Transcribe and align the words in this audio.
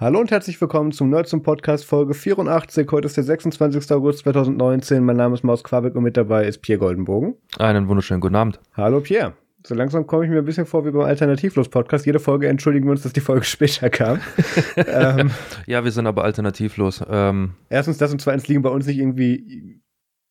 Hallo 0.00 0.18
und 0.18 0.30
herzlich 0.30 0.58
willkommen 0.58 0.92
zum 0.92 1.10
Nerd 1.10 1.28
zum 1.28 1.42
Podcast 1.42 1.84
Folge 1.84 2.14
84. 2.14 2.90
Heute 2.90 3.04
ist 3.04 3.18
der 3.18 3.24
26. 3.24 3.92
August 3.92 4.20
2019. 4.20 5.04
Mein 5.04 5.18
Name 5.18 5.34
ist 5.34 5.44
Maus 5.44 5.62
Quabeck 5.62 5.94
und 5.94 6.04
mit 6.04 6.16
dabei 6.16 6.46
ist 6.46 6.62
Pierre 6.62 6.78
Goldenbogen. 6.78 7.34
Einen 7.58 7.86
wunderschönen 7.86 8.22
guten 8.22 8.34
Abend. 8.34 8.60
Hallo 8.72 9.02
Pierre. 9.02 9.34
So 9.62 9.74
langsam 9.74 10.06
komme 10.06 10.24
ich 10.24 10.30
mir 10.30 10.38
ein 10.38 10.46
bisschen 10.46 10.64
vor 10.64 10.86
wie 10.86 10.90
beim 10.90 11.02
Alternativlos-Podcast. 11.02 12.06
Jede 12.06 12.18
Folge 12.18 12.48
entschuldigen 12.48 12.86
wir 12.86 12.92
uns, 12.92 13.02
dass 13.02 13.12
die 13.12 13.20
Folge 13.20 13.44
später 13.44 13.90
kam. 13.90 14.20
ähm, 14.76 15.32
ja, 15.66 15.84
wir 15.84 15.92
sind 15.92 16.06
aber 16.06 16.24
alternativlos. 16.24 17.04
Ähm, 17.06 17.56
erstens 17.68 17.98
das 17.98 18.10
und 18.10 18.22
zweitens 18.22 18.48
liegen 18.48 18.62
bei 18.62 18.70
uns 18.70 18.86
nicht 18.86 18.96
irgendwie 18.96 19.82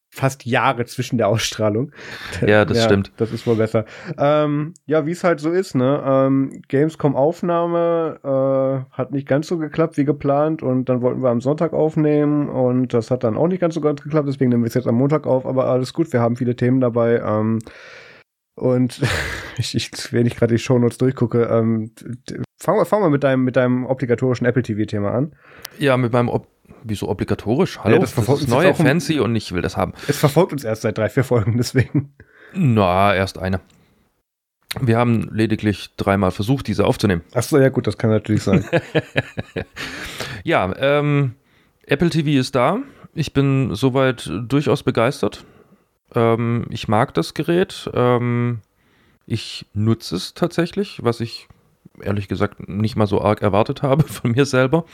fast 0.09 0.45
Jahre 0.45 0.85
zwischen 0.85 1.17
der 1.17 1.27
Ausstrahlung. 1.27 1.91
Ja, 2.45 2.65
das 2.65 2.77
ja, 2.77 2.83
stimmt. 2.85 3.11
Das 3.17 3.31
ist 3.31 3.45
wohl 3.45 3.55
besser. 3.55 3.85
Ähm, 4.17 4.73
ja, 4.85 5.05
wie 5.05 5.11
es 5.11 5.23
halt 5.23 5.39
so 5.39 5.51
ist, 5.51 5.75
ne? 5.75 6.01
Ähm, 6.05 6.61
Gamescom-Aufnahme 6.67 8.19
äh, 8.23 8.95
hat 8.95 9.11
nicht 9.11 9.27
ganz 9.27 9.47
so 9.47 9.57
geklappt 9.57 9.97
wie 9.97 10.05
geplant 10.05 10.63
und 10.63 10.89
dann 10.89 11.01
wollten 11.01 11.21
wir 11.21 11.29
am 11.29 11.41
Sonntag 11.41 11.73
aufnehmen 11.73 12.49
und 12.49 12.93
das 12.93 13.11
hat 13.11 13.23
dann 13.23 13.37
auch 13.37 13.47
nicht 13.47 13.59
ganz 13.59 13.75
so 13.75 13.81
ganz 13.81 14.01
geklappt, 14.01 14.27
deswegen 14.27 14.49
nehmen 14.49 14.63
wir 14.63 14.67
es 14.67 14.73
jetzt 14.73 14.87
am 14.87 14.95
Montag 14.95 15.27
auf, 15.27 15.45
aber 15.45 15.67
alles 15.67 15.93
gut, 15.93 16.11
wir 16.13 16.21
haben 16.21 16.37
viele 16.37 16.55
Themen 16.55 16.79
dabei. 16.79 17.19
Ähm, 17.19 17.59
und 18.55 19.01
ich, 19.57 19.75
ich, 19.75 20.13
wenn 20.13 20.25
ich 20.25 20.35
gerade 20.35 20.53
die 20.53 20.59
Shownotes 20.59 20.97
durchgucke, 20.97 21.43
ähm, 21.43 21.91
fangen 22.57 22.79
wir 22.79 22.85
fang 22.85 23.01
mal 23.01 23.09
mit 23.09 23.23
deinem, 23.23 23.43
mit 23.43 23.55
deinem 23.55 23.85
obligatorischen 23.85 24.45
Apple 24.45 24.63
TV-Thema 24.63 25.11
an. 25.11 25.35
Ja, 25.77 25.97
mit 25.97 26.13
meinem 26.13 26.29
Ob 26.29 26.47
Wieso 26.83 27.09
obligatorisch? 27.09 27.79
Hallo, 27.79 27.95
ja, 27.95 28.01
das, 28.01 28.15
das 28.15 28.27
ist 28.27 28.47
neu, 28.49 28.73
fancy 28.73 29.19
und 29.19 29.35
ich 29.35 29.51
will 29.51 29.61
das 29.61 29.77
haben. 29.77 29.93
Es 30.07 30.17
verfolgt 30.17 30.53
uns 30.53 30.63
erst 30.63 30.83
seit 30.83 30.97
drei, 30.97 31.09
vier 31.09 31.23
Folgen, 31.23 31.57
deswegen. 31.57 32.13
Na, 32.53 33.13
erst 33.15 33.37
eine. 33.37 33.61
Wir 34.79 34.97
haben 34.97 35.29
lediglich 35.31 35.89
dreimal 35.97 36.31
versucht, 36.31 36.67
diese 36.67 36.85
aufzunehmen. 36.85 37.23
Ach 37.33 37.41
so, 37.41 37.57
ja 37.57 37.69
gut, 37.69 37.87
das 37.87 37.97
kann 37.97 38.11
natürlich 38.11 38.43
sein. 38.43 38.63
ja, 40.43 40.71
ähm, 40.77 41.33
Apple 41.87 42.11
TV 42.11 42.39
ist 42.39 42.53
da. 42.53 42.79
Ich 43.15 43.33
bin 43.33 43.73
soweit 43.73 44.29
durchaus 44.47 44.83
begeistert. 44.83 45.43
Ähm, 46.13 46.65
ich 46.69 46.87
mag 46.87 47.15
das 47.15 47.33
Gerät. 47.33 47.89
Ähm, 47.93 48.59
ich 49.25 49.65
nutze 49.73 50.15
es 50.15 50.35
tatsächlich, 50.35 51.03
was 51.03 51.19
ich 51.19 51.47
ehrlich 52.03 52.27
gesagt 52.27 52.67
nicht 52.67 52.95
mal 52.95 53.07
so 53.07 53.21
arg 53.21 53.41
erwartet 53.41 53.83
habe 53.83 54.03
von 54.07 54.31
mir 54.31 54.45
selber. 54.45 54.85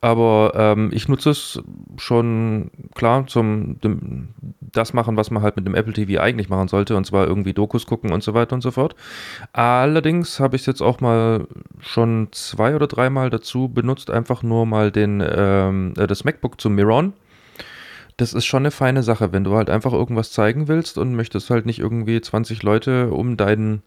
Aber 0.00 0.52
ähm, 0.56 0.90
ich 0.92 1.08
nutze 1.08 1.30
es 1.30 1.62
schon 1.96 2.70
klar 2.94 3.26
zum 3.26 3.80
dem, 3.80 4.28
das 4.60 4.92
machen, 4.92 5.16
was 5.16 5.30
man 5.30 5.42
halt 5.42 5.56
mit 5.56 5.66
dem 5.66 5.74
Apple 5.74 5.92
TV 5.92 6.20
eigentlich 6.20 6.48
machen 6.48 6.68
sollte, 6.68 6.96
und 6.96 7.04
zwar 7.06 7.26
irgendwie 7.26 7.52
Dokus 7.52 7.86
gucken 7.86 8.12
und 8.12 8.22
so 8.22 8.34
weiter 8.34 8.54
und 8.54 8.62
so 8.62 8.70
fort. 8.70 8.94
Allerdings 9.52 10.40
habe 10.40 10.56
ich 10.56 10.62
es 10.62 10.66
jetzt 10.66 10.82
auch 10.82 11.00
mal 11.00 11.46
schon 11.78 12.28
zwei 12.32 12.74
oder 12.74 12.86
dreimal 12.86 13.30
dazu 13.30 13.68
benutzt, 13.68 14.10
einfach 14.10 14.42
nur 14.42 14.66
mal 14.66 14.90
den 14.90 15.22
ähm, 15.24 15.94
äh, 15.96 16.06
das 16.06 16.24
MacBook 16.24 16.60
zu 16.60 16.70
mirrorn. 16.70 17.12
Das 18.16 18.34
ist 18.34 18.44
schon 18.44 18.62
eine 18.62 18.70
feine 18.70 19.02
Sache, 19.02 19.32
wenn 19.32 19.44
du 19.44 19.54
halt 19.54 19.70
einfach 19.70 19.92
irgendwas 19.92 20.32
zeigen 20.32 20.68
willst 20.68 20.98
und 20.98 21.14
möchtest 21.14 21.50
halt 21.50 21.66
nicht 21.66 21.78
irgendwie 21.78 22.20
20 22.20 22.62
Leute 22.62 23.10
um 23.10 23.36
deinen 23.36 23.82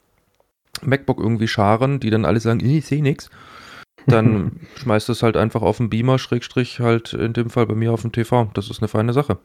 MacBook 0.83 1.19
irgendwie 1.19 1.47
scharen, 1.47 1.99
die 1.99 2.09
dann 2.09 2.25
alle 2.25 2.39
sagen, 2.39 2.59
ich 2.59 2.85
sehe 2.85 3.01
nichts, 3.01 3.29
dann 4.07 4.59
schmeißt 4.75 5.09
es 5.09 5.23
halt 5.23 5.37
einfach 5.37 5.61
auf 5.61 5.77
den 5.77 5.89
Beamer, 5.89 6.19
Schrägstrich 6.19 6.79
halt 6.79 7.13
in 7.13 7.33
dem 7.33 7.49
Fall 7.49 7.65
bei 7.65 7.75
mir 7.75 7.91
auf 7.91 8.01
dem 8.01 8.11
TV. 8.11 8.49
Das 8.53 8.69
ist 8.69 8.79
eine 8.81 8.87
feine 8.87 9.13
Sache. 9.13 9.37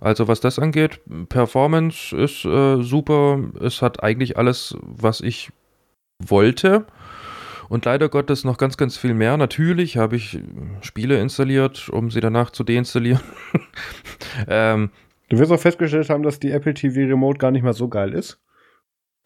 Also 0.00 0.28
was 0.28 0.40
das 0.40 0.58
angeht, 0.58 1.00
Performance 1.28 2.16
ist 2.16 2.44
äh, 2.44 2.82
super. 2.82 3.40
Es 3.60 3.82
hat 3.82 4.02
eigentlich 4.02 4.36
alles, 4.36 4.76
was 4.80 5.20
ich 5.20 5.50
wollte. 6.18 6.86
Und 7.68 7.86
leider 7.86 8.10
Gottes 8.10 8.44
noch 8.44 8.58
ganz, 8.58 8.76
ganz 8.76 8.98
viel 8.98 9.14
mehr. 9.14 9.38
Natürlich 9.38 9.96
habe 9.96 10.16
ich 10.16 10.38
Spiele 10.82 11.18
installiert, 11.18 11.88
um 11.88 12.10
sie 12.10 12.20
danach 12.20 12.50
zu 12.50 12.64
deinstallieren. 12.64 13.22
ähm, 14.46 14.90
du 15.30 15.38
wirst 15.38 15.50
auch 15.50 15.60
festgestellt 15.60 16.10
haben, 16.10 16.22
dass 16.22 16.38
die 16.38 16.50
Apple 16.50 16.74
TV 16.74 17.00
Remote 17.08 17.38
gar 17.38 17.50
nicht 17.50 17.62
mal 17.62 17.72
so 17.72 17.88
geil 17.88 18.12
ist. 18.12 18.38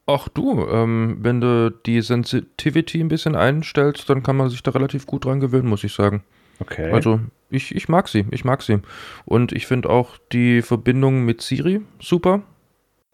Ach 0.06 0.28
du, 0.28 0.66
ähm, 0.68 1.18
wenn 1.20 1.40
du 1.40 1.70
die 1.84 2.00
Sensitivity 2.00 3.00
ein 3.00 3.08
bisschen 3.08 3.34
einstellst, 3.34 4.08
dann 4.08 4.22
kann 4.22 4.36
man 4.36 4.50
sich 4.50 4.62
da 4.62 4.70
relativ 4.70 5.06
gut 5.06 5.24
dran 5.24 5.40
gewöhnen, 5.40 5.68
muss 5.68 5.82
ich 5.82 5.92
sagen. 5.92 6.22
Okay. 6.60 6.90
Also 6.92 7.20
ich, 7.50 7.74
ich 7.74 7.88
mag 7.88 8.08
sie, 8.08 8.24
ich 8.30 8.44
mag 8.44 8.62
sie. 8.62 8.78
Und 9.24 9.52
ich 9.52 9.66
finde 9.66 9.90
auch 9.90 10.16
die 10.32 10.62
Verbindung 10.62 11.24
mit 11.24 11.42
Siri 11.42 11.80
super. 12.00 12.42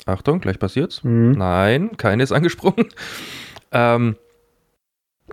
Achtung, 0.05 0.41
gleich 0.41 0.59
passiert's. 0.59 1.03
Mhm. 1.03 1.33
Nein, 1.33 1.97
keine 1.97 2.23
ist 2.23 2.33
angesprungen. 2.33 2.89
ähm, 3.73 4.17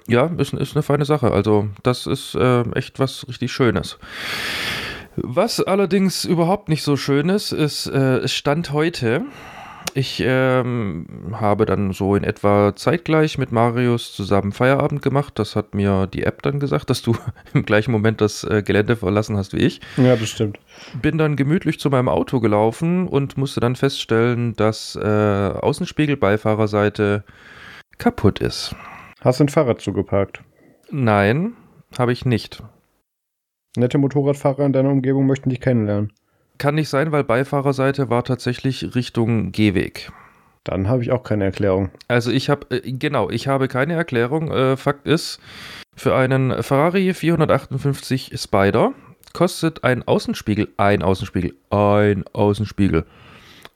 ja, 0.08 0.28
ist, 0.38 0.53
ist 0.53 0.75
eine 0.75 0.84
feine 0.84 1.06
Sache. 1.06 1.31
Also 1.31 1.68
das 1.84 2.08
ist 2.08 2.36
äh, 2.36 2.62
echt 2.72 3.00
was 3.00 3.28
richtig 3.28 3.52
Schönes. 3.52 3.98
Was 5.16 5.59
allerdings 5.59 6.24
überhaupt 6.24 6.69
nicht 6.69 6.84
so 6.84 6.96
schön 6.96 7.30
ist, 7.30 7.52
ist 7.52 7.88
äh, 7.88 8.25
Stand 8.28 8.72
heute 8.72 9.25
ich 9.94 10.22
ähm, 10.26 11.06
habe 11.34 11.66
dann 11.66 11.92
so 11.92 12.16
in 12.16 12.24
etwa 12.24 12.76
zeitgleich 12.76 13.38
mit 13.38 13.52
Marius 13.52 14.14
zusammen 14.14 14.52
Feierabend 14.52 15.02
gemacht. 15.02 15.38
Das 15.40 15.56
hat 15.56 15.74
mir 15.74 16.08
die 16.08 16.24
App 16.24 16.42
dann 16.42 16.60
gesagt, 16.60 16.90
dass 16.90 17.02
du 17.02 17.16
im 17.54 17.66
gleichen 17.66 17.92
Moment 17.92 18.22
das 18.22 18.44
äh, 18.44 18.62
Gelände 18.64 18.96
verlassen 18.96 19.38
hast 19.38 19.54
wie 19.54 19.60
ich. 19.60 19.82
Ja, 19.98 20.16
bestimmt. 20.16 20.60
Bin 21.02 21.18
dann 21.18 21.36
gemütlich 21.36 21.80
zu 21.80 21.90
meinem 21.90 22.10
Auto 22.10 22.40
gelaufen 22.40 23.08
und 23.08 23.38
musste 23.38 23.60
dann 23.60 23.76
feststellen, 23.76 24.56
dass 24.56 24.96
äh, 24.96 25.00
Außenspiegel 25.00 26.18
Beifahrerseite 26.18 27.24
kaputt 27.98 28.40
ist. 28.40 28.76
Hast 29.22 29.40
du 29.40 29.46
ein 29.46 29.50
Fahrrad 29.50 29.82
zugeparkt? 29.82 30.42
Nein, 30.92 31.54
habe 31.98 32.14
ich 32.14 32.26
nicht. 32.26 32.64
Nette 33.76 33.98
Motorradfahrer 33.98 34.66
in 34.66 34.74
deiner 34.74 34.90
Umgebung 34.90 35.26
möchten 35.26 35.50
dich 35.50 35.62
kennenlernen. 35.62 36.12
Kann 36.59 36.75
nicht 36.75 36.90
sein, 36.90 37.12
weil 37.12 37.24
Beifahrerseite 37.24 38.12
war 38.12 38.24
tatsächlich 38.24 38.94
Richtung 38.94 39.52
Gehweg. 39.52 40.12
Dann 40.64 40.88
habe 40.88 41.02
ich 41.02 41.12
auch 41.12 41.24
keine 41.24 41.46
Erklärung. 41.46 41.90
Also 42.08 42.30
ich 42.30 42.50
habe, 42.50 42.68
äh, 42.70 42.92
genau, 42.92 43.31
ich 43.31 43.47
habe 43.47 43.68
keine 43.68 43.94
Erklärung. 43.94 44.52
Äh, 44.52 44.78
Fakt 44.78 45.08
ist, 45.08 45.40
für 45.96 46.16
einen 46.16 46.62
Ferrari 46.62 47.14
458 47.14 48.34
Spider 48.36 48.94
kostet 49.34 49.84
ein 49.84 50.08
Außenspiegel, 50.08 50.68
ein 50.78 51.02
Außenspiegel, 51.02 51.56
ein 51.72 52.25
Außenspiegel 52.34 53.06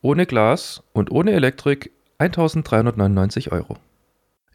ohne 0.03 0.25
Glas 0.25 0.83
und 0.93 1.09
ohne 1.09 1.31
Elektrik 1.31 1.91
1399 2.19 3.51
Euro. 3.51 3.77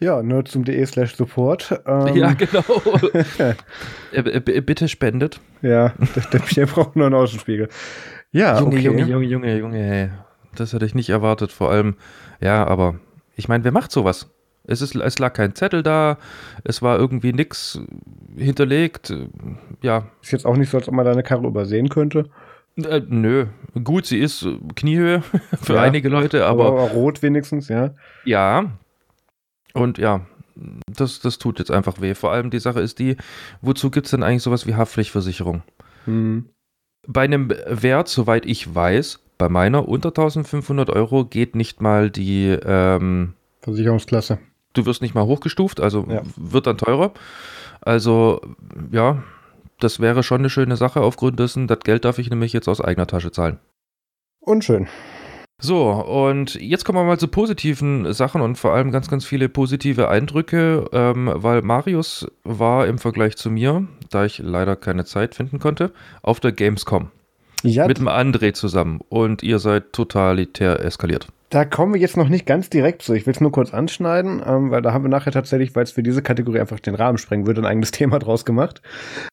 Ja, 0.00 0.22
nerdsum.de 0.22 0.86
slash 0.86 1.16
support. 1.16 1.82
Ähm, 1.84 2.14
ja, 2.14 2.32
genau. 2.34 2.62
Äh, 4.12 4.60
bitte 4.62 4.88
spendet. 4.88 5.40
Ja, 5.60 5.92
der, 6.32 6.40
der 6.40 6.66
braucht 6.66 6.96
nur 6.96 7.06
einen 7.06 7.14
Außenspiegel. 7.14 7.68
Ja, 8.32 8.58
Junge, 8.58 8.76
okay. 8.76 8.84
Junge, 8.84 9.02
Junge, 9.04 9.26
Junge, 9.26 9.58
Junge, 9.58 10.24
das 10.54 10.72
hätte 10.72 10.84
ich 10.84 10.94
nicht 10.94 11.08
erwartet. 11.08 11.52
Vor 11.52 11.70
allem, 11.70 11.96
ja, 12.40 12.66
aber 12.66 12.96
ich 13.36 13.48
meine, 13.48 13.64
wer 13.64 13.72
macht 13.72 13.90
sowas? 13.90 14.30
Es, 14.64 14.82
ist, 14.82 14.94
es 14.94 15.18
lag 15.18 15.32
kein 15.32 15.54
Zettel 15.54 15.82
da, 15.82 16.18
es 16.62 16.82
war 16.82 16.98
irgendwie 16.98 17.32
nichts 17.32 17.80
hinterlegt. 18.36 19.14
Ja. 19.80 20.08
Ist 20.20 20.32
jetzt 20.32 20.44
auch 20.44 20.56
nicht 20.56 20.70
so, 20.70 20.76
als 20.76 20.88
ob 20.88 20.94
man 20.94 21.06
deine 21.06 21.22
Karre 21.22 21.46
übersehen 21.46 21.88
könnte. 21.88 22.28
Äh, 22.76 23.00
nö, 23.08 23.46
gut, 23.82 24.04
sie 24.04 24.18
ist 24.18 24.46
Kniehöhe 24.76 25.22
für 25.62 25.74
ja, 25.74 25.82
einige 25.82 26.10
Leute, 26.10 26.44
aber, 26.44 26.66
aber, 26.66 26.90
rot 26.90 27.22
wenigstens, 27.22 27.68
ja. 27.68 27.94
Ja. 28.24 28.70
Und 29.72 29.96
ja, 29.96 30.26
das, 30.86 31.20
das 31.20 31.38
tut 31.38 31.60
jetzt 31.60 31.70
einfach 31.70 32.00
weh. 32.02 32.14
Vor 32.14 32.30
allem 32.30 32.50
die 32.50 32.60
Sache 32.60 32.80
ist 32.80 32.98
die, 32.98 33.16
wozu 33.62 33.90
gibt 33.90 34.06
es 34.06 34.10
denn 34.10 34.22
eigentlich 34.22 34.42
sowas 34.42 34.66
wie 34.66 34.74
Haftpflichtversicherung? 34.74 35.62
Hm 36.04 36.50
bei 37.06 37.22
einem 37.22 37.50
Wert, 37.66 38.08
soweit 38.08 38.46
ich 38.46 38.74
weiß, 38.74 39.20
bei 39.38 39.48
meiner 39.48 39.88
unter 39.88 40.08
1500 40.08 40.90
Euro 40.90 41.24
geht 41.24 41.54
nicht 41.54 41.80
mal 41.80 42.10
die 42.10 42.48
ähm, 42.48 43.34
Versicherungsklasse. 43.62 44.38
Du 44.74 44.84
wirst 44.86 45.02
nicht 45.02 45.14
mal 45.14 45.24
hochgestuft, 45.24 45.80
also 45.80 46.06
ja. 46.08 46.22
wird 46.36 46.66
dann 46.66 46.78
teurer. 46.78 47.12
Also, 47.80 48.40
ja, 48.90 49.22
das 49.80 50.00
wäre 50.00 50.22
schon 50.22 50.40
eine 50.40 50.50
schöne 50.50 50.76
Sache 50.76 51.00
aufgrund 51.00 51.38
dessen. 51.38 51.68
Das 51.68 51.80
Geld 51.80 52.04
darf 52.04 52.18
ich 52.18 52.30
nämlich 52.30 52.52
jetzt 52.52 52.68
aus 52.68 52.80
eigener 52.80 53.06
Tasche 53.06 53.30
zahlen. 53.30 53.58
Unschön. 54.40 54.88
So, 55.60 55.90
und 55.90 56.54
jetzt 56.54 56.84
kommen 56.84 56.98
wir 56.98 57.04
mal 57.04 57.18
zu 57.18 57.26
positiven 57.26 58.12
Sachen 58.12 58.40
und 58.42 58.56
vor 58.56 58.74
allem 58.74 58.92
ganz, 58.92 59.08
ganz 59.08 59.24
viele 59.24 59.48
positive 59.48 60.08
Eindrücke, 60.08 60.88
ähm, 60.92 61.32
weil 61.34 61.62
Marius 61.62 62.28
war 62.44 62.86
im 62.86 62.98
Vergleich 62.98 63.36
zu 63.36 63.50
mir, 63.50 63.88
da 64.10 64.24
ich 64.24 64.38
leider 64.38 64.76
keine 64.76 65.04
Zeit 65.04 65.34
finden 65.34 65.58
konnte, 65.58 65.90
auf 66.22 66.38
der 66.38 66.52
Gamescom. 66.52 67.10
Ja. 67.64 67.88
Mit 67.88 67.98
dem 67.98 68.08
André 68.08 68.52
zusammen 68.52 69.00
und 69.08 69.42
ihr 69.42 69.58
seid 69.58 69.92
totalitär 69.92 70.84
eskaliert. 70.84 71.26
Da 71.50 71.64
kommen 71.64 71.94
wir 71.94 72.00
jetzt 72.00 72.18
noch 72.18 72.28
nicht 72.28 72.44
ganz 72.44 72.68
direkt 72.68 73.00
zu. 73.00 73.14
Ich 73.14 73.24
will 73.26 73.32
es 73.32 73.40
nur 73.40 73.50
kurz 73.50 73.72
anschneiden, 73.72 74.42
ähm, 74.46 74.70
weil 74.70 74.82
da 74.82 74.92
haben 74.92 75.04
wir 75.04 75.08
nachher 75.08 75.32
tatsächlich, 75.32 75.74
weil 75.74 75.84
es 75.84 75.92
für 75.92 76.02
diese 76.02 76.20
Kategorie 76.20 76.60
einfach 76.60 76.78
den 76.78 76.94
Rahmen 76.94 77.16
sprengen 77.16 77.46
würde, 77.46 77.62
ein 77.62 77.66
eigenes 77.66 77.90
Thema 77.92 78.18
draus 78.18 78.44
gemacht. 78.44 78.82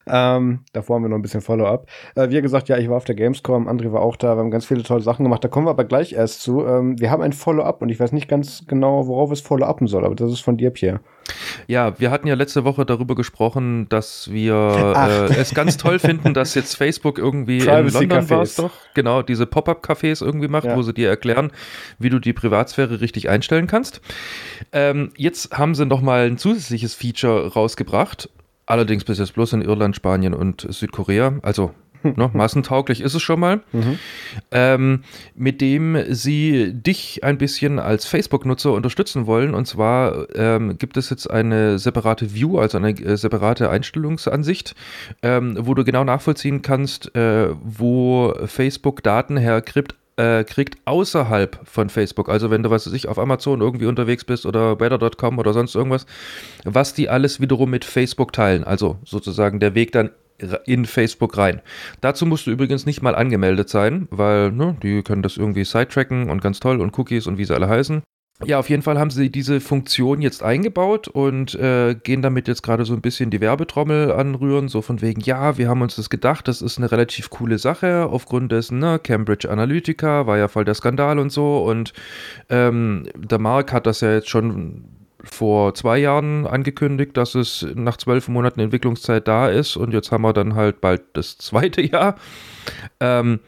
Ähm, 0.06 0.60
davor 0.72 0.96
haben 0.96 1.02
wir 1.02 1.08
noch 1.10 1.16
ein 1.16 1.22
bisschen 1.22 1.42
Follow-up. 1.42 1.86
Äh, 2.14 2.30
wie 2.30 2.40
gesagt, 2.40 2.68
ja, 2.68 2.78
ich 2.78 2.88
war 2.88 2.96
auf 2.96 3.04
der 3.04 3.16
Gamescom, 3.16 3.68
André 3.68 3.92
war 3.92 4.00
auch 4.00 4.16
da, 4.16 4.34
wir 4.34 4.40
haben 4.40 4.50
ganz 4.50 4.64
viele 4.64 4.82
tolle 4.82 5.02
Sachen 5.02 5.24
gemacht. 5.24 5.44
Da 5.44 5.48
kommen 5.48 5.66
wir 5.66 5.70
aber 5.70 5.84
gleich 5.84 6.14
erst 6.14 6.40
zu. 6.40 6.64
Ähm, 6.64 6.98
wir 6.98 7.10
haben 7.10 7.22
ein 7.22 7.34
Follow-up 7.34 7.82
und 7.82 7.90
ich 7.90 8.00
weiß 8.00 8.12
nicht 8.12 8.28
ganz 8.28 8.64
genau, 8.66 9.06
worauf 9.06 9.30
es 9.30 9.42
Follow-upen 9.42 9.86
soll, 9.86 10.06
aber 10.06 10.14
das 10.14 10.32
ist 10.32 10.40
von 10.40 10.56
dir, 10.56 10.70
Pierre. 10.70 11.00
Ja, 11.66 11.98
wir 11.98 12.10
hatten 12.10 12.28
ja 12.28 12.34
letzte 12.34 12.64
Woche 12.64 12.86
darüber 12.86 13.14
gesprochen, 13.14 13.88
dass 13.88 14.30
wir 14.30 15.28
äh, 15.30 15.34
es 15.34 15.54
ganz 15.54 15.76
toll 15.76 15.98
finden, 15.98 16.34
dass 16.34 16.54
jetzt 16.54 16.76
Facebook 16.76 17.18
irgendwie 17.18 17.58
in 17.58 17.64
London 17.66 18.30
war 18.30 18.42
es 18.42 18.56
doch, 18.56 18.72
genau, 18.94 19.22
diese 19.22 19.46
Pop-up-Cafés 19.46 20.24
irgendwie 20.24 20.48
macht, 20.48 20.66
ja. 20.66 20.76
wo 20.76 20.82
sie 20.82 20.94
dir 20.94 21.08
erklären, 21.08 21.50
wie 21.98 22.05
du 22.10 22.18
die 22.18 22.32
Privatsphäre 22.32 23.00
richtig 23.00 23.28
einstellen 23.28 23.66
kannst. 23.66 24.00
Ähm, 24.72 25.12
jetzt 25.16 25.56
haben 25.56 25.74
sie 25.74 25.86
noch 25.86 26.00
mal 26.00 26.26
ein 26.26 26.38
zusätzliches 26.38 26.94
Feature 26.94 27.52
rausgebracht, 27.52 28.28
allerdings 28.66 29.04
bis 29.04 29.18
jetzt 29.18 29.34
bloß 29.34 29.54
in 29.54 29.62
Irland, 29.62 29.96
Spanien 29.96 30.34
und 30.34 30.66
Südkorea, 30.68 31.38
also 31.42 31.72
ne, 32.14 32.30
massentauglich 32.34 33.00
ist 33.00 33.14
es 33.14 33.22
schon 33.22 33.40
mal, 33.40 33.62
mhm. 33.72 33.98
ähm, 34.50 35.02
mit 35.34 35.60
dem 35.60 35.98
sie 36.10 36.72
dich 36.72 37.24
ein 37.24 37.38
bisschen 37.38 37.78
als 37.78 38.06
Facebook-Nutzer 38.06 38.72
unterstützen 38.72 39.26
wollen. 39.26 39.54
Und 39.54 39.66
zwar 39.66 40.34
ähm, 40.36 40.78
gibt 40.78 40.96
es 40.96 41.10
jetzt 41.10 41.30
eine 41.30 41.78
separate 41.78 42.34
View, 42.34 42.58
also 42.58 42.78
eine 42.78 42.90
äh, 42.90 43.16
separate 43.16 43.70
Einstellungsansicht, 43.70 44.74
ähm, 45.22 45.56
wo 45.60 45.74
du 45.74 45.84
genau 45.84 46.04
nachvollziehen 46.04 46.62
kannst, 46.62 47.14
äh, 47.16 47.48
wo 47.62 48.34
Facebook 48.46 49.02
Daten 49.02 49.36
herkriegt 49.36 49.94
äh, 50.16 50.44
kriegt 50.44 50.78
außerhalb 50.84 51.60
von 51.64 51.90
Facebook, 51.90 52.28
also 52.28 52.50
wenn 52.50 52.62
du, 52.62 52.70
was 52.70 52.86
weiß 52.86 52.94
ich, 52.94 53.08
auf 53.08 53.18
Amazon 53.18 53.60
irgendwie 53.60 53.86
unterwegs 53.86 54.24
bist 54.24 54.46
oder 54.46 54.76
better.com 54.76 55.38
oder 55.38 55.52
sonst 55.52 55.74
irgendwas, 55.74 56.06
was 56.64 56.94
die 56.94 57.08
alles 57.08 57.40
wiederum 57.40 57.70
mit 57.70 57.84
Facebook 57.84 58.32
teilen. 58.32 58.64
Also 58.64 58.98
sozusagen 59.04 59.60
der 59.60 59.74
Weg 59.74 59.92
dann 59.92 60.10
in 60.66 60.84
Facebook 60.84 61.38
rein. 61.38 61.62
Dazu 62.00 62.26
musst 62.26 62.46
du 62.46 62.50
übrigens 62.50 62.84
nicht 62.86 63.02
mal 63.02 63.14
angemeldet 63.14 63.68
sein, 63.68 64.06
weil 64.10 64.52
ne, 64.52 64.76
die 64.82 65.02
können 65.02 65.22
das 65.22 65.36
irgendwie 65.36 65.64
sidetracken 65.64 66.30
und 66.30 66.42
ganz 66.42 66.60
toll 66.60 66.80
und 66.80 66.96
Cookies 66.98 67.26
und 67.26 67.38
wie 67.38 67.44
sie 67.44 67.54
alle 67.54 67.68
heißen. 67.68 68.02
Ja, 68.44 68.58
auf 68.58 68.68
jeden 68.68 68.82
Fall 68.82 68.98
haben 68.98 69.08
sie 69.08 69.30
diese 69.30 69.60
Funktion 69.60 70.20
jetzt 70.20 70.42
eingebaut 70.42 71.08
und 71.08 71.54
äh, 71.54 71.94
gehen 71.94 72.20
damit 72.20 72.48
jetzt 72.48 72.62
gerade 72.62 72.84
so 72.84 72.92
ein 72.92 73.00
bisschen 73.00 73.30
die 73.30 73.40
Werbetrommel 73.40 74.12
anrühren, 74.12 74.68
so 74.68 74.82
von 74.82 75.00
wegen, 75.00 75.22
ja, 75.22 75.56
wir 75.56 75.70
haben 75.70 75.80
uns 75.80 75.96
das 75.96 76.10
gedacht, 76.10 76.46
das 76.46 76.60
ist 76.60 76.76
eine 76.76 76.92
relativ 76.92 77.30
coole 77.30 77.58
Sache, 77.58 78.06
aufgrund 78.10 78.52
dessen, 78.52 78.78
ne, 78.78 78.98
Cambridge 78.98 79.50
Analytica 79.50 80.26
war 80.26 80.36
ja 80.36 80.48
voll 80.48 80.66
der 80.66 80.74
Skandal 80.74 81.18
und 81.18 81.30
so 81.30 81.64
und 81.64 81.94
ähm, 82.50 83.08
der 83.16 83.38
Mark 83.38 83.72
hat 83.72 83.86
das 83.86 84.02
ja 84.02 84.12
jetzt 84.12 84.28
schon 84.28 84.84
vor 85.24 85.74
zwei 85.74 85.96
Jahren 85.96 86.46
angekündigt, 86.46 87.16
dass 87.16 87.34
es 87.34 87.66
nach 87.74 87.96
zwölf 87.96 88.28
Monaten 88.28 88.60
Entwicklungszeit 88.60 89.26
da 89.26 89.48
ist 89.48 89.76
und 89.78 89.94
jetzt 89.94 90.12
haben 90.12 90.22
wir 90.22 90.34
dann 90.34 90.54
halt 90.54 90.82
bald 90.82 91.02
das 91.14 91.38
zweite 91.38 91.80
Jahr. 91.80 92.16
Ähm, 93.00 93.40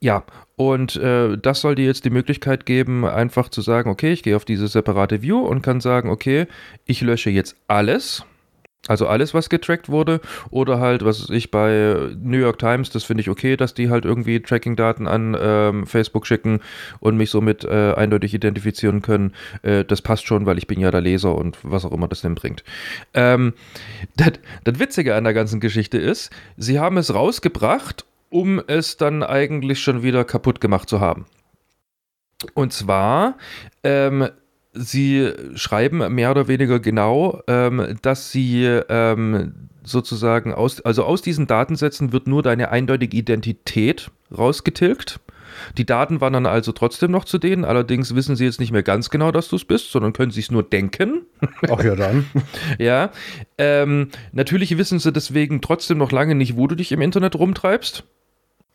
ja, 0.00 0.24
und 0.56 0.96
äh, 0.96 1.36
das 1.38 1.60
soll 1.60 1.74
dir 1.74 1.86
jetzt 1.86 2.04
die 2.04 2.10
Möglichkeit 2.10 2.66
geben, 2.66 3.04
einfach 3.04 3.48
zu 3.48 3.60
sagen, 3.60 3.90
okay, 3.90 4.12
ich 4.12 4.22
gehe 4.22 4.36
auf 4.36 4.44
diese 4.44 4.68
separate 4.68 5.22
View 5.22 5.38
und 5.38 5.62
kann 5.62 5.80
sagen, 5.80 6.10
okay, 6.10 6.46
ich 6.86 7.00
lösche 7.00 7.30
jetzt 7.30 7.56
alles 7.68 8.24
also 8.88 9.06
alles, 9.06 9.32
was 9.32 9.48
getrackt 9.48 9.88
wurde. 9.88 10.20
Oder 10.50 10.80
halt, 10.80 11.04
was 11.04 11.30
ich 11.30 11.50
bei 11.50 12.10
New 12.20 12.38
York 12.38 12.58
Times, 12.58 12.90
das 12.90 13.04
finde 13.04 13.20
ich 13.20 13.30
okay, 13.30 13.56
dass 13.56 13.74
die 13.74 13.90
halt 13.90 14.04
irgendwie 14.04 14.40
Tracking-Daten 14.40 15.06
an 15.06 15.36
ähm, 15.40 15.86
Facebook 15.86 16.26
schicken 16.26 16.60
und 16.98 17.16
mich 17.16 17.30
somit 17.30 17.64
äh, 17.64 17.94
eindeutig 17.94 18.34
identifizieren 18.34 19.00
können. 19.00 19.34
Äh, 19.62 19.84
das 19.84 20.02
passt 20.02 20.26
schon, 20.26 20.46
weil 20.46 20.58
ich 20.58 20.66
bin 20.66 20.80
ja 20.80 20.90
der 20.90 21.00
Leser 21.00 21.36
und 21.36 21.58
was 21.62 21.84
auch 21.84 21.92
immer 21.92 22.08
das 22.08 22.22
denn 22.22 22.34
bringt. 22.34 22.64
Ähm, 23.14 23.52
das, 24.16 24.32
das 24.64 24.78
Witzige 24.80 25.14
an 25.14 25.24
der 25.24 25.34
ganzen 25.34 25.60
Geschichte 25.60 25.98
ist, 25.98 26.30
sie 26.56 26.80
haben 26.80 26.96
es 26.96 27.14
rausgebracht, 27.14 28.04
um 28.32 28.60
es 28.66 28.96
dann 28.96 29.22
eigentlich 29.22 29.80
schon 29.80 30.02
wieder 30.02 30.24
kaputt 30.24 30.60
gemacht 30.60 30.88
zu 30.88 31.00
haben. 31.00 31.26
Und 32.54 32.72
zwar 32.72 33.36
ähm, 33.84 34.28
Sie 34.74 35.30
schreiben 35.54 36.14
mehr 36.14 36.30
oder 36.30 36.48
weniger 36.48 36.80
genau, 36.80 37.42
ähm, 37.46 37.98
dass 38.00 38.32
sie 38.32 38.64
ähm, 38.64 39.68
sozusagen 39.84 40.54
aus, 40.54 40.80
also 40.80 41.04
aus 41.04 41.20
diesen 41.20 41.46
Datensätzen 41.46 42.12
wird 42.12 42.26
nur 42.26 42.42
deine 42.42 42.70
eindeutige 42.70 43.16
Identität 43.16 44.10
rausgetilgt. 44.36 45.20
Die 45.76 45.84
Daten 45.84 46.22
wandern 46.22 46.46
also 46.46 46.72
trotzdem 46.72 47.10
noch 47.10 47.26
zu 47.26 47.36
denen, 47.36 47.66
allerdings 47.66 48.14
wissen 48.14 48.36
sie 48.36 48.46
jetzt 48.46 48.60
nicht 48.60 48.72
mehr 48.72 48.82
ganz 48.82 49.10
genau, 49.10 49.30
dass 49.30 49.48
du 49.48 49.56
es 49.56 49.66
bist, 49.66 49.92
sondern 49.92 50.14
können 50.14 50.30
sich 50.30 50.46
es 50.46 50.50
nur 50.50 50.62
denken. 50.62 51.26
Ach 51.68 51.84
ja, 51.84 51.94
dann. 51.94 52.24
ja. 52.78 53.10
Ähm, 53.58 54.08
natürlich 54.32 54.78
wissen 54.78 54.98
sie 54.98 55.12
deswegen 55.12 55.60
trotzdem 55.60 55.98
noch 55.98 56.12
lange 56.12 56.34
nicht, 56.34 56.56
wo 56.56 56.66
du 56.66 56.74
dich 56.74 56.92
im 56.92 57.02
Internet 57.02 57.36
rumtreibst. 57.36 58.04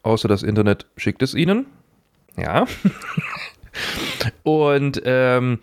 Außer 0.07 0.29
das 0.29 0.41
Internet 0.41 0.85
schickt 0.95 1.21
es 1.21 1.33
ihnen. 1.33 1.65
Ja. 2.37 2.65
Und 4.43 5.01
ähm, 5.03 5.59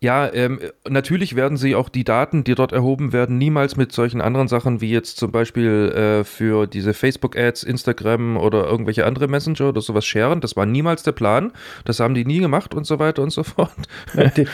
ja, 0.00 0.32
ähm, 0.32 0.58
natürlich 0.88 1.36
werden 1.36 1.58
sie 1.58 1.74
auch 1.74 1.90
die 1.90 2.04
Daten, 2.04 2.44
die 2.44 2.54
dort 2.54 2.72
erhoben 2.72 3.12
werden, 3.12 3.36
niemals 3.36 3.76
mit 3.76 3.92
solchen 3.92 4.22
anderen 4.22 4.48
Sachen 4.48 4.80
wie 4.80 4.90
jetzt 4.90 5.18
zum 5.18 5.30
Beispiel 5.30 5.92
äh, 5.92 6.24
für 6.24 6.66
diese 6.66 6.94
Facebook-Ads, 6.94 7.62
Instagram 7.64 8.38
oder 8.38 8.64
irgendwelche 8.64 9.04
andere 9.04 9.28
Messenger 9.28 9.68
oder 9.68 9.82
sowas 9.82 10.06
scheren. 10.06 10.40
Das 10.40 10.56
war 10.56 10.64
niemals 10.64 11.02
der 11.02 11.12
Plan. 11.12 11.52
Das 11.84 12.00
haben 12.00 12.14
die 12.14 12.24
nie 12.24 12.38
gemacht 12.38 12.74
und 12.74 12.84
so 12.86 12.98
weiter 12.98 13.22
und 13.22 13.30
so 13.30 13.42
fort. 13.42 13.70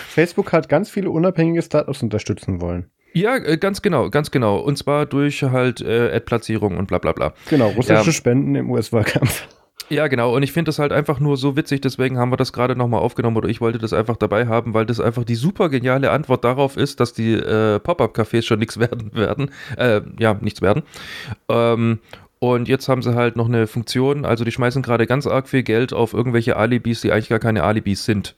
Facebook 0.08 0.52
hat 0.52 0.68
ganz 0.68 0.90
viele 0.90 1.10
unabhängige 1.10 1.62
Startups 1.62 2.02
unterstützen 2.02 2.60
wollen. 2.60 2.90
Ja, 3.16 3.36
äh, 3.36 3.56
ganz 3.56 3.80
genau, 3.80 4.10
ganz 4.10 4.30
genau. 4.30 4.58
Und 4.58 4.76
zwar 4.76 5.06
durch 5.06 5.42
halt 5.42 5.80
äh, 5.80 6.14
Ad-Platzierung 6.14 6.76
und 6.76 6.86
bla 6.86 6.98
bla 6.98 7.12
bla. 7.12 7.32
Genau, 7.48 7.68
russische 7.68 8.04
ja. 8.04 8.12
Spenden 8.12 8.54
im 8.54 8.70
US-Wahlkampf. 8.70 9.48
Ja, 9.88 10.06
genau. 10.08 10.36
Und 10.36 10.42
ich 10.42 10.52
finde 10.52 10.68
das 10.68 10.78
halt 10.78 10.92
einfach 10.92 11.18
nur 11.18 11.38
so 11.38 11.56
witzig, 11.56 11.80
deswegen 11.80 12.18
haben 12.18 12.30
wir 12.30 12.36
das 12.36 12.52
gerade 12.52 12.76
nochmal 12.76 13.00
aufgenommen 13.00 13.38
oder 13.38 13.48
ich 13.48 13.62
wollte 13.62 13.78
das 13.78 13.94
einfach 13.94 14.16
dabei 14.18 14.48
haben, 14.48 14.74
weil 14.74 14.84
das 14.84 15.00
einfach 15.00 15.24
die 15.24 15.34
super 15.34 15.70
geniale 15.70 16.10
Antwort 16.10 16.44
darauf 16.44 16.76
ist, 16.76 17.00
dass 17.00 17.14
die 17.14 17.32
äh, 17.32 17.78
Pop-Up-Cafés 17.78 18.42
schon 18.42 18.58
nichts 18.58 18.78
werden 18.80 19.14
werden. 19.14 19.50
Äh, 19.78 20.02
ja, 20.18 20.34
nichts 20.34 20.60
werden. 20.60 20.82
Ähm, 21.48 22.00
und 22.38 22.68
jetzt 22.68 22.86
haben 22.86 23.00
sie 23.00 23.14
halt 23.14 23.36
noch 23.36 23.48
eine 23.48 23.66
Funktion, 23.66 24.26
also 24.26 24.44
die 24.44 24.52
schmeißen 24.52 24.82
gerade 24.82 25.06
ganz 25.06 25.26
arg 25.26 25.48
viel 25.48 25.62
Geld 25.62 25.94
auf 25.94 26.12
irgendwelche 26.12 26.56
Alibis, 26.56 27.00
die 27.00 27.12
eigentlich 27.12 27.30
gar 27.30 27.38
keine 27.38 27.62
Alibis 27.62 28.04
sind. 28.04 28.34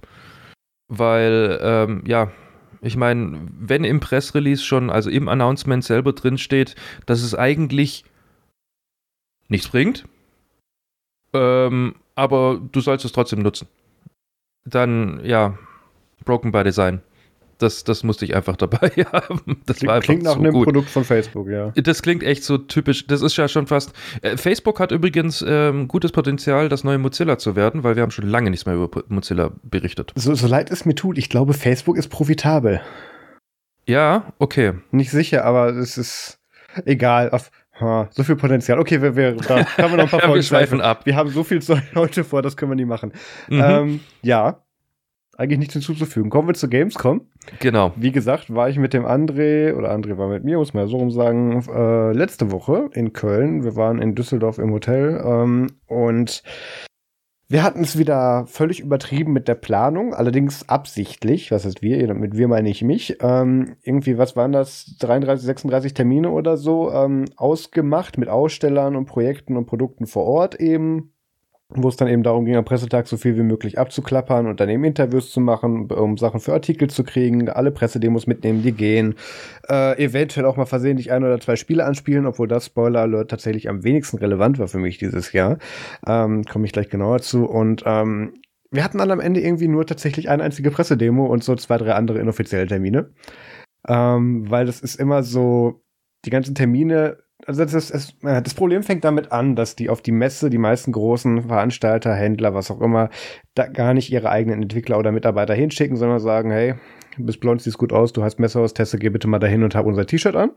Weil, 0.87 1.59
ähm, 1.63 2.05
ja, 2.07 2.31
ich 2.81 2.97
meine, 2.97 3.41
wenn 3.59 3.85
im 3.85 4.01
Pressrelease 4.01 4.63
schon, 4.63 4.91
also 4.91 5.11
im 5.11 5.29
Announcement 5.29 5.85
selber 5.85 6.13
drin 6.13 6.39
steht, 6.39 6.75
dass 7.07 7.23
es 7.23 7.35
eigentlich 7.35 8.05
nichts 9.49 9.69
bringt, 9.69 10.05
ähm, 11.33 11.95
aber 12.15 12.61
du 12.73 12.81
sollst 12.81 13.05
es 13.05 13.13
trotzdem 13.13 13.41
nutzen. 13.41 13.69
Dann, 14.65 15.25
ja, 15.25 15.59
Broken 16.25 16.53
by 16.53 16.63
Design. 16.65 17.03
Das, 17.59 17.83
das 17.85 18.05
musste 18.05 18.25
ich 18.25 18.35
einfach 18.35 18.57
dabei 18.57 18.89
haben. 19.13 19.63
Das 19.67 19.79
klingt, 19.79 19.93
war 19.93 20.01
klingt 20.01 20.23
nach 20.23 20.35
so 20.35 20.39
einem 20.39 20.53
gut. 20.53 20.65
Produkt 20.65 20.91
von 20.91 21.05
Facebook, 21.05 21.49
ja. 21.49 21.71
Das 21.71 22.03
klingt 22.03 22.23
echt 22.23 22.45
so 22.45 22.59
typisch. 22.59 23.07
Das 23.07 23.21
ist 23.23 23.37
ja 23.37 23.49
schon 23.49 23.67
fast. 23.67 23.93
Äh, 24.23 24.37
Facebook 24.37 24.81
hat 24.81 24.93
übrigens 24.93 25.45
ähm, 25.47 25.89
gutes 25.89 26.13
Potenzial, 26.13 26.69
das 26.69 26.85
neue 26.85 26.99
Mozilla 26.99 27.39
zu 27.39 27.57
werden, 27.57 27.83
weil 27.85 27.97
wir 27.97 28.03
haben 28.03 28.11
schon 28.11 28.29
lange 28.29 28.51
nichts 28.51 28.67
mehr 28.67 28.77
über 28.77 29.03
Mozilla 29.09 29.53
berichtet. 29.63 30.13
So, 30.15 30.35
so 30.35 30.47
leid 30.47 30.71
es 30.71 30.85
mir 30.85 30.95
tut, 30.95 31.19
ich 31.19 31.29
glaube, 31.29 31.53
Facebook 31.53 31.97
ist 31.97 32.09
profitabel. 32.09 32.81
Ja, 33.87 34.33
okay. 34.39 34.75
Nicht 34.91 35.11
sicher, 35.11 35.45
aber 35.45 35.75
es 35.75 35.99
ist 35.99 36.39
egal. 36.85 37.31
Auf, 37.31 37.51
Ha, 37.81 38.09
so 38.11 38.25
viel 38.25 38.35
Potenzial. 38.35 38.81
Okay, 38.81 39.01
wir, 39.01 39.15
wir, 39.15 39.37
da 39.37 39.65
haben 39.79 39.93
wir 39.93 39.99
noch 39.99 40.05
ein 40.05 40.11
paar 40.11 40.21
Folgen. 40.21 40.35
wir 40.35 40.43
schweifen 40.43 40.81
ab. 40.81 41.07
Wir 41.07 41.15
haben 41.15 41.31
so 41.31 41.45
viel 41.45 41.63
Zeug 41.63 41.83
heute 41.95 42.25
vor, 42.25 42.43
das 42.43 42.57
können 42.57 42.73
wir 42.73 42.77
nie 42.77 42.85
machen. 42.85 43.13
Mhm. 43.49 43.63
Ähm, 43.65 44.01
ja, 44.23 44.65
eigentlich 45.37 45.61
nichts 45.61 45.75
hinzuzufügen. 45.75 46.31
Kommen 46.31 46.49
wir 46.49 46.55
zu 46.55 46.69
Gamescom. 46.69 47.29
Genau. 47.61 47.93
Wie 47.97 48.13
gesagt, 48.13 48.55
war 48.55 48.69
ich 48.69 48.79
mit 48.79 48.93
dem 48.93 49.05
André, 49.05 49.75
oder 49.75 49.91
André 49.91 50.19
war 50.19 50.29
mit 50.29 50.45
mir, 50.45 50.59
muss 50.59 50.75
man 50.75 50.85
ja 50.85 50.89
so 50.89 50.99
rum 50.99 51.11
sagen, 51.11 51.65
äh, 51.69 52.13
letzte 52.13 52.51
Woche 52.51 52.91
in 52.93 53.13
Köln. 53.13 53.65
Wir 53.65 53.77
waren 53.77 54.01
in 54.01 54.15
Düsseldorf 54.15 54.59
im 54.59 54.73
Hotel 54.73 55.23
ähm, 55.25 55.69
und 55.87 56.43
wir 57.51 57.63
hatten 57.63 57.81
es 57.81 57.97
wieder 57.97 58.45
völlig 58.47 58.81
übertrieben 58.81 59.33
mit 59.33 59.49
der 59.49 59.55
Planung, 59.55 60.13
allerdings 60.13 60.69
absichtlich. 60.69 61.51
Was 61.51 61.65
heißt 61.65 61.81
wir? 61.81 62.13
Mit 62.13 62.37
wir 62.37 62.47
meine 62.47 62.69
ich 62.69 62.83
mich. 62.83 63.17
Ähm, 63.23 63.77
irgendwie, 63.83 64.19
was 64.19 64.37
waren 64.37 64.53
das? 64.53 64.97
33, 65.01 65.47
36 65.47 65.95
Termine 65.95 66.31
oder 66.31 66.59
so 66.59 66.93
ähm, 66.93 67.25
ausgemacht 67.37 68.19
mit 68.19 68.29
Ausstellern 68.29 68.97
und 68.97 69.07
Projekten 69.07 69.57
und 69.57 69.65
Produkten 69.65 70.07
vor 70.07 70.25
Ort 70.25 70.57
eben 70.57 71.15
wo 71.75 71.89
es 71.89 71.97
dann 71.97 72.09
eben 72.09 72.23
darum 72.23 72.47
ging, 72.47 72.57
am 72.57 72.65
Pressetag 72.65 73.07
so 73.07 73.19
viel 73.19 73.37
wie 73.37 73.43
möglich 73.43 73.79
abzuklappern 73.79 74.47
und 74.47 74.59
dann 74.59 74.71
eben 74.71 74.85
Interviews 74.85 75.31
zu 75.31 75.41
machen, 75.41 75.91
um 75.91 76.17
Sachen 76.17 76.41
für 76.41 76.55
Artikel 76.55 76.89
zu 76.89 77.05
kriegen, 77.05 77.51
alle 77.51 77.71
Pressedemos 77.71 78.27
mitnehmen, 78.27 78.63
die 78.63 78.73
gehen, 78.73 79.17
äh, 79.69 80.03
eventuell 80.03 80.47
auch 80.47 80.57
mal 80.57 80.65
versehentlich 80.65 81.13
ein 81.13 81.25
oder 81.25 81.39
zwei 81.41 81.57
Spiele 81.57 81.85
anspielen, 81.85 82.25
obwohl 82.25 82.49
das 82.49 82.67
Spoiler 82.67 83.03
Alert 83.03 83.31
tatsächlich 83.31 83.69
am 83.69 83.85
wenigsten 83.85 84.17
relevant 84.17 84.59
war 84.59 84.69
für 84.69 84.79
mich 84.79 84.97
dieses 84.97 85.33
Jahr. 85.33 85.59
Ähm, 86.07 86.45
Komme 86.45 86.65
ich 86.65 86.73
gleich 86.73 86.89
genauer 86.89 87.21
zu. 87.21 87.45
Und 87.45 87.83
ähm, 87.85 88.33
wir 88.71 88.83
hatten 88.83 88.99
dann 88.99 89.11
am 89.11 89.21
Ende 89.21 89.41
irgendwie 89.41 89.69
nur 89.69 89.87
tatsächlich 89.87 90.31
eine 90.31 90.43
einzige 90.43 90.71
Pressedemo 90.71 91.27
und 91.27 91.45
so 91.45 91.55
zwei, 91.55 91.77
drei 91.77 91.93
andere 91.93 92.19
inoffizielle 92.19 92.67
Termine. 92.67 93.11
Ähm, 93.87 94.51
weil 94.51 94.65
das 94.65 94.81
ist 94.81 94.97
immer 94.97 95.23
so, 95.23 95.83
die 96.25 96.31
ganzen 96.31 96.55
Termine 96.55 97.19
also 97.47 97.65
das, 97.65 97.89
das, 97.89 98.15
das, 98.21 98.55
Problem 98.55 98.83
fängt 98.83 99.05
damit 99.05 99.33
an, 99.33 99.55
dass 99.55 99.77
die 99.77 99.89
auf 99.89 100.03
die 100.03 100.13
Messe, 100.13 100.51
die 100.51 100.59
meisten 100.59 100.93
großen 100.93 101.45
Veranstalter, 101.45 102.15
Händler, 102.15 102.53
was 102.53 102.71
auch 102.71 102.81
immer, 102.81 103.11
da 103.55 103.67
gar 103.67 103.95
nicht 103.95 104.11
ihre 104.11 104.31
eigenen 104.31 104.63
Entwickler 104.63 104.99
oder 104.99 105.13
Mitarbeiter 105.13 105.55
hinschicken, 105.55 105.97
sondern 105.97 106.19
sagen, 106.19 106.51
hey, 106.51 106.75
du 107.17 107.25
bist 107.25 107.41
blond, 107.41 107.63
siehst 107.63 107.79
gut 107.79 107.93
aus, 107.93 108.13
du 108.13 108.23
hast 108.23 108.41
Messerhaus-Teste, 108.41 108.99
geh 108.99 109.11
bitte 109.11 109.29
mal 109.29 109.39
dahin 109.39 109.63
und 109.63 109.75
hab 109.75 109.87
unser 109.87 110.07
T-Shirt 110.07 110.35
an. 110.35 110.51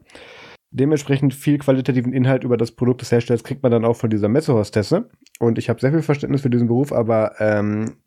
Dementsprechend 0.72 1.34
viel 1.34 1.58
qualitativen 1.58 2.14
Inhalt 2.14 2.46
über 2.46 2.58
das 2.58 2.72
Produkt 2.72 3.02
des 3.02 3.12
Herstellers 3.12 3.44
kriegt 3.44 3.62
man 3.62 3.74
dann 3.74 3.86
auch 3.86 3.98
von 3.98 4.10
dieser 4.10 4.30
Messehostesse. 4.30 5.10
Und 5.40 5.58
ich 5.58 5.70
habe 5.70 5.82
sehr 5.82 5.92
viel 5.92 6.02
Verständnis 6.02 6.42
für 6.42 6.50
diesen 6.50 6.68
Beruf, 6.68 6.94
aber 6.94 7.34
ähm, 7.40 7.98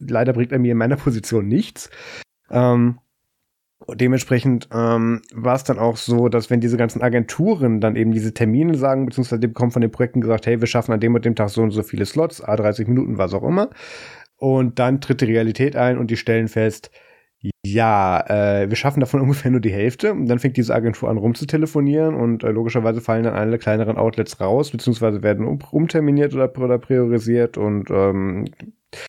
leider 0.00 0.32
bringt 0.32 0.52
er 0.52 0.58
mir 0.58 0.72
in 0.72 0.78
meiner 0.78 0.96
Position 0.96 1.46
nichts. 1.46 1.88
Ähm, 2.50 2.98
dementsprechend 3.88 4.68
ähm, 4.72 5.22
war 5.32 5.56
es 5.56 5.64
dann 5.64 5.78
auch 5.78 5.96
so, 5.96 6.28
dass 6.28 6.50
wenn 6.50 6.60
diese 6.60 6.76
ganzen 6.76 7.02
Agenturen 7.02 7.80
dann 7.80 7.96
eben 7.96 8.12
diese 8.12 8.34
Termine 8.34 8.76
sagen, 8.76 9.06
beziehungsweise 9.06 9.40
die 9.40 9.48
bekommen 9.48 9.70
von 9.70 9.82
den 9.82 9.90
Projekten 9.90 10.20
gesagt, 10.20 10.46
hey, 10.46 10.60
wir 10.60 10.66
schaffen 10.66 10.92
an 10.92 11.00
dem 11.00 11.14
und 11.14 11.24
dem 11.24 11.34
Tag 11.34 11.50
so 11.50 11.62
und 11.62 11.70
so 11.70 11.82
viele 11.82 12.06
Slots, 12.06 12.44
A30 12.44 12.88
Minuten, 12.88 13.18
was 13.18 13.34
auch 13.34 13.42
immer. 13.42 13.70
Und 14.36 14.78
dann 14.78 15.00
tritt 15.00 15.20
die 15.20 15.26
Realität 15.26 15.76
ein 15.76 15.98
und 15.98 16.10
die 16.10 16.16
stellen 16.16 16.48
fest, 16.48 16.90
ja, 17.64 18.24
äh, 18.28 18.68
wir 18.68 18.76
schaffen 18.76 19.00
davon 19.00 19.20
ungefähr 19.22 19.50
nur 19.50 19.60
die 19.60 19.72
Hälfte. 19.72 20.12
Und 20.12 20.26
dann 20.26 20.38
fängt 20.38 20.56
diese 20.56 20.74
Agentur 20.74 21.08
an 21.08 21.18
rumzutelefonieren 21.18 22.14
und 22.14 22.44
äh, 22.44 22.50
logischerweise 22.50 23.00
fallen 23.00 23.24
dann 23.24 23.34
alle 23.34 23.58
kleineren 23.58 23.96
Outlets 23.96 24.40
raus, 24.40 24.70
beziehungsweise 24.70 25.22
werden 25.22 25.46
um, 25.46 25.58
umterminiert 25.70 26.34
oder, 26.34 26.56
oder 26.58 26.78
priorisiert 26.78 27.56
und 27.58 27.90
ähm, 27.90 28.46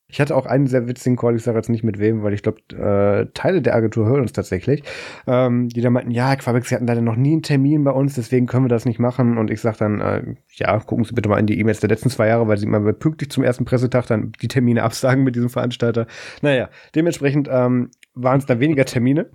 ich 0.07 0.21
hatte 0.21 0.35
auch 0.35 0.45
einen 0.45 0.67
sehr 0.67 0.87
witzigen 0.87 1.15
Call, 1.15 1.35
ich 1.35 1.43
sage 1.43 1.57
jetzt 1.57 1.69
nicht 1.69 1.83
mit 1.83 1.97
wem, 1.97 2.21
weil 2.21 2.33
ich 2.33 2.43
glaube, 2.43 2.59
äh, 2.71 3.27
Teile 3.33 3.61
der 3.61 3.75
Agentur 3.75 4.05
hören 4.05 4.21
uns 4.21 4.33
tatsächlich, 4.33 4.83
ähm, 5.25 5.69
die 5.69 5.81
da 5.81 5.89
meinten, 5.89 6.11
ja, 6.11 6.35
Quabex, 6.35 6.69
Sie 6.69 6.75
hatten 6.75 6.85
leider 6.85 7.01
noch 7.01 7.15
nie 7.15 7.31
einen 7.31 7.43
Termin 7.43 7.83
bei 7.83 7.91
uns, 7.91 8.15
deswegen 8.15 8.45
können 8.45 8.65
wir 8.65 8.69
das 8.69 8.85
nicht 8.85 8.99
machen. 8.99 9.37
Und 9.37 9.49
ich 9.49 9.61
sage 9.61 9.77
dann, 9.79 10.01
äh, 10.01 10.35
ja, 10.55 10.79
gucken 10.79 11.05
Sie 11.05 11.13
bitte 11.13 11.29
mal 11.29 11.39
in 11.39 11.47
die 11.47 11.59
E-Mails 11.59 11.79
der 11.79 11.89
letzten 11.89 12.09
zwei 12.09 12.27
Jahre, 12.27 12.47
weil 12.47 12.57
Sie 12.57 12.65
immer 12.65 12.79
pünktlich 12.93 13.31
zum 13.31 13.43
ersten 13.43 13.65
Pressetag 13.65 14.05
dann 14.07 14.33
die 14.41 14.47
Termine 14.47 14.83
absagen 14.83 15.23
mit 15.23 15.35
diesem 15.35 15.49
Veranstalter. 15.49 16.05
Naja, 16.41 16.69
dementsprechend 16.93 17.49
ähm, 17.51 17.89
waren 18.13 18.39
es 18.39 18.45
dann 18.45 18.59
weniger 18.59 18.85
Termine. 18.85 19.29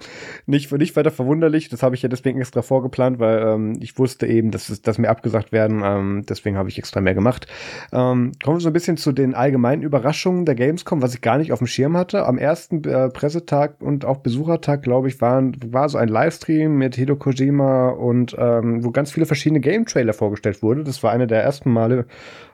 Nicht, 0.44 0.70
nicht 0.72 0.96
weiter 0.96 1.10
verwunderlich, 1.10 1.68
das 1.68 1.82
habe 1.82 1.94
ich 1.94 2.02
ja 2.02 2.08
deswegen 2.08 2.38
extra 2.38 2.62
vorgeplant, 2.62 3.18
weil 3.18 3.38
ähm, 3.42 3.78
ich 3.80 3.98
wusste 3.98 4.26
eben, 4.26 4.50
dass, 4.50 4.68
es, 4.68 4.82
dass 4.82 4.98
mir 4.98 5.08
abgesagt 5.08 5.50
werden, 5.50 5.82
ähm, 5.84 6.24
deswegen 6.28 6.58
habe 6.58 6.68
ich 6.68 6.78
extra 6.78 7.00
mehr 7.00 7.14
gemacht. 7.14 7.46
Ähm, 7.92 8.32
kommen 8.42 8.56
wir 8.56 8.60
so 8.60 8.68
ein 8.68 8.74
bisschen 8.74 8.96
zu 8.98 9.12
den 9.12 9.34
allgemeinen 9.34 9.82
Überraschungen 9.82 10.44
der 10.44 10.54
Gamescom, 10.54 11.00
was 11.00 11.14
ich 11.14 11.22
gar 11.22 11.38
nicht 11.38 11.52
auf 11.52 11.58
dem 11.58 11.66
Schirm 11.66 11.96
hatte. 11.96 12.26
Am 12.26 12.36
ersten 12.36 12.84
äh, 12.84 13.08
Pressetag 13.08 13.80
und 13.80 14.04
auch 14.04 14.18
Besuchertag, 14.18 14.82
glaube 14.82 15.08
ich, 15.08 15.20
waren, 15.20 15.56
war 15.72 15.88
so 15.88 15.96
ein 15.96 16.08
Livestream 16.08 16.76
mit 16.76 16.96
Hideo 16.96 17.16
Kojima 17.16 17.88
und 17.88 18.36
ähm, 18.38 18.84
wo 18.84 18.90
ganz 18.90 19.10
viele 19.10 19.26
verschiedene 19.26 19.60
Game-Trailer 19.60 20.12
vorgestellt 20.12 20.62
wurde. 20.62 20.84
Das 20.84 21.02
war 21.02 21.12
einer 21.12 21.26
der 21.26 21.42
ersten 21.42 21.72
Male, 21.72 22.06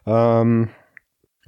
ähm, 0.06 0.68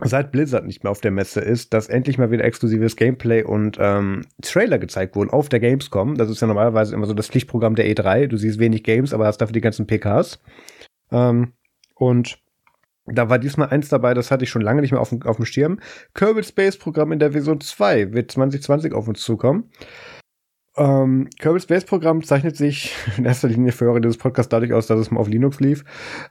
seit 0.04 0.32
Blizzard 0.32 0.66
nicht 0.66 0.84
mehr 0.84 0.90
auf 0.90 1.00
der 1.00 1.10
Messe 1.10 1.40
ist, 1.40 1.72
dass 1.72 1.88
endlich 1.88 2.18
mal 2.18 2.30
wieder 2.30 2.44
exklusives 2.44 2.96
Gameplay 2.96 3.42
und 3.42 3.78
ähm, 3.80 4.22
Trailer 4.42 4.78
gezeigt 4.78 5.16
wurden 5.16 5.30
auf 5.30 5.48
der 5.48 5.60
Gamescom. 5.60 6.16
Das 6.16 6.30
ist 6.30 6.40
ja 6.40 6.46
normalerweise 6.46 6.94
immer 6.94 7.06
so 7.06 7.14
das 7.14 7.28
Pflichtprogramm 7.28 7.74
der 7.74 7.86
E3. 7.86 8.26
Du 8.26 8.36
siehst 8.36 8.58
wenig 8.58 8.84
Games, 8.84 9.12
aber 9.12 9.26
hast 9.26 9.38
dafür 9.38 9.54
die 9.54 9.60
ganzen 9.60 9.86
PKs. 9.86 10.38
Ähm, 11.10 11.52
und 11.94 12.38
da 13.06 13.28
war 13.28 13.38
diesmal 13.38 13.68
eins 13.68 13.88
dabei, 13.88 14.14
das 14.14 14.30
hatte 14.30 14.44
ich 14.44 14.50
schon 14.50 14.62
lange 14.62 14.80
nicht 14.80 14.92
mehr 14.92 15.00
auf 15.00 15.10
dem, 15.10 15.22
auf 15.22 15.36
dem 15.36 15.44
Schirm. 15.44 15.78
Kerbal 16.14 16.44
Space 16.44 16.76
Programm 16.76 17.12
in 17.12 17.18
der 17.18 17.32
Version 17.32 17.60
2 17.60 18.12
wird 18.12 18.30
2020 18.30 18.92
auf 18.92 19.08
uns 19.08 19.20
zukommen. 19.20 19.70
Ähm, 20.76 21.28
Kerbal 21.38 21.60
Space 21.60 21.84
Programm 21.84 22.24
zeichnet 22.24 22.56
sich 22.56 22.94
in 23.16 23.24
erster 23.24 23.48
Linie 23.48 23.70
für 23.70 23.84
Hörer 23.84 24.00
dieses 24.00 24.18
Podcasts 24.18 24.48
dadurch 24.48 24.72
aus, 24.72 24.88
dass 24.88 24.98
es 24.98 25.10
mal 25.10 25.20
auf 25.20 25.28
Linux 25.28 25.60
lief. 25.60 25.84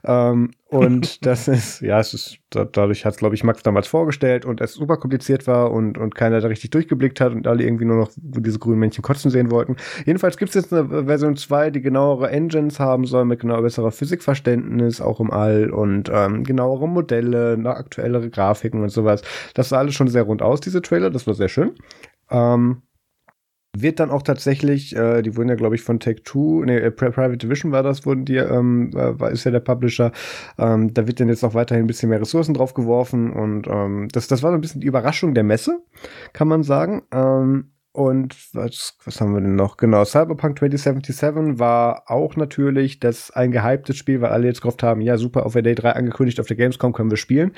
Ähm, 0.04 0.50
und 0.68 1.24
das 1.26 1.48
ist, 1.48 1.80
ja, 1.80 1.98
es 1.98 2.12
ist, 2.12 2.38
dadurch 2.50 3.06
hat 3.06 3.14
es, 3.14 3.18
glaube 3.18 3.34
ich, 3.34 3.42
Max 3.42 3.62
damals 3.62 3.86
vorgestellt 3.86 4.44
und 4.44 4.60
es 4.60 4.74
super 4.74 4.98
kompliziert 4.98 5.46
war 5.46 5.70
und, 5.70 5.96
und 5.96 6.14
keiner 6.14 6.40
da 6.40 6.48
richtig 6.48 6.70
durchgeblickt 6.70 7.22
hat 7.22 7.32
und 7.32 7.46
alle 7.46 7.64
irgendwie 7.64 7.86
nur 7.86 7.96
noch 7.96 8.10
diese 8.16 8.58
grünen 8.58 8.80
Männchen 8.80 9.02
kotzen 9.02 9.30
sehen 9.30 9.50
wollten. 9.50 9.76
Jedenfalls 10.04 10.36
gibt 10.36 10.50
es 10.50 10.54
jetzt 10.54 10.74
eine 10.74 11.06
Version 11.06 11.36
2, 11.36 11.70
die 11.70 11.80
genauere 11.80 12.30
Engines 12.30 12.78
haben 12.78 13.06
soll, 13.06 13.24
mit 13.24 13.40
genau 13.40 13.62
besserer 13.62 13.92
Physikverständnis, 13.92 15.00
auch 15.00 15.20
im 15.20 15.30
All 15.30 15.70
und 15.70 16.10
ähm, 16.12 16.44
genauere 16.44 16.86
Modelle, 16.86 17.58
aktuellere 17.64 18.28
Grafiken 18.28 18.82
und 18.82 18.90
sowas. 18.90 19.22
Das 19.54 19.70
sah 19.70 19.78
alles 19.78 19.94
schon 19.94 20.08
sehr 20.08 20.24
rund 20.24 20.42
aus, 20.42 20.60
diese 20.60 20.82
Trailer, 20.82 21.10
das 21.10 21.26
war 21.26 21.34
sehr 21.34 21.48
schön. 21.48 21.72
Ähm, 22.30 22.82
wird 23.76 24.00
dann 24.00 24.10
auch 24.10 24.22
tatsächlich, 24.22 24.96
äh, 24.96 25.22
die 25.22 25.36
wurden 25.36 25.48
ja, 25.48 25.54
glaube 25.54 25.74
ich, 25.74 25.82
von 25.82 26.00
Take 26.00 26.22
Two, 26.22 26.64
nee, 26.64 26.76
äh, 26.76 26.90
Private 26.90 27.36
Division 27.36 27.72
war 27.72 27.82
das, 27.82 28.06
wurden 28.06 28.24
die, 28.24 28.36
ähm, 28.36 28.92
war, 28.94 29.30
ist 29.30 29.44
ja 29.44 29.50
der 29.50 29.60
Publisher. 29.60 30.12
Ähm, 30.58 30.94
da 30.94 31.06
wird 31.06 31.20
dann 31.20 31.28
jetzt 31.28 31.44
auch 31.44 31.54
weiterhin 31.54 31.84
ein 31.84 31.88
bisschen 31.88 32.08
mehr 32.08 32.20
Ressourcen 32.20 32.54
drauf 32.54 32.74
geworfen 32.74 33.32
und 33.32 33.66
ähm, 33.66 34.08
das, 34.12 34.28
das 34.28 34.42
war 34.42 34.50
so 34.50 34.54
ein 34.56 34.60
bisschen 34.60 34.80
die 34.80 34.86
Überraschung 34.86 35.34
der 35.34 35.44
Messe, 35.44 35.80
kann 36.32 36.48
man 36.48 36.62
sagen. 36.62 37.02
Ähm, 37.12 37.70
und 37.94 38.34
was, 38.54 38.98
was 39.04 39.20
haben 39.20 39.34
wir 39.34 39.40
denn 39.40 39.54
noch? 39.54 39.76
Genau, 39.76 40.04
Cyberpunk 40.04 40.58
2077 40.58 41.60
war 41.60 42.10
auch 42.10 42.34
natürlich 42.34 42.98
das 42.98 43.30
ein 43.30 43.52
gehyptes 43.52 43.96
Spiel, 43.96 44.20
weil 44.20 44.32
alle 44.32 44.48
jetzt 44.48 44.62
gehofft 44.62 44.82
haben, 44.82 45.00
ja 45.00 45.16
super, 45.16 45.46
auf 45.46 45.52
der 45.52 45.62
Day 45.62 45.76
3 45.76 45.92
angekündigt, 45.92 46.40
auf 46.40 46.48
der 46.48 46.56
Gamescom 46.56 46.92
können 46.92 47.12
wir 47.12 47.16
spielen. 47.16 47.52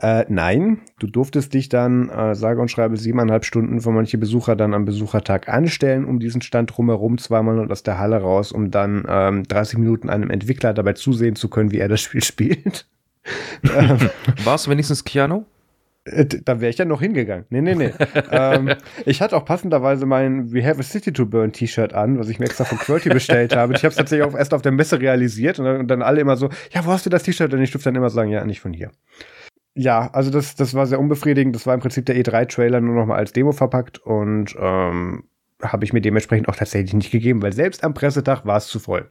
Äh, 0.00 0.24
nein, 0.30 0.80
du 0.98 1.06
durftest 1.06 1.52
dich 1.52 1.68
dann, 1.68 2.08
äh, 2.08 2.34
sage 2.34 2.62
und 2.62 2.70
schreibe, 2.70 2.96
siebeneinhalb 2.96 3.44
Stunden 3.44 3.82
für 3.82 3.90
manche 3.90 4.16
Besucher 4.16 4.56
dann 4.56 4.72
am 4.72 4.86
Besuchertag 4.86 5.50
anstellen, 5.50 6.06
um 6.06 6.20
diesen 6.20 6.40
Stand 6.40 6.74
drumherum 6.74 7.18
zweimal 7.18 7.58
und 7.58 7.70
aus 7.70 7.82
der 7.82 7.98
Halle 7.98 8.16
raus, 8.16 8.52
um 8.52 8.70
dann 8.70 9.04
ähm, 9.06 9.42
30 9.42 9.78
Minuten 9.78 10.08
einem 10.08 10.30
Entwickler 10.30 10.72
dabei 10.72 10.94
zusehen 10.94 11.36
zu 11.36 11.50
können, 11.50 11.70
wie 11.70 11.80
er 11.80 11.88
das 11.88 12.00
Spiel 12.00 12.22
spielt. 12.24 12.86
War 14.44 14.54
es 14.54 14.70
wenigstens 14.70 15.04
Keanu? 15.04 15.44
Äh, 16.06 16.26
da 16.26 16.60
wäre 16.60 16.70
ich 16.70 16.78
ja 16.78 16.84
noch 16.84 17.00
hingegangen. 17.00 17.46
Nee, 17.50 17.60
nee, 17.60 17.74
nee. 17.74 17.92
ähm, 18.30 18.74
ich 19.04 19.20
hatte 19.20 19.36
auch 19.36 19.44
passenderweise 19.44 20.06
mein 20.06 20.52
We 20.52 20.64
Have 20.64 20.80
a 20.80 20.82
City 20.82 21.12
to 21.12 21.26
Burn 21.26 21.52
T-Shirt 21.52 21.92
an, 21.92 22.18
was 22.18 22.28
ich 22.28 22.38
mir 22.38 22.46
extra 22.46 22.64
von 22.64 22.78
Quirty 22.78 23.08
bestellt 23.08 23.54
habe. 23.54 23.74
Ich 23.74 23.80
habe 23.80 23.90
es 23.90 23.96
tatsächlich 23.96 24.26
auch 24.26 24.36
erst 24.36 24.54
auf 24.54 24.62
der 24.62 24.72
Messe 24.72 25.00
realisiert 25.00 25.58
und 25.58 25.64
dann, 25.64 25.80
und 25.80 25.88
dann, 25.88 26.02
alle 26.02 26.20
immer 26.20 26.36
so, 26.36 26.48
ja, 26.72 26.84
wo 26.86 26.92
hast 26.92 27.06
du 27.06 27.10
das 27.10 27.24
T-Shirt? 27.24 27.52
Und 27.52 27.62
ich 27.62 27.72
durfte 27.72 27.88
dann 27.88 27.96
immer 27.96 28.10
sagen, 28.10 28.30
ja, 28.30 28.44
nicht 28.44 28.60
von 28.60 28.72
hier. 28.72 28.90
Ja, 29.74 30.08
also 30.12 30.30
das, 30.30 30.54
das 30.54 30.74
war 30.74 30.86
sehr 30.86 31.00
unbefriedigend. 31.00 31.54
Das 31.54 31.66
war 31.66 31.74
im 31.74 31.80
Prinzip 31.80 32.06
der 32.06 32.16
E3-Trailer 32.16 32.80
nur 32.80 32.94
noch 32.94 33.06
mal 33.06 33.16
als 33.16 33.32
Demo 33.32 33.52
verpackt 33.52 33.98
und 33.98 34.56
ähm, 34.58 35.24
habe 35.62 35.84
ich 35.84 35.92
mir 35.92 36.00
dementsprechend 36.00 36.48
auch 36.48 36.56
tatsächlich 36.56 36.94
nicht 36.94 37.10
gegeben, 37.10 37.42
weil 37.42 37.52
selbst 37.52 37.84
am 37.84 37.94
Pressetag 37.94 38.46
war 38.46 38.56
es 38.56 38.68
zu 38.68 38.78
voll. 38.78 39.10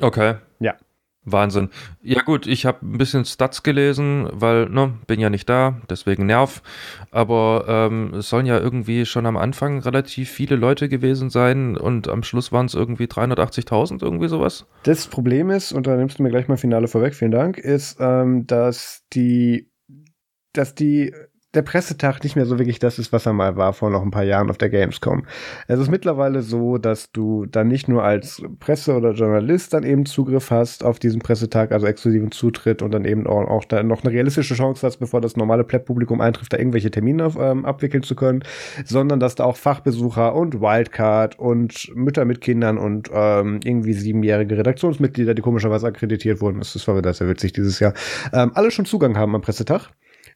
Okay. 0.00 0.34
Ja. 0.60 0.76
Wahnsinn. 1.24 1.68
Ja 2.02 2.22
gut, 2.22 2.46
ich 2.46 2.64
habe 2.64 2.78
ein 2.84 2.96
bisschen 2.96 3.24
Stats 3.24 3.62
gelesen, 3.62 4.28
weil, 4.32 4.68
ne, 4.70 4.94
bin 5.06 5.20
ja 5.20 5.28
nicht 5.28 5.48
da, 5.48 5.80
deswegen 5.90 6.26
Nerv. 6.26 6.62
Aber 7.10 7.64
ähm, 7.68 8.14
es 8.14 8.30
sollen 8.30 8.46
ja 8.46 8.58
irgendwie 8.58 9.04
schon 9.04 9.26
am 9.26 9.36
Anfang 9.36 9.80
relativ 9.80 10.30
viele 10.30 10.56
Leute 10.56 10.88
gewesen 10.88 11.28
sein 11.28 11.76
und 11.76 12.08
am 12.08 12.22
Schluss 12.22 12.52
waren 12.52 12.66
es 12.66 12.74
irgendwie 12.74 13.04
380.000, 13.04 14.02
irgendwie 14.02 14.28
sowas. 14.28 14.66
Das 14.82 15.06
Problem 15.06 15.50
ist, 15.50 15.72
und 15.72 15.86
da 15.86 15.96
nimmst 15.96 16.18
du 16.18 16.22
mir 16.22 16.30
gleich 16.30 16.48
mal 16.48 16.56
Finale 16.56 16.88
vorweg, 16.88 17.14
vielen 17.14 17.32
Dank, 17.32 17.58
ist, 17.58 17.98
ähm, 18.00 18.46
dass 18.46 19.04
die, 19.12 19.70
dass 20.54 20.74
die 20.74 21.12
der 21.54 21.62
Pressetag 21.62 22.22
nicht 22.22 22.36
mehr 22.36 22.46
so 22.46 22.58
wirklich 22.58 22.78
das 22.78 22.98
ist, 22.98 23.12
was 23.12 23.26
er 23.26 23.32
mal 23.32 23.56
war 23.56 23.72
vor 23.72 23.90
noch 23.90 24.02
ein 24.02 24.12
paar 24.12 24.22
Jahren 24.22 24.50
auf 24.50 24.58
der 24.58 24.70
Gamescom. 24.70 25.26
Es 25.66 25.80
ist 25.80 25.90
mittlerweile 25.90 26.42
so, 26.42 26.78
dass 26.78 27.10
du 27.10 27.44
dann 27.46 27.66
nicht 27.66 27.88
nur 27.88 28.04
als 28.04 28.42
Presse 28.60 28.94
oder 28.94 29.12
Journalist 29.12 29.74
dann 29.74 29.82
eben 29.82 30.06
Zugriff 30.06 30.50
hast 30.52 30.84
auf 30.84 31.00
diesen 31.00 31.20
Pressetag, 31.20 31.72
also 31.72 31.88
exklusiven 31.88 32.30
Zutritt 32.30 32.82
und 32.82 32.92
dann 32.92 33.04
eben 33.04 33.26
auch, 33.26 33.48
auch 33.48 33.64
da 33.64 33.82
noch 33.82 34.04
eine 34.04 34.12
realistische 34.12 34.54
Chance 34.54 34.86
hast, 34.86 34.98
bevor 34.98 35.20
das 35.20 35.36
normale 35.36 35.64
Pleb-Publikum 35.64 36.20
eintrifft, 36.20 36.52
da 36.52 36.58
irgendwelche 36.58 36.92
Termine 36.92 37.32
ähm, 37.38 37.64
abwickeln 37.64 38.04
zu 38.04 38.14
können, 38.14 38.44
sondern 38.84 39.18
dass 39.18 39.34
da 39.34 39.44
auch 39.44 39.56
Fachbesucher 39.56 40.36
und 40.36 40.60
Wildcard 40.60 41.36
und 41.36 41.90
Mütter 41.96 42.24
mit 42.24 42.40
Kindern 42.40 42.78
und 42.78 43.10
ähm, 43.12 43.58
irgendwie 43.64 43.94
siebenjährige 43.94 44.56
Redaktionsmitglieder, 44.56 45.34
die 45.34 45.42
komischerweise 45.42 45.88
akkreditiert 45.88 46.40
wurden, 46.40 46.60
das 46.60 46.86
war 46.86 46.96
wieder 46.96 47.12
sehr 47.12 47.28
witzig 47.28 47.52
dieses 47.52 47.80
Jahr, 47.80 47.92
ähm, 48.32 48.52
alle 48.54 48.70
schon 48.70 48.84
Zugang 48.84 49.18
haben 49.18 49.34
am 49.34 49.42
Pressetag. 49.42 49.90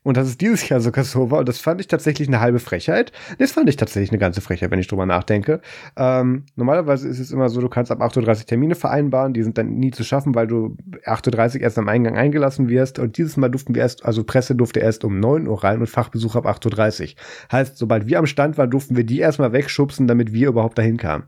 Und 0.04 0.18
dass 0.18 0.28
es 0.28 0.36
dieses 0.36 0.68
Jahr 0.68 0.80
sogar 0.80 1.02
so 1.02 1.30
war, 1.30 1.38
und 1.40 1.48
das 1.48 1.58
fand 1.58 1.80
ich 1.80 1.88
tatsächlich 1.88 2.28
eine 2.28 2.38
halbe 2.38 2.58
Frechheit. 2.58 3.10
Das 3.38 3.52
fand 3.52 3.70
ich 3.70 3.76
tatsächlich 3.76 4.10
eine 4.10 4.18
ganze 4.18 4.42
Frechheit, 4.42 4.70
wenn 4.70 4.78
ich 4.78 4.86
drüber 4.86 5.06
nachdenke. 5.06 5.62
Ähm, 5.96 6.44
normalerweise 6.56 7.08
ist 7.08 7.18
es 7.18 7.30
immer 7.30 7.48
so, 7.48 7.62
du 7.62 7.70
kannst 7.70 7.90
ab 7.90 8.02
8.30 8.02 8.40
Uhr 8.40 8.46
Termine 8.46 8.74
vereinbaren, 8.74 9.32
die 9.32 9.42
sind 9.42 9.56
dann 9.56 9.76
nie 9.76 9.92
zu 9.92 10.04
schaffen, 10.04 10.34
weil 10.34 10.46
du 10.46 10.76
8.30 11.06 11.56
Uhr 11.56 11.60
erst 11.62 11.78
am 11.78 11.88
Eingang 11.88 12.18
eingelassen 12.18 12.68
wirst. 12.68 12.98
Und 12.98 13.16
dieses 13.16 13.38
Mal 13.38 13.48
durften 13.48 13.74
wir 13.74 13.80
erst, 13.80 14.04
also 14.04 14.24
Presse 14.24 14.54
durfte 14.54 14.80
erst 14.80 15.04
um 15.04 15.18
9 15.18 15.48
Uhr 15.48 15.64
rein 15.64 15.80
und 15.80 15.86
Fachbesuch 15.86 16.36
ab 16.36 16.46
8.30 16.46 17.02
Uhr. 17.02 17.22
Heißt, 17.50 17.78
sobald 17.78 18.06
wir 18.06 18.18
am 18.18 18.26
Stand 18.26 18.58
waren, 18.58 18.70
durften 18.70 18.98
wir 18.98 19.04
die 19.04 19.20
erstmal 19.20 19.54
wegschubsen, 19.54 20.06
damit 20.06 20.34
wir 20.34 20.48
überhaupt 20.48 20.76
dahin 20.76 20.98
kamen. 20.98 21.24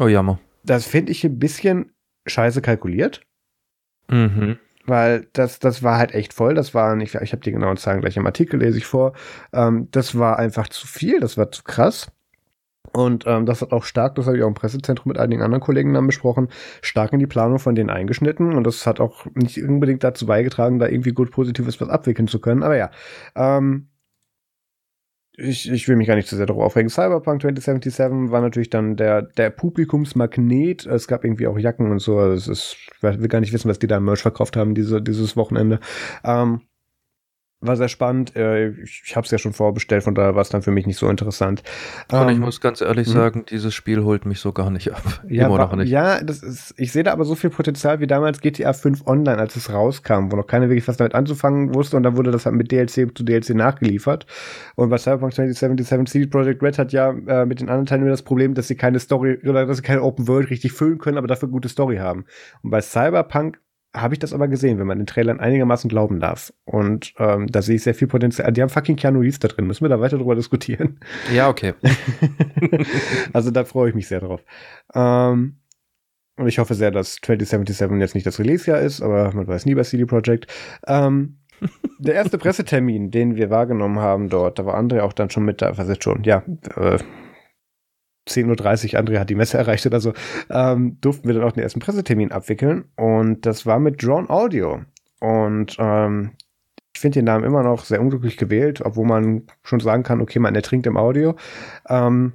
Oh, 0.00 0.08
jammer. 0.08 0.40
Das 0.64 0.84
finde 0.84 1.12
ich 1.12 1.24
ein 1.24 1.38
bisschen 1.38 1.92
scheiße 2.26 2.60
kalkuliert. 2.60 3.22
Mhm 4.10 4.58
weil 4.86 5.28
das, 5.32 5.58
das 5.58 5.82
war 5.82 5.98
halt 5.98 6.12
echt 6.14 6.32
voll. 6.32 6.54
Das 6.54 6.74
war, 6.74 6.96
ich, 6.98 7.14
ich 7.14 7.32
habe 7.32 7.42
die 7.42 7.52
genauen 7.52 7.76
Zahlen 7.76 8.00
gleich 8.00 8.16
im 8.16 8.26
Artikel, 8.26 8.60
lese 8.60 8.78
ich 8.78 8.86
vor. 8.86 9.12
Ähm, 9.52 9.88
das 9.90 10.18
war 10.18 10.38
einfach 10.38 10.68
zu 10.68 10.86
viel, 10.86 11.20
das 11.20 11.36
war 11.36 11.50
zu 11.50 11.62
krass. 11.62 12.10
Und 12.92 13.24
ähm, 13.26 13.44
das 13.44 13.60
hat 13.60 13.72
auch 13.72 13.84
stark, 13.84 14.14
das 14.14 14.26
habe 14.26 14.36
ich 14.36 14.42
auch 14.44 14.48
im 14.48 14.54
Pressezentrum 14.54 15.10
mit 15.10 15.18
einigen 15.18 15.42
anderen 15.42 15.62
Kollegen 15.62 15.94
dann 15.94 16.06
besprochen, 16.06 16.48
stark 16.80 17.12
in 17.12 17.18
die 17.18 17.26
Planung 17.26 17.58
von 17.58 17.74
denen 17.74 17.90
eingeschnitten. 17.90 18.54
Und 18.54 18.64
das 18.64 18.86
hat 18.86 19.00
auch 19.00 19.26
nicht 19.34 19.60
unbedingt 19.62 20.04
dazu 20.04 20.26
beigetragen, 20.26 20.78
da 20.78 20.86
irgendwie 20.86 21.12
gut 21.12 21.30
Positives 21.32 21.80
was 21.80 21.88
abwickeln 21.88 22.28
zu 22.28 22.40
können. 22.40 22.62
Aber 22.62 22.76
ja, 22.76 22.90
ähm, 23.34 23.88
ich, 25.36 25.70
ich 25.70 25.88
will 25.88 25.96
mich 25.96 26.06
gar 26.06 26.14
nicht 26.14 26.28
zu 26.28 26.36
sehr 26.36 26.46
darauf 26.46 26.62
aufregen. 26.62 26.88
Cyberpunk 26.88 27.42
2077 27.42 28.30
war 28.30 28.40
natürlich 28.40 28.70
dann 28.70 28.96
der, 28.96 29.22
der 29.22 29.50
Publikumsmagnet. 29.50 30.86
Es 30.86 31.08
gab 31.08 31.24
irgendwie 31.24 31.48
auch 31.48 31.58
Jacken 31.58 31.90
und 31.90 31.98
so. 31.98 32.20
Es 32.20 32.46
ist, 32.46 32.76
ich 32.96 33.02
will 33.02 33.28
gar 33.28 33.40
nicht 33.40 33.52
wissen, 33.52 33.68
was 33.68 33.78
die 33.78 33.88
da 33.88 33.96
im 33.96 34.04
Merch 34.04 34.22
verkauft 34.22 34.56
haben, 34.56 34.74
diese, 34.74 35.02
dieses 35.02 35.36
Wochenende. 35.36 35.80
Ähm, 36.24 36.60
war 37.66 37.76
sehr 37.76 37.88
spannend. 37.88 38.34
Äh, 38.36 38.68
ich 38.70 39.02
ich 39.04 39.16
habe 39.16 39.24
es 39.24 39.30
ja 39.30 39.38
schon 39.38 39.52
vorbestellt, 39.52 40.02
von 40.04 40.14
daher 40.14 40.34
war 40.34 40.42
es 40.42 40.48
dann 40.48 40.62
für 40.62 40.70
mich 40.70 40.86
nicht 40.86 40.98
so 40.98 41.08
interessant. 41.08 41.62
Und 42.10 42.28
ich 42.28 42.36
Ähm, 42.36 42.40
muss 42.40 42.60
ganz 42.60 42.80
ehrlich 42.80 43.08
mhm. 43.08 43.12
sagen, 43.12 43.44
dieses 43.48 43.74
Spiel 43.74 44.02
holt 44.04 44.26
mich 44.26 44.40
so 44.40 44.52
gar 44.52 44.70
nicht 44.70 44.92
ab. 44.92 45.02
ja, 45.28 45.46
Immer 45.46 45.58
noch 45.58 45.74
nicht. 45.76 45.90
ja, 45.90 46.22
das 46.22 46.42
ist, 46.42 46.74
ich 46.76 46.92
sehe 46.92 47.02
da 47.02 47.12
aber 47.12 47.24
so 47.24 47.34
viel 47.34 47.50
Potenzial 47.50 48.00
wie 48.00 48.06
damals 48.06 48.40
GTA 48.40 48.72
5 48.72 49.06
Online, 49.06 49.38
als 49.38 49.56
es 49.56 49.72
rauskam, 49.72 50.30
wo 50.30 50.36
noch 50.36 50.46
keiner 50.46 50.68
wirklich 50.68 50.86
was 50.88 50.96
damit 50.96 51.14
anzufangen 51.14 51.74
wusste 51.74 51.96
und 51.96 52.02
dann 52.02 52.16
wurde 52.16 52.30
das 52.30 52.46
halt 52.46 52.54
mit 52.56 52.70
DLC 52.72 53.16
zu 53.16 53.24
DLC 53.24 53.50
nachgeliefert. 53.50 54.26
Und 54.76 54.90
bei 54.90 54.98
Cyberpunk 54.98 55.34
2077 55.34 56.10
CD 56.12 56.26
Projekt 56.26 56.62
Red 56.62 56.78
hat 56.78 56.92
ja 56.92 57.10
äh, 57.10 57.46
mit 57.46 57.60
den 57.60 57.68
anderen 57.68 57.86
Teilen 57.86 58.06
das 58.08 58.22
Problem, 58.22 58.54
dass 58.54 58.68
sie 58.68 58.76
keine 58.76 58.98
Story 58.98 59.38
oder 59.46 59.66
dass 59.66 59.78
sie 59.78 59.82
keine 59.82 60.02
Open 60.02 60.28
World 60.28 60.50
richtig 60.50 60.72
füllen 60.72 60.98
können, 60.98 61.18
aber 61.18 61.26
dafür 61.26 61.48
gute 61.48 61.68
Story 61.68 61.96
haben. 61.96 62.24
Und 62.62 62.70
bei 62.70 62.80
Cyberpunk 62.80 63.58
habe 63.94 64.14
ich 64.14 64.18
das 64.18 64.32
aber 64.32 64.48
gesehen, 64.48 64.78
wenn 64.78 64.86
man 64.86 64.98
den 64.98 65.06
Trailern 65.06 65.40
einigermaßen 65.40 65.88
glauben 65.88 66.18
darf. 66.18 66.52
Und 66.64 67.14
ähm, 67.18 67.46
da 67.46 67.62
sehe 67.62 67.76
ich 67.76 67.82
sehr 67.82 67.94
viel 67.94 68.08
Potenzial. 68.08 68.52
Die 68.52 68.60
haben 68.60 68.68
fucking 68.68 68.96
Keanu 68.96 69.20
Reeves 69.20 69.38
da 69.38 69.48
drin. 69.48 69.66
Müssen 69.66 69.84
wir 69.84 69.88
da 69.88 70.00
weiter 70.00 70.18
drüber 70.18 70.34
diskutieren? 70.34 70.98
Ja, 71.32 71.48
okay. 71.48 71.74
also 73.32 73.50
da 73.50 73.64
freue 73.64 73.90
ich 73.90 73.94
mich 73.94 74.08
sehr 74.08 74.20
drauf. 74.20 74.42
Ähm, 74.94 75.60
und 76.36 76.48
ich 76.48 76.58
hoffe 76.58 76.74
sehr, 76.74 76.90
dass 76.90 77.16
2077 77.22 78.00
jetzt 78.00 78.14
nicht 78.14 78.26
das 78.26 78.40
Release-Jahr 78.40 78.80
ist, 78.80 79.00
aber 79.00 79.32
man 79.32 79.46
weiß 79.46 79.66
nie 79.66 79.74
bei 79.74 79.84
CD 79.84 80.04
Projekt. 80.04 80.52
Ähm, 80.86 81.38
der 81.98 82.14
erste 82.14 82.38
Pressetermin, 82.38 83.12
den 83.12 83.36
wir 83.36 83.50
wahrgenommen 83.50 84.00
haben 84.00 84.28
dort, 84.28 84.58
da 84.58 84.66
war 84.66 84.76
André 84.76 85.00
auch 85.00 85.12
dann 85.12 85.30
schon 85.30 85.44
mit 85.44 85.62
da, 85.62 85.78
was 85.78 85.88
jetzt 85.88 86.02
schon, 86.02 86.24
ja, 86.24 86.42
äh, 86.76 86.98
10.30 88.28 88.94
Uhr, 88.94 89.00
André 89.00 89.18
hat 89.18 89.30
die 89.30 89.34
Messe 89.34 89.58
erreicht 89.58 89.86
oder 89.86 90.00
so, 90.00 90.12
ähm, 90.50 90.98
durften 91.00 91.28
wir 91.28 91.34
dann 91.34 91.44
auch 91.44 91.52
den 91.52 91.62
ersten 91.62 91.80
Pressetermin 91.80 92.32
abwickeln. 92.32 92.84
Und 92.96 93.46
das 93.46 93.66
war 93.66 93.78
mit 93.78 94.02
Drone 94.02 94.30
Audio. 94.30 94.82
Und 95.20 95.76
ähm, 95.78 96.32
ich 96.94 97.00
finde 97.00 97.18
den 97.18 97.26
Namen 97.26 97.44
immer 97.44 97.62
noch 97.62 97.84
sehr 97.84 98.00
unglücklich 98.00 98.36
gewählt, 98.36 98.80
obwohl 98.82 99.06
man 99.06 99.42
schon 99.62 99.80
sagen 99.80 100.02
kann, 100.02 100.20
okay, 100.20 100.38
man 100.38 100.54
ertrinkt 100.54 100.86
im 100.86 100.96
Audio. 100.96 101.34
Ähm, 101.88 102.34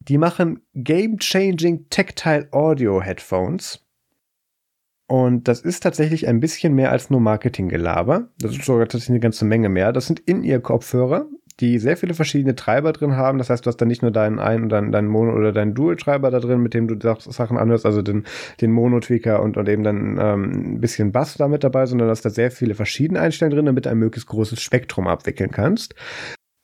die 0.00 0.18
machen 0.18 0.62
Game-Changing 0.74 1.86
Tactile 1.88 2.48
Audio 2.50 3.00
Headphones. 3.00 3.86
Und 5.06 5.46
das 5.46 5.60
ist 5.60 5.82
tatsächlich 5.82 6.26
ein 6.26 6.40
bisschen 6.40 6.74
mehr 6.74 6.90
als 6.90 7.10
nur 7.10 7.20
Marketinggelaber. 7.20 8.30
Das 8.38 8.52
ist 8.52 8.64
sogar 8.64 8.86
tatsächlich 8.86 9.10
eine 9.10 9.20
ganze 9.20 9.44
Menge 9.44 9.68
mehr. 9.68 9.92
Das 9.92 10.06
sind 10.06 10.20
In-Ear-Kopfhörer, 10.20 11.26
die 11.60 11.78
sehr 11.78 11.96
viele 11.96 12.14
verschiedene 12.14 12.54
Treiber 12.54 12.92
drin 12.92 13.16
haben. 13.16 13.38
Das 13.38 13.50
heißt, 13.50 13.64
du 13.64 13.68
hast 13.68 13.76
dann 13.76 13.88
nicht 13.88 14.02
nur 14.02 14.10
deinen 14.10 14.38
Ein- 14.38 14.64
und 14.64 14.68
deinen, 14.68 14.92
deinen 14.92 15.08
Mono- 15.08 15.34
oder 15.34 15.52
deinen 15.52 15.74
Dual-Treiber 15.74 16.30
da 16.30 16.40
drin, 16.40 16.60
mit 16.60 16.74
dem 16.74 16.88
du 16.88 16.96
Sach- 17.00 17.20
Sachen 17.20 17.58
anhörst, 17.58 17.86
also 17.86 18.02
den, 18.02 18.24
den 18.60 18.72
Mono-Tweaker 18.72 19.42
und, 19.42 19.56
und 19.56 19.68
eben 19.68 19.82
dann 19.82 20.18
ähm, 20.20 20.74
ein 20.74 20.80
bisschen 20.80 21.12
Bass 21.12 21.34
da 21.34 21.48
mit 21.48 21.64
dabei, 21.64 21.86
sondern 21.86 22.08
du 22.08 22.10
hast 22.10 22.24
da 22.24 22.30
sehr 22.30 22.50
viele 22.50 22.74
verschiedene 22.74 23.20
Einstellungen 23.20 23.56
drin, 23.56 23.66
damit 23.66 23.86
du 23.86 23.90
ein 23.90 23.98
möglichst 23.98 24.28
großes 24.28 24.60
Spektrum 24.60 25.06
abwickeln 25.06 25.50
kannst. 25.50 25.94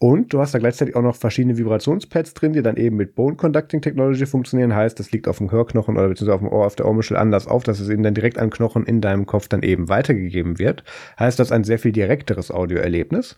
Und 0.01 0.33
du 0.33 0.39
hast 0.39 0.55
da 0.55 0.61
gleichzeitig 0.61 0.95
auch 0.95 1.03
noch 1.03 1.17
verschiedene 1.17 1.59
Vibrationspads 1.59 2.35
drin, 2.35 2.53
die 2.53 2.63
dann 2.63 2.77
eben 2.77 2.95
mit 2.95 3.17
Bone 3.17 3.35
Conducting 3.35 3.83
Technology 3.83 4.27
funktionieren. 4.27 4.73
Heißt, 4.73 5.01
das 5.01 5.11
liegt 5.11 5.27
auf 5.27 5.39
dem 5.39 5.51
Hörknochen 5.51 5.97
oder 5.97 6.07
beziehungsweise 6.07 6.35
auf 6.37 6.41
dem 6.41 6.49
Ohr, 6.49 6.67
auf 6.67 6.77
der 6.77 6.87
Ohrmuschel 6.87 7.17
anders 7.17 7.49
auf, 7.49 7.65
dass 7.65 7.81
es 7.81 7.89
eben 7.89 8.05
dann 8.05 8.15
direkt 8.15 8.39
an 8.39 8.51
Knochen 8.51 8.85
in 8.85 9.01
deinem 9.01 9.27
Kopf 9.27 9.49
dann 9.49 9.65
eben 9.65 9.89
weitergegeben 9.89 10.61
wird. 10.61 10.85
Heißt, 11.19 11.41
das 11.41 11.49
ist 11.49 11.53
ein 11.53 11.65
sehr 11.65 11.81
viel 11.81 11.91
direkteres 11.91 12.53
Audioerlebnis. 12.53 13.37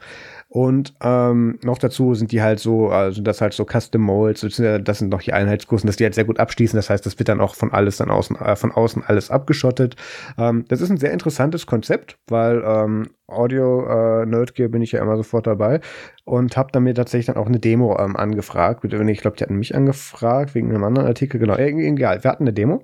Und 0.48 0.94
ähm, 1.00 1.58
noch 1.62 1.78
dazu 1.78 2.14
sind 2.14 2.32
die 2.32 2.42
halt 2.42 2.58
so, 2.58 2.88
also 2.88 3.22
das 3.22 3.40
halt 3.40 3.54
so 3.54 3.64
Custom 3.64 4.02
Molds, 4.02 4.40
das 4.40 4.98
sind 4.98 5.08
noch 5.10 5.22
die 5.22 5.32
Einheitskursen, 5.32 5.86
dass 5.86 5.96
die 5.96 6.04
halt 6.04 6.14
sehr 6.14 6.24
gut 6.24 6.40
abschließen. 6.40 6.76
Das 6.76 6.90
heißt, 6.90 7.06
das 7.06 7.18
wird 7.18 7.28
dann 7.28 7.40
auch 7.40 7.54
von 7.54 7.72
alles 7.72 7.98
dann 7.98 8.10
außen, 8.10 8.36
äh, 8.36 8.56
von 8.56 8.72
außen 8.72 9.04
alles 9.06 9.30
abgeschottet. 9.30 9.96
Ähm, 10.36 10.66
das 10.68 10.82
ist 10.82 10.90
ein 10.90 10.98
sehr 10.98 11.12
interessantes 11.12 11.66
Konzept, 11.66 12.18
weil 12.26 12.62
ähm, 12.66 13.10
Audio 13.30 14.22
äh, 14.22 14.68
bin 14.68 14.82
ich 14.82 14.92
ja 14.92 15.02
immer 15.02 15.16
sofort 15.16 15.46
dabei 15.46 15.80
und 16.24 16.56
habe 16.56 16.70
dann 16.72 16.84
mir 16.84 16.94
tatsächlich 16.94 17.26
dann 17.26 17.36
auch 17.36 17.46
eine 17.46 17.58
Demo 17.58 17.98
ähm, 17.98 18.16
angefragt. 18.16 18.84
Ich 18.84 19.20
glaube, 19.20 19.36
die 19.36 19.44
hatten 19.44 19.56
mich 19.56 19.74
angefragt 19.74 20.54
wegen 20.54 20.70
einem 20.70 20.84
anderen 20.84 21.08
Artikel. 21.08 21.38
Genau, 21.38 21.54
äh, 21.54 21.68
egal. 21.68 22.22
Wir 22.22 22.30
hatten 22.30 22.44
eine 22.44 22.52
Demo 22.52 22.82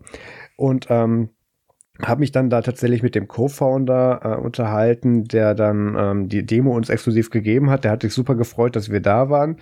und 0.57 0.87
ähm, 0.91 1.31
habe 2.03 2.21
mich 2.21 2.33
dann 2.33 2.51
da 2.51 2.61
tatsächlich 2.61 3.03
mit 3.03 3.15
dem 3.15 3.29
Co-Founder 3.29 4.21
äh, 4.23 4.43
unterhalten, 4.43 5.25
der 5.25 5.55
dann 5.55 5.97
ähm, 5.99 6.29
die 6.29 6.45
Demo 6.45 6.77
uns 6.77 6.91
exklusiv 6.91 7.31
gegeben 7.31 7.71
hat. 7.71 7.85
Der 7.85 7.93
hat 7.93 8.03
sich 8.03 8.13
super 8.13 8.35
gefreut, 8.35 8.77
dass 8.77 8.91
wir 8.91 9.01
da 9.01 9.31
waren. 9.31 9.57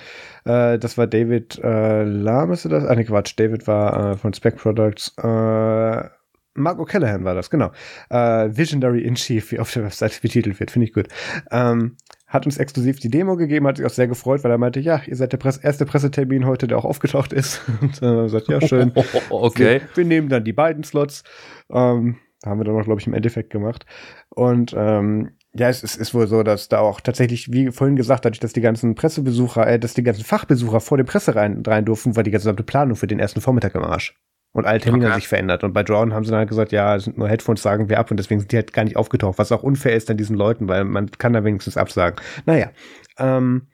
Äh, 0.44 0.78
das 0.78 0.98
war 0.98 1.06
David 1.06 1.60
äh, 1.62 2.02
Lahm, 2.04 2.52
ist 2.52 2.64
das? 2.64 2.84
Ah, 2.86 2.94
nee, 2.94 3.04
Quatsch. 3.04 3.34
David 3.38 3.66
war 3.66 4.12
äh, 4.12 4.16
von 4.16 4.32
Spec 4.32 4.56
Products. 4.56 5.14
Äh, 5.18 6.08
Mark 6.54 6.78
O'Callaghan 6.78 7.24
war 7.24 7.34
das, 7.34 7.50
genau. 7.50 7.72
Äh, 8.10 8.48
Visionary 8.56 9.02
in 9.02 9.16
Chief, 9.16 9.50
wie 9.50 9.58
auf 9.58 9.72
der 9.72 9.84
Webseite 9.84 10.18
betitelt 10.22 10.58
wird, 10.60 10.70
finde 10.70 10.86
ich 10.86 10.92
gut. 10.92 11.08
Ähm, 11.50 11.96
hat 12.26 12.46
uns 12.46 12.58
exklusiv 12.58 12.98
die 12.98 13.10
Demo 13.10 13.36
gegeben, 13.36 13.66
hat 13.66 13.76
sich 13.76 13.86
auch 13.86 13.90
sehr 13.90 14.08
gefreut, 14.08 14.42
weil 14.42 14.50
er 14.50 14.58
meinte, 14.58 14.80
ja, 14.80 15.00
ihr 15.06 15.16
seid 15.16 15.32
der 15.32 15.38
Presse 15.38 15.60
erste 15.62 15.86
Pressetermin 15.86 16.46
heute, 16.46 16.66
der 16.66 16.78
auch 16.78 16.84
aufgetaucht 16.84 17.32
ist. 17.32 17.60
Und 17.80 18.02
äh, 18.02 18.28
sagt, 18.28 18.48
ja, 18.48 18.60
schön. 18.60 18.92
okay. 19.30 19.80
Wir, 19.80 19.96
wir 19.96 20.04
nehmen 20.04 20.28
dann 20.28 20.44
die 20.44 20.52
beiden 20.52 20.84
Slots. 20.84 21.22
Ähm, 21.70 22.16
haben 22.44 22.60
wir 22.60 22.64
dann 22.64 22.76
auch, 22.76 22.84
glaube 22.84 23.00
ich, 23.00 23.06
im 23.06 23.14
Endeffekt 23.14 23.50
gemacht. 23.50 23.86
Und 24.30 24.74
ähm, 24.76 25.30
ja, 25.54 25.68
es 25.68 25.82
ist, 25.82 25.96
ist 25.96 26.14
wohl 26.14 26.26
so, 26.26 26.42
dass 26.42 26.68
da 26.68 26.80
auch 26.80 27.00
tatsächlich, 27.00 27.52
wie 27.52 27.70
vorhin 27.70 27.96
gesagt, 27.96 28.24
dadurch, 28.24 28.40
dass 28.40 28.52
die 28.52 28.60
ganzen 28.60 28.94
Pressebesucher, 28.96 29.66
äh, 29.66 29.78
dass 29.78 29.94
die 29.94 30.02
ganzen 30.02 30.24
Fachbesucher 30.24 30.80
vor 30.80 30.96
der 30.96 31.04
Presse 31.04 31.36
rein, 31.36 31.62
rein 31.64 31.84
durften, 31.84 32.16
war 32.16 32.22
die 32.22 32.32
gesamte 32.32 32.64
Planung 32.64 32.96
für 32.96 33.06
den 33.06 33.20
ersten 33.20 33.40
Vormittag 33.40 33.74
im 33.74 33.84
Arsch. 33.84 34.14
Und 34.54 34.64
alle 34.66 34.78
Termine 34.80 35.04
Okay. 35.04 35.12
haben 35.12 35.20
sich 35.20 35.28
verändert. 35.28 35.64
Und 35.64 35.72
bei 35.72 35.82
Drawn 35.82 36.14
haben 36.14 36.24
sie 36.24 36.30
dann 36.30 36.38
halt 36.38 36.48
gesagt, 36.48 36.72
ja, 36.72 36.98
sind 36.98 37.18
nur 37.18 37.28
Headphones, 37.28 37.60
sagen 37.60 37.88
wir 37.88 37.98
ab. 37.98 38.10
Und 38.10 38.16
deswegen 38.18 38.40
sind 38.40 38.52
die 38.52 38.56
halt 38.56 38.72
gar 38.72 38.84
nicht 38.84 38.96
aufgetaucht, 38.96 39.36
was 39.38 39.52
auch 39.52 39.62
unfair 39.62 39.94
ist 39.94 40.08
an 40.10 40.16
diesen 40.16 40.36
Leuten, 40.36 40.68
weil 40.68 40.84
man 40.84 41.10
kann 41.10 41.32
da 41.32 41.44
wenigstens 41.44 41.76
absagen. 41.76 42.18
Naja, 42.46 42.70
ähm, 43.18 43.66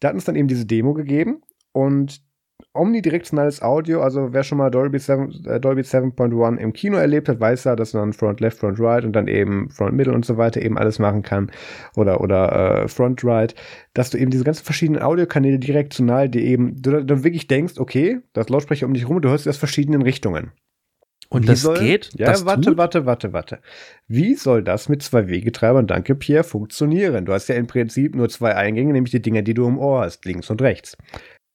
da 0.00 0.08
hat 0.08 0.14
uns 0.14 0.24
dann 0.24 0.36
eben 0.36 0.48
diese 0.48 0.66
Demo 0.66 0.94
gegeben 0.94 1.42
und 1.72 2.22
omnidirektionales 2.74 3.62
Audio, 3.62 4.02
also 4.02 4.32
wer 4.32 4.42
schon 4.42 4.58
mal 4.58 4.70
Dolby, 4.70 4.98
7, 4.98 5.44
äh, 5.46 5.60
Dolby 5.60 5.82
7.1 5.82 6.58
im 6.58 6.72
Kino 6.72 6.96
erlebt 6.96 7.28
hat, 7.28 7.40
weiß 7.40 7.64
ja, 7.64 7.76
dass 7.76 7.94
man 7.94 8.12
Front 8.12 8.40
Left, 8.40 8.58
Front 8.58 8.80
Right 8.80 9.04
und 9.04 9.12
dann 9.12 9.28
eben 9.28 9.70
Front 9.70 9.94
Middle 9.94 10.12
und 10.12 10.26
so 10.26 10.36
weiter 10.36 10.60
eben 10.60 10.76
alles 10.76 10.98
machen 10.98 11.22
kann 11.22 11.50
oder 11.96 12.20
oder 12.20 12.82
äh, 12.82 12.88
Front 12.88 13.24
Right, 13.24 13.54
dass 13.94 14.10
du 14.10 14.18
eben 14.18 14.30
diese 14.30 14.44
ganzen 14.44 14.64
verschiedenen 14.64 15.02
Audiokanäle 15.02 15.58
direkt 15.58 15.92
zu 15.92 16.04
nahe, 16.04 16.28
die 16.28 16.44
eben 16.44 16.82
du 16.82 17.04
dann 17.04 17.24
wirklich 17.24 17.46
denkst, 17.46 17.74
okay, 17.78 18.20
das 18.32 18.48
Lautsprecher 18.48 18.86
um 18.86 18.94
dich 18.94 19.08
rum, 19.08 19.22
du 19.22 19.28
hörst 19.28 19.48
aus 19.48 19.56
verschiedenen 19.56 20.02
Richtungen. 20.02 20.50
Und 21.30 21.44
Wie 21.44 21.46
das 21.46 21.62
soll, 21.62 21.78
geht? 21.78 22.10
Ja, 22.14 22.26
das 22.26 22.44
warte, 22.44 22.62
tut? 22.62 22.76
warte, 22.76 23.06
warte, 23.06 23.32
warte. 23.32 23.58
Wie 24.06 24.34
soll 24.34 24.62
das 24.62 24.88
mit 24.88 25.02
zwei 25.02 25.28
Wegetreibern, 25.28 25.86
danke 25.86 26.14
Pierre, 26.14 26.44
funktionieren? 26.44 27.24
Du 27.24 27.32
hast 27.32 27.48
ja 27.48 27.54
im 27.54 27.66
Prinzip 27.66 28.14
nur 28.14 28.28
zwei 28.28 28.54
Eingänge, 28.54 28.92
nämlich 28.92 29.10
die 29.10 29.22
Dinger, 29.22 29.42
die 29.42 29.54
du 29.54 29.66
im 29.66 29.78
Ohr 29.78 30.02
hast, 30.02 30.24
links 30.24 30.50
und 30.50 30.60
rechts. 30.60 30.96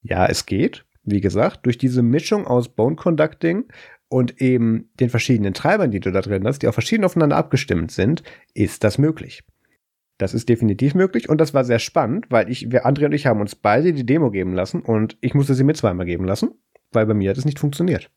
Ja, 0.01 0.25
es 0.25 0.45
geht. 0.45 0.85
Wie 1.11 1.21
gesagt, 1.21 1.65
durch 1.65 1.77
diese 1.77 2.01
Mischung 2.01 2.47
aus 2.47 2.69
Bone 2.69 2.95
Conducting 2.95 3.65
und 4.09 4.41
eben 4.41 4.89
den 4.99 5.09
verschiedenen 5.09 5.53
Treibern, 5.53 5.91
die 5.91 5.99
du 5.99 6.11
da 6.11 6.21
drin 6.21 6.45
hast, 6.45 6.59
die 6.59 6.67
auch 6.67 6.73
verschieden 6.73 7.03
aufeinander 7.03 7.37
abgestimmt 7.37 7.91
sind, 7.91 8.23
ist 8.53 8.83
das 8.83 8.97
möglich. 8.97 9.43
Das 10.17 10.33
ist 10.33 10.49
definitiv 10.49 10.95
möglich 10.95 11.29
und 11.29 11.39
das 11.39 11.53
war 11.53 11.63
sehr 11.63 11.79
spannend, 11.79 12.25
weil 12.29 12.49
ich, 12.51 12.71
wir, 12.71 12.85
André 12.85 13.05
und 13.05 13.13
ich 13.13 13.25
haben 13.25 13.39
uns 13.39 13.55
beide 13.55 13.93
die 13.93 14.05
Demo 14.05 14.31
geben 14.31 14.53
lassen 14.53 14.81
und 14.81 15.17
ich 15.21 15.33
musste 15.33 15.53
sie 15.53 15.63
mir 15.63 15.75
zweimal 15.75 16.05
geben 16.05 16.25
lassen, 16.25 16.51
weil 16.91 17.05
bei 17.05 17.13
mir 17.13 17.29
hat 17.29 17.37
es 17.37 17.45
nicht 17.45 17.59
funktioniert. 17.59 18.11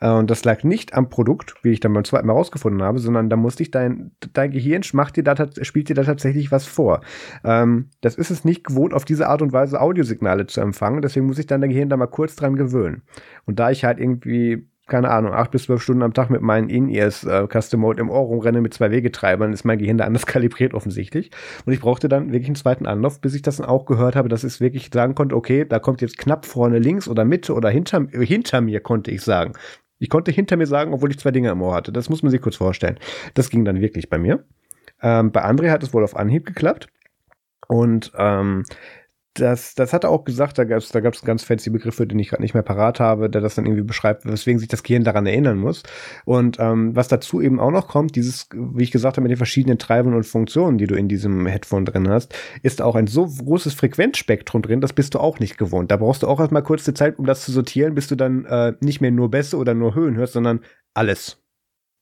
Äh, 0.00 0.10
Und 0.10 0.30
das 0.30 0.44
lag 0.44 0.64
nicht 0.64 0.94
am 0.94 1.08
Produkt, 1.08 1.54
wie 1.62 1.70
ich 1.70 1.80
dann 1.80 1.92
beim 1.92 2.04
zweiten 2.04 2.26
Mal 2.26 2.34
rausgefunden 2.34 2.82
habe, 2.82 2.98
sondern 2.98 3.30
da 3.30 3.36
musste 3.36 3.62
ich 3.62 3.70
dein, 3.70 4.12
dein 4.32 4.50
Gehirn 4.50 4.82
macht 4.92 5.16
dir 5.16 5.24
da, 5.24 5.34
spielt 5.62 5.88
dir 5.88 5.94
da 5.94 6.04
tatsächlich 6.04 6.52
was 6.52 6.66
vor. 6.66 7.00
Ähm, 7.44 7.90
das 8.00 8.16
ist 8.16 8.30
es 8.30 8.44
nicht 8.44 8.64
gewohnt, 8.64 8.94
auf 8.94 9.04
diese 9.04 9.28
Art 9.28 9.42
und 9.42 9.52
Weise 9.52 9.80
Audiosignale 9.80 10.46
zu 10.46 10.60
empfangen, 10.60 11.02
deswegen 11.02 11.26
muss 11.26 11.38
ich 11.38 11.46
dann 11.46 11.60
dein 11.60 11.70
Gehirn 11.70 11.88
da 11.88 11.96
mal 11.96 12.06
kurz 12.06 12.36
dran 12.36 12.56
gewöhnen. 12.56 13.02
Und 13.46 13.58
da 13.58 13.70
ich 13.70 13.84
halt 13.84 13.98
irgendwie, 13.98 14.68
keine 14.86 15.10
Ahnung, 15.10 15.32
acht 15.32 15.50
bis 15.50 15.64
zwölf 15.64 15.82
Stunden 15.82 16.02
am 16.02 16.12
Tag 16.14 16.30
mit 16.30 16.42
meinen 16.42 16.68
In-Ears 16.68 17.24
äh, 17.24 17.46
Custom 17.50 17.80
Mode 17.80 18.00
im 18.00 18.10
Ohr 18.10 18.20
rumrenne 18.20 18.60
mit 18.60 18.74
zwei 18.74 18.90
Wegetreibern, 18.90 19.52
ist 19.52 19.64
mein 19.64 19.78
Gehirn 19.78 19.98
da 19.98 20.04
anders 20.04 20.26
kalibriert 20.26 20.74
offensichtlich. 20.74 21.30
Und 21.64 21.72
ich 21.72 21.80
brauchte 21.80 22.08
dann 22.08 22.32
wirklich 22.32 22.48
einen 22.48 22.54
zweiten 22.56 22.86
Anlauf, 22.86 23.20
bis 23.20 23.34
ich 23.34 23.42
das 23.42 23.56
dann 23.56 23.66
auch 23.66 23.86
gehört 23.86 24.14
habe, 24.14 24.28
dass 24.28 24.44
ich 24.44 24.60
wirklich 24.60 24.90
sagen 24.92 25.14
konnte, 25.14 25.34
okay, 25.36 25.64
da 25.64 25.78
kommt 25.78 26.02
jetzt 26.02 26.18
knapp 26.18 26.46
vorne 26.46 26.78
links 26.78 27.08
oder 27.08 27.24
Mitte 27.24 27.54
oder 27.54 27.70
hinter, 27.70 28.06
hinter 28.12 28.60
mir, 28.60 28.80
konnte 28.80 29.10
ich 29.10 29.22
sagen. 29.22 29.54
Ich 29.98 30.10
konnte 30.10 30.30
hinter 30.30 30.56
mir 30.56 30.66
sagen, 30.66 30.92
obwohl 30.92 31.10
ich 31.10 31.18
zwei 31.18 31.30
Dinge 31.30 31.50
im 31.50 31.62
Ohr 31.62 31.74
hatte. 31.74 31.92
Das 31.92 32.08
muss 32.08 32.22
man 32.22 32.30
sich 32.30 32.42
kurz 32.42 32.56
vorstellen. 32.56 32.98
Das 33.34 33.50
ging 33.50 33.64
dann 33.64 33.80
wirklich 33.80 34.08
bei 34.10 34.18
mir. 34.18 34.44
Ähm, 35.02 35.32
bei 35.32 35.44
André 35.44 35.70
hat 35.70 35.82
es 35.82 35.94
wohl 35.94 36.04
auf 36.04 36.16
Anhieb 36.16 36.46
geklappt. 36.46 36.88
Und 37.68 38.12
ähm, 38.16 38.64
das, 39.40 39.74
das 39.74 39.92
hat 39.92 40.04
er 40.04 40.10
auch 40.10 40.24
gesagt, 40.24 40.58
da 40.58 40.64
gab 40.64 40.78
es 40.78 40.88
da 40.88 41.00
gab's 41.00 41.22
ganz 41.22 41.44
fancy 41.44 41.70
Begriff, 41.70 41.96
für 41.96 42.06
den 42.06 42.18
ich 42.18 42.30
gerade 42.30 42.42
nicht 42.42 42.54
mehr 42.54 42.62
parat 42.62 43.00
habe, 43.00 43.30
der 43.30 43.40
das 43.40 43.54
dann 43.54 43.66
irgendwie 43.66 43.82
beschreibt, 43.82 44.24
weswegen 44.24 44.58
sich 44.58 44.68
das 44.68 44.82
Gehirn 44.82 45.04
daran 45.04 45.26
erinnern 45.26 45.58
muss. 45.58 45.82
Und 46.24 46.58
ähm, 46.60 46.94
was 46.96 47.08
dazu 47.08 47.40
eben 47.40 47.60
auch 47.60 47.70
noch 47.70 47.88
kommt, 47.88 48.16
dieses, 48.16 48.48
wie 48.52 48.82
ich 48.82 48.90
gesagt 48.90 49.16
habe, 49.16 49.22
mit 49.22 49.30
den 49.30 49.36
verschiedenen 49.36 49.78
Treibern 49.78 50.14
und 50.14 50.24
Funktionen, 50.24 50.78
die 50.78 50.86
du 50.86 50.94
in 50.94 51.08
diesem 51.08 51.46
Headphone 51.46 51.84
drin 51.84 52.08
hast, 52.08 52.34
ist 52.62 52.82
auch 52.82 52.94
ein 52.94 53.06
so 53.06 53.26
großes 53.26 53.74
Frequenzspektrum 53.74 54.62
drin, 54.62 54.80
das 54.80 54.92
bist 54.92 55.14
du 55.14 55.20
auch 55.20 55.40
nicht 55.40 55.58
gewohnt. 55.58 55.90
Da 55.90 55.96
brauchst 55.96 56.22
du 56.22 56.26
auch 56.26 56.40
erstmal 56.40 56.62
kurze 56.62 56.94
Zeit, 56.94 57.18
um 57.18 57.26
das 57.26 57.44
zu 57.44 57.52
sortieren, 57.52 57.94
bis 57.94 58.08
du 58.08 58.16
dann 58.16 58.44
äh, 58.46 58.74
nicht 58.80 59.00
mehr 59.00 59.10
nur 59.10 59.30
Bässe 59.30 59.56
oder 59.56 59.74
nur 59.74 59.94
Höhen 59.94 60.16
hörst, 60.16 60.32
sondern 60.34 60.60
alles 60.94 61.45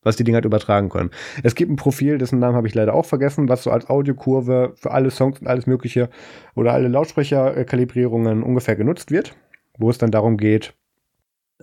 was 0.05 0.15
die 0.15 0.23
Dinger 0.23 0.37
halt 0.37 0.45
übertragen 0.45 0.87
können. 0.87 1.11
Es 1.43 1.55
gibt 1.55 1.69
ein 1.69 1.75
Profil, 1.75 2.17
dessen 2.17 2.39
Namen 2.39 2.55
habe 2.55 2.67
ich 2.67 2.75
leider 2.75 2.93
auch 2.93 3.05
vergessen, 3.05 3.49
was 3.49 3.63
so 3.63 3.71
als 3.71 3.89
Audiokurve 3.89 4.73
für 4.75 4.91
alle 4.91 5.11
Songs 5.11 5.39
und 5.41 5.47
alles 5.47 5.67
Mögliche 5.67 6.09
oder 6.55 6.71
alle 6.71 6.87
Lautsprecherkalibrierungen 6.87 8.43
ungefähr 8.43 8.77
genutzt 8.77 9.11
wird, 9.11 9.35
wo 9.77 9.89
es 9.89 9.97
dann 9.97 10.11
darum 10.11 10.37
geht, 10.37 10.73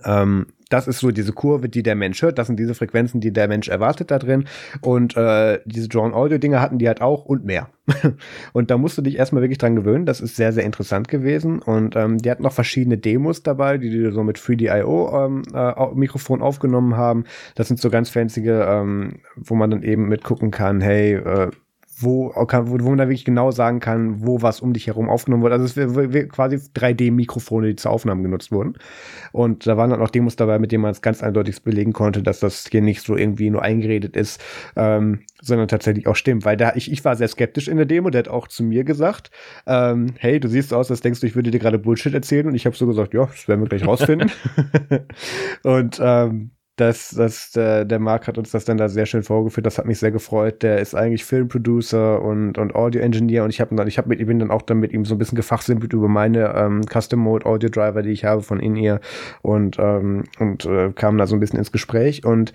ähm, 0.03 0.47
das 0.73 0.87
ist 0.87 0.99
so 0.99 1.11
diese 1.11 1.33
Kurve, 1.33 1.69
die 1.69 1.83
der 1.83 1.93
Mensch 1.93 2.23
hört. 2.23 2.39
Das 2.39 2.47
sind 2.47 2.57
diese 2.57 2.73
Frequenzen, 2.73 3.21
die 3.21 3.31
der 3.31 3.47
Mensch 3.47 3.69
erwartet 3.69 4.09
da 4.09 4.17
drin. 4.17 4.45
Und 4.81 5.15
äh, 5.15 5.59
diese 5.65 5.87
Drawn 5.87 6.15
Audio 6.15 6.39
Dinger 6.39 6.61
hatten 6.61 6.79
die 6.79 6.87
halt 6.87 6.99
auch 6.99 7.25
und 7.25 7.45
mehr. 7.45 7.69
und 8.53 8.71
da 8.71 8.77
musst 8.79 8.97
du 8.97 9.03
dich 9.03 9.17
erstmal 9.17 9.43
wirklich 9.43 9.59
dran 9.59 9.75
gewöhnen. 9.75 10.07
Das 10.07 10.19
ist 10.19 10.35
sehr, 10.35 10.51
sehr 10.51 10.63
interessant 10.63 11.09
gewesen. 11.09 11.59
Und 11.59 11.95
ähm, 11.95 12.17
die 12.17 12.31
hatten 12.31 12.41
noch 12.41 12.53
verschiedene 12.53 12.97
Demos 12.97 13.43
dabei, 13.43 13.77
die 13.77 13.91
die 13.91 14.11
so 14.11 14.23
mit 14.23 14.39
3DIO 14.39 15.25
ähm, 15.25 15.43
äh, 15.53 16.41
aufgenommen 16.41 16.97
haben. 16.97 17.25
Das 17.53 17.67
sind 17.67 17.79
so 17.79 17.91
ganz 17.91 18.09
fancy, 18.09 18.41
ähm, 18.49 19.19
wo 19.35 19.53
man 19.53 19.69
dann 19.69 19.83
eben 19.83 20.09
mitgucken 20.09 20.49
kann, 20.49 20.81
hey, 20.81 21.13
äh, 21.13 21.51
wo, 21.99 22.33
wo, 22.35 22.79
wo 22.79 22.89
man 22.89 22.97
da 22.97 23.05
wirklich 23.05 23.25
genau 23.25 23.51
sagen 23.51 23.79
kann, 23.79 24.25
wo 24.25 24.41
was 24.41 24.61
um 24.61 24.73
dich 24.73 24.87
herum 24.87 25.09
aufgenommen 25.09 25.43
wurde. 25.43 25.55
Also 25.55 25.65
es 25.65 25.75
wäre 25.75 26.27
quasi 26.27 26.55
3D-Mikrofone, 26.55 27.67
die 27.67 27.75
zur 27.75 27.91
Aufnahme 27.91 28.23
genutzt 28.23 28.51
wurden. 28.51 28.73
Und 29.31 29.67
da 29.67 29.77
waren 29.77 29.89
dann 29.89 30.01
auch 30.01 30.09
Demos 30.09 30.35
dabei, 30.35 30.59
mit 30.59 30.71
denen 30.71 30.81
man 30.81 30.91
es 30.91 31.01
ganz 31.01 31.21
eindeutig 31.21 31.61
belegen 31.63 31.93
konnte, 31.93 32.23
dass 32.23 32.39
das 32.39 32.67
hier 32.69 32.81
nicht 32.81 33.01
so 33.01 33.15
irgendwie 33.15 33.49
nur 33.49 33.61
eingeredet 33.61 34.15
ist, 34.15 34.41
ähm, 34.75 35.21
sondern 35.41 35.67
tatsächlich 35.67 36.07
auch 36.07 36.15
stimmt. 36.15 36.45
Weil 36.45 36.57
da 36.57 36.73
ich, 36.75 36.91
ich 36.91 37.03
war 37.05 37.15
sehr 37.15 37.27
skeptisch 37.27 37.67
in 37.67 37.77
der 37.77 37.85
Demo, 37.85 38.09
der 38.09 38.19
hat 38.19 38.27
auch 38.27 38.47
zu 38.47 38.63
mir 38.63 38.83
gesagt, 38.83 39.31
ähm, 39.67 40.13
hey, 40.17 40.39
du 40.39 40.47
siehst 40.47 40.73
aus, 40.73 40.89
als 40.89 41.01
denkst 41.01 41.19
du, 41.19 41.27
ich 41.27 41.35
würde 41.35 41.51
dir 41.51 41.59
gerade 41.59 41.79
Bullshit 41.79 42.13
erzählen. 42.13 42.47
Und 42.47 42.55
ich 42.55 42.65
habe 42.65 42.75
so 42.75 42.87
gesagt, 42.87 43.13
ja, 43.13 43.25
das 43.25 43.47
werden 43.47 43.61
wir 43.61 43.69
gleich 43.69 43.85
rausfinden. 43.85 44.31
und 45.63 45.99
ähm, 46.01 46.51
das, 46.75 47.11
das, 47.11 47.51
der, 47.51 47.85
der 47.85 47.99
Marc 47.99 48.27
hat 48.27 48.39
uns 48.39 48.49
das 48.51 48.65
dann 48.65 48.77
da 48.77 48.89
sehr 48.89 49.05
schön 49.05 49.21
vorgeführt. 49.21 49.65
Das 49.65 49.77
hat 49.77 49.85
mich 49.85 49.99
sehr 49.99 50.11
gefreut. 50.11 50.63
Der 50.63 50.79
ist 50.79 50.95
eigentlich 50.95 51.23
Filmproducer 51.23 52.21
und, 52.21 52.57
und 52.57 52.73
Audio-Engineer 52.73 53.43
und 53.43 53.51
ich 53.51 53.61
habe 53.61 53.75
dann, 53.75 53.87
ich 53.87 53.99
hab 53.99 54.07
mit, 54.07 54.19
ich 54.19 54.25
bin 54.25 54.39
dann 54.39 54.49
auch 54.49 54.63
dann 54.63 54.79
mit 54.79 54.91
ihm 54.91 55.05
so 55.05 55.13
ein 55.13 55.19
bisschen 55.19 55.35
gefachsimpelt 55.35 55.93
über 55.93 56.07
meine 56.07 56.53
ähm, 56.55 56.81
Custom-Mode-Audio-Driver, 56.91 58.01
die 58.01 58.11
ich 58.11 58.25
habe 58.25 58.41
von 58.41 58.59
In-Ear 58.59 59.01
und, 59.43 59.77
ähm, 59.77 60.23
und 60.39 60.65
äh, 60.65 60.91
kam 60.93 61.17
da 61.17 61.27
so 61.27 61.35
ein 61.35 61.39
bisschen 61.39 61.59
ins 61.59 61.71
Gespräch 61.71 62.25
und 62.25 62.53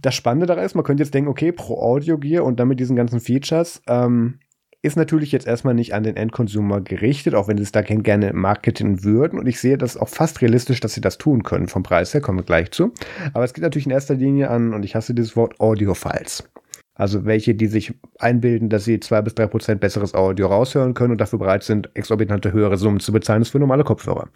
das 0.00 0.16
Spannende 0.16 0.46
daran 0.46 0.64
ist, 0.64 0.74
man 0.74 0.84
könnte 0.84 1.04
jetzt 1.04 1.14
denken, 1.14 1.30
okay, 1.30 1.52
pro 1.52 1.80
Audio 1.80 2.18
Gear 2.18 2.44
und 2.44 2.58
dann 2.58 2.66
mit 2.66 2.80
diesen 2.80 2.96
ganzen 2.96 3.20
Features, 3.20 3.82
ähm, 3.86 4.40
ist 4.82 4.96
natürlich 4.96 5.30
jetzt 5.30 5.46
erstmal 5.46 5.74
nicht 5.74 5.94
an 5.94 6.02
den 6.02 6.16
Endconsumer 6.16 6.80
gerichtet, 6.80 7.34
auch 7.34 7.46
wenn 7.46 7.56
sie 7.56 7.62
es 7.62 7.72
da 7.72 7.82
gerne 7.82 8.32
marketen 8.32 9.04
würden. 9.04 9.38
Und 9.38 9.46
ich 9.46 9.60
sehe 9.60 9.78
das 9.78 9.96
auch 9.96 10.08
fast 10.08 10.42
realistisch, 10.42 10.80
dass 10.80 10.94
sie 10.94 11.00
das 11.00 11.18
tun 11.18 11.44
können 11.44 11.68
vom 11.68 11.84
Preis 11.84 12.12
her, 12.12 12.20
kommen 12.20 12.38
wir 12.38 12.44
gleich 12.44 12.72
zu. 12.72 12.92
Aber 13.32 13.44
es 13.44 13.54
geht 13.54 13.62
natürlich 13.62 13.86
in 13.86 13.92
erster 13.92 14.14
Linie 14.14 14.50
an, 14.50 14.74
und 14.74 14.84
ich 14.84 14.96
hasse 14.96 15.14
dieses 15.14 15.36
Wort, 15.36 15.60
Audio-Files. 15.60 16.48
Also 16.94 17.24
welche, 17.24 17.54
die 17.54 17.68
sich 17.68 17.94
einbilden, 18.18 18.68
dass 18.68 18.84
sie 18.84 19.00
zwei 19.00 19.22
bis 19.22 19.34
drei 19.34 19.46
Prozent 19.46 19.80
besseres 19.80 20.14
Audio 20.14 20.48
raushören 20.48 20.94
können 20.94 21.12
und 21.12 21.20
dafür 21.20 21.38
bereit 21.38 21.62
sind, 21.62 21.88
exorbitante 21.94 22.52
höhere 22.52 22.76
Summen 22.76 23.00
zu 23.00 23.12
bezahlen, 23.12 23.40
das 23.40 23.48
für 23.48 23.58
normale 23.58 23.84
Kopfhörer. 23.84 24.28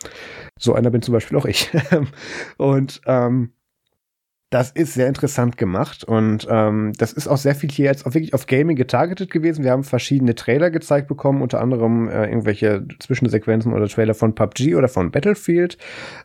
So 0.58 0.74
einer 0.74 0.90
bin 0.90 1.02
zum 1.02 1.12
Beispiel 1.12 1.36
auch 1.36 1.44
ich. 1.44 1.70
und 2.56 3.02
ähm, 3.06 3.50
das 4.50 4.70
ist 4.70 4.94
sehr 4.94 5.08
interessant 5.08 5.56
gemacht 5.56 6.04
und 6.04 6.46
ähm, 6.48 6.92
das 6.96 7.12
ist 7.12 7.26
auch 7.26 7.36
sehr 7.36 7.56
viel 7.56 7.68
hier 7.68 7.86
jetzt 7.86 8.06
auch 8.06 8.14
wirklich 8.14 8.32
auf 8.32 8.46
Gaming 8.46 8.76
getargetet 8.76 9.28
gewesen. 9.28 9.64
Wir 9.64 9.72
haben 9.72 9.82
verschiedene 9.82 10.36
Trailer 10.36 10.70
gezeigt 10.70 11.08
bekommen, 11.08 11.42
unter 11.42 11.60
anderem 11.60 12.08
äh, 12.08 12.26
irgendwelche 12.26 12.86
Zwischensequenzen 13.00 13.72
oder 13.72 13.88
Trailer 13.88 14.14
von 14.14 14.36
PUBG 14.36 14.76
oder 14.76 14.86
von 14.86 15.10
Battlefield 15.10 15.78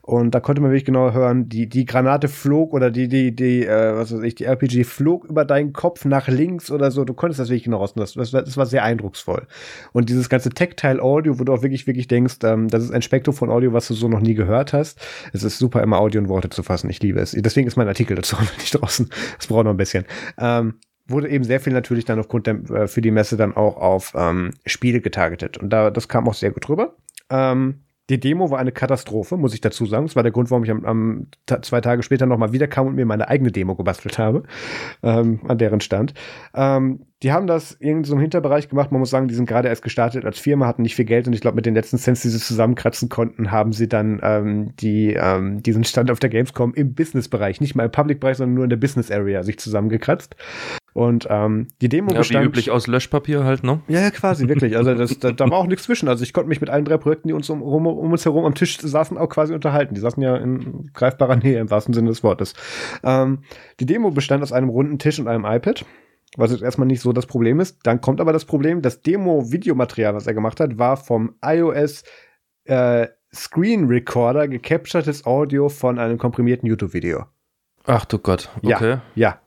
und 0.04 0.36
da 0.36 0.40
konnte 0.40 0.62
man 0.62 0.70
wirklich 0.70 0.86
genau 0.86 1.14
hören, 1.14 1.50
die 1.50 1.68
die 1.68 1.86
Granate 1.86 2.28
flog 2.28 2.74
oder 2.74 2.92
die 2.92 3.08
die 3.08 3.36
die 3.36 3.66
äh, 3.66 3.96
was 3.96 4.14
weiß 4.14 4.22
ich 4.22 4.36
die 4.36 4.46
RPG 4.46 4.84
flog 4.84 5.26
über 5.26 5.44
deinen 5.44 5.74
Kopf 5.74 6.06
nach 6.06 6.28
links 6.28 6.70
oder 6.70 6.92
so. 6.92 7.06
Du 7.06 7.16
konntest 7.16 7.40
das 7.40 7.50
wirklich 7.50 7.64
genau 7.64 7.78
raus. 7.78 7.94
Das, 7.96 8.14
das, 8.14 8.30
das 8.30 8.56
war 8.56 8.68
sehr 8.68 8.84
eindrucksvoll 8.84 9.48
und 9.94 10.10
dieses 10.10 10.30
ganze 10.30 10.52
Tactile 10.52 11.02
Audio, 11.02 11.40
wo 11.40 11.44
du 11.44 11.54
auch 11.54 11.64
wirklich 11.64 11.88
wirklich 11.88 12.08
denkst, 12.08 12.36
ähm, 12.44 12.68
das 12.68 12.84
ist 12.84 12.92
ein 12.92 13.02
Spektrum 13.02 13.34
von 13.34 13.50
Audio, 13.50 13.74
was 13.74 13.88
du 13.88 13.96
so 13.96 14.08
noch 14.08 14.22
nie 14.22 14.36
gehört 14.36 14.74
hast. 14.74 15.00
Es 15.34 15.44
ist 15.44 15.58
super 15.58 15.82
immer 15.82 15.98
Audio 16.00 16.22
in 16.22 16.30
Worte 16.30 16.50
zu 16.50 16.62
fassen. 16.62 16.88
Ich 16.92 17.02
liebe 17.02 17.20
es. 17.20 17.32
Deswegen 17.32 17.68
ist 17.68 17.78
mein 17.78 17.88
Artikel 17.88 18.11
Artikel 18.12 18.16
dazu 18.16 18.36
noch 18.42 18.58
nicht 18.58 18.80
draußen. 18.80 19.10
Das 19.38 19.48
braucht 19.48 19.66
noch 19.66 19.72
ein 19.72 19.78
bisschen. 19.78 20.06
Ähm, 20.38 20.76
wurde 21.08 21.30
eben 21.30 21.44
sehr 21.44 21.60
viel 21.60 21.74
natürlich 21.74 22.06
dann 22.06 22.20
aufgrund 22.20 22.48
der, 22.48 22.56
äh, 22.70 22.88
für 22.88 23.02
die 23.02 23.12
Messe 23.12 23.38
dann 23.38 23.56
auch 23.56 23.78
auf 23.78 24.14
ähm, 24.16 24.54
Spiele 24.66 25.02
getargetet. 25.02 25.58
Und 25.58 25.70
da, 25.72 25.90
das 25.90 26.08
kam 26.08 26.28
auch 26.28 26.34
sehr 26.34 26.52
gut 26.52 26.70
rüber. 26.70 26.96
Ähm, 27.30 27.82
die 28.12 28.20
Demo 28.20 28.52
war 28.52 28.60
eine 28.60 28.74
Katastrophe, 28.74 29.38
muss 29.38 29.54
ich 29.54 29.62
dazu 29.62 29.86
sagen. 29.86 30.06
Das 30.06 30.18
war 30.18 30.24
der 30.24 30.34
Grund, 30.34 30.52
warum 30.52 30.66
ich 30.66 30.70
am, 30.70 30.84
am 30.86 31.28
zwei 31.62 31.80
Tage 31.80 32.04
später 32.04 32.26
nochmal 32.26 32.52
wiederkam 32.52 32.88
und 32.88 32.96
mir 32.96 33.06
meine 33.06 33.30
eigene 33.30 33.54
Demo 33.54 33.74
gebastelt 33.76 34.20
habe, 34.20 34.44
ähm, 35.02 35.40
an 35.48 35.58
deren 35.58 35.80
Stand. 35.80 36.14
Ähm, 36.54 37.06
die 37.24 37.32
haben 37.32 37.48
das 37.48 37.72
in 37.72 38.04
so 38.04 38.14
einem 38.14 38.22
Hinterbereich 38.22 38.68
gemacht. 38.68 38.92
Man 38.92 39.00
muss 39.00 39.12
sagen, 39.12 39.30
die 39.30 39.34
sind 39.34 39.46
gerade 39.46 39.70
erst 39.70 39.82
gestartet 39.82 40.26
als 40.26 40.40
Firma, 40.40 40.68
hatten 40.68 40.82
nicht 40.82 40.96
viel 40.96 41.06
Geld 41.06 41.26
und 41.28 41.34
ich 41.34 41.40
glaube, 41.40 41.56
mit 41.56 41.66
den 41.66 41.74
letzten 41.74 41.98
Cents, 41.98 42.22
die 42.22 42.30
sie 42.30 42.40
zusammenkratzen 42.40 43.08
konnten, 43.08 43.52
haben 43.52 43.72
sie 43.72 43.88
dann 43.88 44.20
ähm, 44.24 44.76
die, 44.76 45.14
ähm, 45.14 45.64
diesen 45.64 45.86
Stand 45.86 46.12
auf 46.12 46.20
der 46.20 46.30
Gamescom 46.30 46.74
im 46.74 46.94
Business-Bereich, 46.94 47.62
nicht 47.62 47.76
mal 47.76 47.86
im 47.86 47.92
Public-Bereich, 47.92 48.38
sondern 48.38 48.56
nur 48.56 48.64
in 48.66 48.70
der 48.70 48.78
Business-Area 48.78 49.44
sich 49.44 49.58
zusammengekratzt. 49.58 50.36
Und 50.94 51.28
ähm, 51.30 51.68
die 51.82 51.88
Demo 51.88 52.12
ja, 52.12 52.18
bestand, 52.18 52.44
wie 52.44 52.48
üblich 52.48 52.72
aus 52.72 52.88
Löschpapier 52.88 53.46
halt, 53.46 53.64
ne? 53.64 53.82
Ja, 53.88 54.02
ja, 54.02 54.12
quasi, 54.12 54.50
wirklich. 54.50 54.76
Also 54.76 54.94
das, 54.94 55.18
da, 55.20 55.32
da 55.32 55.50
war 55.50 55.58
auch 55.58 55.68
nichts 55.68 55.84
zwischen. 55.84 56.10
Also 56.10 56.24
ich 56.24 56.34
konnte 56.34 56.50
mich 56.50 56.60
mit 56.60 56.70
allen 56.70 56.84
drei 56.84 56.98
Projekten, 56.98 57.30
die 57.30 57.34
uns 57.34 57.50
um, 57.50 57.62
um, 57.62 57.88
um, 57.88 58.12
uns 58.12 58.26
herum 58.26 58.44
am 58.44 58.56
Tisch 58.56 58.78
saßen, 58.78 59.18
auch 59.18 59.30
quasi 59.30 59.54
unterhalten. 59.54 59.96
Die 59.96 60.02
saßen 60.02 60.22
ja 60.22 60.36
in 60.36 60.92
greifbarer 60.94 61.38
Nähe 61.38 61.60
im 61.60 61.70
wahrsten 61.70 61.94
Sinne 61.94 62.10
des 62.10 62.24
Wortes. 62.24 62.54
Ähm, 63.04 63.40
die 63.80 63.86
Demo 63.86 64.12
bestand 64.12 64.44
aus 64.44 64.52
einem 64.52 64.70
runden 64.70 65.00
Tisch 65.00 65.20
und 65.20 65.28
einem 65.28 65.46
iPad. 65.46 65.86
Was 66.38 66.52
jetzt 66.52 66.64
erstmal 66.64 66.88
nicht 66.88 67.02
so 67.02 67.12
das 67.12 67.26
Problem 67.26 67.60
ist. 67.60 67.80
Dann 67.84 68.00
kommt 68.00 68.22
aber 68.22 68.32
das 68.32 68.46
Problem, 68.46 68.82
das 68.82 69.02
Demo-Videomaterial, 69.02 70.16
was 70.16 70.28
er 70.28 70.34
gemacht 70.34 70.62
hat, 70.62 70.78
war 70.78 70.96
vom 70.96 71.36
iOS 71.44 72.04
äh, 72.66 73.08
Screen 73.34 73.88
Recorder 73.88 74.48
gecapturtes 74.48 75.26
Audio 75.26 75.68
von 75.68 76.00
einem 76.00 76.18
komprimierten 76.18 76.68
YouTube-Video. 76.68 77.26
Ach 77.86 78.06
du 78.06 78.20
Gott, 78.20 78.50
okay. 78.64 78.92
Ja, 78.92 79.02
ja. 79.16 79.41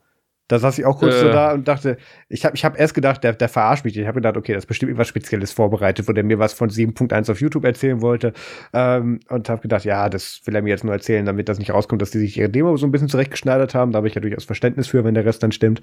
Da 0.47 0.59
saß 0.59 0.77
ich 0.77 0.85
auch 0.85 0.99
kurz 0.99 1.15
äh. 1.15 1.19
so 1.21 1.29
da 1.29 1.53
und 1.53 1.67
dachte, 1.67 1.97
ich 2.29 2.45
habe 2.45 2.55
ich 2.55 2.63
hab 2.63 2.79
erst 2.79 2.93
gedacht, 2.93 3.23
der, 3.23 3.33
der 3.33 3.49
verarscht 3.49 3.83
mich. 3.83 3.97
Ich 3.97 4.05
habe 4.05 4.15
gedacht, 4.15 4.37
okay, 4.37 4.53
das 4.53 4.63
ist 4.63 4.67
bestimmt 4.67 4.89
irgendwas 4.89 5.07
Spezielles 5.07 5.51
vorbereitet, 5.51 6.07
wo 6.07 6.13
der 6.13 6.23
mir 6.23 6.37
was 6.37 6.53
von 6.53 6.69
7.1 6.69 7.31
auf 7.31 7.41
YouTube 7.41 7.65
erzählen 7.65 8.01
wollte. 8.01 8.33
Ähm, 8.73 9.19
und 9.29 9.49
habe 9.49 9.61
gedacht, 9.61 9.85
ja, 9.85 10.07
das 10.09 10.41
will 10.45 10.55
er 10.55 10.61
mir 10.61 10.69
jetzt 10.69 10.83
nur 10.83 10.93
erzählen, 10.93 11.25
damit 11.25 11.49
das 11.49 11.57
nicht 11.57 11.71
rauskommt, 11.71 12.01
dass 12.01 12.11
die 12.11 12.19
sich 12.19 12.37
ihre 12.37 12.49
Demo 12.49 12.77
so 12.77 12.85
ein 12.85 12.91
bisschen 12.91 13.09
zurechtgeschneidert 13.09 13.73
haben. 13.73 13.91
Da 13.91 13.97
habe 13.97 14.07
ich 14.07 14.15
ja 14.15 14.21
durchaus 14.21 14.45
Verständnis 14.45 14.87
für, 14.87 15.03
wenn 15.03 15.15
der 15.15 15.25
Rest 15.25 15.41
dann 15.41 15.51
stimmt. 15.51 15.81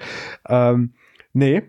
Ähm, 0.48 0.94
nee, 1.32 1.62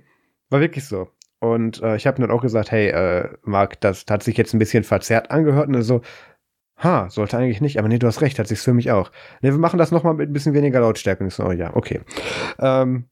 war 0.50 0.60
wirklich 0.60 0.86
so. 0.86 1.10
Und 1.40 1.82
äh, 1.82 1.98
ich 1.98 2.08
habe 2.08 2.22
dann 2.22 2.32
auch 2.32 2.42
gesagt, 2.42 2.72
hey, 2.72 2.88
äh, 2.88 3.28
Marc, 3.44 3.82
das 3.82 4.06
hat 4.10 4.24
sich 4.24 4.38
jetzt 4.38 4.54
ein 4.54 4.60
bisschen 4.60 4.86
verzerrt 4.86 5.30
angehört. 5.30 5.68
Und 5.68 5.82
so, 5.82 6.02
Ha, 6.84 7.10
sollte 7.10 7.38
eigentlich 7.38 7.62
nicht, 7.62 7.80
aber 7.80 7.88
nee, 7.88 8.00
du 8.00 8.08
hast 8.08 8.22
recht, 8.22 8.39
hat 8.39 8.48
sich's 8.48 8.63
für 8.63 8.74
mich 8.74 8.91
auch. 8.91 9.12
Nee, 9.41 9.52
wir 9.52 9.58
machen 9.58 9.78
das 9.78 9.91
nochmal 9.91 10.13
mit 10.13 10.30
ein 10.30 10.34
bisschen 10.34 10.54
weniger 10.54 10.82
Lautstärke. 10.82 11.24
Und 11.24 11.28
ich 11.30 11.36
so, 11.36 11.46
oh 11.46 11.52
ja, 11.52 11.76
okay. 11.76 12.02
Ähm, 12.60 13.06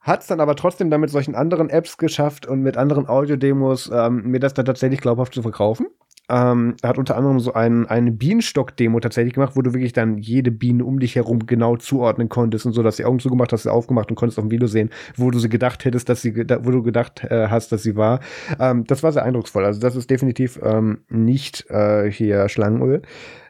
hat's 0.00 0.26
dann 0.26 0.40
aber 0.40 0.56
trotzdem 0.56 0.90
dann 0.90 1.00
mit 1.00 1.10
solchen 1.10 1.34
anderen 1.34 1.70
Apps 1.70 1.96
geschafft 1.96 2.46
und 2.46 2.60
mit 2.60 2.76
anderen 2.76 3.08
Audio-Demos 3.08 3.90
ähm, 3.92 4.30
mir 4.30 4.40
das 4.40 4.54
dann 4.54 4.66
tatsächlich 4.66 5.00
glaubhaft 5.00 5.34
zu 5.34 5.42
verkaufen 5.42 5.86
ähm, 6.28 6.76
hat 6.82 6.96
unter 6.96 7.16
anderem 7.16 7.38
so 7.38 7.52
ein, 7.52 7.86
eine 7.86 8.10
Bienenstock-Demo 8.10 9.00
tatsächlich 9.00 9.34
gemacht, 9.34 9.56
wo 9.56 9.62
du 9.62 9.74
wirklich 9.74 9.92
dann 9.92 10.18
jede 10.18 10.50
Biene 10.50 10.84
um 10.84 10.98
dich 10.98 11.16
herum 11.16 11.46
genau 11.46 11.76
zuordnen 11.76 12.28
konntest 12.28 12.64
und 12.64 12.72
so, 12.72 12.82
dass 12.82 12.96
sie 12.96 13.04
Augen 13.04 13.18
zugemacht 13.18 13.52
hast, 13.52 13.64
sie 13.64 13.72
aufgemacht 13.72 14.08
und 14.08 14.16
konntest 14.16 14.38
auf 14.38 14.44
dem 14.44 14.50
Video 14.50 14.66
sehen, 14.66 14.90
wo 15.16 15.30
du 15.30 15.38
sie 15.38 15.50
gedacht 15.50 15.84
hättest, 15.84 16.08
dass 16.08 16.22
sie, 16.22 16.34
wo 16.34 16.70
du 16.70 16.82
gedacht 16.82 17.24
äh, 17.24 17.48
hast, 17.48 17.72
dass 17.72 17.82
sie 17.82 17.96
war. 17.96 18.20
Ähm, 18.58 18.84
das 18.84 19.02
war 19.02 19.12
sehr 19.12 19.24
eindrucksvoll. 19.24 19.64
Also 19.64 19.80
das 19.80 19.96
ist 19.96 20.10
definitiv 20.10 20.58
ähm, 20.62 21.00
nicht 21.08 21.68
äh, 21.70 22.10
hier 22.10 22.48
Schlangenöl. 22.48 23.02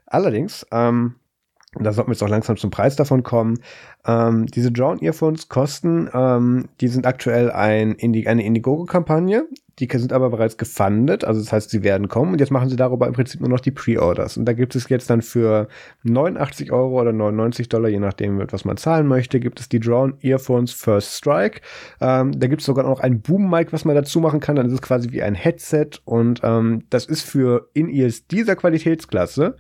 Allerdings, 0.06 0.66
ähm, 0.72 1.14
da 1.78 1.92
sollten 1.92 2.10
wir 2.10 2.14
jetzt 2.14 2.22
auch 2.22 2.28
langsam 2.28 2.56
zum 2.56 2.70
Preis 2.70 2.96
davon 2.96 3.22
kommen. 3.22 3.58
Ähm, 4.06 4.46
diese 4.46 4.70
Drone 4.70 5.00
Earphones 5.00 5.48
kosten, 5.48 6.08
ähm, 6.12 6.68
die 6.80 6.88
sind 6.88 7.06
aktuell 7.06 7.50
ein 7.50 7.92
Indi 7.92 8.26
eine 8.26 8.44
Indiegogo-Kampagne. 8.44 9.46
Die 9.78 9.88
sind 9.92 10.12
aber 10.12 10.30
bereits 10.30 10.56
gefundet, 10.56 11.24
also 11.24 11.40
das 11.40 11.52
heißt, 11.52 11.70
sie 11.70 11.82
werden 11.82 12.08
kommen 12.08 12.32
und 12.32 12.40
jetzt 12.40 12.50
machen 12.50 12.68
sie 12.68 12.76
darüber 12.76 13.06
im 13.06 13.12
Prinzip 13.12 13.40
nur 13.40 13.50
noch 13.50 13.60
die 13.60 13.70
Pre-Orders. 13.70 14.37
Und 14.37 14.44
da 14.44 14.52
gibt 14.52 14.76
es 14.76 14.88
jetzt 14.88 15.10
dann 15.10 15.22
für 15.22 15.68
89 16.04 16.70
Euro 16.72 17.00
oder 17.00 17.12
99 17.12 17.68
Dollar, 17.68 17.88
je 17.88 17.98
nachdem, 17.98 18.40
was 18.50 18.64
man 18.64 18.76
zahlen 18.76 19.06
möchte, 19.06 19.40
gibt 19.40 19.60
es 19.60 19.68
die 19.68 19.80
Drone 19.80 20.14
Earphones 20.20 20.72
First 20.72 21.14
Strike. 21.14 21.60
Ähm, 22.00 22.38
da 22.38 22.46
gibt 22.46 22.60
es 22.60 22.66
sogar 22.66 22.84
noch 22.84 23.00
ein 23.00 23.20
Boom-Mic, 23.20 23.72
was 23.72 23.84
man 23.84 23.94
dazu 23.94 24.20
machen 24.20 24.40
kann. 24.40 24.56
Dann 24.56 24.66
ist 24.66 24.72
es 24.72 24.82
quasi 24.82 25.10
wie 25.12 25.22
ein 25.22 25.34
Headset 25.34 25.90
und 26.04 26.40
ähm, 26.44 26.84
das 26.90 27.06
ist 27.06 27.22
für 27.22 27.68
In-Ears 27.74 28.26
dieser 28.26 28.56
Qualitätsklasse 28.56 29.56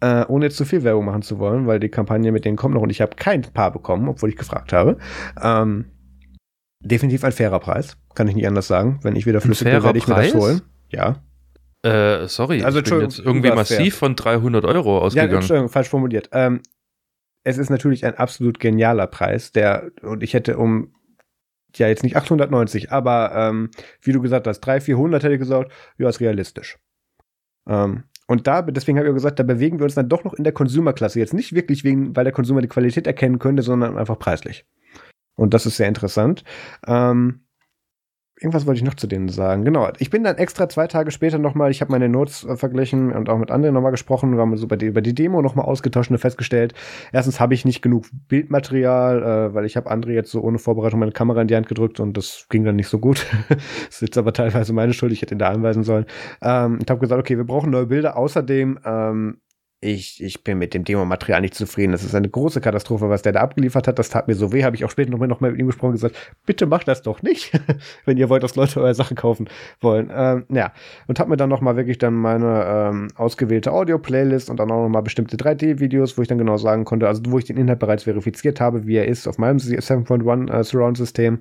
äh, 0.00 0.24
ohne 0.28 0.46
jetzt 0.46 0.56
zu 0.56 0.64
viel 0.64 0.84
Werbung 0.84 1.06
machen 1.06 1.22
zu 1.22 1.38
wollen, 1.38 1.66
weil 1.66 1.80
die 1.80 1.88
Kampagne 1.88 2.32
mit 2.32 2.44
denen 2.44 2.56
kommt 2.56 2.74
noch 2.74 2.82
und 2.82 2.90
ich 2.90 3.00
habe 3.00 3.16
kein 3.16 3.42
Paar 3.42 3.72
bekommen, 3.72 4.08
obwohl 4.08 4.28
ich 4.28 4.36
gefragt 4.36 4.72
habe. 4.72 4.98
Ähm, 5.42 5.86
definitiv 6.86 7.24
ein 7.24 7.32
fairer 7.32 7.60
Preis, 7.60 7.96
kann 8.14 8.28
ich 8.28 8.34
nicht 8.34 8.46
anders 8.46 8.66
sagen. 8.66 8.98
Wenn 9.02 9.16
ich 9.16 9.26
wieder 9.26 9.40
flüssig 9.40 9.66
bin, 9.70 9.82
werde 9.82 9.98
ich 9.98 10.04
Preis? 10.04 10.34
mir 10.34 10.40
das 10.40 10.48
holen. 10.48 10.60
Ja. 10.90 11.22
Äh, 11.82 12.26
sorry, 12.26 12.62
also, 12.62 12.78
ich 12.78 12.84
bin 12.84 13.00
jetzt 13.00 13.18
irgendwie 13.18 13.50
massiv 13.50 13.94
fair. 13.94 14.08
von 14.08 14.16
300 14.16 14.64
Euro 14.64 14.98
ausgegangen. 14.98 15.30
Ja, 15.30 15.36
Entschuldigung, 15.36 15.68
falsch 15.68 15.88
formuliert. 15.88 16.28
Ähm, 16.32 16.60
es 17.44 17.58
ist 17.58 17.70
natürlich 17.70 18.04
ein 18.04 18.14
absolut 18.14 18.58
genialer 18.58 19.06
Preis, 19.06 19.52
der, 19.52 19.90
und 20.02 20.22
ich 20.22 20.34
hätte 20.34 20.56
um, 20.58 20.94
ja, 21.76 21.86
jetzt 21.86 22.02
nicht 22.02 22.16
890, 22.16 22.90
aber 22.90 23.32
ähm, 23.34 23.70
wie 24.00 24.12
du 24.12 24.20
gesagt 24.20 24.48
hast, 24.48 24.60
300, 24.60 24.82
400 24.82 25.22
hätte 25.22 25.34
ich 25.34 25.38
gesagt, 25.38 25.70
ja, 25.98 26.08
ist 26.08 26.20
realistisch. 26.20 26.78
Ähm, 27.68 28.04
und 28.26 28.48
da, 28.48 28.62
deswegen 28.62 28.98
habe 28.98 29.08
ich 29.08 29.14
gesagt, 29.14 29.38
da 29.38 29.44
bewegen 29.44 29.78
wir 29.78 29.84
uns 29.84 29.94
dann 29.94 30.08
doch 30.08 30.24
noch 30.24 30.34
in 30.34 30.42
der 30.42 30.52
Consumer-Klasse. 30.52 31.20
Jetzt 31.20 31.34
nicht 31.34 31.54
wirklich 31.54 31.84
wegen, 31.84 32.16
weil 32.16 32.24
der 32.24 32.32
Consumer 32.32 32.60
die 32.60 32.68
Qualität 32.68 33.06
erkennen 33.06 33.38
könnte, 33.38 33.62
sondern 33.62 33.96
einfach 33.96 34.18
preislich. 34.18 34.66
Und 35.36 35.54
das 35.54 35.66
ist 35.66 35.76
sehr 35.76 35.88
interessant. 35.88 36.44
Ähm, 36.86 37.46
irgendwas 38.38 38.66
wollte 38.66 38.78
ich 38.78 38.84
noch 38.84 38.94
zu 38.94 39.06
denen 39.06 39.28
sagen. 39.28 39.64
Genau, 39.64 39.88
ich 39.98 40.10
bin 40.10 40.22
dann 40.22 40.36
extra 40.36 40.68
zwei 40.68 40.86
Tage 40.86 41.10
später 41.10 41.38
nochmal, 41.38 41.70
ich 41.70 41.80
habe 41.80 41.92
meine 41.92 42.08
Notes 42.08 42.44
äh, 42.44 42.56
verglichen 42.56 43.12
und 43.12 43.28
auch 43.28 43.38
mit 43.38 43.50
anderen 43.50 43.74
nochmal 43.74 43.92
gesprochen, 43.92 44.32
wir 44.32 44.40
haben 44.40 44.56
so 44.56 44.66
bei 44.66 44.76
die, 44.76 44.86
über 44.86 45.00
die 45.00 45.14
Demo 45.14 45.40
nochmal 45.40 45.64
ausgetauscht 45.64 46.10
und 46.10 46.18
festgestellt, 46.18 46.74
erstens 47.12 47.40
habe 47.40 47.54
ich 47.54 47.64
nicht 47.64 47.80
genug 47.80 48.06
Bildmaterial, 48.28 49.22
äh, 49.22 49.54
weil 49.54 49.64
ich 49.64 49.76
habe 49.76 49.90
André 49.90 50.12
jetzt 50.12 50.30
so 50.30 50.42
ohne 50.42 50.58
Vorbereitung 50.58 51.00
meine 51.00 51.12
Kamera 51.12 51.40
in 51.40 51.48
die 51.48 51.56
Hand 51.56 51.68
gedrückt 51.68 51.98
und 51.98 52.16
das 52.16 52.46
ging 52.50 52.64
dann 52.64 52.76
nicht 52.76 52.88
so 52.88 52.98
gut. 52.98 53.26
das 53.48 53.58
ist 53.88 54.02
jetzt 54.02 54.18
aber 54.18 54.32
teilweise 54.32 54.72
meine 54.72 54.92
Schuld, 54.92 55.12
ich 55.12 55.22
hätte 55.22 55.34
ihn 55.34 55.38
da 55.38 55.48
anweisen 55.48 55.82
sollen. 55.82 56.04
Ähm, 56.42 56.78
ich 56.82 56.90
habe 56.90 57.00
gesagt, 57.00 57.20
okay, 57.20 57.38
wir 57.38 57.44
brauchen 57.44 57.70
neue 57.70 57.86
Bilder. 57.86 58.16
Außerdem 58.16 58.78
ähm, 58.84 59.40
ich, 59.80 60.22
ich 60.22 60.42
bin 60.42 60.58
mit 60.58 60.72
dem 60.72 60.84
Demo-Material 60.84 61.42
nicht 61.42 61.54
zufrieden. 61.54 61.92
Das 61.92 62.02
ist 62.02 62.14
eine 62.14 62.28
große 62.28 62.60
Katastrophe, 62.60 63.10
was 63.10 63.22
der 63.22 63.32
da 63.32 63.40
abgeliefert 63.40 63.86
hat. 63.86 63.98
Das 63.98 64.08
tat 64.08 64.26
mir 64.26 64.34
so 64.34 64.52
weh, 64.52 64.64
habe 64.64 64.74
ich 64.74 64.84
auch 64.84 64.90
später 64.90 65.10
noch 65.10 65.18
mal, 65.18 65.26
noch 65.26 65.40
mal 65.40 65.50
mit 65.50 65.60
ihm 65.60 65.66
gesprochen 65.66 65.90
und 65.90 65.96
gesagt, 65.96 66.16
bitte 66.46 66.66
macht 66.66 66.88
das 66.88 67.02
doch 67.02 67.22
nicht, 67.22 67.52
wenn 68.06 68.16
ihr 68.16 68.30
wollt, 68.30 68.42
dass 68.42 68.56
Leute 68.56 68.80
eure 68.80 68.94
Sachen 68.94 69.16
kaufen 69.16 69.48
wollen. 69.80 70.10
Ähm, 70.14 70.46
ja, 70.48 70.72
und 71.08 71.20
habe 71.20 71.30
mir 71.30 71.36
dann 71.36 71.50
noch 71.50 71.60
mal 71.60 71.76
wirklich 71.76 71.98
dann 71.98 72.14
meine 72.14 72.64
ähm, 72.66 73.08
ausgewählte 73.16 73.72
Audio-Playlist 73.72 74.48
und 74.48 74.58
dann 74.58 74.70
auch 74.70 74.82
noch 74.82 74.88
mal 74.88 75.02
bestimmte 75.02 75.36
3D-Videos, 75.36 76.16
wo 76.16 76.22
ich 76.22 76.28
dann 76.28 76.38
genau 76.38 76.56
sagen 76.56 76.84
konnte, 76.84 77.06
also 77.06 77.22
wo 77.26 77.38
ich 77.38 77.44
den 77.44 77.58
Inhalt 77.58 77.78
bereits 77.78 78.04
verifiziert 78.04 78.60
habe, 78.60 78.86
wie 78.86 78.96
er 78.96 79.06
ist 79.06 79.28
auf 79.28 79.36
meinem 79.36 79.58
7.1 79.58 80.50
äh, 80.50 80.64
Surround-System 80.64 81.40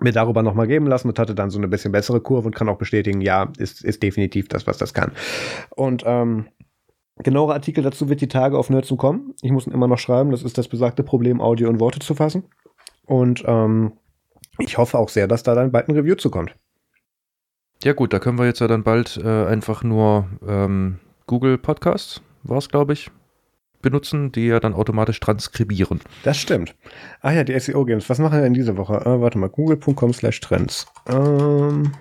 mir 0.00 0.12
darüber 0.12 0.44
nochmal 0.44 0.68
geben 0.68 0.86
lassen 0.86 1.08
und 1.08 1.18
hatte 1.18 1.34
dann 1.34 1.50
so 1.50 1.58
eine 1.58 1.66
bisschen 1.66 1.90
bessere 1.90 2.20
Kurve 2.20 2.46
und 2.46 2.54
kann 2.54 2.68
auch 2.68 2.78
bestätigen, 2.78 3.20
ja, 3.20 3.50
ist, 3.58 3.82
ist 3.82 4.02
definitiv 4.02 4.46
das, 4.46 4.66
was 4.68 4.78
das 4.78 4.94
kann. 4.94 5.10
Und 5.74 6.04
ähm, 6.06 6.46
Genauere 7.22 7.54
Artikel 7.54 7.82
dazu 7.82 8.08
wird 8.08 8.20
die 8.20 8.28
Tage 8.28 8.56
auf 8.56 8.70
Nerds 8.70 8.92
kommen. 8.96 9.34
Ich 9.42 9.50
muss 9.50 9.66
ihn 9.66 9.72
immer 9.72 9.88
noch 9.88 9.98
schreiben. 9.98 10.30
Das 10.30 10.42
ist 10.42 10.56
das 10.56 10.68
besagte 10.68 11.02
Problem, 11.02 11.40
Audio 11.40 11.68
und 11.68 11.80
Worte 11.80 11.98
zu 11.98 12.14
fassen. 12.14 12.44
Und 13.06 13.42
ähm, 13.46 13.92
ich 14.58 14.78
hoffe 14.78 14.98
auch 14.98 15.08
sehr, 15.08 15.26
dass 15.26 15.42
da 15.42 15.54
dann 15.54 15.72
bald 15.72 15.88
ein 15.88 15.96
Review 15.96 16.14
zukommt. 16.14 16.54
Ja 17.82 17.92
gut, 17.92 18.12
da 18.12 18.18
können 18.18 18.38
wir 18.38 18.46
jetzt 18.46 18.60
ja 18.60 18.66
dann 18.66 18.82
bald 18.82 19.16
äh, 19.22 19.46
einfach 19.46 19.82
nur 19.82 20.26
ähm, 20.46 20.98
Google 21.26 21.58
Podcasts, 21.58 22.22
war 22.42 22.58
es 22.58 22.68
glaube 22.68 22.92
ich, 22.92 23.10
benutzen, 23.82 24.32
die 24.32 24.46
ja 24.46 24.58
dann 24.58 24.74
automatisch 24.74 25.20
transkribieren. 25.20 26.00
Das 26.24 26.38
stimmt. 26.38 26.74
Ach 27.20 27.32
ja, 27.32 27.44
die 27.44 27.58
SEO 27.58 27.84
Games. 27.84 28.08
Was 28.10 28.18
machen 28.18 28.34
wir 28.34 28.42
denn 28.42 28.54
diese 28.54 28.76
Woche? 28.76 28.94
Äh, 28.94 29.20
warte 29.20 29.38
mal, 29.38 29.48
google.com 29.48 30.12
slash 30.12 30.40
trends. 30.40 30.86
Ähm, 31.08 31.92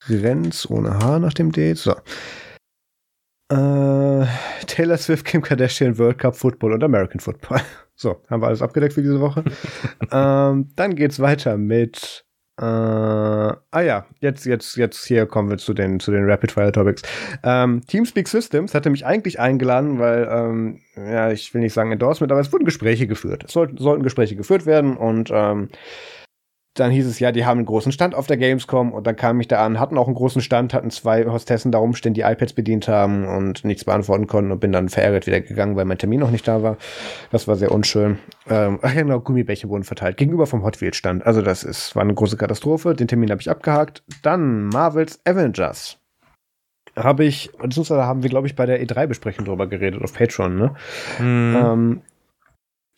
Trends 0.00 0.68
ohne 0.70 0.98
H 0.98 1.18
nach 1.18 1.34
dem 1.34 1.52
Date. 1.52 1.78
So. 1.78 1.94
Äh, 3.48 4.26
Taylor 4.66 4.96
Swift, 4.96 5.24
Kim 5.24 5.42
Kardashian, 5.42 5.98
World 5.98 6.18
Cup 6.18 6.36
Football 6.36 6.72
und 6.72 6.84
American 6.84 7.20
Football. 7.20 7.60
So, 7.98 8.20
haben 8.28 8.42
wir 8.42 8.48
alles 8.48 8.60
abgedeckt 8.60 8.92
für 8.92 9.00
diese 9.00 9.22
Woche. 9.22 9.42
ähm, 10.12 10.68
dann 10.76 10.94
geht's 10.96 11.18
weiter 11.18 11.56
mit. 11.56 12.26
Äh, 12.60 12.62
ah 12.62 13.80
ja, 13.80 14.04
jetzt, 14.20 14.44
jetzt, 14.44 14.76
jetzt 14.76 15.06
hier 15.06 15.24
kommen 15.24 15.48
wir 15.48 15.56
zu 15.56 15.72
den, 15.72 15.98
zu 15.98 16.10
den 16.10 16.28
Rapid 16.28 16.52
Fire 16.52 16.72
Topics. 16.72 17.00
Ähm, 17.42 17.80
Teamspeak 17.86 18.28
Systems 18.28 18.74
hatte 18.74 18.90
mich 18.90 19.06
eigentlich 19.06 19.40
eingeladen, 19.40 19.98
weil, 19.98 20.28
ähm, 20.30 20.80
ja, 20.94 21.30
ich 21.30 21.54
will 21.54 21.62
nicht 21.62 21.72
sagen 21.72 21.90
Endorsement, 21.90 22.30
aber 22.30 22.42
es 22.42 22.52
wurden 22.52 22.66
Gespräche 22.66 23.06
geführt. 23.06 23.44
Es 23.44 23.52
sollten, 23.52 23.78
sollten 23.78 24.02
Gespräche 24.02 24.36
geführt 24.36 24.66
werden 24.66 24.98
und 24.98 25.30
ähm, 25.32 25.70
dann 26.76 26.90
hieß 26.90 27.06
es 27.06 27.18
ja, 27.18 27.32
die 27.32 27.44
haben 27.44 27.58
einen 27.58 27.66
großen 27.66 27.92
Stand 27.92 28.14
auf 28.14 28.26
der 28.26 28.36
Gamescom 28.36 28.92
und 28.92 29.06
dann 29.06 29.16
kam 29.16 29.40
ich 29.40 29.48
da 29.48 29.64
an, 29.64 29.80
hatten 29.80 29.98
auch 29.98 30.06
einen 30.06 30.14
großen 30.14 30.42
Stand, 30.42 30.74
hatten 30.74 30.90
zwei 30.90 31.24
Hostessen 31.26 31.72
da 31.72 31.78
rumstehen, 31.78 32.14
die 32.14 32.20
iPads 32.20 32.52
bedient 32.52 32.88
haben 32.88 33.26
und 33.26 33.64
nichts 33.64 33.84
beantworten 33.84 34.26
konnten 34.26 34.52
und 34.52 34.60
bin 34.60 34.72
dann 34.72 34.88
verärgert 34.88 35.26
wieder 35.26 35.40
gegangen, 35.40 35.76
weil 35.76 35.84
mein 35.84 35.98
Termin 35.98 36.20
noch 36.20 36.30
nicht 36.30 36.46
da 36.46 36.62
war. 36.62 36.76
Das 37.30 37.48
war 37.48 37.56
sehr 37.56 37.72
unschön. 37.72 38.18
Ähm, 38.48 38.78
ach 38.82 38.94
ja, 38.94 39.02
genau, 39.02 39.20
Gummibärchen 39.20 39.70
wurden 39.70 39.84
verteilt, 39.84 40.16
gegenüber 40.16 40.46
vom 40.46 40.62
Hot 40.62 40.80
Wheels 40.80 40.96
Stand. 40.96 41.26
Also 41.26 41.42
das 41.42 41.64
ist, 41.64 41.96
war 41.96 42.02
eine 42.02 42.14
große 42.14 42.36
Katastrophe. 42.36 42.94
Den 42.94 43.08
Termin 43.08 43.30
habe 43.30 43.40
ich 43.40 43.50
abgehakt. 43.50 44.02
Dann 44.22 44.66
Marvels 44.66 45.20
Avengers. 45.24 45.98
Habe 46.94 47.24
ich, 47.24 47.50
beziehungsweise 47.60 48.04
haben 48.04 48.22
wir, 48.22 48.30
glaube 48.30 48.46
ich, 48.46 48.56
bei 48.56 48.64
der 48.64 48.82
E3-Besprechung 48.82 49.44
drüber 49.44 49.66
geredet, 49.66 50.02
auf 50.02 50.14
Patreon, 50.14 50.56
ne? 50.56 50.74
Mhm. 51.18 51.56
Ähm, 51.56 52.00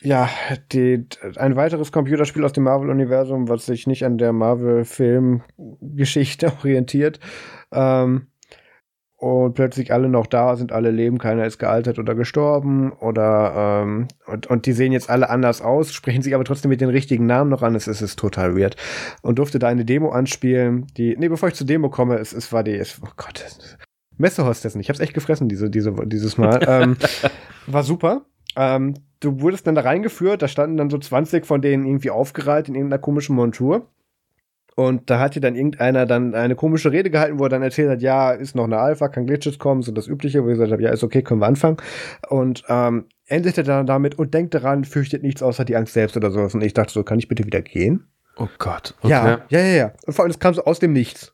ja, 0.01 0.29
die, 0.71 1.05
ein 1.35 1.55
weiteres 1.55 1.91
Computerspiel 1.91 2.43
aus 2.45 2.53
dem 2.53 2.63
Marvel-Universum, 2.63 3.49
was 3.49 3.65
sich 3.65 3.85
nicht 3.85 4.05
an 4.05 4.17
der 4.17 4.31
Marvel-Film-Geschichte 4.33 6.53
orientiert. 6.59 7.19
Ähm, 7.71 8.27
und 9.17 9.53
plötzlich 9.53 9.91
alle 9.91 10.07
noch 10.07 10.27
da 10.27 10.55
sind, 10.55 10.71
alle 10.71 10.91
leben, 10.91 11.17
keiner 11.17 11.45
ist 11.45 11.57
gealtert 11.57 11.99
oder 11.99 12.15
gestorben 12.15 12.93
oder 12.93 13.81
ähm, 13.83 14.07
und, 14.25 14.47
und 14.47 14.65
die 14.65 14.71
sehen 14.71 14.93
jetzt 14.93 15.09
alle 15.09 15.29
anders 15.29 15.61
aus, 15.61 15.91
sprechen 15.91 16.21
sich 16.21 16.33
aber 16.33 16.45
trotzdem 16.45 16.69
mit 16.69 16.79
den 16.79 16.87
richtigen 16.87 17.25
Namen 17.25 17.49
noch 17.49 17.61
an. 17.61 17.75
Es, 17.75 17.87
es 17.87 18.01
ist 18.01 18.17
total 18.17 18.57
weird. 18.57 18.77
Und 19.21 19.37
durfte 19.37 19.59
da 19.59 19.67
eine 19.67 19.83
Demo 19.83 20.11
anspielen, 20.11 20.87
die, 20.95 21.17
nee, 21.17 21.27
bevor 21.27 21.49
ich 21.49 21.55
zur 21.55 21.67
Demo 21.67 21.89
komme, 21.89 22.15
es, 22.15 22.31
es 22.31 22.53
war 22.53 22.63
die, 22.63 22.75
es, 22.75 23.01
oh 23.03 23.09
Gott, 23.17 23.43
Messehostessen. 24.15 24.79
Ich 24.79 24.87
hab's 24.87 25.01
echt 25.01 25.13
gefressen, 25.13 25.49
diese, 25.49 25.69
diese, 25.69 25.93
dieses 26.05 26.37
Mal. 26.37 26.61
ähm, 26.67 26.95
war 27.67 27.83
super. 27.83 28.25
Ähm, 28.59 28.95
du 29.21 29.39
wurdest 29.39 29.65
dann 29.67 29.75
da 29.75 29.81
reingeführt, 29.81 30.41
da 30.41 30.49
standen 30.49 30.75
dann 30.75 30.89
so 30.89 30.97
20 30.97 31.45
von 31.45 31.61
denen 31.61 31.85
irgendwie 31.85 32.11
aufgereiht 32.11 32.67
in 32.67 32.75
irgendeiner 32.75 33.01
komischen 33.01 33.35
Montur. 33.35 33.87
Und 34.75 35.09
da 35.09 35.19
hat 35.19 35.35
dir 35.35 35.41
dann 35.41 35.55
irgendeiner 35.55 36.05
dann 36.05 36.35
eine 36.35 36.55
komische 36.55 36.91
Rede 36.91 37.09
gehalten, 37.09 37.39
wo 37.39 37.43
er 37.43 37.49
dann 37.49 37.63
erzählt 37.63 37.89
hat, 37.89 38.01
ja, 38.01 38.31
ist 38.31 38.55
noch 38.55 38.65
eine 38.65 38.77
Alpha, 38.77 39.07
kann 39.07 39.25
Glitches 39.25 39.59
kommen, 39.59 39.81
so 39.81 39.91
das 39.93 40.07
Übliche, 40.07 40.43
wo 40.43 40.47
ich 40.47 40.53
gesagt 40.53 40.71
habe, 40.71 40.83
ja, 40.83 40.91
ist 40.91 41.03
okay, 41.03 41.21
können 41.21 41.41
wir 41.41 41.47
anfangen. 41.47 41.77
Und 42.29 42.63
ähm, 42.67 43.05
endete 43.27 43.63
dann 43.63 43.87
damit 43.87 44.19
und 44.19 44.33
denkt 44.33 44.53
daran, 44.53 44.83
fürchtet 44.83 45.23
nichts 45.23 45.41
außer 45.41 45.63
die 45.63 45.75
Angst 45.75 45.93
selbst 45.93 46.17
oder 46.17 46.31
sowas. 46.31 46.53
Und 46.53 46.61
ich 46.61 46.73
dachte 46.73 46.91
so, 46.91 47.03
kann 47.03 47.19
ich 47.19 47.27
bitte 47.27 47.45
wieder 47.45 47.61
gehen? 47.61 48.07
Oh 48.37 48.47
Gott. 48.57 48.95
Okay. 49.01 49.11
Ja, 49.11 49.41
ja, 49.49 49.59
ja, 49.59 49.75
ja. 49.75 49.93
Und 50.05 50.13
vor 50.13 50.23
allem, 50.23 50.31
es 50.31 50.39
kam 50.39 50.53
so 50.53 50.63
aus 50.63 50.79
dem 50.79 50.93
Nichts. 50.93 51.33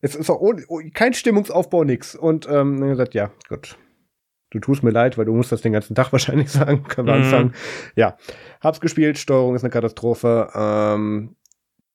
Es 0.00 0.14
ist 0.14 0.30
auch 0.30 0.40
ohne, 0.40 0.62
kein 0.94 1.12
Stimmungsaufbau, 1.12 1.84
nix. 1.84 2.14
Und 2.14 2.46
ähm, 2.46 2.80
dann 2.80 2.88
gesagt, 2.90 3.14
ja, 3.14 3.30
gut, 3.48 3.76
du 4.50 4.60
tust 4.60 4.82
mir 4.82 4.90
leid, 4.90 5.18
weil 5.18 5.24
du 5.24 5.34
musst 5.34 5.52
das 5.52 5.62
den 5.62 5.72
ganzen 5.72 5.94
Tag 5.94 6.12
wahrscheinlich 6.12 6.50
sagen, 6.50 6.84
können 6.84 7.08
wir 7.08 7.14
mhm. 7.14 7.22
anfangen. 7.22 7.54
Ja, 7.96 8.16
hab's 8.60 8.80
gespielt, 8.80 9.18
Steuerung 9.18 9.54
ist 9.54 9.64
eine 9.64 9.70
Katastrophe. 9.70 10.50
Ähm, 10.54 11.36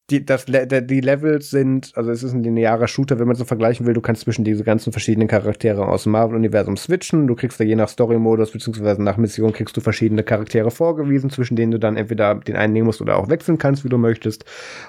die, 0.09 0.25
das, 0.25 0.45
die 0.45 1.01
Levels 1.01 1.49
sind, 1.49 1.93
also 1.95 2.11
es 2.11 2.23
ist 2.23 2.33
ein 2.33 2.43
linearer 2.43 2.87
Shooter, 2.87 3.19
wenn 3.19 3.27
man 3.27 3.37
so 3.37 3.45
vergleichen 3.45 3.85
will. 3.85 3.93
Du 3.93 4.01
kannst 4.01 4.23
zwischen 4.23 4.43
diese 4.43 4.65
ganzen 4.65 4.91
verschiedenen 4.91 5.29
Charaktere 5.29 5.87
aus 5.87 6.03
dem 6.03 6.11
Marvel-Universum 6.11 6.75
switchen. 6.75 7.25
Du 7.25 7.35
kriegst 7.35 7.57
da 7.59 7.63
je 7.63 7.75
nach 7.75 7.87
Story-Modus 7.87 8.51
beziehungsweise 8.51 9.01
nach 9.01 9.15
Mission 9.15 9.53
kriegst 9.53 9.77
du 9.77 9.81
verschiedene 9.81 10.23
Charaktere 10.23 10.71
vorgewiesen, 10.71 11.29
zwischen 11.29 11.55
denen 11.55 11.71
du 11.71 11.79
dann 11.79 11.95
entweder 11.95 12.35
den 12.35 12.57
einen 12.57 12.73
nehmen 12.73 12.87
musst 12.87 13.01
oder 13.01 13.17
auch 13.17 13.29
wechseln 13.29 13.57
kannst, 13.57 13.85
wie 13.85 13.89
du 13.89 13.97
möchtest. 13.97 14.43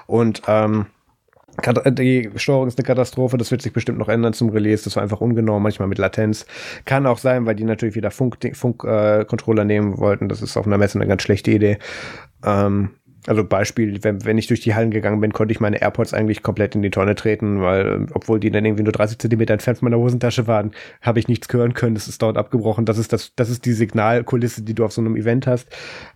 Und 0.05 0.41
ähm, 0.47 0.87
die 1.91 2.29
Steuerung 2.35 2.67
ist 2.67 2.77
eine 2.77 2.85
Katastrophe, 2.85 3.37
das 3.37 3.51
wird 3.51 3.61
sich 3.61 3.73
bestimmt 3.73 3.97
noch 3.97 4.09
ändern 4.09 4.33
zum 4.33 4.49
Release. 4.49 4.83
Das 4.83 4.95
war 4.95 5.03
einfach 5.03 5.21
ungenau, 5.21 5.59
manchmal 5.59 5.87
mit 5.87 5.97
Latenz. 5.97 6.45
Kann 6.85 7.05
auch 7.05 7.17
sein, 7.17 7.45
weil 7.45 7.55
die 7.55 7.63
natürlich 7.63 7.95
wieder 7.95 8.11
Funk-Controller 8.11 8.55
Funk, 8.55 8.83
äh, 8.85 9.65
nehmen 9.65 9.97
wollten. 9.97 10.29
Das 10.29 10.41
ist 10.41 10.57
auf 10.57 10.67
einer 10.67 10.77
Messe 10.77 10.99
eine 10.99 11.07
ganz 11.07 11.21
schlechte 11.23 11.51
Idee. 11.51 11.77
Ähm, 12.43 12.91
also 13.27 13.43
Beispiel, 13.43 14.03
wenn, 14.03 14.23
wenn 14.23 14.37
ich 14.37 14.47
durch 14.47 14.61
die 14.61 14.75
Hallen 14.75 14.91
gegangen 14.91 15.19
bin, 15.19 15.33
konnte 15.33 15.51
ich 15.51 15.59
meine 15.59 15.81
AirPods 15.81 16.13
eigentlich 16.13 16.43
komplett 16.43 16.75
in 16.75 16.81
die 16.81 16.91
Tonne 16.91 17.15
treten, 17.15 17.61
weil, 17.61 18.05
obwohl 18.13 18.39
die 18.39 18.51
dann 18.51 18.65
irgendwie 18.65 18.83
nur 18.83 18.93
30 18.93 19.17
Zentimeter 19.17 19.53
entfernt 19.53 19.79
von 19.79 19.89
meiner 19.89 20.01
Hosentasche 20.01 20.47
waren, 20.47 20.71
habe 21.01 21.19
ich 21.19 21.27
nichts 21.27 21.51
hören 21.51 21.73
können. 21.73 21.95
Das 21.95 22.07
ist 22.07 22.21
dort 22.21 22.37
abgebrochen. 22.37 22.85
Das 22.85 22.97
ist 22.97 23.13
das, 23.13 23.33
das 23.35 23.49
ist 23.49 23.65
die 23.65 23.73
Signalkulisse, 23.73 24.61
die 24.61 24.75
du 24.75 24.85
auf 24.85 24.93
so 24.93 25.01
einem 25.01 25.15
Event 25.15 25.47
hast. 25.47 25.67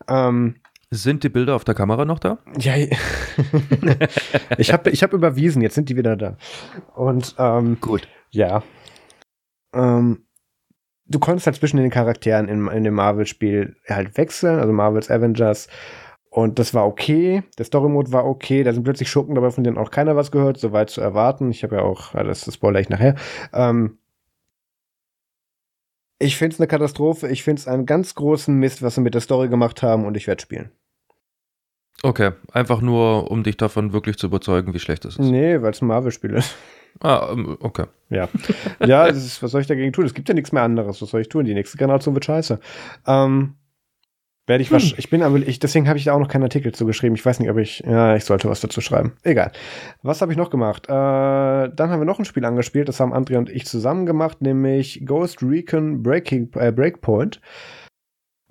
Ähm, 0.07 0.55
Sind 0.91 1.23
die 1.23 1.29
Bilder 1.29 1.55
auf 1.55 1.63
der 1.63 1.75
Kamera 1.75 2.03
noch 2.03 2.17
da? 2.17 2.39
Ja, 2.57 2.73
ich 4.57 4.73
habe 4.73 4.89
ich 4.89 5.03
hab 5.03 5.13
überwiesen, 5.13 5.61
jetzt 5.61 5.75
sind 5.75 5.87
die 5.89 5.95
wieder 5.95 6.15
da. 6.15 6.35
Und 6.95 7.35
ähm, 7.37 7.77
gut. 7.79 8.07
Ja. 8.31 8.63
Ähm, 9.71 10.25
du 11.05 11.19
konntest 11.19 11.45
halt 11.45 11.57
zwischen 11.57 11.77
den 11.77 11.91
Charakteren 11.91 12.47
in, 12.47 12.67
in 12.69 12.83
dem 12.83 12.95
Marvel-Spiel 12.95 13.75
halt 13.87 14.17
wechseln, 14.17 14.59
also 14.59 14.73
Marvels 14.73 15.11
Avengers. 15.11 15.67
Und 16.31 16.57
das 16.57 16.73
war 16.73 16.87
okay. 16.87 17.43
Der 17.59 17.65
Story-Mode 17.65 18.11
war 18.11 18.25
okay. 18.25 18.63
Da 18.63 18.73
sind 18.73 18.83
plötzlich 18.83 19.11
Schurken 19.11 19.35
dabei, 19.35 19.51
von 19.51 19.63
denen 19.63 19.77
auch 19.77 19.91
keiner 19.91 20.15
was 20.15 20.31
gehört, 20.31 20.57
soweit 20.57 20.89
zu 20.89 21.01
erwarten. 21.01 21.51
Ich 21.51 21.63
habe 21.63 21.75
ja 21.75 21.81
auch, 21.83 22.13
das, 22.13 22.45
das 22.45 22.55
spoiler 22.55 22.79
ich 22.79 22.89
nachher. 22.89 23.13
Ähm, 23.53 23.98
ich 26.19 26.37
finde 26.37 26.53
es 26.53 26.59
eine 26.59 26.67
Katastrophe. 26.67 27.29
Ich 27.29 27.43
finde 27.43 27.61
es 27.61 27.67
einen 27.67 27.85
ganz 27.85 28.13
großen 28.13 28.53
Mist, 28.53 28.81
was 28.81 28.95
sie 28.95 29.01
mit 29.01 29.13
der 29.13 29.21
Story 29.21 29.47
gemacht 29.47 29.81
haben 29.81 30.05
und 30.05 30.15
ich 30.15 30.27
werde 30.27 30.41
spielen. 30.41 30.71
Okay, 32.01 32.31
einfach 32.51 32.79
nur, 32.81 33.29
um 33.29 33.43
dich 33.43 33.57
davon 33.57 33.91
wirklich 33.91 34.17
zu 34.17 34.27
überzeugen, 34.27 34.73
wie 34.73 34.79
schlecht 34.79 35.03
es 35.05 35.17
ist. 35.17 35.29
Nee, 35.29 35.61
weil 35.61 35.71
es 35.71 35.81
ein 35.81 35.87
Marvel-Spiel 35.87 36.33
ist. 36.35 36.55
Ah, 37.01 37.29
ähm, 37.31 37.57
okay. 37.59 37.85
Ja. 38.09 38.29
Ja, 38.85 39.05
ist, 39.05 39.43
was 39.43 39.51
soll 39.51 39.61
ich 39.61 39.67
dagegen 39.67 39.93
tun? 39.93 40.05
Es 40.05 40.13
gibt 40.13 40.27
ja 40.27 40.33
nichts 40.33 40.51
mehr 40.51 40.63
anderes. 40.63 41.01
Was 41.01 41.09
soll 41.09 41.21
ich 41.21 41.29
tun? 41.29 41.45
Die 41.45 41.53
nächste 41.53 41.77
Generation 41.77 42.15
wird 42.15 42.25
scheiße. 42.25 42.59
Ähm, 43.05 43.55
werde 44.49 44.61
ich 44.61 44.69
hm. 44.69 44.75
was. 44.75 44.93
Ich 44.97 45.09
bin 45.09 45.23
aber, 45.23 45.37
ich, 45.37 45.59
deswegen 45.59 45.87
habe 45.87 45.97
ich 45.97 46.05
da 46.05 46.13
auch 46.13 46.19
noch 46.19 46.27
keinen 46.27 46.43
Artikel 46.43 46.73
zu 46.73 46.85
geschrieben. 46.85 47.15
Ich 47.15 47.25
weiß 47.25 47.39
nicht, 47.39 47.49
ob 47.49 47.57
ich, 47.57 47.79
ja, 47.87 48.15
ich 48.15 48.25
sollte 48.25 48.49
was 48.49 48.59
dazu 48.59 48.81
schreiben. 48.81 49.13
Egal. 49.23 49.51
Was 50.01 50.21
habe 50.21 50.33
ich 50.33 50.37
noch 50.37 50.49
gemacht? 50.49 50.87
Äh, 50.87 50.91
dann 50.91 51.89
haben 51.89 52.01
wir 52.01 52.05
noch 52.05 52.19
ein 52.19 52.25
Spiel 52.25 52.43
angespielt. 52.43 52.89
Das 52.89 52.99
haben 52.99 53.13
Andrea 53.13 53.39
und 53.39 53.49
ich 53.49 53.65
zusammen 53.65 54.05
gemacht, 54.05 54.41
nämlich 54.41 55.05
Ghost 55.05 55.41
Recon 55.41 56.03
Breaking, 56.03 56.49
äh, 56.55 56.73
Breakpoint. 56.73 57.39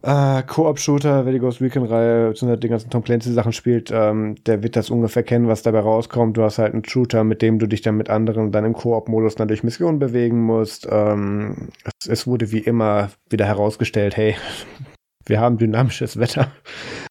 Äh, 0.00 0.44
Koop-Shooter, 0.44 1.26
wer 1.26 1.32
die 1.32 1.40
Ghost 1.40 1.60
Recon-Reihe, 1.60 2.32
die 2.32 2.68
ganzen 2.68 2.88
Tom 2.88 3.02
Clancy-Sachen 3.02 3.52
spielt, 3.52 3.90
ähm, 3.92 4.36
der 4.46 4.62
wird 4.62 4.76
das 4.76 4.90
ungefähr 4.90 5.24
kennen, 5.24 5.48
was 5.48 5.62
dabei 5.62 5.80
rauskommt. 5.80 6.36
Du 6.36 6.44
hast 6.44 6.58
halt 6.58 6.72
einen 6.72 6.84
Shooter, 6.84 7.24
mit 7.24 7.42
dem 7.42 7.58
du 7.58 7.66
dich 7.66 7.82
dann 7.82 7.96
mit 7.96 8.08
anderen 8.08 8.52
dann 8.52 8.64
im 8.64 8.74
Koop-Modus 8.74 9.34
dann 9.34 9.48
durch 9.48 9.64
Missionen 9.64 9.98
bewegen 9.98 10.40
musst. 10.40 10.86
Ähm, 10.88 11.70
es, 11.82 12.08
es, 12.08 12.26
wurde 12.28 12.52
wie 12.52 12.60
immer 12.60 13.10
wieder 13.28 13.46
herausgestellt, 13.46 14.16
hey, 14.16 14.36
wir 15.28 15.40
haben 15.40 15.58
dynamisches 15.58 16.18
Wetter. 16.18 16.50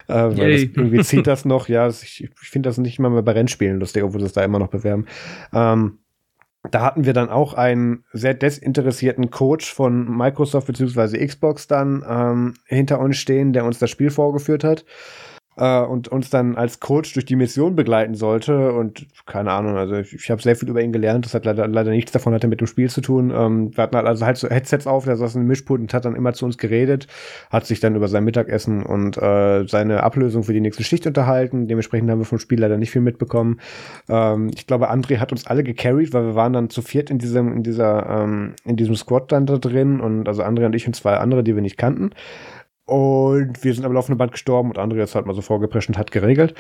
Äh, 0.08 0.14
weil 0.14 0.52
das, 0.52 0.62
irgendwie 0.76 1.04
zieht 1.04 1.28
das 1.28 1.46
noch. 1.46 1.68
Ja, 1.68 1.88
ich, 1.88 2.24
ich 2.24 2.50
finde 2.50 2.70
das 2.70 2.78
nicht 2.78 3.00
mal 3.00 3.10
mehr 3.10 3.24
bei 3.24 3.34
Rennspielen 3.34 3.80
lustig, 3.80 4.04
obwohl 4.04 4.22
sie 4.22 4.28
es 4.28 4.34
da 4.34 4.44
immer 4.44 4.60
noch 4.60 4.70
bewerben. 4.70 5.06
Ähm, 5.54 6.00
da 6.72 6.82
hatten 6.82 7.06
wir 7.06 7.14
dann 7.14 7.30
auch 7.30 7.54
einen 7.54 8.04
sehr 8.12 8.34
desinteressierten 8.34 9.30
Coach 9.30 9.74
von 9.74 10.18
Microsoft 10.18 10.68
bzw. 10.68 11.26
Xbox 11.26 11.68
dann 11.68 12.04
ähm, 12.08 12.54
hinter 12.66 13.00
uns 13.00 13.18
stehen, 13.18 13.54
der 13.54 13.66
uns 13.66 13.80
das 13.80 13.90
Spiel 13.90 14.10
vorgeführt 14.10 14.64
hat 14.64 14.84
äh, 15.58 15.82
und 15.82 16.08
uns 16.08 16.30
dann 16.30 16.56
als 16.56 16.80
Coach 16.80 17.14
durch 17.14 17.26
die 17.26 17.36
Mission 17.36 17.76
begleiten 17.76 18.16
sollte. 18.16 18.72
Und 18.74 19.08
keine 19.26 19.52
Ahnung, 19.52 19.76
also 19.76 19.96
ich, 19.96 20.14
ich 20.14 20.30
habe 20.30 20.42
sehr 20.42 20.56
viel 20.56 20.70
über 20.70 20.82
ihn 20.82 20.94
gelernt. 20.94 21.26
Das 21.26 21.34
hat 21.34 21.46
leider, 21.46 21.68
leider 21.68 21.92
nichts 21.92 22.12
davon 22.12 22.34
hatte 22.34 22.48
mit 22.48 22.62
dem 22.62 22.68
Spiel 22.68 22.90
zu 22.90 23.02
tun. 23.02 23.32
Ähm, 23.36 23.76
wir 23.76 23.84
hatten 23.84 23.96
halt 23.96 24.08
also 24.08 24.26
halt 24.26 24.38
so 24.38 24.50
Headsets 24.50 24.88
auf, 24.88 25.06
der 25.06 25.18
saß 25.18 25.36
in 25.36 25.42
dem 25.42 25.48
Mischpult 25.48 25.82
und 25.82 25.94
hat 25.94 26.06
dann 26.06 26.16
immer 26.16 26.34
zu 26.34 26.46
uns 26.46 26.58
geredet, 26.58 27.08
hat 27.50 27.66
sich 27.66 27.80
dann 27.80 27.96
über 27.96 28.08
sein 28.08 28.24
Mittagessen 28.24 28.84
und 28.84 29.18
äh, 29.18 29.68
seine 29.68 30.04
Ablösung 30.04 30.44
für 30.44 30.54
die 30.54 30.62
nächste 30.62 30.84
Schicht 30.84 31.06
unterhalten. 31.08 31.68
Dementsprechend 31.68 32.10
haben 32.10 32.20
wir 32.20 32.26
vom 32.26 32.40
Spiel 32.40 32.60
leider 32.60 32.78
nicht 32.78 32.92
viel 32.92 33.02
mitbekommen. 33.02 33.60
Ähm, 34.10 34.52
ich 34.56 34.68
glaube, 34.68 34.92
André 34.92 35.18
hat 35.18 35.32
uns 35.32 35.48
alle 35.48 35.64
gecarried, 35.64 36.14
weil 36.14 36.26
wir 36.26 36.36
waren 36.36 36.54
dann 36.54 36.70
zu 36.70 36.82
viert 36.82 37.10
in 37.10 37.18
diesem, 37.18 37.54
in 37.54 37.64
dieser, 37.64 38.08
ähm, 38.08 38.54
in 38.64 38.76
diesem 38.76 38.96
Squad 38.96 39.32
dann 39.32 39.46
da 39.46 39.58
drin 39.58 40.00
und 40.00 40.28
also 40.28 40.44
André 40.44 40.66
und 40.66 40.76
ich 40.76 40.88
und 40.88 40.96
zwei 40.96 41.16
andere, 41.16 41.44
die 41.44 41.56
wir 41.56 41.62
nicht 41.62 41.78
kannten. 41.78 42.12
Und 42.88 43.66
wir 43.66 43.74
sind 43.74 43.86
am 43.86 43.92
laufenden 43.92 44.18
Band 44.18 44.32
gestorben 44.32 44.70
und 44.70 44.78
Andreas 44.78 45.14
hat 45.14 45.26
mal 45.26 45.36
so 45.36 45.42
vorgeprescht 45.42 45.90
und 45.90 45.98
hat 45.98 46.12
geregelt. 46.12 46.56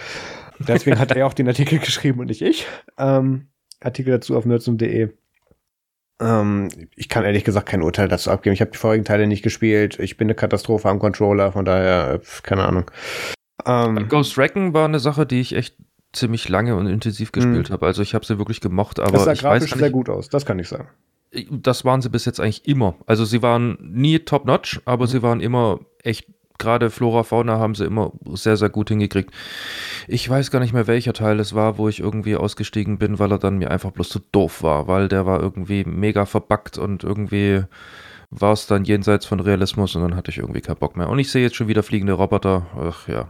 Deswegen 0.60 1.00
hat 1.00 1.12
er 1.14 1.26
auch 1.26 1.34
den 1.34 1.48
Artikel 1.48 1.80
geschrieben 1.84 2.20
und 2.20 2.28
nicht 2.28 2.42
ich. 2.42 2.68
Ähm, 2.98 3.48
Artikel 3.80 4.12
dazu 4.12 4.36
auf 4.36 4.46
nerdsum.de. 4.46 5.10
Ähm, 6.20 6.68
ich 6.96 7.08
kann 7.08 7.24
ehrlich 7.24 7.46
gesagt 7.46 7.70
kein 7.70 7.82
Urteil 7.82 8.10
dazu 8.10 8.30
abgeben. 8.30 8.54
Ich 8.54 8.60
habe 8.60 8.72
die 8.72 8.78
vorigen 8.78 9.06
Teile 9.06 9.26
nicht 9.26 9.42
gespielt. 9.42 10.00
Ich 10.00 10.18
bin 10.18 10.26
eine 10.26 10.36
Katastrophe 10.36 10.90
am 10.90 11.00
Controller, 11.00 11.54
von 11.54 11.64
daher, 11.64 12.20
keine 12.44 12.66
Ahnung. 12.66 12.92
Ähm, 13.66 14.08
Ghost 14.10 14.38
Recon 14.38 14.74
war 14.74 14.86
eine 14.86 15.00
Sache, 15.00 15.26
die 15.26 15.40
ich 15.40 15.56
echt 15.56 15.78
ziemlich 16.12 16.50
lange 16.50 16.76
und 16.76 16.88
intensiv 16.88 17.32
gespielt 17.32 17.70
mhm. 17.70 17.74
habe. 17.74 17.86
Also 17.86 18.02
ich 18.02 18.14
habe 18.14 18.26
sie 18.26 18.38
wirklich 18.38 18.60
gemocht, 18.60 19.00
aber 19.00 19.12
das 19.12 19.24
sah 19.24 19.32
ich 19.34 19.40
grafisch 19.40 19.72
weiß 19.72 19.80
sehr 19.80 19.92
gut 19.92 20.10
aus, 20.10 20.30
das 20.30 20.46
kann 20.46 20.60
ich 20.60 20.68
sagen. 20.68 20.90
Das 21.52 21.86
waren 21.86 22.02
sie 22.02 22.10
bis 22.10 22.26
jetzt 22.26 22.40
eigentlich 22.40 22.68
immer. 22.68 22.96
Also 23.06 23.26
sie 23.26 23.42
waren 23.42 23.78
nie 23.82 24.20
top-notch, 24.20 24.82
aber 24.86 25.06
mhm. 25.06 25.10
sie 25.10 25.22
waren 25.22 25.42
immer 25.42 25.80
echt, 26.08 26.28
gerade 26.58 26.90
Flora, 26.90 27.24
Fauna 27.24 27.60
haben 27.60 27.76
sie 27.76 27.86
immer 27.86 28.12
sehr, 28.34 28.58
sehr 28.58 28.70
gut 28.70 28.90
hingekriegt. 28.90 29.32
Ich 30.08 30.28
weiß 30.30 30.52
gar 30.52 30.60
nicht 30.60 30.74
mehr, 30.74 30.88
welcher 30.88 31.14
Teil 31.14 31.40
es 31.40 31.54
war, 31.54 31.78
wo 31.78 31.88
ich 31.90 32.00
irgendwie 32.00 32.36
ausgestiegen 32.36 32.98
bin, 32.98 33.20
weil 33.20 33.32
er 33.32 33.40
dann 33.40 33.58
mir 33.58 33.72
einfach 33.72 33.92
bloß 33.92 34.10
zu 34.10 34.20
doof 34.32 34.64
war, 34.64 34.88
weil 34.88 35.08
der 35.08 35.26
war 35.26 35.42
irgendwie 35.42 35.84
mega 35.84 36.26
verbackt 36.26 36.78
und 36.78 37.04
irgendwie 37.04 37.64
war 38.30 38.54
es 38.54 38.68
dann 38.68 38.84
jenseits 38.84 39.26
von 39.26 39.40
Realismus 39.40 39.96
und 39.96 40.02
dann 40.02 40.16
hatte 40.16 40.32
ich 40.32 40.40
irgendwie 40.40 40.62
keinen 40.62 40.78
Bock 40.78 40.98
mehr. 40.98 41.10
Und 41.10 41.20
ich 41.20 41.32
sehe 41.32 41.44
jetzt 41.44 41.56
schon 41.56 41.68
wieder 41.68 41.84
fliegende 41.84 42.14
Roboter. 42.14 42.68
Ach 42.76 43.08
ja. 43.08 43.30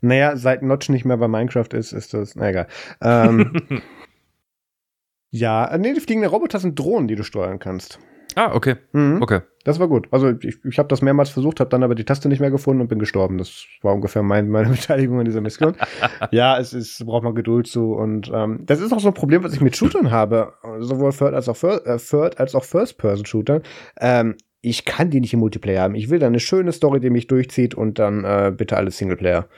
Naja, 0.00 0.36
seit 0.36 0.62
Notch 0.62 0.88
nicht 0.88 1.04
mehr 1.04 1.16
bei 1.16 1.28
Minecraft 1.28 1.72
ist, 1.72 1.92
ist 1.92 2.12
das, 2.12 2.34
na 2.34 2.50
egal. 2.50 2.66
Ähm, 3.00 3.52
ja, 5.30 5.76
nee, 5.78 5.94
die 5.94 6.00
fliegenden 6.00 6.30
Roboter 6.30 6.58
sind 6.58 6.76
Drohnen, 6.76 7.06
die 7.06 7.14
du 7.14 7.22
steuern 7.22 7.60
kannst. 7.60 8.00
Ah, 8.36 8.54
okay. 8.54 8.76
Mhm. 8.92 9.22
Okay. 9.22 9.40
Das 9.64 9.78
war 9.78 9.88
gut. 9.88 10.08
Also 10.10 10.30
ich, 10.30 10.58
ich 10.64 10.78
habe 10.78 10.88
das 10.88 11.02
mehrmals 11.02 11.30
versucht, 11.30 11.60
habe 11.60 11.70
dann 11.70 11.84
aber 11.84 11.94
die 11.94 12.04
Taste 12.04 12.28
nicht 12.28 12.40
mehr 12.40 12.50
gefunden 12.50 12.82
und 12.82 12.88
bin 12.88 12.98
gestorben. 12.98 13.38
Das 13.38 13.64
war 13.82 13.94
ungefähr 13.94 14.22
mein, 14.22 14.48
meine 14.48 14.68
Beteiligung 14.70 15.20
an 15.20 15.24
dieser 15.24 15.40
Mission. 15.40 15.76
ja, 16.30 16.58
es 16.58 16.72
ist, 16.72 17.04
braucht 17.06 17.22
man 17.22 17.34
Geduld 17.34 17.66
zu. 17.66 17.92
Und 17.92 18.30
ähm, 18.34 18.60
das 18.66 18.80
ist 18.80 18.92
auch 18.92 19.00
so 19.00 19.08
ein 19.08 19.14
Problem, 19.14 19.44
was 19.44 19.54
ich 19.54 19.60
mit 19.60 19.76
Shootern 19.76 20.10
habe. 20.10 20.54
Sowohl 20.80 21.12
Third 21.12 21.34
als 21.34 21.48
auch, 21.48 21.56
Third, 21.56 21.86
äh, 21.86 21.98
Third 21.98 22.40
als 22.40 22.54
auch 22.54 22.64
First-Person-Shooter. 22.64 23.62
Ähm, 24.00 24.36
ich 24.62 24.84
kann 24.84 25.10
die 25.10 25.20
nicht 25.20 25.34
im 25.34 25.40
Multiplayer 25.40 25.82
haben. 25.82 25.94
Ich 25.94 26.08
will 26.08 26.18
da 26.18 26.26
eine 26.26 26.40
schöne 26.40 26.72
Story, 26.72 27.00
die 27.00 27.10
mich 27.10 27.26
durchzieht 27.26 27.74
und 27.74 27.98
dann 27.98 28.24
äh, 28.24 28.52
bitte 28.56 28.76
alles 28.76 28.98
Singleplayer. 28.98 29.48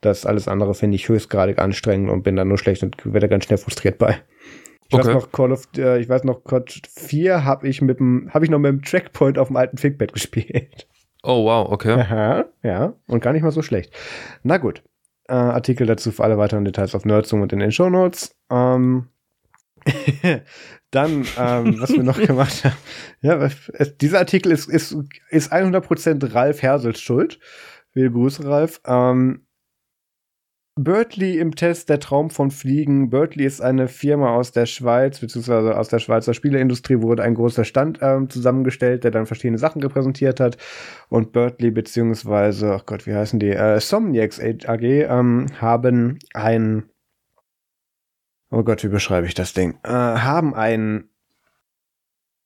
Das 0.00 0.24
alles 0.24 0.48
andere 0.48 0.74
finde 0.74 0.96
ich 0.96 1.08
höchstgradig 1.08 1.58
anstrengend 1.58 2.10
und 2.10 2.22
bin 2.22 2.36
da 2.36 2.44
nur 2.44 2.58
schlecht 2.58 2.82
und 2.82 2.96
werde 3.04 3.28
ganz 3.28 3.44
schnell 3.44 3.58
frustriert 3.58 3.98
bei. 3.98 4.18
Ich 4.90 4.94
okay. 4.94 5.06
weiß 5.06 5.14
noch, 5.14 5.30
Call 5.30 5.52
of, 5.52 5.68
äh, 5.76 6.00
ich 6.00 6.08
weiß 6.08 6.24
noch, 6.24 6.42
COD 6.42 6.82
4 6.92 7.44
habe 7.44 7.68
ich 7.68 7.80
mit 7.80 8.00
dem, 8.00 8.28
habe 8.34 8.44
ich 8.44 8.50
noch 8.50 8.58
mit 8.58 8.70
dem 8.72 8.82
Trackpoint 8.82 9.38
auf 9.38 9.46
dem 9.46 9.56
alten 9.56 9.76
Fickbett 9.76 10.12
gespielt. 10.12 10.88
Oh, 11.22 11.44
wow, 11.44 11.70
okay. 11.70 11.92
Aha, 11.92 12.46
ja, 12.64 12.94
und 13.06 13.22
gar 13.22 13.32
nicht 13.32 13.42
mal 13.42 13.52
so 13.52 13.62
schlecht. 13.62 13.94
Na 14.42 14.56
gut. 14.56 14.82
Äh, 15.28 15.34
Artikel 15.34 15.86
dazu 15.86 16.10
für 16.10 16.24
alle 16.24 16.38
weiteren 16.38 16.64
Details 16.64 16.96
auf 16.96 17.04
Nerdsum 17.04 17.40
und 17.40 17.52
in 17.52 17.60
den 17.60 17.70
Show 17.70 17.88
Notes. 17.88 18.34
Ähm, 18.50 19.06
dann, 20.90 21.24
ähm, 21.38 21.80
was 21.80 21.92
wir 21.92 22.02
noch 22.02 22.20
gemacht 22.26 22.64
haben. 22.64 22.76
Ja, 23.20 23.48
es, 23.74 23.96
dieser 23.96 24.18
Artikel 24.18 24.50
ist, 24.50 24.68
ist, 24.68 24.96
ist 25.28 25.52
100% 25.52 26.34
Ralf 26.34 26.62
Hersels 26.62 27.00
Schuld. 27.00 27.38
Viele 27.92 28.10
Grüße, 28.10 28.44
Ralf. 28.44 28.80
Ähm, 28.84 29.46
Bertley 30.82 31.38
im 31.38 31.54
Test 31.54 31.90
Der 31.90 32.00
Traum 32.00 32.30
von 32.30 32.50
Fliegen. 32.50 33.10
Bertley 33.10 33.44
ist 33.44 33.60
eine 33.60 33.86
Firma 33.86 34.34
aus 34.34 34.52
der 34.52 34.64
Schweiz, 34.64 35.20
beziehungsweise 35.20 35.76
aus 35.76 35.88
der 35.88 35.98
Schweizer 35.98 36.32
Spieleindustrie 36.32 37.02
wurde 37.02 37.22
ein 37.22 37.34
großer 37.34 37.64
Stand 37.64 37.98
ähm, 38.00 38.30
zusammengestellt, 38.30 39.04
der 39.04 39.10
dann 39.10 39.26
verschiedene 39.26 39.58
Sachen 39.58 39.82
repräsentiert 39.82 40.40
hat. 40.40 40.56
Und 41.08 41.32
Bertley, 41.32 41.70
beziehungsweise, 41.70 42.72
ach 42.72 42.86
Gott, 42.86 43.06
wie 43.06 43.14
heißen 43.14 43.38
die? 43.38 43.50
Äh, 43.50 43.78
Somniacs 43.78 44.40
AG 44.40 44.82
ähm, 44.82 45.46
haben 45.60 46.18
ein, 46.32 46.88
oh 48.50 48.62
Gott, 48.62 48.82
wie 48.82 48.88
beschreibe 48.88 49.26
ich 49.26 49.34
das 49.34 49.52
Ding? 49.52 49.78
Äh, 49.82 49.90
haben 49.90 50.54
einen 50.54 51.10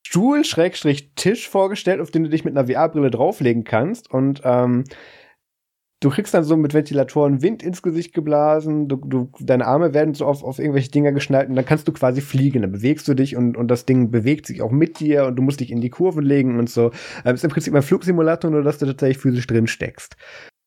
Stuhl, 0.02 0.44
Schrägstrich 0.44 1.14
Tisch 1.14 1.48
vorgestellt, 1.48 2.00
auf 2.00 2.10
den 2.10 2.24
du 2.24 2.30
dich 2.30 2.44
mit 2.44 2.56
einer 2.56 2.66
VR-Brille 2.66 3.10
drauflegen 3.10 3.62
kannst 3.64 4.10
und 4.10 4.42
ähm, 4.44 4.84
du 6.04 6.10
kriegst 6.10 6.34
dann 6.34 6.44
so 6.44 6.56
mit 6.56 6.74
Ventilatoren 6.74 7.40
Wind 7.40 7.62
ins 7.62 7.80
Gesicht 7.80 8.12
geblasen, 8.12 8.88
du, 8.88 8.96
du, 8.96 9.30
deine 9.40 9.66
Arme 9.66 9.94
werden 9.94 10.12
so 10.12 10.26
auf, 10.26 10.44
auf 10.44 10.58
irgendwelche 10.58 10.90
Dinger 10.90 11.12
geschnallt 11.12 11.48
und 11.48 11.56
dann 11.56 11.64
kannst 11.64 11.88
du 11.88 11.92
quasi 11.92 12.20
fliegen. 12.20 12.60
Dann 12.60 12.72
bewegst 12.72 13.08
du 13.08 13.14
dich 13.14 13.36
und, 13.36 13.56
und 13.56 13.68
das 13.68 13.86
Ding 13.86 14.10
bewegt 14.10 14.46
sich 14.46 14.60
auch 14.60 14.70
mit 14.70 15.00
dir 15.00 15.24
und 15.24 15.36
du 15.36 15.42
musst 15.42 15.60
dich 15.60 15.70
in 15.70 15.80
die 15.80 15.88
Kurven 15.88 16.22
legen 16.22 16.58
und 16.58 16.68
so. 16.68 16.90
Ähm, 17.24 17.34
ist 17.34 17.44
im 17.44 17.50
Prinzip 17.50 17.74
ein 17.74 17.82
Flugsimulator, 17.82 18.50
nur 18.50 18.62
dass 18.62 18.78
du 18.78 18.86
tatsächlich 18.86 19.18
physisch 19.18 19.46
drin 19.46 19.66
steckst. 19.66 20.16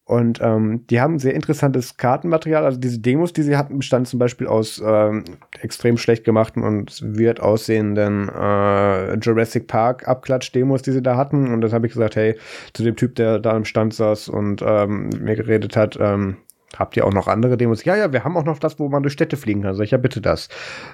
Und 0.07 0.39
ähm, 0.41 0.87
die 0.89 1.01
haben 1.01 1.19
sehr 1.19 1.35
interessantes 1.35 1.97
Kartenmaterial. 1.97 2.63
Also 2.63 2.79
diese 2.79 2.99
Demos, 2.99 3.33
die 3.33 3.41
sie 3.43 3.57
hatten, 3.57 3.77
bestanden 3.77 4.05
zum 4.05 4.19
Beispiel 4.19 4.47
aus 4.47 4.81
ähm, 4.83 5.25
extrem 5.59 5.97
schlecht 5.97 6.23
gemachten 6.23 6.63
und 6.63 7.01
weird 7.01 7.41
aussehenden 7.41 8.29
äh, 8.29 9.15
Jurassic 9.15 9.67
Park 9.67 10.07
Abklatsch-Demos, 10.07 10.81
die 10.81 10.93
sie 10.93 11.01
da 11.01 11.17
hatten. 11.17 11.51
Und 11.53 11.59
dann 11.59 11.73
habe 11.73 11.87
ich 11.87 11.93
gesagt, 11.93 12.15
hey, 12.15 12.37
zu 12.71 12.83
dem 12.83 12.95
Typ, 12.95 13.15
der 13.15 13.39
da 13.39 13.51
am 13.51 13.65
Stand 13.65 13.93
saß 13.93 14.29
und 14.29 14.63
ähm, 14.65 15.09
mir 15.19 15.35
geredet 15.35 15.75
hat, 15.75 15.97
ähm, 15.99 16.37
habt 16.75 16.97
ihr 16.97 17.05
auch 17.05 17.13
noch 17.13 17.27
andere 17.27 17.57
Demos? 17.57 17.83
Ja, 17.85 17.95
ja, 17.95 18.11
wir 18.11 18.23
haben 18.23 18.35
auch 18.37 18.43
noch 18.43 18.59
das, 18.59 18.79
wo 18.79 18.89
man 18.89 19.03
durch 19.03 19.13
Städte 19.13 19.37
fliegen 19.37 19.61
kann. 19.61 19.75
Sag 19.75 19.85
ich, 19.85 19.91
ja, 19.91 19.97
bitte 19.97 20.21
das. 20.21 20.49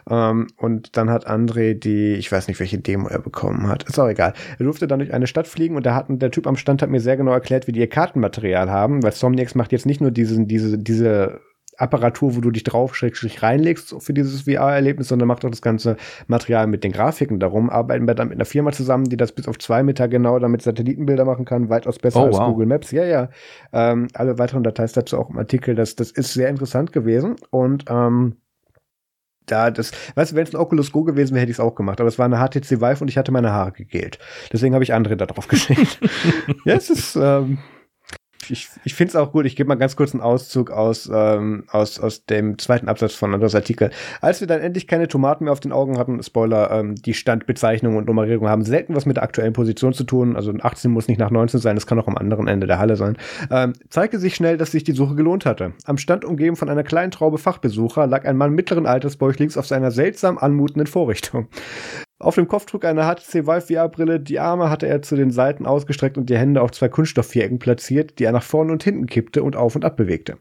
Ähm, 0.10 0.48
und 0.58 0.98
dann 0.98 1.10
hat 1.10 1.28
André 1.28 1.74
die, 1.74 2.14
ich 2.14 2.32
weiß 2.32 2.48
nicht, 2.48 2.60
welche 2.60 2.80
Demo 2.80 3.08
er 3.08 3.20
bekommen 3.20 3.68
hat. 3.68 3.84
Ist 3.84 4.00
auch 4.00 4.08
egal. 4.08 4.34
Er 4.60 4.66
durfte 4.66 4.88
dann 4.88 5.00
durch 5.00 5.14
eine 5.14 5.28
Stadt 5.28 5.48
fliegen 5.48 5.76
und 5.76 5.86
da 5.86 5.96
hat 5.96 6.06
der 6.10 6.32
Typ 6.32 6.48
am 6.48 6.58
Stand 6.58 6.82
hat 6.82 6.90
mir 6.90 7.00
sehr 7.00 7.18
genau 7.18 7.32
erklärt, 7.32 7.68
wie 7.68 7.72
die 7.72 7.80
ihr 7.80 7.90
Kartenmaterial 7.90 8.70
haben, 8.70 9.04
weil 9.04 9.12
Somniacs 9.12 9.56
macht 9.56 9.72
jetzt 9.72 9.86
nicht 9.86 10.02
nur 10.02 10.12
diesen, 10.12 10.48
diese, 10.48 10.78
diese 10.78 11.40
Apparatur, 11.78 12.36
wo 12.36 12.42
du 12.42 12.52
dich 12.52 12.64
drauf 12.64 12.94
reinlegst 13.02 13.96
für 14.00 14.14
dieses 14.14 14.44
VR-Erlebnis, 14.44 15.08
sondern 15.08 15.28
macht 15.28 15.44
auch 15.46 15.50
das 15.50 15.62
ganze 15.62 15.98
Material 16.28 16.68
mit 16.68 16.84
den 16.84 16.92
Grafiken 16.92 17.40
darum. 17.40 17.70
Arbeiten 17.70 18.08
wir 18.08 18.16
dann 18.16 18.30
mit 18.30 18.38
einer 18.38 18.46
Firma 18.46 18.72
zusammen, 18.72 19.06
die 19.06 19.18
das 19.18 19.32
bis 19.32 19.48
auf 19.48 19.58
zwei 19.60 19.84
Meter 19.84 20.08
genau 20.08 20.40
damit 20.40 20.62
Satellitenbilder 20.62 21.26
machen 21.26 21.46
kann, 21.46 21.70
weitaus 21.70 22.00
besser 22.00 22.22
oh, 22.22 22.26
als 22.26 22.38
wow. 22.38 22.48
Google 22.50 22.68
Maps. 22.68 22.92
Ja, 22.92 23.06
ja. 23.06 23.30
Ähm, 23.72 24.08
alle 24.14 24.38
weiteren 24.38 24.64
Details 24.64 24.94
dazu 24.94 25.18
auch 25.18 25.30
im 25.30 25.38
Artikel. 25.38 25.76
Das, 25.76 25.96
das 25.96 26.12
ist 26.12 26.34
sehr 26.34 26.50
interessant 26.50 26.92
gewesen 26.92 27.36
und 27.50 27.86
ähm, 27.90 28.38
da 29.46 29.72
das, 29.72 29.92
weißt 30.16 30.32
du, 30.32 30.36
wenn 30.36 30.44
es 30.44 30.54
ein 30.54 30.60
Oculus 30.60 30.92
Go 30.92 31.04
gewesen 31.04 31.34
wäre, 31.34 31.42
hätte 31.42 31.52
ich 31.52 31.58
es 31.58 31.64
auch 31.64 31.76
gemacht. 31.76 32.00
Aber 32.00 32.08
es 32.08 32.18
war 32.18 32.26
eine 32.26 32.38
HTC 32.38 32.82
Vive 32.82 33.02
und 33.02 33.08
ich 33.10 33.18
hatte 33.18 33.32
meine 33.32 33.52
Haare 33.52 33.72
gegelt. 33.72 34.20
Deswegen 34.52 34.74
habe 34.74 34.84
ich 34.84 34.94
andere 34.94 35.18
da 35.18 35.26
drauf 35.26 35.48
geschickt. 35.50 36.00
ja, 36.66 36.76
es 36.76 36.90
ist, 36.90 37.16
ähm, 37.16 37.58
ich, 38.52 38.70
ich 38.84 38.94
finde 38.94 39.10
es 39.10 39.16
auch 39.16 39.32
gut. 39.32 39.46
Ich 39.46 39.56
gebe 39.56 39.68
mal 39.68 39.76
ganz 39.76 39.96
kurz 39.96 40.14
einen 40.14 40.22
Auszug 40.22 40.72
aus, 40.72 41.10
ähm, 41.14 41.66
aus, 41.70 42.00
aus 42.00 42.26
dem 42.26 42.58
zweiten 42.58 42.88
Absatz 42.88 43.16
von 43.16 43.34
Andres 43.34 43.56
Artikel. 43.56 43.92
Als 44.22 44.40
wir 44.40 44.48
dann 44.48 44.62
endlich 44.62 44.88
keine 44.88 45.08
Tomaten 45.08 45.46
mehr 45.46 45.54
auf 45.54 45.60
den 45.60 45.72
Augen 45.72 45.98
hatten, 45.98 46.22
Spoiler, 46.24 46.72
ähm, 46.72 46.96
die 46.96 47.14
Standbezeichnung 47.14 47.96
und 47.96 48.08
Nummerierung 48.08 48.48
haben 48.48 48.64
selten 48.64 48.96
was 48.96 49.06
mit 49.06 49.18
der 49.18 49.24
aktuellen 49.24 49.54
Position 49.54 49.94
zu 49.94 50.04
tun. 50.04 50.36
Also 50.36 50.54
18 50.54 50.92
muss 50.92 51.08
nicht 51.08 51.20
nach 51.20 51.32
19 51.32 51.60
sein, 51.60 51.78
es 51.78 51.88
kann 51.88 52.00
auch 52.00 52.08
am 52.08 52.18
anderen 52.18 52.48
Ende 52.48 52.68
der 52.68 52.80
Halle 52.80 52.96
sein. 52.96 53.18
Ähm, 53.52 53.74
zeigte 53.90 54.20
sich 54.20 54.36
schnell, 54.36 54.58
dass 54.58 54.72
sich 54.72 54.84
die 54.84 54.94
Suche 54.94 55.16
gelohnt 55.16 55.46
hatte. 55.46 55.74
Am 55.86 55.98
Stand 55.98 56.26
umgeben 56.26 56.56
von 56.56 56.70
einer 56.70 56.84
kleinen 56.84 57.12
Traube 57.12 57.38
Fachbesucher 57.38 58.08
lag 58.08 58.26
ein 58.26 58.38
Mann 58.38 58.54
mittleren 58.54 58.86
Alters 58.86 59.18
bäuchlings 59.18 59.58
auf 59.58 59.68
seiner 59.68 59.92
seltsam 59.92 60.38
anmutenden 60.38 60.88
Vorrichtung. 60.88 61.48
Auf 62.24 62.36
dem 62.36 62.48
Kopf 62.48 62.66
trug 62.66 62.86
eine 62.86 63.02
HTC 63.02 63.46
Vive 63.46 63.62
VR-Brille, 63.62 64.22
die 64.22 64.40
Arme 64.40 64.70
hatte 64.70 64.88
er 64.88 65.02
zu 65.02 65.18
den 65.18 65.30
Seiten 65.30 65.66
ausgestreckt 65.66 66.18
und 66.18 66.30
die 66.30 66.38
Hände 66.38 66.62
auf 66.62 66.72
zwei 66.72 66.88
Kunststoffvierecken 66.88 67.60
platziert, 67.60 68.18
die 68.18 68.24
er 68.24 68.32
nach 68.32 68.44
vorne 68.44 68.72
und 68.72 68.82
hinten 68.82 69.08
kippte 69.08 69.44
und 69.44 69.58
auf 69.58 69.76
und 69.76 69.84
ab 69.84 69.98
bewegte. 69.98 70.38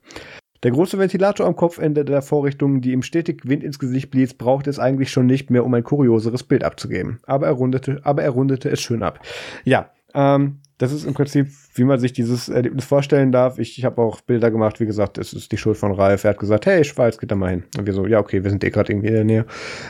Der 0.63 0.71
große 0.71 0.97
Ventilator 0.97 1.45
am 1.45 1.57
Kopfende 1.57 2.05
der 2.05 2.23
Vorrichtung, 2.23 2.83
die 2.83 2.93
ihm 2.93 3.03
stetig 3.03 3.49
Wind 3.49 3.65
ins 3.65 3.81
Gesicht 3.81 4.13
blies, 4.13 4.35
brauchte 4.35 4.71
es 4.71 4.79
eigentlich 4.79 5.11
schon 5.11 5.27
nicht 5.27 5.51
mehr, 5.51 5.65
um 5.65 5.75
ein 5.75 5.83
kurioseres 5.83 6.45
Bild 6.45 6.63
abzugeben. 6.63 7.19
Aber 7.25 7.47
er 7.47 7.53
rundete, 7.53 8.01
aber 8.05 8.23
er 8.23 8.31
rundete 8.31 8.71
es 8.71 8.81
schön 8.81 9.03
ab. 9.03 9.19
Ja, 9.65 9.91
ähm, 10.15 10.61
das 10.79 10.93
ist 10.93 11.05
im 11.05 11.15
Prinzip, 11.15 11.49
wie 11.75 11.83
man 11.83 11.99
sich 11.99 12.13
dieses 12.13 12.49
Erlebnis 12.49 12.85
vorstellen 12.85 13.33
darf. 13.33 13.59
Ich, 13.59 13.77
ich 13.77 13.85
habe 13.85 14.01
auch 14.01 14.21
Bilder 14.21 14.53
gemacht, 14.53 14.79
wie 14.79 14.87
gesagt, 14.87 15.19
es 15.19 15.33
ist 15.33 15.51
die 15.51 15.57
Schuld 15.57 15.79
von 15.79 15.91
Ralf. 15.91 16.23
Er 16.23 16.31
hat 16.31 16.39
gesagt, 16.39 16.65
hey, 16.67 16.85
Schweiz, 16.85 17.19
geht 17.19 17.33
da 17.33 17.35
mal 17.35 17.51
hin. 17.51 17.65
Und 17.77 17.87
wir 17.87 17.93
so, 17.93 18.07
ja, 18.07 18.21
okay, 18.21 18.45
wir 18.45 18.51
sind 18.51 18.63
eh 18.63 18.71
gerade 18.71 18.93
irgendwie 18.93 19.09
in 19.09 19.15
der 19.15 19.25
Nähe. 19.25 19.47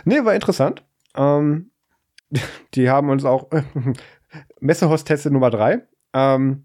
Nee, 0.06 0.24
war 0.24 0.34
interessant. 0.34 0.82
Ähm, 1.14 1.71
die 2.74 2.90
haben 2.90 3.10
uns 3.10 3.24
auch 3.24 3.48
Messehostesse 4.60 5.30
Nummer 5.30 5.50
drei. 5.50 5.86
Ähm, 6.14 6.64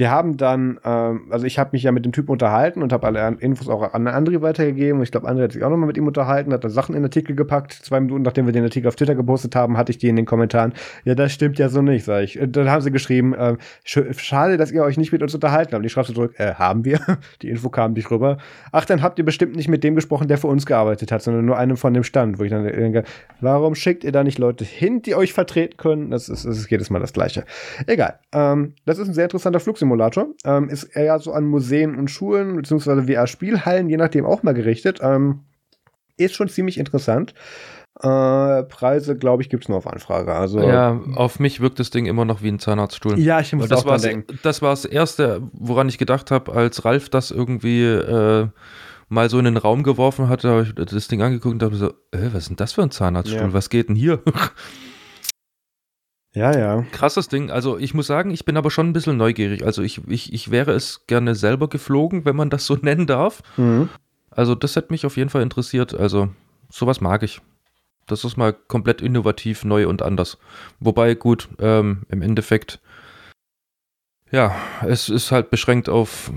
wir 0.00 0.10
haben 0.10 0.38
dann, 0.38 0.80
ähm, 0.82 1.26
also 1.28 1.44
ich 1.44 1.58
habe 1.58 1.70
mich 1.72 1.82
ja 1.82 1.92
mit 1.92 2.06
dem 2.06 2.12
Typen 2.12 2.30
unterhalten 2.32 2.82
und 2.82 2.90
habe 2.90 3.06
alle 3.06 3.36
Infos 3.38 3.68
auch 3.68 3.92
an 3.92 4.08
André 4.08 4.40
weitergegeben. 4.40 4.98
Und 4.98 5.02
ich 5.02 5.12
glaube, 5.12 5.28
André 5.28 5.42
hat 5.42 5.52
sich 5.52 5.62
auch 5.62 5.68
nochmal 5.68 5.86
mit 5.88 5.98
ihm 5.98 6.06
unterhalten, 6.06 6.54
hat 6.54 6.64
da 6.64 6.70
Sachen 6.70 6.94
in 6.94 7.02
den 7.02 7.04
Artikel 7.04 7.36
gepackt. 7.36 7.74
Zwei 7.74 8.00
Minuten 8.00 8.22
nachdem 8.22 8.46
wir 8.46 8.52
den 8.54 8.64
Artikel 8.64 8.88
auf 8.88 8.96
Twitter 8.96 9.14
gepostet 9.14 9.54
haben, 9.54 9.76
hatte 9.76 9.92
ich 9.92 9.98
die 9.98 10.08
in 10.08 10.16
den 10.16 10.24
Kommentaren. 10.24 10.72
Ja, 11.04 11.14
das 11.14 11.32
stimmt 11.32 11.58
ja 11.58 11.68
so 11.68 11.82
nicht, 11.82 12.06
sag 12.06 12.24
ich. 12.24 12.38
Dann 12.42 12.70
haben 12.70 12.80
sie 12.80 12.90
geschrieben, 12.90 13.34
äh, 13.34 13.58
schade, 13.84 14.56
dass 14.56 14.72
ihr 14.72 14.82
euch 14.82 14.96
nicht 14.96 15.12
mit 15.12 15.22
uns 15.22 15.34
unterhalten 15.34 15.72
habt. 15.72 15.80
Und 15.80 15.84
ich 15.84 15.92
schreibe 15.92 16.12
zurück, 16.14 16.34
äh, 16.38 16.54
haben 16.54 16.86
wir? 16.86 16.98
die 17.42 17.50
Info 17.50 17.68
kam 17.68 17.92
nicht 17.92 18.10
rüber. 18.10 18.38
Ach, 18.72 18.86
dann 18.86 19.02
habt 19.02 19.18
ihr 19.18 19.24
bestimmt 19.26 19.54
nicht 19.54 19.68
mit 19.68 19.84
dem 19.84 19.94
gesprochen, 19.96 20.28
der 20.28 20.38
für 20.38 20.46
uns 20.46 20.64
gearbeitet 20.64 21.12
hat, 21.12 21.20
sondern 21.20 21.44
nur 21.44 21.58
einem 21.58 21.76
von 21.76 21.92
dem 21.92 22.04
Stand, 22.04 22.38
wo 22.38 22.44
ich 22.44 22.50
dann 22.50 22.64
denke, 22.64 23.04
warum 23.42 23.74
schickt 23.74 24.02
ihr 24.04 24.12
da 24.12 24.24
nicht 24.24 24.38
Leute 24.38 24.64
hin, 24.64 25.02
die 25.02 25.14
euch 25.14 25.34
vertreten 25.34 25.76
können? 25.76 26.10
Das 26.10 26.30
ist, 26.30 26.46
das 26.46 26.56
ist 26.56 26.70
jedes 26.70 26.88
Mal 26.88 27.00
das 27.00 27.12
Gleiche. 27.12 27.44
Egal. 27.86 28.18
Ähm, 28.32 28.72
das 28.86 28.96
ist 28.96 29.08
ein 29.08 29.14
sehr 29.14 29.24
interessanter 29.24 29.60
Flugsimulator. 29.60 29.89
Ähm, 30.44 30.68
ist 30.68 30.84
eher 30.84 31.18
so 31.18 31.32
an 31.32 31.46
Museen 31.46 31.96
und 31.96 32.10
Schulen 32.10 32.56
beziehungsweise 32.56 33.04
VR-Spielhallen, 33.04 33.88
je 33.88 33.96
nachdem 33.96 34.26
auch 34.26 34.42
mal 34.42 34.54
gerichtet. 34.54 34.98
Ähm, 35.02 35.40
ist 36.16 36.34
schon 36.34 36.48
ziemlich 36.48 36.78
interessant. 36.78 37.34
Äh, 38.02 38.62
Preise, 38.64 39.16
glaube 39.16 39.42
ich, 39.42 39.50
gibt 39.50 39.64
es 39.64 39.68
nur 39.68 39.78
auf 39.78 39.86
Anfrage. 39.86 40.34
Also, 40.34 40.60
ja, 40.60 41.00
auf 41.16 41.38
mich 41.38 41.60
wirkt 41.60 41.78
das 41.80 41.90
Ding 41.90 42.06
immer 42.06 42.24
noch 42.24 42.42
wie 42.42 42.48
ein 42.48 42.58
Zahnarztstuhl. 42.58 43.18
Ja, 43.18 43.40
ich 43.40 43.52
muss 43.52 43.68
das 43.68 43.84
auch 43.84 44.00
denken. 44.00 44.38
Das 44.42 44.62
war 44.62 44.70
das 44.70 44.86
Erste, 44.86 45.42
woran 45.52 45.88
ich 45.88 45.98
gedacht 45.98 46.30
habe, 46.30 46.52
als 46.52 46.84
Ralf 46.84 47.10
das 47.10 47.30
irgendwie 47.30 47.84
äh, 47.84 48.48
mal 49.10 49.28
so 49.28 49.38
in 49.38 49.44
den 49.44 49.56
Raum 49.58 49.82
geworfen 49.82 50.28
hatte, 50.28 50.48
habe 50.48 50.62
ich 50.62 50.74
das 50.74 51.08
Ding 51.08 51.20
angeguckt 51.20 51.52
und 51.52 51.62
dachte 51.62 51.76
so, 51.76 51.88
äh, 52.12 52.30
was 52.32 52.44
ist 52.44 52.48
denn 52.48 52.56
das 52.56 52.72
für 52.72 52.82
ein 52.82 52.90
Zahnarztstuhl? 52.90 53.48
Ja. 53.48 53.52
Was 53.52 53.68
geht 53.68 53.88
denn 53.88 53.96
hier? 53.96 54.22
Ja, 56.34 56.56
ja. 56.56 56.82
Krasses 56.92 57.28
Ding. 57.28 57.50
Also 57.50 57.76
ich 57.78 57.94
muss 57.94 58.06
sagen, 58.06 58.30
ich 58.30 58.44
bin 58.44 58.56
aber 58.56 58.70
schon 58.70 58.88
ein 58.88 58.92
bisschen 58.92 59.16
neugierig. 59.16 59.64
Also 59.64 59.82
ich, 59.82 60.00
ich, 60.08 60.32
ich 60.32 60.50
wäre 60.50 60.72
es 60.72 61.06
gerne 61.06 61.34
selber 61.34 61.68
geflogen, 61.68 62.24
wenn 62.24 62.36
man 62.36 62.50
das 62.50 62.66
so 62.66 62.74
nennen 62.80 63.06
darf. 63.06 63.42
Mhm. 63.56 63.88
Also 64.30 64.54
das 64.54 64.76
hätte 64.76 64.92
mich 64.92 65.06
auf 65.06 65.16
jeden 65.16 65.30
Fall 65.30 65.42
interessiert. 65.42 65.94
Also 65.94 66.30
sowas 66.70 67.00
mag 67.00 67.22
ich. 67.22 67.40
Das 68.06 68.24
ist 68.24 68.36
mal 68.36 68.52
komplett 68.52 69.02
innovativ, 69.02 69.64
neu 69.64 69.88
und 69.88 70.02
anders. 70.02 70.38
Wobei, 70.80 71.14
gut, 71.14 71.48
ähm, 71.60 72.02
im 72.08 72.22
Endeffekt, 72.22 72.80
ja, 74.32 74.54
es 74.84 75.08
ist 75.08 75.30
halt 75.30 75.50
beschränkt 75.50 75.88
auf 75.88 76.32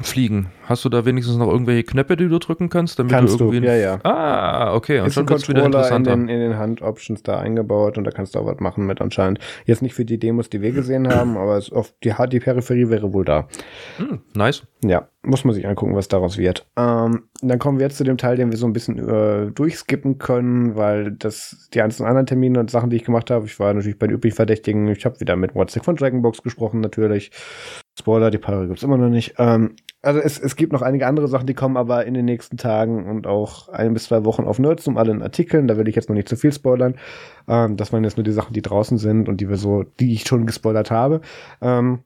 Fliegen. 0.00 0.48
Hast 0.64 0.84
du 0.84 0.88
da 0.88 1.04
wenigstens 1.04 1.36
noch 1.36 1.48
irgendwelche 1.48 1.84
Knöpfe, 1.84 2.16
die 2.16 2.28
du 2.28 2.38
drücken 2.38 2.68
kannst, 2.68 2.98
damit 2.98 3.12
kannst 3.12 3.40
du 3.40 3.44
irgendwie. 3.44 3.60
Du, 3.60 3.66
ja, 3.66 3.74
ja. 3.74 3.98
Ah, 4.04 4.74
okay. 4.74 5.00
Und 5.00 5.08
ist 5.08 5.14
schon 5.14 5.24
ein 5.24 5.26
Controller 5.26 5.96
in 5.96 6.04
den, 6.04 6.28
in 6.28 6.40
den 6.40 6.58
Hand-Options 6.58 7.22
da 7.22 7.38
eingebaut 7.38 7.98
und 7.98 8.04
da 8.04 8.10
kannst 8.10 8.34
du 8.34 8.38
auch 8.38 8.46
was 8.46 8.60
machen 8.60 8.86
mit 8.86 9.00
anscheinend. 9.00 9.38
Jetzt 9.64 9.82
nicht 9.82 9.94
für 9.94 10.04
die 10.04 10.18
Demos, 10.18 10.50
die 10.50 10.60
wir 10.60 10.72
gesehen 10.72 11.08
haben, 11.08 11.36
aber 11.36 11.62
auf 11.72 11.94
die, 12.04 12.12
die 12.30 12.40
Peripherie 12.40 12.90
wäre 12.90 13.12
wohl 13.12 13.24
da. 13.24 13.48
Hm, 13.96 14.20
nice. 14.34 14.62
Ja, 14.84 15.08
muss 15.22 15.44
man 15.44 15.54
sich 15.54 15.66
angucken, 15.66 15.96
was 15.96 16.08
daraus 16.08 16.38
wird. 16.38 16.66
Ähm, 16.76 17.24
dann 17.42 17.58
kommen 17.58 17.78
wir 17.78 17.86
jetzt 17.86 17.96
zu 17.96 18.04
dem 18.04 18.16
Teil, 18.16 18.36
den 18.36 18.50
wir 18.50 18.58
so 18.58 18.66
ein 18.66 18.72
bisschen 18.72 18.98
äh, 19.08 19.50
durchskippen 19.50 20.18
können, 20.18 20.76
weil 20.76 21.12
das 21.12 21.68
die 21.74 21.82
einzelnen 21.82 22.08
anderen 22.08 22.26
Termine 22.26 22.60
und 22.60 22.70
Sachen, 22.70 22.90
die 22.90 22.96
ich 22.96 23.04
gemacht 23.04 23.30
habe, 23.30 23.46
ich 23.46 23.58
war 23.58 23.74
natürlich 23.74 23.98
bei 23.98 24.06
den 24.06 24.16
üblichen 24.16 24.36
Verdächtigen. 24.36 24.86
Ich 24.88 25.04
habe 25.04 25.20
wieder 25.20 25.36
mit 25.36 25.54
WhatsApp 25.54 25.84
von 25.84 25.96
Dragonbox 25.96 26.42
gesprochen, 26.42 26.80
natürlich. 26.80 27.30
Spoiler, 27.98 28.30
die 28.30 28.38
Paare 28.38 28.68
gibt's 28.68 28.82
immer 28.84 28.96
noch 28.96 29.08
nicht. 29.08 29.34
Ähm, 29.38 29.74
also 30.02 30.20
es, 30.20 30.38
es 30.38 30.54
gibt 30.56 30.72
noch 30.72 30.82
einige 30.82 31.06
andere 31.06 31.28
Sachen, 31.28 31.46
die 31.46 31.54
kommen 31.54 31.76
aber 31.76 32.06
in 32.06 32.14
den 32.14 32.24
nächsten 32.24 32.56
Tagen 32.56 33.06
und 33.06 33.26
auch 33.26 33.68
ein 33.68 33.94
bis 33.94 34.04
zwei 34.04 34.24
Wochen 34.24 34.44
auf 34.44 34.58
Nerds 34.58 34.86
um 34.86 34.96
allen 34.96 35.22
Artikeln. 35.22 35.66
Da 35.66 35.76
will 35.76 35.88
ich 35.88 35.96
jetzt 35.96 36.08
noch 36.08 36.14
nicht 36.14 36.28
zu 36.28 36.36
viel 36.36 36.52
spoilern. 36.52 36.94
Ähm, 37.48 37.76
das 37.76 37.92
waren 37.92 38.04
jetzt 38.04 38.16
nur 38.16 38.24
die 38.24 38.32
Sachen, 38.32 38.52
die 38.52 38.62
draußen 38.62 38.98
sind 38.98 39.28
und 39.28 39.40
die 39.40 39.48
wir 39.48 39.56
so, 39.56 39.84
die 39.98 40.14
ich 40.14 40.24
schon 40.24 40.46
gespoilert 40.46 40.90
habe. 40.90 41.20
Ähm, 41.60 42.00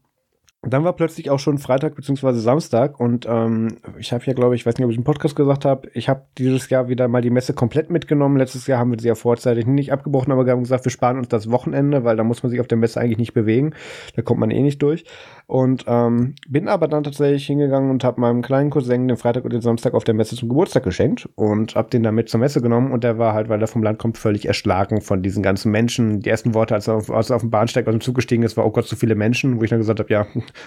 dann 0.64 0.84
war 0.84 0.92
plötzlich 0.92 1.28
auch 1.28 1.40
schon 1.40 1.58
Freitag 1.58 1.96
beziehungsweise 1.96 2.38
Samstag 2.38 3.00
und 3.00 3.26
ähm, 3.28 3.78
ich 3.98 4.12
habe 4.12 4.24
ja, 4.26 4.32
glaube 4.32 4.54
ich, 4.54 4.64
weiß 4.64 4.76
nicht, 4.76 4.84
ob 4.84 4.92
ich 4.92 4.96
im 4.96 5.02
Podcast 5.02 5.34
gesagt 5.34 5.64
habe, 5.64 5.88
ich 5.92 6.08
habe 6.08 6.22
dieses 6.38 6.70
Jahr 6.70 6.88
wieder 6.88 7.08
mal 7.08 7.20
die 7.20 7.30
Messe 7.30 7.52
komplett 7.52 7.90
mitgenommen. 7.90 8.36
Letztes 8.36 8.68
Jahr 8.68 8.78
haben 8.78 8.92
wir 8.92 9.00
sie 9.00 9.08
ja 9.08 9.16
vorzeitig 9.16 9.66
nicht 9.66 9.92
abgebrochen, 9.92 10.32
aber 10.32 10.46
wir 10.46 10.52
haben 10.52 10.62
gesagt, 10.62 10.84
wir 10.84 10.92
sparen 10.92 11.18
uns 11.18 11.28
das 11.28 11.50
Wochenende, 11.50 12.04
weil 12.04 12.16
da 12.16 12.22
muss 12.22 12.44
man 12.44 12.50
sich 12.50 12.60
auf 12.60 12.68
der 12.68 12.78
Messe 12.78 13.00
eigentlich 13.00 13.18
nicht 13.18 13.34
bewegen. 13.34 13.74
Da 14.14 14.22
kommt 14.22 14.38
man 14.38 14.52
eh 14.52 14.62
nicht 14.62 14.80
durch. 14.82 15.04
Und 15.48 15.84
ähm, 15.88 16.36
bin 16.48 16.68
aber 16.68 16.86
dann 16.86 17.02
tatsächlich 17.02 17.44
hingegangen 17.44 17.90
und 17.90 18.04
habe 18.04 18.20
meinem 18.20 18.40
kleinen 18.40 18.70
Cousin 18.70 19.08
den 19.08 19.16
Freitag 19.16 19.44
und 19.44 19.52
den 19.52 19.60
Samstag 19.60 19.94
auf 19.94 20.04
der 20.04 20.14
Messe 20.14 20.36
zum 20.36 20.48
Geburtstag 20.48 20.84
geschenkt 20.84 21.28
und 21.34 21.74
habe 21.74 21.90
den 21.90 22.04
dann 22.04 22.14
mit 22.14 22.28
zur 22.28 22.38
Messe 22.38 22.62
genommen 22.62 22.92
und 22.92 23.02
der 23.02 23.18
war 23.18 23.34
halt, 23.34 23.48
weil 23.48 23.60
er 23.60 23.66
vom 23.66 23.82
Land 23.82 23.98
kommt, 23.98 24.16
völlig 24.16 24.46
erschlagen 24.46 25.00
von 25.00 25.22
diesen 25.22 25.42
ganzen 25.42 25.72
Menschen. 25.72 26.20
Die 26.20 26.30
ersten 26.30 26.54
Worte, 26.54 26.74
als 26.74 26.86
er 26.86 26.94
auf, 26.94 27.10
als 27.10 27.30
er 27.30 27.36
auf 27.36 27.42
dem 27.42 27.50
Bahnsteig 27.50 27.86
aus 27.88 27.92
dem 27.92 28.00
Zug 28.00 28.14
gestiegen 28.14 28.44
ist, 28.44 28.56
war, 28.56 28.64
oh 28.64 28.70
Gott, 28.70 28.86
so 28.86 28.94
viele 28.94 29.16
Menschen, 29.16 29.58
wo 29.58 29.64
ich 29.64 29.70
dann 29.70 29.80
gesagt 29.80 29.98
habe, 29.98 30.12
ja, 30.12 30.26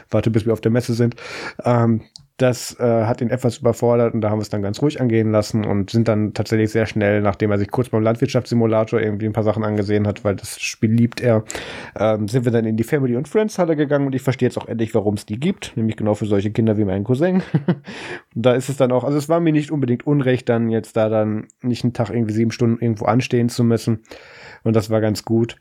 warte, 0.09 0.31
bis 0.31 0.45
wir 0.45 0.53
auf 0.53 0.61
der 0.61 0.71
Messe 0.71 0.93
sind. 0.93 1.15
Ähm, 1.63 2.01
das 2.37 2.77
äh, 2.81 3.05
hat 3.05 3.21
ihn 3.21 3.29
etwas 3.29 3.59
überfordert 3.59 4.13
und 4.13 4.19
da 4.19 4.29
haben 4.29 4.39
wir 4.39 4.43
es 4.43 4.49
dann 4.49 4.61
ganz 4.61 4.81
ruhig 4.81 4.99
angehen 4.99 5.31
lassen 5.31 5.63
und 5.63 5.89
sind 5.89 6.09
dann 6.09 6.33
tatsächlich 6.33 6.69
sehr 6.69 6.85
schnell, 6.85 7.21
nachdem 7.21 7.49
er 7.51 7.57
sich 7.57 7.71
kurz 7.71 7.87
beim 7.89 8.03
Landwirtschaftssimulator 8.03 8.99
irgendwie 8.99 9.25
ein 9.25 9.33
paar 9.33 9.43
Sachen 9.43 9.63
angesehen 9.63 10.05
hat, 10.05 10.25
weil 10.25 10.35
das 10.35 10.59
Spiel 10.59 10.91
liebt 10.91 11.21
er, 11.21 11.45
ähm, 11.97 12.27
sind 12.27 12.43
wir 12.43 12.51
dann 12.51 12.65
in 12.65 12.75
die 12.75 12.83
Family 12.83 13.15
und 13.15 13.29
Friends 13.29 13.57
Halle 13.57 13.77
gegangen 13.77 14.05
und 14.05 14.15
ich 14.15 14.21
verstehe 14.21 14.49
jetzt 14.49 14.57
auch 14.57 14.67
endlich, 14.67 14.93
warum 14.93 15.13
es 15.13 15.25
die 15.25 15.39
gibt, 15.39 15.77
nämlich 15.77 15.95
genau 15.95 16.13
für 16.13 16.25
solche 16.25 16.51
Kinder 16.51 16.77
wie 16.77 16.83
mein 16.83 17.05
Cousin. 17.05 17.41
da 18.35 18.53
ist 18.53 18.67
es 18.67 18.75
dann 18.75 18.91
auch, 18.91 19.05
also 19.05 19.17
es 19.17 19.29
war 19.29 19.39
mir 19.39 19.53
nicht 19.53 19.71
unbedingt 19.71 20.05
unrecht, 20.05 20.49
dann 20.49 20.69
jetzt 20.69 20.97
da 20.97 21.07
dann 21.07 21.47
nicht 21.61 21.85
einen 21.85 21.93
Tag 21.93 22.09
irgendwie 22.09 22.33
sieben 22.33 22.51
Stunden 22.51 22.83
irgendwo 22.83 23.05
anstehen 23.05 23.47
zu 23.47 23.63
müssen 23.63 24.01
und 24.63 24.75
das 24.75 24.89
war 24.89 24.99
ganz 24.99 25.23
gut. 25.23 25.55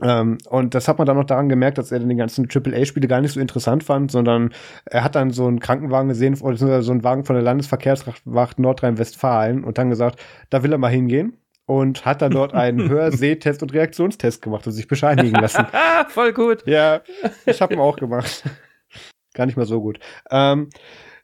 Ähm, 0.00 0.38
und 0.48 0.74
das 0.74 0.88
hat 0.88 0.98
man 0.98 1.06
dann 1.06 1.16
noch 1.16 1.24
daran 1.24 1.50
gemerkt, 1.50 1.76
dass 1.76 1.92
er 1.92 1.98
den 1.98 2.16
ganzen 2.16 2.48
AAA-Spiele 2.50 3.08
gar 3.08 3.20
nicht 3.20 3.32
so 3.32 3.40
interessant 3.40 3.84
fand, 3.84 4.10
sondern 4.10 4.54
er 4.86 5.04
hat 5.04 5.14
dann 5.14 5.30
so 5.30 5.46
einen 5.46 5.60
Krankenwagen 5.60 6.08
gesehen, 6.08 6.38
oder 6.40 6.56
so 6.82 6.92
einen 6.92 7.04
Wagen 7.04 7.24
von 7.24 7.34
der 7.34 7.42
Landesverkehrswacht 7.42 8.58
Nordrhein-Westfalen 8.58 9.64
und 9.64 9.76
dann 9.76 9.90
gesagt, 9.90 10.18
da 10.48 10.62
will 10.62 10.72
er 10.72 10.78
mal 10.78 10.88
hingehen 10.88 11.36
und 11.66 12.04
hat 12.06 12.22
dann 12.22 12.32
dort 12.32 12.54
einen 12.54 12.88
Hör-, 12.88 13.12
Sehtest 13.12 13.62
und 13.62 13.74
Reaktionstest 13.74 14.40
gemacht 14.40 14.66
und 14.66 14.72
sich 14.72 14.88
bescheinigen 14.88 15.40
lassen. 15.40 15.66
Voll 16.08 16.32
gut. 16.32 16.66
Ja, 16.66 17.02
ich 17.44 17.60
habe 17.60 17.74
ihn 17.74 17.80
auch 17.80 17.96
gemacht. 17.96 18.44
Gar 19.34 19.46
nicht 19.46 19.56
mal 19.56 19.66
so 19.66 19.80
gut. 19.80 19.98
Ähm, 20.30 20.70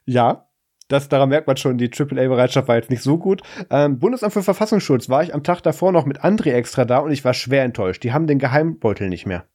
ja, 0.05 0.48
das, 0.89 1.07
daran 1.07 1.29
merkt 1.29 1.47
man 1.47 1.55
schon, 1.55 1.77
die 1.77 1.89
AAA-Bereitschaft 1.89 2.67
war 2.67 2.75
jetzt 2.75 2.89
nicht 2.89 3.03
so 3.03 3.17
gut. 3.17 3.41
Ähm, 3.69 3.99
Bundesamt 3.99 4.33
für 4.33 4.43
Verfassungsschutz 4.43 5.07
war 5.07 5.23
ich 5.23 5.33
am 5.33 5.43
Tag 5.43 5.61
davor 5.61 5.91
noch 5.91 6.05
mit 6.05 6.21
André 6.23 6.51
extra 6.51 6.83
da 6.83 6.97
und 6.97 7.11
ich 7.11 7.23
war 7.23 7.33
schwer 7.33 7.63
enttäuscht. 7.63 8.03
Die 8.03 8.11
haben 8.11 8.27
den 8.27 8.39
Geheimbeutel 8.39 9.07
nicht 9.07 9.25
mehr. 9.25 9.45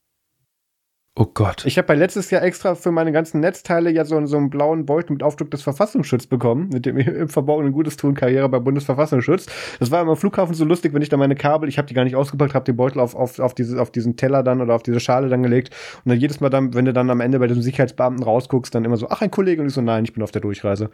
Oh 1.16 1.26
Gott. 1.32 1.64
Ich 1.64 1.78
habe 1.78 1.86
bei 1.86 1.94
letztes 1.94 2.32
Jahr 2.32 2.42
extra 2.42 2.74
für 2.74 2.90
meine 2.90 3.12
ganzen 3.12 3.38
Netzteile 3.38 3.88
ja 3.88 4.04
so, 4.04 4.26
so 4.26 4.36
einen 4.36 4.50
blauen 4.50 4.84
Beutel 4.84 5.12
mit 5.12 5.22
Aufdruck 5.22 5.48
des 5.48 5.62
Verfassungsschutzes 5.62 6.26
bekommen, 6.26 6.70
mit 6.72 6.86
dem 6.86 6.96
im 6.98 7.28
Verborgenen 7.28 7.72
Gutes 7.72 7.96
tun 7.96 8.14
Karriere 8.14 8.48
beim 8.48 8.64
Bundesverfassungsschutz. 8.64 9.46
Das 9.78 9.92
war 9.92 10.02
immer 10.02 10.10
am 10.10 10.16
Flughafen 10.16 10.54
so 10.54 10.64
lustig, 10.64 10.92
wenn 10.92 11.02
ich 11.02 11.10
da 11.10 11.16
meine 11.16 11.36
Kabel, 11.36 11.68
ich 11.68 11.78
habe 11.78 11.86
die 11.86 11.94
gar 11.94 12.02
nicht 12.02 12.16
ausgepackt, 12.16 12.54
habe 12.54 12.64
den 12.64 12.74
Beutel 12.74 12.98
auf, 12.98 13.14
auf, 13.14 13.38
auf, 13.38 13.54
diese, 13.54 13.80
auf 13.80 13.92
diesen 13.92 14.16
Teller 14.16 14.42
dann 14.42 14.60
oder 14.60 14.74
auf 14.74 14.82
diese 14.82 14.98
Schale 14.98 15.28
dann 15.28 15.44
gelegt 15.44 15.72
und 16.04 16.10
dann 16.10 16.18
jedes 16.18 16.40
Mal 16.40 16.50
dann, 16.50 16.74
wenn 16.74 16.84
du 16.84 16.92
dann 16.92 17.08
am 17.08 17.20
Ende 17.20 17.38
bei 17.38 17.46
diesem 17.46 17.62
Sicherheitsbeamten 17.62 18.24
rausguckst, 18.24 18.74
dann 18.74 18.84
immer 18.84 18.96
so, 18.96 19.08
ach, 19.08 19.22
ein 19.22 19.30
Kollege 19.30 19.62
und 19.62 19.68
ich 19.68 19.74
so, 19.74 19.82
nein, 19.82 20.02
ich 20.02 20.14
bin 20.14 20.22
auf 20.24 20.32
der 20.32 20.42
Durchreise. 20.42 20.90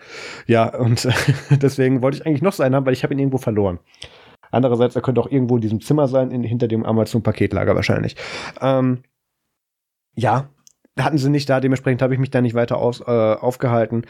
Ja, 0.46 0.76
und 0.76 1.08
deswegen 1.62 2.02
wollte 2.02 2.18
ich 2.18 2.26
eigentlich 2.26 2.42
noch 2.42 2.52
so 2.52 2.62
einen 2.62 2.74
haben, 2.74 2.84
weil 2.84 2.92
ich 2.92 3.04
habe 3.04 3.14
ihn 3.14 3.20
irgendwo 3.20 3.38
verloren. 3.38 3.78
Andererseits, 4.50 4.96
er 4.96 5.02
könnte 5.02 5.20
auch 5.22 5.30
irgendwo 5.30 5.56
in 5.56 5.62
diesem 5.62 5.80
Zimmer 5.80 6.08
sein, 6.08 6.30
in, 6.30 6.42
hinter 6.42 6.68
dem 6.68 6.84
Amazon-Paketlager 6.84 7.74
wahrscheinlich. 7.74 8.16
Ähm, 8.60 8.98
ja, 10.20 10.50
hatten 10.98 11.18
sie 11.18 11.30
nicht 11.30 11.48
da, 11.48 11.60
dementsprechend 11.60 12.02
habe 12.02 12.14
ich 12.14 12.20
mich 12.20 12.30
da 12.30 12.40
nicht 12.40 12.54
weiter 12.54 12.78
aus, 12.78 13.00
äh, 13.00 13.04
aufgehalten. 13.04 14.02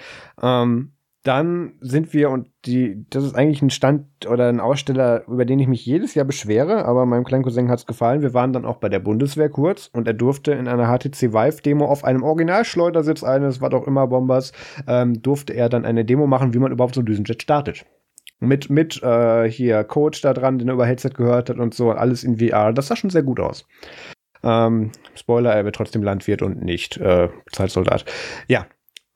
Ähm, 0.43 0.93
dann 1.23 1.75
sind 1.81 2.15
wir, 2.15 2.31
und 2.31 2.49
die, 2.65 3.05
das 3.11 3.25
ist 3.25 3.35
eigentlich 3.35 3.61
ein 3.61 3.69
Stand 3.69 4.07
oder 4.27 4.49
ein 4.49 4.59
Aussteller, 4.59 5.29
über 5.29 5.45
den 5.45 5.59
ich 5.59 5.69
mich 5.69 5.85
jedes 5.85 6.15
Jahr 6.15 6.25
beschwere, 6.25 6.87
aber 6.87 7.05
meinem 7.05 7.25
kleinen 7.25 7.43
Cousin 7.43 7.69
hat 7.69 7.81
es 7.81 7.87
gefallen. 7.87 8.23
Wir 8.23 8.33
waren 8.33 8.55
dann 8.55 8.65
auch 8.65 8.79
bei 8.79 8.89
der 8.89 9.01
Bundeswehr 9.01 9.51
kurz 9.51 9.91
und 9.93 10.07
er 10.07 10.15
durfte 10.15 10.53
in 10.53 10.67
einer 10.67 10.87
HTC 10.87 11.35
Vive-Demo 11.35 11.85
auf 11.85 12.05
einem 12.05 12.23
Originalschleudersitz 12.23 13.23
eines, 13.23 13.61
war 13.61 13.69
doch 13.69 13.87
immer 13.87 14.07
Bombers, 14.07 14.53
ähm, 14.87 15.21
durfte 15.21 15.53
er 15.53 15.69
dann 15.69 15.85
eine 15.85 16.07
Demo 16.07 16.27
machen, 16.27 16.55
wie 16.55 16.59
man 16.59 16.73
überhaupt 16.73 16.95
so 16.95 17.03
einen 17.03 17.07
Düsenjet 17.07 17.43
startet. 17.43 17.85
Mit, 18.43 18.71
mit 18.71 19.03
äh, 19.03 19.51
hier 19.51 19.85
Coach 19.85 20.23
da 20.23 20.33
dran, 20.33 20.59
den 20.59 20.69
er 20.69 20.75
über 20.75 20.87
Headset 20.87 21.11
gehört 21.11 21.51
hat 21.51 21.59
und 21.59 21.75
so, 21.75 21.91
alles 21.91 22.25
in 22.25 22.39
VR. 22.39 22.73
Das 22.73 22.87
sah 22.87 22.97
schon 22.97 23.11
sehr 23.11 23.23
gut 23.23 23.41
aus. 23.41 23.67
Ähm, 24.43 24.93
Spoiler, 25.15 25.55
er 25.55 25.65
wird 25.65 25.77
trotzdem 25.77 26.03
Landwirt 26.03 26.43
und 26.43 26.63
nicht 26.63 26.97
äh, 26.97 27.29
Zeitsoldat. 27.53 28.05
Ja. 28.49 28.67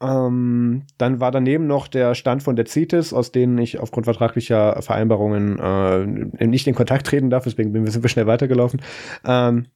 Ähm, 0.02 0.82
dann 0.98 1.20
war 1.20 1.30
daneben 1.30 1.66
noch 1.66 1.88
der 1.88 2.14
Stand 2.14 2.42
von 2.42 2.56
der 2.56 2.66
CITES, 2.66 3.14
aus 3.14 3.32
denen 3.32 3.56
ich 3.58 3.78
aufgrund 3.78 4.06
vertraglicher 4.06 4.82
Vereinbarungen 4.82 5.58
äh, 5.58 6.46
nicht 6.46 6.66
in 6.66 6.74
Kontakt 6.74 7.06
treten 7.06 7.30
darf, 7.30 7.44
deswegen 7.44 7.72
sind 7.86 8.02
wir 8.02 8.10
schnell 8.10 8.26
weitergelaufen. 8.26 8.82
Ähm, 9.24 9.66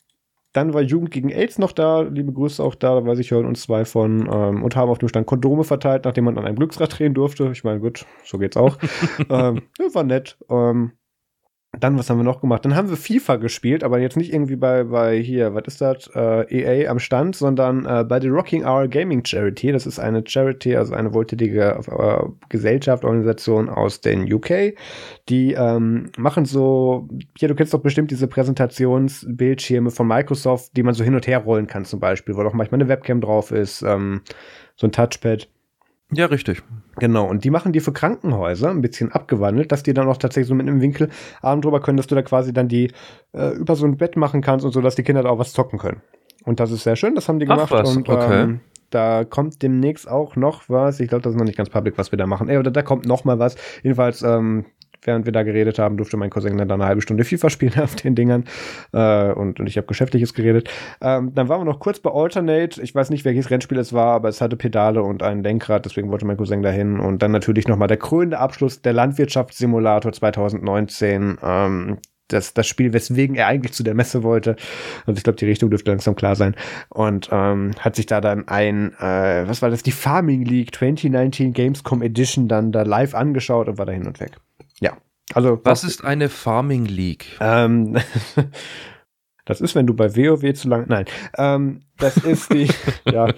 dann 0.53 0.73
war 0.73 0.81
Jugend 0.81 1.11
gegen 1.11 1.31
AIDS 1.31 1.59
noch 1.59 1.73
da, 1.73 2.01
liebe 2.01 2.33
Grüße 2.33 2.63
auch 2.63 2.75
da, 2.75 3.05
weiß 3.05 3.19
ich, 3.19 3.31
hören 3.31 3.47
uns 3.47 3.63
zwei 3.63 3.85
von 3.85 4.29
ähm, 4.33 4.63
und 4.63 4.77
haben 4.77 4.91
auf 4.91 4.99
dem 4.99 5.09
Stand 5.09 5.27
Kondome 5.27 5.63
verteilt, 5.63 6.05
nachdem 6.05 6.25
man 6.25 6.39
an 6.39 6.47
einem 6.47 6.57
Glücksrad 6.57 6.99
drehen 6.99 7.15
durfte. 7.15 7.51
Ich 7.53 7.65
meine, 7.65 7.81
gut, 7.81 8.07
so 8.25 8.39
geht's 8.39 8.57
auch. 8.57 8.77
ähm, 9.31 9.63
war 9.93 10.05
nett. 10.05 10.39
Ähm, 10.51 10.93
dann, 11.73 11.99
was 11.99 12.09
haben 12.09 12.19
wir 12.19 12.25
noch 12.25 12.41
gemacht? 12.41 12.65
Dann 12.65 12.75
haben 12.75 12.89
wir 12.89 12.97
FIFA 12.97 13.37
gespielt, 13.37 13.85
aber 13.85 13.99
jetzt 13.99 14.17
nicht 14.17 14.33
irgendwie 14.33 14.57
bei, 14.57 14.85
bei 14.85 15.19
hier, 15.19 15.55
was 15.55 15.65
ist 15.67 15.81
das, 15.83 16.11
äh, 16.15 16.47
EA 16.51 16.91
am 16.91 16.99
Stand, 16.99 17.37
sondern 17.37 17.85
äh, 17.85 18.05
bei 18.05 18.19
der 18.19 18.31
Rocking 18.31 18.65
Hour 18.65 18.89
Gaming 18.89 19.23
Charity. 19.23 19.71
Das 19.73 19.87
ist 19.87 19.99
eine 19.99 20.25
Charity, 20.27 20.77
also 20.77 20.95
eine 20.95 21.13
wohltätige 21.13 21.79
äh, 21.87 22.25
Gesellschaft, 22.49 23.05
Organisation 23.05 23.69
aus 23.69 24.01
den 24.01 24.33
UK. 24.33 24.75
Die 25.29 25.53
ähm, 25.53 26.11
machen 26.17 26.47
so, 26.47 27.07
hier, 27.37 27.49
du 27.49 27.55
kennst 27.55 27.75
doch 27.75 27.83
bestimmt 27.83 28.11
diese 28.11 28.29
Präsentationsbildschirme 28.29 29.91
von 29.91 30.09
Microsoft, 30.09 30.75
die 30.75 30.83
man 30.83 30.95
so 30.95 31.05
hin 31.05 31.15
und 31.15 31.27
her 31.27 31.39
rollen 31.39 31.67
kann 31.67 31.85
zum 31.85 32.01
Beispiel, 32.01 32.35
wo 32.35 32.43
doch 32.43 32.55
manchmal 32.55 32.81
eine 32.81 32.89
Webcam 32.89 33.21
drauf 33.21 33.51
ist, 33.53 33.83
ähm, 33.83 34.23
so 34.75 34.87
ein 34.87 34.93
Touchpad. 34.93 35.49
Ja, 36.11 36.27
richtig. 36.27 36.63
Genau, 36.99 37.27
und 37.29 37.45
die 37.45 37.51
machen 37.51 37.73
die 37.73 37.81
für 37.81 37.93
Krankenhäuser 37.93 38.71
ein 38.71 38.81
bisschen 38.81 39.13
abgewandelt, 39.13 39.73
dass 39.73 39.83
die 39.83 39.93
dann 39.93 40.09
auch 40.09 40.17
tatsächlich 40.17 40.49
so 40.49 40.55
mit 40.55 40.67
einem 40.67 40.81
Winkel 40.81 41.11
Arm 41.43 41.61
drüber 41.61 41.81
können, 41.81 41.99
dass 41.99 42.07
du 42.07 42.15
da 42.15 42.23
quasi 42.23 42.53
dann 42.53 42.69
die 42.69 42.93
äh, 43.33 43.51
über 43.57 43.77
so 43.77 43.85
ein 43.85 43.99
Bett 43.99 44.17
machen 44.17 44.41
kannst 44.41 44.65
und 44.65 44.73
so, 44.73 44.81
dass 44.81 44.95
die 44.95 45.03
Kinder 45.03 45.23
da 45.23 45.29
auch 45.29 45.39
was 45.39 45.53
zocken 45.53 45.79
können. 45.79 46.01
Und 46.45 46.61
das 46.61 46.71
ist 46.71 46.85
sehr 46.85 46.97
schön, 46.97 47.15
das 47.15 47.29
haben 47.29 47.39
die 47.39 47.47
Ach, 47.49 47.57
gemacht. 47.57 47.73
Was? 47.73 47.95
Und 47.95 48.09
okay. 48.09 48.43
ähm, 48.43 48.61
da 48.91 49.25
kommt 49.25 49.63
demnächst 49.63 50.09
auch 50.09 50.35
noch 50.35 50.69
was. 50.69 50.99
Ich 51.01 51.09
glaube, 51.09 51.23
das 51.23 51.35
ist 51.35 51.39
noch 51.39 51.45
nicht 51.45 51.59
ganz 51.59 51.69
public, 51.69 51.99
was 51.99 52.11
wir 52.11 52.17
da 52.17 52.27
machen. 52.27 52.49
Ey, 52.49 52.57
oder 52.57 52.71
da 52.71 52.83
kommt 52.83 53.07
noch 53.07 53.25
mal 53.25 53.39
was. 53.39 53.57
Jedenfalls, 53.83 54.23
ähm, 54.23 54.65
während 55.03 55.25
wir 55.25 55.33
da 55.33 55.43
geredet 55.43 55.79
haben, 55.79 55.97
durfte 55.97 56.17
mein 56.17 56.31
Cousin 56.31 56.57
dann 56.59 56.71
eine 56.71 56.87
halbe 56.87 57.01
Stunde 57.01 57.25
FIFA 57.25 57.51
spielen 57.51 57.79
auf 57.83 57.97
den 57.97 58.15
Dingern. 58.15 58.45
Äh, 58.93 59.33
und, 59.33 59.61
und 59.61 59.67
ich 59.67 59.77
habe 59.77 59.87
Geschäftliches 59.87 60.35
geredet. 60.35 60.71
Ähm, 61.01 61.35
dann 61.35 61.49
waren 61.49 61.61
wir 61.61 61.65
noch 61.65 61.81
kurz 61.81 62.01
bei 62.01 62.11
Alternate. 62.11 62.81
Ich 62.83 62.95
weiß 62.95 63.11
nicht, 63.11 63.25
welches 63.25 63.51
Rennspiel 63.51 63.79
es 63.79 63.93
war, 63.93 64.15
aber 64.15 64.29
es 64.29 64.41
hatte 64.41 64.57
Pedale 64.57 65.03
und 65.03 65.23
ein 65.23 65.43
Lenkrad, 65.43 65.85
deswegen 65.85 66.11
wollte 66.11 66.27
mein 66.27 66.37
Cousin 66.37 66.63
dahin. 66.63 67.01
Und 67.01 67.23
dann 67.23 67.33
natürlich 67.33 67.69
nochmal 67.69 67.89
der 67.89 67.99
krönende 67.99 68.39
Abschluss 68.39 68.83
der 68.83 68.93
Landwirtschaftssimulator 68.93 70.13
2019. 70.13 71.39
Ähm, 71.43 71.99
das, 72.29 72.55
das 72.55 72.67
Spiel, 72.67 72.93
weswegen 72.93 73.37
er 73.37 73.47
eigentlich 73.47 73.73
zu 73.73 73.83
der 73.83 73.95
Messe 73.95 74.23
wollte. 74.23 74.57
Und 75.07 75.17
ich 75.19 75.25
glaube, 75.25 75.39
die 75.39 75.47
Richtung 75.47 75.71
dürfte 75.71 75.91
langsam 75.91 76.15
klar 76.15 76.37
sein. 76.37 76.55
Und 76.91 77.29
ähm, 77.33 77.73
hat 77.81 77.97
sich 77.97 78.07
da 78.07 78.21
dann 78.21 78.47
ein, 78.49 78.93
äh, 79.01 79.49
was 79.49 79.63
war 79.63 79.71
das, 79.71 79.83
die 79.83 79.93
Farming 79.93 80.45
League 80.45 80.75
2019 80.75 81.53
Gamescom 81.53 82.03
Edition 82.03 82.49
dann 82.49 82.71
da 82.71 82.83
live 82.83 83.15
angeschaut 83.15 83.69
und 83.69 83.79
war 83.79 83.87
da 83.87 83.93
hin 83.93 84.07
und 84.07 84.21
weg. 84.21 84.39
Ja. 84.81 84.97
Also, 85.35 85.61
was 85.63 85.85
ist 85.85 86.05
eine 86.05 86.29
Farming 86.29 86.87
League? 86.87 87.37
Ähm, 87.41 87.97
das 89.45 89.61
ist, 89.61 89.75
wenn 89.75 89.87
du 89.87 89.95
bei 89.95 90.17
WoW 90.17 90.55
zu 90.55 90.69
lang. 90.69 90.87
Nein. 90.89 91.05
Ähm, 91.37 91.81
das 91.99 92.17
ist 92.17 92.53
die. 92.53 92.69
ja. 93.05 93.29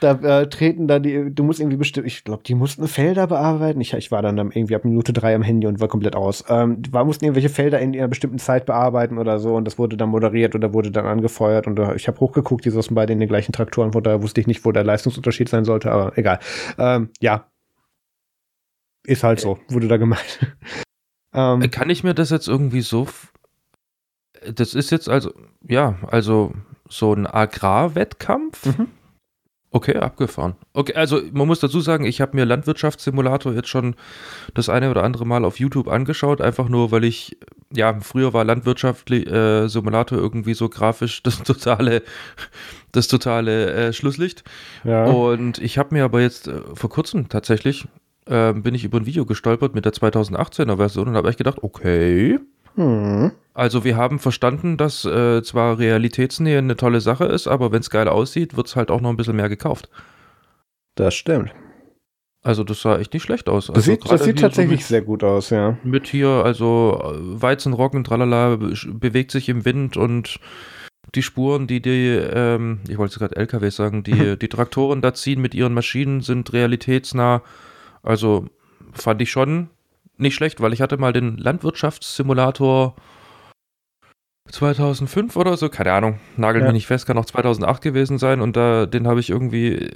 Da 0.00 0.10
äh, 0.12 0.48
treten 0.48 0.88
da 0.88 0.98
die. 0.98 1.34
Du 1.34 1.42
musst 1.42 1.58
irgendwie 1.58 1.78
bestimmt. 1.78 2.06
Ich 2.06 2.22
glaube, 2.24 2.42
die 2.42 2.54
mussten 2.54 2.86
Felder 2.86 3.26
bearbeiten. 3.28 3.80
Ich, 3.80 3.94
ich 3.94 4.10
war 4.10 4.20
dann 4.20 4.36
irgendwie 4.36 4.74
ab 4.74 4.84
Minute 4.84 5.14
drei 5.14 5.34
am 5.34 5.42
Handy 5.42 5.66
und 5.66 5.80
war 5.80 5.88
komplett 5.88 6.16
aus. 6.16 6.44
Ähm, 6.50 6.82
die 6.82 6.90
mussten 6.90 7.24
irgendwelche 7.24 7.48
Felder 7.48 7.80
in 7.80 7.94
einer 7.94 8.08
bestimmten 8.08 8.38
Zeit 8.38 8.66
bearbeiten 8.66 9.16
oder 9.16 9.38
so 9.38 9.54
und 9.54 9.64
das 9.64 9.78
wurde 9.78 9.96
dann 9.96 10.10
moderiert 10.10 10.54
oder 10.54 10.74
wurde 10.74 10.90
dann 10.90 11.06
angefeuert 11.06 11.66
und 11.66 11.78
äh, 11.78 11.94
ich 11.94 12.08
habe 12.08 12.20
hochgeguckt, 12.20 12.66
die 12.66 12.70
saßen 12.70 12.94
beide 12.94 13.14
in 13.14 13.20
den 13.20 13.28
gleichen 13.28 13.52
Traktoren, 13.52 13.92
von 13.92 14.02
daher 14.02 14.22
wusste 14.22 14.40
ich 14.40 14.46
nicht, 14.46 14.64
wo 14.66 14.72
der 14.72 14.84
Leistungsunterschied 14.84 15.48
sein 15.48 15.64
sollte, 15.64 15.90
aber 15.90 16.18
egal. 16.18 16.40
Ähm, 16.78 17.08
ja, 17.20 17.46
ist 19.06 19.22
halt 19.22 19.40
so, 19.40 19.58
wurde 19.68 19.88
da 19.88 19.96
gemeint. 19.96 20.54
ähm, 21.32 21.70
Kann 21.70 21.90
ich 21.90 22.04
mir 22.04 22.14
das 22.14 22.30
jetzt 22.30 22.48
irgendwie 22.48 22.82
so. 22.82 23.06
Das 24.52 24.74
ist 24.74 24.90
jetzt 24.90 25.08
also, 25.08 25.32
ja, 25.66 25.96
also 26.06 26.52
so 26.88 27.12
ein 27.12 27.26
Agrarwettkampf. 27.26 28.66
Mhm. 28.66 28.88
Okay, 29.76 29.96
abgefahren. 29.96 30.54
Okay, 30.72 30.94
also 30.94 31.20
man 31.32 31.46
muss 31.46 31.60
dazu 31.60 31.80
sagen, 31.80 32.06
ich 32.06 32.22
habe 32.22 32.34
mir 32.34 32.46
Landwirtschaftssimulator 32.46 33.52
jetzt 33.52 33.68
schon 33.68 33.94
das 34.54 34.70
eine 34.70 34.90
oder 34.90 35.02
andere 35.02 35.26
Mal 35.26 35.44
auf 35.44 35.58
YouTube 35.58 35.88
angeschaut, 35.88 36.40
einfach 36.40 36.68
nur, 36.70 36.92
weil 36.92 37.04
ich, 37.04 37.36
ja, 37.74 37.98
früher 38.00 38.32
war 38.32 38.44
Landwirtschaftssimulator 38.44 40.18
äh, 40.18 40.20
irgendwie 40.20 40.54
so 40.54 40.70
grafisch 40.70 41.22
das 41.22 41.42
totale, 41.42 42.02
das 42.92 43.08
totale 43.08 43.72
äh, 43.72 43.92
Schlusslicht. 43.92 44.44
Ja. 44.84 45.04
Und 45.06 45.58
ich 45.58 45.76
habe 45.76 45.94
mir 45.94 46.04
aber 46.04 46.22
jetzt 46.22 46.48
äh, 46.48 46.62
vor 46.72 46.88
kurzem 46.88 47.28
tatsächlich 47.28 47.86
äh, 48.26 48.52
bin 48.52 48.74
ich 48.74 48.84
über 48.84 48.98
ein 48.98 49.06
Video 49.06 49.24
gestolpert 49.24 49.74
mit 49.74 49.84
der 49.84 49.92
2018er 49.92 50.76
Version 50.76 51.08
und 51.08 51.16
habe 51.16 51.28
echt 51.28 51.38
gedacht, 51.38 51.58
okay. 51.62 52.38
Hm. 52.74 53.32
Also 53.54 53.84
wir 53.84 53.96
haben 53.96 54.18
verstanden, 54.18 54.76
dass 54.76 55.04
äh, 55.04 55.42
zwar 55.42 55.78
Realitätsnähe 55.78 56.58
eine 56.58 56.76
tolle 56.76 57.00
Sache 57.00 57.24
ist, 57.24 57.46
aber 57.46 57.72
wenn 57.72 57.80
es 57.80 57.90
geil 57.90 58.08
aussieht, 58.08 58.56
wird 58.56 58.66
es 58.66 58.76
halt 58.76 58.90
auch 58.90 59.00
noch 59.00 59.10
ein 59.10 59.16
bisschen 59.16 59.36
mehr 59.36 59.48
gekauft. 59.48 59.88
Das 60.94 61.14
stimmt. 61.14 61.54
Also 62.42 62.62
das 62.62 62.80
sah 62.80 62.98
echt 62.98 63.12
nicht 63.12 63.24
schlecht 63.24 63.48
aus. 63.48 63.66
Das 63.66 63.76
also 63.76 63.90
sieht, 63.90 64.10
das 64.10 64.22
sieht 64.22 64.38
tatsächlich 64.38 64.80
so 64.80 64.84
mit, 64.84 64.88
sehr 64.88 65.02
gut 65.02 65.24
aus, 65.24 65.50
ja. 65.50 65.78
Mit 65.82 66.06
hier, 66.06 66.28
also 66.28 67.00
äh, 67.02 67.42
Weizenroggen, 67.42 68.04
tralala, 68.04 68.56
bewegt 68.56 69.32
sich 69.32 69.48
im 69.48 69.64
Wind 69.64 69.96
und 69.96 70.38
die 71.14 71.22
Spuren, 71.22 71.66
die 71.66 71.80
die, 71.80 72.08
ähm, 72.08 72.80
ich 72.88 72.98
wollte 72.98 73.18
gerade 73.18 73.36
LKW 73.36 73.70
sagen, 73.70 74.02
die, 74.02 74.38
die 74.38 74.48
Traktoren 74.48 75.00
da 75.00 75.14
ziehen 75.14 75.40
mit 75.40 75.54
ihren 75.54 75.74
Maschinen, 75.74 76.20
sind 76.20 76.52
realitätsnah. 76.52 77.42
Also 78.06 78.46
fand 78.92 79.20
ich 79.20 79.30
schon 79.30 79.68
nicht 80.16 80.34
schlecht, 80.34 80.60
weil 80.60 80.72
ich 80.72 80.80
hatte 80.80 80.96
mal 80.96 81.12
den 81.12 81.36
Landwirtschaftssimulator 81.36 82.94
2005 84.50 85.36
oder 85.36 85.56
so, 85.56 85.68
keine 85.68 85.92
Ahnung, 85.92 86.20
nagelt 86.36 86.62
ja. 86.62 86.68
mich 86.68 86.74
nicht 86.74 86.86
fest, 86.86 87.06
kann 87.06 87.18
auch 87.18 87.24
2008 87.24 87.82
gewesen 87.82 88.18
sein 88.18 88.40
und 88.40 88.56
da, 88.56 88.86
den 88.86 89.08
habe 89.08 89.18
ich 89.18 89.28
irgendwie 89.28 89.90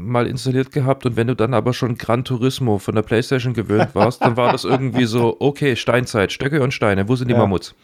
mal 0.00 0.26
installiert 0.26 0.72
gehabt 0.72 1.04
und 1.04 1.16
wenn 1.16 1.26
du 1.26 1.36
dann 1.36 1.52
aber 1.52 1.74
schon 1.74 1.98
Gran 1.98 2.24
Turismo 2.24 2.78
von 2.78 2.94
der 2.94 3.02
Playstation 3.02 3.52
gewöhnt 3.52 3.94
warst, 3.94 4.22
dann 4.22 4.36
war 4.36 4.50
das 4.50 4.64
irgendwie 4.64 5.04
so, 5.04 5.36
okay, 5.40 5.76
Steinzeit, 5.76 6.32
Stöcke 6.32 6.62
und 6.62 6.72
Steine, 6.72 7.08
wo 7.08 7.16
sind 7.16 7.28
die 7.28 7.34
ja. 7.34 7.40
Mammuts? 7.40 7.74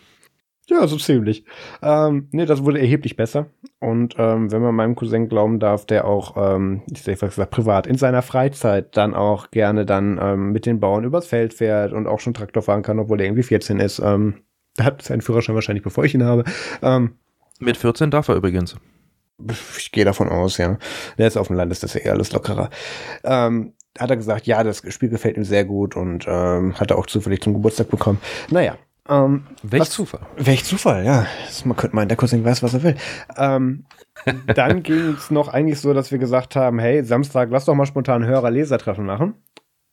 Ja, 0.69 0.87
so 0.87 0.97
ziemlich. 0.97 1.45
Ähm, 1.83 2.29
nee, 2.31 2.47
das 2.47 2.65
wurde 2.65 2.81
erheblich 2.81 3.17
besser. 3.17 3.47
Und 3.81 4.15
ähm, 4.17 4.53
wenn 4.53 4.63
man 4.63 4.75
meinem 4.75 4.95
Cousin 4.95 5.29
glauben 5.29 5.59
darf, 5.59 5.87
der 5.87 6.07
auch, 6.07 6.37
ähm, 6.37 6.83
ich 6.91 7.03
sag 7.03 7.19
gesagt, 7.19 7.51
privat 7.51 7.87
in 7.87 7.99
seiner 7.99 8.23
Freizeit 8.23 8.97
dann 8.97 9.13
auch 9.13 9.51
gerne 9.51 9.85
dann 9.85 10.21
ähm, 10.23 10.53
mit 10.53 10.67
den 10.67 10.79
Bauern 10.79 11.05
übers 11.05 11.27
Feld 11.27 11.53
fährt 11.53 11.93
und 11.93 12.07
auch 12.07 12.21
schon 12.21 12.33
Traktor 12.33 12.63
fahren 12.63 12.83
kann, 12.83 13.01
obwohl 13.01 13.21
er 13.21 13.27
irgendwie 13.27 13.43
14 13.43 13.81
ist. 13.81 13.99
Ähm, 13.99 14.43
hat 14.81 15.03
seinen 15.03 15.21
Führerschein 15.21 15.55
wahrscheinlich, 15.55 15.83
bevor 15.83 16.05
ich 16.05 16.15
ihn 16.15 16.25
habe. 16.25 16.45
Ähm, 16.81 17.17
mit 17.59 17.77
14 17.77 18.11
darf 18.11 18.29
er 18.29 18.37
übrigens. 18.37 18.77
Ich 19.77 19.91
gehe 19.91 20.05
davon 20.05 20.29
aus, 20.29 20.59
ja. 20.59 20.79
Der 21.19 21.27
ist 21.27 21.37
auf 21.37 21.49
dem 21.49 21.57
Land, 21.57 21.73
ist 21.73 21.83
das 21.83 21.95
ja 21.95 22.01
eher 22.01 22.13
alles 22.13 22.33
lockerer. 22.33 22.71
Ähm, 23.25 23.75
hat 23.99 24.11
er 24.11 24.17
gesagt, 24.17 24.47
ja, 24.47 24.63
das 24.63 24.83
Spiel 24.93 25.09
gefällt 25.09 25.37
ihm 25.37 25.45
sehr 25.45 25.65
gut 25.65 25.97
und 25.97 26.25
ähm, 26.29 26.75
hat 26.79 26.91
er 26.91 26.99
auch 26.99 27.07
zufällig 27.07 27.43
zum 27.43 27.55
Geburtstag 27.55 27.91
bekommen. 27.91 28.21
Naja. 28.51 28.77
Ähm, 29.09 29.47
welch 29.63 29.81
was, 29.83 29.91
Zufall. 29.91 30.21
Welch 30.37 30.65
Zufall, 30.65 31.05
ja. 31.05 31.27
Man 31.65 31.77
könnte 31.77 31.97
meinen, 31.97 32.09
der 32.09 32.17
Cousin 32.17 32.45
weiß, 32.45 32.63
was 32.63 32.75
er 32.75 32.83
will. 32.83 32.97
Ähm, 33.37 33.85
dann 34.47 34.83
ging 34.83 35.15
es 35.15 35.31
noch 35.31 35.49
eigentlich 35.49 35.81
so, 35.81 35.93
dass 35.93 36.13
wir 36.13 36.19
gesagt 36.19 36.55
haben, 36.55 36.79
hey, 36.79 37.03
Samstag, 37.03 37.51
lass 37.51 37.65
doch 37.65 37.75
mal 37.75 37.87
spontan 37.87 38.25
Hörer-Leser-Treffen 38.25 39.05
machen. 39.05 39.35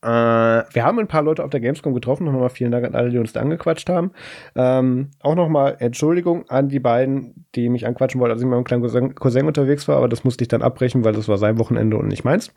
Äh, 0.01 0.07
wir 0.07 0.83
haben 0.83 0.99
ein 0.99 1.07
paar 1.07 1.23
Leute 1.23 1.43
auf 1.43 1.49
der 1.49 1.59
Gamescom 1.59 1.93
getroffen. 1.93 2.25
Nochmal 2.25 2.49
vielen 2.49 2.71
Dank 2.71 2.85
an 2.85 2.95
alle, 2.95 3.09
die 3.09 3.17
uns 3.17 3.33
da 3.33 3.41
angequatscht 3.41 3.89
haben. 3.89 4.11
Ähm, 4.55 5.09
auch 5.19 5.35
nochmal 5.35 5.75
Entschuldigung 5.79 6.49
an 6.49 6.69
die 6.69 6.79
beiden, 6.79 7.45
die 7.55 7.69
mich 7.69 7.85
anquatschen 7.85 8.21
wollten, 8.21 8.33
als 8.33 8.41
ich 8.41 8.45
mit 8.45 8.53
meinem 8.53 8.63
kleinen 8.63 8.81
Cousin, 8.81 9.15
Cousin, 9.15 9.47
unterwegs 9.47 9.87
war. 9.87 9.97
Aber 9.97 10.07
das 10.07 10.23
musste 10.23 10.43
ich 10.43 10.47
dann 10.47 10.61
abbrechen, 10.61 11.03
weil 11.03 11.13
das 11.13 11.27
war 11.27 11.37
sein 11.37 11.59
Wochenende 11.59 11.97
und 11.97 12.07
nicht 12.07 12.23
meins. 12.23 12.53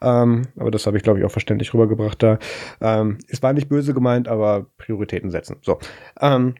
Ähm, 0.00 0.48
aber 0.56 0.70
das 0.70 0.86
habe 0.86 0.96
ich, 0.96 1.02
glaube 1.02 1.18
ich, 1.18 1.24
auch 1.24 1.30
verständlich 1.30 1.74
rübergebracht 1.74 2.22
da. 2.22 2.38
Ähm, 2.80 3.18
es 3.28 3.42
war 3.42 3.52
nicht 3.52 3.68
böse 3.68 3.92
gemeint, 3.92 4.28
aber 4.28 4.66
Prioritäten 4.78 5.30
setzen. 5.30 5.56
So. 5.62 5.78
Ähm, 6.20 6.54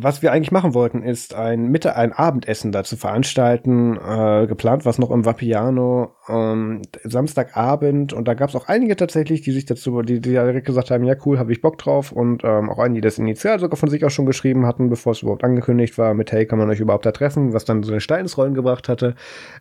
was 0.00 0.22
wir 0.22 0.30
eigentlich 0.30 0.52
machen 0.52 0.74
wollten, 0.74 1.02
ist 1.02 1.34
ein 1.34 1.66
Mitte 1.66 1.96
ein 1.96 2.12
Abendessen 2.12 2.70
dazu 2.70 2.96
veranstalten. 2.96 3.96
Äh, 3.96 4.46
geplant 4.46 4.84
was 4.84 4.98
noch 4.98 5.10
im 5.10 5.24
Vapiano 5.24 6.12
ähm, 6.28 6.82
Samstagabend 7.02 8.12
und 8.12 8.28
da 8.28 8.34
gab 8.34 8.48
es 8.48 8.54
auch 8.54 8.68
einige 8.68 8.94
tatsächlich, 8.94 9.42
die 9.42 9.50
sich 9.50 9.66
dazu, 9.66 10.02
die, 10.02 10.20
die 10.20 10.30
direkt 10.30 10.66
gesagt 10.66 10.92
haben, 10.92 11.02
ja 11.02 11.16
cool, 11.26 11.38
habe 11.38 11.50
ich 11.50 11.60
Bock 11.60 11.78
drauf 11.78 12.12
und 12.12 12.44
ähm, 12.44 12.70
auch 12.70 12.78
einige, 12.78 13.00
die 13.00 13.06
das 13.06 13.18
initial 13.18 13.58
sogar 13.58 13.76
von 13.76 13.88
sich 13.88 14.04
auch 14.04 14.10
schon 14.10 14.26
geschrieben 14.26 14.66
hatten, 14.66 14.88
bevor 14.88 15.12
es 15.12 15.22
überhaupt 15.22 15.42
angekündigt 15.42 15.98
war, 15.98 16.14
mit 16.14 16.30
hey, 16.30 16.46
kann 16.46 16.58
man 16.58 16.70
euch 16.70 16.80
überhaupt 16.80 17.04
da 17.04 17.10
treffen, 17.10 17.52
was 17.52 17.64
dann 17.64 17.82
so 17.82 17.90
eine 17.90 18.00
Stein 18.00 18.20
ins 18.20 18.38
Rollen 18.38 18.54
gebracht 18.54 18.88
hatte. 18.88 19.16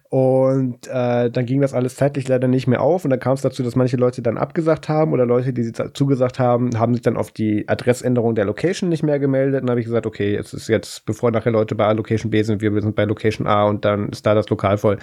Und 0.09 0.87
äh, 0.87 1.31
dann 1.31 1.45
ging 1.47 1.61
das 1.61 1.73
alles 1.73 1.95
zeitlich 1.95 2.27
leider 2.27 2.47
nicht 2.47 2.67
mehr 2.67 2.81
auf 2.81 3.05
und 3.05 3.09
dann 3.09 3.19
kam 3.19 3.33
es 3.33 3.41
dazu, 3.41 3.63
dass 3.63 3.75
manche 3.75 3.97
Leute 3.97 4.21
dann 4.21 4.37
abgesagt 4.37 4.87
haben 4.87 5.13
oder 5.13 5.25
Leute, 5.25 5.51
die 5.51 5.63
sie 5.63 5.73
zugesagt 5.73 6.37
haben, 6.37 6.77
haben 6.77 6.93
sich 6.93 7.01
dann 7.01 7.17
auf 7.17 7.31
die 7.31 7.67
Adressänderung 7.67 8.35
der 8.35 8.45
Location 8.45 8.89
nicht 8.89 9.03
mehr 9.03 9.19
gemeldet. 9.19 9.63
Und 9.63 9.69
habe 9.69 9.79
ich 9.79 9.85
gesagt, 9.85 10.05
okay, 10.05 10.26
es 10.35 10.53
ist 10.53 10.67
jetzt, 10.67 11.05
bevor 11.05 11.31
nachher 11.31 11.51
Leute 11.51 11.75
bei 11.75 11.91
Location 11.93 12.31
B 12.31 12.43
sind, 12.43 12.61
wir 12.61 12.81
sind 12.81 12.95
bei 12.95 13.05
Location 13.05 13.47
A 13.47 13.65
und 13.65 13.85
dann 13.85 14.09
ist 14.09 14.25
da 14.25 14.35
das 14.35 14.49
Lokal 14.49 14.77
voll. 14.77 14.97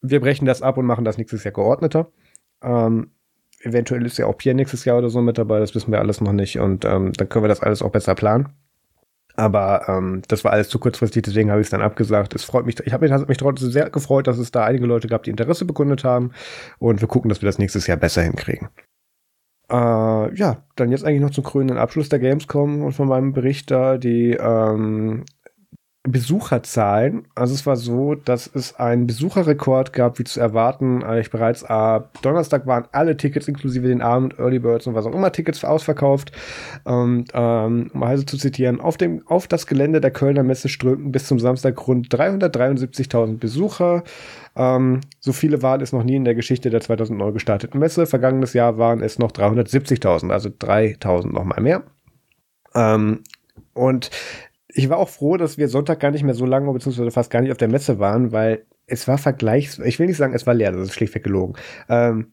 Wir 0.00 0.20
brechen 0.20 0.46
das 0.46 0.62
ab 0.62 0.78
und 0.78 0.86
machen 0.86 1.04
das 1.04 1.18
nächstes 1.18 1.44
Jahr 1.44 1.52
geordneter. 1.52 2.10
Ähm, 2.62 3.10
eventuell 3.60 4.04
ist 4.06 4.18
ja 4.18 4.26
auch 4.26 4.36
Pierre 4.36 4.56
nächstes 4.56 4.84
Jahr 4.84 4.98
oder 4.98 5.10
so 5.10 5.20
mit 5.20 5.38
dabei, 5.38 5.60
das 5.60 5.74
wissen 5.74 5.92
wir 5.92 6.00
alles 6.00 6.20
noch 6.20 6.32
nicht 6.32 6.58
und 6.58 6.84
ähm, 6.84 7.12
dann 7.12 7.28
können 7.28 7.44
wir 7.44 7.48
das 7.48 7.62
alles 7.62 7.82
auch 7.82 7.90
besser 7.90 8.14
planen. 8.14 8.48
Aber 9.34 9.88
ähm, 9.88 10.22
das 10.28 10.44
war 10.44 10.52
alles 10.52 10.68
zu 10.68 10.78
kurzfristig, 10.78 11.22
deswegen 11.22 11.50
habe 11.50 11.60
ich 11.60 11.66
es 11.66 11.70
dann 11.70 11.80
abgesagt. 11.80 12.34
Es 12.34 12.44
freut 12.44 12.66
mich, 12.66 12.78
ich 12.80 12.92
habe 12.92 13.08
mich, 13.08 13.28
mich 13.28 13.38
trotzdem 13.38 13.70
sehr 13.70 13.88
gefreut, 13.88 14.26
dass 14.26 14.38
es 14.38 14.50
da 14.50 14.64
einige 14.64 14.86
Leute 14.86 15.08
gab, 15.08 15.22
die 15.22 15.30
Interesse 15.30 15.64
bekundet 15.64 16.04
haben. 16.04 16.32
Und 16.78 17.00
wir 17.00 17.08
gucken, 17.08 17.30
dass 17.30 17.40
wir 17.40 17.46
das 17.46 17.58
nächstes 17.58 17.86
Jahr 17.86 17.96
besser 17.96 18.22
hinkriegen. 18.22 18.68
Äh, 19.72 20.34
ja, 20.34 20.58
dann 20.76 20.90
jetzt 20.90 21.04
eigentlich 21.04 21.22
noch 21.22 21.30
zum 21.30 21.44
krönenden 21.44 21.78
Abschluss 21.78 22.10
der 22.10 22.18
Gamescom 22.18 22.82
und 22.82 22.92
von 22.92 23.08
meinem 23.08 23.32
Bericht 23.32 23.70
da. 23.70 23.96
Die 23.96 24.32
ähm, 24.32 25.24
Besucherzahlen. 26.04 27.28
Also 27.36 27.54
es 27.54 27.64
war 27.64 27.76
so, 27.76 28.16
dass 28.16 28.50
es 28.52 28.74
einen 28.74 29.06
Besucherrekord 29.06 29.92
gab, 29.92 30.18
wie 30.18 30.24
zu 30.24 30.40
erwarten. 30.40 31.04
Eigentlich 31.04 31.30
bereits 31.30 31.62
ab 31.62 32.18
Donnerstag 32.22 32.66
waren 32.66 32.88
alle 32.90 33.16
Tickets, 33.16 33.46
inklusive 33.46 33.86
den 33.86 34.02
Abend, 34.02 34.36
Early 34.40 34.58
Birds 34.58 34.88
und 34.88 34.94
was 34.94 35.06
auch 35.06 35.14
immer, 35.14 35.30
Tickets 35.30 35.64
ausverkauft. 35.64 36.32
Und 36.82 37.26
ähm, 37.32 37.90
um 37.94 38.02
also 38.02 38.24
zu 38.24 38.36
zitieren, 38.36 38.80
auf, 38.80 38.96
dem, 38.96 39.22
auf 39.28 39.46
das 39.46 39.68
Gelände 39.68 40.00
der 40.00 40.10
Kölner 40.10 40.42
Messe 40.42 40.68
strömten 40.68 41.12
bis 41.12 41.26
zum 41.26 41.38
Samstag 41.38 41.86
rund 41.86 42.08
373.000 42.08 43.38
Besucher. 43.38 44.02
Ähm, 44.54 45.00
so 45.20 45.32
viele 45.32 45.62
waren 45.62 45.80
es 45.80 45.92
noch 45.92 46.04
nie 46.04 46.16
in 46.16 46.24
der 46.24 46.34
Geschichte 46.34 46.70
der 46.70 46.80
2009 46.80 47.32
gestarteten 47.32 47.80
Messe. 47.80 48.06
Vergangenes 48.06 48.52
Jahr 48.52 48.78
waren 48.78 49.02
es 49.02 49.18
noch 49.18 49.32
370.000, 49.32 50.30
also 50.30 50.48
3.000 50.48 51.32
nochmal 51.32 51.62
mehr. 51.62 51.84
Ähm, 52.74 53.22
und 53.74 54.10
ich 54.68 54.88
war 54.88 54.98
auch 54.98 55.08
froh, 55.08 55.36
dass 55.36 55.58
wir 55.58 55.68
Sonntag 55.68 56.00
gar 56.00 56.10
nicht 56.10 56.24
mehr 56.24 56.34
so 56.34 56.46
lange, 56.46 56.72
beziehungsweise 56.72 57.10
fast 57.10 57.30
gar 57.30 57.40
nicht 57.40 57.52
auf 57.52 57.58
der 57.58 57.68
Messe 57.68 57.98
waren, 57.98 58.32
weil 58.32 58.64
es 58.86 59.08
war 59.08 59.18
vergleichs, 59.18 59.78
ich 59.78 59.98
will 59.98 60.06
nicht 60.06 60.16
sagen, 60.16 60.34
es 60.34 60.46
war 60.46 60.54
leer, 60.54 60.72
das 60.72 60.88
ist 60.88 60.94
schlichtweg 60.94 61.24
gelogen. 61.24 61.54
Ähm, 61.88 62.32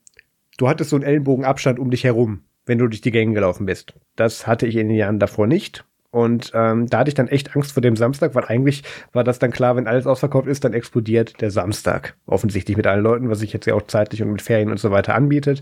du 0.57 0.67
hattest 0.67 0.89
so 0.89 0.95
einen 0.95 1.05
Ellenbogenabstand 1.05 1.79
um 1.79 1.91
dich 1.91 2.03
herum, 2.03 2.43
wenn 2.65 2.77
du 2.77 2.87
durch 2.87 3.01
die 3.01 3.11
Gänge 3.11 3.33
gelaufen 3.33 3.65
bist. 3.65 3.93
Das 4.15 4.47
hatte 4.47 4.67
ich 4.67 4.75
in 4.75 4.89
den 4.89 4.97
Jahren 4.97 5.19
davor 5.19 5.47
nicht. 5.47 5.85
Und 6.11 6.51
ähm, 6.55 6.87
da 6.87 6.99
hatte 6.99 7.09
ich 7.09 7.15
dann 7.15 7.27
echt 7.27 7.55
Angst 7.55 7.73
vor 7.73 7.81
dem 7.81 7.95
Samstag, 7.95 8.33
weil 8.33 8.45
eigentlich 8.45 8.83
war 9.13 9.23
das 9.23 9.37
dann 9.37 9.51
klar, 9.51 9.75
wenn 9.75 9.87
alles 9.87 10.07
ausverkauft 10.07 10.47
ist, 10.47 10.63
dann 10.63 10.73
explodiert 10.73 11.39
der 11.39 11.51
Samstag. 11.51 12.15
Offensichtlich 12.25 12.77
mit 12.77 12.87
allen 12.87 13.03
Leuten, 13.03 13.29
was 13.29 13.39
sich 13.39 13.53
jetzt 13.53 13.67
ja 13.67 13.75
auch 13.75 13.83
zeitlich 13.83 14.23
und 14.23 14.31
mit 14.31 14.41
Ferien 14.41 14.71
und 14.71 14.79
so 14.79 14.89
weiter 14.89 15.13
anbietet. 15.13 15.61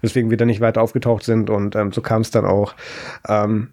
Weswegen 0.00 0.30
wir 0.30 0.36
dann 0.36 0.48
nicht 0.48 0.60
weiter 0.60 0.82
aufgetaucht 0.82 1.24
sind 1.24 1.50
und 1.50 1.74
ähm, 1.74 1.92
so 1.92 2.00
kam 2.00 2.22
es 2.22 2.30
dann 2.30 2.44
auch. 2.44 2.74
Ähm, 3.26 3.70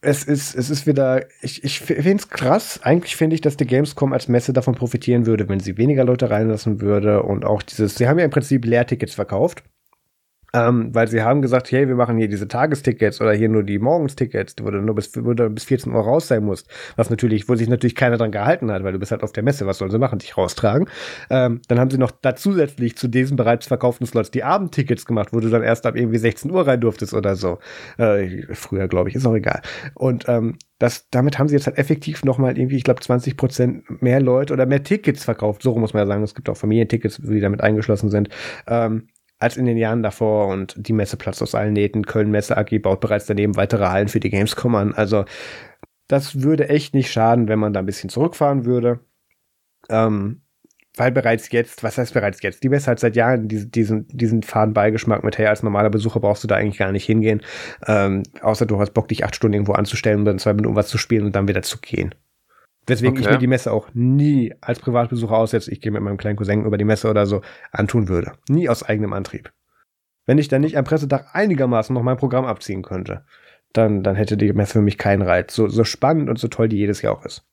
es 0.00 0.24
ist, 0.24 0.56
es 0.56 0.68
ist 0.68 0.86
wieder, 0.86 1.26
ich, 1.42 1.62
ich 1.62 1.80
finde 1.80 2.16
es 2.16 2.28
krass. 2.28 2.80
Eigentlich 2.82 3.14
finde 3.14 3.34
ich, 3.34 3.40
dass 3.40 3.56
die 3.56 3.66
Gamescom 3.66 4.12
als 4.12 4.28
Messe 4.28 4.52
davon 4.52 4.74
profitieren 4.74 5.26
würde, 5.26 5.48
wenn 5.48 5.60
sie 5.60 5.78
weniger 5.78 6.04
Leute 6.04 6.28
reinlassen 6.28 6.80
würde 6.80 7.22
und 7.22 7.44
auch 7.44 7.62
dieses, 7.62 7.94
sie 7.94 8.08
haben 8.08 8.18
ja 8.18 8.24
im 8.24 8.30
Prinzip 8.32 8.64
Leertickets 8.64 9.14
verkauft. 9.14 9.62
Ähm, 10.54 10.94
weil 10.94 11.08
sie 11.08 11.22
haben 11.22 11.40
gesagt, 11.40 11.70
hey, 11.72 11.88
wir 11.88 11.94
machen 11.94 12.18
hier 12.18 12.28
diese 12.28 12.46
Tagestickets 12.46 13.20
oder 13.20 13.32
hier 13.32 13.48
nur 13.48 13.62
die 13.62 13.78
Morgenstickets, 13.78 14.56
wo 14.62 14.70
du 14.70 14.80
nur 14.80 14.94
bis, 14.94 15.10
wo 15.16 15.32
du 15.32 15.48
bis 15.48 15.64
14 15.64 15.92
Uhr 15.92 16.00
raus 16.00 16.28
sein 16.28 16.44
musst. 16.44 16.68
Was 16.96 17.08
natürlich, 17.08 17.48
wo 17.48 17.54
sich 17.54 17.68
natürlich 17.68 17.94
keiner 17.94 18.18
dran 18.18 18.32
gehalten 18.32 18.70
hat, 18.70 18.84
weil 18.84 18.92
du 18.92 18.98
bist 18.98 19.12
halt 19.12 19.22
auf 19.22 19.32
der 19.32 19.42
Messe, 19.42 19.66
was 19.66 19.78
sollen 19.78 19.90
sie 19.90 19.98
machen, 19.98 20.18
dich 20.18 20.36
raustragen. 20.36 20.88
Ähm, 21.30 21.60
dann 21.68 21.80
haben 21.80 21.90
sie 21.90 21.98
noch 21.98 22.10
da 22.10 22.34
zusätzlich 22.34 22.96
zu 22.96 23.08
diesen 23.08 23.36
bereits 23.36 23.66
verkauften 23.66 24.06
Slots 24.06 24.30
die 24.30 24.44
Abendtickets 24.44 25.06
gemacht, 25.06 25.30
wo 25.32 25.40
du 25.40 25.48
dann 25.48 25.62
erst 25.62 25.86
ab 25.86 25.96
irgendwie 25.96 26.18
16 26.18 26.50
Uhr 26.50 26.66
rein 26.66 26.80
durftest 26.80 27.14
oder 27.14 27.34
so. 27.34 27.58
Äh, 27.96 28.42
früher, 28.52 28.88
glaube 28.88 29.08
ich, 29.08 29.14
ist 29.14 29.26
auch 29.26 29.34
egal. 29.34 29.62
Und 29.94 30.28
ähm, 30.28 30.58
das, 30.78 31.08
damit 31.10 31.38
haben 31.38 31.48
sie 31.48 31.54
jetzt 31.54 31.66
halt 31.66 31.78
effektiv 31.78 32.24
nochmal 32.24 32.58
irgendwie, 32.58 32.76
ich 32.76 32.84
glaube, 32.84 33.00
20 33.00 33.36
Prozent 33.36 34.02
mehr 34.02 34.20
Leute 34.20 34.52
oder 34.52 34.66
mehr 34.66 34.82
Tickets 34.82 35.24
verkauft. 35.24 35.62
So 35.62 35.74
muss 35.76 35.94
man 35.94 36.02
ja 36.02 36.06
sagen. 36.06 36.22
Es 36.24 36.34
gibt 36.34 36.48
auch 36.48 36.56
Familientickets, 36.56 37.20
die 37.22 37.40
damit 37.40 37.60
eingeschlossen 37.60 38.10
sind. 38.10 38.28
Ähm, 38.66 39.06
als 39.42 39.56
in 39.56 39.66
den 39.66 39.76
Jahren 39.76 40.02
davor 40.02 40.48
und 40.48 40.74
die 40.76 40.92
Messe 40.92 41.16
platzt 41.16 41.42
aus 41.42 41.54
allen 41.54 41.72
Nähten. 41.72 42.06
Köln 42.06 42.30
Messe 42.30 42.56
AG 42.56 42.78
baut 42.80 43.00
bereits 43.00 43.26
daneben 43.26 43.56
weitere 43.56 43.86
Hallen 43.86 44.08
für 44.08 44.20
die 44.20 44.30
Gamescom 44.30 44.74
an. 44.74 44.94
Also 44.94 45.24
das 46.08 46.42
würde 46.42 46.68
echt 46.68 46.94
nicht 46.94 47.10
schaden, 47.10 47.48
wenn 47.48 47.58
man 47.58 47.72
da 47.72 47.80
ein 47.80 47.86
bisschen 47.86 48.10
zurückfahren 48.10 48.64
würde. 48.64 49.00
Ähm, 49.88 50.42
weil 50.96 51.10
bereits 51.10 51.50
jetzt, 51.50 51.82
was 51.82 51.96
heißt 51.96 52.12
bereits 52.12 52.42
jetzt? 52.42 52.62
Die 52.62 52.68
Messe 52.68 52.90
hat 52.90 53.00
seit 53.00 53.16
Jahren 53.16 53.48
diesen, 53.48 53.70
diesen, 53.70 54.06
diesen 54.08 54.42
faden 54.42 54.74
Beigeschmack 54.74 55.24
mit, 55.24 55.38
hey, 55.38 55.46
als 55.46 55.62
normaler 55.62 55.90
Besucher 55.90 56.20
brauchst 56.20 56.44
du 56.44 56.48
da 56.48 56.56
eigentlich 56.56 56.78
gar 56.78 56.92
nicht 56.92 57.06
hingehen. 57.06 57.40
Ähm, 57.86 58.22
außer 58.42 58.66
du 58.66 58.78
hast 58.78 58.92
Bock, 58.92 59.08
dich 59.08 59.24
acht 59.24 59.34
Stunden 59.34 59.54
irgendwo 59.54 59.72
anzustellen 59.72 60.20
und 60.20 60.24
dann 60.26 60.38
zwei 60.38 60.52
Minuten 60.52 60.76
was 60.76 60.88
zu 60.88 60.98
spielen 60.98 61.24
und 61.24 61.34
dann 61.34 61.48
wieder 61.48 61.62
zu 61.62 61.78
gehen. 61.78 62.14
Weswegen 62.86 63.16
okay. 63.16 63.26
ich 63.26 63.30
mir 63.30 63.38
die 63.38 63.46
Messe 63.46 63.72
auch 63.72 63.88
nie 63.94 64.54
als 64.60 64.80
Privatbesucher 64.80 65.36
aussetze, 65.36 65.70
ich 65.70 65.80
gehe 65.80 65.92
mit 65.92 66.02
meinem 66.02 66.16
kleinen 66.16 66.36
Cousin 66.36 66.64
über 66.64 66.78
die 66.78 66.84
Messe 66.84 67.08
oder 67.08 67.26
so, 67.26 67.42
antun 67.70 68.08
würde. 68.08 68.32
Nie 68.48 68.68
aus 68.68 68.82
eigenem 68.82 69.12
Antrieb. 69.12 69.52
Wenn 70.26 70.38
ich 70.38 70.48
dann 70.48 70.62
nicht 70.62 70.76
am 70.76 70.84
Pressetag 70.84 71.26
einigermaßen 71.32 71.94
noch 71.94 72.02
mein 72.02 72.16
Programm 72.16 72.44
abziehen 72.44 72.82
könnte, 72.82 73.24
dann, 73.72 74.02
dann 74.02 74.16
hätte 74.16 74.36
die 74.36 74.52
Messe 74.52 74.74
für 74.74 74.82
mich 74.82 74.98
keinen 74.98 75.22
Reiz. 75.22 75.54
So, 75.54 75.68
so 75.68 75.84
spannend 75.84 76.28
und 76.28 76.38
so 76.38 76.48
toll 76.48 76.68
die 76.68 76.76
jedes 76.76 77.02
Jahr 77.02 77.16
auch 77.16 77.24
ist. 77.24 77.44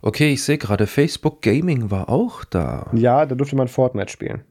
Okay, 0.00 0.32
ich 0.32 0.44
sehe 0.44 0.58
gerade, 0.58 0.86
Facebook 0.86 1.42
Gaming 1.42 1.90
war 1.90 2.08
auch 2.08 2.44
da. 2.44 2.90
Ja, 2.92 3.26
da 3.26 3.34
durfte 3.34 3.56
man 3.56 3.68
Fortnite 3.68 4.10
spielen. 4.10 4.44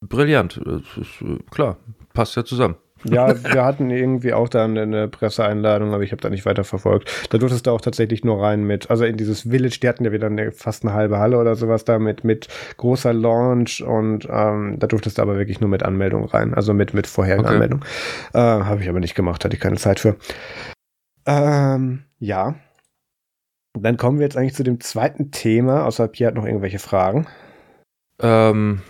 Brillant, 0.00 0.56
ist, 0.56 1.24
klar, 1.50 1.78
passt 2.12 2.36
ja 2.36 2.44
zusammen. 2.44 2.76
Ja, 3.04 3.34
wir 3.44 3.64
hatten 3.64 3.90
irgendwie 3.90 4.32
auch 4.32 4.48
da 4.48 4.64
eine 4.64 5.08
Presseeinladung, 5.08 5.94
aber 5.94 6.02
ich 6.02 6.12
habe 6.12 6.20
da 6.20 6.30
nicht 6.30 6.46
weiter 6.46 6.64
verfolgt. 6.64 7.28
Da 7.30 7.38
durftest 7.38 7.66
du 7.66 7.70
auch 7.70 7.80
tatsächlich 7.80 8.24
nur 8.24 8.42
rein 8.42 8.64
mit, 8.64 8.90
also 8.90 9.04
in 9.04 9.16
dieses 9.16 9.42
Village, 9.42 9.78
die 9.80 9.88
hatten 9.88 10.04
ja 10.04 10.12
wieder 10.12 10.26
eine, 10.26 10.52
fast 10.52 10.84
eine 10.84 10.94
halbe 10.94 11.18
Halle 11.18 11.38
oder 11.38 11.54
sowas 11.54 11.84
da 11.84 11.98
mit, 11.98 12.24
mit 12.24 12.48
großer 12.76 13.12
Launch 13.12 13.82
und 13.82 14.28
ähm, 14.30 14.78
da 14.78 14.86
durftest 14.86 15.18
du 15.18 15.22
aber 15.22 15.38
wirklich 15.38 15.60
nur 15.60 15.70
mit 15.70 15.82
Anmeldung 15.82 16.24
rein, 16.24 16.54
also 16.54 16.74
mit, 16.74 16.94
mit 16.94 17.06
vorherigen 17.06 17.44
okay. 17.44 17.54
Anmeldung. 17.54 17.84
Äh, 18.34 18.38
habe 18.38 18.82
ich 18.82 18.88
aber 18.88 19.00
nicht 19.00 19.14
gemacht, 19.14 19.44
hatte 19.44 19.54
ich 19.54 19.62
keine 19.62 19.76
Zeit 19.76 20.00
für. 20.00 20.16
Ähm, 21.26 22.04
ja. 22.18 22.54
Dann 23.74 23.96
kommen 23.96 24.18
wir 24.18 24.24
jetzt 24.24 24.36
eigentlich 24.36 24.54
zu 24.54 24.64
dem 24.64 24.80
zweiten 24.80 25.30
Thema, 25.30 25.84
außer 25.84 26.08
Pierre 26.08 26.28
hat 26.30 26.36
noch 26.36 26.46
irgendwelche 26.46 26.78
Fragen. 26.78 27.26
Ähm, 28.20 28.80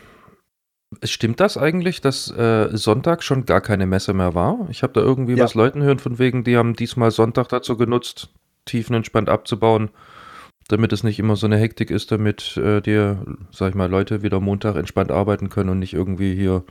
Stimmt 1.05 1.39
das 1.41 1.59
eigentlich, 1.59 2.01
dass 2.01 2.30
äh, 2.30 2.70
Sonntag 2.72 3.22
schon 3.22 3.45
gar 3.45 3.61
keine 3.61 3.86
Messe 3.86 4.14
mehr 4.14 4.34
war? 4.34 4.66
Ich 4.70 4.82
habe 4.82 4.95
da 4.95 5.01
irgendwie 5.01 5.34
ja. 5.34 5.45
was 5.45 5.55
Leuten 5.55 5.82
hören 5.82 5.99
von 5.99 6.18
wegen, 6.18 6.45
die 6.45 6.57
haben 6.57 6.74
diesmal 6.74 7.11
Sonntag 7.11 7.49
dazu 7.49 7.76
genutzt, 7.76 8.30
tiefenentspannt 8.64 9.28
abzubauen, 9.28 9.91
damit 10.68 10.93
es 10.95 11.05
nicht 11.05 11.18
immer 11.18 11.36
so 11.36 11.47
eine 11.47 11.59
Hektik 11.59 11.91
ist, 11.91 12.11
damit 12.11 12.57
äh, 12.57 12.80
dir, 12.80 13.24
sag 13.51 13.70
ich 13.70 13.74
mal, 13.74 13.91
Leute 13.91 14.22
wieder 14.22 14.41
Montag 14.41 14.76
entspannt 14.76 15.11
arbeiten 15.11 15.51
können 15.51 15.70
und 15.70 15.78
nicht 15.78 15.93
irgendwie 15.93 16.34
hier 16.34 16.64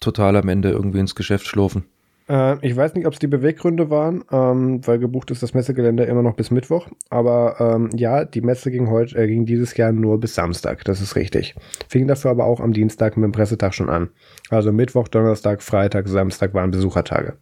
total 0.00 0.36
am 0.36 0.48
Ende 0.48 0.70
irgendwie 0.70 0.98
ins 0.98 1.14
Geschäft 1.14 1.46
schlurfen. 1.46 1.84
Äh, 2.28 2.66
ich 2.66 2.74
weiß 2.74 2.94
nicht, 2.94 3.06
ob 3.06 3.12
es 3.12 3.18
die 3.18 3.26
Beweggründe 3.26 3.90
waren, 3.90 4.24
ähm, 4.30 4.86
weil 4.86 4.98
gebucht 4.98 5.30
ist 5.30 5.42
das 5.42 5.54
Messegelände 5.54 6.04
immer 6.04 6.22
noch 6.22 6.34
bis 6.34 6.50
Mittwoch. 6.50 6.88
Aber 7.10 7.56
ähm, 7.60 7.90
ja, 7.94 8.24
die 8.24 8.40
Messe 8.40 8.70
ging 8.70 8.88
heute, 8.88 9.16
äh, 9.16 9.26
ging 9.26 9.44
dieses 9.44 9.76
Jahr 9.76 9.92
nur 9.92 10.18
bis 10.18 10.34
Samstag. 10.34 10.84
Das 10.84 11.00
ist 11.00 11.16
richtig. 11.16 11.54
Fing 11.88 12.06
dafür 12.06 12.30
aber 12.30 12.44
auch 12.44 12.60
am 12.60 12.72
Dienstag 12.72 13.16
mit 13.16 13.24
dem 13.24 13.32
Pressetag 13.32 13.74
schon 13.74 13.90
an. 13.90 14.10
Also 14.50 14.72
Mittwoch, 14.72 15.08
Donnerstag, 15.08 15.62
Freitag, 15.62 16.08
Samstag 16.08 16.54
waren 16.54 16.70
Besuchertage. 16.70 17.38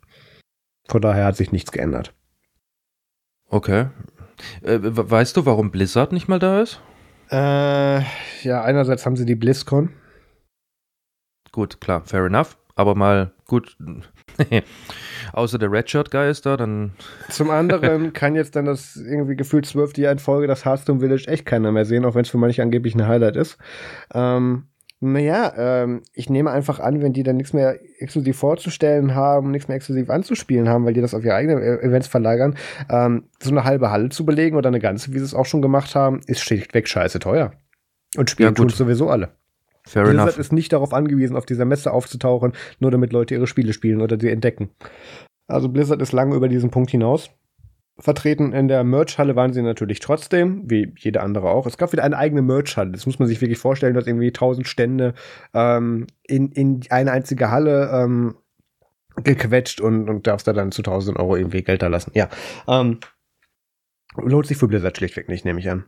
Von 0.89 1.01
daher 1.01 1.27
hat 1.27 1.37
sich 1.37 1.53
nichts 1.53 1.71
geändert. 1.71 2.15
Okay. 3.49 3.87
Äh, 4.63 4.79
weißt 4.81 5.37
du, 5.37 5.47
warum 5.47 5.71
Blizzard 5.71 6.13
nicht 6.13 6.29
mal 6.29 6.39
da 6.39 6.63
ist? 6.63 6.81
Äh, 7.31 8.01
ja, 8.43 8.63
einerseits 8.63 9.07
haben 9.07 9.17
sie 9.17 9.25
die 9.25 9.37
BlizzCon. 9.37 9.91
Gut, 11.53 11.81
klar, 11.81 12.03
fair 12.05 12.25
enough. 12.25 12.59
Aber 12.75 12.95
mal 12.95 13.33
gut, 13.47 13.77
außer 15.33 15.59
der 15.59 15.71
Redshirt 15.71 16.11
Guy 16.11 16.31
ist 16.31 16.47
da, 16.47 16.57
dann. 16.57 16.93
Zum 17.29 17.51
anderen 17.51 18.13
kann 18.13 18.35
jetzt 18.35 18.57
dann 18.57 18.65
das 18.65 18.97
irgendwie 18.97 19.37
gefühlt 19.37 19.67
zwölfte 19.67 20.03
Jahr 20.03 20.13
in 20.13 20.19
Folge 20.19 20.47
das 20.47 20.65
Hearthstone 20.65 21.01
Village 21.01 21.29
echt 21.29 21.47
keiner 21.47 21.73
mehr 21.73 21.85
sehen, 21.85 22.05
auch 22.05 22.15
wenn 22.15 22.23
es 22.23 22.31
für 22.31 22.39
manche 22.39 22.63
angeblich 22.63 22.95
ein 22.95 23.07
Highlight 23.07 23.37
ist. 23.37 23.59
Ähm, 24.15 24.65
naja, 25.05 25.53
ähm, 25.57 26.03
ich 26.13 26.31
nehme 26.31 26.53
einfach 26.53 26.79
an, 26.79 27.03
wenn 27.03 27.13
die 27.13 27.25
dann 27.25 27.37
nichts 27.37 27.53
mehr 27.53 27.77
exklusiv 27.99 28.39
vorzustellen 28.39 29.17
haben, 29.17 29.51
nichts 29.51 29.67
mehr 29.67 29.77
exklusiv 29.77 30.09
anzuspielen 30.11 30.69
haben, 30.69 30.85
weil 30.85 30.95
die 30.95 31.01
das 31.01 31.13
auf 31.13 31.25
ihre 31.25 31.35
eigenen 31.35 31.61
e-, 31.61 31.81
Events 31.83 32.07
verlagern, 32.07 32.57
ähm, 32.89 33.25
so 33.43 33.51
eine 33.51 33.65
halbe 33.65 33.91
Halle 33.91 34.11
zu 34.11 34.25
belegen 34.25 34.57
oder 34.57 34.69
eine 34.69 34.79
ganze, 34.79 35.13
wie 35.13 35.19
sie 35.19 35.25
es 35.25 35.35
auch 35.35 35.47
schon 35.47 35.61
gemacht 35.61 35.97
haben, 35.97 36.21
ist 36.27 36.41
schlichtweg 36.41 36.87
scheiße 36.87 37.19
teuer. 37.19 37.51
Und 38.17 38.31
spielen 38.31 38.51
ja, 38.51 38.55
tun 38.55 38.69
sowieso 38.69 39.11
alle. 39.11 39.31
Fair 39.85 40.05
Blizzard 40.05 40.29
enough. 40.29 40.39
ist 40.39 40.53
nicht 40.53 40.73
darauf 40.73 40.93
angewiesen, 40.95 41.37
auf 41.37 41.47
dieser 41.47 41.65
Messe 41.65 41.93
aufzutauchen, 41.93 42.53
nur 42.79 42.91
damit 42.91 43.13
Leute 43.13 43.35
ihre 43.35 43.47
Spiele 43.47 43.73
spielen 43.73 44.01
oder 44.01 44.19
sie 44.19 44.31
entdecken. 44.31 44.71
Also 45.49 45.69
Blizzard 45.69 46.01
ist 46.01 46.13
lange 46.13 46.37
über 46.37 46.49
diesen 46.49 46.71
Punkt 46.71 46.91
hinaus. 46.91 47.31
Vertreten 47.99 48.53
in 48.53 48.69
der 48.69 48.85
Merch-Halle 48.85 49.37
waren 49.37 49.53
sie 49.53 49.61
natürlich 49.61 50.01
trotzdem, 50.01 50.63
wie 50.71 50.95
jede 50.99 51.21
andere 51.21 51.51
auch. 51.51 51.67
Es 51.67 51.77
gab 51.77 51.93
wieder 51.93 52.05
eine 52.05 52.17
eigene 52.17 52.41
Merch-Halle. 52.41 52.93
Das 52.93 53.07
muss 53.07 53.19
man 53.19 53.29
sich 53.29 53.41
wirklich 53.41 53.59
vorstellen, 53.59 53.95
dass 53.95 54.07
irgendwie 54.07 54.33
tausend 54.33 54.67
Stände 54.67 55.15
ähm, 55.53 56.07
in, 56.23 56.51
in 56.53 56.81
eine 56.89 57.13
einzige 57.13 57.51
Halle 57.51 57.91
ähm, 57.93 58.37
gequetscht 59.23 59.81
und, 59.81 60.09
und 60.09 60.27
darfst 60.27 60.49
da 60.49 60.53
dann 60.53 60.73
zu 60.73 60.81
1000 60.81 61.19
Euro 61.19 61.37
irgendwie 61.37 61.63
Geld 61.63 61.83
da 61.83 61.89
lassen. 61.89 62.13
Ja. 62.15 62.29
Ähm, 62.67 62.99
lohnt 64.17 64.47
sich 64.47 64.57
für 64.57 64.69
Blizzard 64.69 64.97
schlichtweg 64.97 65.29
nicht, 65.29 65.45
nehme 65.45 65.61
ich 65.61 65.69
an. 65.69 65.85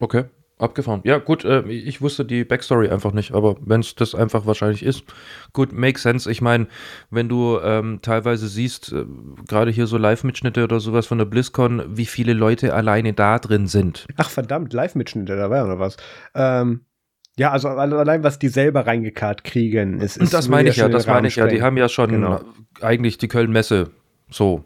Okay. 0.00 0.24
Abgefahren. 0.58 1.00
Ja, 1.04 1.18
gut, 1.18 1.44
äh, 1.44 1.62
ich 1.68 2.00
wusste 2.00 2.24
die 2.24 2.44
Backstory 2.44 2.88
einfach 2.88 3.12
nicht, 3.12 3.32
aber 3.32 3.56
wenn 3.60 3.80
es 3.80 3.94
das 3.94 4.14
einfach 4.14 4.44
wahrscheinlich 4.44 4.82
ist, 4.82 5.04
gut, 5.52 5.72
makes 5.72 6.02
sense. 6.02 6.30
Ich 6.30 6.40
meine, 6.40 6.66
wenn 7.10 7.28
du 7.28 7.58
ähm, 7.62 8.00
teilweise 8.02 8.48
siehst, 8.48 8.92
äh, 8.92 9.04
gerade 9.46 9.70
hier 9.70 9.86
so 9.86 9.98
Live-Mitschnitte 9.98 10.64
oder 10.64 10.80
sowas 10.80 11.06
von 11.06 11.18
der 11.18 11.26
BlizzCon, 11.26 11.84
wie 11.96 12.06
viele 12.06 12.32
Leute 12.32 12.74
alleine 12.74 13.12
da 13.12 13.38
drin 13.38 13.68
sind. 13.68 14.06
Ach 14.16 14.30
verdammt, 14.30 14.72
Live-Mitschnitte, 14.72 15.36
da 15.36 15.48
war 15.48 15.58
ja 15.58 15.66
noch 15.66 15.78
was. 15.78 15.96
Ähm, 16.34 16.80
ja, 17.38 17.52
also 17.52 17.68
allein 17.68 18.24
was 18.24 18.40
die 18.40 18.48
selber 18.48 18.86
reingekarrt 18.86 19.44
kriegen, 19.44 20.00
ist. 20.00 20.16
ist 20.16 20.34
das 20.34 20.48
meine 20.48 20.70
ich 20.70 20.76
ja, 20.76 20.88
das 20.88 21.06
meine 21.06 21.28
ich 21.28 21.36
ja. 21.36 21.46
Die 21.46 21.62
haben 21.62 21.76
ja 21.76 21.88
schon 21.88 22.10
genau. 22.10 22.40
eigentlich 22.80 23.16
die 23.16 23.28
Köln-Messe 23.28 23.90
so 24.28 24.64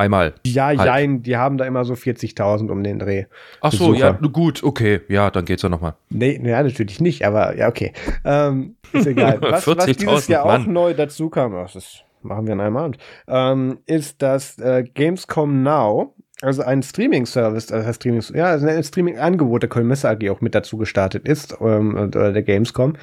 Einmal. 0.00 0.32
Ja, 0.46 0.68
halt. 0.68 0.80
jein, 0.80 1.22
die 1.22 1.36
haben 1.36 1.58
da 1.58 1.66
immer 1.66 1.84
so 1.84 1.92
40.000 1.92 2.70
um 2.70 2.82
den 2.82 2.98
Dreh. 2.98 3.26
Ach 3.60 3.70
so, 3.70 3.88
Besucher. 3.88 4.18
ja, 4.22 4.28
gut, 4.28 4.64
okay, 4.64 5.02
ja, 5.08 5.30
dann 5.30 5.44
geht's 5.44 5.62
ja 5.62 5.68
nochmal. 5.68 5.92
Nee, 6.08 6.40
ja, 6.42 6.62
natürlich 6.62 7.02
nicht, 7.02 7.26
aber 7.26 7.54
ja, 7.54 7.68
okay. 7.68 7.92
Ähm, 8.24 8.76
ist 8.94 9.06
egal. 9.06 9.38
Was, 9.42 9.66
was 9.66 9.84
dieses 9.84 10.26
Jahr 10.26 10.46
Mann. 10.46 10.62
auch 10.62 10.66
neu 10.66 10.94
dazu 10.94 11.28
kam, 11.28 11.52
das 11.52 12.02
machen 12.22 12.46
wir 12.46 12.54
an 12.54 12.60
einem 12.62 12.76
Abend, 12.78 12.98
ähm, 13.28 13.78
ist, 13.84 14.22
dass 14.22 14.58
äh, 14.58 14.84
Gamescom 14.94 15.62
Now, 15.62 16.14
also 16.40 16.62
ein 16.62 16.82
Streaming-Service, 16.82 17.70
also 17.70 17.92
Streaming, 17.92 18.22
ja, 18.32 18.46
also 18.46 18.68
ein 18.68 18.82
Streaming-Angebot 18.82 19.62
der 19.62 19.68
Köln 19.68 19.86
Messe 19.86 20.08
AG 20.08 20.30
auch 20.30 20.40
mit 20.40 20.54
dazu 20.54 20.78
gestartet 20.78 21.28
ist, 21.28 21.58
ähm, 21.60 21.94
oder 21.94 22.32
der 22.32 22.42
Gamescom, 22.42 22.94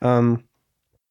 ähm, 0.00 0.38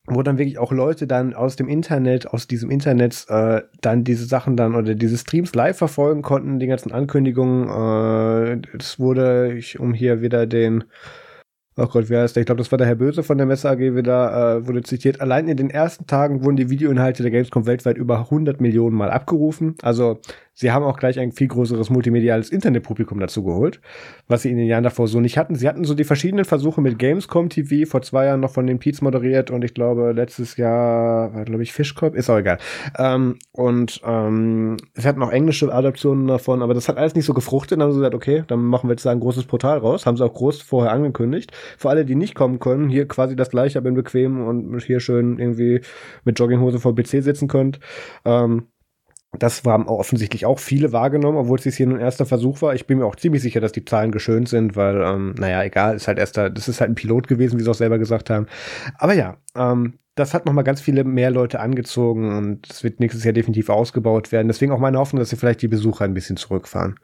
wo 0.08 0.22
dann 0.22 0.38
wirklich 0.38 0.58
auch 0.58 0.72
Leute 0.72 1.08
dann 1.08 1.34
aus 1.34 1.56
dem 1.56 1.68
Internet, 1.68 2.28
aus 2.28 2.48
diesem 2.48 2.70
Internet 2.70 3.26
äh, 3.30 3.62
dann 3.82 4.04
diese 4.04 4.26
Sachen 4.26 4.56
dann 4.56 4.76
oder 4.76 4.96
diese 4.96 5.18
Streams 5.18 5.56
live 5.56 5.78
verfolgen 5.78 6.22
konnten, 6.22 6.60
die 6.60 6.68
ganzen 6.68 6.92
Ankündigungen. 6.92 7.68
Äh, 7.68 8.78
es 8.78 9.00
wurde, 9.00 9.54
ich, 9.54 9.80
um 9.80 9.94
hier 9.94 10.22
wieder 10.22 10.46
den 10.46 10.84
Oh 11.78 11.88
Gott, 11.88 12.06
wer 12.08 12.24
ist 12.24 12.38
der? 12.38 12.42
Ich 12.42 12.46
glaube, 12.46 12.60
das 12.60 12.72
war 12.72 12.78
der 12.78 12.88
Herr 12.88 12.96
Böse 12.96 13.22
von 13.22 13.38
der 13.38 13.46
Messe 13.46 13.70
AG 13.70 13.80
wieder, 13.80 14.60
äh, 14.60 14.66
wurde 14.68 14.82
zitiert. 14.82 15.20
Allein 15.20 15.50
in 15.50 15.58
den 15.58 15.70
ersten 15.70 16.08
Tagen 16.08 16.42
wurden 16.42 16.56
die 16.56 16.70
Videoinhalte 16.70 17.22
der 17.22 17.34
Gamescom 17.34 17.66
weltweit 17.66 17.98
über 17.98 18.20
100 18.20 18.62
Millionen 18.62 18.96
Mal 18.96 19.12
abgerufen. 19.12 19.76
Also 19.82 20.22
sie 20.56 20.72
haben 20.72 20.84
auch 20.84 20.98
gleich 20.98 21.20
ein 21.20 21.32
viel 21.32 21.48
größeres 21.48 21.90
multimediales 21.90 22.50
Internetpublikum 22.50 23.20
dazu 23.20 23.44
geholt, 23.44 23.82
was 24.28 24.42
sie 24.42 24.52
in 24.52 24.58
den 24.58 24.68
Jahren 24.68 24.84
davor 24.84 25.08
so 25.08 25.20
nicht 25.20 25.38
hatten. 25.38 25.56
Sie 25.56 25.68
hatten 25.68 25.84
so 25.84 25.94
die 25.94 26.04
verschiedenen 26.04 26.46
Versuche 26.46 26.82
mit 26.82 26.98
Gamescom 26.98 27.50
TV, 27.50 27.88
vor 27.88 28.02
zwei 28.02 28.26
Jahren 28.26 28.40
noch 28.40 28.52
von 28.52 28.66
den 28.66 28.80
Peets 28.80 29.02
moderiert 29.02 29.52
und 29.52 29.64
ich 29.64 29.74
glaube, 29.74 30.14
letztes 30.14 30.58
Jahr 30.58 31.34
war, 31.34 31.46
glaube 31.46 31.62
ich, 31.62 31.74
Fischkopf, 31.74 32.16
ist 32.16 32.30
auch 32.30 32.38
egal. 32.38 32.58
Ähm, 32.98 33.38
und 33.52 34.02
ähm, 34.06 34.78
sie 34.94 35.08
hatten 35.08 35.22
auch 35.22 35.32
englische 35.32 35.72
Adaptionen 35.74 36.28
davon, 36.28 36.62
aber 36.62 36.74
das 36.74 36.88
hat 36.88 36.98
alles 36.98 37.16
nicht 37.16 37.26
so 37.26 37.34
gefruchtet. 37.34 37.74
Dann 37.74 37.84
haben 37.84 37.92
sie 37.92 38.00
gesagt, 38.00 38.16
okay, 38.16 38.44
dann 38.48 38.64
machen 38.64 38.88
wir 38.88 38.94
jetzt 38.94 39.06
da 39.06 39.12
ein 39.12 39.20
großes 39.20 39.46
Portal 39.46 39.80
raus. 39.80 40.06
Haben 40.06 40.18
sie 40.18 40.26
auch 40.26 40.34
groß 40.34 40.62
vorher 40.62 40.92
angekündigt. 40.92 41.52
Für 41.78 41.90
alle, 41.90 42.06
die 42.06 42.16
nicht 42.16 42.36
kommen 42.36 42.60
können, 42.60 42.90
hier 42.90 43.08
quasi 43.08 43.36
das 43.36 43.50
gleiche, 43.50 43.80
aber 43.80 43.90
in 43.90 43.96
bequem 43.96 44.46
und 44.46 44.84
hier 44.84 45.00
schön 45.00 45.38
irgendwie 45.40 45.82
mit 46.24 46.40
Jogginghose 46.40 46.80
vor 46.80 46.96
PC 46.96 47.24
sitzen 47.24 47.48
könnt. 47.48 47.80
Ähm, 48.24 48.68
das 49.40 49.64
haben 49.64 49.88
offensichtlich 49.88 50.46
auch 50.46 50.60
viele 50.60 50.92
wahrgenommen, 50.92 51.38
obwohl 51.38 51.60
es 51.60 51.76
hier 51.76 51.88
nur 51.88 51.98
ein 51.98 52.04
erster 52.04 52.26
Versuch 52.26 52.62
war. 52.62 52.76
Ich 52.76 52.88
bin 52.88 53.00
mir 53.00 53.06
auch 53.06 53.16
ziemlich 53.16 53.42
sicher, 53.42 53.62
dass 53.62 53.72
die 53.72 53.86
Zahlen 53.86 54.12
geschönt 54.12 54.50
sind, 54.50 54.76
weil, 54.76 55.02
ähm, 55.02 55.36
naja, 55.38 55.64
egal, 55.64 55.96
ist 55.96 56.08
halt 56.08 56.20
erster, 56.20 56.50
das 56.50 56.68
ist 56.68 56.82
halt 56.82 56.92
ein 56.92 56.96
Pilot 56.96 57.28
gewesen, 57.28 57.60
wie 57.60 57.64
sie 57.64 57.70
auch 57.70 57.76
selber 57.76 58.00
gesagt 58.00 58.30
haben. 58.30 58.48
Aber 58.98 59.14
ja, 59.14 59.38
ähm, 59.56 60.00
das 60.16 60.34
hat 60.34 60.46
nochmal 60.46 60.64
ganz 60.64 60.80
viele 60.80 61.04
mehr 61.04 61.30
Leute 61.30 61.60
angezogen 61.60 62.38
und 62.38 62.70
es 62.70 62.84
wird 62.84 63.02
nächstes 63.02 63.26
Jahr 63.26 63.34
definitiv 63.34 63.70
ausgebaut 63.70 64.32
werden. 64.32 64.48
Deswegen 64.48 64.72
auch 64.72 64.80
meine 64.80 64.98
Hoffnung, 64.98 65.20
dass 65.20 65.30
sie 65.30 65.36
vielleicht 65.36 65.62
die 65.62 65.68
Besucher 65.68 66.06
ein 66.06 66.14
bisschen 66.14 66.38
zurückfahren. 66.38 66.98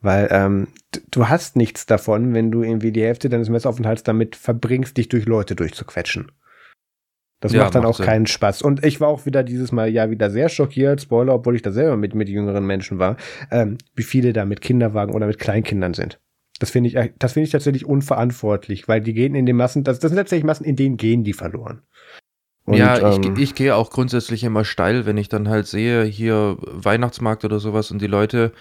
Weil 0.00 0.28
ähm, 0.30 0.68
du 1.10 1.28
hast 1.28 1.56
nichts 1.56 1.84
davon, 1.84 2.32
wenn 2.32 2.50
du 2.50 2.62
irgendwie 2.62 2.90
die 2.90 3.02
Hälfte 3.02 3.28
deines 3.28 3.50
Messaufenthalts 3.50 4.02
damit 4.02 4.34
verbringst, 4.34 4.96
dich 4.96 5.10
durch 5.10 5.26
Leute 5.26 5.54
durchzuquetschen. 5.54 6.32
Das 7.44 7.52
ja, 7.52 7.64
macht 7.64 7.74
dann 7.74 7.82
macht 7.82 7.90
auch 7.90 7.96
Sinn. 7.98 8.06
keinen 8.06 8.26
Spaß. 8.26 8.62
Und 8.62 8.82
ich 8.86 9.02
war 9.02 9.08
auch 9.08 9.26
wieder 9.26 9.42
dieses 9.42 9.70
Mal 9.70 9.90
ja 9.90 10.08
wieder 10.08 10.30
sehr 10.30 10.48
schockiert, 10.48 11.02
Spoiler, 11.02 11.34
obwohl 11.34 11.54
ich 11.54 11.60
da 11.60 11.72
selber 11.72 11.94
mit, 11.98 12.14
mit 12.14 12.30
jüngeren 12.30 12.64
Menschen 12.64 12.98
war, 12.98 13.18
ähm, 13.50 13.76
wie 13.94 14.02
viele 14.02 14.32
da 14.32 14.46
mit 14.46 14.62
Kinderwagen 14.62 15.14
oder 15.14 15.26
mit 15.26 15.38
Kleinkindern 15.38 15.92
sind. 15.92 16.18
Das 16.58 16.70
finde 16.70 16.88
ich, 16.88 17.12
das 17.18 17.34
finde 17.34 17.44
ich 17.44 17.50
tatsächlich 17.52 17.84
unverantwortlich, 17.84 18.88
weil 18.88 19.02
die 19.02 19.12
gehen 19.12 19.34
in 19.34 19.44
den 19.44 19.56
Massen, 19.56 19.84
das, 19.84 19.98
das 19.98 20.08
sind 20.08 20.16
tatsächlich 20.16 20.46
Massen, 20.46 20.64
in 20.64 20.74
denen 20.74 20.96
gehen 20.96 21.22
die 21.22 21.34
verloren. 21.34 21.82
Und, 22.64 22.78
ja, 22.78 23.10
ich, 23.10 23.26
ähm, 23.26 23.36
ich 23.36 23.54
gehe 23.54 23.76
auch 23.76 23.90
grundsätzlich 23.90 24.42
immer 24.42 24.64
steil, 24.64 25.04
wenn 25.04 25.18
ich 25.18 25.28
dann 25.28 25.50
halt 25.50 25.66
sehe, 25.66 26.04
hier 26.04 26.56
Weihnachtsmarkt 26.62 27.44
oder 27.44 27.60
sowas 27.60 27.90
und 27.90 28.00
die 28.00 28.06
Leute 28.06 28.52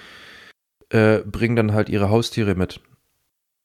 äh, 0.89 1.19
bringen 1.19 1.55
dann 1.55 1.71
halt 1.71 1.87
ihre 1.87 2.09
Haustiere 2.09 2.55
mit. 2.55 2.81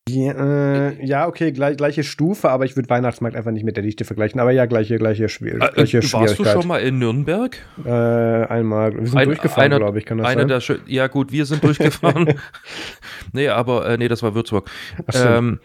Ja, 0.09 0.89
äh, 0.89 1.05
ja, 1.05 1.27
okay, 1.27 1.53
gleich, 1.53 1.77
gleiche 1.77 2.03
Stufe, 2.03 2.51
aber 2.51 2.65
ich 2.65 2.77
würde 2.77 2.89
Weihnachtsmarkt 2.89 3.37
einfach 3.37 3.51
nicht 3.51 3.65
mit 3.65 3.77
der 3.77 3.83
Dichte 3.83 4.05
vergleichen. 4.05 4.41
Aber 4.41 4.51
ja, 4.51 4.67
gleiche, 4.67 4.99
gleiche, 4.99 5.29
Schwier 5.29 5.55
äh, 5.55 5.59
gleiche 5.59 6.03
Schwierigkeit. 6.03 6.39
Warst 6.39 6.39
du 6.39 6.61
schon 6.61 6.69
mal 6.69 6.79
in 6.79 6.99
Nürnberg? 6.99 7.57
Äh, 7.85 7.91
einmal. 7.91 8.95
Wir 8.95 9.07
sind 9.07 9.19
Ein, 9.19 9.29
durchgefahren, 9.29 9.77
glaube 9.77 9.99
ich, 9.99 10.05
kann 10.05 10.19
das 10.19 10.27
einer 10.27 10.61
sein? 10.61 10.79
Der, 10.87 10.93
ja, 10.93 11.07
gut, 11.07 11.33
wir 11.33 11.45
sind 11.45 11.63
durchgefahren. 11.63 12.35
nee, 13.33 13.49
aber 13.49 13.89
äh, 13.89 13.99
nee, 13.99 14.09
das 14.09 14.23
war 14.23 14.35
Würzburg. 14.35 14.71
So. 15.11 15.25
Ähm, 15.27 15.61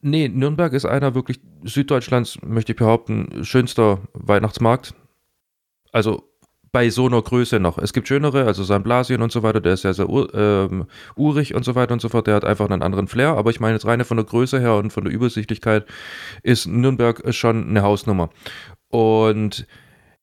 nee, 0.00 0.28
Nürnberg 0.28 0.72
ist 0.72 0.84
einer 0.84 1.14
wirklich 1.14 1.40
Süddeutschlands, 1.64 2.38
möchte 2.44 2.72
ich 2.72 2.78
behaupten, 2.78 3.44
schönster 3.44 4.00
Weihnachtsmarkt. 4.14 4.94
Also 5.92 6.31
bei 6.72 6.88
so 6.88 7.06
einer 7.06 7.20
Größe 7.20 7.60
noch. 7.60 7.76
Es 7.76 7.92
gibt 7.92 8.08
schönere, 8.08 8.46
also 8.46 8.64
San 8.64 8.82
Blasien 8.82 9.20
und 9.20 9.30
so 9.30 9.42
weiter, 9.42 9.60
der 9.60 9.74
ist 9.74 9.82
sehr, 9.82 9.92
sehr 9.92 10.08
ur, 10.08 10.34
ähm, 10.34 10.86
urig 11.16 11.54
und 11.54 11.64
so 11.64 11.74
weiter 11.74 11.92
und 11.92 12.00
so 12.00 12.08
fort. 12.08 12.26
Der 12.26 12.34
hat 12.34 12.46
einfach 12.46 12.68
einen 12.68 12.82
anderen 12.82 13.08
Flair. 13.08 13.36
Aber 13.36 13.50
ich 13.50 13.60
meine 13.60 13.74
jetzt 13.74 13.86
reine 13.86 14.06
von 14.06 14.16
der 14.16 14.24
Größe 14.24 14.58
her 14.58 14.76
und 14.76 14.90
von 14.90 15.04
der 15.04 15.12
Übersichtlichkeit 15.12 15.86
ist 16.42 16.66
Nürnberg 16.66 17.22
schon 17.34 17.68
eine 17.68 17.82
Hausnummer. 17.82 18.30
Und 18.88 19.66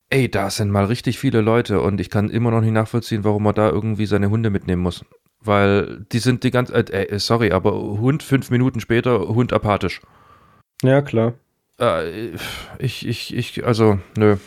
ey, 0.10 0.30
da 0.30 0.50
sind 0.50 0.72
mal 0.72 0.86
richtig 0.86 1.20
viele 1.20 1.42
Leute 1.42 1.82
und 1.82 2.02
ich 2.02 2.10
kann 2.10 2.32
immer 2.32 2.50
noch 2.50 2.62
nicht 2.62 2.74
nachvollziehen, 2.74 3.24
warum 3.24 3.44
man 3.44 3.54
da 3.54 3.70
irgendwie 3.70 4.08
seine 4.08 4.32
Hunde 4.32 4.50
mitnehmen 4.50 4.82
muss. 4.82 5.06
Weil 5.42 6.06
die 6.12 6.20
sind 6.20 6.44
die 6.44 6.52
ganze, 6.52 6.74
äh, 6.74 7.04
äh, 7.04 7.20
sorry, 7.20 7.52
aber 7.52 7.74
Hund 7.74 8.24
fünf 8.24 8.50
Minuten 8.50 8.80
später, 8.80 9.20
Hund 9.28 9.54
apathisch. 9.54 10.02
Ja, 10.82 11.04
klar. 11.04 11.34
Äh, 11.80 12.32
ich, 12.80 13.08
ich, 13.08 13.36
ich, 13.36 13.64
also, 13.66 14.00
nö 14.18 14.38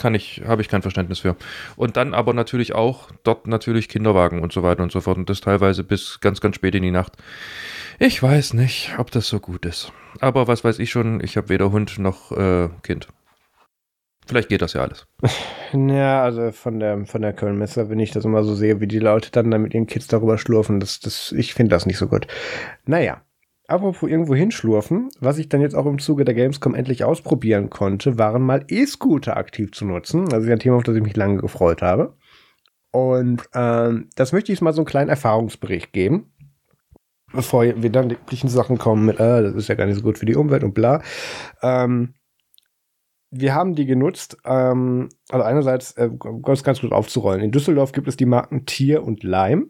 kann 0.00 0.14
ich, 0.14 0.42
habe 0.46 0.62
ich 0.62 0.68
kein 0.68 0.82
Verständnis 0.82 1.20
für. 1.20 1.36
Und 1.76 1.96
dann 1.96 2.14
aber 2.14 2.32
natürlich 2.32 2.74
auch 2.74 3.10
dort 3.22 3.46
natürlich 3.46 3.88
Kinderwagen 3.88 4.40
und 4.40 4.52
so 4.52 4.62
weiter 4.62 4.82
und 4.82 4.90
so 4.90 5.00
fort. 5.00 5.18
Und 5.18 5.30
das 5.30 5.40
teilweise 5.40 5.84
bis 5.84 6.20
ganz, 6.20 6.40
ganz 6.40 6.56
spät 6.56 6.74
in 6.74 6.82
die 6.82 6.90
Nacht. 6.90 7.16
Ich 7.98 8.20
weiß 8.22 8.54
nicht, 8.54 8.94
ob 8.98 9.10
das 9.10 9.28
so 9.28 9.38
gut 9.38 9.66
ist. 9.66 9.92
Aber 10.20 10.48
was 10.48 10.64
weiß 10.64 10.78
ich 10.78 10.90
schon, 10.90 11.22
ich 11.22 11.36
habe 11.36 11.50
weder 11.50 11.70
Hund 11.70 11.98
noch 11.98 12.32
äh, 12.32 12.68
Kind. 12.82 13.08
Vielleicht 14.26 14.48
geht 14.48 14.62
das 14.62 14.72
ja 14.72 14.82
alles. 14.82 15.06
Ja, 15.72 16.24
also 16.24 16.50
von 16.50 16.80
der, 16.80 17.06
von 17.06 17.22
der 17.22 17.32
Köln-Messe, 17.32 17.90
wenn 17.90 18.00
ich 18.00 18.10
das 18.10 18.24
immer 18.24 18.42
so 18.42 18.56
sehe, 18.56 18.80
wie 18.80 18.88
die 18.88 18.98
Leute 18.98 19.30
dann 19.30 19.52
da 19.52 19.58
mit 19.58 19.72
ihren 19.72 19.86
Kids 19.86 20.08
darüber 20.08 20.36
schlurfen, 20.36 20.80
das, 20.80 20.98
das, 20.98 21.30
ich 21.30 21.54
finde 21.54 21.70
das 21.70 21.86
nicht 21.86 21.96
so 21.96 22.08
gut. 22.08 22.26
Naja, 22.86 23.22
apropos 23.70 24.08
irgendwo 24.08 24.34
hinschlurfen, 24.34 25.08
was 25.20 25.38
ich 25.38 25.48
dann 25.48 25.60
jetzt 25.60 25.74
auch 25.74 25.86
im 25.86 25.98
Zuge 25.98 26.24
der 26.24 26.34
Gamescom 26.34 26.74
endlich 26.74 27.04
ausprobieren 27.04 27.70
konnte, 27.70 28.18
waren 28.18 28.42
mal 28.42 28.64
E-Scooter 28.68 29.36
aktiv 29.36 29.72
zu 29.72 29.84
nutzen. 29.84 30.32
Also 30.32 30.50
ein 30.50 30.58
Thema, 30.58 30.76
auf 30.76 30.82
das 30.82 30.96
ich 30.96 31.02
mich 31.02 31.16
lange 31.16 31.38
gefreut 31.38 31.82
habe. 31.82 32.16
Und 32.92 33.42
ähm, 33.54 34.08
das 34.16 34.32
möchte 34.32 34.52
ich 34.52 34.60
mal 34.60 34.72
so 34.72 34.80
einen 34.80 34.86
kleinen 34.86 35.10
Erfahrungsbericht 35.10 35.92
geben 35.92 36.32
bevor 37.32 37.64
wir 37.64 37.90
dann 37.90 38.08
die 38.08 38.16
üblichen 38.16 38.48
Sachen 38.48 38.78
kommen 38.78 39.06
mit, 39.06 39.20
äh, 39.20 39.42
das 39.42 39.54
ist 39.54 39.68
ja 39.68 39.74
gar 39.74 39.86
nicht 39.86 39.96
so 39.96 40.02
gut 40.02 40.18
für 40.18 40.26
die 40.26 40.36
Umwelt 40.36 40.64
und 40.64 40.74
bla. 40.74 41.02
Ähm, 41.62 42.14
wir 43.30 43.54
haben 43.54 43.74
die 43.74 43.86
genutzt, 43.86 44.38
ähm, 44.44 45.08
also 45.28 45.44
einerseits, 45.44 45.92
äh, 45.92 46.10
ganz, 46.42 46.64
ganz 46.64 46.80
gut 46.80 46.92
aufzurollen. 46.92 47.42
In 47.42 47.52
Düsseldorf 47.52 47.92
gibt 47.92 48.08
es 48.08 48.16
die 48.16 48.26
Marken 48.26 48.66
Tier 48.66 49.04
und 49.04 49.22
Lime. 49.22 49.66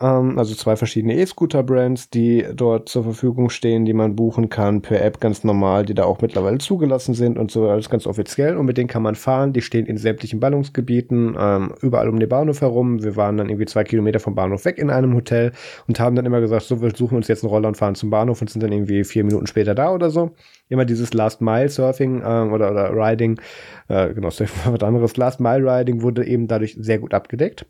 Ähm, 0.00 0.38
also 0.38 0.54
zwei 0.54 0.76
verschiedene 0.76 1.16
E-Scooter-Brands, 1.16 2.10
die 2.10 2.46
dort 2.54 2.88
zur 2.88 3.04
Verfügung 3.04 3.50
stehen, 3.50 3.84
die 3.84 3.92
man 3.92 4.16
buchen 4.16 4.48
kann 4.48 4.82
per 4.82 5.02
App 5.02 5.20
ganz 5.20 5.44
normal, 5.44 5.84
die 5.84 5.94
da 5.94 6.04
auch 6.04 6.20
mittlerweile 6.20 6.58
zugelassen 6.58 7.14
sind 7.14 7.38
und 7.38 7.50
so 7.50 7.68
alles 7.68 7.90
ganz 7.90 8.06
offiziell. 8.06 8.56
Und 8.56 8.66
mit 8.66 8.78
denen 8.78 8.88
kann 8.88 9.02
man 9.02 9.14
fahren. 9.14 9.52
Die 9.52 9.62
stehen 9.62 9.86
in 9.86 9.96
sämtlichen 9.96 10.40
Ballungsgebieten, 10.40 11.36
ähm, 11.38 11.74
überall 11.82 12.08
um 12.08 12.18
den 12.18 12.28
Bahnhof 12.28 12.60
herum. 12.60 13.02
Wir 13.02 13.16
waren 13.16 13.36
dann 13.36 13.48
irgendwie 13.48 13.66
zwei 13.66 13.84
Kilometer 13.84 14.20
vom 14.20 14.34
Bahnhof 14.34 14.64
weg 14.64 14.78
in 14.78 14.90
einem 14.90 15.14
Hotel 15.14 15.52
und 15.86 15.98
haben 16.00 16.16
dann 16.16 16.26
immer 16.26 16.40
gesagt, 16.40 16.64
so, 16.64 16.80
wir 16.80 16.94
suchen 16.94 17.16
uns 17.16 17.28
jetzt 17.28 17.44
einen 17.44 17.50
Roller 17.50 17.68
und 17.68 17.76
fahren 17.76 17.94
zum 17.94 18.10
Bahnhof 18.10 18.40
und 18.40 18.50
sind 18.50 18.62
dann 18.62 18.72
irgendwie 18.72 19.04
vier 19.04 19.24
Minuten 19.24 19.46
später 19.46 19.74
da 19.74 19.92
oder 19.92 20.10
so. 20.10 20.30
Immer 20.68 20.84
dieses 20.84 21.14
Last 21.14 21.40
Mile 21.40 21.68
Surfing 21.68 22.22
ähm, 22.24 22.52
oder, 22.52 22.70
oder 22.70 22.92
Riding, 22.92 23.40
äh, 23.88 24.12
genau, 24.14 24.28
was 24.28 24.82
anderes. 24.82 25.16
Last 25.16 25.40
Mile 25.40 25.64
Riding 25.64 26.02
wurde 26.02 26.26
eben 26.26 26.46
dadurch 26.46 26.76
sehr 26.78 26.98
gut 26.98 27.14
abgedeckt. 27.14 27.66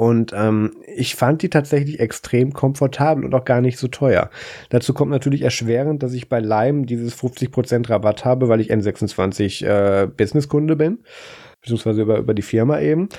Und 0.00 0.32
ähm, 0.34 0.76
ich 0.86 1.14
fand 1.14 1.42
die 1.42 1.50
tatsächlich 1.50 2.00
extrem 2.00 2.54
komfortabel 2.54 3.22
und 3.22 3.34
auch 3.34 3.44
gar 3.44 3.60
nicht 3.60 3.76
so 3.76 3.86
teuer. 3.86 4.30
Dazu 4.70 4.94
kommt 4.94 5.10
natürlich 5.10 5.42
erschwerend, 5.42 6.02
dass 6.02 6.14
ich 6.14 6.30
bei 6.30 6.40
Lime 6.40 6.86
dieses 6.86 7.14
50% 7.14 7.90
Rabatt 7.90 8.24
habe, 8.24 8.48
weil 8.48 8.62
ich 8.62 8.72
N26 8.72 9.66
äh, 9.66 10.06
Businesskunde 10.06 10.74
bin, 10.74 11.00
beziehungsweise 11.60 12.00
über, 12.00 12.16
über 12.16 12.32
die 12.32 12.40
Firma 12.40 12.80
eben. 12.80 13.10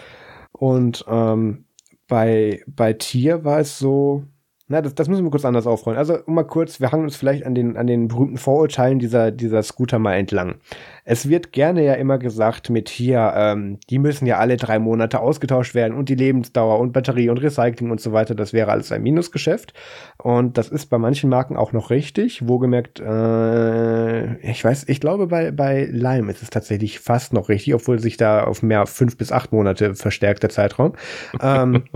Und 0.53 1.05
ähm, 1.07 1.65
bei, 2.07 2.63
bei 2.65 2.93
Tier 2.93 3.45
war 3.45 3.59
es 3.59 3.77
so, 3.77 4.23
na, 4.71 4.81
das, 4.81 4.95
das 4.95 5.09
müssen 5.09 5.25
wir 5.25 5.31
kurz 5.31 5.43
anders 5.43 5.67
aufrollen. 5.67 5.99
Also 5.99 6.19
mal 6.27 6.45
kurz, 6.45 6.79
wir 6.79 6.93
hangen 6.93 7.03
uns 7.03 7.17
vielleicht 7.17 7.45
an 7.45 7.53
den, 7.53 7.75
an 7.75 7.87
den 7.87 8.07
berühmten 8.07 8.37
Vorurteilen 8.37 8.99
dieser, 8.99 9.29
dieser 9.29 9.61
Scooter 9.63 9.99
mal 9.99 10.15
entlang. 10.15 10.55
Es 11.03 11.27
wird 11.27 11.51
gerne 11.51 11.83
ja 11.83 11.95
immer 11.95 12.17
gesagt 12.17 12.69
mit 12.69 12.87
hier, 12.87 13.33
ähm, 13.35 13.79
die 13.89 13.99
müssen 13.99 14.25
ja 14.25 14.37
alle 14.37 14.55
drei 14.55 14.79
Monate 14.79 15.19
ausgetauscht 15.19 15.75
werden 15.75 15.93
und 15.93 16.07
die 16.07 16.15
Lebensdauer 16.15 16.79
und 16.79 16.93
Batterie 16.93 17.29
und 17.29 17.39
Recycling 17.39 17.91
und 17.91 17.99
so 17.99 18.13
weiter, 18.13 18.33
das 18.33 18.53
wäre 18.53 18.71
alles 18.71 18.93
ein 18.93 19.03
Minusgeschäft. 19.03 19.73
Und 20.17 20.57
das 20.57 20.69
ist 20.69 20.85
bei 20.85 20.97
manchen 20.97 21.29
Marken 21.29 21.57
auch 21.57 21.73
noch 21.73 21.89
richtig. 21.89 22.47
Wohlgemerkt, 22.47 23.01
äh, 23.01 24.37
ich 24.37 24.63
weiß, 24.63 24.87
ich 24.87 25.01
glaube 25.01 25.27
bei, 25.27 25.51
bei 25.51 25.83
Lime 25.83 26.31
ist 26.31 26.43
es 26.43 26.49
tatsächlich 26.49 27.01
fast 27.01 27.33
noch 27.33 27.49
richtig, 27.49 27.75
obwohl 27.75 27.99
sich 27.99 28.15
da 28.15 28.45
auf 28.45 28.63
mehr 28.63 28.85
fünf 28.85 29.17
bis 29.17 29.33
acht 29.33 29.51
Monate 29.51 29.95
verstärkt 29.95 30.43
der 30.43 30.49
Zeitraum. 30.49 30.93
ähm, 31.41 31.83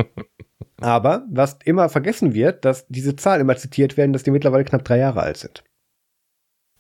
Aber 0.81 1.25
was 1.31 1.57
immer 1.63 1.89
vergessen 1.89 2.33
wird, 2.33 2.65
dass 2.65 2.85
diese 2.87 3.15
Zahlen 3.15 3.41
immer 3.41 3.55
zitiert 3.55 3.97
werden, 3.97 4.13
dass 4.13 4.23
die 4.23 4.31
mittlerweile 4.31 4.65
knapp 4.65 4.83
drei 4.83 4.97
Jahre 4.97 5.21
alt 5.21 5.37
sind. 5.37 5.63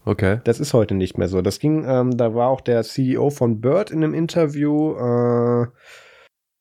Okay. 0.03 0.39
Das 0.43 0.59
ist 0.59 0.73
heute 0.73 0.93
nicht 0.93 1.17
mehr 1.17 1.27
so. 1.27 1.41
Das 1.41 1.59
ging, 1.59 1.83
ähm, 1.87 2.15
da 2.15 2.35
war 2.35 2.49
auch 2.49 2.61
der 2.61 2.83
CEO 2.83 3.31
von 3.31 3.59
Bird 3.59 3.89
in 3.89 4.03
einem 4.03 4.13
Interview, 4.13 4.93
äh, 4.93 5.67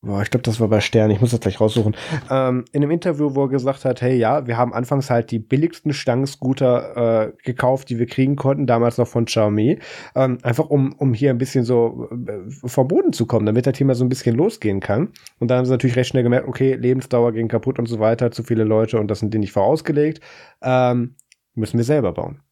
Boah, 0.04 0.20
ich 0.20 0.30
glaube, 0.30 0.42
das 0.42 0.60
war 0.60 0.68
bei 0.68 0.80
Stern, 0.80 1.10
ich 1.10 1.20
muss 1.20 1.30
das 1.30 1.40
gleich 1.40 1.60
raussuchen. 1.60 1.96
Ähm, 2.30 2.66
in 2.72 2.82
einem 2.82 2.90
Interview, 2.90 3.34
wo 3.34 3.44
er 3.44 3.48
gesagt 3.48 3.86
hat, 3.86 4.02
hey, 4.02 4.16
ja, 4.16 4.46
wir 4.46 4.58
haben 4.58 4.74
anfangs 4.74 5.08
halt 5.08 5.30
die 5.30 5.38
billigsten 5.38 5.94
Stangenscooter 5.94 7.28
äh, 7.28 7.32
gekauft, 7.42 7.88
die 7.88 7.98
wir 7.98 8.06
kriegen 8.06 8.36
konnten, 8.36 8.66
damals 8.66 8.98
noch 8.98 9.08
von 9.08 9.24
Xiaomi. 9.24 9.78
Ähm, 10.14 10.38
einfach 10.42 10.68
um, 10.68 10.92
um 10.98 11.14
hier 11.14 11.30
ein 11.30 11.38
bisschen 11.38 11.64
so 11.64 12.10
äh, 12.26 12.50
vom 12.66 12.86
Boden 12.86 13.14
zu 13.14 13.24
kommen, 13.24 13.46
damit 13.46 13.66
das 13.66 13.78
Thema 13.78 13.94
so 13.94 14.04
ein 14.04 14.10
bisschen 14.10 14.36
losgehen 14.36 14.80
kann. 14.80 15.08
Und 15.38 15.48
dann 15.50 15.58
haben 15.58 15.64
sie 15.64 15.72
natürlich 15.72 15.96
recht 15.96 16.10
schnell 16.10 16.22
gemerkt, 16.22 16.48
okay, 16.48 16.74
Lebensdauer 16.74 17.32
ging 17.32 17.48
kaputt 17.48 17.78
und 17.78 17.86
so 17.86 17.98
weiter, 17.98 18.30
zu 18.30 18.42
viele 18.42 18.64
Leute 18.64 18.98
und 18.98 19.08
das 19.10 19.20
sind 19.20 19.32
die 19.32 19.38
nicht 19.38 19.52
vorausgelegt. 19.52 20.20
Ähm, 20.60 21.16
müssen 21.54 21.78
wir 21.78 21.84
selber 21.84 22.12
bauen. 22.12 22.42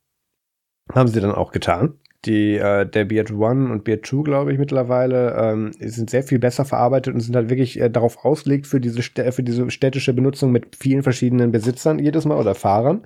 Haben 0.94 1.08
sie 1.08 1.20
dann 1.20 1.32
auch 1.32 1.52
getan. 1.52 1.98
Die, 2.24 2.56
äh, 2.56 2.86
der 2.86 3.04
Beard 3.04 3.32
One 3.32 3.72
und 3.72 3.82
Beard 3.82 4.04
Two, 4.04 4.22
glaube 4.22 4.52
ich, 4.52 4.58
mittlerweile, 4.58 5.34
ähm, 5.36 5.72
sind 5.80 6.08
sehr 6.08 6.22
viel 6.22 6.38
besser 6.38 6.64
verarbeitet 6.64 7.14
und 7.14 7.20
sind 7.20 7.34
halt 7.34 7.50
wirklich 7.50 7.80
äh, 7.80 7.90
darauf 7.90 8.24
ausgelegt 8.24 8.68
für 8.68 8.80
diese, 8.80 9.02
für 9.02 9.42
diese 9.42 9.68
städtische 9.72 10.14
Benutzung 10.14 10.52
mit 10.52 10.76
vielen 10.76 11.02
verschiedenen 11.02 11.50
Besitzern 11.50 11.98
jedes 11.98 12.24
Mal 12.24 12.38
oder 12.38 12.54
Fahrern. 12.54 13.04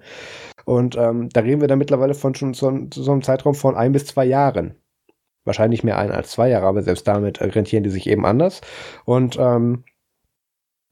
Und 0.66 0.96
ähm, 0.96 1.30
da 1.30 1.40
reden 1.40 1.62
wir 1.62 1.68
dann 1.68 1.78
mittlerweile 1.78 2.12
von 2.12 2.34
schon 2.34 2.52
so, 2.52 2.70
so 2.92 3.10
einem 3.10 3.22
Zeitraum 3.22 3.54
von 3.54 3.74
ein 3.74 3.92
bis 3.92 4.04
zwei 4.04 4.26
Jahren. 4.26 4.74
Wahrscheinlich 5.44 5.82
mehr 5.82 5.96
ein 5.96 6.10
als 6.10 6.32
zwei 6.32 6.50
Jahre, 6.50 6.66
aber 6.66 6.82
selbst 6.82 7.08
damit 7.08 7.40
rentieren 7.40 7.84
die 7.84 7.90
sich 7.90 8.08
eben 8.08 8.26
anders. 8.26 8.60
Und 9.06 9.38
ähm, 9.38 9.84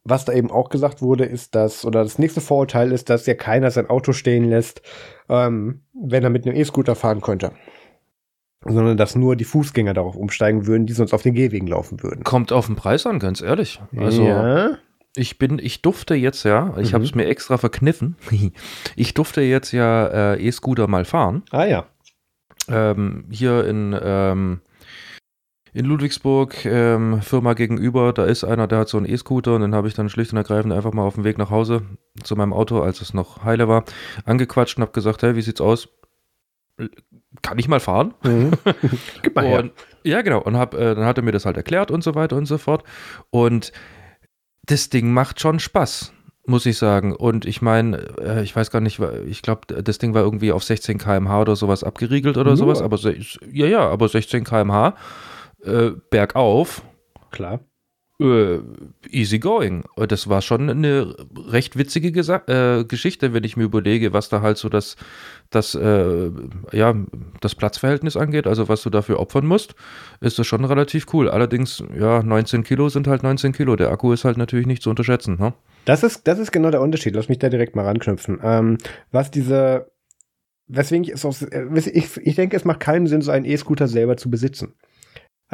was 0.03 0.25
da 0.25 0.33
eben 0.33 0.49
auch 0.49 0.69
gesagt 0.69 1.01
wurde, 1.01 1.25
ist, 1.25 1.53
dass, 1.53 1.85
oder 1.85 2.03
das 2.03 2.17
nächste 2.17 2.41
Vorurteil 2.41 2.91
ist, 2.91 3.09
dass 3.09 3.25
ja 3.27 3.35
keiner 3.35 3.69
sein 3.69 3.89
Auto 3.89 4.13
stehen 4.13 4.49
lässt, 4.49 4.81
ähm, 5.29 5.81
wenn 5.93 6.23
er 6.23 6.29
mit 6.31 6.47
einem 6.47 6.55
E-Scooter 6.55 6.95
fahren 6.95 7.21
könnte 7.21 7.51
sondern 8.65 8.97
dass 8.97 9.15
nur 9.15 9.35
die 9.35 9.43
Fußgänger 9.43 9.93
darauf 9.93 10.15
umsteigen 10.15 10.65
würden, 10.65 10.85
die 10.85 10.93
sonst 10.93 11.13
auf 11.13 11.21
den 11.21 11.35
Gehwegen 11.35 11.67
laufen 11.67 12.01
würden. 12.01 12.23
Kommt 12.23 12.51
auf 12.51 12.65
den 12.65 12.75
Preis 12.75 13.05
an, 13.05 13.19
ganz 13.19 13.41
ehrlich. 13.41 13.79
Also 13.95 14.23
ja. 14.23 14.77
ich 15.15 15.37
bin, 15.37 15.59
ich 15.59 15.81
durfte 15.81 16.15
jetzt 16.15 16.43
ja, 16.43 16.75
ich 16.77 16.89
mhm. 16.89 16.93
habe 16.95 17.03
es 17.03 17.15
mir 17.15 17.25
extra 17.25 17.57
verkniffen. 17.57 18.15
ich 18.95 19.13
durfte 19.13 19.41
jetzt 19.41 19.71
ja 19.71 20.33
äh, 20.33 20.47
E-Scooter 20.47 20.87
mal 20.87 21.05
fahren. 21.05 21.43
Ah 21.51 21.65
ja. 21.65 21.85
Ähm, 22.67 23.25
hier 23.29 23.65
in 23.65 23.95
ähm, 24.01 24.61
in 25.75 25.85
Ludwigsburg, 25.85 26.65
ähm, 26.65 27.21
Firma 27.21 27.53
gegenüber, 27.53 28.13
da 28.13 28.23
ist 28.23 28.45
einer, 28.45 28.65
der 28.65 28.79
hat 28.79 28.87
so 28.87 28.95
einen 28.95 29.09
E-Scooter 29.09 29.55
und 29.55 29.61
den 29.61 29.75
habe 29.75 29.89
ich 29.89 29.93
dann 29.93 30.07
schlicht 30.07 30.31
und 30.31 30.37
ergreifend 30.37 30.71
einfach 30.71 30.93
mal 30.93 31.03
auf 31.03 31.15
dem 31.15 31.25
Weg 31.25 31.37
nach 31.37 31.49
Hause 31.49 31.81
zu 32.23 32.37
meinem 32.37 32.53
Auto, 32.53 32.79
als 32.79 33.01
es 33.01 33.13
noch 33.13 33.43
heile 33.43 33.67
war, 33.67 33.83
angequatscht 34.23 34.77
und 34.77 34.83
habe 34.83 34.93
gesagt, 34.93 35.21
hey, 35.21 35.35
wie 35.35 35.41
sieht's 35.41 35.59
aus? 35.59 35.89
Kann 37.41 37.59
ich 37.59 37.67
mal 37.67 37.79
fahren? 37.79 38.13
Mhm. 38.23 38.51
Gib 39.21 39.35
mal 39.35 39.45
und, 39.45 39.51
her. 39.51 39.71
Ja, 40.03 40.21
genau. 40.21 40.41
Und 40.41 40.57
hab, 40.57 40.73
äh, 40.73 40.95
dann 40.95 41.05
hat 41.05 41.17
er 41.17 41.23
mir 41.23 41.31
das 41.31 41.45
halt 41.45 41.57
erklärt 41.57 41.91
und 41.91 42.03
so 42.03 42.15
weiter 42.15 42.35
und 42.35 42.45
so 42.45 42.57
fort. 42.57 42.83
Und 43.29 43.71
das 44.65 44.89
Ding 44.89 45.11
macht 45.13 45.39
schon 45.39 45.59
Spaß, 45.59 46.13
muss 46.45 46.65
ich 46.65 46.77
sagen. 46.77 47.15
Und 47.15 47.45
ich 47.45 47.61
meine, 47.61 47.97
äh, 48.19 48.43
ich 48.43 48.55
weiß 48.55 48.71
gar 48.71 48.81
nicht, 48.81 48.99
ich 49.27 49.41
glaube, 49.41 49.81
das 49.81 49.97
Ding 49.97 50.13
war 50.13 50.21
irgendwie 50.21 50.51
auf 50.51 50.63
16 50.63 50.97
km/h 50.97 51.41
oder 51.41 51.55
sowas 51.55 51.83
abgeriegelt 51.83 52.37
oder 52.37 52.51
Nur. 52.51 52.57
sowas. 52.57 52.81
Aber 52.81 52.97
ja, 52.97 53.67
ja, 53.67 53.89
aber 53.89 54.07
16 54.07 54.43
km/h 54.43 54.95
äh, 55.63 55.91
bergauf. 56.09 56.83
Klar. 57.31 57.59
Äh, 58.17 58.59
easy 59.09 59.39
going. 59.39 59.83
Das 60.07 60.29
war 60.29 60.41
schon 60.41 60.69
eine 60.69 61.15
recht 61.49 61.77
witzige 61.77 62.13
Gesa 62.13 62.43
äh, 62.47 62.85
Geschichte, 62.85 63.33
wenn 63.33 63.43
ich 63.43 63.57
mir 63.57 63.65
überlege, 63.65 64.13
was 64.13 64.29
da 64.29 64.41
halt 64.41 64.57
so 64.57 64.69
das, 64.69 64.95
das, 65.49 65.75
äh, 65.75 66.31
ja, 66.71 66.95
das 67.41 67.55
Platzverhältnis 67.55 68.15
angeht, 68.15 68.47
also 68.47 68.69
was 68.69 68.83
du 68.83 68.89
dafür 68.89 69.19
opfern 69.19 69.45
musst, 69.45 69.75
ist 70.21 70.39
das 70.39 70.47
schon 70.47 70.63
relativ 70.63 71.07
cool. 71.13 71.29
Allerdings, 71.29 71.83
ja, 71.99 72.23
19 72.23 72.63
Kilo 72.63 72.87
sind 72.87 73.07
halt 73.07 73.21
19 73.23 73.51
Kilo. 73.51 73.75
Der 73.75 73.91
Akku 73.91 74.13
ist 74.13 74.23
halt 74.23 74.37
natürlich 74.37 74.65
nicht 74.65 74.81
zu 74.81 74.89
unterschätzen. 74.89 75.37
Ne? 75.37 75.53
Das, 75.83 76.01
ist, 76.03 76.25
das 76.25 76.39
ist 76.39 76.53
genau 76.53 76.71
der 76.71 76.81
Unterschied. 76.81 77.15
Lass 77.15 77.27
mich 77.27 77.39
da 77.39 77.49
direkt 77.49 77.75
mal 77.75 77.83
ranknüpfen. 77.83 78.39
Ähm, 78.41 78.77
was 79.11 79.29
diese, 79.29 79.91
weswegen 80.67 81.03
ich 81.03 81.11
es 81.11 81.25
auch, 81.25 81.35
äh, 81.41 81.67
ich, 81.77 82.15
ich 82.15 82.35
denke, 82.35 82.55
es 82.55 82.63
macht 82.63 82.79
keinen 82.79 83.07
Sinn, 83.07 83.21
so 83.21 83.31
einen 83.31 83.43
E-Scooter 83.43 83.89
selber 83.89 84.15
zu 84.15 84.29
besitzen. 84.29 84.73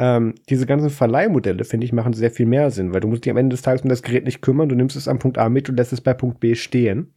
Ähm, 0.02 0.34
diese 0.48 0.66
ganzen 0.66 0.90
Verleihmodelle, 0.90 1.62
finde 1.62 1.84
ich, 1.84 1.92
machen 1.92 2.12
sehr 2.12 2.32
viel 2.32 2.46
mehr 2.46 2.72
Sinn, 2.72 2.92
weil 2.92 3.00
du 3.00 3.06
musst 3.06 3.24
dich 3.24 3.30
am 3.30 3.36
Ende 3.36 3.54
des 3.54 3.62
Tages 3.62 3.82
um 3.82 3.88
das 3.88 4.02
Gerät 4.02 4.24
nicht 4.24 4.42
kümmern, 4.42 4.68
du 4.68 4.74
nimmst 4.74 4.96
es 4.96 5.06
am 5.06 5.20
Punkt 5.20 5.38
A 5.38 5.48
mit 5.48 5.68
und 5.68 5.76
lässt 5.76 5.92
es 5.92 6.00
bei 6.00 6.12
Punkt 6.12 6.40
B 6.40 6.56
stehen 6.56 7.14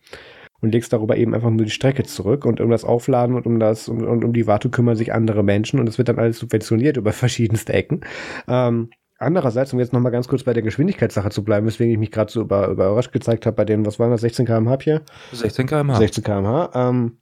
und 0.62 0.72
legst 0.72 0.94
darüber 0.94 1.18
eben 1.18 1.34
einfach 1.34 1.50
nur 1.50 1.66
die 1.66 1.72
Strecke 1.72 2.04
zurück 2.04 2.46
und 2.46 2.62
um 2.62 2.70
das 2.70 2.84
Aufladen 2.84 3.36
und 3.36 3.48
um 3.48 3.60
das 3.60 3.90
und 3.90 4.04
um, 4.04 4.24
um, 4.24 4.34
die 4.34 4.46
Wartung 4.46 4.70
kümmern 4.70 4.96
sich 4.96 5.14
andere 5.14 5.42
Menschen 5.42 5.80
und 5.80 5.90
es 5.90 5.98
wird 5.98 6.10
dann 6.10 6.20
alles 6.20 6.38
subventioniert 6.38 6.98
über 6.98 7.12
verschiedenste 7.12 7.74
Ecken. 7.74 8.02
Ähm, 8.48 8.92
andererseits, 9.18 9.74
um 9.74 9.80
jetzt 9.80 9.92
nochmal 9.92 10.12
ganz 10.12 10.28
kurz 10.28 10.44
bei 10.44 10.54
der 10.54 10.62
Geschwindigkeitssache 10.62 11.32
zu 11.32 11.44
bleiben, 11.44 11.66
weswegen 11.66 11.92
ich 11.92 11.98
mich 11.98 12.12
gerade 12.12 12.32
so 12.32 12.42
über, 12.42 12.68
überrascht 12.68 13.12
gezeigt 13.12 13.48
habe 13.48 13.56
bei 13.56 13.66
den, 13.66 13.84
was 13.88 13.98
waren 13.98 14.12
das, 14.12 14.22
16 14.22 14.46
km/h 14.46 14.78
hier? 14.84 15.02
16 15.32 15.66
km/h. 15.66 15.98
16 15.98 16.24
km/h. 16.24 16.70
Ähm, 16.76 17.18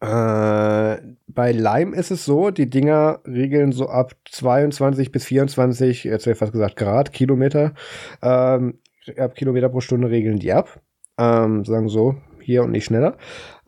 äh, 0.00 0.96
bei 1.28 1.52
Lime 1.52 1.96
ist 1.96 2.10
es 2.10 2.24
so, 2.24 2.50
die 2.50 2.68
Dinger 2.68 3.20
regeln 3.26 3.72
so 3.72 3.88
ab 3.88 4.14
22 4.30 5.10
bis 5.10 5.24
24, 5.24 6.04
jetzt 6.04 6.22
hätte 6.22 6.32
ich 6.32 6.38
fast 6.38 6.52
gesagt 6.52 6.76
Grad, 6.76 7.12
Kilometer, 7.12 7.74
ähm, 8.22 8.78
ab 9.16 9.34
Kilometer 9.34 9.68
pro 9.68 9.80
Stunde 9.80 10.10
regeln 10.10 10.38
die 10.38 10.52
ab. 10.52 10.80
Ähm, 11.18 11.64
sagen 11.64 11.88
so, 11.88 12.16
hier 12.40 12.62
und 12.62 12.72
nicht 12.72 12.84
schneller. 12.84 13.16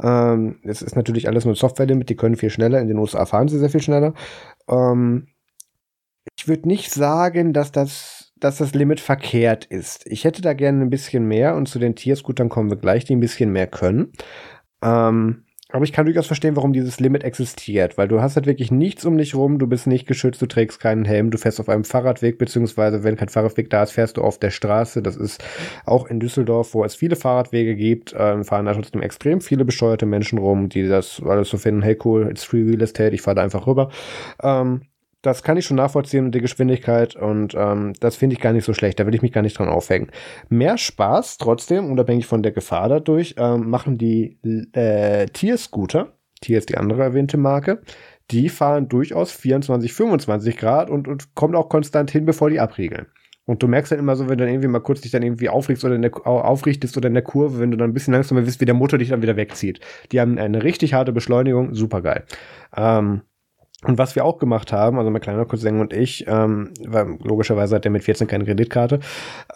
Ähm, 0.02 0.60
es 0.64 0.82
ist 0.82 0.96
natürlich 0.96 1.28
alles 1.28 1.44
nur 1.44 1.56
Software-Limit, 1.56 2.10
die 2.10 2.16
können 2.16 2.36
viel 2.36 2.50
schneller. 2.50 2.80
In 2.80 2.88
den 2.88 2.98
USA 2.98 3.24
fahren 3.24 3.48
sie 3.48 3.58
sehr 3.58 3.70
viel 3.70 3.82
schneller. 3.82 4.12
Ähm, 4.68 5.28
ich 6.38 6.46
würde 6.46 6.68
nicht 6.68 6.92
sagen, 6.92 7.52
dass 7.52 7.72
das, 7.72 8.32
dass 8.36 8.58
das 8.58 8.74
Limit 8.74 9.00
verkehrt 9.00 9.64
ist. 9.64 10.06
Ich 10.06 10.24
hätte 10.24 10.42
da 10.42 10.52
gerne 10.52 10.82
ein 10.82 10.90
bisschen 10.90 11.26
mehr 11.26 11.56
und 11.56 11.68
zu 11.68 11.78
den 11.78 11.96
Tierscootern 11.96 12.50
kommen 12.50 12.70
wir 12.70 12.76
gleich, 12.76 13.04
die 13.04 13.16
ein 13.16 13.20
bisschen 13.20 13.50
mehr 13.50 13.66
können. 13.66 14.12
Ähm, 14.82 15.44
aber 15.70 15.84
ich 15.84 15.92
kann 15.92 16.06
durchaus 16.06 16.26
verstehen, 16.26 16.56
warum 16.56 16.72
dieses 16.72 16.98
Limit 16.98 17.24
existiert, 17.24 17.98
weil 17.98 18.08
du 18.08 18.22
hast 18.22 18.36
halt 18.36 18.46
wirklich 18.46 18.70
nichts 18.70 19.04
um 19.04 19.18
dich 19.18 19.34
rum, 19.34 19.58
du 19.58 19.66
bist 19.66 19.86
nicht 19.86 20.06
geschützt, 20.06 20.40
du 20.40 20.46
trägst 20.46 20.80
keinen 20.80 21.04
Helm, 21.04 21.30
du 21.30 21.36
fährst 21.36 21.60
auf 21.60 21.68
einem 21.68 21.84
Fahrradweg, 21.84 22.38
beziehungsweise 22.38 23.04
wenn 23.04 23.16
kein 23.16 23.28
Fahrradweg 23.28 23.68
da 23.68 23.82
ist, 23.82 23.92
fährst 23.92 24.16
du 24.16 24.22
auf 24.22 24.38
der 24.38 24.50
Straße. 24.50 25.02
Das 25.02 25.16
ist 25.16 25.44
auch 25.84 26.06
in 26.06 26.20
Düsseldorf, 26.20 26.72
wo 26.72 26.84
es 26.84 26.94
viele 26.94 27.16
Fahrradwege 27.16 27.76
gibt, 27.76 28.14
äh, 28.14 28.42
fahren 28.44 28.64
da 28.64 28.72
trotzdem 28.72 29.02
extrem 29.02 29.42
viele 29.42 29.66
bescheuerte 29.66 30.06
Menschen 30.06 30.38
rum, 30.38 30.70
die 30.70 30.88
das 30.88 31.22
alles 31.22 31.50
so 31.50 31.58
finden, 31.58 31.82
hey 31.82 31.98
cool, 32.02 32.28
it's 32.30 32.44
free 32.44 32.62
real 32.62 32.80
estate, 32.80 33.14
ich 33.14 33.20
fahre 33.20 33.34
da 33.34 33.42
einfach 33.42 33.66
rüber. 33.66 33.90
Ähm, 34.42 34.82
das 35.22 35.42
kann 35.42 35.56
ich 35.56 35.64
schon 35.64 35.76
nachvollziehen, 35.76 36.30
die 36.30 36.40
Geschwindigkeit. 36.40 37.16
Und 37.16 37.54
ähm, 37.56 37.92
das 38.00 38.16
finde 38.16 38.34
ich 38.34 38.40
gar 38.40 38.52
nicht 38.52 38.64
so 38.64 38.72
schlecht. 38.72 39.00
Da 39.00 39.06
will 39.06 39.14
ich 39.14 39.22
mich 39.22 39.32
gar 39.32 39.42
nicht 39.42 39.58
dran 39.58 39.68
aufhängen. 39.68 40.10
Mehr 40.48 40.78
Spaß 40.78 41.38
trotzdem, 41.38 41.90
unabhängig 41.90 42.26
von 42.26 42.42
der 42.42 42.52
Gefahr 42.52 42.88
dadurch, 42.88 43.34
ähm, 43.38 43.68
machen 43.68 43.98
die 43.98 44.38
äh, 44.72 45.26
Tierscooter. 45.26 46.12
Tier 46.40 46.58
ist 46.58 46.68
die 46.68 46.78
andere 46.78 47.02
erwähnte 47.02 47.36
Marke. 47.36 47.82
Die 48.30 48.48
fahren 48.48 48.88
durchaus 48.88 49.32
24, 49.32 49.92
25 49.92 50.56
Grad 50.56 50.90
und, 50.90 51.08
und 51.08 51.34
kommen 51.34 51.56
auch 51.56 51.68
konstant 51.68 52.10
hin, 52.10 52.26
bevor 52.26 52.50
die 52.50 52.60
abriegeln. 52.60 53.06
Und 53.48 53.62
du 53.62 53.66
merkst 53.66 53.90
dann 53.90 53.98
immer 53.98 54.14
so, 54.14 54.28
wenn 54.28 54.36
du 54.36 54.44
dann 54.44 54.52
irgendwie 54.52 54.68
mal 54.68 54.80
kurz 54.80 55.00
dich 55.00 55.10
dann 55.10 55.22
irgendwie 55.22 55.48
aufrichtest 55.48 55.86
oder 55.86 55.94
in 55.94 56.02
der, 56.02 56.26
aufrichtest 56.26 56.98
oder 56.98 57.08
in 57.08 57.14
der 57.14 57.22
Kurve, 57.22 57.60
wenn 57.60 57.70
du 57.70 57.78
dann 57.78 57.88
ein 57.88 57.94
bisschen 57.94 58.12
langsamer 58.12 58.42
bist, 58.42 58.60
wie 58.60 58.66
der 58.66 58.74
Motor 58.74 58.98
dich 58.98 59.08
dann 59.08 59.22
wieder 59.22 59.36
wegzieht. 59.36 59.80
Die 60.12 60.20
haben 60.20 60.38
eine 60.38 60.62
richtig 60.62 60.92
harte 60.92 61.12
Beschleunigung, 61.12 61.74
super 61.74 62.02
geil. 62.02 62.24
Ähm, 62.76 63.22
und 63.84 63.96
was 63.96 64.16
wir 64.16 64.24
auch 64.24 64.38
gemacht 64.38 64.72
haben, 64.72 64.98
also 64.98 65.08
mein 65.10 65.20
kleiner 65.20 65.44
Cousin 65.44 65.78
und 65.78 65.92
ich, 65.92 66.26
ähm, 66.26 66.72
weil 66.84 67.16
logischerweise 67.22 67.76
hat 67.76 67.84
er 67.84 67.92
mit 67.92 68.02
14 68.02 68.26
keine 68.26 68.44
Kreditkarte, 68.44 68.98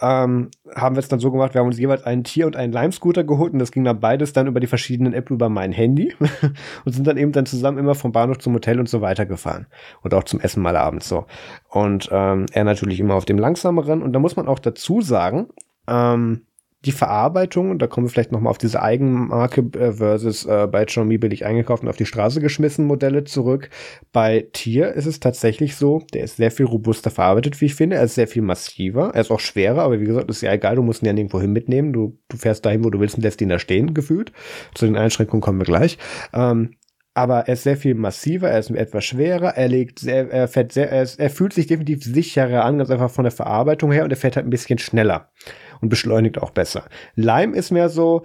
ähm, 0.01 0.49
haben 0.77 0.95
wir 0.95 1.01
es 1.01 1.09
dann 1.09 1.19
so 1.19 1.33
gemacht, 1.33 1.55
wir 1.55 1.61
haben 1.61 1.67
uns 1.67 1.79
jeweils 1.79 2.05
einen 2.05 2.23
Tier- 2.23 2.47
und 2.47 2.55
einen 2.55 2.73
Lime-Scooter 2.73 3.25
geholt 3.25 3.53
und 3.53 3.59
das 3.59 3.73
ging 3.73 3.83
dann 3.83 3.99
beides 3.99 4.33
dann 4.33 4.47
über 4.47 4.61
die 4.61 4.69
verschiedenen 4.69 5.13
App 5.13 5.31
über 5.31 5.49
mein 5.49 5.73
Handy 5.73 6.15
und 6.85 6.93
sind 6.93 7.05
dann 7.09 7.17
eben 7.17 7.33
dann 7.33 7.47
zusammen 7.47 7.79
immer 7.79 7.97
vom 7.97 8.13
Bahnhof 8.13 8.39
zum 8.39 8.55
Hotel 8.55 8.79
und 8.79 8.89
so 8.89 9.01
weiter 9.01 9.27
gefahren. 9.27 9.67
Und 10.03 10.15
auch 10.15 10.23
zum 10.23 10.39
Essen 10.39 10.63
mal 10.63 10.77
abends 10.77 11.09
so. 11.09 11.27
Und 11.69 12.09
ähm, 12.13 12.47
er 12.53 12.63
natürlich 12.63 13.01
immer 13.01 13.15
auf 13.15 13.25
dem 13.25 13.39
langsameren. 13.39 14.03
Und 14.03 14.13
da 14.13 14.21
muss 14.21 14.37
man 14.37 14.47
auch 14.47 14.61
dazu 14.61 15.01
sagen, 15.01 15.49
ähm, 15.89 16.43
die 16.85 16.93
Verarbeitung, 16.93 17.71
und 17.71 17.81
da 17.81 17.87
kommen 17.87 18.07
wir 18.07 18.11
vielleicht 18.11 18.33
nochmal 18.33 18.51
auf 18.51 18.59
diese 18.59 18.83
Eigenmarke 18.83 19.61
äh, 19.79 19.93
versus 19.93 20.45
äh, 20.47 20.67
bei 20.67 20.85
Xiaomi 20.85 21.17
billig 21.19 21.45
eingekauft 21.45 21.85
und 21.85 21.89
auf 21.89 21.97
die 21.97 22.07
Straße 22.07 22.41
geschmissen 22.41 22.87
Modelle 22.87 23.25
zurück. 23.25 23.71
Bei 24.13 24.49
Tier 24.53 24.93
ist 24.93 25.07
es 25.07 25.21
tatsächlich 25.21 25.77
so, 25.77 26.05
der 26.13 26.25
ist 26.25 26.37
sehr 26.37 26.51
viel 26.51 26.67
robuster 26.67 27.11
verarbeitet, 27.11 27.61
wie 27.61 27.67
ich 27.67 27.75
finde. 27.77 27.97
Er 27.97 28.05
ist 28.05 28.17
sehr 28.17 28.27
viel 28.27 28.43
massiver. 28.43 29.13
Er 29.15 29.21
ist 29.21 29.31
auch 29.31 29.41
schwerer, 29.41 29.83
aber 29.83 30.01
wie 30.01 30.07
gesagt, 30.07 30.29
ist 30.29 30.43
ja 30.43 30.53
egal, 30.53 30.77
du 30.77 30.83
musst 30.83 31.03
ihn 31.03 31.07
ja 31.07 31.13
nirgendwo 31.13 31.41
hin 31.41 31.53
mitnehmen. 31.53 31.93
Du, 31.93 32.19
du 32.29 32.37
fährst 32.37 32.67
dahin, 32.67 32.85
wo 32.85 32.91
du 32.91 32.99
willst 32.99 33.17
und 33.17 33.23
lässt 33.23 33.41
ihn 33.41 33.49
da 33.49 33.61
stehen, 33.61 33.95
gefühlt. 33.95 34.33
Zu 34.75 34.87
den 34.87 34.97
Einschränkungen 34.97 35.41
kommen 35.41 35.61
wir 35.61 35.67
gleich. 35.67 35.99
Ähm, 36.33 36.75
aber 37.15 37.41
er 37.41 37.55
ist 37.55 37.65
sehr 37.65 37.77
viel 37.77 37.95
massiver, 37.95 38.49
er 38.49 38.59
ist 38.59 38.71
etwas 38.71 39.05
schwerer, 39.05 39.51
er 39.51 39.69
legt 39.69 39.99
sehr, 39.99 40.31
er 40.31 40.49
fährt 40.49 40.73
sehr, 40.73 40.91
er, 40.91 41.03
ist, 41.03 41.21
er 41.21 41.29
fühlt 41.29 41.53
sich 41.53 41.67
definitiv 41.67 42.03
sicherer 42.03 42.65
an, 42.65 42.79
ganz 42.79 42.91
einfach 42.91 43.11
von 43.11 43.25
der 43.25 43.33
Verarbeitung 43.33 43.93
her 43.93 44.05
und 44.05 44.11
er 44.11 44.17
fährt 44.17 44.37
halt 44.37 44.47
ein 44.47 44.51
bisschen 44.51 44.79
schneller 44.79 45.31
und 45.83 45.91
beschleunigt 45.91 46.41
auch 46.41 46.51
besser. 46.51 46.85
Lime 47.15 47.55
ist 47.55 47.71
mehr 47.71 47.91
so, 47.91 48.23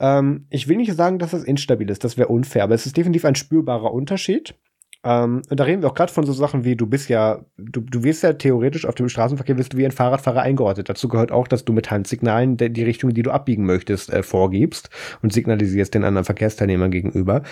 ähm, 0.00 0.46
ich 0.48 0.68
will 0.68 0.78
nicht 0.78 0.94
sagen, 0.94 1.18
dass 1.18 1.34
es 1.34 1.44
instabil 1.44 1.90
ist, 1.90 2.04
das 2.04 2.16
wäre 2.16 2.28
unfair, 2.28 2.64
aber 2.64 2.74
es 2.74 2.86
ist 2.86 2.96
definitiv 2.96 3.26
ein 3.26 3.34
spürbarer 3.34 3.92
Unterschied. 3.92 4.54
Ähm, 5.02 5.42
und 5.48 5.58
da 5.58 5.64
reden 5.64 5.82
wir 5.82 5.88
auch 5.88 5.94
gerade 5.94 6.12
von 6.12 6.26
so 6.26 6.32
Sachen 6.32 6.64
wie, 6.64 6.76
du 6.76 6.86
bist 6.86 7.08
ja, 7.08 7.44
du, 7.56 7.80
du 7.80 8.02
wirst 8.02 8.22
ja 8.22 8.34
theoretisch 8.34 8.84
auf 8.84 8.94
dem 8.94 9.08
Straßenverkehr 9.08 9.56
wirst 9.56 9.72
du 9.72 9.78
wie 9.78 9.86
ein 9.86 9.92
Fahrradfahrer 9.92 10.42
eingeordnet. 10.42 10.88
Dazu 10.88 11.08
gehört 11.08 11.32
auch, 11.32 11.48
dass 11.48 11.64
du 11.64 11.72
mit 11.72 11.90
Handsignalen 11.90 12.56
de, 12.56 12.68
die 12.68 12.82
Richtung, 12.82 13.14
die 13.14 13.22
du 13.22 13.30
abbiegen 13.30 13.64
möchtest, 13.64 14.10
äh, 14.10 14.22
vorgibst 14.22 14.90
und 15.22 15.32
signalisierst 15.32 15.94
den 15.94 16.04
anderen 16.04 16.24
Verkehrsteilnehmern 16.24 16.90
gegenüber. 16.90 17.42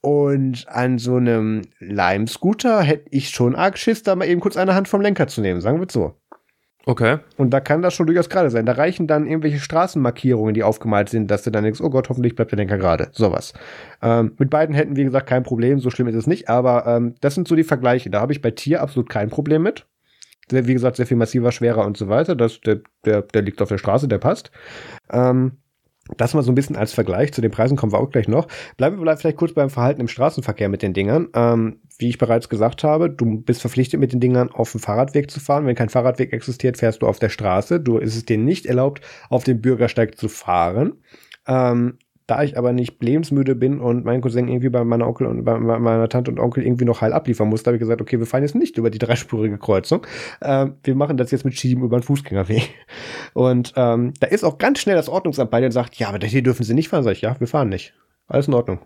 Und 0.00 0.66
an 0.68 0.98
so 0.98 1.16
einem 1.16 1.62
Lime-Scooter 1.78 2.82
hätte 2.82 3.06
ich 3.10 3.30
schon 3.30 3.54
arg 3.54 3.78
Schiss, 3.78 4.02
da 4.02 4.16
mal 4.16 4.26
eben 4.26 4.40
kurz 4.40 4.56
eine 4.56 4.74
Hand 4.74 4.88
vom 4.88 5.00
Lenker 5.00 5.28
zu 5.28 5.40
nehmen, 5.40 5.60
sagen 5.60 5.80
wir 5.80 5.86
so. 5.90 6.16
Okay. 6.84 7.18
Und 7.36 7.50
da 7.50 7.60
kann 7.60 7.82
das 7.82 7.94
schon 7.94 8.06
durchaus 8.06 8.28
gerade 8.28 8.50
sein. 8.50 8.66
Da 8.66 8.72
reichen 8.72 9.06
dann 9.06 9.26
irgendwelche 9.26 9.60
Straßenmarkierungen, 9.60 10.54
die 10.54 10.64
aufgemalt 10.64 11.08
sind, 11.08 11.30
dass 11.30 11.42
du 11.42 11.50
dann 11.50 11.64
denkst, 11.64 11.80
oh 11.80 11.90
Gott, 11.90 12.08
hoffentlich 12.08 12.34
bleibt 12.34 12.50
der 12.50 12.56
Lenker 12.56 12.78
gerade. 12.78 13.08
Sowas. 13.12 13.52
Ähm, 14.02 14.32
mit 14.38 14.50
beiden 14.50 14.74
hätten, 14.74 14.96
wie 14.96 15.04
gesagt, 15.04 15.28
kein 15.28 15.44
Problem. 15.44 15.78
So 15.78 15.90
schlimm 15.90 16.08
ist 16.08 16.16
es 16.16 16.26
nicht. 16.26 16.48
Aber 16.48 16.86
ähm, 16.86 17.14
das 17.20 17.34
sind 17.34 17.46
so 17.46 17.54
die 17.54 17.64
Vergleiche. 17.64 18.10
Da 18.10 18.20
habe 18.20 18.32
ich 18.32 18.42
bei 18.42 18.50
Tier 18.50 18.82
absolut 18.82 19.08
kein 19.08 19.30
Problem 19.30 19.62
mit. 19.62 19.86
Sehr, 20.50 20.66
wie 20.66 20.72
gesagt, 20.72 20.96
sehr 20.96 21.06
viel 21.06 21.16
massiver, 21.16 21.52
schwerer 21.52 21.86
und 21.86 21.96
so 21.96 22.08
weiter. 22.08 22.34
Das, 22.34 22.60
der, 22.60 22.80
der, 23.04 23.22
der 23.22 23.42
liegt 23.42 23.62
auf 23.62 23.68
der 23.68 23.78
Straße, 23.78 24.08
der 24.08 24.18
passt. 24.18 24.50
Ähm, 25.10 25.61
das 26.16 26.34
mal 26.34 26.42
so 26.42 26.50
ein 26.50 26.54
bisschen 26.54 26.76
als 26.76 26.92
Vergleich. 26.92 27.32
Zu 27.32 27.40
den 27.40 27.50
Preisen 27.50 27.76
kommen 27.76 27.92
wir 27.92 28.00
auch 28.00 28.10
gleich 28.10 28.28
noch. 28.28 28.48
Bleiben 28.76 29.02
wir 29.02 29.16
vielleicht 29.16 29.36
kurz 29.36 29.52
beim 29.54 29.70
Verhalten 29.70 30.00
im 30.00 30.08
Straßenverkehr 30.08 30.68
mit 30.68 30.82
den 30.82 30.92
Dingern. 30.92 31.28
Ähm, 31.34 31.80
wie 31.98 32.08
ich 32.08 32.18
bereits 32.18 32.48
gesagt 32.48 32.82
habe, 32.82 33.08
du 33.08 33.40
bist 33.40 33.60
verpflichtet, 33.60 34.00
mit 34.00 34.12
den 34.12 34.20
Dingern 34.20 34.50
auf 34.50 34.72
dem 34.72 34.80
Fahrradweg 34.80 35.30
zu 35.30 35.38
fahren. 35.38 35.66
Wenn 35.66 35.76
kein 35.76 35.88
Fahrradweg 35.88 36.32
existiert, 36.32 36.76
fährst 36.76 37.02
du 37.02 37.06
auf 37.06 37.18
der 37.18 37.28
Straße. 37.28 37.80
Du 37.80 37.98
ist 37.98 38.16
es 38.16 38.24
dir 38.24 38.38
nicht 38.38 38.66
erlaubt, 38.66 39.00
auf 39.30 39.44
dem 39.44 39.60
Bürgersteig 39.60 40.18
zu 40.18 40.28
fahren. 40.28 40.94
Ähm, 41.46 41.98
da 42.26 42.42
ich 42.42 42.56
aber 42.56 42.72
nicht 42.72 43.02
lebensmüde 43.02 43.54
bin 43.54 43.80
und 43.80 44.04
mein 44.04 44.20
Cousin 44.20 44.48
irgendwie 44.48 44.68
bei 44.68 44.84
meiner 44.84 45.06
Onkel 45.06 45.26
und 45.26 45.44
bei 45.44 45.58
meiner 45.58 46.08
Tante 46.08 46.30
und 46.30 46.38
Onkel 46.38 46.64
irgendwie 46.64 46.84
noch 46.84 47.00
heil 47.00 47.12
abliefern 47.12 47.48
musste, 47.48 47.68
habe 47.68 47.76
ich 47.76 47.80
gesagt, 47.80 48.00
okay, 48.00 48.18
wir 48.18 48.26
fahren 48.26 48.42
jetzt 48.42 48.54
nicht 48.54 48.78
über 48.78 48.90
die 48.90 48.98
dreispurige 48.98 49.58
Kreuzung. 49.58 50.06
Äh, 50.40 50.68
wir 50.84 50.94
machen 50.94 51.16
das 51.16 51.30
jetzt 51.30 51.44
mit 51.44 51.58
Schieben 51.58 51.82
über 51.82 51.98
den 51.98 52.02
Fußgängerweg. 52.02 52.70
Und 53.34 53.72
ähm, 53.76 54.12
da 54.20 54.26
ist 54.26 54.44
auch 54.44 54.58
ganz 54.58 54.80
schnell 54.80 54.96
das 54.96 55.08
Ordnungsamt 55.08 55.50
bei 55.50 55.60
dir 55.60 55.66
und 55.66 55.72
sagt, 55.72 55.96
ja, 55.96 56.08
aber 56.08 56.24
hier 56.24 56.42
dürfen 56.42 56.64
Sie 56.64 56.74
nicht 56.74 56.88
fahren. 56.88 57.02
Sag 57.02 57.12
ich, 57.12 57.22
ja, 57.22 57.38
wir 57.38 57.46
fahren 57.46 57.68
nicht. 57.68 57.94
Alles 58.28 58.48
in 58.48 58.54
Ordnung. 58.54 58.80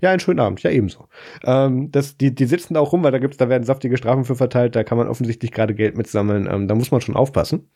Ja, 0.00 0.10
einen 0.10 0.20
schönen 0.20 0.40
Abend. 0.40 0.62
Ja, 0.62 0.70
ebenso. 0.70 1.08
Ähm, 1.44 1.90
das, 1.90 2.16
die, 2.16 2.34
die 2.34 2.46
sitzen 2.46 2.74
da 2.74 2.80
auch 2.80 2.92
rum, 2.92 3.02
weil 3.02 3.12
da 3.12 3.18
gibt's, 3.18 3.36
da 3.36 3.48
werden 3.48 3.64
saftige 3.64 3.96
Strafen 3.96 4.24
für 4.24 4.34
verteilt. 4.34 4.76
Da 4.76 4.84
kann 4.84 4.98
man 4.98 5.08
offensichtlich 5.08 5.52
gerade 5.52 5.74
Geld 5.74 5.96
mitsammeln. 5.96 6.48
Ähm, 6.50 6.68
da 6.68 6.74
muss 6.74 6.90
man 6.90 7.00
schon 7.00 7.16
aufpassen. 7.16 7.70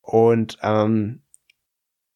Und 0.00 0.58
ähm, 0.62 1.21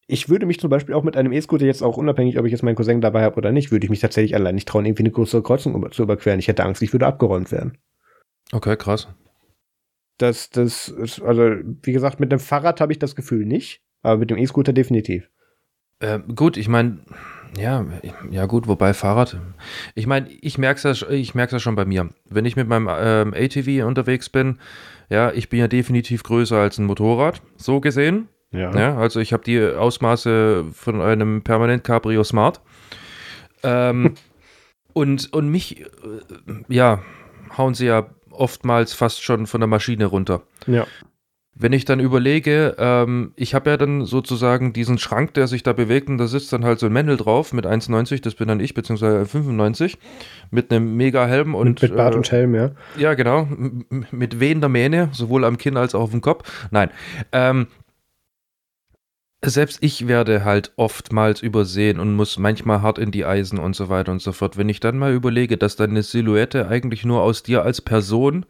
ich 0.07 0.29
würde 0.29 0.47
mich 0.47 0.61
zum 0.61 0.71
Beispiel 0.71 0.95
auch 0.95 1.03
mit 1.03 1.17
einem 1.17 1.33
E-Scooter 1.33 1.67
jetzt 1.67 1.83
auch 1.83 1.97
unabhängig, 1.97 2.39
ob 2.39 2.47
ich 2.47 2.53
jetzt 2.53 2.63
meinen 2.63 2.77
Cousin 2.77 3.01
dabei 3.01 3.23
habe 3.23 3.37
oder 3.37 3.53
nicht, 3.53 3.73
würde 3.73 3.85
ich 3.85 3.91
mich 3.91 4.01
tatsächlich 4.01 4.35
allein 4.35 4.55
nicht 4.55 4.69
trauen, 4.69 4.87
irgendwie 4.87 5.03
eine 5.03 5.11
größere 5.11 5.43
Kreuzung 5.43 5.91
zu 5.91 6.03
überqueren. 6.03 6.39
Ich 6.39 6.49
hätte 6.49 6.65
Angst, 6.65 6.83
ich 6.83 6.93
würde 6.93 7.07
abgeräumt 7.07 7.51
werden. 7.51 7.79
Okay, 8.53 8.77
krass. 8.77 9.09
Das, 10.19 10.49
das 10.51 10.89
ist, 10.89 11.21
also, 11.21 11.43
wie 11.83 11.93
gesagt, 11.93 12.21
mit 12.21 12.33
dem 12.33 12.39
Fahrrad 12.39 12.81
habe 12.81 12.93
ich 12.93 12.99
das 12.99 13.17
Gefühl 13.17 13.45
nicht, 13.45 13.83
aber 14.03 14.19
mit 14.19 14.31
dem 14.31 14.39
E-Scooter 14.39 14.73
definitiv. 14.73 15.29
Äh, 15.99 16.21
gut, 16.35 16.57
ich 16.57 16.69
meine, 16.69 17.01
ja, 17.59 17.85
ja 18.31 18.47
gut, 18.47 18.69
wobei 18.69 18.95
Fahrrad. 18.95 19.39
Ich 19.95 20.07
meine, 20.07 20.31
ich 20.31 20.59
merke 20.59 20.89
es 20.89 21.01
ja, 21.01 21.11
ich 21.11 21.35
merk's 21.35 21.53
ja 21.53 21.59
schon 21.59 21.75
bei 21.75 21.85
mir. 21.85 22.11
Wenn 22.29 22.45
ich 22.45 22.57
mit 22.57 22.69
meinem 22.69 22.89
ähm, 22.91 23.35
ATV 23.35 23.85
unterwegs 23.87 24.29
bin, 24.29 24.59
ja, 25.09 25.33
ich 25.33 25.49
bin 25.49 25.59
ja 25.59 25.69
definitiv 25.69 26.23
größer 26.23 26.57
als 26.57 26.79
ein 26.79 26.87
Motorrad, 26.87 27.43
so 27.57 27.81
gesehen. 27.81 28.29
Ja. 28.57 28.75
ja 28.77 28.97
also 28.97 29.21
ich 29.21 29.33
habe 29.33 29.45
die 29.45 29.61
Ausmaße 29.61 30.65
von 30.73 31.01
einem 31.01 31.43
Permanent 31.43 31.85
Cabrio 31.85 32.25
Smart. 32.25 32.61
Ähm, 33.63 34.15
und, 34.93 35.33
und 35.33 35.49
mich, 35.49 35.81
äh, 35.81 35.85
ja, 36.69 37.03
hauen 37.57 37.75
sie 37.75 37.87
ja 37.87 38.07
oftmals 38.31 38.93
fast 38.93 39.23
schon 39.23 39.47
von 39.47 39.61
der 39.61 39.69
Maschine 39.69 40.07
runter. 40.07 40.43
Ja. 40.67 40.87
Wenn 41.59 41.73
ich 41.73 41.87
dann 41.87 42.01
überlege, 42.01 42.77
ähm, 42.79 43.33
ich 43.35 43.55
habe 43.55 43.71
ja 43.71 43.77
dann 43.79 44.05
sozusagen 44.05 44.75
diesen 44.75 44.99
Schrank, 44.99 45.33
der 45.33 45.47
sich 45.47 45.63
da 45.63 45.73
bewegt 45.73 46.11
und 46.11 46.19
da 46.19 46.27
sitzt 46.27 46.53
dann 46.53 46.67
halt 46.67 46.79
so 46.79 46.85
ein 46.85 46.93
Männel 46.93 47.17
drauf 47.17 47.55
mit 47.55 47.65
1,90, 47.65 48.21
das 48.21 48.35
bin 48.35 48.49
dann 48.49 48.61
ich, 48.61 48.75
beziehungsweise 48.75 49.25
95, 49.25 49.97
mit 50.51 50.71
einem 50.71 50.99
Mega-Helm 50.99 51.55
und. 51.55 51.81
Mit, 51.81 51.83
mit 51.83 51.97
Bart 51.97 52.13
äh, 52.13 52.19
und 52.19 52.31
Helm, 52.31 52.55
ja. 52.55 52.73
Ja, 52.99 53.15
genau. 53.15 53.49
Mit 54.11 54.39
wehender 54.39 54.69
Mähne, 54.69 55.09
sowohl 55.13 55.47
am 55.47 55.57
Kinn 55.57 55.79
als 55.79 55.95
auch 55.95 56.03
auf 56.03 56.11
dem 56.11 56.21
Kopf. 56.21 56.69
Nein. 56.71 56.91
Ähm, 57.33 57.69
selbst 59.55 59.79
ich 59.81 60.09
werde 60.09 60.45
halt 60.45 60.73
oftmals 60.77 61.43
übersehen 61.43 62.01
und 62.01 62.15
muss 62.15 62.39
manchmal 62.39 62.83
hart 62.83 62.99
in 62.99 63.11
die 63.11 63.25
Eisen 63.25 63.59
und 63.59 63.77
so 63.77 63.89
weiter 63.89 64.13
und 64.13 64.23
so 64.23 64.33
fort. 64.33 64.57
Wenn 64.57 64.69
ich 64.69 64.81
dann 64.81 64.99
mal 64.99 65.13
überlege, 65.13 65.57
dass 65.57 65.77
deine 65.77 66.03
Silhouette 66.03 66.69
eigentlich 66.69 67.05
nur 67.05 67.23
aus 67.23 67.43
dir 67.43 67.63
als 67.63 67.81
Person 67.81 68.47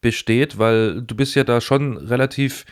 besteht, 0.00 0.58
weil 0.58 1.02
du 1.02 1.14
bist 1.14 1.34
ja 1.34 1.44
da 1.44 1.60
schon 1.60 1.96
relativ, 1.96 2.64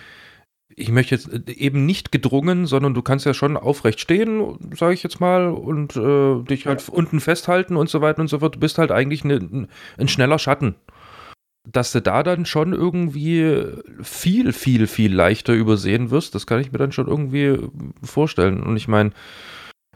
ich 0.74 0.90
möchte 0.90 1.14
jetzt 1.14 1.48
eben 1.48 1.86
nicht 1.86 2.12
gedrungen, 2.12 2.66
sondern 2.66 2.94
du 2.94 3.02
kannst 3.02 3.26
ja 3.26 3.34
schon 3.34 3.56
aufrecht 3.56 4.00
stehen, 4.00 4.58
sage 4.76 4.94
ich 4.94 5.02
jetzt 5.02 5.20
mal, 5.20 5.48
und 5.48 5.96
äh, 5.96 6.42
dich 6.44 6.66
halt 6.66 6.88
unten 6.88 7.20
festhalten 7.20 7.76
und 7.76 7.88
so 7.90 8.00
weiter 8.00 8.20
und 8.20 8.28
so 8.28 8.38
fort. 8.38 8.56
Du 8.56 8.60
bist 8.60 8.78
halt 8.78 8.90
eigentlich 8.90 9.24
ne, 9.24 9.68
ein 9.98 10.08
schneller 10.08 10.38
Schatten 10.38 10.74
dass 11.72 11.92
du 11.92 12.00
da 12.00 12.22
dann 12.22 12.46
schon 12.46 12.72
irgendwie 12.72 13.62
viel, 14.02 14.52
viel, 14.52 14.86
viel 14.86 15.14
leichter 15.14 15.52
übersehen 15.52 16.10
wirst, 16.10 16.34
das 16.34 16.46
kann 16.46 16.60
ich 16.60 16.72
mir 16.72 16.78
dann 16.78 16.92
schon 16.92 17.06
irgendwie 17.06 17.58
vorstellen. 18.02 18.62
Und 18.62 18.76
ich 18.76 18.88
meine, 18.88 19.12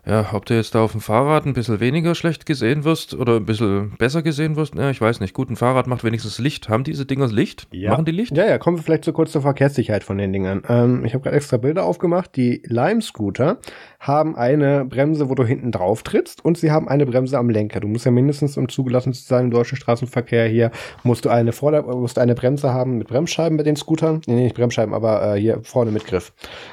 Ja, 0.05 0.31
ob 0.33 0.47
du 0.47 0.55
jetzt 0.55 0.75
da 0.75 0.83
auf 0.83 0.93
dem 0.93 1.01
Fahrrad 1.01 1.47
ein 1.47 1.53
bisschen 1.53 1.79
weniger 1.79 2.17
schlecht 2.17 2.45
gesehen 2.45 2.83
wirst 2.83 3.15
oder 3.15 3.37
ein 3.37 3.45
bisschen 3.45 3.93
besser 3.99 4.23
gesehen 4.23 4.57
wirst, 4.57 4.75
ja, 4.75 4.91
ich 4.91 5.01
weiß 5.01 5.21
nicht. 5.21 5.33
Gut, 5.33 5.49
ein 5.49 5.55
Fahrrad 5.55 5.87
macht 5.87 6.03
wenigstens 6.03 6.41
Licht. 6.41 6.69
Haben 6.69 6.83
diese 6.83 7.07
Dinger 7.07 7.29
Licht? 7.29 7.69
Ja. 7.71 7.91
Machen 7.91 8.05
die 8.05 8.11
Licht? 8.11 8.37
Ja, 8.37 8.45
ja, 8.45 8.59
kommen 8.59 8.79
wir 8.79 8.83
vielleicht 8.83 9.05
so 9.05 9.13
kurz 9.13 9.31
zur 9.31 9.43
Verkehrssicherheit 9.43 10.03
von 10.03 10.19
den 10.19 10.33
Dingern. 10.33 10.65
Ähm, 10.69 11.05
ich 11.05 11.15
habe 11.15 11.23
gerade 11.23 11.37
extra 11.37 11.57
Bilder 11.57 11.85
aufgemacht. 11.85 12.35
Die 12.35 12.63
Lime-Scooter 12.67 13.59
haben 14.01 14.35
eine 14.35 14.85
Bremse, 14.85 15.31
wo 15.31 15.37
du 15.37 15.45
hinten 15.45 15.71
drauf 15.71 16.03
trittst 16.03 16.45
und 16.45 16.59
sie 16.59 16.73
haben 16.73 16.89
eine 16.89 17.07
Bremse 17.07 17.39
am 17.39 17.49
Lenker. 17.49 17.79
Du 17.79 17.87
musst 17.87 18.05
ja 18.05 18.11
mindestens, 18.11 18.57
um 18.57 18.69
zugelassen 18.69 19.13
zu 19.13 19.23
sein 19.23 19.45
im 19.45 19.51
deutschen 19.53 19.77
Straßenverkehr 19.77 20.49
hier, 20.49 20.73
musst 21.05 21.25
du 21.25 21.29
eine 21.29 21.53
Vorder 21.53 21.83
musst 21.83 22.19
eine 22.19 22.35
Bremse 22.35 22.73
haben 22.73 22.99
mit 22.99 23.07
Bremsscheiben 23.07 23.57
bei 23.57 23.63
den 23.63 23.77
Scootern. 23.77 24.21
Nee, 24.27 24.35
nicht 24.35 24.57
Bremsscheiben, 24.57 24.95
aber 24.95 25.37
äh, 25.37 25.41
hier 25.41 25.61
vorne 25.63 25.93
mit 25.93 26.07
Griff. 26.07 26.33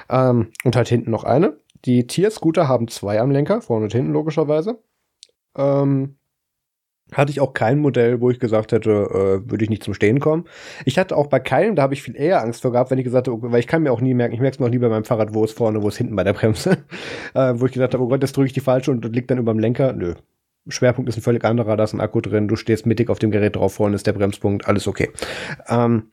Ähm, 0.10 0.48
und 0.64 0.76
halt 0.76 0.90
hinten 0.90 1.12
noch 1.12 1.26
eine. 1.26 1.54
Die 1.86 2.08
Tier-Scooter 2.08 2.68
haben 2.68 2.88
zwei 2.88 3.20
am 3.20 3.32
Lenker, 3.32 3.62
vorne 3.62 3.86
und 3.86 3.94
hinten 3.94 4.12
logischerweise. 4.12 4.82
Ähm, 5.58 6.20
hatte 7.12 7.32
ich 7.32 7.42
auch 7.42 7.54
kein 7.54 7.80
Modell, 7.80 8.22
wo 8.22 8.30
ich 8.30 8.40
gesagt 8.40 8.72
hätte, 8.72 8.92
äh, 8.92 9.50
würde 9.50 9.64
ich 9.64 9.70
nicht 9.70 9.84
zum 9.84 9.94
Stehen 9.94 10.20
kommen. 10.20 10.46
Ich 10.86 11.00
hatte 11.00 11.18
auch 11.18 11.28
bei 11.28 11.40
keinem, 11.40 11.76
da 11.76 11.82
habe 11.82 11.94
ich 11.94 12.04
viel 12.04 12.16
eher 12.16 12.42
Angst 12.42 12.62
vor 12.62 12.72
gehabt, 12.72 12.92
wenn 12.92 13.00
ich 13.00 13.04
gesagt 13.04 13.28
habe, 13.28 13.52
weil 13.52 13.60
ich 13.60 13.68
kann 13.68 13.82
mir 13.82 13.92
auch 13.92 14.02
nie 14.02 14.14
merken, 14.14 14.34
ich 14.34 14.40
merke 14.40 14.56
es 14.56 14.60
mir 14.60 14.68
auch 14.68 14.72
nie 14.72 14.78
bei 14.78 14.90
meinem 14.90 15.06
Fahrrad, 15.06 15.34
wo 15.34 15.44
es 15.44 15.52
vorne, 15.52 15.82
wo 15.82 15.88
es 15.88 15.98
hinten 15.98 16.16
bei 16.16 16.24
der 16.24 16.34
Bremse. 16.34 16.78
äh, 17.34 17.54
wo 17.56 17.66
ich 17.66 17.72
gesagt 17.72 17.94
habe, 17.94 18.04
oh 18.04 18.08
Gott, 18.08 18.22
das 18.22 18.32
drücke 18.32 18.48
ich 18.48 18.54
die 18.54 18.60
falsche 18.60 18.92
und 18.92 19.04
das 19.04 19.12
liegt 19.12 19.32
dann 19.32 19.40
über 19.40 19.54
dem 19.54 19.60
Lenker. 19.60 19.94
Nö. 19.94 20.14
Schwerpunkt 20.68 21.10
ist 21.10 21.18
ein 21.18 21.24
völlig 21.24 21.44
anderer, 21.46 21.78
da 21.78 21.84
ist 21.84 21.94
ein 21.94 22.02
Akku 22.02 22.22
drin, 22.22 22.48
du 22.48 22.56
stehst 22.56 22.86
mittig 22.86 23.10
auf 23.10 23.18
dem 23.18 23.32
Gerät 23.32 23.56
drauf, 23.56 23.74
vorne 23.74 23.96
ist 23.96 24.06
der 24.06 24.14
Bremspunkt, 24.14 24.68
alles 24.68 24.88
okay. 24.88 25.10
Ähm, 25.68 26.12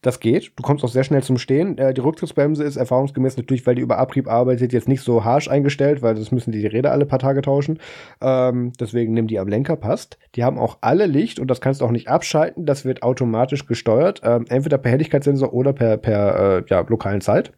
das 0.00 0.20
geht. 0.20 0.52
Du 0.56 0.62
kommst 0.62 0.84
auch 0.84 0.88
sehr 0.88 1.02
schnell 1.02 1.22
zum 1.22 1.38
Stehen. 1.38 1.76
Äh, 1.76 1.92
die 1.92 2.00
Rücktrittsbremse 2.00 2.62
ist 2.62 2.76
erfahrungsgemäß 2.76 3.36
natürlich, 3.36 3.66
weil 3.66 3.74
die 3.74 3.82
über 3.82 3.98
Abrieb 3.98 4.28
arbeitet, 4.28 4.72
jetzt 4.72 4.88
nicht 4.88 5.02
so 5.02 5.24
harsch 5.24 5.48
eingestellt, 5.48 6.02
weil 6.02 6.14
das 6.14 6.30
müssen 6.30 6.52
die, 6.52 6.60
die 6.60 6.66
Räder 6.66 6.92
alle 6.92 7.06
paar 7.06 7.18
Tage 7.18 7.42
tauschen. 7.42 7.80
Ähm, 8.20 8.72
deswegen 8.78 9.12
nimm 9.12 9.26
die 9.26 9.40
am 9.40 9.48
Lenker, 9.48 9.76
passt. 9.76 10.18
Die 10.36 10.44
haben 10.44 10.58
auch 10.58 10.78
alle 10.82 11.06
Licht 11.06 11.40
und 11.40 11.48
das 11.48 11.60
kannst 11.60 11.80
du 11.80 11.84
auch 11.84 11.90
nicht 11.90 12.08
abschalten. 12.08 12.64
Das 12.64 12.84
wird 12.84 13.02
automatisch 13.02 13.66
gesteuert. 13.66 14.20
Ähm, 14.24 14.44
entweder 14.48 14.78
per 14.78 14.92
Helligkeitssensor 14.92 15.52
oder 15.52 15.72
per, 15.72 15.96
per 15.96 16.58
äh, 16.58 16.64
ja, 16.68 16.80
lokalen 16.88 17.20
Zeit. 17.20 17.52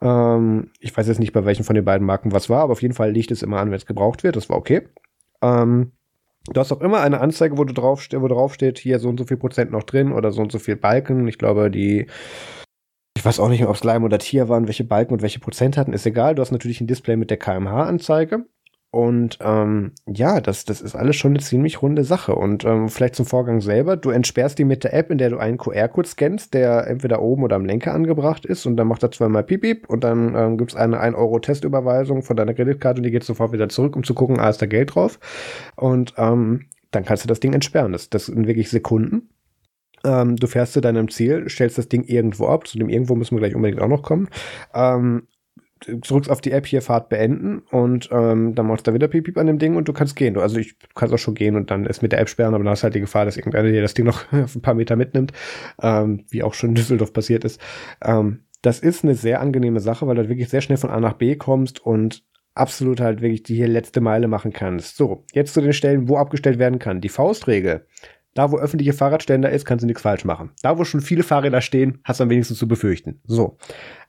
Ähm, 0.00 0.70
ich 0.80 0.96
weiß 0.96 1.08
jetzt 1.08 1.20
nicht, 1.20 1.32
bei 1.32 1.44
welchen 1.44 1.64
von 1.64 1.74
den 1.74 1.84
beiden 1.84 2.06
Marken 2.06 2.32
was 2.32 2.48
war, 2.48 2.62
aber 2.62 2.72
auf 2.72 2.82
jeden 2.82 2.94
Fall 2.94 3.12
Licht 3.12 3.30
ist 3.30 3.42
immer 3.42 3.58
an, 3.58 3.70
wenn 3.70 3.76
es 3.76 3.86
gebraucht 3.86 4.22
wird. 4.24 4.36
Das 4.36 4.48
war 4.48 4.56
okay. 4.56 4.82
Ähm, 5.42 5.92
Du 6.52 6.60
hast 6.60 6.72
auch 6.72 6.80
immer 6.80 7.00
eine 7.00 7.20
Anzeige, 7.20 7.58
wo, 7.58 7.64
du 7.64 7.74
drauf, 7.74 8.06
wo 8.12 8.28
drauf 8.28 8.54
steht, 8.54 8.78
hier 8.78 8.98
so 8.98 9.08
und 9.08 9.18
so 9.18 9.24
viel 9.24 9.36
Prozent 9.36 9.72
noch 9.72 9.82
drin 9.82 10.12
oder 10.12 10.30
so 10.30 10.42
und 10.42 10.52
so 10.52 10.58
viel 10.58 10.76
Balken. 10.76 11.26
Ich 11.26 11.38
glaube, 11.38 11.70
die, 11.70 12.06
ich 13.16 13.24
weiß 13.24 13.40
auch 13.40 13.48
nicht, 13.48 13.64
ob 13.66 13.74
es 13.74 13.84
Leim 13.84 14.04
oder 14.04 14.18
Tier 14.18 14.48
waren, 14.48 14.66
welche 14.66 14.84
Balken 14.84 15.14
und 15.14 15.22
welche 15.22 15.40
Prozent 15.40 15.76
hatten, 15.76 15.92
ist 15.92 16.06
egal. 16.06 16.34
Du 16.34 16.42
hast 16.42 16.52
natürlich 16.52 16.80
ein 16.80 16.86
Display 16.86 17.16
mit 17.16 17.30
der 17.30 17.38
KMH-Anzeige. 17.38 18.46
Und 18.90 19.38
ähm, 19.42 19.92
ja, 20.06 20.40
das, 20.40 20.64
das 20.64 20.80
ist 20.80 20.94
alles 20.94 21.16
schon 21.16 21.32
eine 21.32 21.40
ziemlich 21.40 21.82
runde 21.82 22.04
Sache. 22.04 22.34
Und 22.34 22.64
ähm, 22.64 22.88
vielleicht 22.88 23.14
zum 23.14 23.26
Vorgang 23.26 23.60
selber. 23.60 23.96
Du 23.96 24.10
entsperrst 24.10 24.58
die 24.58 24.64
mit 24.64 24.84
der 24.84 24.94
App, 24.94 25.10
in 25.10 25.18
der 25.18 25.30
du 25.30 25.38
einen 25.38 25.58
QR-Code 25.58 26.08
scannst, 26.08 26.54
der 26.54 26.86
entweder 26.86 27.20
oben 27.20 27.42
oder 27.42 27.56
am 27.56 27.66
Lenker 27.66 27.92
angebracht 27.92 28.46
ist. 28.46 28.64
Und 28.64 28.76
dann 28.76 28.88
macht 28.88 29.02
er 29.02 29.10
zweimal 29.10 29.42
Piep, 29.42 29.62
Piep 29.62 29.88
und 29.88 30.04
dann 30.04 30.34
ähm, 30.34 30.56
gibt 30.56 30.70
es 30.70 30.76
eine 30.76 31.02
1-Euro-Testüberweisung 31.02 32.22
von 32.22 32.36
deiner 32.36 32.54
Kreditkarte 32.54 33.00
und 33.00 33.02
die 33.02 33.10
geht 33.10 33.24
sofort 33.24 33.52
wieder 33.52 33.68
zurück, 33.68 33.96
um 33.96 34.04
zu 34.04 34.14
gucken, 34.14 34.40
ah, 34.40 34.48
ist 34.48 34.62
da 34.62 34.66
Geld 34.66 34.94
drauf. 34.94 35.18
Und 35.76 36.14
ähm, 36.16 36.66
dann 36.90 37.04
kannst 37.04 37.24
du 37.24 37.28
das 37.28 37.40
Ding 37.40 37.52
entsperren. 37.52 37.92
Das, 37.92 38.08
das 38.08 38.26
sind 38.26 38.46
wirklich 38.46 38.70
Sekunden. 38.70 39.28
Ähm, 40.04 40.36
du 40.36 40.46
fährst 40.46 40.72
zu 40.72 40.80
deinem 40.80 41.10
Ziel, 41.10 41.48
stellst 41.48 41.76
das 41.78 41.88
Ding 41.88 42.04
irgendwo 42.04 42.46
ab. 42.46 42.66
Zu 42.66 42.78
dem 42.78 42.88
irgendwo 42.88 43.14
müssen 43.14 43.36
wir 43.36 43.40
gleich 43.40 43.54
unbedingt 43.54 43.82
auch 43.82 43.88
noch 43.88 44.02
kommen. 44.02 44.28
Ähm, 44.72 45.26
drückst 45.80 46.30
auf 46.30 46.40
die 46.40 46.52
App 46.52 46.66
hier 46.66 46.80
Fahrt 46.80 47.08
beenden 47.08 47.58
und 47.70 48.08
ähm, 48.10 48.54
dann 48.54 48.66
machst 48.66 48.86
du 48.86 48.90
da 48.90 48.94
wieder 48.94 49.08
Piep, 49.08 49.24
Piep 49.24 49.38
an 49.38 49.46
dem 49.46 49.58
Ding 49.58 49.76
und 49.76 49.88
du 49.88 49.92
kannst 49.92 50.16
gehen. 50.16 50.36
Also 50.38 50.58
ich 50.58 50.76
kann 50.94 51.12
auch 51.12 51.18
schon 51.18 51.34
gehen 51.34 51.56
und 51.56 51.70
dann 51.70 51.84
ist 51.86 52.02
mit 52.02 52.12
der 52.12 52.20
App 52.20 52.28
sperren, 52.28 52.54
aber 52.54 52.64
dann 52.64 52.70
hast 52.70 52.82
halt 52.82 52.94
die 52.94 53.00
Gefahr, 53.00 53.24
dass 53.24 53.36
irgendeiner 53.36 53.70
dir 53.70 53.82
das 53.82 53.94
Ding 53.94 54.06
noch 54.06 54.32
auf 54.32 54.54
ein 54.54 54.62
paar 54.62 54.74
Meter 54.74 54.96
mitnimmt, 54.96 55.32
ähm, 55.82 56.24
wie 56.30 56.42
auch 56.42 56.54
schon 56.54 56.70
in 56.70 56.74
Düsseldorf 56.76 57.12
passiert 57.12 57.44
ist. 57.44 57.60
Ähm, 58.02 58.40
das 58.62 58.80
ist 58.80 59.04
eine 59.04 59.14
sehr 59.14 59.40
angenehme 59.40 59.80
Sache, 59.80 60.06
weil 60.06 60.16
du 60.16 60.28
wirklich 60.28 60.48
sehr 60.48 60.60
schnell 60.62 60.78
von 60.78 60.90
A 60.90 60.98
nach 60.98 61.14
B 61.14 61.36
kommst 61.36 61.84
und 61.84 62.24
absolut 62.54 63.00
halt 63.00 63.20
wirklich 63.20 63.42
die 63.42 63.54
hier 63.54 63.68
letzte 63.68 64.00
Meile 64.00 64.28
machen 64.28 64.52
kannst. 64.52 64.96
So, 64.96 65.24
jetzt 65.32 65.52
zu 65.52 65.60
den 65.60 65.74
Stellen, 65.74 66.08
wo 66.08 66.16
abgestellt 66.16 66.58
werden 66.58 66.78
kann. 66.78 67.00
Die 67.00 67.10
Faustregel. 67.10 67.86
Da, 68.34 68.52
wo 68.52 68.58
öffentliche 68.58 68.92
Fahrradständer 68.92 69.50
ist, 69.50 69.64
kannst 69.64 69.82
du 69.82 69.86
nichts 69.86 70.02
falsch 70.02 70.24
machen. 70.24 70.50
Da, 70.62 70.78
wo 70.78 70.84
schon 70.84 71.00
viele 71.00 71.22
Fahrräder 71.22 71.62
stehen, 71.62 72.00
hast 72.04 72.20
du 72.20 72.24
am 72.24 72.30
wenigsten 72.30 72.54
zu 72.54 72.68
befürchten. 72.68 73.20
So. 73.24 73.56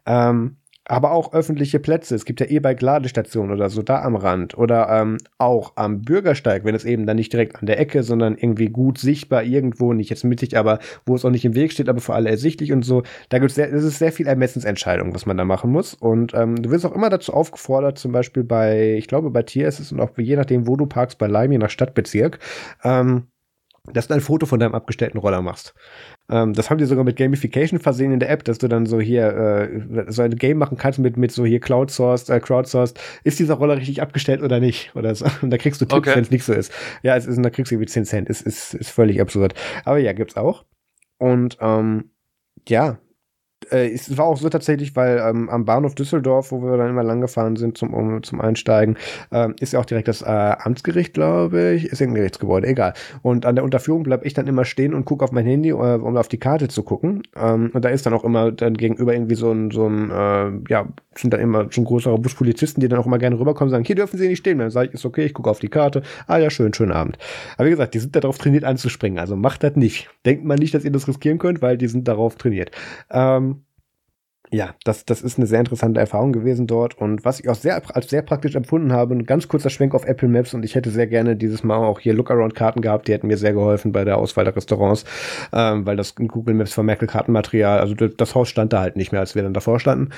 Ähm, 0.06 0.58
aber 0.88 1.12
auch 1.12 1.34
öffentliche 1.34 1.80
Plätze. 1.80 2.16
Es 2.16 2.26
gibt 2.26 2.40
ja 2.40 2.48
E-Bike-Ladestationen 2.48 3.52
oder 3.52 3.70
so 3.70 3.82
da 3.82 4.02
am 4.02 4.16
Rand 4.16 4.58
oder 4.58 4.90
ähm, 4.90 5.18
auch 5.38 5.74
am 5.76 6.02
Bürgersteig, 6.02 6.64
wenn 6.64 6.76
es 6.76 6.86
eben 6.86 7.06
dann 7.06 7.18
nicht 7.18 7.34
direkt 7.34 7.58
an 7.58 7.66
der 7.66 7.80
Ecke, 7.80 8.04
sondern 8.04 8.38
irgendwie 8.38 8.70
gut 8.70 8.98
sichtbar 8.98 9.44
irgendwo, 9.44 9.94
nicht 9.94 10.10
jetzt 10.10 10.24
mittig, 10.24 10.58
aber 10.58 10.80
wo 11.06 11.16
es 11.16 11.26
auch 11.26 11.30
nicht 11.30 11.46
im 11.46 11.56
Weg 11.56 11.72
steht, 11.72 11.90
aber 11.90 12.00
für 12.00 12.14
alle 12.14 12.30
ersichtlich 12.30 12.72
und 12.72 12.84
so. 12.84 13.04
Da 13.30 13.40
gibt 13.40 13.52
es 13.52 13.56
sehr, 13.56 13.70
das 13.70 13.84
ist 13.84 14.00
sehr 14.00 14.12
viel 14.12 14.28
Ermessensentscheidung, 14.28 15.14
was 15.14 15.26
man 15.26 15.38
da 15.38 15.46
machen 15.46 15.72
muss. 15.72 15.94
Und 15.94 16.34
ähm, 16.34 16.62
du 16.62 16.72
wirst 16.72 16.86
auch 16.86 16.96
immer 16.96 17.10
dazu 17.10 17.34
aufgefordert, 17.34 17.98
zum 17.98 18.12
Beispiel 18.12 18.44
bei, 18.44 18.94
ich 18.94 19.08
glaube, 19.08 19.30
bei 19.30 19.44
Tier 19.44 19.68
ist 19.68 19.80
es 19.80 19.92
und 19.92 20.00
auch 20.00 20.18
je 20.18 20.36
nachdem, 20.36 20.68
wo 20.68 20.78
du 20.78 20.86
parkst, 20.86 21.18
bei 21.18 21.28
Lime, 21.28 21.54
je 21.54 21.58
nach 21.58 21.70
Stadtbezirk, 21.70 22.40
ähm, 22.84 23.28
dass 23.94 24.08
du 24.08 24.14
ein 24.14 24.22
Foto 24.22 24.46
von 24.46 24.60
deinem 24.60 24.76
abgestellten 24.76 25.18
Roller 25.18 25.42
machst. 25.42 25.74
Ähm, 26.30 26.54
das 26.54 26.70
haben 26.70 26.78
die 26.78 26.86
sogar 26.86 27.04
mit 27.04 27.16
Gamification 27.16 27.80
versehen 27.80 28.12
in 28.12 28.20
der 28.20 28.30
App, 28.30 28.44
dass 28.44 28.58
du 28.58 28.68
dann 28.68 28.86
so 28.86 29.00
hier 29.00 29.28
äh, 29.28 30.12
so 30.12 30.22
ein 30.22 30.36
Game 30.36 30.58
machen 30.58 30.78
kannst 30.78 31.00
mit, 31.00 31.18
mit 31.18 31.32
so 31.32 31.46
hier 31.46 31.60
Crowdsourced, 31.60 32.30
äh, 32.30 32.40
Crowdsourced, 32.40 33.00
ist 33.24 33.40
dieser 33.40 33.56
Roller 33.56 33.78
richtig 33.78 34.02
abgestellt 34.02 34.42
oder 34.42 34.60
nicht? 34.60 34.96
Oder 34.96 35.16
so. 35.16 35.26
Und 35.42 35.50
da 35.50 35.58
kriegst 35.58 35.82
du 35.82 35.86
Tipps, 35.86 36.00
okay. 36.00 36.16
wenn 36.16 36.24
es 36.24 36.32
nicht 36.32 36.44
so 36.44 36.54
ist. 36.54 36.72
Ja, 37.04 37.16
es 37.16 37.26
ist, 37.26 37.44
da 37.44 37.50
kriegst 37.50 37.72
du 37.72 37.76
irgendwie 37.76 37.92
10 37.92 38.06
Cent. 38.06 38.30
Ist, 38.30 38.42
ist, 38.42 38.74
ist 38.74 38.90
völlig 38.90 39.22
absurd. 39.22 39.54
Aber 39.86 39.98
ja, 39.98 40.14
gibt's 40.14 40.36
auch. 40.36 40.66
Und 41.18 41.58
ähm, 41.62 42.12
ja, 42.68 43.00
äh, 43.72 43.92
es 43.92 44.18
war 44.18 44.26
auch 44.26 44.38
so 44.38 44.50
tatsächlich, 44.50 44.96
weil 44.96 45.20
ähm, 45.20 45.50
am 45.50 45.66
Bahnhof 45.66 45.96
Düsseldorf, 45.96 46.52
wo 46.52 46.62
wir 46.62 46.78
dann 46.78 46.90
immer 46.90 47.04
lang 47.04 47.22
gefahren 47.22 47.56
sind 47.56 47.78
zum, 47.78 47.94
um, 47.94 48.24
zum 48.24 48.42
Einsteigen, 48.42 48.98
ähm, 49.32 49.56
ist 49.60 49.74
ja 49.74 49.80
auch 49.80 49.86
direkt 49.86 50.08
das 50.08 50.22
äh, 50.22 50.26
Amtsgericht, 50.26 51.14
glaube 51.14 51.74
ich, 51.74 51.86
ist 51.86 52.02
irgendein 52.02 52.22
Gerichtsgebäude, 52.22 52.68
egal. 52.68 52.94
Und 53.22 53.46
an 53.46 53.56
der 53.56 53.64
Unterführung 53.64 54.04
bleibe 54.04 54.26
ich 54.26 54.34
dann 54.34 54.48
immer 54.48 54.66
stehen 54.66 54.94
und 54.94 55.06
gucke 55.06 55.24
auf 55.24 55.32
mein 55.32 55.46
Handy, 55.46 55.70
äh, 55.70 55.74
um 55.74 56.18
auf 56.18 56.28
die 56.28 56.40
Karte 56.40 56.68
zu 56.68 56.84
gucken. 56.84 57.24
Ähm, 57.36 57.72
und 57.74 57.84
da 57.84 57.90
ist 57.90 58.06
dann 58.06 58.14
auch 58.14 58.24
immer 58.24 58.52
dann 58.52 58.76
gegenüber 58.76 59.14
irgendwie 59.14 59.36
so 59.36 59.52
ein, 59.52 59.72
so 59.72 59.88
ein 59.88 60.12
äh, 60.12 60.72
ja, 60.72 60.88
sind 61.16 61.34
dann 61.34 61.42
immer 61.42 61.72
schon 61.72 61.86
größere 61.86 62.18
Buspolizisten, 62.18 62.82
die 62.82 62.88
dann 62.88 63.00
auch 63.00 63.06
immer 63.06 63.18
gerne 63.18 63.40
rüberkommen 63.40 63.70
und 63.70 63.72
sagen, 63.72 63.86
hier 63.86 63.96
dürfen 63.96 64.18
Sie 64.18 64.28
nicht 64.28 64.40
stehen. 64.40 64.60
Dann 64.60 64.70
sage 64.70 64.90
ich, 64.90 64.94
ist 64.94 65.06
okay, 65.06 65.26
ich 65.26 65.34
gucke 65.34 65.50
auf 65.50 65.60
die 65.60 65.70
Karte. 65.70 66.04
Ah 66.28 66.38
ja, 66.38 66.50
schön, 66.50 66.74
schönen 66.74 66.92
Abend. 66.92 67.18
Aber 67.58 67.66
wie 67.66 67.72
gesagt, 67.72 67.94
die 67.94 68.00
sind 68.00 68.16
darauf 68.16 68.38
trainiert 68.38 68.64
anzuspringen. 68.64 69.20
Also 69.20 69.36
macht 69.36 69.64
das 69.64 69.76
nicht. 69.76 70.10
Denkt 70.26 70.46
man 70.46 70.60
nicht, 70.60 70.74
dass 70.74 70.86
ihr 70.86 70.92
das 70.92 71.08
riskieren 71.08 71.40
könnt, 71.40 71.62
weil 71.62 71.78
die 71.78 71.88
sind 71.88 72.08
darauf 72.08 72.36
trainiert. 72.36 72.72
Ähm, 73.10 73.47
ja, 74.50 74.76
das, 74.86 75.04
das 75.04 75.22
ist 75.22 75.38
eine 75.38 75.46
sehr 75.46 75.60
interessante 75.60 76.00
Erfahrung 76.00 76.32
gewesen 76.32 76.68
dort 76.68 76.98
und 76.98 77.26
was 77.26 77.40
ich 77.40 77.50
auch 77.50 77.56
sehr 77.56 77.82
als 77.94 78.10
sehr 78.10 78.22
praktisch 78.22 78.56
empfunden 78.56 78.94
habe, 78.94 79.14
ein 79.14 79.26
ganz 79.26 79.50
kurzer 79.50 79.70
Schwenk 79.70 79.94
auf 79.94 80.06
Apple 80.06 80.30
Maps 80.30 80.54
und 80.54 80.64
ich 80.64 80.76
hätte 80.76 80.90
sehr 80.90 81.08
gerne 81.08 81.36
dieses 81.36 81.64
Mal 81.64 81.78
auch 81.78 82.00
hier 82.00 82.14
Lookaround-Karten 82.14 82.82
gehabt, 82.82 83.08
die 83.08 83.14
hätten 83.14 83.28
mir 83.28 83.38
sehr 83.38 83.52
geholfen 83.52 83.92
bei 83.92 84.06
der 84.06 84.18
Auswahl 84.18 84.46
der 84.46 84.56
Restaurants, 84.56 85.04
ähm, 85.52 85.86
weil 85.86 85.98
das 85.98 86.12
in 86.12 86.30
Google 86.30 86.56
Maps 86.56 86.74
vermerkte 86.74 87.08
Kartenmaterial, 87.08 87.80
also 87.80 87.94
das 87.94 88.36
Haus 88.36 88.48
stand 88.48 88.72
da 88.72 88.80
halt 88.80 88.96
nicht 88.96 89.12
mehr, 89.12 89.20
als 89.20 89.36
wir 89.36 89.44
dann 89.44 89.54
davor 89.54 89.82
standen. 89.82 90.12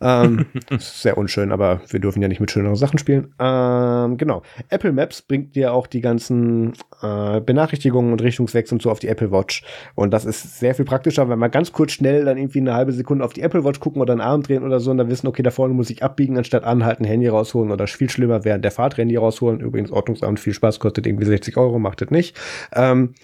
Ähm, 0.00 0.46
sehr 0.78 1.18
unschön, 1.18 1.52
aber 1.52 1.82
wir 1.88 2.00
dürfen 2.00 2.22
ja 2.22 2.28
nicht 2.28 2.40
mit 2.40 2.50
schöneren 2.50 2.76
Sachen 2.76 2.98
spielen. 2.98 3.34
Ähm, 3.38 4.16
genau, 4.16 4.42
Apple 4.70 4.92
Maps 4.92 5.20
bringt 5.20 5.56
dir 5.56 5.74
auch 5.74 5.86
die 5.86 6.00
ganzen 6.00 6.72
äh, 7.02 7.40
Benachrichtigungen 7.42 8.12
und 8.12 8.22
Richtungswechsel 8.22 8.76
und 8.76 8.82
so 8.82 8.90
auf 8.90 8.98
die 8.98 9.08
Apple 9.08 9.30
Watch 9.30 9.62
und 9.94 10.10
das 10.10 10.24
ist 10.24 10.58
sehr 10.58 10.74
viel 10.74 10.86
praktischer, 10.86 11.28
wenn 11.28 11.38
man 11.38 11.50
ganz 11.50 11.72
kurz 11.72 11.92
schnell 11.92 12.24
dann 12.24 12.38
irgendwie 12.38 12.60
eine 12.60 12.74
halbe 12.74 12.92
Sekunde 12.92 13.24
auf 13.24 13.34
die 13.34 13.42
Apple 13.42 13.62
Watch 13.62 13.73
Couch 13.74 13.80
gucken 13.80 14.00
oder 14.00 14.12
einen 14.12 14.20
Arm 14.20 14.42
drehen 14.42 14.64
oder 14.64 14.80
so 14.80 14.90
und 14.90 14.98
dann 14.98 15.08
wissen, 15.08 15.26
okay, 15.26 15.42
da 15.42 15.50
vorne 15.50 15.74
muss 15.74 15.90
ich 15.90 16.02
abbiegen, 16.02 16.36
anstatt 16.38 16.64
anhalten, 16.64 17.04
Handy 17.04 17.28
rausholen 17.28 17.70
oder 17.70 17.86
viel 17.86 18.10
schlimmer 18.10 18.44
während 18.44 18.64
der 18.64 18.72
Fahrt 18.72 18.96
Handy 18.96 19.16
rausholen. 19.16 19.60
Übrigens, 19.60 19.90
Ordnungsamt, 19.90 20.40
viel 20.40 20.54
Spaß, 20.54 20.80
kostet 20.80 21.06
irgendwie 21.06 21.26
60 21.26 21.56
Euro, 21.56 21.78
macht 21.78 22.00
das 22.00 22.10
nicht. 22.10 22.36
Ähm, 22.72 23.14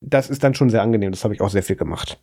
das 0.00 0.30
ist 0.30 0.42
dann 0.42 0.54
schon 0.54 0.70
sehr 0.70 0.82
angenehm, 0.82 1.12
das 1.12 1.24
habe 1.24 1.34
ich 1.34 1.40
auch 1.40 1.50
sehr 1.50 1.62
viel 1.62 1.76
gemacht. 1.76 2.18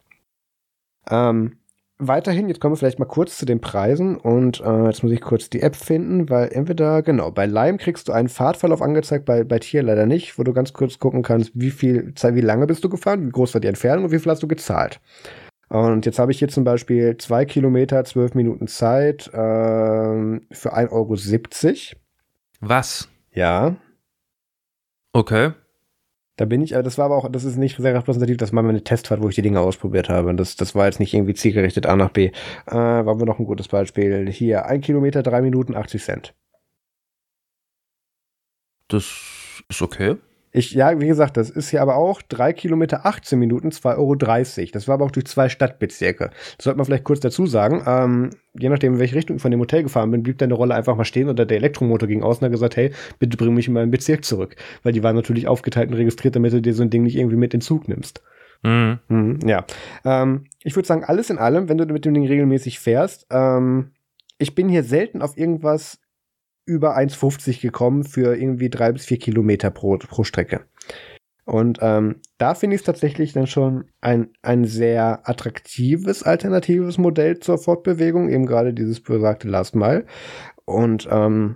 Ähm, 1.10 1.58
weiterhin, 1.98 2.50
jetzt 2.50 2.60
kommen 2.60 2.74
wir 2.74 2.78
vielleicht 2.78 3.00
mal 3.00 3.06
kurz 3.06 3.38
zu 3.38 3.46
den 3.46 3.62
Preisen 3.62 4.18
und 4.18 4.60
äh, 4.60 4.86
jetzt 4.88 5.02
muss 5.02 5.14
ich 5.14 5.22
kurz 5.22 5.50
die 5.50 5.62
App 5.62 5.78
finden, 5.78 6.30
weil 6.30 6.50
entweder, 6.52 7.02
genau, 7.04 7.32
bei 7.32 7.46
Lime 7.46 7.78
kriegst 7.78 8.10
du 8.10 8.12
einen 8.12 8.28
Fahrtverlauf 8.28 8.82
angezeigt, 8.82 9.26
bei, 9.26 9.46
bei 9.46 9.60
Tier 9.60 9.82
leider 9.82 10.06
nicht, 10.06 10.38
wo 10.38 10.44
du 10.44 10.52
ganz 10.52 10.74
kurz 10.74 11.00
gucken 11.00 11.24
kannst, 11.24 11.52
wie 11.54 11.72
viel, 11.72 12.14
wie 12.14 12.42
lange 12.42 12.68
bist 12.68 12.84
du 12.84 12.90
gefahren, 12.90 13.26
wie 13.26 13.32
groß 13.32 13.54
war 13.54 13.62
die 13.62 13.70
Entfernung 13.70 14.06
und 14.06 14.12
wie 14.12 14.20
viel 14.20 14.32
hast 14.32 14.44
du 14.44 14.48
gezahlt. 14.48 15.00
Und 15.70 16.06
jetzt 16.08 16.18
habe 16.18 16.32
ich 16.32 16.40
hier 16.40 16.48
zum 16.50 16.64
Beispiel 16.64 17.18
zwei 17.18 17.46
Kilometer, 17.46 18.04
zwölf 18.04 18.34
Minuten 18.34 18.68
Zeit 18.68 19.30
ähm, 19.34 20.42
für 20.52 20.76
1,70 20.76 20.90
Euro. 20.92 22.00
Was? 22.60 23.08
Ja. 23.32 23.76
Okay. 25.14 25.52
Da 26.38 26.46
bin 26.46 26.62
ich, 26.62 26.72
das 26.72 26.98
war 26.98 27.06
aber 27.06 27.18
auch, 27.18 27.30
das 27.30 27.44
ist 27.44 27.58
nicht 27.58 27.78
sehr 27.78 27.94
repräsentativ, 27.94 28.38
das 28.38 28.54
war 28.54 28.64
meine 28.64 28.84
Testfahrt, 28.84 29.22
wo 29.22 29.30
ich 29.30 29.36
die 29.36 29.42
Dinge 29.42 29.60
ausprobiert 29.60 30.10
habe. 30.10 30.34
Das, 30.36 30.56
das 30.56 30.74
war 30.74 30.86
jetzt 30.86 31.00
nicht 31.00 31.14
irgendwie 31.14 31.34
zielgerichtet 31.34 31.86
A 31.86 31.96
nach 31.96 32.12
B. 32.12 32.32
Äh, 32.66 32.74
war 32.74 33.20
wir 33.20 33.26
noch 33.26 33.40
ein 33.40 33.46
gutes 33.46 33.68
Beispiel. 33.68 34.30
Hier, 34.32 34.66
ein 34.66 34.82
Kilometer, 34.82 35.22
drei 35.22 35.42
Minuten, 35.42 35.76
80 35.76 36.04
Cent. 36.04 36.34
Das 38.88 39.62
ist 39.68 39.82
okay. 39.82 40.16
Ich, 40.60 40.72
ja, 40.72 41.00
wie 41.00 41.08
gesagt, 41.08 41.38
das 41.38 41.50
ist 41.50 41.70
hier 41.70 41.82
aber 41.82 41.96
auch 41.96 42.22
3 42.22 42.52
Kilometer 42.52 43.06
18 43.06 43.40
Minuten, 43.40 43.70
2,30 43.70 43.96
Euro. 43.98 44.72
Das 44.74 44.90
war 44.90 44.96
aber 44.96 45.06
auch 45.06 45.12
durch 45.12 45.26
zwei 45.26 45.48
Stadtbezirke. 45.48 46.32
Das 46.58 46.66
sollte 46.66 46.76
man 46.76 46.86
vielleicht 46.86 47.06
kurz 47.06 47.22
dazu 47.22 47.46
sagen. 47.46 47.82
Ähm, 47.88 48.32
je 48.60 48.68
nachdem, 48.68 48.96
in 48.96 49.00
welche 49.00 49.16
Richtung 49.16 49.38
ich 49.38 49.42
von 49.42 49.52
dem 49.52 49.62
Hotel 49.62 49.84
gefahren 49.84 50.12
bin, 50.12 50.22
blieb 50.22 50.38
deine 50.38 50.56
Rolle 50.56 50.76
einfach 50.76 50.98
mal 50.98 51.06
stehen 51.06 51.30
und 51.30 51.40
der 51.40 51.50
Elektromotor 51.50 52.10
ging 52.10 52.24
aus 52.24 52.40
und 52.40 52.44
hat 52.44 52.52
gesagt, 52.52 52.76
hey, 52.76 52.92
bitte 53.20 53.38
bring 53.38 53.54
mich 53.54 53.70
in 53.70 53.74
meinen 53.74 53.90
Bezirk 53.90 54.26
zurück. 54.26 54.58
Weil 54.84 54.92
die 54.92 55.02
waren 55.02 55.16
natürlich 55.16 55.48
aufgeteilt 55.48 55.92
und 55.92 55.96
registriert, 55.96 56.36
damit 56.36 56.52
du 56.52 56.62
dir 56.62 56.74
so 56.74 56.84
ein 56.84 56.90
Ding 56.90 57.04
nicht 57.04 57.16
irgendwie 57.16 57.38
mit 57.38 57.54
in 57.54 57.62
Zug 57.62 57.88
nimmst. 57.88 58.22
Mhm. 58.62 59.00
Mhm, 59.08 59.40
ja. 59.46 59.66
Ähm, 60.04 60.44
ich 60.62 60.76
würde 60.76 60.88
sagen, 60.88 61.06
alles 61.06 61.30
in 61.30 61.38
allem, 61.38 61.70
wenn 61.70 61.78
du 61.78 61.86
mit 61.86 62.04
dem 62.04 62.14
Ding 62.14 62.28
regelmäßig 62.28 62.80
fährst, 62.80 63.28
ähm, 63.32 63.92
ich 64.38 64.56
bin 64.56 64.68
hier 64.68 64.84
selten 64.84 65.22
auf 65.22 65.38
irgendwas 65.38 66.00
über 66.70 66.98
1,50 66.98 67.62
gekommen 67.62 68.04
für 68.04 68.36
irgendwie 68.36 68.70
drei 68.70 68.92
bis 68.92 69.06
vier 69.06 69.18
Kilometer 69.18 69.72
pro, 69.72 69.98
pro 69.98 70.24
Strecke. 70.24 70.62
Und 71.46 71.80
ähm, 71.82 72.18
da 72.38 72.54
finde 72.54 72.76
ich 72.76 72.82
es 72.82 72.86
tatsächlich 72.86 73.34
dann 73.34 73.48
schon 73.48 73.86
ein, 74.02 74.30
ein 74.44 74.66
sehr 74.66 75.28
attraktives, 75.28 76.22
alternatives 76.22 77.00
Modell 77.00 77.40
zur 77.40 77.58
Fortbewegung, 77.58 78.30
eben 78.30 78.46
gerade 78.46 78.72
dieses 78.72 79.02
besagte 79.02 79.48
Last 79.48 79.76
Mile. 79.76 80.06
Und 80.66 81.08
ähm, 81.12 81.56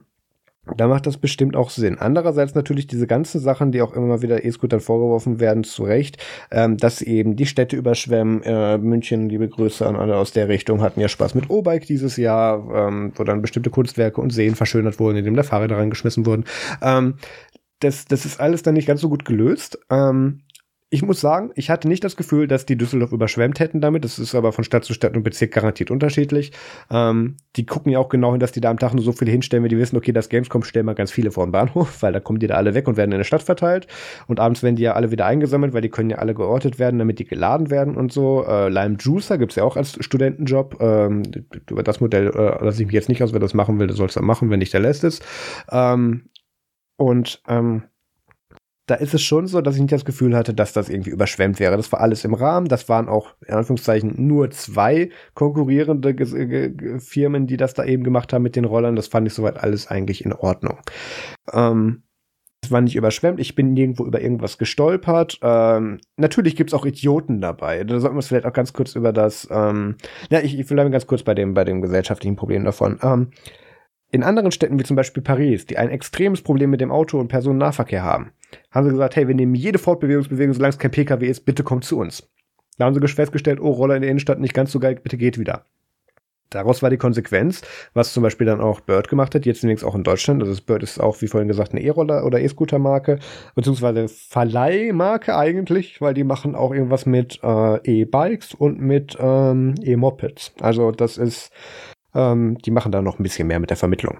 da 0.77 0.87
macht 0.87 1.05
das 1.05 1.17
bestimmt 1.17 1.55
auch 1.55 1.69
Sinn. 1.69 1.97
Andererseits 1.99 2.55
natürlich 2.55 2.87
diese 2.87 3.05
ganzen 3.05 3.39
Sachen, 3.39 3.71
die 3.71 3.81
auch 3.81 3.93
immer 3.93 4.07
mal 4.07 4.21
wieder 4.21 4.45
E-Scootern 4.45 4.79
vorgeworfen 4.79 5.39
werden, 5.39 5.63
zu 5.63 5.83
Recht, 5.83 6.17
ähm, 6.51 6.77
dass 6.77 7.01
eben 7.01 7.35
die 7.35 7.45
Städte 7.45 7.75
überschwemmen. 7.75 8.41
Äh, 8.43 8.77
München, 8.77 9.27
liebe 9.29 9.49
Grüße 9.49 9.85
an 9.85 9.95
alle 9.95 10.15
aus 10.15 10.31
der 10.31 10.47
Richtung, 10.47 10.81
hatten 10.81 11.01
ja 11.01 11.09
Spaß 11.09 11.35
mit 11.35 11.49
O-Bike 11.49 11.85
dieses 11.85 12.15
Jahr, 12.15 12.87
ähm, 12.87 13.11
wo 13.15 13.23
dann 13.23 13.41
bestimmte 13.41 13.69
Kunstwerke 13.69 14.21
und 14.21 14.31
Seen 14.31 14.55
verschönert 14.55 14.99
wurden, 14.99 15.17
indem 15.17 15.35
da 15.35 15.43
Fahrräder 15.43 15.77
reingeschmissen 15.77 16.25
wurden. 16.25 16.45
Ähm, 16.81 17.15
das, 17.79 18.05
das 18.05 18.25
ist 18.25 18.39
alles 18.39 18.63
dann 18.63 18.75
nicht 18.75 18.87
ganz 18.87 19.01
so 19.01 19.09
gut 19.09 19.25
gelöst. 19.25 19.77
Ähm, 19.89 20.43
ich 20.93 21.01
muss 21.01 21.19
sagen, 21.19 21.49
ich 21.55 21.71
hatte 21.71 21.87
nicht 21.87 22.03
das 22.03 22.15
Gefühl, 22.15 22.47
dass 22.47 22.67
die 22.67 22.77
Düsseldorf 22.77 23.11
überschwemmt 23.11 23.59
hätten 23.59 23.81
damit. 23.81 24.03
Das 24.03 24.19
ist 24.19 24.35
aber 24.35 24.51
von 24.53 24.63
Stadt 24.63 24.83
zu 24.83 24.93
Stadt 24.93 25.17
und 25.17 25.23
Bezirk 25.23 25.49
garantiert 25.49 25.89
unterschiedlich. 25.89 26.51
Ähm, 26.91 27.37
die 27.55 27.65
gucken 27.65 27.91
ja 27.91 27.97
auch 27.97 28.09
genau 28.09 28.29
hin, 28.29 28.39
dass 28.39 28.51
die 28.51 28.61
da 28.61 28.69
am 28.69 28.77
Tag 28.77 28.93
nur 28.93 29.03
so 29.03 29.11
viele 29.11 29.31
hinstellen, 29.31 29.63
wenn 29.63 29.71
die 29.71 29.79
wissen, 29.79 29.97
okay, 29.97 30.11
das 30.11 30.29
Gamescom 30.29 30.61
stellen 30.63 30.85
wir 30.85 30.93
ganz 30.93 31.11
viele 31.11 31.31
vor 31.31 31.47
den 31.47 31.51
Bahnhof, 31.51 31.97
weil 32.03 32.13
da 32.13 32.19
kommen 32.19 32.37
die 32.37 32.45
da 32.45 32.57
alle 32.57 32.75
weg 32.75 32.87
und 32.87 32.95
werden 32.95 33.11
in 33.11 33.17
der 33.17 33.25
Stadt 33.25 33.41
verteilt. 33.41 33.87
Und 34.27 34.39
abends 34.39 34.61
werden 34.61 34.75
die 34.75 34.83
ja 34.83 34.93
alle 34.93 35.09
wieder 35.09 35.25
eingesammelt, 35.25 35.73
weil 35.73 35.81
die 35.81 35.89
können 35.89 36.11
ja 36.11 36.19
alle 36.19 36.35
geortet 36.35 36.77
werden, 36.77 36.99
damit 36.99 37.17
die 37.17 37.25
geladen 37.25 37.71
werden 37.71 37.95
und 37.95 38.13
so. 38.13 38.45
Äh, 38.45 38.69
Lime 38.69 38.97
Juicer 38.99 39.39
gibt's 39.39 39.55
ja 39.55 39.63
auch 39.63 39.77
als 39.77 39.97
Studentenjob. 39.99 40.77
Ähm, 40.79 41.23
über 41.71 41.81
das 41.81 42.01
Modell 42.01 42.27
äh, 42.27 42.63
lasse 42.63 42.81
ich 42.81 42.85
mich 42.85 42.93
jetzt 42.93 43.09
nicht 43.09 43.23
aus. 43.23 43.33
Wer 43.33 43.39
das 43.39 43.55
machen 43.55 43.79
will, 43.79 43.87
der 43.87 43.95
soll 43.95 44.09
es 44.09 44.13
dann 44.13 44.25
machen, 44.25 44.51
wenn 44.51 44.59
nicht 44.59 44.73
der 44.73 44.81
lässt 44.81 45.03
es. 45.03 45.21
Ähm, 45.71 46.29
und 46.97 47.41
ähm, 47.47 47.85
da 48.85 48.95
ist 48.95 49.13
es 49.13 49.21
schon 49.21 49.47
so, 49.47 49.61
dass 49.61 49.75
ich 49.75 49.81
nicht 49.81 49.93
das 49.93 50.03
Gefühl 50.03 50.35
hatte, 50.35 50.53
dass 50.53 50.73
das 50.73 50.89
irgendwie 50.89 51.11
überschwemmt 51.11 51.59
wäre. 51.59 51.77
Das 51.77 51.91
war 51.91 52.01
alles 52.01 52.25
im 52.25 52.33
Rahmen. 52.33 52.67
Das 52.67 52.89
waren 52.89 53.07
auch 53.07 53.33
in 53.47 53.53
Anführungszeichen 53.53 54.13
nur 54.17 54.51
zwei 54.51 55.09
konkurrierende 55.35 56.13
Firmen, 56.99 57.47
die 57.47 57.57
das 57.57 57.73
da 57.73 57.85
eben 57.85 58.03
gemacht 58.03 58.33
haben 58.33 58.43
mit 58.43 58.55
den 58.55 58.65
Rollern. 58.65 58.95
Das 58.97 59.07
fand 59.07 59.27
ich 59.27 59.33
soweit 59.33 59.57
alles 59.57 59.87
eigentlich 59.87 60.25
in 60.25 60.33
Ordnung. 60.33 60.79
Ähm, 61.53 62.03
es 62.61 62.71
war 62.71 62.81
nicht 62.81 62.95
überschwemmt, 62.95 63.39
ich 63.39 63.55
bin 63.55 63.73
nirgendwo 63.73 64.05
über 64.05 64.21
irgendwas 64.21 64.57
gestolpert. 64.57 65.37
Ähm, 65.41 65.99
natürlich 66.17 66.55
gibt's 66.55 66.73
auch 66.73 66.85
Idioten 66.85 67.41
dabei. 67.41 67.83
Da 67.83 67.99
sollten 67.99 68.15
wir 68.15 68.19
es 68.19 68.27
vielleicht 68.27 68.45
auch 68.45 68.53
ganz 68.53 68.73
kurz 68.73 68.95
über 68.95 69.11
das, 69.11 69.47
ähm, 69.51 69.95
ja, 70.29 70.39
ich, 70.39 70.57
ich 70.57 70.67
bleibe 70.67 70.89
ganz 70.89 71.05
kurz 71.05 71.23
bei 71.23 71.35
dem, 71.35 71.53
bei 71.53 71.65
dem 71.65 71.81
gesellschaftlichen 71.81 72.37
Problem 72.37 72.63
davon. 72.63 72.99
Ähm, 73.01 73.31
in 74.11 74.23
anderen 74.23 74.51
Städten 74.51 74.79
wie 74.79 74.83
zum 74.83 74.95
Beispiel 74.95 75.23
Paris, 75.23 75.65
die 75.65 75.77
ein 75.77 75.89
extremes 75.89 76.41
Problem 76.41 76.69
mit 76.69 76.79
dem 76.79 76.91
Auto- 76.91 77.19
und 77.19 77.29
Personennahverkehr 77.29 78.03
haben, 78.03 78.31
haben 78.71 78.85
sie 78.85 78.91
gesagt, 78.91 79.15
hey, 79.15 79.27
wir 79.27 79.35
nehmen 79.35 79.55
jede 79.55 79.79
Fortbewegungsbewegung, 79.79 80.53
solange 80.53 80.71
es 80.71 80.79
kein 80.79 80.91
PKW 80.91 81.27
ist, 81.27 81.45
bitte 81.45 81.63
kommt 81.63 81.83
zu 81.83 81.97
uns. 81.97 82.29
Da 82.77 82.85
haben 82.85 82.93
sie 82.93 83.07
festgestellt, 83.07 83.59
oh, 83.59 83.71
Roller 83.71 83.95
in 83.95 84.01
der 84.01 84.11
Innenstadt 84.11 84.39
nicht 84.39 84.53
ganz 84.53 84.71
so 84.71 84.79
geil, 84.79 84.99
bitte 85.01 85.17
geht 85.17 85.37
wieder. 85.37 85.65
Daraus 86.49 86.83
war 86.83 86.91
die 86.91 86.97
Konsequenz, 86.97 87.63
was 87.93 88.13
zum 88.13 88.21
Beispiel 88.21 88.45
dann 88.45 88.61
auch 88.61 88.79
Bird 88.79 89.09
gemacht 89.09 89.33
hat, 89.33 89.45
jetzt 89.45 89.63
übrigens 89.63 89.83
auch 89.83 89.95
in 89.95 90.03
Deutschland. 90.03 90.43
Also 90.43 90.61
Bird 90.63 90.83
ist 90.83 90.99
auch, 90.99 91.21
wie 91.21 91.27
vorhin 91.27 91.47
gesagt, 91.47 91.71
eine 91.71 91.81
E-Roller 91.81 92.25
oder 92.25 92.39
E-Scooter-Marke, 92.39 93.17
beziehungsweise 93.55 94.07
Verleihmarke 94.07 95.35
eigentlich, 95.35 95.99
weil 95.99 96.13
die 96.13 96.23
machen 96.23 96.53
auch 96.53 96.71
irgendwas 96.71 97.07
mit 97.07 97.39
äh, 97.43 98.01
E-Bikes 98.01 98.53
und 98.53 98.79
mit 98.79 99.17
ähm, 99.19 99.73
E-Mopeds. 99.81 100.53
Also 100.59 100.91
das 100.91 101.17
ist 101.17 101.51
ähm, 102.15 102.57
die 102.59 102.71
machen 102.71 102.91
da 102.91 103.01
noch 103.01 103.19
ein 103.19 103.23
bisschen 103.23 103.47
mehr 103.47 103.59
mit 103.59 103.69
der 103.69 103.77
Vermittlung. 103.77 104.19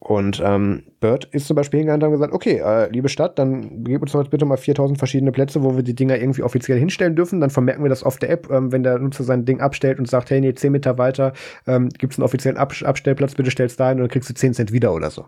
Und 0.00 0.40
ähm, 0.44 0.84
Bird 1.00 1.24
ist 1.24 1.48
zum 1.48 1.56
Beispiel 1.56 1.78
hingegangen 1.78 2.06
und 2.06 2.12
gesagt, 2.12 2.32
okay, 2.32 2.58
äh, 2.64 2.88
liebe 2.90 3.08
Stadt, 3.08 3.36
dann 3.38 3.82
gib 3.82 4.00
uns 4.00 4.12
doch 4.12 4.28
bitte 4.28 4.44
mal 4.44 4.56
4000 4.56 4.96
verschiedene 4.96 5.32
Plätze, 5.32 5.64
wo 5.64 5.74
wir 5.74 5.82
die 5.82 5.94
Dinger 5.94 6.16
irgendwie 6.16 6.44
offiziell 6.44 6.78
hinstellen 6.78 7.16
dürfen. 7.16 7.40
Dann 7.40 7.50
vermerken 7.50 7.82
wir 7.82 7.88
das 7.88 8.04
auf 8.04 8.16
der 8.18 8.30
App, 8.30 8.48
ähm, 8.50 8.70
wenn 8.70 8.84
der 8.84 9.00
Nutzer 9.00 9.24
sein 9.24 9.44
Ding 9.44 9.60
abstellt 9.60 9.98
und 9.98 10.08
sagt, 10.08 10.30
hey, 10.30 10.40
nee, 10.40 10.54
10 10.54 10.70
Meter 10.70 10.98
weiter 10.98 11.32
ähm, 11.66 11.88
gibt 11.88 12.12
es 12.12 12.18
einen 12.18 12.24
offiziellen 12.24 12.58
Ab 12.58 12.72
Abstellplatz, 12.82 13.34
bitte 13.34 13.50
stellst 13.50 13.80
da 13.80 13.88
hin 13.88 13.98
und 13.98 14.02
dann 14.02 14.10
kriegst 14.10 14.30
du 14.30 14.34
10 14.34 14.54
Cent 14.54 14.72
wieder 14.72 14.94
oder 14.94 15.10
so. 15.10 15.26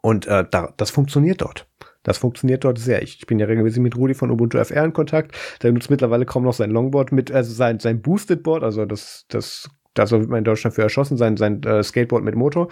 Und 0.00 0.26
äh, 0.26 0.44
da, 0.50 0.72
das 0.76 0.90
funktioniert 0.90 1.42
dort. 1.42 1.68
Das 2.02 2.16
funktioniert 2.16 2.64
dort 2.64 2.78
sehr. 2.78 3.02
Ich, 3.02 3.18
ich 3.18 3.26
bin 3.26 3.38
ja 3.38 3.46
regelmäßig 3.46 3.82
mit 3.82 3.96
Rudi 3.96 4.14
von 4.14 4.30
Ubuntu 4.30 4.58
FR 4.58 4.84
in 4.84 4.92
Kontakt. 4.92 5.36
Der 5.62 5.72
nutzt 5.72 5.90
mittlerweile 5.90 6.24
kaum 6.24 6.44
noch 6.44 6.54
sein 6.54 6.70
Longboard 6.70 7.12
mit, 7.12 7.30
also 7.32 7.52
sein, 7.52 7.80
sein 7.80 8.00
Boosted 8.00 8.42
Board, 8.42 8.62
also 8.62 8.86
das, 8.86 9.26
das 9.28 9.68
da 9.98 10.10
wird 10.10 10.28
man 10.28 10.38
in 10.38 10.44
Deutschland 10.44 10.74
für 10.74 10.82
erschossen, 10.82 11.16
sein, 11.16 11.36
sein 11.36 11.62
äh, 11.62 11.82
Skateboard 11.82 12.24
mit 12.24 12.34
Motor. 12.34 12.68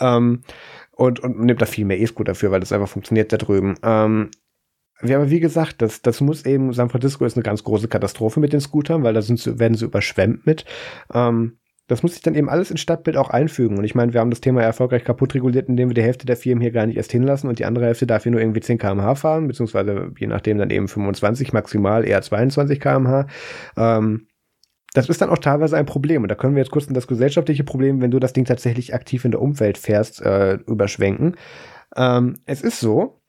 Ähm, 0.00 0.42
und, 0.94 1.20
und 1.20 1.40
nimmt 1.40 1.62
da 1.62 1.66
viel 1.66 1.84
mehr 1.84 1.98
E-Scooter 1.98 2.34
für, 2.34 2.50
weil 2.50 2.60
das 2.60 2.72
einfach 2.72 2.88
funktioniert 2.88 3.32
da 3.32 3.38
drüben. 3.38 3.74
Ähm, 3.82 4.30
ja, 5.02 5.16
aber 5.16 5.30
wie 5.30 5.40
gesagt, 5.40 5.82
das, 5.82 6.02
das 6.02 6.20
muss 6.20 6.46
eben, 6.46 6.72
San 6.72 6.90
Francisco 6.90 7.24
ist 7.24 7.36
eine 7.36 7.42
ganz 7.42 7.64
große 7.64 7.88
Katastrophe 7.88 8.38
mit 8.40 8.52
den 8.52 8.60
Scootern, 8.60 9.02
weil 9.02 9.14
da 9.14 9.22
sind, 9.22 9.58
werden 9.58 9.74
sie 9.74 9.86
überschwemmt 9.86 10.46
mit. 10.46 10.64
Ähm, 11.12 11.58
das 11.88 12.02
muss 12.02 12.12
sich 12.12 12.22
dann 12.22 12.36
eben 12.36 12.48
alles 12.48 12.70
ins 12.70 12.80
Stadtbild 12.80 13.16
auch 13.16 13.30
einfügen. 13.30 13.76
Und 13.76 13.84
ich 13.84 13.94
meine, 13.94 14.12
wir 14.12 14.20
haben 14.20 14.30
das 14.30 14.40
Thema 14.40 14.62
erfolgreich 14.62 15.02
kaputt 15.02 15.34
reguliert, 15.34 15.68
indem 15.68 15.90
wir 15.90 15.94
die 15.94 16.02
Hälfte 16.02 16.24
der 16.24 16.36
Firmen 16.36 16.62
hier 16.62 16.70
gar 16.70 16.86
nicht 16.86 16.96
erst 16.96 17.10
hinlassen 17.10 17.48
und 17.48 17.58
die 17.58 17.64
andere 17.64 17.86
Hälfte 17.86 18.06
darf 18.06 18.22
hier 18.22 18.32
nur 18.32 18.40
irgendwie 18.40 18.60
10 18.60 18.78
km/h 18.78 19.16
fahren, 19.16 19.48
beziehungsweise 19.48 20.12
je 20.16 20.28
nachdem 20.28 20.58
dann 20.58 20.70
eben 20.70 20.86
25, 20.86 21.52
maximal 21.52 22.06
eher 22.06 22.22
22 22.22 22.78
km/h. 22.78 23.26
Ähm, 23.76 24.28
das 24.92 25.08
ist 25.08 25.20
dann 25.20 25.30
auch 25.30 25.38
teilweise 25.38 25.76
ein 25.76 25.86
Problem. 25.86 26.22
Und 26.22 26.28
da 26.28 26.34
können 26.34 26.54
wir 26.54 26.62
jetzt 26.62 26.70
kurz 26.70 26.86
in 26.86 26.94
das 26.94 27.06
gesellschaftliche 27.06 27.64
Problem, 27.64 28.00
wenn 28.00 28.10
du 28.10 28.18
das 28.18 28.32
Ding 28.32 28.44
tatsächlich 28.44 28.94
aktiv 28.94 29.24
in 29.24 29.30
der 29.30 29.40
Umwelt 29.40 29.78
fährst, 29.78 30.20
äh, 30.22 30.54
überschwenken. 30.66 31.36
Ähm, 31.96 32.38
es 32.46 32.62
ist 32.62 32.80
so, 32.80 33.22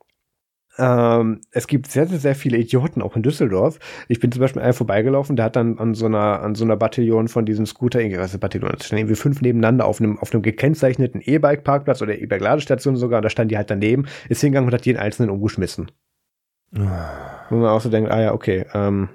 ähm, 0.77 1.41
es 1.52 1.68
gibt 1.68 1.88
sehr, 1.88 2.07
sehr, 2.07 2.19
sehr 2.19 2.35
viele 2.35 2.57
Idioten 2.57 3.02
auch 3.02 3.15
in 3.15 3.22
Düsseldorf. 3.22 3.80
Ich 4.07 4.19
bin 4.19 4.31
zum 4.31 4.41
Beispiel 4.41 4.61
einer 4.61 4.73
vorbeigelaufen, 4.73 5.35
der 5.35 5.45
hat 5.45 5.56
dann 5.56 5.77
an 5.77 5.94
so 5.94 6.07
einer, 6.07 6.41
an 6.41 6.56
so 6.56 6.64
einer 6.64 6.77
Bataillon 6.77 7.27
von 7.27 7.45
diesen 7.45 7.65
Scooter, 7.65 7.99
irgendwie, 7.99 8.18
was 8.19 8.34
ist 8.34 8.40
Bataillon? 8.40 8.72
Das 8.72 8.88
standen 8.88 9.02
irgendwie 9.02 9.15
fünf 9.15 9.41
nebeneinander 9.41 9.85
auf 9.85 9.99
einem, 9.99 10.18
auf 10.18 10.34
einem 10.34 10.41
gekennzeichneten 10.41 11.22
E-Bike-Parkplatz 11.23 12.02
oder 12.02 12.18
E-Bike-Ladestation 12.18 12.95
sogar, 12.95 13.18
und 13.18 13.23
da 13.23 13.30
stand 13.30 13.52
die 13.52 13.57
halt 13.57 13.69
daneben, 13.69 14.07
ist 14.30 14.41
hingegangen 14.41 14.68
und 14.68 14.73
hat 14.73 14.85
jeden 14.85 14.99
einzelnen 14.99 15.30
umgeschmissen. 15.30 15.91
Ah. 16.76 17.45
Wo 17.49 17.57
man 17.57 17.69
auch 17.69 17.81
so 17.81 17.90
denkt, 17.90 18.10
ah 18.10 18.22
ja, 18.22 18.34
okay, 18.34 18.65
ähm, 18.73 19.10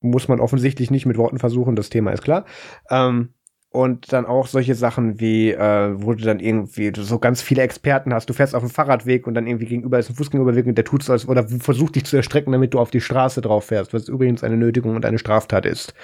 muss 0.00 0.28
man 0.28 0.40
offensichtlich 0.40 0.90
nicht 0.90 1.06
mit 1.06 1.16
Worten 1.16 1.38
versuchen, 1.38 1.76
das 1.76 1.90
Thema 1.90 2.12
ist 2.12 2.22
klar. 2.22 2.44
Ähm, 2.90 3.34
und 3.72 4.12
dann 4.12 4.26
auch 4.26 4.48
solche 4.48 4.74
Sachen 4.74 5.20
wie, 5.20 5.52
äh, 5.52 5.94
wo 5.94 6.12
du 6.14 6.24
dann 6.24 6.40
irgendwie 6.40 6.92
so 6.96 7.20
ganz 7.20 7.40
viele 7.40 7.62
Experten 7.62 8.12
hast. 8.12 8.28
Du 8.28 8.32
fährst 8.32 8.56
auf 8.56 8.64
dem 8.64 8.70
Fahrradweg 8.70 9.28
und 9.28 9.34
dann 9.34 9.46
irgendwie 9.46 9.66
gegenüber 9.66 9.98
ist 9.98 10.10
ein 10.10 10.16
Fußgängerüberweg 10.16 10.66
und 10.66 10.74
der 10.74 10.84
tut 10.84 11.04
so, 11.04 11.14
oder 11.28 11.46
versucht 11.46 11.94
dich 11.94 12.04
zu 12.04 12.16
erstrecken, 12.16 12.52
damit 12.52 12.74
du 12.74 12.80
auf 12.80 12.90
die 12.90 13.00
Straße 13.00 13.40
drauf 13.40 13.66
fährst, 13.66 13.94
was 13.94 14.08
übrigens 14.08 14.42
eine 14.42 14.56
Nötigung 14.56 14.96
und 14.96 15.06
eine 15.06 15.18
Straftat 15.18 15.66
ist. 15.66 15.94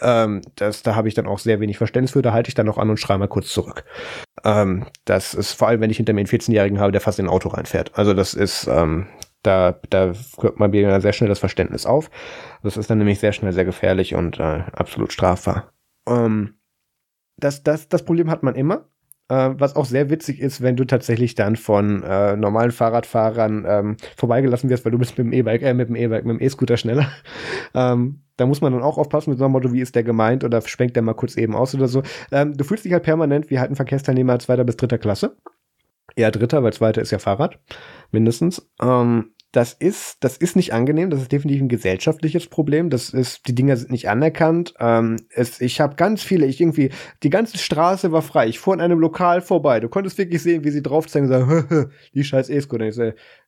Ähm, 0.00 0.42
das, 0.56 0.82
da 0.82 0.96
habe 0.96 1.06
ich 1.06 1.14
dann 1.14 1.28
auch 1.28 1.38
sehr 1.38 1.60
wenig 1.60 1.78
Verständnis 1.78 2.10
für, 2.10 2.22
da 2.22 2.32
halte 2.32 2.48
ich 2.48 2.54
dann 2.54 2.66
noch 2.66 2.78
an 2.78 2.90
und 2.90 2.98
schreie 2.98 3.18
mal 3.18 3.28
kurz 3.28 3.50
zurück. 3.50 3.84
Ähm, 4.44 4.86
das 5.04 5.34
ist 5.34 5.52
vor 5.52 5.68
allem, 5.68 5.80
wenn 5.80 5.90
ich 5.90 5.98
hinter 5.98 6.14
mir 6.14 6.20
einen 6.20 6.28
14-Jährigen 6.28 6.80
habe, 6.80 6.90
der 6.90 7.00
fast 7.00 7.20
in 7.20 7.26
ein 7.26 7.30
Auto 7.32 7.50
reinfährt. 7.50 7.92
Also 7.96 8.14
das 8.14 8.34
ist, 8.34 8.66
ähm, 8.66 9.06
da, 9.42 9.78
da 9.90 10.12
hört 10.40 10.58
man 10.58 10.70
mir 10.70 11.00
sehr 11.00 11.12
schnell 11.12 11.28
das 11.28 11.38
Verständnis 11.38 11.86
auf. 11.86 12.10
Das 12.62 12.76
ist 12.76 12.90
dann 12.90 12.98
nämlich 12.98 13.20
sehr 13.20 13.32
schnell 13.32 13.52
sehr 13.52 13.64
gefährlich 13.64 14.14
und 14.14 14.38
äh, 14.38 14.62
absolut 14.72 15.12
strafbar. 15.12 15.72
Ähm, 16.08 16.54
das, 17.36 17.62
das, 17.62 17.88
das 17.88 18.04
Problem 18.04 18.30
hat 18.30 18.42
man 18.42 18.54
immer. 18.54 18.88
Äh, 19.28 19.54
was 19.58 19.76
auch 19.76 19.86
sehr 19.86 20.10
witzig 20.10 20.40
ist, 20.40 20.60
wenn 20.60 20.76
du 20.76 20.84
tatsächlich 20.84 21.34
dann 21.34 21.56
von 21.56 22.02
äh, 22.02 22.36
normalen 22.36 22.70
Fahrradfahrern 22.70 23.64
ähm, 23.66 23.96
vorbeigelassen 24.16 24.68
wirst, 24.68 24.84
weil 24.84 24.92
du 24.92 24.98
bist 24.98 25.16
mit 25.16 25.26
dem 25.26 25.32
E-Bike, 25.32 25.62
äh, 25.62 25.74
mit 25.74 25.88
dem 25.88 25.96
E-Bike, 25.96 26.24
mit 26.24 26.38
dem 26.38 26.44
E-Scooter 26.44 26.76
schneller. 26.76 27.10
ähm, 27.74 28.20
da 28.36 28.46
muss 28.46 28.60
man 28.60 28.72
dann 28.72 28.82
auch 28.82 28.98
aufpassen 28.98 29.30
mit 29.30 29.38
so 29.38 29.44
einem 29.44 29.52
Motto, 29.52 29.72
wie 29.72 29.80
ist 29.80 29.94
der 29.94 30.02
gemeint 30.02 30.44
oder 30.44 30.60
schwenkt 30.62 30.96
der 30.96 31.02
mal 31.02 31.14
kurz 31.14 31.36
eben 31.36 31.54
aus 31.54 31.74
oder 31.74 31.88
so. 31.88 32.02
Ähm, 32.30 32.56
du 32.56 32.64
fühlst 32.64 32.84
dich 32.84 32.92
halt 32.92 33.04
permanent 33.04 33.50
wie 33.50 33.58
halt 33.58 33.70
ein 33.70 33.76
Verkehrsteilnehmer 33.76 34.38
zweiter 34.38 34.64
bis 34.64 34.76
dritter 34.76 34.98
Klasse. 34.98 35.36
Eher 36.16 36.30
dritter, 36.30 36.62
weil 36.62 36.72
zweiter 36.72 37.00
ist 37.00 37.10
ja 37.10 37.18
Fahrrad, 37.18 37.58
mindestens. 38.10 38.68
Ähm, 38.80 39.32
das 39.52 39.74
ist, 39.74 40.16
das 40.24 40.38
ist 40.38 40.56
nicht 40.56 40.72
angenehm, 40.72 41.10
das 41.10 41.20
ist 41.20 41.30
definitiv 41.30 41.60
ein 41.60 41.68
gesellschaftliches 41.68 42.46
Problem. 42.46 42.88
Das 42.88 43.10
ist, 43.10 43.46
die 43.46 43.54
Dinger 43.54 43.76
sind 43.76 43.90
nicht 43.90 44.08
anerkannt. 44.08 44.72
Ähm, 44.80 45.16
es, 45.28 45.60
ich 45.60 45.78
habe 45.78 45.94
ganz 45.96 46.22
viele, 46.22 46.46
ich 46.46 46.58
irgendwie, 46.58 46.90
die 47.22 47.28
ganze 47.28 47.58
Straße 47.58 48.12
war 48.12 48.22
frei. 48.22 48.48
Ich 48.48 48.58
fuhr 48.58 48.72
in 48.72 48.80
einem 48.80 48.98
Lokal 48.98 49.42
vorbei. 49.42 49.78
Du 49.80 49.90
konntest 49.90 50.16
wirklich 50.16 50.42
sehen, 50.42 50.64
wie 50.64 50.70
sie 50.70 50.82
drauf 50.82 51.06
zeigen 51.06 51.26
und 51.26 51.32
sagen, 51.32 51.90
die 52.14 52.24
scheiß 52.24 52.48
E-Scooter. 52.48 52.86
Ich, 52.86 52.96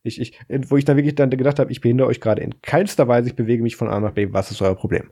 ich, 0.05 0.21
ich, 0.21 0.39
wo 0.69 0.77
ich 0.77 0.85
dann 0.85 0.99
wirklich 0.99 1.15
dann 1.15 1.31
gedacht 1.31 1.59
habe, 1.59 1.73
ich 1.73 1.81
behindere 1.81 2.07
euch 2.09 2.21
gerade 2.21 2.43
in 2.43 2.61
keinster 2.61 3.09
Weise, 3.09 3.29
ich 3.29 3.37
bewege 3.37 3.63
mich 3.63 3.75
von 3.75 3.89
A 3.89 3.99
nach 3.99 4.13
B. 4.13 4.29
Was 4.33 4.51
ist 4.51 4.61
euer 4.61 4.75
Problem? 4.75 5.11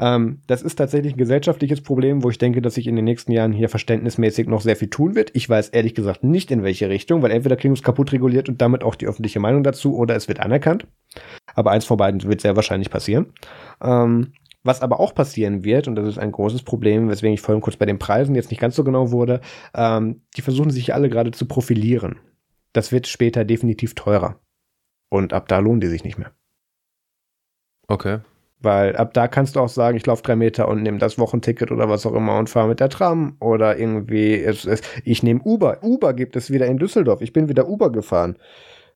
Ähm, 0.00 0.40
das 0.48 0.62
ist 0.62 0.74
tatsächlich 0.74 1.14
ein 1.14 1.18
gesellschaftliches 1.18 1.80
Problem, 1.80 2.24
wo 2.24 2.30
ich 2.30 2.38
denke, 2.38 2.60
dass 2.60 2.74
sich 2.74 2.88
in 2.88 2.96
den 2.96 3.04
nächsten 3.04 3.30
Jahren 3.30 3.52
hier 3.52 3.68
verständnismäßig 3.68 4.48
noch 4.48 4.60
sehr 4.60 4.74
viel 4.74 4.90
tun 4.90 5.14
wird. 5.14 5.30
Ich 5.34 5.48
weiß 5.48 5.68
ehrlich 5.68 5.94
gesagt 5.94 6.24
nicht 6.24 6.50
in 6.50 6.64
welche 6.64 6.88
Richtung, 6.88 7.22
weil 7.22 7.30
entweder 7.30 7.54
kriegen 7.56 7.72
wir 7.72 7.78
es 7.78 7.84
kaputt 7.84 8.12
reguliert 8.12 8.48
und 8.48 8.60
damit 8.60 8.82
auch 8.82 8.96
die 8.96 9.06
öffentliche 9.06 9.38
Meinung 9.38 9.62
dazu 9.62 9.96
oder 9.96 10.16
es 10.16 10.26
wird 10.26 10.40
anerkannt. 10.40 10.88
Aber 11.54 11.70
eins 11.70 11.84
von 11.84 11.96
beiden 11.96 12.22
wird 12.24 12.40
sehr 12.40 12.56
wahrscheinlich 12.56 12.90
passieren. 12.90 13.32
Ähm, 13.80 14.32
was 14.64 14.82
aber 14.82 14.98
auch 14.98 15.14
passieren 15.14 15.64
wird, 15.64 15.86
und 15.86 15.94
das 15.94 16.06
ist 16.06 16.18
ein 16.18 16.32
großes 16.32 16.62
Problem, 16.62 17.08
weswegen 17.08 17.34
ich 17.34 17.40
vorhin 17.40 17.62
kurz 17.62 17.76
bei 17.76 17.86
den 17.86 17.98
Preisen 17.98 18.34
jetzt 18.34 18.50
nicht 18.50 18.60
ganz 18.60 18.74
so 18.74 18.82
genau 18.82 19.12
wurde, 19.12 19.40
ähm, 19.74 20.22
die 20.36 20.42
versuchen 20.42 20.70
sich 20.70 20.94
alle 20.94 21.08
gerade 21.08 21.30
zu 21.30 21.46
profilieren. 21.46 22.18
Das 22.72 22.92
wird 22.92 23.06
später 23.06 23.44
definitiv 23.44 23.94
teurer. 23.94 24.40
Und 25.10 25.32
ab 25.32 25.48
da 25.48 25.58
lohnen 25.58 25.80
die 25.80 25.88
sich 25.88 26.04
nicht 26.04 26.18
mehr. 26.18 26.32
Okay. 27.88 28.20
Weil 28.60 28.96
ab 28.96 29.12
da 29.12 29.26
kannst 29.26 29.56
du 29.56 29.60
auch 29.60 29.68
sagen, 29.68 29.96
ich 29.96 30.06
laufe 30.06 30.22
drei 30.22 30.36
Meter 30.36 30.68
und 30.68 30.82
nehme 30.82 30.98
das 30.98 31.18
Wochenticket 31.18 31.72
oder 31.72 31.88
was 31.88 32.06
auch 32.06 32.14
immer 32.14 32.38
und 32.38 32.48
fahre 32.48 32.68
mit 32.68 32.80
der 32.80 32.88
Tram. 32.88 33.36
Oder 33.40 33.76
irgendwie, 33.76 34.46
ich 35.04 35.22
nehme 35.22 35.40
Uber. 35.44 35.82
Uber 35.82 36.14
gibt 36.14 36.36
es 36.36 36.50
wieder 36.50 36.66
in 36.66 36.78
Düsseldorf. 36.78 37.20
Ich 37.20 37.32
bin 37.32 37.48
wieder 37.48 37.68
Uber 37.68 37.90
gefahren. 37.90 38.38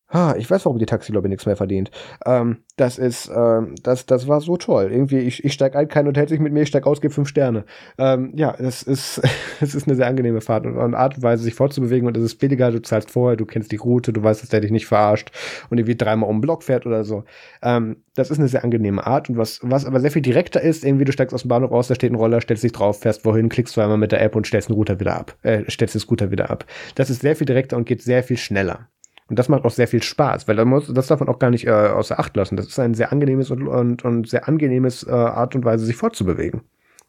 Ah, 0.08 0.36
ich 0.38 0.48
weiß, 0.48 0.64
warum 0.64 0.78
die 0.78 0.86
Taxilobby 0.86 1.28
nichts 1.28 1.46
mehr 1.46 1.56
verdient. 1.56 1.90
Ähm, 2.24 2.58
das 2.76 2.96
ist, 2.96 3.28
ähm, 3.34 3.74
das, 3.82 4.06
das 4.06 4.28
war 4.28 4.40
so 4.40 4.56
toll. 4.56 4.88
Irgendwie, 4.92 5.18
ich, 5.18 5.44
ich 5.44 5.52
steig 5.52 5.74
ein, 5.74 5.88
kein 5.88 6.06
Hotel 6.06 6.28
sich 6.28 6.38
mit 6.38 6.52
mir, 6.52 6.62
ich 6.62 6.68
steig 6.68 6.86
aus, 6.86 7.00
gebe 7.00 7.12
fünf 7.12 7.28
Sterne. 7.28 7.64
Ähm, 7.98 8.32
ja, 8.36 8.54
das 8.56 8.84
ist, 8.84 9.20
es 9.60 9.74
ist 9.74 9.88
eine 9.88 9.96
sehr 9.96 10.06
angenehme 10.06 10.40
Fahrt 10.40 10.64
und 10.64 10.78
eine 10.78 10.96
Art 10.96 11.16
und 11.16 11.24
Weise, 11.24 11.42
sich 11.42 11.54
fortzubewegen 11.54 12.06
und 12.06 12.16
es 12.16 12.22
ist 12.22 12.36
billiger, 12.36 12.70
du 12.70 12.80
zahlst 12.80 13.10
vorher, 13.10 13.36
du 13.36 13.46
kennst 13.46 13.72
die 13.72 13.76
Route, 13.76 14.12
du 14.12 14.22
weißt, 14.22 14.42
dass 14.42 14.50
der 14.50 14.60
dich 14.60 14.70
nicht 14.70 14.86
verarscht 14.86 15.32
und 15.70 15.78
irgendwie 15.78 15.96
dreimal 15.96 16.30
um 16.30 16.36
den 16.36 16.42
Block 16.42 16.62
fährt 16.62 16.86
oder 16.86 17.02
so. 17.02 17.24
Ähm, 17.62 17.96
das 18.14 18.30
ist 18.30 18.38
eine 18.38 18.46
sehr 18.46 18.62
angenehme 18.62 19.04
Art 19.04 19.28
und 19.28 19.38
was, 19.38 19.58
was 19.64 19.84
aber 19.86 19.98
sehr 19.98 20.12
viel 20.12 20.22
direkter 20.22 20.60
ist, 20.60 20.84
irgendwie, 20.84 21.04
du 21.04 21.12
steigst 21.12 21.34
aus 21.34 21.42
dem 21.42 21.48
Bahnhof 21.48 21.72
raus, 21.72 21.88
da 21.88 21.96
steht 21.96 22.12
ein 22.12 22.16
Roller, 22.16 22.40
stellst 22.40 22.62
dich 22.62 22.72
drauf, 22.72 23.00
fährst 23.00 23.24
wohin, 23.24 23.48
klickst 23.48 23.74
zweimal 23.74 23.98
mit 23.98 24.12
der 24.12 24.22
App 24.22 24.36
und 24.36 24.46
stellst 24.46 24.68
den 24.68 24.76
Router 24.76 25.00
wieder 25.00 25.16
ab, 25.16 25.36
äh, 25.42 25.68
stellst 25.68 25.96
den 25.96 26.00
Scooter 26.00 26.30
wieder 26.30 26.48
ab. 26.48 26.64
Das 26.94 27.10
ist 27.10 27.22
sehr 27.22 27.34
viel 27.34 27.46
direkter 27.46 27.76
und 27.76 27.86
geht 27.86 28.02
sehr 28.02 28.22
viel 28.22 28.36
schneller. 28.36 28.88
Und 29.28 29.38
das 29.38 29.48
macht 29.48 29.64
auch 29.64 29.70
sehr 29.70 29.88
viel 29.88 30.02
Spaß, 30.02 30.46
weil 30.46 30.64
muss, 30.64 30.92
das 30.92 31.08
darf 31.08 31.20
man 31.20 31.28
auch 31.28 31.38
gar 31.38 31.50
nicht 31.50 31.66
äh, 31.66 31.70
außer 31.70 32.18
Acht 32.18 32.36
lassen. 32.36 32.56
Das 32.56 32.66
ist 32.66 32.78
ein 32.78 32.94
sehr 32.94 33.10
angenehmes 33.10 33.50
und, 33.50 33.66
und, 33.66 34.04
und 34.04 34.28
sehr 34.28 34.46
angenehmes 34.48 35.04
äh, 35.04 35.10
Art 35.10 35.54
und 35.56 35.64
Weise, 35.64 35.84
sich 35.84 35.96
fortzubewegen. 35.96 36.62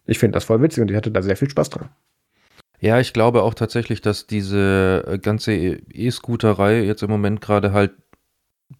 Ich 0.06 0.18
finde 0.18 0.36
das 0.36 0.46
voll 0.46 0.62
witzig 0.62 0.82
und 0.82 0.90
ich 0.90 0.98
hatte 0.98 1.12
da 1.12 1.22
sehr 1.22 1.38
viel 1.38 1.50
Spaß 1.50 1.70
dran. 1.70 1.90
Ja, 2.80 3.00
ich 3.00 3.14
glaube 3.14 3.44
auch 3.44 3.54
tatsächlich, 3.54 4.02
dass 4.02 4.28
diese 4.28 5.04
äh, 5.08 5.20
ganze 5.20 5.54
E-Scooterei 5.54 6.82
jetzt 6.82 7.04
im 7.04 7.10
Moment 7.10 7.42
gerade 7.42 7.72
halt 7.72 7.92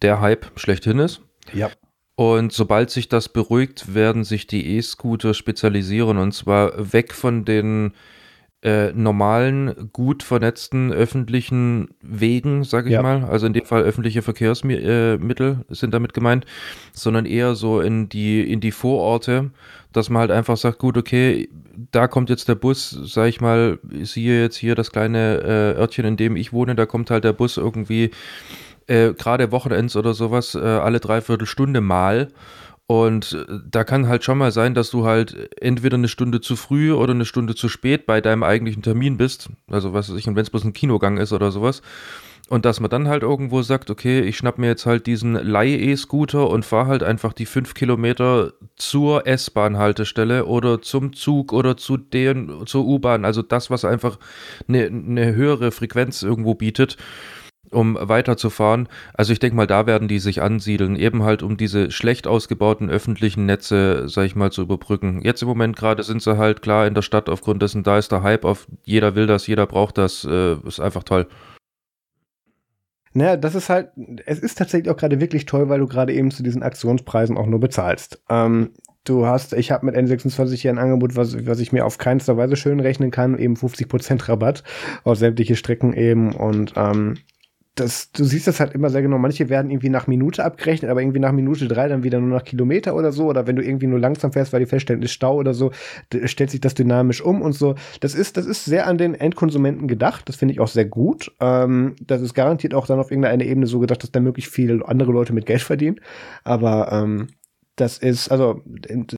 der 0.02 0.20
Hype 0.20 0.46
schlechthin 0.56 0.98
ist. 0.98 1.20
Ja. 1.52 1.70
Und 2.14 2.52
sobald 2.52 2.90
sich 2.90 3.08
das 3.08 3.28
beruhigt, 3.28 3.94
werden 3.94 4.24
sich 4.24 4.48
die 4.48 4.76
E-Scooter 4.76 5.34
spezialisieren 5.34 6.18
und 6.18 6.32
zwar 6.32 6.92
weg 6.92 7.12
von 7.12 7.44
den 7.44 7.92
äh, 8.62 8.92
normalen, 8.92 9.90
gut 9.92 10.24
vernetzten 10.24 10.92
öffentlichen 10.92 11.90
Wegen, 12.00 12.64
sage 12.64 12.88
ich 12.88 12.94
ja. 12.94 13.02
mal, 13.02 13.24
also 13.24 13.46
in 13.46 13.52
dem 13.52 13.64
Fall 13.64 13.82
öffentliche 13.82 14.22
Verkehrsmittel 14.22 15.64
äh, 15.68 15.74
sind 15.74 15.94
damit 15.94 16.12
gemeint, 16.12 16.44
sondern 16.92 17.24
eher 17.24 17.54
so 17.54 17.80
in 17.80 18.08
die, 18.08 18.50
in 18.50 18.60
die 18.60 18.72
Vororte, 18.72 19.52
dass 19.92 20.10
man 20.10 20.20
halt 20.20 20.30
einfach 20.32 20.56
sagt, 20.56 20.78
gut, 20.78 20.96
okay, 20.96 21.48
da 21.92 22.08
kommt 22.08 22.30
jetzt 22.30 22.48
der 22.48 22.56
Bus, 22.56 22.90
sag 22.90 23.28
ich 23.28 23.40
mal, 23.40 23.78
siehe 24.02 24.42
jetzt 24.42 24.56
hier 24.56 24.74
das 24.74 24.90
kleine 24.90 25.40
äh, 25.76 25.80
Örtchen, 25.80 26.04
in 26.04 26.16
dem 26.16 26.34
ich 26.34 26.52
wohne, 26.52 26.74
da 26.74 26.84
kommt 26.84 27.10
halt 27.10 27.22
der 27.22 27.32
Bus 27.34 27.58
irgendwie 27.58 28.10
äh, 28.88 29.12
gerade 29.12 29.52
Wochenends 29.52 29.94
oder 29.94 30.14
sowas, 30.14 30.56
äh, 30.56 30.58
alle 30.58 30.98
dreiviertel 30.98 31.46
Stunde 31.46 31.80
mal 31.80 32.28
und 32.90 33.34
äh, 33.34 33.58
da 33.70 33.84
kann 33.84 34.08
halt 34.08 34.24
schon 34.24 34.38
mal 34.38 34.50
sein, 34.50 34.72
dass 34.72 34.88
du 34.88 35.04
halt 35.04 35.54
entweder 35.60 35.98
eine 35.98 36.08
Stunde 36.08 36.40
zu 36.40 36.56
früh 36.56 36.90
oder 36.92 37.12
eine 37.12 37.26
Stunde 37.26 37.54
zu 37.54 37.68
spät 37.68 38.06
bei 38.06 38.22
deinem 38.22 38.42
eigentlichen 38.42 38.82
Termin 38.82 39.18
bist. 39.18 39.50
Also 39.70 39.92
was 39.92 40.10
weiß 40.10 40.16
ich, 40.16 40.26
und 40.26 40.36
wenn 40.36 40.42
es 40.42 40.50
bloß 40.50 40.64
ein 40.64 40.72
Kinogang 40.72 41.18
ist 41.18 41.34
oder 41.34 41.52
sowas. 41.52 41.82
Und 42.48 42.64
dass 42.64 42.80
man 42.80 42.88
dann 42.88 43.08
halt 43.08 43.22
irgendwo 43.22 43.60
sagt, 43.60 43.90
okay, 43.90 44.20
ich 44.20 44.38
schnapp 44.38 44.56
mir 44.56 44.68
jetzt 44.68 44.86
halt 44.86 45.06
diesen 45.06 45.34
Leih-E-Scooter 45.34 46.48
und 46.48 46.64
fahre 46.64 46.86
halt 46.86 47.02
einfach 47.02 47.34
die 47.34 47.44
fünf 47.44 47.74
Kilometer 47.74 48.54
zur 48.76 49.26
S-Bahn-Haltestelle 49.26 50.46
oder 50.46 50.80
zum 50.80 51.12
Zug 51.12 51.52
oder 51.52 51.76
zu 51.76 51.98
den, 51.98 52.62
zur 52.64 52.86
U-Bahn. 52.86 53.26
Also 53.26 53.42
das, 53.42 53.68
was 53.68 53.84
einfach 53.84 54.18
eine, 54.66 54.86
eine 54.86 55.34
höhere 55.34 55.72
Frequenz 55.72 56.22
irgendwo 56.22 56.54
bietet 56.54 56.96
um 57.70 57.98
weiterzufahren. 58.00 58.88
Also 59.14 59.32
ich 59.32 59.38
denke 59.38 59.56
mal, 59.56 59.66
da 59.66 59.86
werden 59.86 60.08
die 60.08 60.18
sich 60.18 60.42
ansiedeln, 60.42 60.96
eben 60.96 61.22
halt 61.22 61.42
um 61.42 61.56
diese 61.56 61.90
schlecht 61.90 62.26
ausgebauten 62.26 62.90
öffentlichen 62.90 63.46
Netze, 63.46 64.08
sag 64.08 64.26
ich 64.26 64.36
mal, 64.36 64.52
zu 64.52 64.62
überbrücken. 64.62 65.20
Jetzt 65.22 65.42
im 65.42 65.48
Moment 65.48 65.76
gerade 65.76 66.02
sind 66.02 66.22
sie 66.22 66.38
halt 66.38 66.62
klar 66.62 66.86
in 66.86 66.94
der 66.94 67.02
Stadt 67.02 67.28
aufgrund 67.28 67.62
dessen, 67.62 67.82
da 67.82 67.98
ist 67.98 68.12
der 68.12 68.22
Hype 68.22 68.44
auf, 68.44 68.66
jeder 68.84 69.14
will 69.14 69.26
das, 69.26 69.46
jeder 69.46 69.66
braucht 69.66 69.98
das, 69.98 70.24
äh, 70.24 70.54
ist 70.66 70.80
einfach 70.80 71.04
toll. 71.04 71.26
Naja, 73.14 73.36
das 73.36 73.54
ist 73.54 73.68
halt, 73.68 73.90
es 74.26 74.38
ist 74.38 74.58
tatsächlich 74.58 74.90
auch 74.92 74.96
gerade 74.96 75.20
wirklich 75.20 75.46
toll, 75.46 75.68
weil 75.68 75.80
du 75.80 75.86
gerade 75.86 76.12
eben 76.12 76.30
zu 76.30 76.42
diesen 76.42 76.62
Aktionspreisen 76.62 77.36
auch 77.36 77.46
nur 77.46 77.58
bezahlst. 77.58 78.22
Ähm, 78.28 78.70
du 79.04 79.26
hast, 79.26 79.54
ich 79.54 79.70
habe 79.70 79.86
mit 79.86 79.96
N26 79.96 80.54
hier 80.56 80.70
ein 80.70 80.78
Angebot, 80.78 81.16
was, 81.16 81.46
was 81.46 81.60
ich 81.60 81.72
mir 81.72 81.84
auf 81.84 81.98
keinster 81.98 82.36
Weise 82.36 82.56
schön 82.56 82.80
rechnen 82.80 83.10
kann, 83.10 83.38
eben 83.38 83.54
50% 83.54 84.28
Rabatt 84.28 84.62
auf 85.04 85.18
sämtliche 85.18 85.56
Strecken 85.56 85.92
eben 85.94 86.34
und 86.34 86.74
ähm, 86.76 87.16
das, 87.78 88.10
du 88.12 88.24
siehst 88.24 88.46
das 88.46 88.60
halt 88.60 88.74
immer 88.74 88.90
sehr 88.90 89.02
genau. 89.02 89.18
Manche 89.18 89.48
werden 89.48 89.70
irgendwie 89.70 89.88
nach 89.88 90.06
Minute 90.06 90.44
abgerechnet, 90.44 90.90
aber 90.90 91.00
irgendwie 91.00 91.20
nach 91.20 91.32
Minute 91.32 91.68
drei 91.68 91.88
dann 91.88 92.02
wieder 92.02 92.20
nur 92.20 92.30
nach 92.30 92.44
Kilometer 92.44 92.94
oder 92.94 93.12
so. 93.12 93.26
Oder 93.26 93.46
wenn 93.46 93.56
du 93.56 93.62
irgendwie 93.62 93.86
nur 93.86 93.98
langsam 93.98 94.32
fährst, 94.32 94.52
weil 94.52 94.60
die 94.60 94.66
feststellen, 94.66 95.02
ist 95.02 95.12
Stau 95.12 95.36
oder 95.36 95.54
so, 95.54 95.70
stellt 96.24 96.50
sich 96.50 96.60
das 96.60 96.74
dynamisch 96.74 97.20
um 97.20 97.42
und 97.42 97.52
so. 97.52 97.74
Das 98.00 98.14
ist, 98.14 98.36
das 98.36 98.46
ist 98.46 98.64
sehr 98.64 98.86
an 98.86 98.98
den 98.98 99.14
Endkonsumenten 99.14 99.88
gedacht. 99.88 100.28
Das 100.28 100.36
finde 100.36 100.52
ich 100.52 100.60
auch 100.60 100.68
sehr 100.68 100.84
gut. 100.84 101.32
Ähm, 101.40 101.96
das 102.04 102.22
ist 102.22 102.34
garantiert 102.34 102.74
auch 102.74 102.86
dann 102.86 102.98
auf 102.98 103.10
irgendeiner 103.10 103.44
Ebene 103.44 103.66
so 103.66 103.78
gedacht, 103.78 104.02
dass 104.02 104.12
da 104.12 104.20
möglichst 104.20 104.52
viele 104.52 104.86
andere 104.86 105.12
Leute 105.12 105.32
mit 105.32 105.46
Geld 105.46 105.62
verdienen. 105.62 106.00
Aber 106.44 106.90
ähm, 106.92 107.28
das 107.76 107.98
ist 107.98 108.28
also 108.30 108.62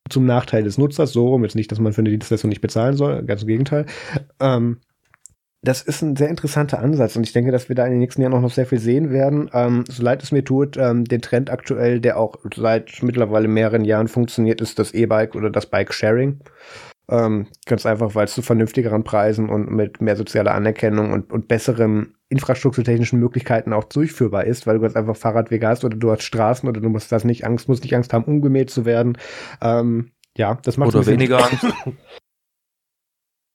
zum 0.09 0.27
Nachteil 0.27 0.65
des 0.65 0.77
Nutzers 0.78 1.12
so 1.12 1.28
rum. 1.28 1.43
Jetzt 1.43 1.57
nicht, 1.57 1.73
dass 1.73 1.81
man 1.81 1.93
für 1.93 2.03
eine 2.03 2.11
Dienstleistung 2.11 2.51
nicht 2.51 2.61
bezahlen 2.61 2.97
soll, 2.97 3.23
ganz 3.24 3.43
im 3.43 3.49
Gegenteil. 3.49 3.87
Ähm, 4.39 4.78
das 5.62 5.82
ist 5.82 6.01
ein 6.01 6.16
sehr 6.16 6.28
interessanter 6.28 6.78
Ansatz 6.78 7.16
und 7.16 7.24
ich 7.24 7.32
denke, 7.32 7.53
dass 7.53 7.69
wir 7.69 7.77
da 7.77 7.85
in 7.85 7.91
den 7.91 8.01
nächsten 8.01 8.23
Jahren 8.23 8.32
auch 8.32 8.41
noch 8.41 8.53
sehr 8.53 8.66
viel 8.66 8.78
sehen 8.78 9.11
werden. 9.11 9.51
Ähm, 9.53 9.85
so 9.89 10.03
leid 10.03 10.23
es 10.23 10.32
mir 10.32 10.43
tut, 10.43 10.78
ähm, 10.78 11.05
den 11.05 11.20
Trend 11.20 11.51
aktuell, 11.51 12.01
der 12.01 12.19
auch 12.19 12.37
seit 12.55 13.03
mittlerweile 13.03 13.47
mehreren 13.47 13.85
Jahren 13.85 14.09
funktioniert, 14.09 14.61
ist 14.62 14.78
das 14.78 14.93
E-Bike 14.93 15.35
oder 15.35 15.51
das 15.51 15.66
Bike-Sharing. 15.66 16.41
Ähm, 17.11 17.49
ganz 17.66 17.85
einfach, 17.85 18.15
weil 18.15 18.24
es 18.24 18.35
zu 18.35 18.41
vernünftigeren 18.41 19.05
Preisen 19.05 19.51
und 19.51 19.70
mit 19.70 20.01
mehr 20.01 20.16
sozialer 20.16 20.55
Anerkennung 20.55 21.12
und, 21.12 21.31
und 21.32 21.49
besseren 21.49 22.15
infrastrukturtechnischen 22.28 23.19
Möglichkeiten 23.19 23.73
auch 23.73 23.85
durchführbar 23.85 24.45
ist, 24.45 24.66
weil 24.66 24.77
du 24.77 24.82
ganz 24.82 24.97
einfach 24.97 25.16
Fahrradwege 25.16 25.66
hast 25.66 25.85
oder 25.85 25.97
du 25.97 26.11
hast 26.11 26.23
Straßen 26.23 26.69
oder 26.69 26.81
du 26.81 26.89
musst 26.89 27.11
das 27.12 27.24
nicht 27.24 27.45
Angst, 27.45 27.69
musst 27.69 27.82
nicht 27.82 27.95
Angst 27.97 28.12
haben, 28.12 28.24
umgemäht 28.24 28.70
zu 28.70 28.85
werden. 28.85 29.19
Ähm, 29.61 30.12
ja, 30.39 30.59
das 30.62 30.77
macht 30.78 30.95
oder 30.95 31.05
weniger 31.07 31.39
Angst. 31.45 31.66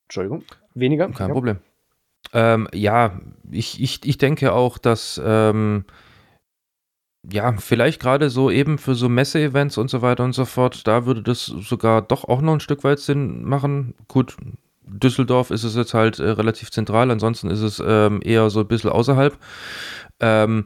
Entschuldigung, 0.07 0.43
weniger. 0.75 1.09
Kein 1.09 1.29
ja. 1.29 1.33
Problem. 1.33 1.59
Ähm, 2.33 2.67
ja, 2.73 3.19
ich, 3.51 3.81
ich, 3.81 4.05
ich 4.05 4.17
denke 4.17 4.53
auch, 4.53 4.77
dass 4.77 5.21
ähm, 5.23 5.85
ja, 7.31 7.53
vielleicht 7.57 8.01
gerade 8.01 8.29
so 8.29 8.51
eben 8.51 8.77
für 8.77 8.95
so 8.95 9.09
Messe-Events 9.09 9.77
und 9.77 9.89
so 9.89 10.01
weiter 10.01 10.23
und 10.23 10.33
so 10.33 10.45
fort, 10.45 10.87
da 10.87 11.05
würde 11.05 11.23
das 11.23 11.45
sogar 11.45 12.01
doch 12.01 12.25
auch 12.25 12.41
noch 12.41 12.53
ein 12.53 12.59
Stück 12.59 12.83
weit 12.83 12.99
Sinn 12.99 13.43
machen. 13.43 13.95
Gut, 14.07 14.35
Düsseldorf 14.83 15.49
ist 15.49 15.63
es 15.63 15.75
jetzt 15.75 15.93
halt 15.93 16.19
äh, 16.19 16.29
relativ 16.29 16.71
zentral, 16.71 17.09
ansonsten 17.09 17.49
ist 17.49 17.61
es 17.61 17.81
ähm, 17.85 18.21
eher 18.23 18.49
so 18.49 18.61
ein 18.61 18.67
bisschen 18.67 18.91
außerhalb. 18.91 19.37
Ähm, 20.19 20.65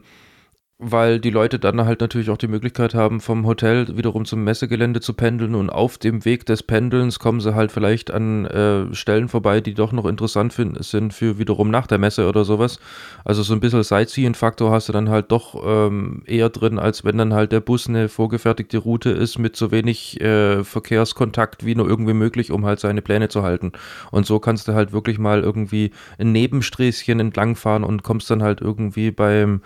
weil 0.82 1.20
die 1.20 1.28
Leute 1.28 1.58
dann 1.58 1.84
halt 1.84 2.00
natürlich 2.00 2.30
auch 2.30 2.38
die 2.38 2.48
Möglichkeit 2.48 2.94
haben, 2.94 3.20
vom 3.20 3.46
Hotel 3.46 3.98
wiederum 3.98 4.24
zum 4.24 4.42
Messegelände 4.44 5.02
zu 5.02 5.12
pendeln 5.12 5.54
und 5.54 5.68
auf 5.68 5.98
dem 5.98 6.24
Weg 6.24 6.46
des 6.46 6.62
Pendelns 6.62 7.18
kommen 7.18 7.40
sie 7.40 7.54
halt 7.54 7.70
vielleicht 7.70 8.10
an 8.10 8.46
äh, 8.46 8.94
Stellen 8.94 9.28
vorbei, 9.28 9.60
die 9.60 9.74
doch 9.74 9.92
noch 9.92 10.06
interessant 10.06 10.54
find, 10.54 10.82
sind 10.82 11.12
für 11.12 11.38
wiederum 11.38 11.70
nach 11.70 11.86
der 11.86 11.98
Messe 11.98 12.26
oder 12.26 12.46
sowas. 12.46 12.80
Also 13.26 13.42
so 13.42 13.52
ein 13.52 13.60
bisschen 13.60 13.82
Sightseeing-Faktor 13.82 14.70
hast 14.70 14.88
du 14.88 14.92
dann 14.94 15.10
halt 15.10 15.30
doch 15.30 15.54
ähm, 15.62 16.22
eher 16.24 16.48
drin, 16.48 16.78
als 16.78 17.04
wenn 17.04 17.18
dann 17.18 17.34
halt 17.34 17.52
der 17.52 17.60
Bus 17.60 17.86
eine 17.86 18.08
vorgefertigte 18.08 18.78
Route 18.78 19.10
ist 19.10 19.38
mit 19.38 19.56
so 19.56 19.70
wenig 19.70 20.18
äh, 20.22 20.64
Verkehrskontakt 20.64 21.66
wie 21.66 21.74
nur 21.74 21.88
irgendwie 21.90 22.14
möglich, 22.14 22.50
um 22.50 22.64
halt 22.64 22.80
seine 22.80 23.02
Pläne 23.02 23.28
zu 23.28 23.42
halten. 23.42 23.72
Und 24.10 24.24
so 24.24 24.38
kannst 24.38 24.66
du 24.66 24.72
halt 24.72 24.92
wirklich 24.92 25.18
mal 25.18 25.42
irgendwie 25.42 25.90
ein 26.18 26.32
Nebensträßchen 26.32 27.20
entlangfahren 27.20 27.84
und 27.84 28.02
kommst 28.02 28.30
dann 28.30 28.42
halt 28.42 28.62
irgendwie 28.62 29.10
beim 29.10 29.60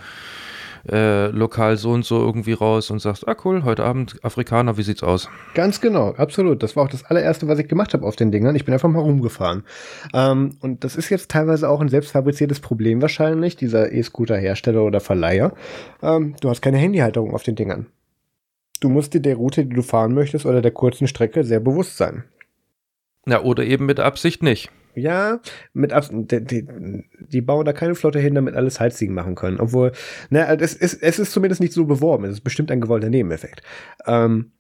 äh, 0.91 1.29
lokal 1.29 1.77
so 1.77 1.91
und 1.91 2.05
so 2.05 2.21
irgendwie 2.21 2.53
raus 2.53 2.91
und 2.91 2.99
sagst, 2.99 3.27
ah 3.27 3.37
cool, 3.45 3.65
heute 3.65 3.85
Abend 3.85 4.17
Afrikaner, 4.23 4.77
wie 4.77 4.83
sieht's 4.83 5.03
aus? 5.03 5.29
Ganz 5.55 5.81
genau, 5.81 6.15
absolut. 6.17 6.63
Das 6.63 6.77
war 6.77 6.85
auch 6.85 6.89
das 6.89 7.05
allererste, 7.05 7.49
was 7.49 7.59
ich 7.59 7.69
gemacht 7.69 7.95
habe 7.95 8.07
auf 8.07 8.17
den 8.17 8.31
Dingern. 8.33 8.57
Ich 8.57 8.65
bin 8.65 8.75
einfach 8.75 8.89
mal 8.89 9.01
rumgefahren. 9.01 9.65
Ähm, 10.13 10.57
und 10.61 10.85
das 10.85 10.97
ist 10.97 11.11
jetzt 11.11 11.31
teilweise 11.31 11.69
auch 11.69 11.81
ein 11.81 11.89
selbstfabriziertes 11.89 12.61
Problem 12.61 13.01
wahrscheinlich, 13.03 13.57
dieser 13.57 13.93
E-Scooter-Hersteller 13.93 14.83
oder 14.83 15.01
Verleiher. 15.01 15.53
Ähm, 16.03 16.35
du 16.41 16.51
hast 16.51 16.63
keine 16.63 16.79
Handyhalterung 16.79 17.35
auf 17.35 17.43
den 17.43 17.57
Dingern. 17.57 17.87
Du 18.81 18.89
musst 18.89 19.15
dir 19.15 19.21
der 19.21 19.37
Route, 19.37 19.65
die 19.65 19.75
du 19.75 19.83
fahren 19.83 20.13
möchtest 20.13 20.45
oder 20.45 20.61
der 20.61 20.73
kurzen 20.73 21.07
Strecke 21.07 21.45
sehr 21.45 21.61
bewusst 21.61 21.97
sein. 21.97 22.25
Ja, 23.27 23.43
oder 23.43 23.65
eben 23.65 23.87
mit 23.87 24.01
Absicht 24.01 24.43
nicht. 24.43 24.71
Ja, 24.95 25.41
mit 25.73 25.93
Absicht. 25.93 26.31
Die, 26.31 26.45
die, 26.45 26.67
die, 27.19 27.41
bauen 27.41 27.65
da 27.65 27.73
keine 27.73 27.95
Flotte 27.95 28.19
hin, 28.19 28.35
damit 28.35 28.55
alles 28.55 28.77
Sightseeing 28.77 29.13
machen 29.13 29.35
können. 29.35 29.61
Obwohl, 29.61 29.93
ne, 30.31 30.47
es 30.61 30.75
ist, 30.75 31.03
es 31.03 31.19
ist 31.19 31.33
zumindest 31.33 31.61
nicht 31.61 31.73
so 31.73 31.85
beworben. 31.85 32.25
Es 32.25 32.33
ist 32.33 32.45
bestimmt 32.45 32.71
ein 32.71 32.81
gewollter 32.81 33.11
Nebeneffekt. 33.11 33.63
Ähm, 34.07 34.53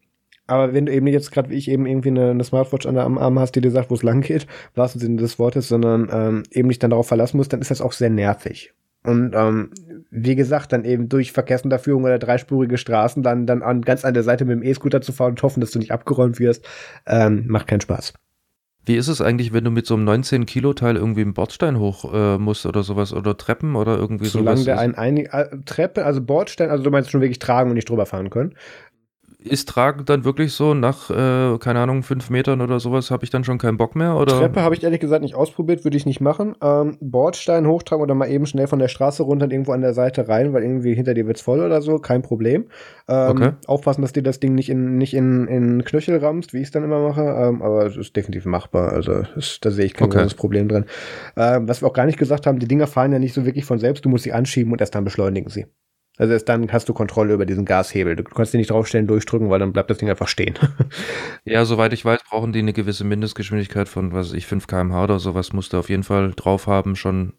aber 0.46 0.74
wenn 0.74 0.86
du 0.86 0.92
eben 0.92 1.06
jetzt 1.06 1.30
gerade 1.30 1.50
wie 1.50 1.54
ich 1.54 1.68
eben 1.70 1.86
irgendwie 1.86 2.10
eine, 2.10 2.30
eine 2.30 2.44
Smartwatch 2.44 2.86
an 2.86 2.94
der 2.94 3.04
Arm 3.04 3.38
hast, 3.38 3.52
die 3.56 3.60
dir 3.60 3.70
sagt, 3.70 3.90
wo 3.90 3.94
es 3.94 4.02
lang 4.02 4.20
geht, 4.20 4.46
wahrsten 4.74 5.00
Sinne 5.00 5.16
des 5.16 5.38
Wortes, 5.38 5.68
sondern 5.68 6.08
ähm, 6.12 6.42
eben 6.50 6.68
nicht 6.68 6.82
dann 6.82 6.90
darauf 6.90 7.08
verlassen 7.08 7.38
musst, 7.38 7.52
dann 7.52 7.60
ist 7.60 7.70
das 7.70 7.80
auch 7.80 7.92
sehr 7.92 8.10
nervig. 8.10 8.74
Und 9.04 9.34
ähm, 9.34 9.70
wie 10.10 10.34
gesagt, 10.34 10.72
dann 10.72 10.84
eben 10.84 11.08
durch 11.08 11.32
Verkehrsunterführung 11.32 12.04
oder 12.04 12.18
dreispurige 12.18 12.78
Straßen 12.78 13.22
dann, 13.22 13.46
dann 13.46 13.62
an, 13.62 13.82
ganz 13.82 14.04
an 14.04 14.14
der 14.14 14.22
Seite 14.22 14.44
mit 14.46 14.56
dem 14.56 14.62
E-Scooter 14.62 15.02
zu 15.02 15.12
fahren 15.12 15.32
und 15.32 15.42
hoffen, 15.42 15.60
dass 15.60 15.72
du 15.72 15.78
nicht 15.78 15.92
abgeräumt 15.92 16.38
wirst, 16.38 16.66
ähm, 17.06 17.44
macht 17.46 17.66
keinen 17.66 17.82
Spaß. 17.82 18.14
Wie 18.86 18.96
ist 18.96 19.08
es 19.08 19.20
eigentlich, 19.20 19.52
wenn 19.52 19.64
du 19.64 19.70
mit 19.70 19.86
so 19.86 19.94
einem 19.94 20.08
19-Kilo-Teil 20.08 20.96
irgendwie 20.96 21.22
einen 21.22 21.34
Bordstein 21.34 21.78
hoch 21.78 22.12
äh, 22.12 22.38
musst 22.38 22.66
oder 22.66 22.82
sowas 22.82 23.12
oder 23.12 23.36
Treppen 23.36 23.76
oder 23.76 23.96
irgendwie 23.96 24.26
Solange 24.26 24.58
sowas? 24.58 24.64
Solange 24.64 24.92
der 24.92 24.98
ein, 24.98 25.18
ein, 25.18 25.26
äh, 25.26 25.58
Treppe, 25.64 26.04
also 26.04 26.20
Bordstein, 26.20 26.70
also 26.70 26.84
du 26.84 26.90
meinst 26.90 27.10
schon 27.10 27.20
wirklich 27.20 27.38
tragen 27.38 27.70
und 27.70 27.76
nicht 27.76 27.88
drüber 27.88 28.06
fahren 28.06 28.30
können 28.30 28.54
ist 29.44 29.68
Tragen 29.68 30.04
dann 30.04 30.24
wirklich 30.24 30.52
so 30.52 30.74
nach, 30.74 31.10
äh, 31.10 31.58
keine 31.58 31.80
Ahnung, 31.80 32.02
fünf 32.02 32.30
Metern 32.30 32.60
oder 32.60 32.80
sowas, 32.80 33.10
habe 33.10 33.24
ich 33.24 33.30
dann 33.30 33.44
schon 33.44 33.58
keinen 33.58 33.76
Bock 33.76 33.94
mehr? 33.94 34.16
Oder? 34.16 34.38
Treppe 34.38 34.62
habe 34.62 34.74
ich 34.74 34.82
ehrlich 34.82 35.00
gesagt 35.00 35.22
nicht 35.22 35.34
ausprobiert, 35.34 35.84
würde 35.84 35.96
ich 35.96 36.06
nicht 36.06 36.20
machen. 36.20 36.56
Ähm, 36.62 36.96
Bordstein 37.00 37.66
hochtragen 37.66 38.02
oder 38.02 38.14
mal 38.14 38.28
eben 38.30 38.46
schnell 38.46 38.66
von 38.66 38.78
der 38.78 38.88
Straße 38.88 39.22
runter 39.22 39.44
und 39.44 39.52
irgendwo 39.52 39.72
an 39.72 39.82
der 39.82 39.94
Seite 39.94 40.28
rein, 40.28 40.52
weil 40.52 40.62
irgendwie 40.62 40.94
hinter 40.94 41.14
dir 41.14 41.26
wird's 41.26 41.40
voll 41.40 41.60
oder 41.60 41.82
so, 41.82 41.98
kein 41.98 42.22
Problem. 42.22 42.66
Ähm, 43.08 43.30
okay. 43.30 43.50
Aufpassen, 43.66 44.02
dass 44.02 44.12
dir 44.12 44.22
das 44.22 44.40
Ding 44.40 44.54
nicht 44.54 44.70
in, 44.70 44.96
nicht 44.96 45.14
in, 45.14 45.46
in 45.46 45.84
Knöchel 45.84 46.18
rammst, 46.18 46.54
wie 46.54 46.58
ich 46.58 46.64
es 46.64 46.70
dann 46.70 46.84
immer 46.84 47.00
mache, 47.00 47.22
ähm, 47.22 47.62
aber 47.62 47.86
es 47.86 47.96
ist 47.96 48.16
definitiv 48.16 48.46
machbar. 48.46 48.92
Also 48.92 49.22
das, 49.34 49.58
da 49.60 49.70
sehe 49.70 49.84
ich 49.84 49.94
kein 49.94 50.08
okay. 50.08 50.18
großes 50.18 50.34
Problem 50.34 50.68
drin. 50.68 50.86
Ähm, 51.36 51.68
was 51.68 51.82
wir 51.82 51.88
auch 51.88 51.92
gar 51.92 52.06
nicht 52.06 52.18
gesagt 52.18 52.46
haben, 52.46 52.58
die 52.58 52.68
Dinger 52.68 52.86
fahren 52.86 53.12
ja 53.12 53.18
nicht 53.18 53.34
so 53.34 53.44
wirklich 53.44 53.64
von 53.64 53.78
selbst, 53.78 54.04
du 54.04 54.08
musst 54.08 54.24
sie 54.24 54.32
anschieben 54.32 54.72
und 54.72 54.80
erst 54.80 54.94
dann 54.94 55.04
beschleunigen 55.04 55.50
sie. 55.50 55.66
Also 56.16 56.32
erst 56.32 56.48
dann 56.48 56.72
hast 56.72 56.88
du 56.88 56.94
Kontrolle 56.94 57.34
über 57.34 57.44
diesen 57.44 57.64
Gashebel. 57.64 58.14
Du 58.14 58.22
kannst 58.22 58.52
den 58.52 58.58
nicht 58.58 58.70
draufstellen, 58.70 59.08
durchdrücken, 59.08 59.50
weil 59.50 59.58
dann 59.58 59.72
bleibt 59.72 59.90
das 59.90 59.98
Ding 59.98 60.08
einfach 60.08 60.28
stehen. 60.28 60.54
ja, 61.44 61.64
soweit 61.64 61.92
ich 61.92 62.04
weiß, 62.04 62.20
brauchen 62.30 62.52
die 62.52 62.60
eine 62.60 62.72
gewisse 62.72 63.02
Mindestgeschwindigkeit 63.04 63.88
von, 63.88 64.12
was 64.12 64.28
weiß 64.28 64.34
ich, 64.34 64.46
5 64.46 64.68
km/h 64.68 65.04
oder 65.04 65.18
sowas 65.18 65.52
musst 65.52 65.72
du 65.72 65.78
auf 65.78 65.88
jeden 65.88 66.04
Fall 66.04 66.32
drauf 66.36 66.68
haben, 66.68 66.94
schon 66.94 67.32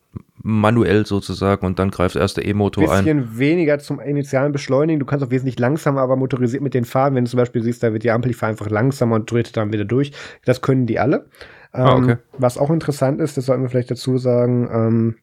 manuell 0.44 1.06
sozusagen 1.06 1.66
und 1.66 1.80
dann 1.80 1.90
greift 1.90 2.18
erst 2.18 2.36
der 2.36 2.46
E-Motor 2.46 2.84
ein. 2.84 2.90
Ein 2.90 3.04
bisschen 3.06 3.40
weniger 3.40 3.80
zum 3.80 4.02
initialen 4.02 4.52
Beschleunigen. 4.52 5.00
Du 5.00 5.06
kannst 5.06 5.26
auch 5.26 5.32
wesentlich 5.32 5.58
langsamer, 5.58 6.02
aber 6.02 6.18
motorisiert 6.18 6.62
mit 6.62 6.74
den 6.74 6.84
fahren. 6.84 7.16
Wenn 7.16 7.24
du 7.24 7.32
zum 7.32 7.38
Beispiel 7.38 7.64
siehst, 7.64 7.82
da 7.82 7.94
wird 7.94 8.04
die 8.04 8.12
Ampel, 8.12 8.32
ich 8.32 8.38
fahre 8.38 8.52
einfach 8.52 8.70
langsamer 8.70 9.16
und 9.16 9.32
dreht 9.32 9.56
dann 9.56 9.72
wieder 9.72 9.86
durch. 9.86 10.12
Das 10.44 10.62
können 10.62 10.86
die 10.86 11.00
alle. 11.00 11.30
Ah, 11.72 11.96
okay. 11.96 12.12
Ähm, 12.12 12.18
was 12.38 12.58
auch 12.58 12.70
interessant 12.70 13.22
ist, 13.22 13.38
das 13.38 13.46
sollten 13.46 13.64
wir 13.64 13.70
vielleicht 13.70 13.92
dazu 13.92 14.18
sagen, 14.18 14.70
ähm, 14.72 15.16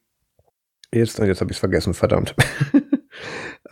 jetzt, 0.93 1.19
jetzt 1.19 1.41
habe 1.41 1.51
ich 1.51 1.57
es 1.57 1.61
vergessen, 1.61 1.95
verdammt. 1.95 2.35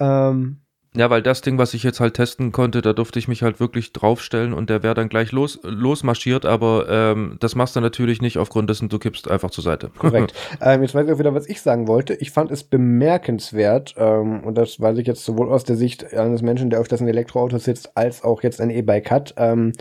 Ähm, 0.00 0.60
ja, 0.92 1.08
weil 1.08 1.22
das 1.22 1.40
Ding, 1.40 1.56
was 1.56 1.72
ich 1.72 1.84
jetzt 1.84 2.00
halt 2.00 2.14
testen 2.14 2.50
konnte, 2.50 2.82
da 2.82 2.92
durfte 2.92 3.20
ich 3.20 3.28
mich 3.28 3.44
halt 3.44 3.60
wirklich 3.60 3.92
draufstellen 3.92 4.52
und 4.52 4.70
der 4.70 4.82
wäre 4.82 4.94
dann 4.94 5.08
gleich 5.08 5.30
los, 5.30 5.60
losmarschiert, 5.62 6.44
aber 6.44 6.86
ähm, 6.88 7.36
das 7.38 7.54
machst 7.54 7.76
du 7.76 7.80
natürlich 7.80 8.20
nicht 8.20 8.38
aufgrund 8.38 8.68
dessen, 8.68 8.88
du 8.88 8.98
kippst 8.98 9.30
einfach 9.30 9.50
zur 9.50 9.62
Seite. 9.62 9.90
Korrekt. 9.96 10.34
ähm, 10.60 10.82
jetzt 10.82 10.96
weiß 10.96 11.06
ich 11.06 11.12
auch 11.12 11.20
wieder, 11.20 11.34
was 11.34 11.48
ich 11.48 11.62
sagen 11.62 11.86
wollte. 11.86 12.14
Ich 12.14 12.32
fand 12.32 12.50
es 12.50 12.64
bemerkenswert, 12.64 13.94
ähm, 13.98 14.42
und 14.42 14.58
das 14.58 14.80
weiß 14.80 14.98
ich 14.98 15.06
jetzt 15.06 15.24
sowohl 15.24 15.52
aus 15.52 15.62
der 15.62 15.76
Sicht 15.76 16.12
eines 16.12 16.42
Menschen, 16.42 16.70
der 16.70 16.80
öfters 16.80 17.00
in 17.00 17.08
Elektroautos 17.08 17.64
sitzt, 17.64 17.96
als 17.96 18.24
auch 18.24 18.42
jetzt 18.42 18.60
ein 18.60 18.70
E-Bike 18.70 19.12
hat, 19.12 19.34
ähm, 19.36 19.72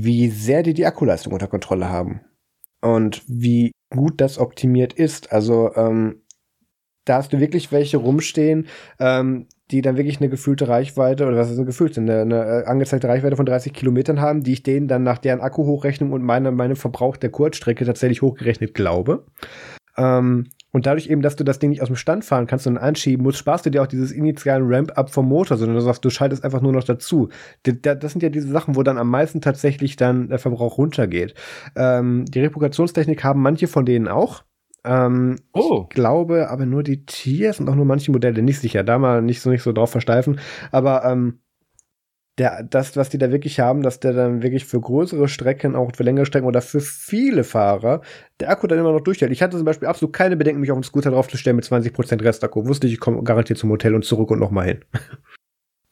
wie 0.00 0.28
sehr 0.28 0.64
die 0.64 0.74
die 0.74 0.86
Akkuleistung 0.86 1.32
unter 1.32 1.46
Kontrolle 1.46 1.88
haben. 1.88 2.20
Und 2.80 3.22
wie 3.28 3.70
gut 3.90 4.20
das 4.20 4.38
optimiert 4.38 4.92
ist. 4.92 5.30
Also, 5.30 5.70
ähm, 5.76 6.22
da 7.04 7.16
hast 7.16 7.32
du 7.32 7.40
wirklich 7.40 7.72
welche 7.72 7.96
rumstehen, 7.96 8.66
ähm, 8.98 9.46
die 9.70 9.80
dann 9.80 9.96
wirklich 9.96 10.20
eine 10.20 10.28
gefühlte 10.28 10.68
Reichweite, 10.68 11.26
oder 11.26 11.36
was 11.36 11.50
ist 11.50 11.56
eine 11.56 11.66
gefühlte, 11.66 12.00
eine, 12.00 12.20
eine 12.20 12.44
äh, 12.44 12.64
angezeigte 12.66 13.08
Reichweite 13.08 13.36
von 13.36 13.46
30 13.46 13.72
Kilometern 13.72 14.20
haben, 14.20 14.42
die 14.42 14.52
ich 14.52 14.62
denen 14.62 14.86
dann 14.86 15.02
nach 15.02 15.18
deren 15.18 15.40
Akkuhochrechnung 15.40 16.12
und 16.12 16.22
meine, 16.22 16.52
meinem 16.52 16.76
Verbrauch 16.76 17.16
der 17.16 17.30
Kurzstrecke 17.30 17.84
tatsächlich 17.84 18.22
hochgerechnet 18.22 18.74
glaube. 18.74 19.24
Ähm, 19.96 20.48
und 20.72 20.86
dadurch 20.86 21.08
eben, 21.08 21.20
dass 21.20 21.36
du 21.36 21.44
das 21.44 21.58
Ding 21.58 21.70
nicht 21.70 21.82
aus 21.82 21.88
dem 21.88 21.96
Stand 21.96 22.24
fahren 22.24 22.46
kannst 22.46 22.66
und 22.66 22.78
anschieben 22.78 23.22
musst, 23.22 23.38
sparst 23.38 23.66
du 23.66 23.70
dir 23.70 23.82
auch 23.82 23.86
dieses 23.86 24.10
initialen 24.10 24.64
Ramp-up 24.66 25.10
vom 25.10 25.28
Motor, 25.28 25.58
sondern 25.58 25.76
du 25.76 25.82
sagst, 25.82 26.04
du 26.04 26.10
schaltest 26.10 26.44
einfach 26.44 26.62
nur 26.62 26.72
noch 26.72 26.84
dazu. 26.84 27.28
Das 27.62 28.12
sind 28.12 28.22
ja 28.22 28.30
diese 28.30 28.48
Sachen, 28.48 28.74
wo 28.74 28.82
dann 28.82 28.96
am 28.96 29.10
meisten 29.10 29.42
tatsächlich 29.42 29.96
dann 29.96 30.28
der 30.28 30.38
Verbrauch 30.38 30.78
runtergeht. 30.78 31.34
Ähm, 31.76 32.24
die 32.26 32.40
Reputationstechnik 32.40 33.22
haben 33.22 33.42
manche 33.42 33.68
von 33.68 33.84
denen 33.84 34.08
auch. 34.08 34.44
Ähm, 34.84 35.36
oh. 35.52 35.86
Ich 35.88 35.94
glaube 35.94 36.48
aber 36.50 36.66
nur 36.66 36.82
die 36.82 37.06
Tiers 37.06 37.60
und 37.60 37.68
auch 37.68 37.74
nur 37.74 37.84
manche 37.84 38.10
Modelle, 38.10 38.42
nicht 38.42 38.60
sicher, 38.60 38.82
da 38.82 38.98
mal 38.98 39.22
nicht 39.22 39.40
so, 39.40 39.50
nicht 39.50 39.62
so 39.62 39.72
drauf 39.72 39.90
versteifen. 39.90 40.40
Aber 40.70 41.04
ähm, 41.04 41.40
der, 42.38 42.62
das, 42.62 42.96
was 42.96 43.10
die 43.10 43.18
da 43.18 43.30
wirklich 43.30 43.60
haben, 43.60 43.82
dass 43.82 44.00
der 44.00 44.14
dann 44.14 44.42
wirklich 44.42 44.64
für 44.64 44.80
größere 44.80 45.28
Strecken, 45.28 45.76
auch 45.76 45.94
für 45.94 46.02
längere 46.02 46.24
Strecken 46.24 46.46
oder 46.46 46.62
für 46.62 46.80
viele 46.80 47.44
Fahrer, 47.44 48.00
der 48.40 48.50
Akku 48.50 48.66
dann 48.66 48.78
immer 48.78 48.92
noch 48.92 49.02
durchhält. 49.02 49.32
Ich 49.32 49.42
hatte 49.42 49.56
zum 49.56 49.66
Beispiel 49.66 49.88
absolut 49.88 50.14
keine 50.14 50.36
Bedenken, 50.36 50.60
mich 50.60 50.70
auf 50.70 50.78
den 50.78 50.82
Scooter 50.82 51.10
draufzustellen 51.10 51.56
mit 51.56 51.66
20% 51.66 52.22
Restakku. 52.22 52.66
Wusste 52.66 52.86
ich, 52.86 52.94
ich 52.94 53.00
komme 53.00 53.22
garantiert 53.22 53.58
zum 53.58 53.70
Hotel 53.70 53.94
und 53.94 54.04
zurück 54.04 54.30
und 54.30 54.40
nochmal 54.40 54.66
hin. 54.66 54.84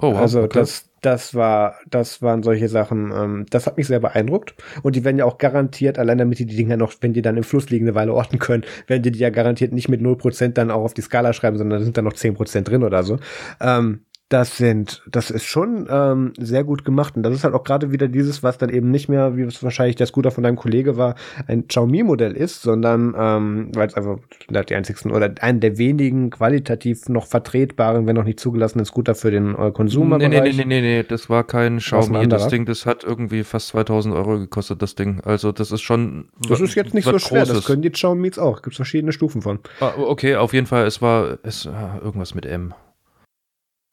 Oh, 0.01 0.13
wow, 0.13 0.21
also 0.21 0.43
okay. 0.43 0.59
das, 0.59 0.91
das 1.03 1.35
war, 1.35 1.77
das 1.89 2.23
waren 2.23 2.43
solche 2.43 2.69
Sachen. 2.69 3.13
Ähm, 3.13 3.47
das 3.51 3.67
hat 3.67 3.77
mich 3.77 3.87
sehr 3.87 4.01
beeindruckt. 4.01 4.55
Und 4.83 4.97
die 4.97 5.05
werden 5.05 5.19
ja 5.19 5.25
auch 5.25 5.39
garantiert, 5.39 5.99
allein 5.99 6.19
damit 6.19 6.39
die 6.39 6.47
die 6.47 6.57
Dinger 6.57 6.77
noch, 6.77 6.93
wenn 7.01 7.13
die 7.13 7.23
dann 7.23 7.37
im 7.37 7.45
Fluss 7.45 7.71
liegen, 7.71 7.87
eine 7.87 7.95
Weile 7.95 8.15
orten 8.15 8.39
können, 8.39 8.65
werden 8.87 9.03
die 9.03 9.11
die 9.11 9.19
ja 9.19 9.31
garantiert 9.31 9.73
nicht 9.73 9.89
mit 9.89 10.01
0% 10.01 10.49
dann 10.53 10.71
auch 10.71 10.85
auf 10.85 10.95
die 10.95 11.03
Skala 11.03 11.33
schreiben, 11.33 11.59
sondern 11.59 11.81
da 11.81 11.85
sind 11.85 11.97
dann 11.97 12.05
noch 12.05 12.15
10% 12.15 12.63
drin 12.63 12.83
oder 12.83 13.03
so. 13.03 13.19
Ähm, 13.61 14.01
das 14.31 14.57
sind, 14.57 15.03
das 15.11 15.31
ist 15.33 15.45
schon 15.45 15.89
ähm, 15.91 16.33
sehr 16.39 16.63
gut 16.63 16.85
gemacht. 16.85 17.17
Und 17.17 17.25
das 17.25 17.35
ist 17.35 17.43
halt 17.43 17.53
auch 17.53 17.65
gerade 17.65 17.91
wieder 17.91 18.07
dieses, 18.07 18.45
was 18.45 18.59
dann 18.59 18.71
eben 18.71 18.91
nicht 18.93 19.09
mehr, 19.09 19.37
wie 19.37 19.43
es 19.43 19.61
wahrscheinlich 19.63 19.97
der 19.97 20.07
Scooter 20.07 20.31
von 20.31 20.45
deinem 20.45 20.55
Kollege 20.55 20.97
war, 20.97 21.17
ein 21.49 21.67
Xiaomi-Modell 21.67 22.37
ist, 22.37 22.63
sondern 22.63 23.13
ähm, 23.19 23.73
weil 23.75 23.89
es 23.89 23.95
einfach 23.95 24.19
die 24.49 24.75
einzigsten 24.77 25.11
oder 25.11 25.35
einen 25.41 25.59
der 25.59 25.79
wenigen 25.79 26.31
qualitativ 26.31 27.09
noch 27.09 27.27
vertretbaren, 27.27 28.07
wenn 28.07 28.15
noch 28.15 28.23
nicht 28.23 28.39
zugelassenen 28.39 28.85
Scooter 28.85 29.17
für 29.17 29.33
den 29.33 29.57
äh, 29.57 29.73
Konsumer. 29.73 30.19
Nee, 30.19 30.29
nee, 30.29 30.41
nee, 30.41 30.53
nee, 30.53 30.65
nee, 30.65 30.81
nee, 30.81 31.03
das 31.03 31.29
war 31.29 31.43
kein 31.43 31.79
Xiaomi. 31.79 32.29
Das 32.29 32.47
Ding, 32.47 32.67
das 32.67 32.87
hat 32.87 33.03
irgendwie 33.03 33.43
fast 33.43 33.69
2000 33.69 34.15
Euro 34.15 34.39
gekostet, 34.39 34.81
das 34.81 34.95
Ding. 34.95 35.21
Also 35.25 35.51
das 35.51 35.73
ist 35.73 35.83
schon. 35.83 36.29
Das 36.49 36.61
ist 36.61 36.77
jetzt 36.77 36.95
nicht 36.95 37.05
so 37.05 37.19
schwer. 37.19 37.41
Großes. 37.41 37.57
Das 37.57 37.65
können 37.65 37.83
die 37.83 37.91
Xiaomi's 37.91 38.39
auch. 38.39 38.63
Gibt 38.63 38.77
verschiedene 38.77 39.11
Stufen 39.11 39.43
von. 39.43 39.59
Ah, 39.81 39.95
okay, 39.97 40.37
auf 40.37 40.53
jeden 40.53 40.69
Fall. 40.69 40.87
Es 40.87 41.03
war 41.03 41.39
es, 41.43 41.67
ah, 41.67 41.99
irgendwas 42.01 42.37
mit 42.37 42.47
M. 42.47 42.75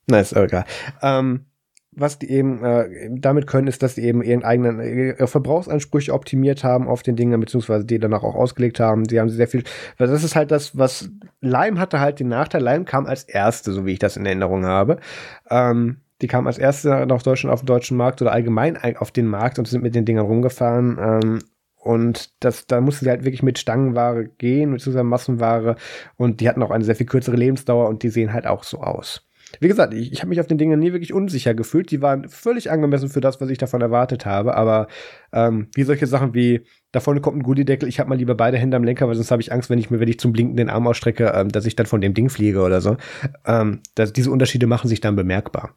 Na, 0.07 0.19
ist 0.19 0.35
egal. 0.35 0.65
Ähm, 1.01 1.45
was 1.91 2.19
die 2.19 2.29
eben 2.29 2.63
äh, 2.63 3.09
damit 3.11 3.47
können, 3.47 3.67
ist, 3.67 3.81
dass 3.81 3.95
die 3.95 4.03
eben 4.03 4.21
ihren 4.21 4.43
eigenen 4.43 4.79
ihre 4.81 5.27
Verbrauchsansprüche 5.27 6.13
optimiert 6.13 6.63
haben 6.63 6.87
auf 6.87 7.01
den 7.01 7.15
Dingen, 7.15 7.39
beziehungsweise 7.39 7.85
die 7.85 7.97
danach 7.97 8.23
auch 8.23 8.35
ausgelegt 8.35 8.79
haben. 8.79 9.05
Sie 9.09 9.19
haben 9.19 9.29
sehr 9.29 9.47
viel, 9.47 9.63
weil 9.97 10.07
das 10.07 10.23
ist 10.23 10.35
halt 10.35 10.51
das, 10.51 10.77
was 10.77 11.09
Lime 11.41 11.79
hatte 11.79 11.99
halt 11.99 12.19
den 12.19 12.27
Nachteil. 12.27 12.63
Lime 12.63 12.85
kam 12.85 13.07
als 13.07 13.23
erste, 13.23 13.73
so 13.73 13.85
wie 13.85 13.93
ich 13.93 13.99
das 13.99 14.15
in 14.15 14.25
Erinnerung 14.25 14.65
habe. 14.65 14.97
Ähm, 15.49 15.97
die 16.21 16.27
kam 16.27 16.47
als 16.47 16.57
erste 16.57 17.05
nach 17.05 17.21
Deutschland 17.21 17.53
auf 17.53 17.61
den 17.61 17.67
deutschen 17.67 17.97
Markt 17.97 18.21
oder 18.21 18.31
allgemein 18.31 18.77
auf 18.97 19.11
den 19.11 19.27
Markt 19.27 19.59
und 19.59 19.67
sind 19.67 19.83
mit 19.83 19.95
den 19.95 20.05
Dingern 20.05 20.25
rumgefahren. 20.25 20.97
Ähm, 20.99 21.39
und 21.75 22.43
das, 22.43 22.67
da 22.67 22.81
mussten 22.81 23.05
sie 23.05 23.09
halt 23.09 23.23
wirklich 23.23 23.43
mit 23.43 23.59
Stangenware 23.59 24.25
gehen, 24.25 24.71
beziehungsweise 24.71 25.03
Massenware. 25.03 25.75
Und 26.15 26.41
die 26.41 26.49
hatten 26.49 26.61
auch 26.61 26.71
eine 26.71 26.83
sehr 26.83 26.95
viel 26.95 27.05
kürzere 27.05 27.37
Lebensdauer 27.37 27.87
und 27.87 28.03
die 28.03 28.09
sehen 28.09 28.33
halt 28.33 28.45
auch 28.45 28.63
so 28.63 28.81
aus. 28.81 29.26
Wie 29.59 29.67
gesagt, 29.67 29.93
ich, 29.93 30.11
ich 30.11 30.19
habe 30.19 30.29
mich 30.29 30.39
auf 30.39 30.47
den 30.47 30.57
Dingen 30.57 30.79
nie 30.79 30.93
wirklich 30.93 31.13
unsicher 31.13 31.53
gefühlt. 31.53 31.91
Die 31.91 32.01
waren 32.01 32.27
völlig 32.29 32.71
angemessen 32.71 33.09
für 33.09 33.21
das, 33.21 33.41
was 33.41 33.49
ich 33.49 33.57
davon 33.57 33.81
erwartet 33.81 34.25
habe. 34.25 34.55
Aber 34.55 34.87
ähm, 35.33 35.67
wie 35.75 35.83
solche 35.83 36.07
Sachen 36.07 36.33
wie, 36.33 36.65
da 36.91 36.99
vorne 36.99 37.21
kommt 37.21 37.37
ein 37.37 37.43
Goodie-Deckel, 37.43 37.87
ich 37.89 37.99
habe 37.99 38.09
mal 38.09 38.17
lieber 38.17 38.35
beide 38.35 38.57
Hände 38.57 38.77
am 38.77 38.83
Lenker, 38.83 39.07
weil 39.07 39.15
sonst 39.15 39.31
habe 39.31 39.41
ich 39.41 39.51
Angst, 39.51 39.69
wenn 39.69 39.79
ich 39.79 39.89
mir, 39.89 39.99
wenn 39.99 40.07
ich 40.07 40.19
zum 40.19 40.33
Blinken 40.33 40.57
den 40.57 40.69
Arm 40.69 40.87
ausstrecke, 40.87 41.31
ähm, 41.35 41.49
dass 41.49 41.65
ich 41.65 41.75
dann 41.75 41.85
von 41.85 42.01
dem 42.01 42.13
Ding 42.13 42.29
fliege 42.29 42.61
oder 42.61 42.81
so. 42.81 42.97
Ähm, 43.45 43.81
das, 43.95 44.13
diese 44.13 44.31
Unterschiede 44.31 44.67
machen 44.67 44.87
sich 44.87 45.01
dann 45.01 45.15
bemerkbar. 45.15 45.75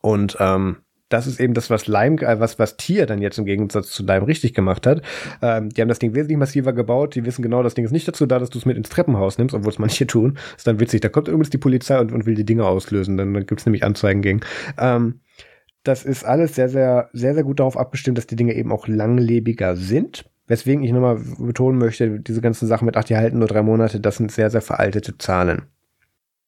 Und 0.00 0.36
ähm, 0.40 0.76
das 1.08 1.26
ist 1.26 1.40
eben 1.40 1.54
das, 1.54 1.70
was 1.70 1.86
Lime, 1.86 2.20
äh, 2.22 2.40
was, 2.40 2.58
was 2.58 2.76
Tier 2.76 3.06
dann 3.06 3.22
jetzt 3.22 3.38
im 3.38 3.44
Gegensatz 3.44 3.90
zu 3.90 4.02
Lime 4.04 4.26
richtig 4.26 4.54
gemacht 4.54 4.86
hat. 4.86 5.02
Ähm, 5.40 5.68
die 5.68 5.80
haben 5.80 5.88
das 5.88 5.98
Ding 5.98 6.14
wesentlich 6.14 6.38
massiver 6.38 6.72
gebaut. 6.72 7.14
Die 7.14 7.24
wissen 7.24 7.42
genau, 7.42 7.62
das 7.62 7.74
Ding 7.74 7.84
ist 7.84 7.92
nicht 7.92 8.08
dazu 8.08 8.26
da, 8.26 8.38
dass 8.38 8.50
du 8.50 8.58
es 8.58 8.66
mit 8.66 8.76
ins 8.76 8.88
Treppenhaus 8.88 9.38
nimmst, 9.38 9.54
obwohl 9.54 9.70
es 9.70 9.78
manche 9.78 10.06
tun. 10.06 10.38
ist 10.56 10.66
dann 10.66 10.80
witzig. 10.80 11.00
Da 11.00 11.08
kommt 11.08 11.28
übrigens 11.28 11.50
die 11.50 11.58
Polizei 11.58 11.98
und, 11.98 12.12
und 12.12 12.26
will 12.26 12.34
die 12.34 12.44
Dinge 12.44 12.66
auslösen. 12.66 13.16
Dann, 13.16 13.34
dann 13.34 13.46
gibt 13.46 13.60
es 13.60 13.66
nämlich 13.66 13.84
Anzeigen 13.84 14.22
gegen. 14.22 14.40
Ähm, 14.78 15.20
das 15.84 16.04
ist 16.04 16.24
alles 16.24 16.56
sehr, 16.56 16.68
sehr, 16.68 17.08
sehr, 17.12 17.34
sehr 17.34 17.44
gut 17.44 17.60
darauf 17.60 17.76
abgestimmt, 17.76 18.18
dass 18.18 18.26
die 18.26 18.36
Dinge 18.36 18.54
eben 18.54 18.72
auch 18.72 18.88
langlebiger 18.88 19.76
sind. 19.76 20.28
Weswegen 20.48 20.82
ich 20.82 20.92
nochmal 20.92 21.20
betonen 21.38 21.78
möchte, 21.78 22.20
diese 22.20 22.40
ganzen 22.40 22.66
Sachen 22.66 22.86
mit, 22.86 22.96
ach, 22.96 23.04
die 23.04 23.16
halten 23.16 23.38
nur 23.38 23.48
drei 23.48 23.62
Monate, 23.62 24.00
das 24.00 24.16
sind 24.16 24.30
sehr, 24.30 24.50
sehr 24.50 24.60
veraltete 24.60 25.18
Zahlen. 25.18 25.62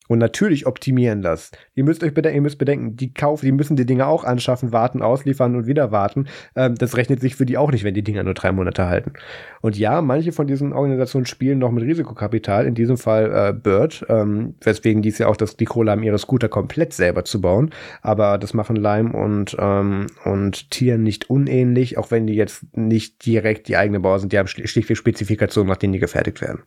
Und 0.09 0.19
natürlich 0.19 0.67
optimieren 0.67 1.23
das. 1.23 1.53
Ihr 1.75 1.85
müsst 1.85 2.03
euch 2.03 2.15
bedenken, 2.15 2.37
ihr 2.37 2.43
müsst 2.43 2.59
bedenken, 2.59 2.97
die 2.97 3.13
kaufen, 3.13 3.45
die 3.45 3.53
müssen 3.53 3.77
die 3.77 3.87
Dinge 3.87 4.07
auch 4.07 4.25
anschaffen, 4.25 4.73
warten, 4.73 5.03
ausliefern 5.03 5.55
und 5.55 5.67
wieder 5.67 5.93
warten. 5.93 6.27
Ähm, 6.57 6.75
das 6.75 6.97
rechnet 6.97 7.21
sich 7.21 7.37
für 7.37 7.47
die 7.47 7.59
auch 7.59 7.71
nicht, 7.71 7.85
wenn 7.85 7.95
die 7.95 8.03
Dinger 8.03 8.25
nur 8.25 8.35
drei 8.35 8.51
Monate 8.51 8.87
halten. 8.87 9.13
Und 9.61 9.79
ja, 9.79 10.01
manche 10.03 10.33
von 10.33 10.47
diesen 10.47 10.73
Organisationen 10.73 11.27
spielen 11.27 11.59
noch 11.59 11.71
mit 11.71 11.85
Risikokapital, 11.85 12.67
in 12.67 12.75
diesem 12.75 12.97
Fall 12.97 13.31
äh, 13.33 13.53
Bird, 13.53 14.05
ähm, 14.09 14.55
weswegen 14.63 15.03
dies 15.03 15.19
ja 15.19 15.29
auch 15.29 15.37
das, 15.37 15.57
die 15.57 15.67
Kohle 15.67 15.91
haben, 15.91 16.03
ihre 16.03 16.19
Scooter 16.19 16.49
komplett 16.49 16.93
selber 16.93 17.25
zu 17.25 17.41
bauen. 17.41 17.71
Aber 18.01 18.39
das 18.39 18.55
machen 18.55 18.77
Lime 18.77 19.13
und, 19.13 19.57
ähm, 19.59 20.07
und 20.25 20.71
Tier 20.71 20.99
nicht 20.99 21.29
unähnlich, 21.29 21.99
auch 21.99 22.11
wenn 22.11 22.27
die 22.27 22.35
jetzt 22.35 22.65
nicht 22.77 23.25
direkt 23.27 23.69
die 23.69 23.77
eigene 23.77 24.01
Bauer 24.01 24.19
sind. 24.19 24.33
Die 24.33 24.39
haben 24.39 24.49
schlichtweg 24.49 24.97
Spezifikationen, 24.97 25.69
nach 25.69 25.77
denen 25.77 25.93
die 25.93 25.99
gefertigt 25.99 26.41
werden. 26.41 26.63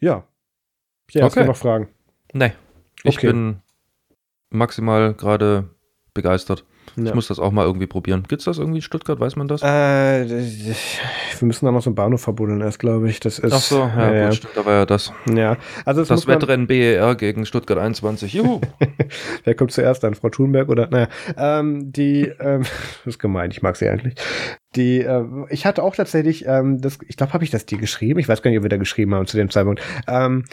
Ja. 0.00 0.24
Ja, 1.10 1.24
okay. 1.24 1.24
hast 1.24 1.36
du 1.36 1.44
noch 1.44 1.56
Fragen? 1.56 1.88
Nee. 2.32 2.52
Ich 3.04 3.18
okay. 3.18 3.28
bin 3.28 3.60
maximal 4.50 5.14
gerade 5.14 5.70
begeistert. 6.14 6.64
Ja. 6.96 7.04
Ich 7.04 7.14
muss 7.14 7.28
das 7.28 7.38
auch 7.38 7.52
mal 7.52 7.64
irgendwie 7.64 7.86
probieren. 7.86 8.24
Gibt 8.26 8.40
es 8.40 8.46
das 8.46 8.58
irgendwie 8.58 8.78
in 8.78 8.82
Stuttgart? 8.82 9.20
Weiß 9.20 9.36
man 9.36 9.46
das? 9.46 9.62
Äh, 9.62 10.28
wir 10.28 11.46
müssen 11.46 11.64
da 11.64 11.70
noch 11.70 11.82
so 11.82 11.90
einen 11.90 11.94
Bahnhof 11.94 12.22
verbuddeln 12.22 12.60
erst, 12.60 12.78
glaube 12.78 13.08
ich. 13.08 13.20
Das 13.20 13.38
ist, 13.38 13.52
Ach 13.52 13.60
so, 13.60 13.78
ja, 13.78 14.12
ja, 14.12 14.24
gut, 14.26 14.36
stimmt, 14.36 14.56
da 14.56 14.64
war 14.64 14.72
ja 14.72 14.86
das. 14.86 15.12
Ja, 15.32 15.56
also 15.84 16.04
das 16.04 16.26
Wettrennen 16.26 16.66
BER 16.66 17.14
gegen 17.14 17.46
Stuttgart 17.46 17.78
21. 17.78 18.32
Juhu! 18.32 18.60
Wer 19.44 19.54
kommt 19.54 19.70
zuerst 19.70 20.04
an? 20.04 20.14
Frau 20.14 20.30
Thunberg 20.30 20.68
oder? 20.68 20.88
Naja, 20.88 21.08
ähm, 21.36 21.92
die, 21.92 22.32
ähm, 22.40 22.62
das 23.04 23.14
ist 23.14 23.18
gemein, 23.18 23.50
ich 23.50 23.62
mag 23.62 23.76
sie 23.76 23.88
eigentlich. 23.88 24.14
Die, 24.74 25.00
äh, 25.00 25.24
ich 25.50 25.66
hatte 25.66 25.82
auch 25.82 25.94
tatsächlich, 25.94 26.46
ähm, 26.46 26.80
das, 26.80 26.98
ich 27.06 27.16
glaube, 27.16 27.32
habe 27.32 27.44
ich 27.44 27.50
das 27.50 27.66
dir 27.66 27.78
geschrieben? 27.78 28.18
Ich 28.18 28.28
weiß 28.28 28.42
gar 28.42 28.50
nicht, 28.50 28.58
ob 28.58 28.64
wir 28.64 28.70
da 28.70 28.76
geschrieben 28.76 29.14
haben 29.14 29.26
zu 29.26 29.36
dem 29.36 29.50
Zeitpunkt. 29.50 29.82
Ähm, 30.08 30.44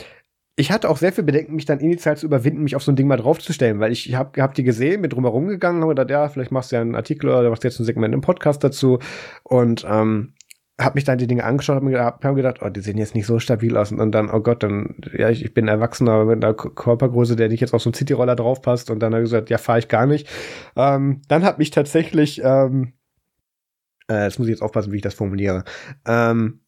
ich 0.58 0.72
hatte 0.72 0.90
auch 0.90 0.98
sehr 0.98 1.12
viel 1.12 1.24
Bedenken, 1.24 1.56
mich 1.56 1.66
dann 1.66 1.80
initial 1.80 2.16
zu 2.16 2.26
überwinden, 2.26 2.64
mich 2.64 2.76
auf 2.76 2.84
so 2.84 2.92
ein 2.92 2.96
Ding 2.96 3.08
mal 3.08 3.18
draufzustellen, 3.18 3.80
weil 3.80 3.92
ich 3.92 4.16
habe 4.16 4.42
hab 4.42 4.54
die 4.54 4.64
gesehen, 4.64 5.02
bin 5.02 5.10
drumherum 5.10 5.48
gegangen, 5.48 5.82
habe 5.82 5.92
gedacht, 5.94 6.10
ja, 6.10 6.30
vielleicht 6.30 6.52
machst 6.52 6.72
du 6.72 6.78
ja 6.78 6.82
einen 6.82 6.96
Artikel 6.96 7.30
oder 7.30 7.50
machst 7.50 7.66
jetzt 7.66 7.80
ein 7.80 7.86
Segment 7.86 8.14
im 8.14 8.22
Podcast 8.22 8.64
dazu. 8.64 9.00
Und 9.44 9.86
ähm, 9.90 10.34
habe 10.80 10.96
mich 10.96 11.04
dann 11.04 11.18
die 11.18 11.28
Dinge 11.28 11.44
angeschaut 11.44 11.82
und 11.82 11.96
hab, 11.96 12.24
hab 12.24 12.36
gedacht, 12.36 12.60
oh, 12.62 12.70
die 12.70 12.82
sehen 12.82 12.98
jetzt 12.98 13.16
nicht 13.16 13.26
so 13.26 13.40
stabil 13.40 13.76
aus. 13.78 13.92
Und 13.92 14.12
dann, 14.12 14.30
oh 14.30 14.40
Gott, 14.40 14.64
dann, 14.64 14.96
ja, 15.18 15.30
ich, 15.30 15.44
ich 15.44 15.54
bin 15.54 15.68
Erwachsener 15.68 16.24
mit 16.26 16.44
einer 16.44 16.54
Körpergröße, 16.54 17.36
der 17.36 17.50
nicht 17.50 17.62
jetzt 17.62 17.74
auf 17.74 17.82
so 17.82 17.90
einen 17.90 17.96
Cityroller 17.96 18.36
draufpasst. 18.36 18.90
Und 18.90 19.00
dann 19.00 19.14
habe 19.14 19.24
ich 19.24 19.30
gesagt, 19.30 19.50
ja, 19.50 19.58
fahre 19.58 19.80
ich 19.80 19.88
gar 19.90 20.06
nicht. 20.06 20.28
Ähm, 20.76 21.22
dann 21.28 21.44
hat 21.44 21.60
mich 21.60 21.72
tatsächlich, 21.72 22.42
ähm, 22.44 22.94
äh, 24.10 24.24
jetzt 24.24 24.38
muss 24.38 24.48
ich 24.48 24.54
jetzt 24.54 24.62
aufpassen, 24.62 24.92
wie 24.92 24.98
ich 24.98 25.02
das 25.02 25.14
formuliere, 25.14 25.64
ähm, 26.06 26.62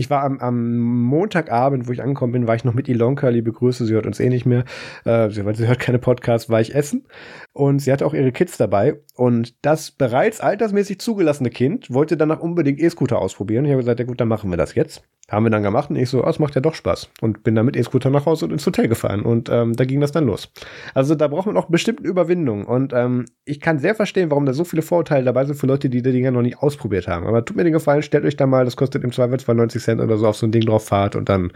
ich 0.00 0.08
war 0.08 0.22
am, 0.22 0.38
am 0.38 0.78
Montagabend, 0.78 1.86
wo 1.86 1.92
ich 1.92 2.02
angekommen 2.02 2.32
bin, 2.32 2.46
war 2.46 2.54
ich 2.54 2.64
noch 2.64 2.72
mit 2.72 2.88
Ilonka, 2.88 3.28
liebe 3.28 3.52
Grüße, 3.52 3.84
sie 3.84 3.92
hört 3.92 4.06
uns 4.06 4.18
eh 4.18 4.30
nicht 4.30 4.46
mehr, 4.46 4.64
äh, 5.04 5.28
sie, 5.28 5.44
sie 5.52 5.68
hört 5.68 5.78
keine 5.78 5.98
Podcasts, 5.98 6.48
war 6.48 6.60
ich 6.60 6.74
essen. 6.74 7.04
Und 7.52 7.80
sie 7.80 7.92
hatte 7.92 8.06
auch 8.06 8.14
ihre 8.14 8.32
Kids 8.32 8.56
dabei 8.56 8.98
und 9.20 9.54
das 9.66 9.90
bereits 9.90 10.40
altersmäßig 10.40 10.98
zugelassene 10.98 11.50
Kind 11.50 11.92
wollte 11.92 12.16
danach 12.16 12.40
unbedingt 12.40 12.80
E-Scooter 12.80 13.18
ausprobieren. 13.18 13.66
Ich 13.66 13.70
habe 13.70 13.82
gesagt, 13.82 14.00
ja 14.00 14.06
gut, 14.06 14.18
dann 14.18 14.28
machen 14.28 14.48
wir 14.48 14.56
das 14.56 14.74
jetzt. 14.74 15.02
Haben 15.30 15.44
wir 15.44 15.50
dann 15.50 15.62
gemacht 15.62 15.90
und 15.90 15.96
ich 15.96 16.08
so, 16.08 16.24
oh, 16.24 16.28
es 16.30 16.38
macht 16.38 16.54
ja 16.54 16.62
doch 16.62 16.72
Spaß. 16.72 17.10
Und 17.20 17.42
bin 17.42 17.54
dann 17.54 17.66
mit 17.66 17.76
E-Scooter 17.76 18.08
nach 18.08 18.24
Hause 18.24 18.46
und 18.46 18.52
ins 18.52 18.64
Hotel 18.64 18.88
gefahren. 18.88 19.20
Und 19.20 19.50
ähm, 19.50 19.74
da 19.74 19.84
ging 19.84 20.00
das 20.00 20.12
dann 20.12 20.24
los. 20.24 20.50
Also 20.94 21.14
da 21.14 21.28
braucht 21.28 21.44
man 21.44 21.58
auch 21.58 21.66
bestimmte 21.66 22.02
Überwindung. 22.02 22.64
Und 22.64 22.94
ähm, 22.94 23.26
ich 23.44 23.60
kann 23.60 23.78
sehr 23.78 23.94
verstehen, 23.94 24.30
warum 24.30 24.46
da 24.46 24.54
so 24.54 24.64
viele 24.64 24.80
Vorurteile 24.80 25.26
dabei 25.26 25.44
sind 25.44 25.56
für 25.56 25.66
Leute, 25.66 25.90
die 25.90 26.00
die 26.00 26.12
Dinger 26.12 26.30
noch 26.30 26.40
nicht 26.40 26.56
ausprobiert 26.56 27.06
haben. 27.06 27.26
Aber 27.26 27.44
tut 27.44 27.58
mir 27.58 27.64
den 27.64 27.74
Gefallen, 27.74 28.02
stellt 28.02 28.24
euch 28.24 28.38
da 28.38 28.46
mal, 28.46 28.64
das 28.64 28.76
kostet 28.76 29.04
im 29.04 29.12
Zweifelsfall 29.12 29.54
90 29.54 29.82
Cent 29.82 30.00
oder 30.00 30.16
so, 30.16 30.28
auf 30.28 30.36
so 30.36 30.46
ein 30.46 30.52
Ding 30.52 30.64
drauf 30.64 30.86
fahrt 30.86 31.14
und 31.14 31.28
dann 31.28 31.52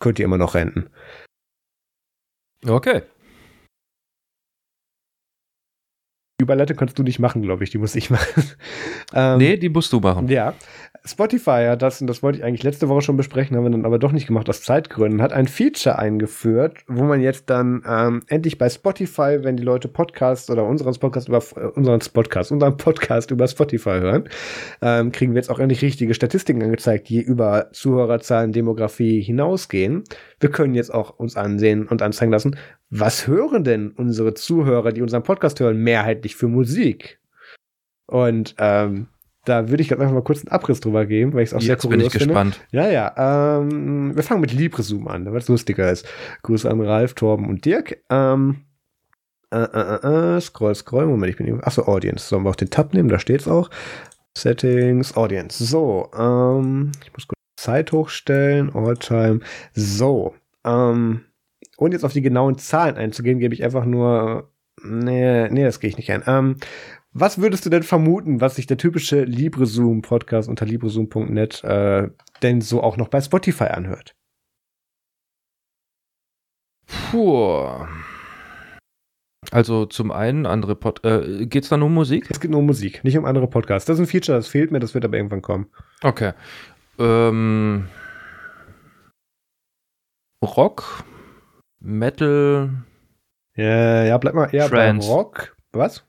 könnt 0.00 0.18
ihr 0.18 0.26
immer 0.26 0.36
noch 0.36 0.54
renten. 0.54 0.90
Okay. 2.66 3.04
Überleitung 6.40 6.76
kannst 6.76 6.98
du 6.98 7.04
nicht 7.04 7.20
machen, 7.20 7.42
glaube 7.42 7.62
ich. 7.62 7.70
Die 7.70 7.78
muss 7.78 7.94
ich 7.94 8.10
machen. 8.10 8.44
ähm, 9.14 9.38
nee, 9.38 9.56
die 9.56 9.68
musst 9.68 9.92
du 9.92 10.00
machen. 10.00 10.28
Ja. 10.28 10.54
Spotify 11.06 11.66
hat 11.68 11.82
das, 11.82 12.00
und 12.00 12.06
das 12.06 12.22
wollte 12.22 12.38
ich 12.38 12.44
eigentlich 12.44 12.62
letzte 12.62 12.88
Woche 12.88 13.02
schon 13.02 13.18
besprechen, 13.18 13.54
haben 13.56 13.64
wir 13.64 13.70
dann 13.70 13.84
aber 13.84 13.98
doch 13.98 14.10
nicht 14.10 14.26
gemacht 14.26 14.48
aus 14.48 14.62
Zeitgründen, 14.62 15.20
hat 15.20 15.34
ein 15.34 15.46
Feature 15.46 15.98
eingeführt, 15.98 16.78
wo 16.88 17.04
man 17.04 17.20
jetzt 17.20 17.50
dann 17.50 17.82
ähm, 17.86 18.22
endlich 18.28 18.56
bei 18.56 18.70
Spotify, 18.70 19.40
wenn 19.42 19.58
die 19.58 19.62
Leute 19.62 19.86
Podcasts 19.88 20.48
oder 20.48 20.64
unseren 20.64 20.94
Podcast 20.94 21.28
über 21.28 21.42
äh, 21.56 21.66
unseren 21.74 22.00
Podcast, 22.00 22.52
unseren 22.52 22.78
Podcast 22.78 23.30
über 23.30 23.46
Spotify 23.46 24.00
hören, 24.00 24.30
ähm, 24.80 25.12
kriegen 25.12 25.34
wir 25.34 25.40
jetzt 25.40 25.50
auch 25.50 25.58
endlich 25.58 25.82
richtige 25.82 26.14
Statistiken 26.14 26.62
angezeigt, 26.62 27.10
die 27.10 27.20
über 27.20 27.70
Zuhörerzahlen, 27.72 28.52
Demografie 28.52 29.20
hinausgehen. 29.20 30.04
Wir 30.40 30.50
können 30.50 30.74
jetzt 30.74 30.92
auch 30.92 31.18
uns 31.18 31.36
ansehen 31.36 31.86
und 31.86 32.02
anzeigen 32.02 32.32
lassen, 32.32 32.56
was 32.90 33.26
hören 33.26 33.64
denn 33.64 33.90
unsere 33.90 34.34
Zuhörer, 34.34 34.92
die 34.92 35.02
unseren 35.02 35.22
Podcast 35.22 35.60
hören, 35.60 35.82
mehrheitlich 35.82 36.36
für 36.36 36.48
Musik? 36.48 37.20
Und 38.06 38.54
ähm, 38.58 39.08
da 39.44 39.68
würde 39.68 39.82
ich 39.82 39.88
gerade 39.88 40.02
einfach 40.02 40.14
mal 40.14 40.22
kurz 40.22 40.40
einen 40.40 40.52
Abriss 40.52 40.80
drüber 40.80 41.06
geben, 41.06 41.34
weil 41.34 41.42
ich 41.42 41.50
es 41.50 41.54
auch 41.54 41.60
Jetzt 41.60 41.66
sehr 41.66 41.76
kurios 41.76 41.98
bin 41.98 42.06
ich 42.06 42.12
finde. 42.12 42.26
gespannt. 42.26 42.60
Ja, 42.70 42.88
ja. 42.88 43.58
Ähm, 43.58 44.16
wir 44.16 44.22
fangen 44.22 44.40
mit 44.40 44.52
LibreZoom 44.52 45.08
an, 45.08 45.26
weil 45.26 45.38
es 45.38 45.48
lustiger 45.48 45.90
ist. 45.90 46.06
Grüße 46.42 46.70
an 46.70 46.80
Ralf, 46.80 47.14
Torben 47.14 47.48
und 47.48 47.64
Dirk. 47.64 47.98
Ähm, 48.10 48.64
äh, 49.50 49.58
äh, 49.58 49.98
äh, 50.02 50.36
äh 50.36 50.40
scroll, 50.40 50.74
scroll. 50.74 51.06
Moment, 51.06 51.30
ich 51.30 51.36
bin. 51.36 51.62
Achso, 51.62 51.82
Audience. 51.82 52.26
Sollen 52.26 52.44
wir 52.44 52.50
auch 52.50 52.56
den 52.56 52.70
Tab 52.70 52.94
nehmen? 52.94 53.08
Da 53.08 53.18
steht's 53.18 53.46
auch. 53.46 53.70
Settings, 54.36 55.16
Audience. 55.16 55.64
So, 55.64 56.10
ähm, 56.18 56.92
ich 57.04 57.12
muss 57.12 57.28
kurz 57.28 57.33
Zeit 57.64 57.92
hochstellen. 57.92 58.74
Alltime. 58.74 59.40
So, 59.72 60.34
ähm, 60.64 61.24
und 61.76 61.92
jetzt 61.92 62.04
auf 62.04 62.12
die 62.12 62.22
genauen 62.22 62.58
Zahlen 62.58 62.96
einzugehen, 62.96 63.38
gebe 63.38 63.54
ich 63.54 63.64
einfach 63.64 63.84
nur. 63.84 64.50
Nee, 64.82 65.48
nee, 65.50 65.64
das 65.64 65.80
gehe 65.80 65.88
ich 65.88 65.96
nicht 65.96 66.10
ein. 66.10 66.22
Ähm, 66.26 66.56
was 67.12 67.38
würdest 67.38 67.64
du 67.64 67.70
denn 67.70 67.84
vermuten, 67.84 68.40
was 68.40 68.56
sich 68.56 68.66
der 68.66 68.76
typische 68.76 69.22
LibreZoom-Podcast 69.22 70.48
unter 70.48 70.66
librezoom.net 70.66 71.62
äh, 71.62 72.08
denn 72.42 72.60
so 72.60 72.82
auch 72.82 72.96
noch 72.96 73.08
bei 73.08 73.20
Spotify 73.20 73.64
anhört? 73.64 74.16
Puh. 76.86 77.86
Also 79.50 79.86
zum 79.86 80.10
einen 80.10 80.46
andere 80.46 80.74
Pod 80.74 81.04
äh, 81.04 81.46
geht's 81.46 81.68
da 81.68 81.76
nur 81.76 81.86
um 81.86 81.94
Musik? 81.94 82.26
Es 82.30 82.40
geht 82.40 82.50
nur 82.50 82.60
um 82.60 82.66
Musik, 82.66 83.04
nicht 83.04 83.16
um 83.16 83.24
andere 83.24 83.46
Podcasts. 83.46 83.86
Das 83.86 83.98
ist 83.98 84.00
ein 84.00 84.08
Feature, 84.08 84.36
das 84.36 84.48
fehlt 84.48 84.72
mir, 84.72 84.80
das 84.80 84.94
wird 84.94 85.04
aber 85.04 85.16
irgendwann 85.16 85.42
kommen. 85.42 85.66
Okay. 86.02 86.32
Ähm, 86.98 87.88
Rock, 90.42 91.04
Metal. 91.80 92.70
Ja, 93.56 94.04
ja, 94.04 94.18
bleib 94.18 94.34
mal 94.34 94.52
eher 94.52 94.68
Trance. 94.68 95.08
bei 95.08 95.14
Rock. 95.14 95.56
Was? 95.72 96.04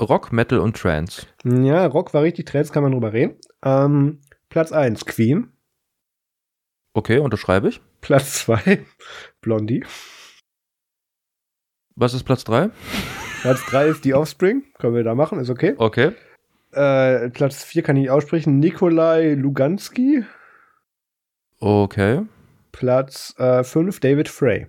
Rock, 0.00 0.32
Metal 0.32 0.58
und 0.58 0.76
Trance. 0.76 1.26
Ja, 1.44 1.86
Rock 1.86 2.14
war 2.14 2.22
richtig, 2.22 2.46
Trance 2.46 2.72
kann 2.72 2.82
man 2.82 2.92
drüber 2.92 3.12
reden. 3.12 3.36
Ähm, 3.62 4.20
Platz 4.48 4.72
1, 4.72 5.04
Queen. 5.06 5.52
Okay, 6.94 7.18
unterschreibe 7.18 7.68
ich. 7.68 7.80
Platz 8.00 8.44
2, 8.46 8.84
Blondie. 9.40 9.84
Was 11.96 12.14
ist 12.14 12.24
Platz 12.24 12.44
3? 12.44 12.70
Platz 13.42 13.64
3 13.66 13.86
ist 13.88 14.04
die 14.04 14.14
Offspring. 14.14 14.64
Können 14.78 14.94
wir 14.94 15.04
da 15.04 15.14
machen, 15.14 15.38
ist 15.38 15.50
okay. 15.50 15.74
Okay. 15.76 16.12
Äh, 16.72 17.30
Platz 17.30 17.64
4 17.64 17.82
kann 17.82 17.96
ich 17.96 18.10
aussprechen. 18.10 18.58
Nikolai 18.58 19.34
Luganski. 19.34 20.24
Okay. 21.58 22.22
Platz 22.72 23.34
5, 23.36 23.76
äh, 23.96 24.00
David 24.00 24.28
Frey. 24.28 24.66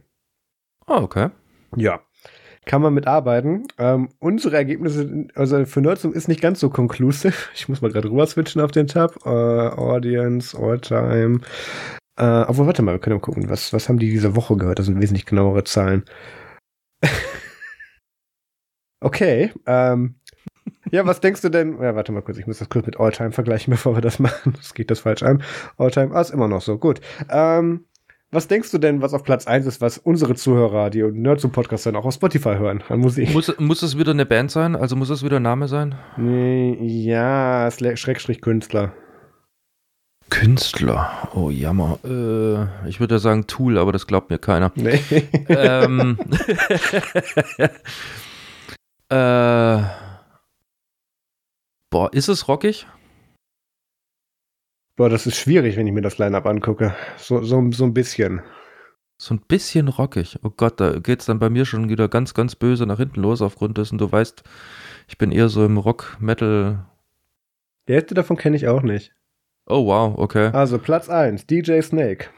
Ah, 0.88 1.02
okay. 1.02 1.30
Ja 1.76 2.02
kann 2.66 2.82
man 2.82 2.94
mitarbeiten. 2.94 3.68
Ähm, 3.78 4.10
unsere 4.20 4.56
Ergebnisse, 4.56 5.28
also 5.36 5.66
für 5.66 5.82
Nerdsum 5.82 6.14
ist 6.14 6.28
nicht 6.28 6.42
ganz 6.42 6.60
so 6.60 6.70
conclusive. 6.70 7.34
Ich 7.56 7.68
muss 7.68 7.82
mal 7.82 7.92
gerade 7.92 8.10
rüber 8.10 8.26
switchen 8.28 8.62
auf 8.62 8.72
den 8.72 8.88
Tab. 8.88 9.26
Uh, 9.26 9.30
Audience, 9.30 10.58
Alltime. 10.58 11.42
Uh, 12.20 12.46
obwohl, 12.48 12.68
warte 12.68 12.82
mal, 12.82 12.94
wir 12.94 13.00
können 13.00 13.16
mal 13.16 13.22
gucken, 13.22 13.50
was, 13.50 13.74
was 13.74 13.90
haben 13.90 13.98
die 13.98 14.10
diese 14.10 14.36
Woche 14.36 14.56
gehört? 14.58 14.80
Das 14.80 14.86
sind 14.86 15.02
wesentlich 15.02 15.26
genauere 15.26 15.64
Zahlen. 15.64 16.06
okay, 19.02 19.52
ähm, 19.66 20.16
ja, 20.92 21.06
was 21.06 21.20
denkst 21.22 21.42
du 21.42 21.50
denn? 21.50 21.82
Ja, 21.82 21.96
warte 21.96 22.12
mal 22.12 22.22
kurz, 22.22 22.38
ich 22.38 22.48
muss 22.48 22.60
das 22.60 22.70
kurz 22.70 22.86
mit 22.86 23.00
Alltime 23.00 23.32
vergleichen, 23.32 23.72
bevor 23.76 23.96
wir 23.96 24.02
das 24.02 24.20
machen. 24.20 24.54
Das 24.58 24.74
geht 24.74 24.92
das 24.92 25.00
falsch 25.00 25.24
an. 25.24 25.42
Alltime, 25.78 26.14
ah, 26.14 26.22
ist 26.22 26.30
immer 26.32 26.48
noch 26.48 26.62
so. 26.62 26.78
Gut. 26.78 27.02
Ähm, 27.30 27.86
Was 28.34 28.48
denkst 28.48 28.72
du 28.72 28.78
denn, 28.78 29.02
was 29.02 29.14
auf 29.14 29.24
Platz 29.24 29.46
1 29.46 29.66
ist, 29.66 29.82
was 29.82 29.98
unsere 29.98 30.36
Zuhörer, 30.36 30.90
die 30.90 31.04
Nerds 31.04 31.42
zum 31.42 31.52
Podcast 31.52 31.86
dann 31.86 31.98
auch 31.98 32.06
auf 32.06 32.14
Spotify 32.14 32.56
hören 32.56 32.82
an 32.88 33.00
Musik? 33.00 33.34
Muss, 33.34 33.54
muss 33.60 33.82
es 33.82 33.98
wieder 33.98 34.12
eine 34.12 34.26
Band 34.26 34.52
sein? 34.52 34.76
Also 34.78 34.96
muss 34.96 35.10
es 35.10 35.22
wieder 35.24 35.38
ein 35.38 35.44
Name 35.44 35.68
sein? 35.68 35.96
Nee, 36.16 36.78
ja, 36.82 37.70
Schrägstrich 37.72 38.40
Künstler. 38.42 38.94
Künstler. 40.30 41.28
Oh, 41.36 41.50
Jammer. 41.50 42.00
Äh, 42.06 42.88
ich 42.88 43.02
würde 43.02 43.20
sagen 43.20 43.48
Tool, 43.48 43.78
aber 43.78 43.92
das 43.92 44.08
glaubt 44.08 44.30
mir 44.30 44.40
keiner. 44.40 44.72
Nee. 44.78 45.02
ähm, 45.50 46.18
äh, 49.10 49.78
boah, 51.92 52.12
ist 52.12 52.28
es 52.28 52.48
rockig? 52.48 52.88
Boah, 54.96 55.10
das 55.10 55.28
ist 55.28 55.38
schwierig, 55.38 55.78
wenn 55.78 55.86
ich 55.86 55.94
mir 55.94 56.02
das 56.02 56.18
Line-Up 56.18 56.48
angucke. 56.48 56.96
So, 57.18 57.44
so, 57.44 57.72
so 57.72 57.84
ein 57.84 57.94
bisschen. 57.94 58.42
So 59.18 59.36
ein 59.36 59.42
bisschen 59.48 59.88
rockig. 59.88 60.40
Oh 60.42 60.50
Gott, 60.50 60.80
da 60.80 60.98
geht 60.98 61.20
es 61.20 61.28
dann 61.28 61.38
bei 61.38 61.50
mir 61.50 61.66
schon 61.66 61.90
wieder 61.90 62.08
ganz, 62.08 62.34
ganz 62.34 62.56
böse 62.56 62.88
nach 62.88 62.98
hinten 62.98 63.22
los, 63.22 63.42
aufgrund 63.44 63.78
dessen, 63.78 64.00
du 64.00 64.12
weißt, 64.12 64.44
ich 65.08 65.20
bin 65.20 65.32
eher 65.32 65.50
so 65.50 65.64
im 65.64 65.78
Rock-Metal. 65.78 66.86
Die 67.88 67.94
Hälfte 67.94 68.16
davon 68.16 68.38
kenne 68.38 68.56
ich 68.56 68.68
auch 68.68 68.82
nicht. 68.82 69.14
Oh 69.68 69.86
wow, 69.86 70.18
okay. 70.18 70.50
Also 70.54 70.80
Platz 70.80 71.08
1, 71.08 71.46
DJ 71.46 71.82
Snake. 71.82 72.30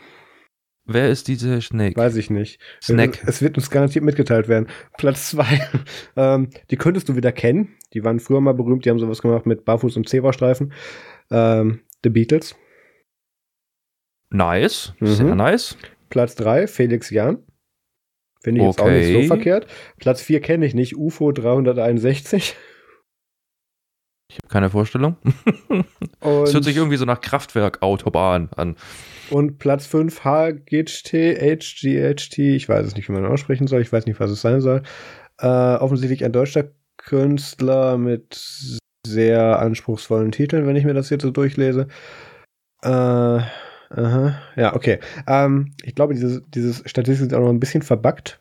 Wer 0.85 1.09
ist 1.09 1.27
DJ 1.29 1.59
Snake? 1.61 1.95
Weiß 1.95 2.15
ich 2.17 2.29
nicht. 2.29 2.59
Snake. 2.81 3.19
Es 3.25 3.41
wird 3.41 3.57
uns 3.57 3.69
garantiert 3.69 4.03
mitgeteilt 4.03 4.49
werden. 4.49 4.67
Platz 4.97 5.29
2. 5.29 5.45
ähm, 6.17 6.49
die 6.71 6.75
könntest 6.75 7.07
du 7.07 7.15
wieder 7.15 7.31
kennen. 7.31 7.75
Die 7.93 8.03
waren 8.03 8.19
früher 8.19 8.41
mal 8.41 8.53
berühmt. 8.53 8.83
Die 8.83 8.89
haben 8.89 8.99
sowas 8.99 9.21
gemacht 9.21 9.45
mit 9.45 9.63
Barfuß 9.63 9.95
und 9.95 10.09
Zebrastreifen. 10.09 10.73
Ähm, 11.31 11.81
The 12.03 12.09
Beatles. 12.09 12.55
Nice. 14.29 14.93
Mhm. 14.99 15.07
Sehr 15.07 15.35
nice. 15.35 15.77
Platz 16.09 16.35
3, 16.35 16.67
Felix 16.67 17.09
Jan. 17.09 17.43
Finde 18.41 18.61
ich 18.61 18.67
okay. 18.67 18.75
jetzt 18.75 18.81
auch 18.81 18.91
nicht 18.91 19.13
so 19.13 19.27
verkehrt. 19.27 19.67
Platz 19.99 20.21
4 20.21 20.41
kenne 20.41 20.65
ich 20.65 20.73
nicht. 20.73 20.97
UFO 20.97 21.31
361. 21.31 22.57
Ich 24.29 24.37
habe 24.37 24.47
keine 24.49 24.69
Vorstellung. 24.69 25.17
Es 26.21 26.53
hört 26.53 26.63
sich 26.63 26.77
irgendwie 26.77 26.95
so 26.95 27.03
nach 27.03 27.19
Kraftwerk-Autobahn 27.19 28.49
an. 28.55 28.77
Und 29.33 29.57
Platz 29.57 29.87
5 29.87 30.23
HGHT, 30.23 31.11
HGHT, 31.11 32.37
ich 32.37 32.69
weiß 32.69 32.85
es 32.85 32.95
nicht, 32.95 33.09
wie 33.09 33.13
man 33.13 33.25
aussprechen 33.25 33.65
soll, 33.65 33.81
ich 33.81 33.91
weiß 33.91 34.05
nicht, 34.05 34.19
was 34.19 34.29
es 34.29 34.41
sein 34.41 34.61
soll. 34.61 34.83
Äh, 35.39 35.47
offensichtlich 35.47 36.23
ein 36.23 36.31
deutscher 36.31 36.65
Künstler 36.97 37.97
mit 37.97 38.79
sehr 39.07 39.57
anspruchsvollen 39.57 40.31
Titeln, 40.31 40.67
wenn 40.67 40.75
ich 40.75 40.85
mir 40.85 40.93
das 40.93 41.09
jetzt 41.09 41.23
so 41.23 41.31
durchlese. 41.31 41.87
Äh, 42.83 42.87
aha, 42.87 44.39
ja, 44.55 44.75
okay. 44.75 44.99
Ähm, 45.25 45.73
ich 45.81 45.95
glaube, 45.95 46.13
diese 46.13 46.43
dieses 46.49 46.83
Statistik 46.85 47.29
sind 47.29 47.33
auch 47.33 47.41
noch 47.41 47.49
ein 47.49 47.59
bisschen 47.59 47.81
verbuggt. 47.81 48.39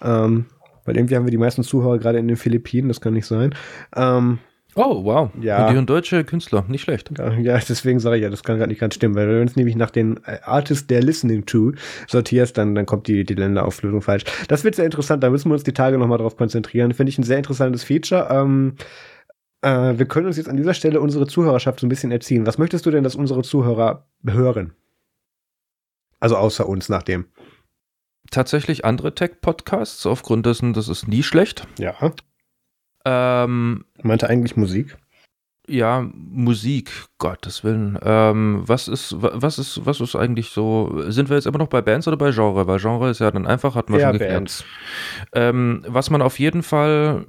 Ähm, 0.00 0.46
weil 0.84 0.96
irgendwie 0.96 1.16
haben 1.16 1.26
wir 1.26 1.32
die 1.32 1.36
meisten 1.36 1.64
Zuhörer 1.64 1.98
gerade 1.98 2.20
in 2.20 2.28
den 2.28 2.36
Philippinen, 2.36 2.86
das 2.86 3.00
kann 3.00 3.14
nicht 3.14 3.26
sein. 3.26 3.56
Ähm, 3.96 4.38
Oh, 4.76 5.04
wow. 5.04 5.30
Ja. 5.40 5.62
Und 5.62 5.70
die 5.70 5.74
hören 5.74 5.86
deutsche 5.86 6.24
Künstler, 6.24 6.64
nicht 6.68 6.82
schlecht. 6.82 7.10
Ja, 7.18 7.58
deswegen 7.58 7.98
sage 7.98 8.16
ich 8.16 8.22
ja, 8.22 8.30
das 8.30 8.44
kann 8.44 8.58
gerade 8.58 8.70
nicht 8.70 8.80
ganz 8.80 8.94
stimmen, 8.94 9.14
weil 9.14 9.28
wenn 9.28 9.48
es 9.48 9.56
nämlich 9.56 9.76
nach 9.76 9.90
den 9.90 10.18
äh, 10.24 10.38
Artists 10.42 10.86
der 10.86 11.02
Listening 11.02 11.44
to 11.46 11.72
sortierst, 12.06 12.56
dann, 12.56 12.74
dann 12.74 12.86
kommt 12.86 13.08
die, 13.08 13.24
die 13.24 13.34
Länderauflösung 13.34 14.00
falsch. 14.00 14.24
Das 14.48 14.62
wird 14.62 14.76
sehr 14.76 14.84
interessant, 14.84 15.22
da 15.22 15.30
müssen 15.30 15.50
wir 15.50 15.54
uns 15.54 15.64
die 15.64 15.72
Tage 15.72 15.98
nochmal 15.98 16.18
drauf 16.18 16.36
konzentrieren. 16.36 16.94
Finde 16.94 17.10
ich 17.10 17.18
ein 17.18 17.24
sehr 17.24 17.38
interessantes 17.38 17.82
Feature. 17.82 18.28
Ähm, 18.30 18.76
äh, 19.62 19.98
wir 19.98 20.06
können 20.06 20.26
uns 20.26 20.36
jetzt 20.36 20.48
an 20.48 20.56
dieser 20.56 20.74
Stelle 20.74 21.00
unsere 21.00 21.26
Zuhörerschaft 21.26 21.80
so 21.80 21.86
ein 21.86 21.90
bisschen 21.90 22.12
erziehen. 22.12 22.46
Was 22.46 22.58
möchtest 22.58 22.86
du 22.86 22.90
denn, 22.90 23.04
dass 23.04 23.16
unsere 23.16 23.42
Zuhörer 23.42 24.06
hören? 24.24 24.72
Also 26.20 26.36
außer 26.36 26.68
uns 26.68 26.88
nach 26.88 27.02
dem. 27.02 27.26
Tatsächlich 28.30 28.84
andere 28.84 29.14
Tech-Podcasts, 29.14 30.06
aufgrund 30.06 30.46
dessen, 30.46 30.72
das 30.72 30.88
ist 30.88 31.08
nie 31.08 31.22
schlecht. 31.22 31.66
Ja. 31.78 31.94
Ähm, 33.04 33.84
Meinte 34.02 34.28
eigentlich 34.28 34.56
Musik? 34.56 34.96
Ja, 35.68 36.04
Musik, 36.12 36.90
Gottes 37.18 37.62
Willen. 37.62 37.96
Ähm, 38.02 38.62
was 38.66 38.88
ist, 38.88 39.14
was 39.18 39.58
ist, 39.58 39.86
was 39.86 40.00
ist 40.00 40.16
eigentlich 40.16 40.50
so? 40.50 41.02
Sind 41.10 41.28
wir 41.28 41.36
jetzt 41.36 41.46
immer 41.46 41.58
noch 41.58 41.68
bei 41.68 41.80
Bands 41.80 42.08
oder 42.08 42.16
bei 42.16 42.32
Genre? 42.32 42.66
Weil 42.66 42.80
Genre 42.80 43.10
ist 43.10 43.20
ja 43.20 43.30
dann 43.30 43.46
einfach, 43.46 43.76
hat 43.76 43.88
man 43.88 44.00
ja, 44.00 44.08
schon 44.08 44.18
geklärt. 44.18 44.34
Bands. 44.34 44.64
Ähm, 45.32 45.84
was 45.86 46.10
man 46.10 46.22
auf 46.22 46.40
jeden 46.40 46.64
Fall 46.64 47.26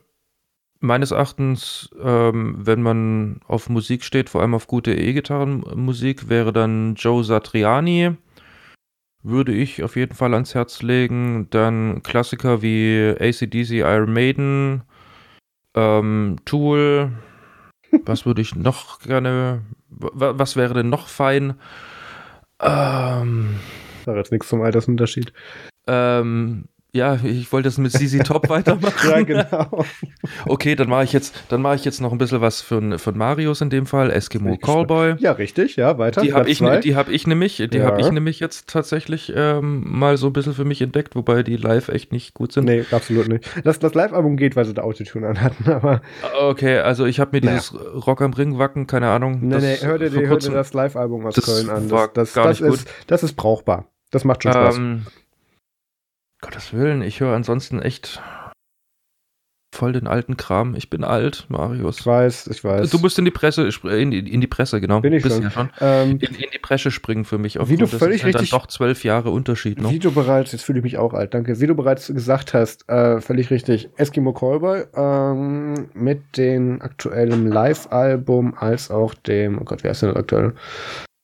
meines 0.79 1.11
Erachtens, 1.11 1.91
ähm, 2.03 2.55
wenn 2.57 2.81
man 2.81 3.41
auf 3.47 3.69
Musik 3.69 4.03
steht, 4.03 4.29
vor 4.29 4.41
allem 4.41 4.55
auf 4.55 4.65
gute 4.65 4.95
E-Gitarrenmusik, 4.95 6.27
wäre 6.27 6.51
dann 6.51 6.95
Joe 6.95 7.23
Satriani. 7.23 8.15
Würde 9.23 9.53
ich 9.53 9.83
auf 9.83 9.95
jeden 9.95 10.15
Fall 10.15 10.33
ans 10.33 10.55
Herz 10.55 10.81
legen. 10.81 11.47
Dann 11.51 12.01
Klassiker 12.01 12.63
wie 12.63 13.13
ACDC, 13.19 13.81
Iron 13.81 14.11
Maiden, 14.11 14.81
ähm, 15.75 16.37
Tool. 16.45 17.11
Was 18.05 18.25
würde 18.25 18.41
ich 18.41 18.55
noch 18.55 18.99
gerne. 18.99 19.61
Was 19.89 20.55
wäre 20.55 20.73
denn 20.73 20.89
noch 20.89 21.07
fein? 21.07 21.55
Ähm. 22.61 23.59
Da 24.05 24.15
jetzt 24.15 24.31
nichts 24.31 24.47
zum 24.47 24.61
Altersunterschied. 24.61 25.33
Ähm, 25.87 26.65
ja, 26.93 27.17
ich 27.23 27.49
wollte 27.53 27.69
es 27.69 27.77
mit 27.77 27.93
CC 27.93 28.19
Top 28.19 28.49
weitermachen. 28.49 29.09
ja, 29.09 29.21
genau. 29.21 29.85
Okay, 30.45 30.75
dann 30.75 30.89
mache 30.89 31.05
ich 31.05 31.13
jetzt, 31.13 31.33
dann 31.47 31.61
mache 31.61 31.75
ich 31.75 31.85
jetzt 31.85 32.01
noch 32.01 32.11
ein 32.11 32.17
bisschen 32.17 32.41
was 32.41 32.59
von, 32.59 32.99
von 32.99 33.17
Marius 33.17 33.61
in 33.61 33.69
dem 33.69 33.85
Fall, 33.85 34.11
Eskimo 34.11 34.57
Callboy. 34.57 35.15
Ja, 35.19 35.31
richtig, 35.31 35.77
ja, 35.77 35.97
weiter. 35.97 36.21
Die 36.21 36.33
habe 36.33 36.49
ich, 36.49 36.59
ne, 36.59 36.81
die 36.81 36.97
hab 36.97 37.07
ich 37.07 37.25
nämlich, 37.25 37.63
die 37.71 37.77
ja. 37.77 37.85
habe 37.85 38.01
ich 38.01 38.11
nämlich 38.11 38.41
jetzt 38.41 38.67
tatsächlich 38.67 39.31
ähm, 39.33 39.83
mal 39.85 40.17
so 40.17 40.27
ein 40.27 40.33
bisschen 40.33 40.53
für 40.53 40.65
mich 40.65 40.81
entdeckt, 40.81 41.15
wobei 41.15 41.43
die 41.43 41.55
live 41.55 41.87
echt 41.87 42.11
nicht 42.11 42.33
gut 42.33 42.51
sind. 42.51 42.65
Nee, 42.65 42.83
absolut 42.91 43.29
nicht. 43.29 43.49
Das, 43.63 43.79
das 43.79 43.93
Live-Album 43.93 44.35
geht, 44.35 44.57
weil 44.57 44.65
sie 44.65 44.73
da 44.73 44.81
Autotune 44.81 45.29
anhatten, 45.29 45.71
aber. 45.71 46.01
Okay, 46.41 46.79
also 46.79 47.05
ich 47.05 47.21
habe 47.21 47.31
mir 47.31 47.45
naja. 47.45 47.59
dieses 47.59 47.73
Rock 48.05 48.21
am 48.21 48.33
Ring 48.33 48.57
wacken, 48.57 48.85
keine 48.85 49.07
Ahnung. 49.07 49.39
Nee, 49.41 49.59
nee, 49.59 49.77
hör 49.79 49.97
dir, 49.97 50.11
hör 50.11 50.37
dir 50.37 50.51
das 50.51 50.73
Live-Album 50.73 51.25
aus 51.25 51.35
Köln 51.35 51.69
an. 51.69 51.87
Das, 51.87 52.11
das, 52.13 52.33
das, 52.33 52.59
das 52.59 52.61
ist, 52.61 52.89
das 53.07 53.23
ist 53.23 53.37
brauchbar. 53.37 53.85
Das 54.11 54.25
macht 54.25 54.43
schon 54.43 54.51
Spaß. 54.51 54.77
Ähm, 54.77 55.05
Gottes 56.41 56.73
Willen, 56.73 57.01
ich 57.01 57.19
höre 57.19 57.35
ansonsten 57.35 57.81
echt 57.81 58.21
voll 59.73 59.93
den 59.93 60.07
alten 60.07 60.37
Kram. 60.37 60.75
Ich 60.75 60.89
bin 60.89 61.03
alt, 61.03 61.45
Marius. 61.49 62.01
Ich 62.01 62.05
weiß, 62.05 62.47
ich 62.47 62.63
weiß. 62.63 62.89
Du 62.89 62.99
musst 62.99 63.17
in 63.17 63.25
die 63.25 63.31
Presse, 63.31 63.69
in 63.83 64.11
die, 64.11 64.19
in 64.19 64.41
die 64.41 64.47
Presse, 64.47 64.81
genau. 64.81 65.01
Bin 65.01 65.13
ich 65.13 65.23
schon. 65.25 65.41
Ja 65.41 65.49
schon. 65.49 65.69
Ähm, 65.79 66.19
in, 66.19 66.35
in, 66.35 66.49
die 66.53 66.59
Presse 66.59 66.91
springen 66.91 67.25
für 67.25 67.37
mich. 67.37 67.57
Wie 67.59 67.77
du 67.77 67.87
völlig 67.87 68.25
richtig. 68.25 68.49
Dann 68.49 68.59
doch 68.59 68.67
zwölf 68.67 69.03
Jahre 69.03 69.29
Unterschied 69.29 69.81
noch. 69.81 69.91
Wie 69.91 69.99
du 69.99 70.11
bereits, 70.11 70.51
jetzt 70.51 70.63
fühle 70.63 70.79
ich 70.79 70.83
mich 70.83 70.97
auch 70.97 71.13
alt, 71.13 71.33
danke. 71.33 71.59
Wie 71.59 71.67
du 71.67 71.75
bereits 71.75 72.07
gesagt 72.07 72.53
hast, 72.53 72.87
äh, 72.89 73.21
völlig 73.21 73.49
richtig. 73.49 73.89
Eskimo 73.95 74.33
Callboy 74.33 74.85
ähm, 74.93 75.89
mit 75.93 76.37
dem 76.37 76.81
aktuellen 76.81 77.47
Live-Album 77.47 78.55
als 78.57 78.91
auch 78.91 79.13
dem, 79.13 79.59
oh 79.59 79.63
Gott, 79.63 79.83
wer 79.83 79.91
ist 79.91 80.01
denn 80.01 80.09
das 80.09 80.17
aktuelle? 80.17 80.53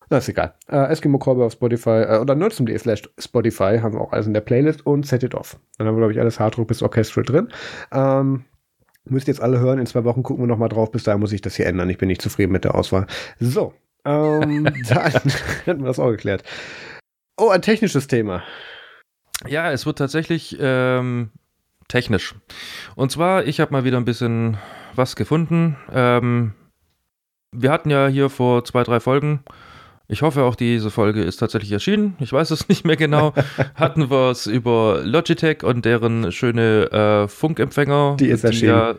Na, 0.10 0.18
ist 0.18 0.30
egal. 0.30 0.54
Äh, 0.70 0.90
Eskimo 0.92 1.20
Callboy 1.20 1.46
auf 1.46 1.54
Spotify 1.54 2.04
äh, 2.08 2.18
oder 2.20 2.36
nerdsum.de 2.36 2.78
slash 2.78 3.04
Spotify 3.20 3.80
haben 3.82 3.94
wir 3.94 4.02
auch 4.02 4.14
alles 4.14 4.28
in 4.28 4.34
der 4.34 4.42
Playlist 4.42 4.86
und 4.86 5.06
Set 5.06 5.24
It 5.24 5.36
Off. 5.36 5.60
Dann 5.78 5.88
haben 5.88 5.96
wir, 5.96 6.00
glaube 6.00 6.14
ich, 6.14 6.20
alles 6.20 6.40
Hardrock 6.40 6.68
bis 6.68 6.82
Orchestral 6.82 7.26
drin. 7.26 7.50
Ähm, 7.92 8.46
müsst 9.06 9.28
jetzt 9.28 9.42
alle 9.42 9.60
hören. 9.60 9.80
In 9.80 9.86
zwei 9.86 10.06
Wochen 10.06 10.24
gucken 10.24 10.44
wir 10.44 10.48
nochmal 10.48 10.70
drauf. 10.70 10.92
Bis 10.92 11.04
dahin 11.04 11.20
muss 11.20 11.34
ich 11.34 11.42
das 11.42 11.56
hier 11.56 11.66
ändern. 11.66 11.90
Ich 11.90 11.98
bin 11.98 12.08
nicht 12.08 12.22
zufrieden 12.22 12.54
mit 12.54 12.64
der 12.64 12.76
Auswahl. 12.76 13.06
So. 13.40 13.74
Ähm, 14.06 14.64
dann 14.90 15.12
hätten 15.66 15.82
wir 15.82 15.88
das 15.88 16.00
auch 16.00 16.12
geklärt. 16.12 16.44
Oh, 17.38 17.50
ein 17.50 17.62
technisches 17.62 18.08
Thema. 18.08 18.44
Ja, 19.46 19.72
es 19.72 19.86
wird 19.86 19.98
tatsächlich 19.98 20.58
ähm, 20.60 21.32
technisch. 21.90 22.34
Und 22.96 23.12
zwar, 23.12 23.46
ich 23.46 23.60
habe 23.60 23.72
mal 23.72 23.84
wieder 23.84 23.98
ein 23.98 24.06
bisschen 24.06 24.58
was 24.96 25.16
gefunden. 25.16 25.78
Ähm, 25.92 26.54
wir 27.52 27.72
hatten 27.72 27.90
ja 27.90 28.08
hier 28.08 28.30
vor 28.30 28.64
zwei, 28.64 28.84
drei 28.84 29.00
Folgen 29.00 29.44
ich 30.08 30.22
hoffe 30.22 30.44
auch, 30.44 30.56
diese 30.56 30.90
Folge 30.90 31.22
ist 31.22 31.38
tatsächlich 31.38 31.72
erschienen. 31.72 32.16
Ich 32.20 32.32
weiß 32.32 32.52
es 32.52 32.70
nicht 32.70 32.86
mehr 32.86 32.96
genau. 32.96 33.34
Hatten 33.76 34.10
wir 34.10 34.32
es 34.32 34.48
über 34.48 35.02
Logitech 35.04 35.64
und 35.64 35.86
deren 35.86 36.32
schöne 36.32 36.92
äh, 36.92 37.28
Funkempfänger. 37.28 38.18
Die 38.20 38.28
ist 38.28 38.44
erschienen. 38.44 38.70
Ja, 38.70 38.96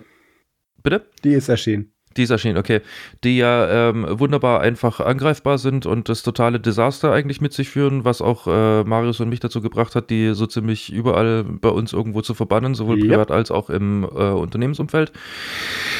bitte? 0.82 1.06
Die 1.24 1.32
ist 1.32 1.48
erschienen. 1.48 1.92
Die 2.18 2.24
ist 2.24 2.30
erschienen, 2.30 2.58
okay. 2.58 2.80
Die 3.22 3.38
ja 3.38 3.90
ähm, 3.90 4.04
wunderbar 4.10 4.60
einfach 4.60 4.98
angreifbar 4.98 5.56
sind 5.56 5.86
und 5.86 6.08
das 6.08 6.24
totale 6.24 6.58
Desaster 6.58 7.12
eigentlich 7.12 7.40
mit 7.40 7.52
sich 7.52 7.70
führen, 7.70 8.04
was 8.04 8.20
auch 8.20 8.48
äh, 8.48 8.82
Marius 8.82 9.20
und 9.20 9.28
mich 9.28 9.38
dazu 9.38 9.60
gebracht 9.60 9.94
hat, 9.94 10.10
die 10.10 10.34
so 10.34 10.46
ziemlich 10.46 10.92
überall 10.92 11.44
bei 11.44 11.68
uns 11.68 11.92
irgendwo 11.92 12.20
zu 12.20 12.34
verbannen, 12.34 12.74
sowohl 12.74 12.96
yep. 12.96 13.08
privat 13.08 13.30
als 13.30 13.52
auch 13.52 13.70
im 13.70 14.02
äh, 14.02 14.06
Unternehmensumfeld. 14.06 15.12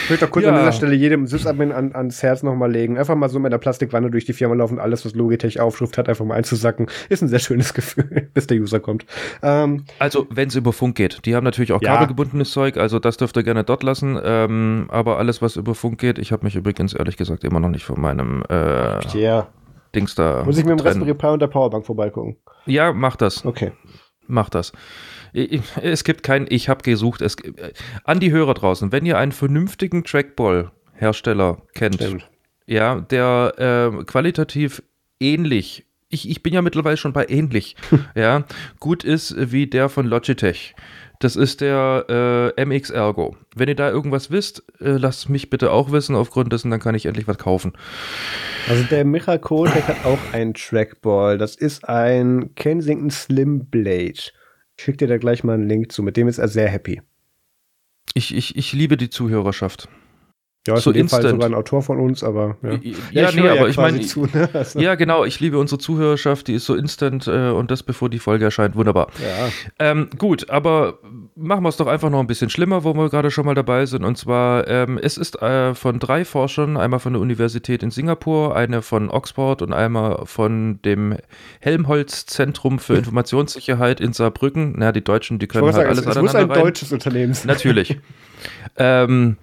Ich 0.05 0.11
möchte 0.11 0.27
auch 0.27 0.31
kurz 0.31 0.47
ja. 0.47 0.53
an 0.53 0.59
dieser 0.59 0.73
Stelle 0.73 0.95
jedem 0.95 1.27
Sysadmin 1.29 1.71
an, 1.71 1.95
ans 1.95 2.23
Herz 2.23 2.43
nochmal 2.43 2.73
legen. 2.73 2.99
Einfach 2.99 3.15
mal 3.15 3.29
so 3.29 3.39
mit 3.39 3.53
einer 3.53 3.59
Plastikwanne 3.59 4.11
durch 4.11 4.25
die 4.25 4.33
Firma 4.33 4.57
laufen, 4.57 4.81
alles, 4.81 5.05
was 5.05 5.15
Logitech 5.15 5.61
Aufschrift 5.61 5.99
hat, 5.99 6.09
einfach 6.09 6.25
mal 6.25 6.35
einzusacken. 6.35 6.87
Ist 7.09 7.23
ein 7.23 7.29
sehr 7.29 7.39
schönes 7.39 7.75
Gefühl, 7.79 8.29
bis 8.35 8.49
der 8.49 8.59
User 8.59 8.81
kommt. 8.81 9.07
Ähm, 9.43 9.85
also, 10.01 10.27
wenn 10.31 10.49
es 10.49 10.57
über 10.57 10.73
Funk 10.73 10.97
geht. 10.97 11.25
Die 11.27 11.37
haben 11.37 11.45
natürlich 11.45 11.73
auch 11.73 11.83
ja. 11.83 11.93
kabelgebundenes 11.93 12.51
Zeug, 12.51 12.77
also 12.77 12.99
das 12.99 13.19
dürft 13.19 13.37
ihr 13.37 13.45
gerne 13.45 13.63
dort 13.63 13.85
lassen. 13.85 14.19
Ähm, 14.25 14.87
aber 14.89 15.19
alles, 15.19 15.43
was 15.43 15.57
über 15.57 15.75
Funk 15.75 16.01
geht, 16.01 16.08
geht. 16.09 16.19
Ich 16.19 16.33
habe 16.33 16.45
mich 16.45 16.57
übrigens 16.57 16.95
ehrlich 16.95 17.17
gesagt 17.17 17.45
immer 17.45 17.61
noch 17.61 17.69
nicht 17.69 17.85
von 17.85 18.01
meinem 18.01 18.43
äh, 18.49 18.99
yeah. 19.15 19.49
Dings 19.95 20.15
da. 20.15 20.43
Muss 20.45 20.59
ich 20.59 20.65
mit 20.65 20.79
dem 20.79 20.87
Raspberry 20.87 21.15
Pi 21.15 21.27
und 21.27 21.41
der 21.41 21.49
Powerbank 21.49 21.87
vorbeigucken? 21.87 22.37
Ja, 22.67 22.93
mach 22.93 23.17
das. 23.17 23.45
Okay. 23.45 23.73
Mach 24.27 24.51
das. 24.51 24.73
Es 25.33 26.05
gibt 26.05 26.23
kein, 26.23 26.47
ich 26.49 26.69
habe 26.69 26.83
gesucht. 26.83 27.23
Es, 27.23 27.37
an 28.05 28.21
die 28.21 28.31
Hörer 28.31 28.55
draußen, 28.55 28.93
wenn 28.93 29.07
ihr 29.07 29.19
einen 29.19 29.33
vernünftigen 29.33 30.05
Trackball-Hersteller 30.05 31.63
kennt, 31.75 31.97
Stimmt. 31.97 32.29
ja, 32.67 33.01
der 33.01 33.93
äh, 34.01 34.05
qualitativ 34.05 34.83
ähnlich, 35.21 35.87
ich, 36.09 36.29
ich 36.29 36.43
bin 36.43 36.55
ja 36.55 36.63
mittlerweile 36.63 36.97
schon 36.97 37.13
bei 37.13 37.27
ähnlich, 37.29 37.77
ja, 38.15 38.45
gut 38.81 39.05
ist 39.05 39.35
wie 39.53 39.67
der 39.67 39.89
von 39.89 40.07
Logitech. 40.07 40.75
Das 41.21 41.35
ist 41.35 41.61
der 41.61 42.55
äh, 42.57 42.65
MX 42.65 42.91
Ergo. 42.91 43.37
Wenn 43.57 43.69
ihr 43.69 43.75
da 43.75 43.91
irgendwas 43.91 44.31
wisst, 44.31 44.63
äh, 44.81 44.91
lasst 44.91 45.29
mich 45.29 45.51
bitte 45.51 45.73
auch 45.73 45.91
wissen. 45.91 46.15
Aufgrund 46.15 46.53
dessen, 46.53 46.71
dann 46.71 46.81
kann 46.81 46.95
ich 46.95 47.07
endlich 47.07 47.27
was 47.27 47.39
kaufen. 47.39 47.73
Also 48.69 48.85
der 48.85 49.05
Micha 49.05 49.37
Kotek 49.39 49.89
hat 49.89 50.05
auch 50.05 50.19
einen 50.33 50.55
Trackball. 50.55 51.37
Das 51.37 51.57
ist 51.57 51.89
ein 51.89 52.55
Kensington 52.55 53.11
Slim 53.11 53.67
Blade. 53.67 54.13
Ich 54.13 54.33
schick 54.85 54.99
dir 54.99 55.09
da 55.09 55.19
gleich 55.19 55.43
mal 55.43 55.55
einen 55.55 55.69
Link 55.69 55.91
zu. 55.91 56.05
Mit 56.05 56.17
dem 56.17 56.29
ist 56.29 56.39
er 56.39 56.47
sehr 56.47 56.69
happy. 56.69 57.03
Ich, 58.15 58.35
ich, 58.35 58.57
ich 58.57 58.73
liebe 58.73 58.97
die 58.97 59.11
Zuhörerschaft. 59.11 59.89
Ja, 60.67 60.75
ist 60.75 60.85
so 60.85 60.91
in 60.91 60.99
dem 60.99 61.09
Fall 61.09 61.23
sogar 61.23 61.49
ein 61.49 61.55
Autor 61.55 61.83
von 61.83 61.99
uns, 61.99 62.23
aber 62.23 62.57
ja. 62.63 62.73
Ja, 62.73 62.79
ja 63.13 63.33
nee, 63.33 63.49
aber 63.49 63.61
ja 63.61 63.67
ich 63.69 63.77
meine, 63.77 63.99
ne? 63.99 64.51
also. 64.53 64.79
ja 64.79 64.97
genau, 64.97 65.25
ich 65.25 65.41
liebe 65.41 65.59
unsere 65.59 65.79
Zuhörerschaft, 65.79 66.47
die 66.47 66.55
ist 66.55 66.67
so 66.67 66.75
instant 66.75 67.27
äh, 67.27 67.51
und 67.51 67.71
das 67.71 67.83
bevor 67.83 68.11
die 68.11 68.19
Folge 68.19 68.45
erscheint, 68.45 68.77
wunderbar. 68.77 69.09
Ja. 69.19 69.49
Ähm, 69.79 70.11
gut, 70.19 70.51
aber 70.51 70.99
machen 71.37 71.63
wir 71.63 71.71
es 71.71 71.79
doch 71.79 71.87
einfach 71.87 72.11
noch 72.11 72.21
ein 72.21 72.27
bisschen 72.27 72.51
schlimmer, 72.51 72.85
wo 72.85 72.95
wir 72.95 73.09
gerade 73.09 73.31
schon 73.31 73.47
mal 73.47 73.55
dabei 73.55 73.87
sind 73.87 74.05
und 74.05 74.19
zwar, 74.19 74.69
ähm, 74.69 74.99
es 75.01 75.17
ist 75.17 75.41
äh, 75.41 75.75
von 75.75 75.99
drei 76.01 76.27
Forschern, 76.27 76.77
einmal 76.77 77.01
von 77.01 77.15
der 77.15 77.23
Universität 77.23 77.83
in 77.83 77.91
Singapur, 77.91 78.55
eine 78.55 78.83
von 78.83 79.09
Oxford 79.11 79.63
und 79.63 79.73
einmal 79.73 80.27
von 80.27 80.83
dem 80.83 81.17
Helmholtz 81.61 82.27
Zentrum 82.27 82.79
für 82.79 82.95
Informationssicherheit 82.99 84.01
in 84.01 84.13
Saarbrücken. 84.13 84.75
Na, 84.77 84.93
die 84.93 85.03
Deutschen, 85.03 85.39
die 85.39 85.47
können 85.47 85.65
halt 85.65 85.75
sagen, 85.75 85.89
alles 85.89 86.01
es, 86.01 86.17
es 86.17 86.23
muss 86.23 86.35
ein 86.35 86.51
rein. 86.51 86.61
deutsches 86.61 86.93
Unternehmen 86.93 87.35
sein. 87.35 87.47
Natürlich. 87.49 87.99
ähm, 88.77 89.37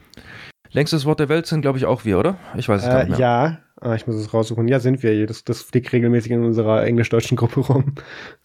Längstes 0.75 1.05
Wort 1.05 1.21
der 1.21 1.29
Welt 1.29 1.45
sind, 1.45 1.61
glaube 1.61 1.77
ich, 1.77 1.85
auch 1.85 2.03
wir, 2.03 2.19
oder? 2.19 2.37
Ich 2.57 2.67
weiß 2.67 2.81
es 2.81 2.87
äh, 2.87 2.91
gar 2.91 2.99
nicht 2.99 3.09
mehr. 3.11 3.19
Ja, 3.19 3.57
ah, 3.79 3.95
ich 3.95 4.07
muss 4.07 4.17
es 4.17 4.33
raussuchen. 4.33 4.67
Ja, 4.67 4.81
sind 4.81 5.03
wir. 5.03 5.25
Das, 5.25 5.45
das 5.45 5.61
fliegt 5.61 5.91
regelmäßig 5.93 6.33
in 6.33 6.43
unserer 6.43 6.83
englisch-deutschen 6.83 7.37
Gruppe 7.37 7.61
rum. 7.61 7.95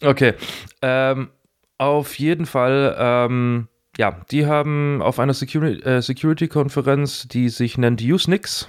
Okay. 0.01 0.35
Ähm, 0.81 1.31
auf 1.77 2.17
jeden 2.21 2.47
Fall, 2.47 2.95
ähm, 2.97 3.67
ja, 3.99 4.21
die 4.31 4.47
haben 4.47 5.03
auf 5.03 5.19
einer 5.19 5.35
Security, 5.35 5.83
äh, 5.83 6.01
Security-Konferenz, 6.01 7.27
die 7.27 7.49
sich 7.49 7.77
nennt 7.79 8.01
Usenix. 8.01 8.69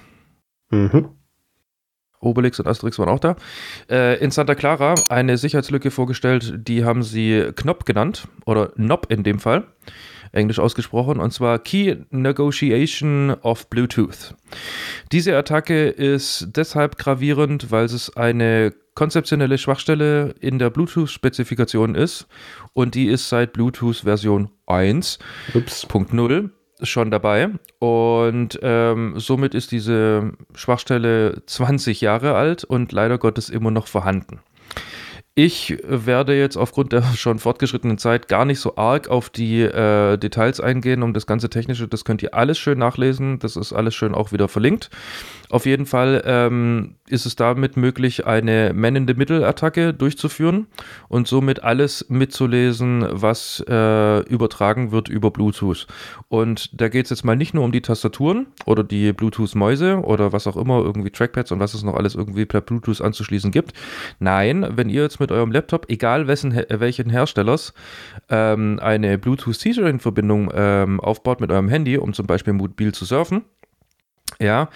Mhm. 0.70 1.10
Obelix 2.18 2.58
und 2.58 2.66
Asterix 2.66 2.98
waren 2.98 3.10
auch 3.10 3.20
da. 3.20 3.36
Äh, 3.88 4.18
in 4.18 4.32
Santa 4.32 4.56
Clara 4.56 4.94
eine 5.08 5.38
Sicherheitslücke 5.38 5.92
vorgestellt, 5.92 6.54
die 6.66 6.84
haben 6.84 7.04
sie 7.04 7.52
Knop 7.54 7.84
genannt, 7.84 8.26
oder 8.44 8.72
NOP 8.74 9.06
in 9.08 9.22
dem 9.22 9.38
Fall. 9.38 9.68
Englisch 10.32 10.58
ausgesprochen, 10.58 11.20
und 11.20 11.32
zwar 11.32 11.58
Key 11.58 11.96
Negotiation 12.10 13.36
of 13.42 13.68
Bluetooth. 13.68 14.34
Diese 15.12 15.36
Attacke 15.36 15.88
ist 15.88 16.48
deshalb 16.56 16.98
gravierend, 16.98 17.70
weil 17.70 17.84
es 17.84 18.16
eine 18.16 18.72
konzeptionelle 18.94 19.58
Schwachstelle 19.58 20.34
in 20.40 20.58
der 20.58 20.70
Bluetooth-Spezifikation 20.70 21.94
ist 21.94 22.26
und 22.72 22.94
die 22.94 23.06
ist 23.06 23.28
seit 23.28 23.52
Bluetooth 23.52 23.98
Version 23.98 24.50
1.0 24.66 26.50
schon 26.82 27.10
dabei 27.10 27.50
und 27.78 28.58
ähm, 28.62 29.14
somit 29.16 29.54
ist 29.54 29.70
diese 29.72 30.32
Schwachstelle 30.54 31.42
20 31.46 32.00
Jahre 32.00 32.34
alt 32.34 32.64
und 32.64 32.92
leider 32.92 33.18
Gottes 33.18 33.50
immer 33.50 33.70
noch 33.70 33.86
vorhanden. 33.86 34.40
Ich 35.34 35.78
werde 35.82 36.38
jetzt 36.38 36.58
aufgrund 36.58 36.92
der 36.92 37.02
schon 37.16 37.38
fortgeschrittenen 37.38 37.96
Zeit 37.96 38.28
gar 38.28 38.44
nicht 38.44 38.60
so 38.60 38.76
arg 38.76 39.08
auf 39.08 39.30
die 39.30 39.62
äh, 39.62 40.18
Details 40.18 40.60
eingehen, 40.60 41.02
um 41.02 41.14
das 41.14 41.26
ganze 41.26 41.48
Technische. 41.48 41.88
Das 41.88 42.04
könnt 42.04 42.22
ihr 42.22 42.34
alles 42.34 42.58
schön 42.58 42.78
nachlesen. 42.78 43.38
Das 43.38 43.56
ist 43.56 43.72
alles 43.72 43.94
schön 43.94 44.14
auch 44.14 44.32
wieder 44.32 44.48
verlinkt. 44.48 44.90
Auf 45.52 45.66
jeden 45.66 45.84
Fall 45.84 46.22
ähm, 46.24 46.94
ist 47.10 47.26
es 47.26 47.36
damit 47.36 47.76
möglich, 47.76 48.26
eine 48.26 48.72
Man-in-the-Middle-Attacke 48.74 49.92
durchzuführen 49.92 50.66
und 51.08 51.28
somit 51.28 51.62
alles 51.62 52.06
mitzulesen, 52.08 53.06
was 53.10 53.62
äh, 53.68 54.20
übertragen 54.30 54.92
wird 54.92 55.10
über 55.10 55.30
Bluetooth. 55.30 55.86
Und 56.30 56.80
da 56.80 56.88
geht 56.88 57.04
es 57.04 57.10
jetzt 57.10 57.24
mal 57.26 57.36
nicht 57.36 57.52
nur 57.52 57.64
um 57.64 57.70
die 57.70 57.82
Tastaturen 57.82 58.46
oder 58.64 58.82
die 58.82 59.12
Bluetooth-Mäuse 59.12 59.98
oder 59.98 60.32
was 60.32 60.46
auch 60.46 60.56
immer, 60.56 60.78
irgendwie 60.78 61.10
Trackpads 61.10 61.52
und 61.52 61.60
was 61.60 61.74
es 61.74 61.82
noch 61.82 61.96
alles 61.96 62.14
irgendwie 62.14 62.46
per 62.46 62.62
Bluetooth 62.62 63.02
anzuschließen 63.02 63.50
gibt. 63.50 63.74
Nein, 64.20 64.66
wenn 64.70 64.88
ihr 64.88 65.02
jetzt 65.02 65.20
mit 65.20 65.30
eurem 65.30 65.52
Laptop, 65.52 65.84
egal 65.90 66.28
wessen, 66.28 66.58
welchen 66.70 67.10
Herstellers, 67.10 67.74
ähm, 68.30 68.78
eine 68.80 69.18
Bluetooth-Teasering-Verbindung 69.18 70.50
ähm, 70.54 70.98
aufbaut 70.98 71.42
mit 71.42 71.52
eurem 71.52 71.68
Handy, 71.68 71.98
um 71.98 72.14
zum 72.14 72.26
Beispiel 72.26 72.54
mobil 72.54 72.94
zu 72.94 73.04
surfen, 73.04 73.44
ja, 74.40 74.68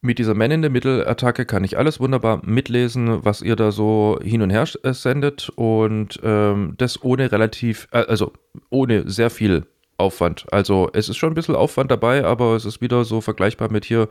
mit 0.00 0.18
dieser 0.18 0.34
Man-in-the-Middle-Attacke 0.34 1.44
kann 1.44 1.64
ich 1.64 1.76
alles 1.76 2.00
wunderbar 2.00 2.40
mitlesen, 2.44 3.24
was 3.24 3.42
ihr 3.42 3.56
da 3.56 3.72
so 3.72 4.18
hin 4.22 4.42
und 4.42 4.50
her 4.50 4.66
äh, 4.82 4.92
sendet 4.92 5.50
und 5.50 6.20
ähm, 6.22 6.74
das 6.78 7.02
ohne 7.02 7.32
relativ, 7.32 7.88
äh, 7.92 8.04
also 8.06 8.32
ohne 8.70 9.08
sehr 9.10 9.30
viel 9.30 9.66
Aufwand. 9.96 10.46
Also 10.52 10.88
es 10.92 11.08
ist 11.08 11.16
schon 11.16 11.32
ein 11.32 11.34
bisschen 11.34 11.56
Aufwand 11.56 11.90
dabei, 11.90 12.24
aber 12.24 12.54
es 12.54 12.64
ist 12.64 12.80
wieder 12.80 13.04
so 13.04 13.20
vergleichbar 13.20 13.70
mit 13.70 13.84
hier, 13.84 14.08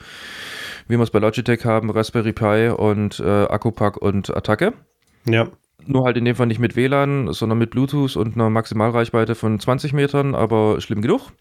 wie 0.88 0.98
wir 0.98 1.04
es 1.04 1.12
bei 1.12 1.20
Logitech 1.20 1.64
haben, 1.64 1.90
Raspberry 1.90 2.34
Pi 2.34 2.70
und 2.76 3.20
äh, 3.22 3.46
Akkupack 3.46 3.98
und 3.98 4.36
Attacke. 4.36 4.74
Ja. 5.26 5.48
Nur 5.86 6.06
halt 6.06 6.18
in 6.18 6.26
dem 6.26 6.36
Fall 6.36 6.48
nicht 6.48 6.60
mit 6.60 6.76
WLAN, 6.76 7.32
sondern 7.34 7.60
mit 7.60 7.70
Bluetooth 7.70 8.16
und 8.18 8.36
einer 8.36 8.50
Maximalreichweite 8.50 9.36
von 9.36 9.60
20 9.60 9.94
Metern, 9.94 10.34
aber 10.34 10.82
schlimm 10.82 11.02
genug. 11.02 11.32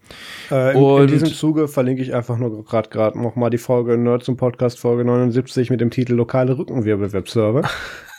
Äh, 0.51 0.77
in, 0.77 1.03
in, 1.03 1.07
diesem 1.09 1.29
Zuge 1.29 1.69
verlinke 1.69 2.03
ich 2.03 2.15
einfach 2.15 2.37
nur 2.37 2.65
gerade 2.65 2.91
gerade 2.91 3.19
nochmal 3.19 3.51
die 3.51 3.59
Folge 3.59 3.97
Nerd 3.97 4.25
zum 4.25 4.37
Podcast 4.37 4.79
Folge 4.79 5.05
79 5.05 5.71
mit 5.71 5.81
dem 5.81 5.91
Titel 5.91 6.15
Lokale 6.15 6.59
Rückenwirbel-Webserver. 6.59 7.63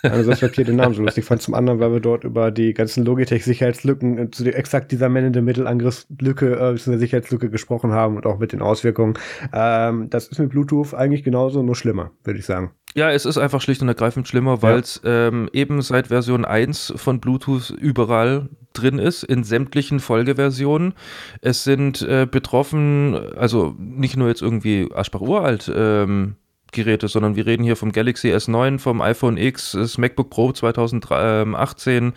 Einerseits, 0.04 0.42
weil 0.42 0.50
ich 0.50 0.56
den 0.66 0.76
Namen 0.76 0.96
so 0.96 1.02
lustig 1.02 1.26
fand, 1.26 1.42
zum 1.42 1.54
anderen, 1.54 1.80
weil 1.80 1.92
wir 1.92 2.00
dort 2.00 2.24
über 2.24 2.52
die 2.52 2.74
ganzen 2.74 3.06
Logitech-Sicherheitslücken, 3.06 4.18
äh, 4.18 4.32
zu 4.32 4.46
exakt 4.46 4.92
dieser 4.92 5.10
Man 5.10 5.26
in 5.26 5.34
the 5.34 5.42
Middle-Angriffslücke, 5.42 6.56
äh, 6.56 6.78
Sicherheitslücke 6.78 7.50
gesprochen 7.50 7.92
haben 7.92 8.16
und 8.16 8.26
auch 8.26 8.40
mit 8.40 8.52
den 8.52 8.62
Auswirkungen. 8.62 9.18
Ähm, 9.54 10.10
das 10.10 10.28
ist 10.28 10.40
mit 10.40 10.50
Bluetooth 10.50 10.94
eigentlich 10.94 11.24
genauso, 11.24 11.64
nur 11.64 11.76
schlimmer, 11.76 12.12
würde 12.24 12.40
ich 12.40 12.46
sagen. 12.46 12.72
Ja, 12.98 13.12
es 13.12 13.28
ist 13.28 13.38
einfach 13.38 13.62
schlicht 13.62 13.84
und 13.84 13.90
ergreifend 13.90 14.28
schlimmer, 14.28 14.64
weil 14.64 14.80
es 14.80 15.02
ja. 15.04 15.28
ähm, 15.28 15.52
eben 15.54 15.84
seit 15.84 16.08
Version 16.08 16.46
1 16.46 16.94
von 16.96 17.20
Bluetooth 17.20 17.70
überall 17.70 18.50
drin 18.74 18.98
ist, 18.98 19.22
in 19.22 19.44
sämtlichen 19.44 20.00
Folgeversionen. 20.00 20.96
Es 21.42 21.64
sind 21.64 22.02
äh, 22.02 22.26
betroffen, 22.26 23.14
also 23.36 23.76
nicht 23.78 24.18
nur 24.18 24.30
jetzt 24.30 24.42
irgendwie 24.42 24.90
Aschbach 24.96 25.22
uralt, 25.22 25.72
ähm, 25.72 26.38
Geräte, 26.78 27.08
sondern 27.08 27.36
wir 27.36 27.46
reden 27.46 27.64
hier 27.64 27.76
vom 27.76 27.92
Galaxy 27.92 28.30
S9, 28.34 28.80
vom 28.80 29.02
iPhone 29.02 29.38
X, 29.38 29.74
das 29.74 29.98
MacBook 29.98 30.30
Pro 30.30 30.52
2018, 30.52 32.14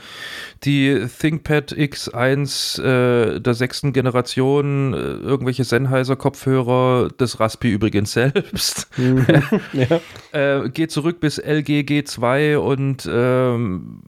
die 0.64 1.06
ThinkPad 1.18 1.72
X1 1.72 2.82
äh, 2.82 3.40
der 3.40 3.54
sechsten 3.54 3.92
Generation, 3.92 4.94
äh, 4.94 4.96
irgendwelche 4.96 5.64
Sennheiser-Kopfhörer, 5.64 7.08
das 7.16 7.40
Raspi 7.40 7.70
übrigens 7.70 8.12
selbst. 8.20 8.88
Mhm. 8.96 9.26
ja. 9.72 10.00
äh, 10.32 10.68
geht 10.68 10.90
zurück 10.90 11.20
bis 11.20 11.38
LG 11.38 11.80
G2 11.80 12.56
und 12.56 13.08
ähm, 13.10 14.02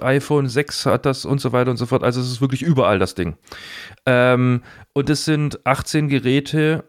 iPhone 0.00 0.48
6 0.48 0.86
hat 0.86 1.06
das 1.06 1.24
und 1.24 1.40
so 1.40 1.52
weiter 1.52 1.70
und 1.70 1.76
so 1.76 1.86
fort. 1.86 2.02
Also 2.02 2.20
es 2.20 2.30
ist 2.30 2.40
wirklich 2.40 2.62
überall 2.62 2.98
das 2.98 3.14
Ding. 3.14 3.36
Ähm, 4.06 4.62
und 4.92 5.10
es 5.10 5.24
sind 5.24 5.64
18 5.66 6.08
Geräte 6.08 6.84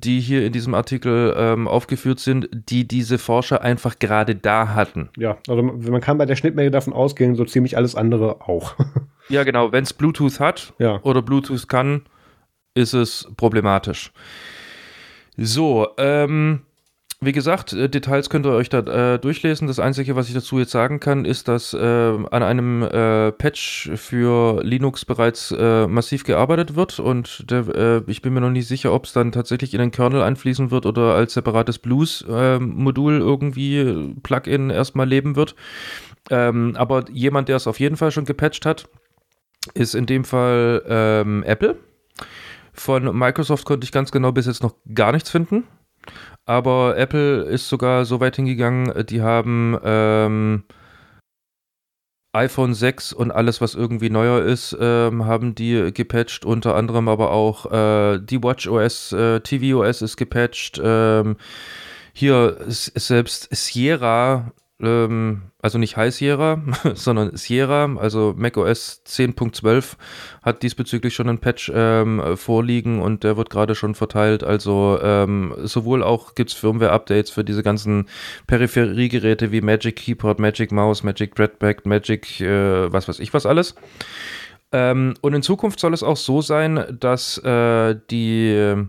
die 0.00 0.20
hier 0.20 0.44
in 0.44 0.52
diesem 0.52 0.74
Artikel 0.74 1.34
ähm, 1.36 1.68
aufgeführt 1.68 2.20
sind, 2.20 2.48
die 2.52 2.86
diese 2.86 3.18
Forscher 3.18 3.62
einfach 3.62 3.98
gerade 3.98 4.34
da 4.34 4.74
hatten. 4.74 5.08
Ja, 5.16 5.38
also 5.48 5.62
man 5.62 6.00
kann 6.00 6.18
bei 6.18 6.26
der 6.26 6.36
Schnittmenge 6.36 6.70
davon 6.70 6.92
ausgehen, 6.92 7.34
so 7.34 7.44
ziemlich 7.44 7.76
alles 7.76 7.94
andere 7.94 8.42
auch. 8.42 8.74
ja, 9.28 9.44
genau. 9.44 9.72
Wenn 9.72 9.84
es 9.84 9.92
Bluetooth 9.92 10.40
hat 10.40 10.74
ja. 10.78 11.00
oder 11.02 11.22
Bluetooth 11.22 11.68
kann, 11.68 12.02
ist 12.74 12.92
es 12.92 13.28
problematisch. 13.36 14.12
So, 15.36 15.88
ähm, 15.98 16.62
wie 17.20 17.32
gesagt, 17.32 17.72
äh, 17.72 17.88
Details 17.88 18.28
könnt 18.28 18.44
ihr 18.44 18.52
euch 18.52 18.68
da 18.68 19.14
äh, 19.14 19.18
durchlesen. 19.18 19.68
Das 19.68 19.78
Einzige, 19.78 20.16
was 20.16 20.28
ich 20.28 20.34
dazu 20.34 20.58
jetzt 20.58 20.70
sagen 20.70 21.00
kann, 21.00 21.24
ist, 21.24 21.48
dass 21.48 21.72
äh, 21.72 21.78
an 21.78 22.42
einem 22.42 22.82
äh, 22.82 23.32
Patch 23.32 23.90
für 23.94 24.62
Linux 24.62 25.06
bereits 25.06 25.50
äh, 25.50 25.86
massiv 25.86 26.24
gearbeitet 26.24 26.76
wird 26.76 27.00
und 27.00 27.50
der, 27.50 27.68
äh, 27.68 28.02
ich 28.06 28.20
bin 28.20 28.34
mir 28.34 28.42
noch 28.42 28.50
nicht 28.50 28.68
sicher, 28.68 28.92
ob 28.92 29.06
es 29.06 29.12
dann 29.12 29.32
tatsächlich 29.32 29.72
in 29.72 29.80
den 29.80 29.92
Kernel 29.92 30.22
einfließen 30.22 30.70
wird 30.70 30.84
oder 30.84 31.14
als 31.14 31.32
separates 31.32 31.78
Blues-Modul 31.78 33.18
irgendwie 33.18 34.14
Plugin 34.22 34.68
erstmal 34.68 35.08
leben 35.08 35.36
wird. 35.36 35.54
Ähm, 36.30 36.74
aber 36.76 37.08
jemand, 37.10 37.48
der 37.48 37.56
es 37.56 37.66
auf 37.66 37.80
jeden 37.80 37.96
Fall 37.96 38.10
schon 38.10 38.24
gepatcht 38.26 38.66
hat, 38.66 38.88
ist 39.72 39.94
in 39.94 40.04
dem 40.04 40.24
Fall 40.24 40.82
ähm, 40.86 41.42
Apple. 41.44 41.76
Von 42.74 43.16
Microsoft 43.16 43.64
konnte 43.64 43.84
ich 43.84 43.92
ganz 43.92 44.12
genau 44.12 44.32
bis 44.32 44.46
jetzt 44.46 44.62
noch 44.62 44.74
gar 44.94 45.12
nichts 45.12 45.30
finden. 45.30 45.64
Aber 46.44 46.96
Apple 46.96 47.42
ist 47.42 47.68
sogar 47.68 48.04
so 48.04 48.20
weit 48.20 48.36
hingegangen, 48.36 49.06
die 49.06 49.22
haben 49.22 49.78
ähm, 49.84 50.64
iPhone 52.36 52.74
6 52.74 53.12
und 53.14 53.30
alles, 53.30 53.60
was 53.60 53.74
irgendwie 53.74 54.10
neuer 54.10 54.42
ist, 54.42 54.76
ähm, 54.78 55.24
haben 55.24 55.54
die 55.54 55.92
gepatcht. 55.92 56.44
Unter 56.44 56.74
anderem 56.74 57.08
aber 57.08 57.30
auch 57.30 57.72
äh, 57.72 58.18
die 58.20 58.42
WatchOS, 58.42 59.12
äh, 59.12 59.40
tvOS 59.40 60.02
ist 60.02 60.16
gepatcht. 60.16 60.80
Ähm, 60.82 61.36
hier 62.12 62.58
selbst 62.68 63.48
Sierra 63.54 64.52
ähm, 64.80 65.42
also 65.60 65.78
nicht 65.78 65.96
High 65.96 66.14
Sierra, 66.14 66.62
sondern 66.94 67.36
Sierra, 67.36 67.96
also 67.96 68.34
macOS 68.36 69.02
10.12 69.06 69.96
hat 70.42 70.62
diesbezüglich 70.62 71.14
schon 71.14 71.28
einen 71.28 71.38
Patch 71.38 71.70
ähm, 71.74 72.36
vorliegen 72.36 73.00
und 73.00 73.24
der 73.24 73.36
wird 73.36 73.50
gerade 73.50 73.74
schon 73.74 73.94
verteilt. 73.94 74.44
Also 74.44 74.98
ähm, 75.02 75.54
sowohl 75.62 76.02
auch 76.02 76.34
gibt 76.34 76.50
es 76.50 76.56
Firmware-Updates 76.56 77.30
für 77.30 77.44
diese 77.44 77.62
ganzen 77.62 78.06
Peripheriegeräte 78.46 79.50
wie 79.50 79.60
Magic 79.60 79.96
Keyboard, 79.96 80.38
Magic 80.38 80.72
Mouse, 80.72 81.02
Magic 81.02 81.34
Dreadback, 81.34 81.86
Magic, 81.86 82.40
äh, 82.40 82.92
was 82.92 83.08
weiß 83.08 83.18
ich 83.20 83.32
was 83.32 83.46
alles. 83.46 83.74
Ähm, 84.72 85.14
und 85.20 85.32
in 85.34 85.42
Zukunft 85.42 85.80
soll 85.80 85.94
es 85.94 86.02
auch 86.02 86.16
so 86.16 86.42
sein, 86.42 86.98
dass 87.00 87.38
äh, 87.38 87.96
die 88.10 88.86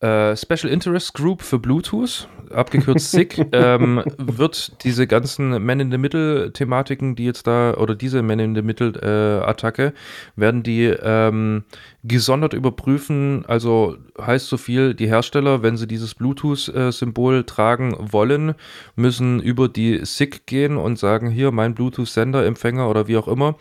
äh, 0.00 0.36
Special 0.36 0.70
Interest 0.70 1.14
Group 1.14 1.42
für 1.42 1.58
Bluetooth, 1.58 2.28
abgekürzt 2.50 3.10
SIG, 3.10 3.46
ähm, 3.52 4.02
wird 4.18 4.82
diese 4.84 5.06
ganzen 5.06 5.64
Man-in-the-Middle-Thematiken, 5.64 7.16
die 7.16 7.24
jetzt 7.24 7.46
da, 7.46 7.74
oder 7.74 7.94
diese 7.94 8.22
Man-in-the-Middle-Attacke, 8.22 9.86
äh, 9.86 9.92
werden 10.36 10.62
die 10.62 10.84
ähm, 10.84 11.64
gesondert 12.04 12.52
überprüfen. 12.52 13.44
Also 13.46 13.96
heißt 14.20 14.48
so 14.48 14.56
viel, 14.56 14.94
die 14.94 15.08
Hersteller, 15.08 15.62
wenn 15.62 15.76
sie 15.76 15.86
dieses 15.86 16.14
Bluetooth-Symbol 16.14 17.44
tragen 17.44 17.96
wollen, 17.98 18.54
müssen 18.94 19.40
über 19.40 19.68
die 19.68 20.04
SIG 20.04 20.46
gehen 20.46 20.76
und 20.76 20.98
sagen, 20.98 21.30
hier 21.30 21.50
mein 21.52 21.74
Bluetooth-Sender, 21.74 22.44
Empfänger 22.44 22.88
oder 22.88 23.08
wie 23.08 23.16
auch 23.16 23.28
immer, 23.28 23.56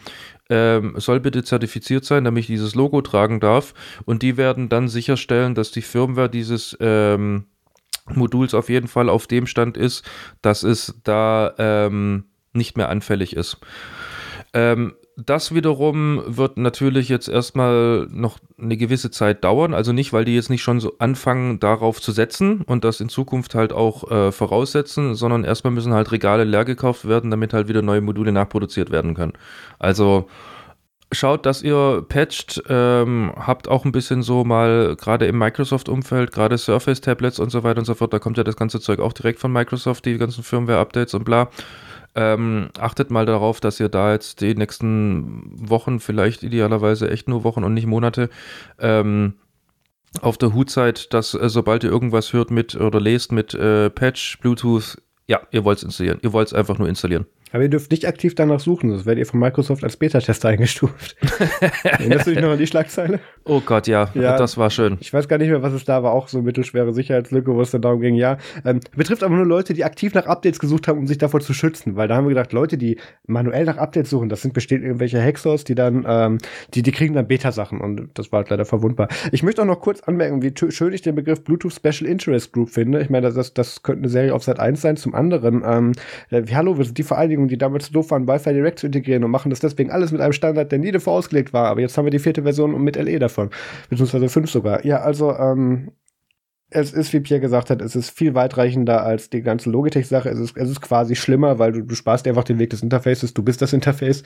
ähm, 0.49 0.93
soll 0.97 1.19
bitte 1.19 1.43
zertifiziert 1.43 2.05
sein, 2.05 2.23
damit 2.23 2.41
ich 2.41 2.47
dieses 2.47 2.75
Logo 2.75 3.01
tragen 3.01 3.39
darf. 3.39 3.73
Und 4.05 4.21
die 4.21 4.37
werden 4.37 4.69
dann 4.69 4.87
sicherstellen, 4.87 5.55
dass 5.55 5.71
die 5.71 5.81
Firmware 5.81 6.29
dieses 6.29 6.77
ähm, 6.79 7.45
Moduls 8.13 8.53
auf 8.53 8.69
jeden 8.69 8.87
Fall 8.87 9.09
auf 9.09 9.27
dem 9.27 9.47
Stand 9.47 9.77
ist, 9.77 10.03
dass 10.41 10.63
es 10.63 10.99
da 11.03 11.53
ähm, 11.57 12.25
nicht 12.53 12.77
mehr 12.77 12.89
anfällig 12.89 13.35
ist. 13.35 13.59
Ähm, 14.53 14.93
das 15.17 15.55
wiederum 15.55 16.21
wird 16.25 16.57
natürlich 16.57 17.07
jetzt 17.07 17.29
erstmal 17.29 18.07
noch 18.11 18.37
eine 18.59 18.75
gewisse 18.75 19.11
Zeit 19.11 19.43
dauern. 19.45 19.73
Also 19.73 19.93
nicht, 19.93 20.11
weil 20.11 20.25
die 20.25 20.35
jetzt 20.35 20.49
nicht 20.49 20.61
schon 20.61 20.81
so 20.81 20.93
anfangen, 20.99 21.59
darauf 21.59 22.01
zu 22.01 22.11
setzen 22.11 22.61
und 22.61 22.83
das 22.83 22.99
in 22.99 23.07
Zukunft 23.07 23.55
halt 23.55 23.71
auch 23.71 24.11
äh, 24.11 24.31
voraussetzen, 24.33 25.15
sondern 25.15 25.45
erstmal 25.45 25.71
müssen 25.71 25.93
halt 25.93 26.11
Regale 26.11 26.43
leer 26.43 26.65
gekauft 26.65 27.07
werden, 27.07 27.31
damit 27.31 27.53
halt 27.53 27.69
wieder 27.69 27.81
neue 27.81 28.01
Module 28.01 28.33
nachproduziert 28.33 28.91
werden 28.91 29.13
können. 29.13 29.33
Also 29.79 30.27
schaut, 31.15 31.45
dass 31.45 31.61
ihr 31.61 32.05
patcht, 32.07 32.61
ähm, 32.69 33.31
habt 33.35 33.67
auch 33.67 33.85
ein 33.85 33.91
bisschen 33.91 34.21
so 34.23 34.43
mal, 34.43 34.95
gerade 34.95 35.25
im 35.25 35.37
Microsoft-Umfeld, 35.37 36.31
gerade 36.31 36.57
Surface-Tablets 36.57 37.39
und 37.39 37.49
so 37.51 37.63
weiter 37.63 37.79
und 37.79 37.85
so 37.85 37.95
fort, 37.95 38.13
da 38.13 38.19
kommt 38.19 38.37
ja 38.37 38.43
das 38.43 38.55
ganze 38.55 38.79
Zeug 38.79 38.99
auch 38.99 39.13
direkt 39.13 39.39
von 39.39 39.51
Microsoft, 39.51 40.05
die 40.05 40.17
ganzen 40.17 40.43
Firmware-Updates 40.43 41.13
und 41.13 41.23
bla. 41.23 41.49
Ähm, 42.17 42.69
achtet 42.79 43.11
mal 43.11 43.25
darauf, 43.25 43.59
dass 43.59 43.79
ihr 43.79 43.89
da 43.89 44.13
jetzt 44.13 44.39
die 44.39 44.55
nächsten 44.55 45.51
Wochen, 45.69 45.99
vielleicht 45.99 46.43
idealerweise 46.43 47.09
echt 47.09 47.27
nur 47.27 47.43
Wochen 47.43 47.63
und 47.63 47.73
nicht 47.73 47.87
Monate, 47.87 48.29
ähm, 48.79 49.33
auf 50.21 50.37
der 50.37 50.53
Hut 50.53 50.69
seid, 50.69 51.13
dass 51.13 51.33
äh, 51.33 51.49
sobald 51.49 51.83
ihr 51.83 51.89
irgendwas 51.89 52.31
hört 52.31 52.51
mit 52.51 52.75
oder 52.75 53.01
lest 53.01 53.31
mit 53.31 53.53
äh, 53.53 53.89
Patch, 53.89 54.39
Bluetooth, 54.39 54.97
ja, 55.27 55.41
ihr 55.51 55.65
wollt 55.65 55.79
es 55.79 55.83
installieren. 55.83 56.19
Ihr 56.21 56.31
wollt 56.33 56.47
es 56.47 56.53
einfach 56.53 56.77
nur 56.77 56.87
installieren. 56.87 57.25
Aber 57.55 57.63
ihr 57.63 57.69
dürft 57.69 57.89
nicht 57.89 58.05
aktiv 58.05 58.35
danach 58.35 58.59
suchen, 58.59 58.89
sonst 58.89 59.05
werdet 59.05 59.19
ihr 59.19 59.25
von 59.25 59.39
Microsoft 59.39 59.85
als 59.85 59.95
Beta-Tester 59.95 60.49
eingestuft. 60.49 61.15
Erinnerst 61.85 62.27
du 62.27 62.31
dich 62.31 62.41
noch 62.41 62.49
an 62.49 62.57
die 62.57 62.67
Schlagzeile? 62.67 63.21
Oh 63.45 63.61
Gott, 63.65 63.87
ja. 63.87 64.09
ja. 64.13 64.37
Das 64.37 64.57
war 64.57 64.69
schön. 64.69 64.97
Ich 64.99 65.13
weiß 65.13 65.29
gar 65.29 65.37
nicht 65.37 65.47
mehr, 65.47 65.61
was 65.61 65.71
es 65.71 65.85
da 65.85 66.03
war. 66.03 66.11
Auch 66.11 66.27
so 66.27 66.41
mittelschwere 66.41 66.93
Sicherheitslücke, 66.93 67.53
wo 67.55 67.61
es 67.61 67.71
dann 67.71 67.81
darum 67.81 68.01
ging, 68.01 68.15
ja. 68.15 68.39
Ähm, 68.65 68.81
betrifft 68.93 69.23
aber 69.23 69.35
nur 69.35 69.45
Leute, 69.45 69.73
die 69.73 69.85
aktiv 69.85 70.13
nach 70.13 70.25
Updates 70.25 70.59
gesucht 70.59 70.89
haben, 70.89 70.99
um 70.99 71.07
sich 71.07 71.17
davor 71.17 71.39
zu 71.39 71.53
schützen. 71.53 71.95
Weil 71.95 72.09
da 72.09 72.17
haben 72.17 72.25
wir 72.25 72.29
gedacht, 72.31 72.51
Leute, 72.51 72.77
die 72.77 72.97
manuell 73.25 73.63
nach 73.63 73.77
Updates 73.77 74.09
suchen, 74.09 74.27
das 74.27 74.41
sind 74.41 74.53
bestimmt 74.53 74.83
irgendwelche 74.83 75.21
Hexers, 75.21 75.63
die 75.63 75.75
dann, 75.75 76.05
ähm, 76.05 76.39
die, 76.73 76.81
die 76.81 76.91
kriegen 76.91 77.13
dann 77.13 77.25
Beta-Sachen. 77.25 77.79
Und 77.79 78.09
das 78.15 78.33
war 78.33 78.39
halt 78.39 78.49
leider 78.49 78.65
verwundbar. 78.65 79.07
Ich 79.31 79.43
möchte 79.43 79.61
auch 79.61 79.65
noch 79.65 79.79
kurz 79.79 80.01
anmerken, 80.01 80.41
wie 80.41 80.51
schön 80.71 80.91
ich 80.91 81.03
den 81.03 81.15
Begriff 81.15 81.41
Bluetooth 81.41 81.71
Special 81.71 82.05
Interest 82.05 82.51
Group 82.51 82.69
finde. 82.69 83.01
Ich 83.01 83.09
meine, 83.09 83.31
das, 83.31 83.53
das 83.53 83.81
könnte 83.81 84.01
eine 84.01 84.09
Serie 84.09 84.35
auf 84.35 84.43
Sat 84.43 84.59
1 84.59 84.81
sein. 84.81 84.97
Zum 84.97 85.15
anderen, 85.15 85.63
ähm, 85.65 85.93
äh, 86.31 86.43
hallo, 86.53 86.77
wir 86.77 86.83
sind 86.83 86.97
die 86.97 87.03
Vereinigung, 87.03 87.44
die 87.47 87.57
damals 87.57 87.87
so 87.87 87.93
doof 87.93 88.11
waren, 88.11 88.27
Wi-Fi 88.27 88.53
Direct 88.53 88.79
zu 88.79 88.87
integrieren 88.87 89.23
und 89.23 89.31
machen 89.31 89.49
das 89.49 89.59
deswegen 89.59 89.91
alles 89.91 90.11
mit 90.11 90.21
einem 90.21 90.33
Standard, 90.33 90.71
der 90.71 90.79
nie 90.79 90.91
davor 90.91 91.13
ausgelegt 91.13 91.53
war. 91.53 91.67
Aber 91.67 91.81
jetzt 91.81 91.97
haben 91.97 92.05
wir 92.05 92.11
die 92.11 92.19
vierte 92.19 92.43
Version 92.43 92.83
mit 92.83 92.95
LE 92.95 93.19
davon. 93.19 93.49
Beziehungsweise 93.89 94.29
fünf 94.29 94.49
sogar. 94.49 94.85
Ja, 94.85 95.01
also, 95.01 95.33
ähm, 95.35 95.91
es 96.75 96.91
ist, 96.91 97.13
wie 97.13 97.21
Pierre 97.21 97.39
gesagt 97.39 97.69
hat, 97.69 97.81
es 97.81 97.95
ist 97.95 98.09
viel 98.09 98.35
weitreichender 98.35 99.03
als 99.03 99.29
die 99.29 99.41
ganze 99.41 99.69
Logitech-Sache. 99.69 100.29
Es 100.29 100.39
ist, 100.39 100.57
es 100.57 100.69
ist 100.69 100.81
quasi 100.81 101.15
schlimmer, 101.15 101.57
weil 101.57 101.71
du, 101.71 101.81
du 101.81 101.95
sparst 101.95 102.25
dir 102.25 102.31
einfach 102.31 102.43
den 102.43 102.59
Weg 102.59 102.69
des 102.71 102.83
Interfaces, 102.83 103.33
du 103.33 103.43
bist 103.43 103.61
das 103.61 103.71
Interface. 103.71 104.23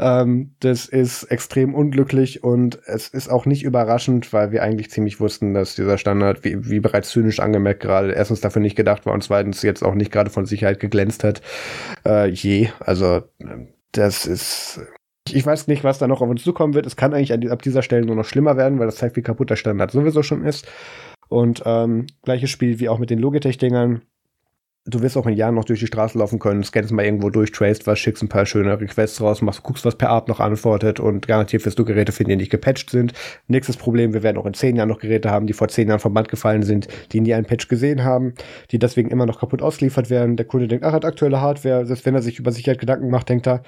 Ähm, 0.00 0.54
das 0.60 0.86
ist 0.86 1.24
extrem 1.24 1.74
unglücklich 1.74 2.42
und 2.42 2.80
es 2.86 3.08
ist 3.08 3.30
auch 3.30 3.46
nicht 3.46 3.62
überraschend, 3.62 4.32
weil 4.32 4.50
wir 4.50 4.64
eigentlich 4.64 4.90
ziemlich 4.90 5.20
wussten, 5.20 5.54
dass 5.54 5.76
dieser 5.76 5.96
Standard, 5.96 6.44
wie, 6.44 6.68
wie 6.68 6.80
bereits 6.80 7.10
zynisch 7.10 7.38
angemerkt, 7.38 7.80
gerade 7.80 8.12
erstens 8.12 8.40
dafür 8.40 8.62
nicht 8.62 8.76
gedacht 8.76 9.06
war 9.06 9.14
und 9.14 9.22
zweitens 9.22 9.62
jetzt 9.62 9.84
auch 9.84 9.94
nicht 9.94 10.10
gerade 10.10 10.30
von 10.30 10.44
Sicherheit 10.44 10.80
geglänzt 10.80 11.22
hat. 11.22 11.40
Äh, 12.04 12.30
je. 12.30 12.68
Also, 12.80 13.22
das 13.92 14.26
ist 14.26 14.80
ich 15.30 15.46
weiß 15.46 15.68
nicht, 15.68 15.84
was 15.84 15.98
da 15.98 16.08
noch 16.08 16.20
auf 16.20 16.28
uns 16.28 16.42
zukommen 16.42 16.74
wird. 16.74 16.84
Es 16.84 16.96
kann 16.96 17.14
eigentlich 17.14 17.50
ab 17.52 17.62
dieser 17.62 17.82
Stelle 17.82 18.04
nur 18.04 18.16
noch 18.16 18.24
schlimmer 18.24 18.56
werden, 18.56 18.80
weil 18.80 18.86
das 18.86 18.96
zeigt, 18.96 19.16
wie 19.16 19.22
kaputt 19.22 19.50
der 19.50 19.56
Standard 19.56 19.92
sowieso 19.92 20.24
schon 20.24 20.44
ist. 20.44 20.66
Und 21.32 21.62
ähm, 21.64 22.06
gleiches 22.22 22.50
Spiel 22.50 22.78
wie 22.78 22.88
auch 22.88 22.98
mit 22.98 23.10
den 23.10 23.18
Logitech-Dingern. 23.18 24.02
Du 24.84 25.00
wirst 25.00 25.16
auch 25.16 25.28
in 25.28 25.36
Jahren 25.36 25.54
noch 25.54 25.64
durch 25.64 25.78
die 25.78 25.86
Straße 25.86 26.18
laufen 26.18 26.40
können, 26.40 26.64
scannst 26.64 26.90
mal 26.90 27.04
irgendwo 27.04 27.30
durch, 27.30 27.52
traced 27.52 27.86
was, 27.86 28.00
schickst 28.00 28.20
ein 28.20 28.28
paar 28.28 28.46
schöne 28.46 28.80
Requests 28.80 29.20
raus, 29.20 29.40
machst, 29.40 29.62
guckst, 29.62 29.84
was 29.84 29.96
per 29.96 30.10
Art 30.10 30.26
noch 30.26 30.40
antwortet 30.40 30.98
und 30.98 31.28
garantiert 31.28 31.64
wirst 31.64 31.78
du 31.78 31.84
Geräte 31.84 32.10
finden, 32.10 32.30
die 32.30 32.36
nicht 32.36 32.50
gepatcht 32.50 32.90
sind. 32.90 33.12
Nächstes 33.46 33.76
Problem, 33.76 34.12
wir 34.12 34.24
werden 34.24 34.38
auch 34.38 34.46
in 34.46 34.54
zehn 34.54 34.74
Jahren 34.74 34.88
noch 34.88 34.98
Geräte 34.98 35.30
haben, 35.30 35.46
die 35.46 35.52
vor 35.52 35.68
zehn 35.68 35.86
Jahren 35.86 36.00
vom 36.00 36.12
Band 36.12 36.28
gefallen 36.28 36.64
sind, 36.64 36.88
die 37.12 37.20
nie 37.20 37.32
einen 37.32 37.46
Patch 37.46 37.68
gesehen 37.68 38.02
haben, 38.02 38.34
die 38.72 38.80
deswegen 38.80 39.10
immer 39.10 39.24
noch 39.24 39.38
kaputt 39.38 39.62
ausgeliefert 39.62 40.10
werden. 40.10 40.36
Der 40.36 40.46
Kunde 40.46 40.66
denkt, 40.66 40.84
ach, 40.84 40.92
hat 40.92 41.04
aktuelle 41.04 41.40
Hardware, 41.40 41.86
selbst 41.86 42.04
wenn 42.04 42.16
er 42.16 42.22
sich 42.22 42.40
über 42.40 42.50
Sicherheit 42.50 42.80
Gedanken 42.80 43.08
macht, 43.08 43.28
denkt 43.28 43.46
er, 43.46 43.62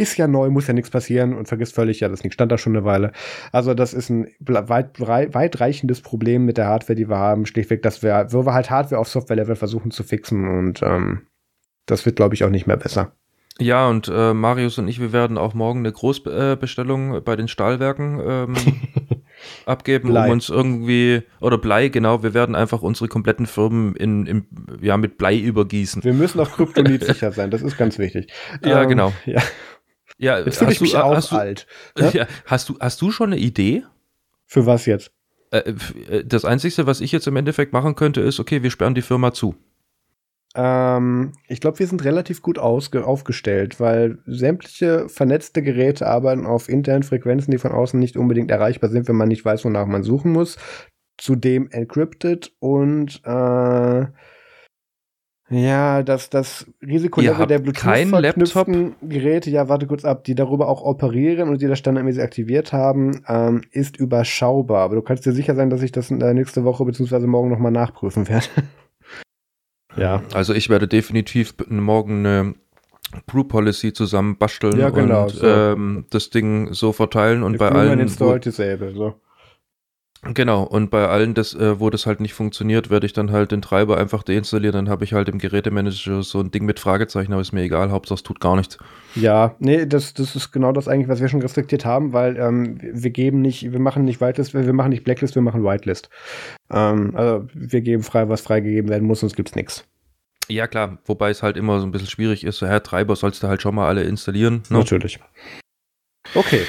ist 0.00 0.16
ja 0.16 0.26
neu, 0.26 0.50
muss 0.50 0.66
ja 0.66 0.72
nichts 0.72 0.90
passieren 0.90 1.34
und 1.34 1.46
vergisst 1.46 1.74
völlig, 1.74 2.00
ja, 2.00 2.08
das 2.08 2.20
Ding 2.20 2.30
stand 2.30 2.50
da 2.50 2.58
schon 2.58 2.74
eine 2.74 2.84
Weile. 2.84 3.12
Also 3.52 3.74
das 3.74 3.92
ist 3.92 4.08
ein 4.08 4.28
weit, 4.40 4.98
weitreichendes 4.98 6.00
Problem 6.00 6.46
mit 6.46 6.56
der 6.56 6.66
Hardware, 6.66 6.96
die 6.96 7.08
wir 7.08 7.18
haben. 7.18 7.44
Schlichtweg, 7.44 7.82
dass 7.82 8.02
wir, 8.02 8.28
wo 8.30 8.46
wir 8.46 8.54
halt 8.54 8.70
Hardware 8.70 9.00
auf 9.00 9.08
Software-Level 9.08 9.56
versuchen 9.56 9.90
zu 9.90 10.02
fixen 10.02 10.48
und 10.48 10.82
ähm, 10.82 11.26
das 11.86 12.06
wird, 12.06 12.16
glaube 12.16 12.34
ich, 12.34 12.44
auch 12.44 12.50
nicht 12.50 12.66
mehr 12.66 12.76
besser. 12.76 13.12
Ja, 13.60 13.88
und 13.88 14.10
äh, 14.12 14.32
Marius 14.32 14.78
und 14.78 14.88
ich, 14.88 15.00
wir 15.00 15.12
werden 15.12 15.36
auch 15.36 15.52
morgen 15.52 15.80
eine 15.80 15.92
Großbestellung 15.92 17.16
äh, 17.16 17.20
bei 17.20 17.36
den 17.36 17.46
Stahlwerken 17.46 18.20
ähm, 18.24 18.54
abgeben, 19.66 20.08
Blei. 20.08 20.26
um 20.26 20.32
uns 20.32 20.48
irgendwie, 20.48 21.22
oder 21.40 21.58
Blei, 21.58 21.88
genau, 21.88 22.22
wir 22.22 22.32
werden 22.32 22.54
einfach 22.54 22.80
unsere 22.80 23.08
kompletten 23.08 23.46
Firmen 23.46 23.94
in, 23.96 24.26
in 24.26 24.46
ja, 24.80 24.96
mit 24.96 25.18
Blei 25.18 25.38
übergießen. 25.38 26.02
Wir 26.02 26.14
müssen 26.14 26.40
auch 26.40 26.50
Kryptonit 26.52 27.04
sicher 27.04 27.32
sein, 27.32 27.50
das 27.50 27.60
ist 27.60 27.76
ganz 27.76 27.98
wichtig. 27.98 28.32
Ja, 28.64 28.82
ähm, 28.82 28.88
genau. 28.88 29.12
Ja. 29.26 29.42
Ja, 30.20 30.38
jetzt 30.38 30.58
fühle 30.58 30.72
ich 30.72 30.82
mich 30.82 30.92
du, 30.92 30.98
auch 30.98 31.32
alt. 31.32 31.66
Du, 31.94 32.04
ja? 32.04 32.10
Ja, 32.10 32.26
hast, 32.44 32.68
du, 32.68 32.76
hast 32.78 33.00
du 33.00 33.10
schon 33.10 33.32
eine 33.32 33.40
Idee? 33.40 33.84
Für 34.46 34.66
was 34.66 34.84
jetzt? 34.84 35.12
Äh, 35.50 35.74
äh, 36.10 36.24
das 36.26 36.44
Einzige, 36.44 36.86
was 36.86 37.00
ich 37.00 37.10
jetzt 37.10 37.26
im 37.26 37.36
Endeffekt 37.36 37.72
machen 37.72 37.94
könnte, 37.94 38.20
ist, 38.20 38.38
okay, 38.38 38.62
wir 38.62 38.70
sperren 38.70 38.94
die 38.94 39.02
Firma 39.02 39.32
zu. 39.32 39.54
Ähm, 40.54 41.32
ich 41.48 41.60
glaube, 41.60 41.78
wir 41.78 41.86
sind 41.86 42.04
relativ 42.04 42.42
gut 42.42 42.58
aufgestellt, 42.58 43.80
weil 43.80 44.18
sämtliche 44.26 45.08
vernetzte 45.08 45.62
Geräte 45.62 46.06
arbeiten 46.06 46.44
auf 46.44 46.68
internen 46.68 47.02
Frequenzen, 47.02 47.50
die 47.50 47.58
von 47.58 47.72
außen 47.72 47.98
nicht 47.98 48.18
unbedingt 48.18 48.50
erreichbar 48.50 48.90
sind, 48.90 49.08
wenn 49.08 49.16
man 49.16 49.28
nicht 49.28 49.44
weiß, 49.44 49.64
wonach 49.64 49.86
man 49.86 50.02
suchen 50.02 50.32
muss. 50.32 50.58
Zudem 51.16 51.70
encrypted 51.70 52.52
und 52.58 53.22
äh, 53.24 54.06
ja, 55.50 56.04
das, 56.04 56.30
das 56.30 56.64
Risikolevel 56.80 57.46
der 57.46 57.58
Bluetooth-verknüpften 57.58 58.94
Geräte, 59.02 59.50
ja, 59.50 59.68
warte 59.68 59.88
kurz 59.88 60.04
ab, 60.04 60.22
die 60.22 60.36
darüber 60.36 60.68
auch 60.68 60.82
operieren 60.82 61.48
und 61.48 61.60
die 61.60 61.66
das 61.66 61.80
standardmäßig 61.80 62.22
aktiviert 62.22 62.72
haben, 62.72 63.24
ähm, 63.26 63.62
ist 63.72 63.96
überschaubar. 63.96 64.82
Aber 64.82 64.94
du 64.94 65.02
kannst 65.02 65.26
dir 65.26 65.32
sicher 65.32 65.56
sein, 65.56 65.68
dass 65.68 65.82
ich 65.82 65.90
das 65.90 66.10
nächste 66.10 66.62
Woche 66.62 66.84
bzw. 66.84 67.26
morgen 67.26 67.50
nochmal 67.50 67.72
nachprüfen 67.72 68.28
werde. 68.28 68.46
ja. 69.96 70.22
Also 70.32 70.54
ich 70.54 70.70
werde 70.70 70.86
definitiv 70.86 71.54
morgen 71.68 72.24
eine 72.24 72.54
Brew 73.26 73.42
Policy 73.42 73.92
zusammen 73.92 74.38
basteln 74.38 74.78
ja, 74.78 74.90
genau, 74.90 75.24
und 75.24 75.30
so. 75.30 75.46
ähm, 75.46 76.06
das 76.10 76.30
Ding 76.30 76.72
so 76.72 76.92
verteilen 76.92 77.42
und 77.42 77.54
If 77.54 77.58
bei 77.58 77.70
allen. 77.70 77.98
Installed 77.98 78.44
disable, 78.44 78.94
so. 78.94 79.14
Genau, 80.22 80.64
und 80.64 80.90
bei 80.90 81.08
allen, 81.08 81.32
das, 81.32 81.54
äh, 81.54 81.80
wo 81.80 81.88
das 81.88 82.04
halt 82.04 82.20
nicht 82.20 82.34
funktioniert, 82.34 82.90
werde 82.90 83.06
ich 83.06 83.14
dann 83.14 83.32
halt 83.32 83.52
den 83.52 83.62
Treiber 83.62 83.96
einfach 83.96 84.22
deinstallieren. 84.22 84.74
Dann 84.74 84.88
habe 84.90 85.02
ich 85.02 85.14
halt 85.14 85.30
im 85.30 85.38
Gerätemanager 85.38 86.22
so 86.22 86.40
ein 86.40 86.50
Ding 86.50 86.66
mit 86.66 86.78
Fragezeichen, 86.78 87.32
aber 87.32 87.40
ist 87.40 87.52
mir 87.52 87.62
egal, 87.62 87.90
Hauptsache 87.90 88.16
es 88.16 88.22
tut 88.22 88.38
gar 88.38 88.54
nichts. 88.54 88.76
Ja, 89.14 89.56
nee, 89.60 89.86
das, 89.86 90.12
das 90.12 90.36
ist 90.36 90.52
genau 90.52 90.72
das 90.72 90.88
eigentlich, 90.88 91.08
was 91.08 91.22
wir 91.22 91.28
schon 91.28 91.40
restriktiert 91.40 91.86
haben, 91.86 92.12
weil 92.12 92.36
ähm, 92.36 92.78
wir 92.82 93.10
geben 93.10 93.40
nicht, 93.40 93.72
wir 93.72 93.80
machen 93.80 94.04
nicht 94.04 94.20
Whitelist, 94.20 94.52
wir 94.52 94.72
machen 94.74 94.90
nicht 94.90 95.04
Blacklist, 95.04 95.36
wir 95.36 95.42
machen 95.42 95.64
Whitelist. 95.64 96.10
Ähm, 96.70 97.16
also 97.16 97.46
wir 97.54 97.80
geben 97.80 98.02
frei, 98.02 98.28
was 98.28 98.42
freigegeben 98.42 98.90
werden 98.90 99.08
muss, 99.08 99.20
sonst 99.20 99.36
gibt's 99.36 99.54
nichts. 99.54 99.86
Ja, 100.48 100.66
klar, 100.66 100.98
wobei 101.06 101.30
es 101.30 101.42
halt 101.42 101.56
immer 101.56 101.80
so 101.80 101.86
ein 101.86 101.92
bisschen 101.92 102.08
schwierig 102.08 102.44
ist. 102.44 102.58
So, 102.58 102.66
Herr 102.66 102.82
Treiber 102.82 103.16
sollst 103.16 103.42
du 103.42 103.48
halt 103.48 103.62
schon 103.62 103.74
mal 103.74 103.88
alle 103.88 104.02
installieren. 104.02 104.64
Ne? 104.68 104.78
Natürlich. 104.78 105.18
Okay. 106.34 106.62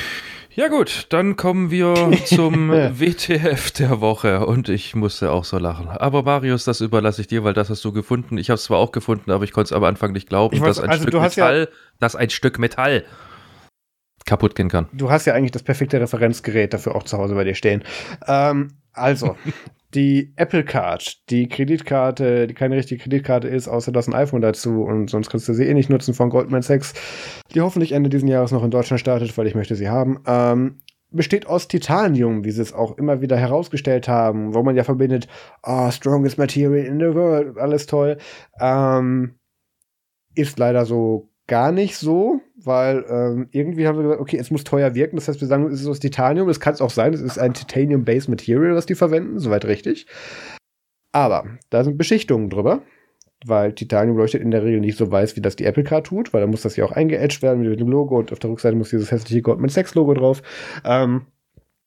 Ja 0.53 0.67
gut, 0.67 1.07
dann 1.09 1.37
kommen 1.37 1.71
wir 1.71 1.93
zum 2.25 2.69
WTF 2.71 3.71
der 3.71 4.01
Woche 4.01 4.45
und 4.45 4.67
ich 4.67 4.95
musste 4.95 5.31
auch 5.31 5.45
so 5.45 5.57
lachen. 5.57 5.87
Aber 5.87 6.23
Marius, 6.23 6.65
das 6.65 6.81
überlasse 6.81 7.21
ich 7.21 7.27
dir, 7.27 7.45
weil 7.45 7.53
das 7.53 7.69
hast 7.69 7.85
du 7.85 7.93
gefunden. 7.93 8.37
Ich 8.37 8.49
habe 8.49 8.55
es 8.55 8.65
zwar 8.65 8.79
auch 8.79 8.91
gefunden, 8.91 9.31
aber 9.31 9.45
ich 9.45 9.53
konnte 9.53 9.67
es 9.67 9.71
am 9.71 9.85
Anfang 9.85 10.11
nicht 10.11 10.27
glauben, 10.27 10.59
weiß, 10.59 10.67
dass 10.67 10.79
ein 10.81 10.89
also 10.89 11.03
Stück 11.03 11.21
Metall, 11.21 11.59
ja, 11.71 11.77
dass 11.99 12.17
ein 12.17 12.29
Stück 12.29 12.59
Metall 12.59 13.05
kaputt 14.25 14.55
gehen 14.55 14.67
kann. 14.67 14.87
Du 14.91 15.09
hast 15.09 15.25
ja 15.25 15.33
eigentlich 15.33 15.51
das 15.51 15.63
perfekte 15.63 16.01
Referenzgerät 16.01 16.73
dafür 16.73 16.95
auch 16.95 17.03
zu 17.03 17.17
Hause 17.17 17.33
bei 17.35 17.45
dir 17.45 17.55
stehen. 17.55 17.83
Ähm, 18.27 18.73
also, 18.91 19.37
die 19.93 20.33
Apple 20.37 20.63
Card, 20.63 21.29
die 21.29 21.47
Kreditkarte, 21.47 22.47
die 22.47 22.53
keine 22.53 22.75
richtige 22.75 23.03
Kreditkarte 23.03 23.47
ist, 23.47 23.67
außer 23.67 23.91
das 23.91 24.07
ein 24.07 24.13
iPhone 24.13 24.41
dazu 24.41 24.83
und 24.83 25.09
sonst 25.09 25.29
kannst 25.29 25.47
du 25.49 25.53
sie 25.53 25.65
eh 25.65 25.73
nicht 25.73 25.89
nutzen 25.89 26.13
von 26.13 26.29
Goldman 26.29 26.61
Sachs, 26.61 26.93
die 27.53 27.61
hoffentlich 27.61 27.91
Ende 27.91 28.09
dieses 28.09 28.27
Jahres 28.27 28.51
noch 28.51 28.63
in 28.63 28.71
Deutschland 28.71 28.99
startet, 28.99 29.37
weil 29.37 29.47
ich 29.47 29.55
möchte 29.55 29.75
sie 29.75 29.89
haben. 29.89 30.19
Ähm, 30.25 30.79
besteht 31.11 31.45
aus 31.45 31.67
Titanium, 31.67 32.45
wie 32.45 32.51
sie 32.51 32.61
es 32.61 32.73
auch 32.73 32.97
immer 32.97 33.21
wieder 33.21 33.37
herausgestellt 33.37 34.07
haben, 34.07 34.53
wo 34.53 34.63
man 34.63 34.75
ja 34.75 34.83
verbindet, 34.83 35.27
oh, 35.63 35.91
strongest 35.91 36.37
material 36.37 36.85
in 36.85 36.99
the 36.99 37.13
world, 37.13 37.57
alles 37.57 37.85
toll. 37.85 38.17
Ähm, 38.59 39.35
ist 40.35 40.57
leider 40.57 40.85
so 40.85 41.29
gar 41.47 41.73
nicht 41.73 41.97
so, 41.97 42.39
weil 42.63 43.05
ähm, 43.09 43.47
irgendwie 43.51 43.87
haben 43.87 43.97
wir 43.97 44.03
gesagt, 44.03 44.21
okay, 44.21 44.37
es 44.37 44.51
muss 44.51 44.63
teuer 44.63 44.95
wirken. 44.95 45.15
Das 45.15 45.27
heißt, 45.27 45.41
wir 45.41 45.47
sagen, 45.47 45.67
es 45.67 45.81
ist 45.81 45.87
aus 45.87 45.99
Titanium. 45.99 46.47
Das 46.47 46.59
kann 46.59 46.73
es 46.73 46.81
auch 46.81 46.89
sein, 46.89 47.13
es 47.13 47.21
ist 47.21 47.37
ein 47.37 47.53
Titanium-Based 47.53 48.29
Material, 48.29 48.75
was 48.75 48.85
die 48.85 48.95
verwenden, 48.95 49.39
soweit 49.39 49.65
richtig. 49.65 50.07
Aber 51.11 51.45
da 51.69 51.83
sind 51.83 51.97
Beschichtungen 51.97 52.49
drüber, 52.49 52.81
weil 53.45 53.73
Titanium 53.73 54.17
leuchtet 54.17 54.41
in 54.41 54.51
der 54.51 54.63
Regel 54.63 54.79
nicht 54.79 54.97
so 54.97 55.11
weiß, 55.11 55.35
wie 55.35 55.41
das 55.41 55.55
die 55.55 55.65
Apple 55.65 55.83
Card 55.83 56.07
tut, 56.07 56.33
weil 56.33 56.41
da 56.41 56.47
muss 56.47 56.61
das 56.61 56.75
ja 56.75 56.85
auch 56.85 56.91
eingeedged 56.91 57.41
werden 57.41 57.61
mit 57.61 57.79
dem 57.79 57.89
Logo 57.89 58.17
und 58.17 58.31
auf 58.31 58.39
der 58.39 58.49
Rückseite 58.49 58.75
muss 58.75 58.89
dieses 58.89 59.11
hässliche 59.11 59.41
Goldman 59.41 59.69
Sachs 59.69 59.95
Logo 59.95 60.13
drauf. 60.13 60.41
Ähm, 60.85 61.23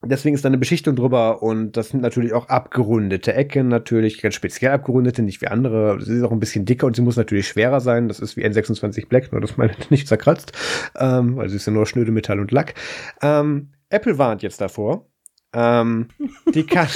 Deswegen 0.07 0.35
ist 0.35 0.45
da 0.45 0.49
eine 0.49 0.59
Beschichtung 0.59 0.97
drüber 0.97 1.43
und 1.43 1.77
das 1.77 1.89
sind 1.89 2.03
natürlich 2.03 2.33
auch 2.33 2.49
abgerundete 2.49 3.35
Ecken, 3.35 3.69
natürlich 3.69 4.21
ganz 4.21 4.35
speziell 4.35 4.73
abgerundete, 4.73 5.23
nicht 5.23 5.41
wie 5.41 5.49
andere. 5.49 6.01
Sie 6.01 6.17
ist 6.17 6.23
auch 6.23 6.33
ein 6.33 6.41
bisschen 6.41 6.65
dicker 6.65 6.87
und 6.87 6.97
sie 6.97 7.03
muss 7.03 7.17
natürlich 7.17 7.49
schwerer 7.49 7.81
sein. 7.81 8.09
Das 8.09 8.21
ist 8.21 8.37
wie 8.37 8.45
N26 8.45 9.09
Black, 9.09 9.33
nur 9.33 9.41
dass 9.41 9.57
man 9.57 9.71
nicht 9.91 10.09
zerkratzt, 10.09 10.53
ähm, 10.97 11.37
weil 11.37 11.49
sie 11.49 11.57
ist 11.57 11.67
ja 11.67 11.73
nur 11.73 11.87
schnöde 11.87 12.13
Metall 12.13 12.41
und 12.41 12.51
Lack. 12.51 12.75
Ähm, 13.23 13.71
Apple 13.89 14.19
warnt 14.19 14.43
jetzt 14.43 14.61
davor. 14.61 15.07
Ähm, 15.53 16.09
die 16.53 16.67
kann. 16.67 16.89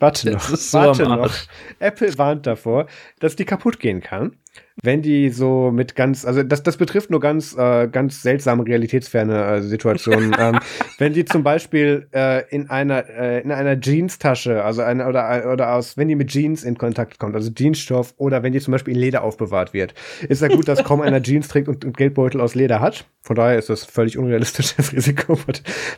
warte 0.00 0.30
noch, 0.30 0.40
so 0.40 0.78
warte 0.78 1.02
noch. 1.04 1.34
Apple 1.78 2.16
warnt 2.18 2.46
davor, 2.46 2.86
dass 3.20 3.36
die 3.36 3.44
kaputt 3.44 3.78
gehen 3.78 4.00
kann 4.00 4.36
wenn 4.82 5.02
die 5.02 5.30
so 5.30 5.70
mit 5.70 5.94
ganz, 5.94 6.24
also 6.24 6.42
das, 6.42 6.62
das 6.62 6.76
betrifft 6.76 7.10
nur 7.10 7.20
ganz, 7.20 7.56
äh, 7.56 7.88
ganz 7.88 8.22
seltsame 8.22 8.66
realitätsferne 8.66 9.44
äh, 9.44 9.62
Situationen. 9.62 10.36
ähm, 10.38 10.58
wenn 10.98 11.14
die 11.14 11.24
zum 11.24 11.42
Beispiel 11.42 12.08
äh, 12.12 12.46
in 12.50 12.68
einer, 12.68 13.08
äh, 13.08 13.40
in 13.40 13.52
einer 13.52 13.80
Jeans-Tasche, 13.80 14.62
also 14.64 14.82
eine, 14.82 15.06
oder, 15.06 15.50
oder 15.50 15.74
aus, 15.74 15.96
wenn 15.96 16.08
die 16.08 16.14
mit 16.14 16.28
Jeans 16.28 16.62
in 16.62 16.76
Kontakt 16.76 17.18
kommt, 17.18 17.34
also 17.34 17.50
Jeansstoff, 17.56 18.14
oder 18.18 18.42
wenn 18.42 18.52
die 18.52 18.60
zum 18.60 18.72
Beispiel 18.72 18.94
in 18.94 19.00
Leder 19.00 19.22
aufbewahrt 19.22 19.72
wird, 19.72 19.94
ist 20.28 20.42
ja 20.42 20.48
gut, 20.48 20.68
dass 20.68 20.84
kaum 20.84 21.00
einer 21.00 21.22
Jeans 21.22 21.48
trägt 21.48 21.68
und, 21.68 21.84
und 21.84 21.96
Geldbeutel 21.96 22.40
aus 22.40 22.54
Leder 22.54 22.80
hat. 22.80 23.06
Von 23.22 23.34
daher 23.34 23.58
ist 23.58 23.68
das 23.70 23.84
völlig 23.84 24.18
unrealistisches 24.18 24.92
Risiko. 24.92 25.36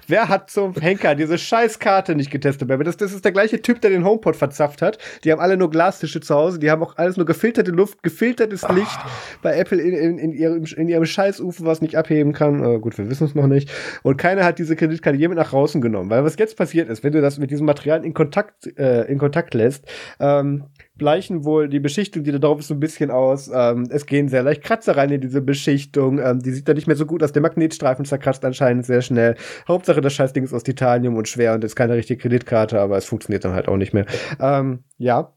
Wer 0.07 0.29
hat 0.29 0.51
zum 0.51 0.75
Henker 0.75 1.15
diese 1.15 1.37
Scheißkarte 1.37 2.15
nicht 2.15 2.31
getestet? 2.31 2.71
Das, 2.71 2.97
das 2.97 3.13
ist 3.13 3.23
der 3.23 3.33
gleiche 3.33 3.61
Typ, 3.61 3.83
der 3.83 3.91
den 3.91 4.05
HomePod 4.05 4.35
verzapft 4.35 4.81
hat. 4.81 4.97
Die 5.25 5.33
haben 5.33 5.39
alle 5.39 5.59
nur 5.59 5.69
Glastische 5.69 6.21
zu 6.21 6.35
Hause, 6.35 6.59
die 6.59 6.71
haben 6.71 6.83
auch 6.83 6.97
alles 6.97 7.19
nur 7.19 7.27
gefilterte 7.27 7.71
Luft, 7.71 8.03
gefiltertes 8.03 8.65
Licht 8.75 8.99
bei 9.43 9.57
Apple 9.57 9.81
in, 9.81 9.95
in, 9.95 10.19
in, 10.19 10.33
ihrem, 10.33 10.65
in 10.77 10.89
ihrem 10.89 11.05
Scheißufer, 11.05 11.65
was 11.65 11.81
nicht 11.81 11.97
abheben 11.97 12.33
kann. 12.33 12.65
Äh, 12.65 12.79
gut, 12.79 12.99
wir 12.99 13.09
wissen 13.09 13.25
es 13.25 13.35
noch 13.35 13.47
nicht. 13.47 13.71
Und 14.03 14.17
keiner 14.17 14.45
hat 14.45 14.59
diese 14.59 14.77
Kreditkarte 14.77 15.19
jemand 15.19 15.39
nach 15.39 15.51
draußen 15.51 15.81
genommen. 15.81 16.11
Weil 16.11 16.25
was 16.25 16.37
jetzt 16.39 16.57
passiert 16.57 16.89
ist, 16.89 17.05
wenn 17.05 17.13
du 17.13 17.21
das 17.21 17.39
mit 17.39 17.51
diesem 17.51 17.67
Material 17.67 18.05
in 18.05 18.15
Kontakt, 18.15 18.67
äh, 18.79 19.05
in 19.05 19.19
Kontakt 19.19 19.55
lässt, 19.55 19.87
ähm, 20.21 20.65
bleichen 20.99 21.45
wohl 21.45 21.69
die 21.69 21.81
Beschichtung, 21.81 22.25
die 22.25 22.33
da 22.33 22.39
drauf 22.39 22.59
ist, 22.59 22.69
so 22.69 22.75
ein 22.75 22.81
bisschen 22.81 23.11
aus. 23.11 23.51
Ähm, 23.53 23.89
es 23.91 24.05
gehen 24.05 24.29
sehr 24.29 24.43
leicht 24.43 24.63
Kratzer 24.63 24.97
rein 24.97 25.11
in 25.11 25.21
diese 25.21 25.41
Beschichtung. 25.41 26.19
Ähm, 26.19 26.41
die 26.41 26.51
sieht 26.51 26.69
dann 26.69 26.77
nicht 26.77 26.87
mehr 26.87 26.97
so 26.97 27.07
gut 27.07 27.23
aus. 27.23 27.33
Der 27.33 27.43
Magnetstreifen 27.43 28.05
zerkratzt 28.05 28.45
anscheinend 28.45 28.85
sehr 28.85 29.01
schnell. 29.01 29.37
Hauptsache, 29.67 30.01
das 30.01 30.13
Scheißding 30.13 30.45
ist 30.45 30.53
aus 30.53 30.65
Titanium 30.65 31.17
und 31.17 31.29
schwer 31.29 31.55
und 31.55 31.65
ist 31.65 31.77
keine 31.77 31.95
richtige 31.95 32.21
Kreditkarte, 32.21 32.81
aber 32.81 32.97
es 32.97 33.07
funktioniert 33.07 33.45
dann 33.45 33.53
halt 33.53 33.69
auch 33.69 33.77
nicht 33.77 33.95
mehr. 33.95 34.07
Ähm, 34.41 34.81
ja, 34.99 35.33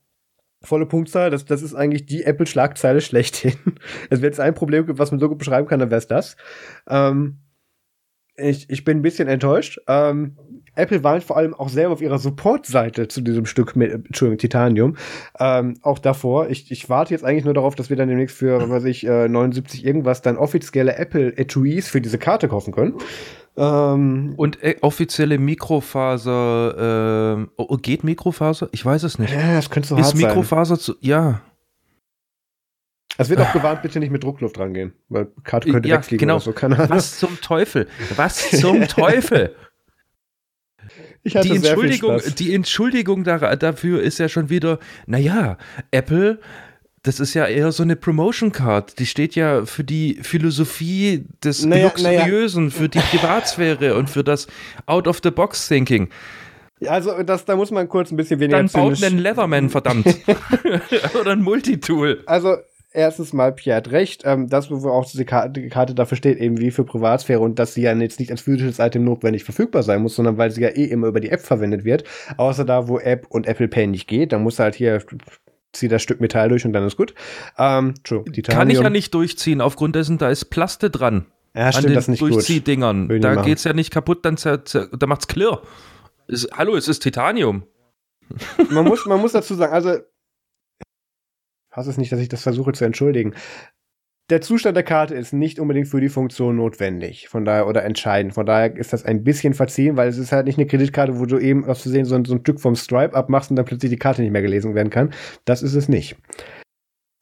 volle 0.62 0.86
Punktzahl. 0.86 1.30
Das, 1.30 1.46
das 1.46 1.62
ist 1.62 1.76
eigentlich 1.76 2.06
die 2.06 2.24
Apple-Schlagzeile 2.24 3.02
schlechthin. 3.02 3.54
Es 4.10 4.22
wird 4.22 4.34
jetzt 4.34 4.40
ein 4.40 4.54
Problem 4.54 4.86
gibt, 4.86 5.00
was 5.00 5.12
man 5.12 5.20
so 5.20 5.30
gut 5.30 5.40
beschreiben 5.40 5.68
kann, 5.68 5.80
dann 5.80 5.90
wäre 5.90 6.00
es 6.00 6.08
das. 6.08 6.36
Ähm, 6.88 7.40
ich, 8.38 8.70
ich 8.70 8.84
bin 8.84 9.00
ein 9.00 9.02
bisschen 9.02 9.28
enttäuscht. 9.28 9.80
Ähm, 9.88 10.38
Apple 10.76 11.04
warnt 11.04 11.24
vor 11.24 11.38
allem 11.38 11.54
auch 11.54 11.70
selber 11.70 11.94
auf 11.94 12.02
ihrer 12.02 12.18
Support-Seite 12.18 13.08
zu 13.08 13.22
diesem 13.22 13.46
Stück 13.46 13.76
mit, 13.76 13.92
Entschuldigung, 13.92 14.38
Titanium. 14.38 14.96
Ähm, 15.38 15.78
auch 15.82 16.00
davor. 16.00 16.50
Ich, 16.50 16.72
ich 16.72 16.90
warte 16.90 17.14
jetzt 17.14 17.26
eigentlich 17.26 17.44
nur 17.44 17.54
darauf, 17.54 17.76
dass 17.76 17.90
wir 17.90 17.98
dann 17.98 18.08
demnächst 18.08 18.38
für, 18.38 18.62
was 18.62 18.70
weiß 18.70 18.86
ich, 18.86 19.06
äh, 19.06 19.28
79 19.28 19.86
irgendwas 19.86 20.22
dann 20.22 20.38
offizielle 20.38 20.96
Apple 20.96 21.38
Etuis 21.38 21.90
für 21.90 22.00
diese 22.00 22.18
Karte 22.18 22.48
kaufen 22.48 22.74
können. 22.74 22.94
Ähm, 23.58 24.34
und 24.38 24.64
äh, 24.64 24.78
offizielle 24.82 25.38
Mikrofaser, 25.38 27.38
äh, 27.38 27.48
oh, 27.58 27.78
geht 27.78 28.04
Mikrofaser? 28.04 28.70
Ich 28.72 28.86
weiß 28.86 29.04
es 29.04 29.20
nicht. 29.20 29.34
Ja, 29.34 29.56
das 29.56 29.70
könnte 29.70 29.90
so 29.90 29.98
Ist 29.98 30.08
hart 30.08 30.16
Mikrofaser 30.16 30.78
sein. 30.78 30.84
zu, 30.84 30.96
ja. 31.02 31.42
Es 33.18 33.30
wird 33.30 33.42
auch 33.42 33.52
gewarnt, 33.52 33.82
bitte 33.82 34.00
nicht 34.00 34.12
mit 34.12 34.24
Druckluft 34.24 34.58
rangehen, 34.58 34.94
weil 35.10 35.28
Karte 35.44 35.70
könnte 35.70 35.90
ja, 35.90 35.98
wegfliegen 35.98 36.28
genau. 36.28 36.36
oder 36.36 36.44
so. 36.44 36.54
Keine 36.54 36.76
Ahnung. 36.76 36.90
Was 36.90 37.20
zum 37.20 37.40
Teufel? 37.42 37.88
Was 38.16 38.52
zum 38.52 38.82
Teufel? 38.88 39.56
die 41.24 41.56
Entschuldigung, 41.56 42.20
die 42.40 42.54
Entschuldigung 42.54 43.24
dafür 43.24 44.02
ist 44.02 44.18
ja 44.18 44.28
schon 44.28 44.50
wieder, 44.50 44.80
naja, 45.06 45.58
Apple 45.92 46.40
das 47.04 47.20
ist 47.20 47.34
ja 47.34 47.48
eher 47.48 47.72
so 47.72 47.84
eine 47.84 47.96
Promotion 47.96 48.52
Card. 48.52 49.00
Die 49.00 49.06
steht 49.06 49.36
ja 49.36 49.66
für 49.66 49.84
die 49.84 50.20
Philosophie 50.22 51.26
des 51.44 51.66
naja, 51.66 51.86
Luxuriösen, 51.86 52.66
naja. 52.66 52.78
für 52.78 52.90
die 52.90 53.00
Privatsphäre 53.00 53.96
und 53.96 54.10
für 54.10 54.24
das 54.24 54.48
Out-of-the-Box-Thinking. 54.86 56.10
Also, 56.88 57.22
das, 57.24 57.46
da 57.46 57.56
muss 57.56 57.72
man 57.72 57.88
kurz 57.90 58.12
ein 58.12 58.18
bisschen 58.18 58.40
weniger 58.40 58.58
Dann 58.58 58.68
baut 58.68 59.04
einen 59.04 59.20
Leatherman, 59.20 59.70
verdammt. 59.70 60.06
Oder 61.20 61.32
ein 61.32 61.42
Multitool. 61.42 62.24
Also, 62.26 62.58
erstens 62.92 63.34
mal, 63.34 63.52
Pierre 63.52 63.78
hat 63.78 63.92
recht, 63.92 64.24
ähm, 64.26 64.48
das, 64.48 64.70
wo 64.72 64.90
auch 64.90 65.06
diese 65.06 65.26
Karte, 65.26 65.62
die 65.62 65.70
Karte 65.70 65.94
dafür 65.94 66.18
steht, 66.18 66.40
eben 66.40 66.60
wie 66.60 66.72
für 66.72 66.84
Privatsphäre 66.84 67.40
und 67.40 67.60
dass 67.60 67.76
sie 67.76 67.84
ja 67.84 67.94
jetzt 67.94 68.20
nicht 68.20 68.32
als 68.32 68.42
physisches 68.42 68.80
Item 68.80 69.04
notwendig 69.04 69.44
verfügbar 69.44 69.84
sein 69.84 70.02
muss, 70.02 70.16
sondern 70.16 70.38
weil 70.38 70.52
sie 70.52 70.62
ja 70.62 70.70
eh 70.70 70.86
immer 70.86 71.08
über 71.08 71.20
die 71.20 71.30
App 71.30 71.42
verwendet 71.42 71.84
wird. 71.84 72.04
Außer 72.38 72.66
da, 72.66 72.88
wo 72.88 73.00
App 73.00 73.28
und 73.30 73.48
Apple 73.48 73.68
Pay 73.68 73.88
nicht 73.88 74.08
geht, 74.08 74.32
dann 74.32 74.44
muss 74.44 74.60
halt 74.60 74.76
hier 74.76 75.02
zieh 75.74 75.88
das 75.88 76.02
Stück 76.02 76.22
Metall 76.22 76.50
durch 76.50 76.66
und 76.66 76.74
dann 76.74 76.86
ist 76.86 76.98
gut. 76.98 77.14
Ähm, 77.58 77.94
Kann 78.48 78.70
ich 78.70 78.80
ja 78.80 78.90
nicht 78.90 79.14
durchziehen, 79.14 79.62
aufgrund 79.62 79.96
dessen, 79.96 80.18
da 80.18 80.30
ist 80.30 80.46
Plaste 80.46 80.90
dran. 80.90 81.26
Ja, 81.54 81.72
stimmt, 81.72 81.96
das 81.96 82.06
ist 82.06 82.08
nicht 82.10 82.22
Durchziehdingern. 82.22 83.10
Gut. 83.10 83.24
Da 83.24 83.42
geht's 83.42 83.64
ja 83.64 83.74
nicht 83.74 83.92
kaputt, 83.92 84.26
dann 84.26 84.36
da 84.36 85.08
macht's 85.08 85.28
klirr. 85.28 85.62
Ist, 86.28 86.50
hallo, 86.54 86.76
es 86.76 86.88
ist 86.88 87.02
Titanium. 87.02 87.64
Man 88.70 88.86
muss, 88.86 89.06
man 89.06 89.20
muss 89.20 89.34
dazu 89.34 89.56
sagen, 89.56 89.74
also, 89.74 89.98
hasse 91.72 91.90
es 91.90 91.98
nicht, 91.98 92.12
dass 92.12 92.20
ich 92.20 92.30
das 92.30 92.44
versuche 92.44 92.72
zu 92.72 92.86
entschuldigen 92.86 93.34
der 94.32 94.42
Zustand 94.42 94.78
der 94.78 94.84
Karte 94.84 95.14
ist 95.14 95.34
nicht 95.34 95.60
unbedingt 95.60 95.90
für 95.90 96.00
die 96.00 96.10
Funktion 96.10 96.56
notwendig, 96.56 97.28
von 97.28 97.44
daher 97.44 97.68
oder 97.68 97.84
entscheidend. 97.84 98.34
Von 98.34 98.46
daher 98.46 98.76
ist 98.76 98.94
das 98.94 99.04
ein 99.04 99.24
bisschen 99.26 99.54
verziehen, 99.54 99.98
weil 99.98 100.08
es 100.08 100.18
ist 100.18 100.32
halt 100.32 100.46
nicht 100.46 100.58
eine 100.58 100.68
Kreditkarte, 100.68 101.20
wo 101.20 101.26
du 101.26 101.38
eben 101.38 101.66
aus 101.66 101.82
Versehen 101.82 102.06
so 102.06 102.16
ein, 102.16 102.24
so 102.24 102.36
ein 102.36 102.40
Stück 102.40 102.62
vom 102.62 102.76
Stripe 102.76 103.14
abmachst 103.14 103.50
und 103.50 103.58
dann 103.58 103.66
plötzlich 103.66 103.92
die 103.92 103.98
Karte 103.98 104.22
nicht 104.22 104.32
mehr 104.32 104.42
gelesen 104.42 104.74
werden 104.74 104.90
kann. 104.90 105.14
Das 105.44 105.62
ist 105.62 105.76
es 105.76 105.90
nicht. 105.90 106.16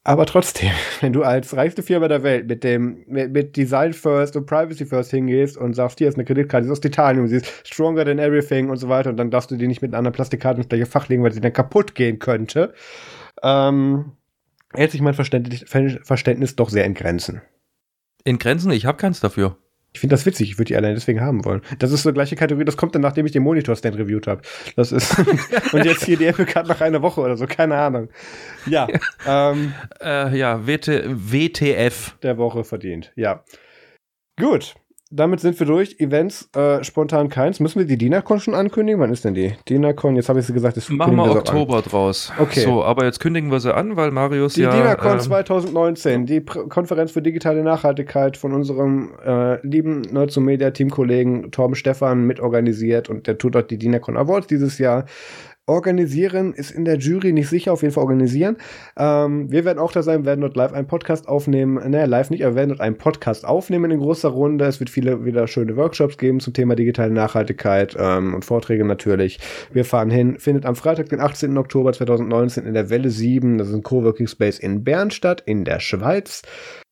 Aber 0.03 0.27
trotzdem, 0.27 0.69
wenn 1.01 1.11
du 1.11 1.23
als 1.23 1.55
reichste 1.55 1.81
Firma 1.81 2.07
der 2.07 2.21
Welt 2.21 2.47
mit 2.47 2.63
dem 2.63 3.03
mit, 3.07 3.33
mit, 3.33 3.57
Design 3.57 3.93
First 3.93 4.35
und 4.35 4.45
Privacy 4.45 4.85
First 4.85 5.09
hingehst 5.09 5.57
und 5.57 5.73
sagst, 5.73 5.97
hier 5.97 6.09
ist 6.09 6.15
eine 6.15 6.25
Kreditkarte, 6.25 6.63
die 6.63 6.67
ist 6.67 6.77
aus 6.77 6.81
Titanium, 6.81 7.27
sie 7.27 7.37
ist 7.37 7.67
stronger 7.67 8.05
than 8.05 8.19
everything 8.19 8.69
und 8.69 8.77
so 8.77 8.87
weiter 8.87 9.09
und 9.09 9.17
dann 9.17 9.31
darfst 9.31 9.49
du 9.49 9.55
die 9.55 9.67
nicht 9.67 9.81
mit 9.81 9.91
einer 9.91 9.97
anderen 9.97 10.13
Plastikkarte 10.13 10.61
ins 10.61 10.69
gleiche 10.69 10.85
Fach 10.85 11.09
legen, 11.09 11.23
weil 11.23 11.33
sie 11.33 11.41
dann 11.41 11.53
kaputt 11.53 11.95
gehen 11.95 12.19
könnte. 12.19 12.73
Ähm, 13.41 14.11
hält 14.73 14.91
sich 14.91 15.01
mein 15.01 15.13
Verständnis, 15.13 15.65
Verständnis 16.03 16.55
doch 16.55 16.69
sehr 16.69 16.85
in 16.85 16.93
Grenzen. 16.93 17.41
In 18.23 18.39
Grenzen? 18.39 18.71
Ich 18.71 18.85
habe 18.85 18.97
keins 18.97 19.19
dafür. 19.19 19.57
Ich 19.91 20.01
finde 20.01 20.13
das 20.13 20.25
witzig, 20.27 20.51
ich 20.51 20.57
würde 20.59 20.67
die 20.67 20.75
allein 20.75 20.93
deswegen 20.93 21.19
haben 21.19 21.45
wollen. 21.45 21.61
Das 21.79 21.91
ist 21.91 22.03
so 22.03 22.13
gleiche 22.13 22.35
Kategorie, 22.35 22.65
das 22.65 22.77
kommt 22.77 22.93
dann, 22.93 23.01
nachdem 23.01 23.25
ich 23.25 23.31
den 23.31 23.41
Monitor-Stand 23.41 23.97
reviewed 23.97 24.27
habe. 24.27 24.43
Das 24.75 24.91
ist. 24.91 25.17
und 25.73 25.83
jetzt 25.83 26.05
hier 26.05 26.15
die 26.15 26.25
Apple 26.25 26.45
Card 26.45 26.67
nach 26.67 26.81
einer 26.81 27.01
Woche 27.01 27.21
oder 27.21 27.37
so, 27.37 27.47
keine 27.47 27.75
Ahnung. 27.75 28.09
Ja. 28.65 28.87
Ähm, 29.27 29.73
äh, 30.01 30.37
ja, 30.37 30.65
WT, 30.65 31.03
WTF. 31.07 32.17
Der 32.23 32.37
Woche 32.37 32.63
verdient, 32.63 33.11
ja. 33.15 33.43
Gut 34.39 34.75
damit 35.11 35.39
sind 35.39 35.59
wir 35.59 35.65
durch. 35.65 35.99
Events 35.99 36.49
äh, 36.55 36.83
spontan 36.83 37.29
keins. 37.29 37.59
Müssen 37.59 37.79
wir 37.79 37.87
die 37.87 37.97
DINACON 37.97 38.39
schon 38.39 38.53
ankündigen? 38.53 39.01
Wann 39.01 39.11
ist 39.11 39.25
denn 39.25 39.33
die? 39.33 39.55
DINACON, 39.67 40.15
jetzt 40.15 40.29
habe 40.29 40.39
ich 40.39 40.45
sie 40.45 40.53
gesagt, 40.53 40.77
ist 40.77 40.89
Machen 40.91 41.15
wir 41.15 41.31
Oktober 41.31 41.81
draus. 41.81 42.31
Okay. 42.37 42.59
So, 42.59 42.83
aber 42.83 43.05
jetzt 43.05 43.19
kündigen 43.19 43.51
wir 43.51 43.59
sie 43.59 43.73
an, 43.73 43.95
weil 43.95 44.11
Marius 44.11 44.53
die 44.53 44.61
ja. 44.61 44.71
Die 44.71 44.77
DINACON 44.77 45.17
äh, 45.17 45.21
2019, 45.21 46.25
die 46.27 46.41
Pr 46.41 46.69
Konferenz 46.69 47.11
für 47.11 47.23
digitale 47.23 47.63
Nachhaltigkeit 47.63 48.37
von 48.37 48.53
unserem 48.53 49.11
äh, 49.25 49.65
lieben 49.65 50.01
Nerds 50.01 50.37
Media 50.37 50.69
Teamkollegen 50.71 51.51
Torben 51.51 51.75
Stefan 51.75 52.25
mitorganisiert 52.27 53.09
und 53.09 53.25
der 53.25 53.37
tut 53.37 53.55
dort 53.55 53.71
die 53.71 53.77
DINACON 53.77 54.15
Awards 54.15 54.47
dieses 54.47 54.77
Jahr 54.77 55.05
organisieren, 55.69 56.53
ist 56.53 56.71
in 56.71 56.83
der 56.83 56.97
Jury 56.97 57.31
nicht 57.31 57.47
sicher, 57.47 57.71
auf 57.71 57.83
jeden 57.83 57.93
Fall 57.93 58.03
organisieren. 58.03 58.57
Ähm, 58.97 59.51
wir 59.51 59.63
werden 59.63 59.79
auch 59.79 59.91
da 59.91 60.01
sein, 60.01 60.25
werden 60.25 60.41
dort 60.41 60.57
live 60.57 60.73
einen 60.73 60.87
Podcast 60.87 61.27
aufnehmen. 61.27 61.75
Naja, 61.75 62.05
live 62.05 62.31
nicht, 62.31 62.43
aber 62.45 62.55
werden 62.55 62.69
dort 62.69 62.81
einen 62.81 62.97
Podcast 62.97 63.45
aufnehmen 63.45 63.91
in 63.91 63.99
großer 63.99 64.29
Runde. 64.29 64.65
Es 64.65 64.79
wird 64.79 64.89
viele 64.89 65.23
wieder 65.23 65.47
schöne 65.47 65.77
Workshops 65.77 66.17
geben 66.17 66.39
zum 66.39 66.53
Thema 66.53 66.75
digitale 66.75 67.11
Nachhaltigkeit 67.13 67.95
ähm, 67.97 68.33
und 68.33 68.43
Vorträge 68.43 68.83
natürlich. 68.83 69.39
Wir 69.71 69.85
fahren 69.85 70.09
hin, 70.09 70.39
findet 70.39 70.65
am 70.65 70.75
Freitag, 70.75 71.09
den 71.09 71.21
18. 71.21 71.57
Oktober 71.57 71.93
2019 71.93 72.65
in 72.65 72.73
der 72.73 72.89
Welle 72.89 73.09
7, 73.09 73.57
das 73.57 73.69
ist 73.69 73.75
ein 73.75 73.83
Coworking 73.83 74.27
Space 74.27 74.59
in 74.59 74.83
Bern 74.83 75.11
statt, 75.11 75.43
in 75.45 75.63
der 75.63 75.79
Schweiz. 75.79 76.41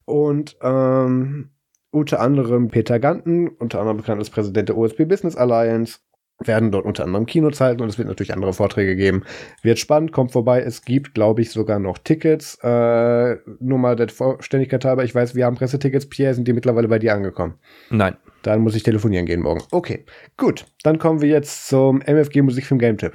Und 0.06 0.56
ähm, 0.62 1.50
unter 1.92 2.20
anderem 2.20 2.68
Peter 2.68 3.00
Ganten, 3.00 3.48
unter 3.48 3.80
anderem 3.80 3.98
bekannt 3.98 4.20
als 4.20 4.30
Präsident 4.30 4.70
der 4.70 4.78
OSP 4.78 5.06
Business 5.06 5.36
Alliance, 5.36 6.00
werden 6.44 6.72
dort 6.72 6.86
unter 6.86 7.04
anderem 7.04 7.26
Kinos 7.26 7.60
halten 7.60 7.82
und 7.82 7.90
es 7.90 7.98
wird 7.98 8.08
natürlich 8.08 8.34
andere 8.34 8.54
Vorträge 8.54 8.96
geben. 8.96 9.24
Wird 9.64 9.80
spannend, 9.80 10.12
kommt 10.12 10.32
vorbei. 10.32 10.62
Es 10.62 10.84
gibt, 10.84 11.14
glaube 11.14 11.42
ich, 11.42 11.52
sogar 11.52 11.80
noch 11.80 11.98
Tickets. 11.98 12.60
Äh, 12.62 13.38
nur 13.60 13.80
mal 13.80 13.96
der 13.96 14.10
Vollständigkeit 14.10 14.86
halber. 14.86 15.04
Ich 15.04 15.16
weiß, 15.16 15.36
wir 15.36 15.46
haben 15.46 15.56
Pressetickets. 15.56 16.08
Pierre, 16.08 16.34
sind 16.34 16.48
die 16.48 16.54
mittlerweile 16.54 16.88
bei 16.88 17.00
dir 17.00 17.14
angekommen? 17.14 17.56
Nein. 17.90 18.16
Dann 18.44 18.62
muss 18.62 18.76
ich 18.76 18.84
telefonieren 18.84 19.26
gehen 19.26 19.42
morgen. 19.42 19.62
Okay, 19.72 20.06
gut. 20.38 20.66
Dann 20.84 21.00
kommen 21.00 21.22
wir 21.22 21.30
jetzt 21.30 21.68
zum 21.68 22.02
MFG 22.02 22.44
Musikfilm 22.44 22.80
Game 22.80 22.98
Tipp. 22.98 23.14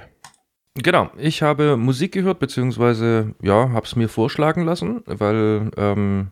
Genau, 0.74 1.10
ich 1.18 1.42
habe 1.42 1.76
Musik 1.76 2.12
gehört, 2.12 2.38
beziehungsweise, 2.38 3.34
ja, 3.42 3.70
habe 3.70 3.84
es 3.84 3.94
mir 3.94 4.08
vorschlagen 4.08 4.64
lassen, 4.64 5.02
weil 5.04 5.70
ähm, 5.76 6.30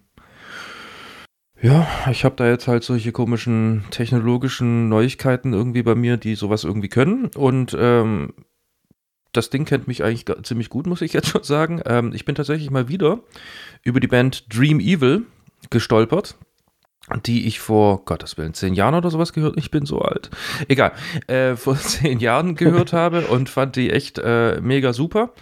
ja, 1.62 1.86
ich 2.10 2.24
habe 2.24 2.36
da 2.36 2.48
jetzt 2.48 2.68
halt 2.68 2.84
solche 2.84 3.12
komischen 3.12 3.84
technologischen 3.90 4.88
Neuigkeiten 4.88 5.52
irgendwie 5.52 5.82
bei 5.82 5.94
mir, 5.94 6.16
die 6.16 6.34
sowas 6.34 6.64
irgendwie 6.64 6.88
können. 6.88 7.30
Und 7.36 7.76
ähm, 7.78 8.32
das 9.32 9.50
Ding 9.50 9.64
kennt 9.66 9.86
mich 9.86 10.02
eigentlich 10.02 10.24
ziemlich 10.42 10.70
gut, 10.70 10.86
muss 10.86 11.02
ich 11.02 11.12
jetzt 11.14 11.28
schon 11.28 11.42
sagen. 11.42 11.82
Ähm, 11.84 12.12
ich 12.14 12.24
bin 12.24 12.34
tatsächlich 12.34 12.70
mal 12.70 12.88
wieder 12.88 13.20
über 13.82 14.00
die 14.00 14.06
Band 14.06 14.44
Dream 14.54 14.80
Evil 14.80 15.26
gestolpert, 15.68 16.36
die 17.26 17.46
ich 17.46 17.60
vor 17.60 18.04
Gottes 18.06 18.38
Willen 18.38 18.54
zehn 18.54 18.72
Jahren 18.72 18.94
oder 18.94 19.10
sowas 19.10 19.34
gehört. 19.34 19.58
Ich 19.58 19.70
bin 19.70 19.84
so 19.84 20.00
alt. 20.00 20.30
Egal. 20.68 20.92
Äh, 21.26 21.56
vor 21.56 21.76
zehn 21.76 22.20
Jahren 22.20 22.54
gehört 22.54 22.94
habe 22.94 23.26
und 23.26 23.50
fand 23.50 23.76
die 23.76 23.90
echt 23.90 24.18
äh, 24.18 24.60
mega 24.62 24.94
super 24.94 25.34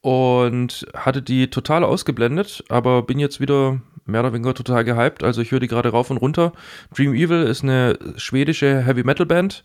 und 0.00 0.86
hatte 0.94 1.22
die 1.22 1.48
total 1.48 1.84
ausgeblendet, 1.84 2.64
aber 2.68 3.02
bin 3.02 3.20
jetzt 3.20 3.40
wieder 3.40 3.80
mehr 4.04 4.20
oder 4.20 4.32
weniger 4.32 4.54
total 4.54 4.84
gehypt. 4.84 5.22
Also 5.22 5.40
ich 5.40 5.50
höre 5.50 5.60
die 5.60 5.68
gerade 5.68 5.90
rauf 5.90 6.10
und 6.10 6.18
runter. 6.18 6.52
Dream 6.94 7.14
Evil 7.14 7.42
ist 7.42 7.62
eine 7.62 7.98
schwedische 8.16 8.82
Heavy 8.82 9.04
Metal 9.04 9.26
Band, 9.26 9.62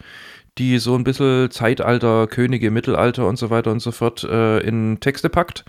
die 0.58 0.80
so 0.80 0.96
ein 0.96 1.04
bisschen 1.04 1.52
Zeitalter, 1.52 2.28
Könige, 2.28 2.72
Mittelalter 2.72 3.28
und 3.28 3.38
so 3.38 3.50
weiter 3.50 3.72
und 3.72 3.80
so 3.80 3.92
fort 3.92 4.24
äh, 4.24 4.60
in 4.60 5.00
Texte 5.00 5.30
packt. 5.30 5.66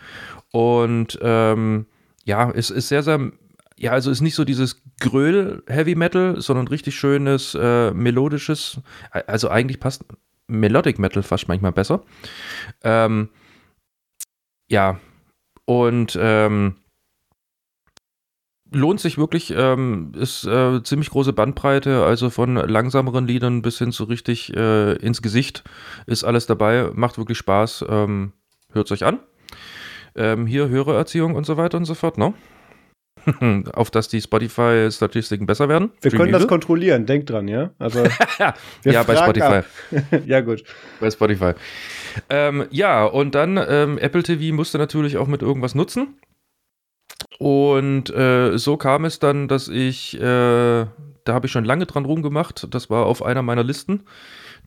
Und 0.50 1.18
ähm, 1.22 1.86
ja, 2.24 2.50
es 2.50 2.70
ist 2.70 2.88
sehr, 2.88 3.02
sehr 3.02 3.32
ja, 3.78 3.92
also 3.92 4.10
ist 4.10 4.20
nicht 4.20 4.34
so 4.34 4.44
dieses 4.44 4.82
Gröl 5.00 5.62
Heavy 5.68 5.94
Metal, 5.94 6.40
sondern 6.40 6.66
richtig 6.66 6.96
schönes, 6.96 7.54
äh, 7.54 7.92
melodisches, 7.92 8.80
also 9.10 9.48
eigentlich 9.48 9.78
passt 9.78 10.04
Melodic 10.48 10.98
Metal 10.98 11.22
fast 11.22 11.46
manchmal 11.46 11.72
besser. 11.72 12.02
Ähm, 12.82 13.28
ja, 14.68 14.98
und 15.64 16.18
ähm, 16.20 16.76
lohnt 18.70 19.00
sich 19.00 19.18
wirklich, 19.18 19.52
ähm, 19.56 20.12
ist 20.16 20.44
äh, 20.44 20.82
ziemlich 20.82 21.10
große 21.10 21.32
Bandbreite, 21.32 22.04
also 22.04 22.30
von 22.30 22.56
langsameren 22.56 23.26
Liedern 23.26 23.62
bis 23.62 23.78
hin 23.78 23.92
zu 23.92 24.04
richtig 24.04 24.54
äh, 24.54 24.92
ins 24.94 25.22
Gesicht 25.22 25.64
ist 26.06 26.24
alles 26.24 26.46
dabei, 26.46 26.90
macht 26.94 27.18
wirklich 27.18 27.38
Spaß, 27.38 27.84
ähm, 27.88 28.32
hört 28.72 28.86
es 28.86 28.92
euch 28.92 29.04
an. 29.04 29.20
Ähm, 30.14 30.46
hier 30.46 30.68
Hörererziehung 30.68 31.34
und 31.34 31.46
so 31.46 31.56
weiter 31.56 31.78
und 31.78 31.84
so 31.84 31.94
fort, 31.94 32.18
ne? 32.18 32.34
auf 33.72 33.90
dass 33.90 34.08
die 34.08 34.20
Spotify-Statistiken 34.20 35.46
besser 35.46 35.68
werden. 35.68 35.90
Wir 36.00 36.10
können 36.10 36.32
das 36.32 36.46
kontrollieren, 36.46 37.06
denkt 37.06 37.30
dran, 37.30 37.48
ja? 37.48 37.70
Also, 37.78 38.04
ja, 38.84 39.02
bei 39.02 39.16
Spotify. 39.16 39.60
ja, 40.26 40.40
gut. 40.40 40.64
Bei 41.00 41.10
Spotify. 41.10 41.52
Ähm, 42.30 42.66
ja, 42.70 43.04
und 43.04 43.34
dann 43.34 43.58
ähm, 43.68 43.98
Apple 43.98 44.22
TV 44.22 44.54
musste 44.54 44.78
natürlich 44.78 45.16
auch 45.16 45.26
mit 45.26 45.42
irgendwas 45.42 45.74
nutzen. 45.74 46.14
Und 47.38 48.10
äh, 48.10 48.56
so 48.56 48.76
kam 48.76 49.04
es 49.04 49.18
dann, 49.18 49.48
dass 49.48 49.68
ich, 49.68 50.16
äh, 50.16 50.20
da 50.20 50.88
habe 51.28 51.46
ich 51.46 51.52
schon 51.52 51.64
lange 51.64 51.86
dran 51.86 52.04
rumgemacht, 52.04 52.72
das 52.72 52.90
war 52.90 53.06
auf 53.06 53.22
einer 53.22 53.42
meiner 53.42 53.62
Listen, 53.62 54.04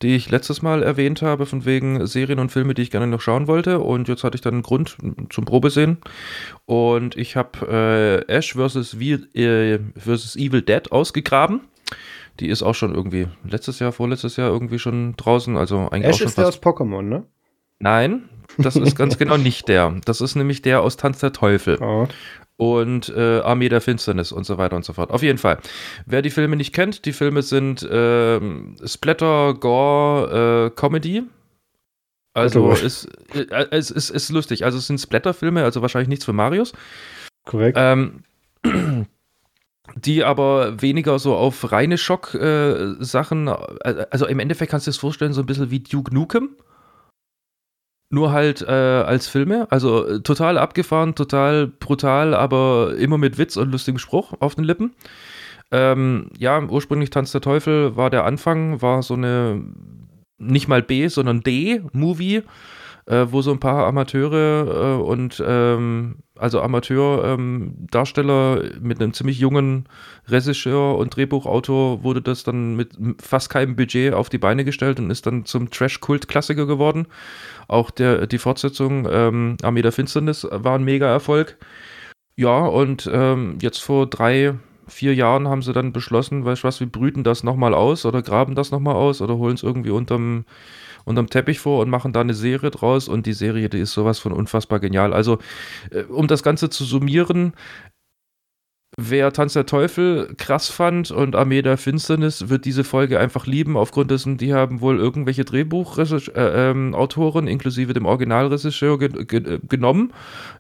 die 0.01 0.15
ich 0.15 0.29
letztes 0.29 0.61
Mal 0.61 0.83
erwähnt 0.83 1.21
habe, 1.21 1.45
von 1.45 1.65
wegen 1.65 2.05
Serien 2.07 2.39
und 2.39 2.51
Filme, 2.51 2.73
die 2.73 2.81
ich 2.83 2.91
gerne 2.91 3.07
noch 3.07 3.21
schauen 3.21 3.47
wollte. 3.47 3.79
Und 3.79 4.07
jetzt 4.07 4.23
hatte 4.23 4.35
ich 4.35 4.41
dann 4.41 4.53
einen 4.53 4.63
Grund 4.63 4.97
zum 5.29 5.45
Probesehen. 5.45 5.97
Und 6.65 7.15
ich 7.17 7.35
habe 7.35 8.25
äh, 8.27 8.33
Ash 8.33 8.53
vs. 8.53 8.95
äh. 8.95 9.75
Evil 9.75 10.61
Dead 10.61 10.91
ausgegraben. 10.91 11.61
Die 12.39 12.47
ist 12.47 12.63
auch 12.63 12.73
schon 12.73 12.95
irgendwie 12.95 13.27
letztes 13.43 13.79
Jahr, 13.79 13.91
vorletztes 13.91 14.37
Jahr 14.37 14.49
irgendwie 14.49 14.79
schon 14.79 15.15
draußen. 15.17 15.57
Also 15.57 15.89
eigentlich 15.89 16.05
Ash 16.05 16.15
auch 16.15 16.19
schon 16.19 16.27
ist 16.27 16.37
der 16.37 16.47
aus 16.47 16.61
Pokémon, 16.61 17.01
ne? 17.03 17.23
Nein, 17.79 18.29
das 18.57 18.75
ist 18.75 18.95
ganz 18.95 19.17
genau 19.17 19.37
nicht 19.37 19.67
der. 19.67 19.95
Das 20.05 20.21
ist 20.21 20.35
nämlich 20.35 20.61
der 20.61 20.81
aus 20.81 20.97
Tanz 20.97 21.19
der 21.19 21.33
Teufel. 21.33 21.77
Oh 21.81 22.07
und 22.61 23.09
äh, 23.09 23.39
Armee 23.39 23.69
der 23.69 23.81
Finsternis 23.81 24.31
und 24.31 24.43
so 24.43 24.59
weiter 24.59 24.75
und 24.75 24.85
so 24.85 24.93
fort. 24.93 25.09
Auf 25.09 25.23
jeden 25.23 25.39
Fall. 25.39 25.57
Wer 26.05 26.21
die 26.21 26.29
Filme 26.29 26.55
nicht 26.55 26.73
kennt, 26.73 27.05
die 27.05 27.11
Filme 27.11 27.41
sind 27.41 27.81
äh, 27.81 28.39
Splatter, 28.85 29.55
Gore, 29.55 30.67
äh, 30.67 30.79
Comedy. 30.79 31.23
Also 32.35 32.69
ist, 32.73 33.09
äh, 33.33 33.65
es 33.71 33.89
ist, 33.89 34.11
ist 34.11 34.29
lustig. 34.29 34.63
Also 34.63 34.77
es 34.77 34.85
sind 34.85 34.99
Splatter-Filme, 34.99 35.63
also 35.63 35.81
wahrscheinlich 35.81 36.09
nichts 36.09 36.23
für 36.23 36.33
Marius. 36.33 36.73
Korrekt. 37.45 37.79
Ähm, 37.81 38.25
die 39.95 40.23
aber 40.23 40.83
weniger 40.83 41.17
so 41.17 41.35
auf 41.35 41.71
reine 41.71 41.97
Schock-Sachen, 41.97 43.47
äh, 43.47 44.05
also 44.11 44.27
im 44.27 44.37
Endeffekt 44.37 44.69
kannst 44.69 44.85
du 44.85 44.91
dir 44.91 44.93
das 44.93 44.99
vorstellen, 44.99 45.33
so 45.33 45.41
ein 45.41 45.47
bisschen 45.47 45.71
wie 45.71 45.79
Duke 45.79 46.13
Nukem 46.13 46.49
nur 48.11 48.31
halt 48.31 48.61
äh, 48.61 48.71
als 48.71 49.27
Filme. 49.27 49.67
Also 49.69 50.07
äh, 50.07 50.19
total 50.21 50.57
abgefahren, 50.57 51.15
total 51.15 51.67
brutal, 51.67 52.33
aber 52.33 52.95
immer 52.97 53.17
mit 53.17 53.37
Witz 53.37 53.57
und 53.57 53.71
lustigem 53.71 53.99
Spruch 53.99 54.33
auf 54.39 54.55
den 54.55 54.63
Lippen. 54.63 54.93
Ähm, 55.71 56.29
ja, 56.37 56.61
ursprünglich 56.61 57.09
Tanz 57.09 57.31
der 57.31 57.41
Teufel 57.41 57.95
war 57.95 58.09
der 58.09 58.25
Anfang, 58.25 58.81
war 58.81 59.03
so 59.03 59.13
eine 59.13 59.63
nicht 60.37 60.67
mal 60.67 60.81
B, 60.81 61.07
sondern 61.07 61.41
D-Movie 61.41 62.43
äh, 63.05 63.27
wo 63.29 63.41
so 63.41 63.51
ein 63.51 63.59
paar 63.59 63.87
Amateure 63.87 64.97
äh, 64.97 65.01
und 65.01 65.43
ähm, 65.45 66.17
also 66.37 66.61
Amateurdarsteller 66.61 68.63
ähm, 68.63 68.81
mit 68.81 69.01
einem 69.01 69.13
ziemlich 69.13 69.39
jungen 69.39 69.85
Regisseur 70.27 70.97
und 70.97 71.15
Drehbuchautor 71.15 72.03
wurde 72.03 72.21
das 72.21 72.43
dann 72.43 72.75
mit 72.75 72.97
fast 73.21 73.49
keinem 73.49 73.75
Budget 73.75 74.13
auf 74.13 74.29
die 74.29 74.37
Beine 74.37 74.65
gestellt 74.65 74.99
und 74.99 75.09
ist 75.09 75.25
dann 75.25 75.45
zum 75.45 75.69
Trash-Kult-Klassiker 75.69 76.65
geworden. 76.65 77.07
Auch 77.71 77.89
der, 77.89 78.27
die 78.27 78.37
Fortsetzung 78.37 79.07
ähm, 79.09 79.55
Armee 79.63 79.81
der 79.81 79.93
Finsternis 79.93 80.45
war 80.49 80.77
ein 80.77 80.83
Mega-Erfolg. 80.83 81.57
Ja, 82.35 82.65
und 82.65 83.09
ähm, 83.13 83.59
jetzt 83.61 83.79
vor 83.79 84.09
drei, 84.09 84.55
vier 84.87 85.15
Jahren 85.15 85.47
haben 85.47 85.61
sie 85.61 85.71
dann 85.71 85.93
beschlossen, 85.93 86.43
weißt 86.43 86.63
du 86.63 86.67
was, 86.67 86.81
wir 86.81 86.87
brüten 86.91 87.23
das 87.23 87.43
nochmal 87.43 87.73
aus 87.73 88.05
oder 88.05 88.21
graben 88.21 88.55
das 88.55 88.71
nochmal 88.71 88.95
aus 88.95 89.21
oder 89.21 89.37
holen 89.37 89.55
es 89.55 89.63
irgendwie 89.63 89.91
unterm 89.91 90.43
unterm 91.05 91.29
Teppich 91.29 91.59
vor 91.59 91.81
und 91.81 91.89
machen 91.89 92.11
da 92.13 92.21
eine 92.21 92.33
Serie 92.33 92.71
draus 92.71 93.07
und 93.07 93.25
die 93.25 93.33
Serie, 93.33 93.69
die 93.69 93.79
ist 93.79 93.93
sowas 93.93 94.19
von 94.19 94.33
unfassbar 94.33 94.79
genial. 94.79 95.13
Also, 95.13 95.39
äh, 95.91 96.03
um 96.03 96.27
das 96.27 96.43
Ganze 96.43 96.69
zu 96.69 96.83
summieren, 96.83 97.53
Wer 98.97 99.31
Tanz 99.31 99.53
der 99.53 99.65
Teufel 99.65 100.33
krass 100.37 100.69
fand 100.69 101.11
und 101.11 101.33
Armee 101.33 101.61
der 101.61 101.77
Finsternis, 101.77 102.49
wird 102.49 102.65
diese 102.65 102.83
Folge 102.83 103.21
einfach 103.21 103.47
lieben, 103.47 103.77
aufgrund 103.77 104.11
dessen, 104.11 104.35
die 104.35 104.53
haben 104.53 104.81
wohl 104.81 104.99
irgendwelche 104.99 105.45
Drehbuchautoren 105.45 106.35
äh, 106.35 107.47
ähm, 107.47 107.47
inklusive 107.47 107.93
dem 107.93 108.05
Originalregisseur 108.05 108.99
ge 108.99 109.23
ge 109.23 109.59
genommen, 109.69 110.11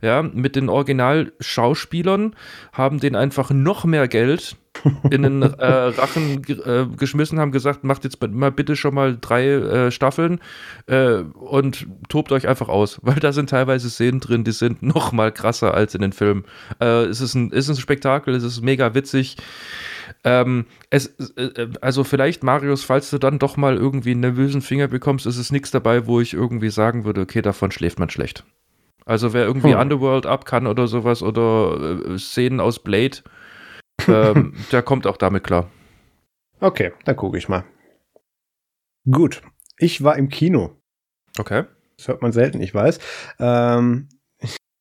ja, 0.01 0.23
mit 0.23 0.55
den 0.55 0.69
Originalschauspielern, 0.69 2.33
haben 2.71 3.01
denen 3.01 3.17
einfach 3.17 3.49
noch 3.49 3.83
mehr 3.83 4.07
Geld 4.07 4.55
in 5.09 5.23
den 5.23 5.41
äh, 5.41 5.65
Rachen 5.65 6.43
äh, 6.47 6.85
geschmissen, 6.97 7.39
haben 7.39 7.51
gesagt, 7.51 7.83
macht 7.83 8.03
jetzt 8.03 8.21
mal 8.21 8.51
bitte 8.51 8.75
schon 8.75 8.93
mal 8.93 9.17
drei 9.19 9.47
äh, 9.47 9.91
Staffeln 9.91 10.39
äh, 10.87 11.17
und 11.17 11.87
tobt 12.09 12.31
euch 12.31 12.47
einfach 12.47 12.69
aus, 12.69 12.99
weil 13.03 13.15
da 13.15 13.33
sind 13.33 13.49
teilweise 13.49 13.89
Szenen 13.89 14.19
drin, 14.19 14.43
die 14.43 14.51
sind 14.51 14.81
noch 14.81 15.11
mal 15.11 15.31
krasser 15.31 15.73
als 15.73 15.95
in 15.95 16.01
den 16.01 16.13
Filmen. 16.13 16.45
Äh, 16.79 17.05
es 17.05 17.21
ist 17.21 17.35
ein, 17.35 17.51
ist 17.51 17.69
ein 17.69 17.75
Spektakel, 17.75 18.33
es 18.35 18.43
ist 18.43 18.61
mega 18.61 18.93
witzig. 18.93 19.37
Ähm, 20.23 20.65
es, 20.89 21.07
äh, 21.35 21.67
also 21.81 22.03
vielleicht, 22.03 22.43
Marius, 22.43 22.83
falls 22.83 23.09
du 23.09 23.17
dann 23.17 23.39
doch 23.39 23.57
mal 23.57 23.77
irgendwie 23.77 24.11
einen 24.11 24.21
nervösen 24.21 24.61
Finger 24.61 24.87
bekommst, 24.87 25.25
ist 25.25 25.37
es 25.37 25.51
nichts 25.51 25.71
dabei, 25.71 26.05
wo 26.07 26.19
ich 26.19 26.33
irgendwie 26.33 26.69
sagen 26.69 27.05
würde, 27.05 27.21
okay, 27.21 27.41
davon 27.41 27.71
schläft 27.71 27.99
man 27.99 28.09
schlecht. 28.09 28.43
Also 29.05 29.33
wer 29.33 29.45
irgendwie 29.45 29.73
hm. 29.73 29.79
Underworld 29.79 30.25
ab 30.25 30.45
kann 30.45 30.67
oder 30.67 30.87
sowas 30.87 31.23
oder 31.23 32.17
Szenen 32.17 32.59
aus 32.59 32.79
Blade, 32.79 33.17
ähm, 34.07 34.53
der 34.71 34.81
kommt 34.81 35.07
auch 35.07 35.17
damit 35.17 35.43
klar. 35.43 35.69
Okay, 36.59 36.91
dann 37.05 37.15
gucke 37.15 37.37
ich 37.37 37.49
mal. 37.49 37.63
Gut, 39.09 39.41
ich 39.77 40.03
war 40.03 40.17
im 40.17 40.29
Kino. 40.29 40.77
Okay. 41.39 41.63
Das 41.97 42.07
hört 42.07 42.21
man 42.21 42.31
selten, 42.31 42.61
ich 42.61 42.73
weiß. 42.73 42.99
Ähm, 43.39 44.09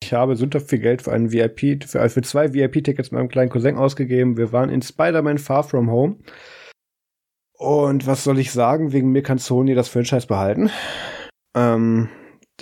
ich 0.02 0.12
habe 0.14 0.36
sündhaft 0.36 0.68
viel 0.68 0.78
Geld 0.78 1.02
für 1.02 1.12
einen 1.12 1.32
VIP, 1.32 1.84
für, 1.84 2.08
für 2.08 2.22
zwei 2.22 2.52
VIP-Tickets 2.52 3.10
mit 3.10 3.18
meinem 3.18 3.28
kleinen 3.28 3.50
Cousin 3.50 3.76
ausgegeben. 3.76 4.36
Wir 4.36 4.52
waren 4.52 4.70
in 4.70 4.82
Spider-Man 4.82 5.38
Far 5.38 5.62
From 5.62 5.90
Home. 5.90 6.16
Und 7.58 8.06
was 8.06 8.24
soll 8.24 8.38
ich 8.38 8.52
sagen? 8.52 8.92
Wegen 8.92 9.12
mir 9.12 9.22
kann 9.22 9.38
Sony 9.38 9.74
das 9.74 9.88
Franchise 9.88 10.26
behalten. 10.26 10.70
Ähm, 11.54 12.08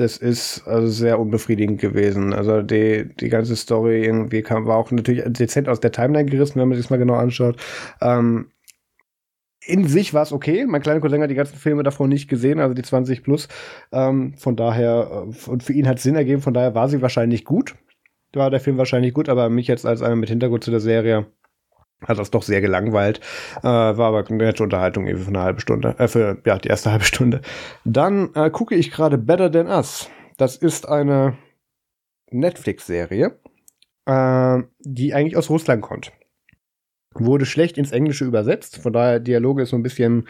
das 0.01 0.17
ist 0.17 0.67
also 0.67 0.89
sehr 0.89 1.19
unbefriedigend 1.19 1.81
gewesen. 1.81 2.33
Also 2.33 2.63
die, 2.63 3.09
die 3.19 3.29
ganze 3.29 3.57
Story 3.57 4.05
irgendwie 4.05 4.43
kam, 4.43 4.67
war 4.67 4.77
auch 4.77 4.91
natürlich 4.93 5.25
dezent 5.27 5.69
aus 5.69 5.81
der 5.81 5.91
Timeline 5.91 6.31
gerissen, 6.31 6.61
wenn 6.61 6.69
man 6.69 6.79
sich 6.79 6.89
mal 6.89 6.99
genau 6.99 7.15
anschaut. 7.15 7.61
Ähm, 8.01 8.53
in 9.67 9.87
sich 9.87 10.15
war 10.15 10.23
es 10.23 10.33
okay. 10.33 10.67
Mein 10.67 10.83
kleiner 10.83 11.01
Cousin 11.01 11.21
hat 11.21 11.31
die 11.31 11.35
ganzen 11.35 11.59
Filme 11.59 11.83
davon 11.83 12.09
nicht 12.09 12.29
gesehen, 12.29 12.61
also 12.61 12.75
die 12.75 12.83
20 12.83 13.25
plus. 13.25 13.49
Ähm, 13.93 14.35
von 14.39 14.55
daher, 14.55 15.27
äh, 15.29 15.51
und 15.51 15.63
für 15.65 15.73
ihn 15.73 15.89
hat 15.89 15.97
es 15.99 16.05
Sinn 16.05 16.15
ergeben, 16.15 16.43
von 16.43 16.55
daher 16.55 16.75
war 16.75 16.89
sie 16.89 17.03
wahrscheinlich 17.03 17.45
gut. 17.45 17.75
War 18.35 18.51
der 18.51 18.61
Film 18.61 18.79
wahrscheinlich 18.79 19.15
gut, 19.15 19.29
aber 19.29 19.51
mich 19.51 19.67
jetzt 19.67 19.85
als 19.85 20.03
einer 20.03 20.17
mit 20.17 20.29
Hintergrund 20.29 20.63
zu 20.63 20.71
der 20.71 20.81
Serie 20.81 21.27
hat 22.07 22.19
das 22.19 22.31
doch 22.31 22.43
sehr 22.43 22.61
gelangweilt. 22.61 23.21
Äh, 23.59 23.65
war 23.65 24.01
aber 24.01 24.27
eine 24.27 24.37
nette 24.37 24.63
Unterhaltung 24.63 25.07
eben 25.07 25.21
für 25.21 25.29
eine 25.29 25.43
halbe 25.43 25.61
Stunde. 25.61 25.97
Äh, 25.99 26.09
für 26.09 26.41
ja, 26.45 26.59
die 26.59 26.69
erste 26.69 26.91
halbe 26.93 27.05
Stunde. 27.05 27.41
Dann 27.85 28.31
äh, 28.35 28.51
gucke 28.51 28.75
ich 28.75 28.91
gerade 28.91 29.19
Better 29.19 29.51
Than 29.51 29.67
Us. 29.67 30.09
Das 30.37 30.57
ist 30.57 30.89
eine 30.89 31.37
Netflix-Serie, 32.31 33.39
äh, 34.07 34.59
die 34.81 35.15
eigentlich 35.15 35.37
aus 35.37 35.51
Russland 35.51 35.83
kommt. 35.83 36.13
Wurde 37.15 37.47
schlecht 37.47 37.79
ins 37.79 37.91
Englische 37.91 38.25
übersetzt, 38.25 38.79
von 38.79 38.93
daher 38.93 39.19
Dialoge 39.19 39.63
ist 39.63 39.71
so 39.71 39.77
ein 39.77 39.83
bisschen, 39.83 40.29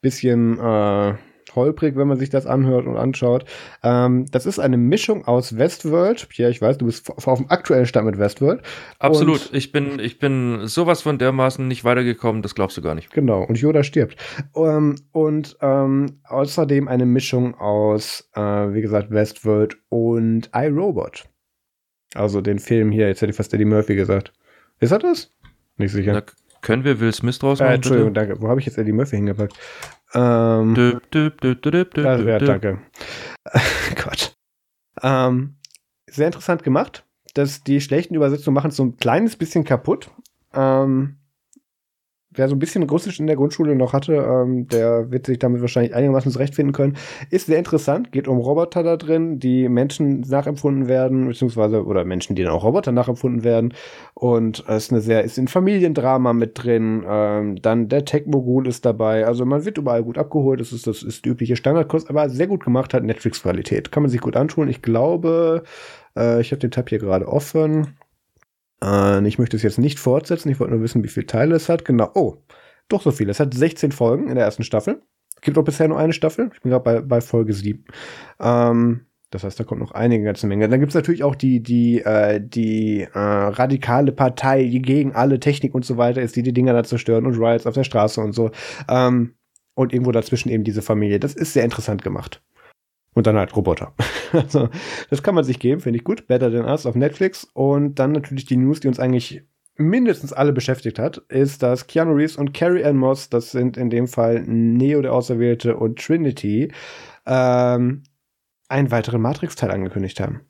bisschen 0.00 0.58
äh, 0.58 1.14
holprig, 1.56 1.96
wenn 1.96 2.08
man 2.08 2.18
sich 2.18 2.30
das 2.30 2.46
anhört 2.46 2.86
und 2.86 2.96
anschaut. 2.96 3.44
Ähm, 3.82 4.26
das 4.30 4.46
ist 4.46 4.58
eine 4.58 4.76
Mischung 4.76 5.24
aus 5.26 5.56
Westworld. 5.56 6.28
Ja, 6.34 6.48
ich 6.48 6.60
weiß, 6.60 6.78
du 6.78 6.86
bist 6.86 7.10
auf 7.10 7.38
dem 7.38 7.50
aktuellen 7.50 7.86
Stand 7.86 8.06
mit 8.06 8.18
Westworld. 8.18 8.62
Absolut. 8.98 9.50
Und 9.50 9.56
ich 9.56 9.72
bin, 9.72 9.98
ich 9.98 10.18
bin 10.18 10.66
sowas 10.66 11.02
von 11.02 11.18
dermaßen 11.18 11.66
nicht 11.66 11.84
weitergekommen, 11.84 12.42
das 12.42 12.54
glaubst 12.54 12.76
du 12.76 12.82
gar 12.82 12.94
nicht. 12.94 13.10
Genau. 13.12 13.42
Und 13.42 13.58
Yoda 13.58 13.82
stirbt. 13.82 14.16
Ähm, 14.54 14.96
und 15.12 15.56
ähm, 15.60 16.20
außerdem 16.24 16.88
eine 16.88 17.06
Mischung 17.06 17.54
aus, 17.54 18.28
äh, 18.34 18.40
wie 18.40 18.82
gesagt, 18.82 19.10
Westworld 19.10 19.76
und 19.88 20.50
iRobot. 20.54 21.24
Also 22.14 22.40
den 22.40 22.58
Film 22.58 22.90
hier, 22.90 23.08
jetzt 23.08 23.22
hätte 23.22 23.30
ich 23.30 23.36
fast 23.36 23.54
Eddie 23.54 23.64
Murphy 23.64 23.94
gesagt. 23.94 24.32
Ist 24.80 24.90
er 24.90 24.98
das? 24.98 25.32
Nicht 25.76 25.92
sicher. 25.92 26.12
Na, 26.12 26.22
können 26.62 26.84
wir 26.84 27.00
Will 27.00 27.12
Smith 27.12 27.38
draus 27.38 27.60
machen? 27.60 27.70
Äh, 27.70 27.74
Entschuldigung, 27.74 28.12
bitte? 28.12 28.26
danke. 28.26 28.42
Wo 28.42 28.48
habe 28.48 28.60
ich 28.60 28.66
jetzt 28.66 28.78
Eddie 28.78 28.92
Murphy 28.92 29.16
hingepackt? 29.16 29.54
Ähm, 30.14 30.74
düb, 30.74 31.10
düb, 31.12 31.40
düb, 31.40 31.62
düb, 31.62 31.94
düb, 31.94 32.06
also, 32.06 32.24
ja, 32.28 32.38
danke. 32.38 32.80
Gott. 34.04 34.36
Ähm, 35.02 35.56
sehr 36.08 36.26
interessant 36.26 36.62
gemacht. 36.62 37.04
dass 37.34 37.62
die 37.62 37.80
schlechten 37.80 38.14
Übersetzungen 38.14 38.54
machen 38.54 38.70
es 38.70 38.76
so 38.76 38.82
ein 38.84 38.96
kleines 38.96 39.36
bisschen 39.36 39.64
kaputt. 39.64 40.10
Ähm, 40.52 41.19
wer 42.32 42.48
so 42.48 42.54
ein 42.54 42.58
bisschen 42.58 42.82
Russisch 42.84 43.18
in 43.18 43.26
der 43.26 43.36
Grundschule 43.36 43.74
noch 43.74 43.92
hatte, 43.92 44.14
ähm, 44.14 44.68
der 44.68 45.10
wird 45.10 45.26
sich 45.26 45.38
damit 45.38 45.60
wahrscheinlich 45.60 45.94
einigermaßen 45.94 46.30
zurechtfinden 46.30 46.72
können. 46.72 46.96
Ist 47.30 47.46
sehr 47.46 47.58
interessant, 47.58 48.12
geht 48.12 48.28
um 48.28 48.38
Roboter 48.38 48.82
da 48.82 48.96
drin, 48.96 49.40
die 49.40 49.68
Menschen 49.68 50.20
nachempfunden 50.20 50.86
werden, 50.86 51.26
beziehungsweise, 51.26 51.84
oder 51.84 52.04
Menschen, 52.04 52.36
die 52.36 52.44
dann 52.44 52.52
auch 52.52 52.64
Roboter 52.64 52.92
nachempfunden 52.92 53.42
werden. 53.42 53.74
Und 54.14 54.64
es 54.68 54.84
ist 54.84 54.92
eine 54.92 55.00
sehr, 55.00 55.24
ist 55.24 55.38
ein 55.38 55.48
Familiendrama 55.48 56.32
mit 56.32 56.62
drin. 56.62 57.04
Ähm, 57.08 57.60
dann 57.62 57.88
der 57.88 58.04
Tech-Mogul 58.04 58.68
ist 58.68 58.84
dabei. 58.84 59.26
Also 59.26 59.44
man 59.44 59.64
wird 59.64 59.78
überall 59.78 60.04
gut 60.04 60.18
abgeholt. 60.18 60.60
Das 60.60 60.72
ist, 60.72 60.86
das 60.86 61.02
ist 61.02 61.24
die 61.24 61.30
übliche 61.30 61.56
Standardkurs, 61.56 62.08
aber 62.08 62.28
sehr 62.28 62.46
gut 62.46 62.64
gemacht 62.64 62.94
hat 62.94 63.02
Netflix-Qualität. 63.02 63.90
Kann 63.90 64.04
man 64.04 64.10
sich 64.10 64.20
gut 64.20 64.36
anschauen. 64.36 64.68
Ich 64.68 64.82
glaube, 64.82 65.64
äh, 66.16 66.40
ich 66.40 66.52
habe 66.52 66.60
den 66.60 66.70
Tab 66.70 66.88
hier 66.88 66.98
gerade 66.98 67.26
offen. 67.26 67.96
Äh, 68.82 69.26
ich 69.26 69.38
möchte 69.38 69.56
es 69.56 69.62
jetzt 69.62 69.78
nicht 69.78 69.98
fortsetzen. 69.98 70.50
Ich 70.50 70.60
wollte 70.60 70.74
nur 70.74 70.82
wissen, 70.82 71.04
wie 71.04 71.08
viele 71.08 71.26
Teile 71.26 71.54
es 71.54 71.68
hat. 71.68 71.84
Genau. 71.84 72.10
Oh, 72.14 72.36
doch 72.88 73.02
so 73.02 73.10
viele. 73.10 73.30
Es 73.30 73.40
hat 73.40 73.54
16 73.54 73.92
Folgen 73.92 74.28
in 74.28 74.34
der 74.34 74.44
ersten 74.44 74.64
Staffel. 74.64 75.02
Es 75.36 75.42
gibt 75.42 75.56
auch 75.56 75.64
bisher 75.64 75.88
nur 75.88 75.98
eine 75.98 76.12
Staffel. 76.12 76.50
Ich 76.54 76.60
bin 76.60 76.70
gerade 76.70 76.84
bei, 76.84 77.00
bei 77.00 77.20
Folge 77.20 77.52
7. 77.52 77.84
Ähm, 78.40 79.06
das 79.30 79.44
heißt, 79.44 79.60
da 79.60 79.64
kommt 79.64 79.80
noch 79.80 79.92
einige 79.92 80.24
ganze 80.24 80.46
Menge. 80.46 80.68
Dann 80.68 80.80
gibt 80.80 80.90
es 80.90 80.96
natürlich 80.96 81.22
auch 81.22 81.36
die, 81.36 81.62
die, 81.62 82.00
äh, 82.00 82.40
die 82.42 83.02
äh, 83.02 83.18
radikale 83.18 84.12
Partei, 84.12 84.64
die 84.64 84.82
gegen 84.82 85.14
alle 85.14 85.38
Technik 85.38 85.74
und 85.74 85.84
so 85.84 85.96
weiter 85.96 86.20
ist, 86.20 86.34
die 86.34 86.42
die 86.42 86.52
Dinger 86.52 86.72
da 86.72 86.82
zerstören 86.82 87.26
und 87.26 87.38
Riots 87.38 87.66
auf 87.66 87.74
der 87.74 87.84
Straße 87.84 88.20
und 88.20 88.32
so. 88.32 88.50
Ähm, 88.88 89.34
und 89.74 89.92
irgendwo 89.92 90.12
dazwischen 90.12 90.50
eben 90.50 90.64
diese 90.64 90.82
Familie. 90.82 91.20
Das 91.20 91.34
ist 91.34 91.52
sehr 91.52 91.64
interessant 91.64 92.02
gemacht. 92.02 92.42
Und 93.14 93.26
dann 93.26 93.36
halt 93.36 93.54
Roboter. 93.56 93.92
also, 94.32 94.68
das 95.10 95.22
kann 95.22 95.34
man 95.34 95.44
sich 95.44 95.58
geben, 95.58 95.80
finde 95.80 95.98
ich 95.98 96.04
gut. 96.04 96.26
Better 96.26 96.50
Than 96.50 96.64
Us 96.64 96.86
auf 96.86 96.94
Netflix. 96.94 97.48
Und 97.54 97.98
dann 97.98 98.12
natürlich 98.12 98.44
die 98.44 98.56
News, 98.56 98.80
die 98.80 98.88
uns 98.88 99.00
eigentlich 99.00 99.42
mindestens 99.76 100.32
alle 100.32 100.52
beschäftigt 100.52 100.98
hat, 100.98 101.18
ist, 101.28 101.62
dass 101.62 101.86
Keanu 101.86 102.12
Reeves 102.12 102.36
und 102.36 102.52
Carrie 102.52 102.84
Ann 102.84 102.96
Moss, 102.96 103.30
das 103.30 103.50
sind 103.50 103.76
in 103.76 103.90
dem 103.90 104.06
Fall 104.06 104.42
Neo 104.46 105.00
der 105.00 105.12
Auserwählte 105.12 105.76
und 105.76 105.98
Trinity, 105.98 106.70
ähm, 107.26 108.02
einen 108.68 108.90
weiteren 108.90 109.22
Matrix-Teil 109.22 109.70
angekündigt 109.70 110.20
haben. 110.20 110.42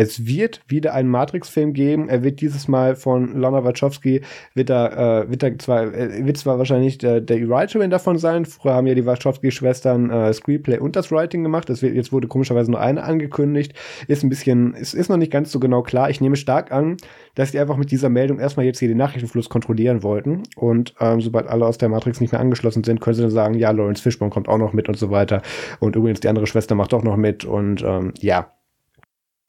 Es 0.00 0.24
wird 0.24 0.62
wieder 0.66 0.94
einen 0.94 1.10
Matrix-Film 1.10 1.74
geben. 1.74 2.08
Er 2.08 2.24
wird 2.24 2.40
dieses 2.40 2.68
Mal 2.68 2.96
von 2.96 3.38
Lana 3.38 3.64
Wachowski, 3.64 4.22
wird 4.54 4.70
da, 4.70 5.24
äh, 5.24 5.30
wird 5.30 5.42
da 5.42 5.58
zwar, 5.58 5.92
äh, 5.92 6.24
wird 6.24 6.38
zwar 6.38 6.56
wahrscheinlich 6.56 6.96
der, 6.96 7.20
der 7.20 7.46
Writerin 7.46 7.90
davon 7.90 8.16
sein. 8.16 8.46
Früher 8.46 8.72
haben 8.72 8.86
ja 8.86 8.94
die 8.94 9.04
Wachowski-Schwestern 9.04 10.08
äh, 10.08 10.32
Screenplay 10.32 10.78
und 10.78 10.96
das 10.96 11.12
Writing 11.12 11.42
gemacht. 11.42 11.68
Das 11.68 11.82
wird, 11.82 11.94
jetzt 11.94 12.12
wurde 12.12 12.28
komischerweise 12.28 12.70
nur 12.70 12.80
eine 12.80 13.02
angekündigt. 13.02 13.74
Ist 14.08 14.22
ein 14.22 14.30
bisschen, 14.30 14.74
es 14.74 14.94
ist 14.94 15.10
noch 15.10 15.18
nicht 15.18 15.30
ganz 15.30 15.52
so 15.52 15.60
genau 15.60 15.82
klar. 15.82 16.08
Ich 16.08 16.22
nehme 16.22 16.36
stark 16.36 16.72
an, 16.72 16.96
dass 17.34 17.50
die 17.50 17.58
einfach 17.58 17.76
mit 17.76 17.90
dieser 17.90 18.08
Meldung 18.08 18.38
erstmal 18.38 18.64
jetzt 18.64 18.78
hier 18.78 18.88
den 18.88 18.96
Nachrichtenfluss 18.96 19.50
kontrollieren 19.50 20.02
wollten. 20.02 20.44
Und 20.56 20.94
ähm, 20.98 21.20
sobald 21.20 21.46
alle 21.46 21.66
aus 21.66 21.76
der 21.76 21.90
Matrix 21.90 22.22
nicht 22.22 22.32
mehr 22.32 22.40
angeschlossen 22.40 22.84
sind, 22.84 23.02
können 23.02 23.16
sie 23.16 23.22
dann 23.22 23.30
sagen, 23.30 23.52
ja, 23.52 23.70
Lawrence 23.70 24.02
Fishburne 24.02 24.30
kommt 24.30 24.48
auch 24.48 24.56
noch 24.56 24.72
mit 24.72 24.88
und 24.88 24.96
so 24.96 25.10
weiter. 25.10 25.42
Und 25.78 25.94
übrigens, 25.94 26.20
die 26.20 26.28
andere 26.28 26.46
Schwester 26.46 26.74
macht 26.74 26.94
auch 26.94 27.02
noch 27.02 27.18
mit. 27.18 27.44
Und 27.44 27.82
ähm, 27.82 28.14
ja, 28.18 28.50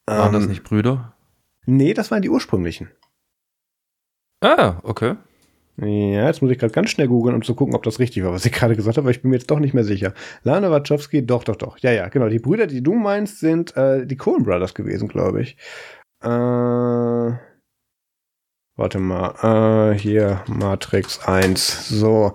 waren 0.06 0.34
ähm, 0.34 0.40
das 0.40 0.48
nicht 0.48 0.64
Brüder? 0.64 1.16
Nee, 1.66 1.94
das 1.94 2.12
waren 2.12 2.22
die 2.22 2.30
ursprünglichen. 2.30 2.90
Ah, 4.42 4.80
okay. 4.84 5.16
Ja, 5.78 6.28
jetzt 6.28 6.42
muss 6.42 6.52
ich 6.52 6.60
gerade 6.60 6.74
ganz 6.74 6.90
schnell 6.92 7.08
googeln, 7.08 7.36
um 7.36 7.42
zu 7.42 7.56
gucken, 7.56 7.74
ob 7.76 7.84
das 7.84 8.00
richtig 8.00 8.24
war, 8.24 8.34
was 8.34 8.46
ich 8.46 8.52
gerade 8.52 8.76
gesagt 8.76 8.98
habe, 8.98 9.06
aber 9.06 9.12
ich 9.12 9.22
bin 9.22 9.32
mir 9.32 9.38
jetzt 9.38 9.50
doch 9.50 9.60
nicht 9.60 9.74
mehr 9.74 9.84
sicher. 9.84 10.14
Lana 10.44 10.70
Wachowski, 10.70 11.26
doch, 11.26 11.44
doch, 11.44 11.56
doch. 11.56 11.78
Ja, 11.80 11.92
ja, 11.92 12.08
genau. 12.10 12.28
Die 12.30 12.40
Brüder, 12.40 12.68
die 12.68 12.84
du 12.84 12.94
meinst, 12.94 13.40
sind 13.40 13.76
äh, 13.78 14.06
die 14.06 14.18
Coen 14.18 14.44
Brothers 14.44 14.74
gewesen, 14.74 15.08
glaube 15.08 15.42
ich. 15.42 15.58
Äh, 16.24 16.28
warte 18.76 19.00
mal. 19.00 19.92
Äh, 19.94 19.98
hier, 19.98 20.44
Matrix 20.48 21.26
1. 21.26 21.90
So. 21.90 22.34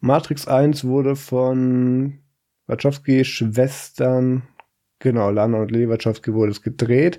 Matrix 0.00 0.46
1 0.46 0.84
wurde 0.84 1.16
von 1.16 2.18
Wachowski 2.66 3.24
Schwestern 3.24 4.42
Genau, 5.04 5.30
Lana 5.30 5.58
und 5.58 5.70
Lewatschowski 5.70 6.32
wurde 6.32 6.52
es 6.52 6.62
gedreht. 6.62 7.18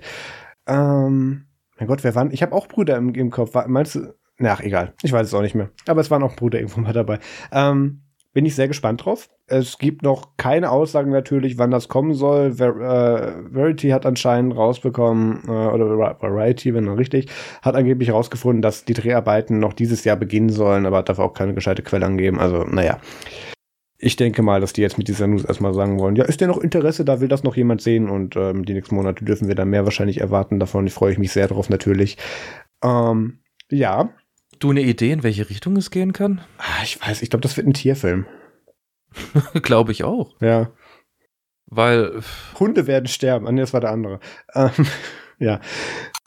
Ähm, 0.66 1.46
mein 1.78 1.86
Gott, 1.86 2.02
wer 2.02 2.16
waren? 2.16 2.32
Ich 2.32 2.42
habe 2.42 2.52
auch 2.52 2.66
Brüder 2.66 2.96
im, 2.96 3.14
im 3.14 3.30
Kopf. 3.30 3.54
Meinst 3.68 3.94
du? 3.94 4.12
Ach, 4.42 4.60
egal. 4.60 4.94
Ich 5.04 5.12
weiß 5.12 5.24
es 5.24 5.34
auch 5.34 5.40
nicht 5.40 5.54
mehr. 5.54 5.70
Aber 5.86 6.00
es 6.00 6.10
waren 6.10 6.24
auch 6.24 6.34
Brüder 6.34 6.58
irgendwo 6.58 6.80
mal 6.80 6.92
dabei. 6.92 7.20
Ähm, 7.52 8.00
bin 8.32 8.44
ich 8.44 8.56
sehr 8.56 8.66
gespannt 8.66 9.04
drauf. 9.04 9.28
Es 9.46 9.78
gibt 9.78 10.02
noch 10.02 10.36
keine 10.36 10.72
Aussagen 10.72 11.12
natürlich, 11.12 11.58
wann 11.58 11.70
das 11.70 11.86
kommen 11.86 12.12
soll. 12.12 12.54
Ver 12.54 12.74
äh, 12.74 13.52
Verity 13.52 13.90
hat 13.90 14.04
anscheinend 14.04 14.56
rausbekommen, 14.56 15.44
äh, 15.46 15.50
oder 15.50 15.88
Variety, 16.20 16.74
wenn 16.74 16.86
dann 16.86 16.96
richtig, 16.96 17.30
hat 17.62 17.76
angeblich 17.76 18.10
rausgefunden, 18.10 18.62
dass 18.62 18.84
die 18.84 18.94
Dreharbeiten 18.94 19.60
noch 19.60 19.74
dieses 19.74 20.02
Jahr 20.02 20.16
beginnen 20.16 20.50
sollen, 20.50 20.86
aber 20.86 21.04
dafür 21.04 21.24
auch 21.24 21.34
keine 21.34 21.54
gescheite 21.54 21.84
Quelle 21.84 22.04
angeben. 22.04 22.40
Also, 22.40 22.64
naja 22.64 22.98
ich 23.98 24.16
denke 24.16 24.42
mal, 24.42 24.60
dass 24.60 24.72
die 24.72 24.82
jetzt 24.82 24.98
mit 24.98 25.08
dieser 25.08 25.26
News 25.26 25.44
erstmal 25.44 25.72
sagen 25.72 25.98
wollen, 25.98 26.16
ja, 26.16 26.24
ist 26.24 26.40
denn 26.40 26.48
noch 26.48 26.58
Interesse, 26.58 27.04
da 27.04 27.20
will 27.20 27.28
das 27.28 27.44
noch 27.44 27.56
jemand 27.56 27.80
sehen 27.80 28.10
und 28.10 28.36
ähm, 28.36 28.64
die 28.64 28.74
nächsten 28.74 28.94
Monate 28.94 29.24
dürfen 29.24 29.48
wir 29.48 29.54
dann 29.54 29.70
mehr 29.70 29.84
wahrscheinlich 29.84 30.20
erwarten 30.20 30.60
davon. 30.60 30.86
Ich 30.86 30.92
freue 30.92 31.18
mich 31.18 31.32
sehr 31.32 31.48
drauf 31.48 31.70
natürlich. 31.70 32.18
Ähm, 32.82 33.38
ja. 33.70 34.10
Du 34.58 34.70
eine 34.70 34.82
Idee, 34.82 35.12
in 35.12 35.22
welche 35.22 35.48
Richtung 35.48 35.76
es 35.76 35.90
gehen 35.90 36.12
kann? 36.12 36.40
Ah, 36.58 36.82
ich 36.82 37.00
weiß, 37.00 37.22
ich 37.22 37.30
glaube, 37.30 37.42
das 37.42 37.56
wird 37.56 37.66
ein 37.66 37.74
Tierfilm. 37.74 38.26
glaube 39.62 39.92
ich 39.92 40.04
auch. 40.04 40.34
Ja. 40.40 40.70
Weil. 41.66 42.20
Hunde 42.58 42.86
werden 42.86 43.06
sterben. 43.06 43.46
Ah, 43.46 43.52
nee, 43.52 43.60
das 43.60 43.72
war 43.72 43.80
der 43.80 43.90
andere. 43.90 44.20
Ähm, 44.54 44.70
ja. 45.38 45.60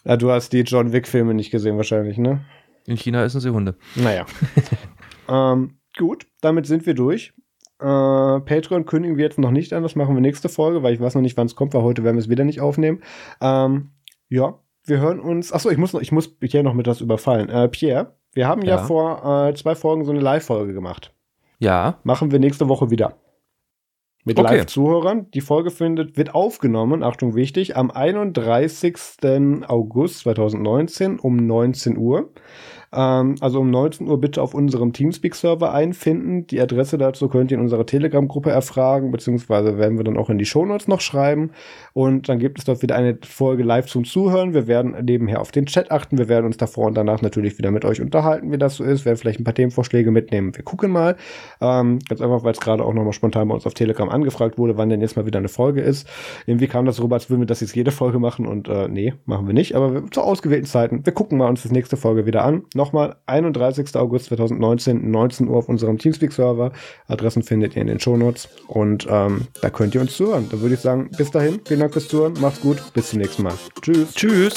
ja. 0.03 0.17
Du 0.17 0.31
hast 0.31 0.53
die 0.53 0.61
John 0.61 0.91
Wick-Filme 0.91 1.33
nicht 1.33 1.51
gesehen, 1.51 1.77
wahrscheinlich, 1.77 2.17
ne? 2.17 2.45
In 2.85 2.97
China 2.97 3.23
essen 3.23 3.41
sie 3.41 3.51
Hunde. 3.51 3.77
Naja. 3.95 4.25
ähm, 5.29 5.79
gut, 5.97 6.27
damit 6.41 6.65
sind 6.65 6.85
wir 6.85 6.93
durch. 6.93 7.33
Äh, 7.79 7.85
Patreon 8.41 8.85
kündigen 8.85 9.17
wir 9.17 9.23
jetzt 9.23 9.39
noch 9.39 9.51
nicht 9.51 9.73
an, 9.73 9.83
das 9.83 9.95
machen 9.95 10.15
wir 10.15 10.21
nächste 10.21 10.49
Folge, 10.49 10.83
weil 10.83 10.93
ich 10.93 10.99
weiß 10.99 11.15
noch 11.15 11.21
nicht, 11.21 11.37
wann 11.37 11.47
es 11.47 11.55
kommt, 11.55 11.73
weil 11.73 11.83
heute 11.83 12.03
werden 12.03 12.17
wir 12.17 12.21
es 12.21 12.29
wieder 12.29 12.43
nicht 12.43 12.59
aufnehmen. 12.59 13.01
Ähm, 13.41 13.91
ja, 14.27 14.59
wir 14.83 14.99
hören 14.99 15.19
uns. 15.19 15.53
Achso, 15.53 15.69
ich 15.69 15.77
muss 15.77 15.93
noch, 15.93 16.01
ich 16.01 16.11
muss 16.11 16.27
Pierre 16.27 16.63
noch 16.63 16.73
mit 16.73 16.87
was 16.87 17.01
überfallen. 17.01 17.49
Äh, 17.49 17.69
Pierre, 17.69 18.15
wir 18.33 18.47
haben 18.47 18.61
ja, 18.63 18.77
ja 18.77 18.77
vor 18.79 19.47
äh, 19.47 19.53
zwei 19.53 19.75
Folgen 19.75 20.03
so 20.03 20.11
eine 20.11 20.19
Live-Folge 20.19 20.73
gemacht. 20.73 21.13
Ja. 21.59 21.99
Machen 22.03 22.31
wir 22.31 22.39
nächste 22.39 22.67
Woche 22.67 22.89
wieder. 22.89 23.15
Mit 24.25 24.37
okay. 24.37 24.57
Live-Zuhörern. 24.57 25.31
Die 25.31 25.41
Folge 25.41 25.71
findet, 25.71 26.17
wird 26.17 26.35
aufgenommen, 26.35 27.03
Achtung 27.03 27.35
wichtig, 27.35 27.77
am 27.77 27.89
31. 27.89 28.97
August 29.67 30.19
2019 30.19 31.19
um 31.19 31.37
19 31.37 31.97
Uhr. 31.97 32.29
Ähm, 32.91 33.35
also 33.39 33.59
um 33.59 33.69
19 33.69 34.07
Uhr 34.07 34.19
bitte 34.19 34.41
auf 34.41 34.53
unserem 34.53 34.93
Teamspeak-Server 34.93 35.73
einfinden. 35.73 36.47
Die 36.47 36.59
Adresse 36.59 36.97
dazu 36.97 37.27
könnt 37.27 37.51
ihr 37.51 37.57
in 37.57 37.63
unserer 37.63 37.85
Telegram-Gruppe 37.85 38.49
erfragen, 38.49 39.11
beziehungsweise 39.11 39.77
werden 39.77 39.97
wir 39.97 40.03
dann 40.03 40.17
auch 40.17 40.29
in 40.29 40.37
die 40.37 40.45
Shownotes 40.45 40.87
noch 40.87 41.01
schreiben. 41.01 41.51
Und 41.93 42.29
dann 42.29 42.39
gibt 42.39 42.59
es 42.59 42.65
dort 42.65 42.81
wieder 42.81 42.95
eine 42.95 43.17
Folge 43.23 43.63
live 43.63 43.87
zum 43.87 44.05
Zuhören. 44.05 44.53
Wir 44.53 44.67
werden 44.67 44.95
nebenher 45.03 45.41
auf 45.41 45.51
den 45.51 45.65
Chat 45.65 45.91
achten. 45.91 46.17
Wir 46.17 46.29
werden 46.29 46.45
uns 46.45 46.57
davor 46.57 46.87
und 46.87 46.95
danach 46.95 47.21
natürlich 47.21 47.57
wieder 47.57 47.71
mit 47.71 47.85
euch 47.85 48.01
unterhalten, 48.01 48.51
wie 48.51 48.57
das 48.57 48.75
so 48.75 48.83
ist. 48.83 49.01
Wir 49.01 49.05
werden 49.05 49.17
vielleicht 49.17 49.39
ein 49.39 49.43
paar 49.43 49.53
Themenvorschläge 49.53 50.11
mitnehmen. 50.11 50.55
Wir 50.55 50.63
gucken 50.63 50.91
mal. 50.91 51.15
Ähm, 51.61 51.99
ganz 52.07 52.21
einfach, 52.21 52.43
weil 52.43 52.53
es 52.53 52.59
gerade 52.59 52.83
auch 52.83 52.93
nochmal 52.93 53.13
spontan 53.13 53.47
bei 53.47 53.55
uns 53.55 53.65
auf 53.65 53.73
Telegram 53.73 54.09
angefragt 54.09 54.57
wurde, 54.57 54.77
wann 54.77 54.89
denn 54.89 55.01
jetzt 55.01 55.15
mal 55.15 55.25
wieder 55.25 55.39
eine 55.39 55.49
Folge 55.49 55.81
ist. 55.81 56.07
Irgendwie 56.45 56.67
kam 56.67 56.85
das 56.85 57.01
rüber, 57.01 57.15
als 57.15 57.29
würden 57.29 57.41
wir 57.41 57.47
das 57.47 57.61
jetzt 57.61 57.75
jede 57.75 57.91
Folge 57.91 58.19
machen 58.19 58.47
und 58.47 58.67
äh, 58.67 58.87
nee, 58.87 59.13
machen 59.25 59.47
wir 59.47 59.53
nicht. 59.53 59.75
Aber 59.75 60.09
zu 60.11 60.21
ausgewählten 60.21 60.65
Zeiten. 60.65 61.05
Wir 61.05 61.13
gucken 61.13 61.37
mal 61.37 61.47
uns 61.47 61.63
das 61.63 61.71
nächste 61.71 61.97
Folge 61.97 62.25
wieder 62.25 62.43
an. 62.43 62.63
Nochmal 62.79 63.17
31. 63.25 63.93
August 63.97 64.27
2019, 64.27 65.11
19 65.11 65.49
Uhr 65.49 65.57
auf 65.57 65.67
unserem 65.67 65.97
Teamspeak-Server. 65.97 66.71
Adressen 67.09 67.43
findet 67.43 67.75
ihr 67.75 67.81
in 67.81 67.89
den 67.89 67.99
Shownotes 67.99 68.47
und 68.67 69.05
ähm, 69.09 69.47
da 69.61 69.69
könnt 69.69 69.95
ihr 69.95 70.01
uns 70.01 70.15
zuhören. 70.15 70.47
Da 70.49 70.61
würde 70.61 70.75
ich 70.75 70.79
sagen, 70.79 71.11
bis 71.17 71.29
dahin, 71.29 71.59
vielen 71.65 71.81
Dank 71.81 71.91
fürs 71.91 72.07
Zuhören, 72.07 72.35
macht's 72.39 72.61
gut, 72.61 72.81
bis 72.93 73.09
zum 73.09 73.19
nächsten 73.19 73.43
Mal. 73.43 73.55
Tschüss. 73.81 74.13
Tschüss. 74.13 74.53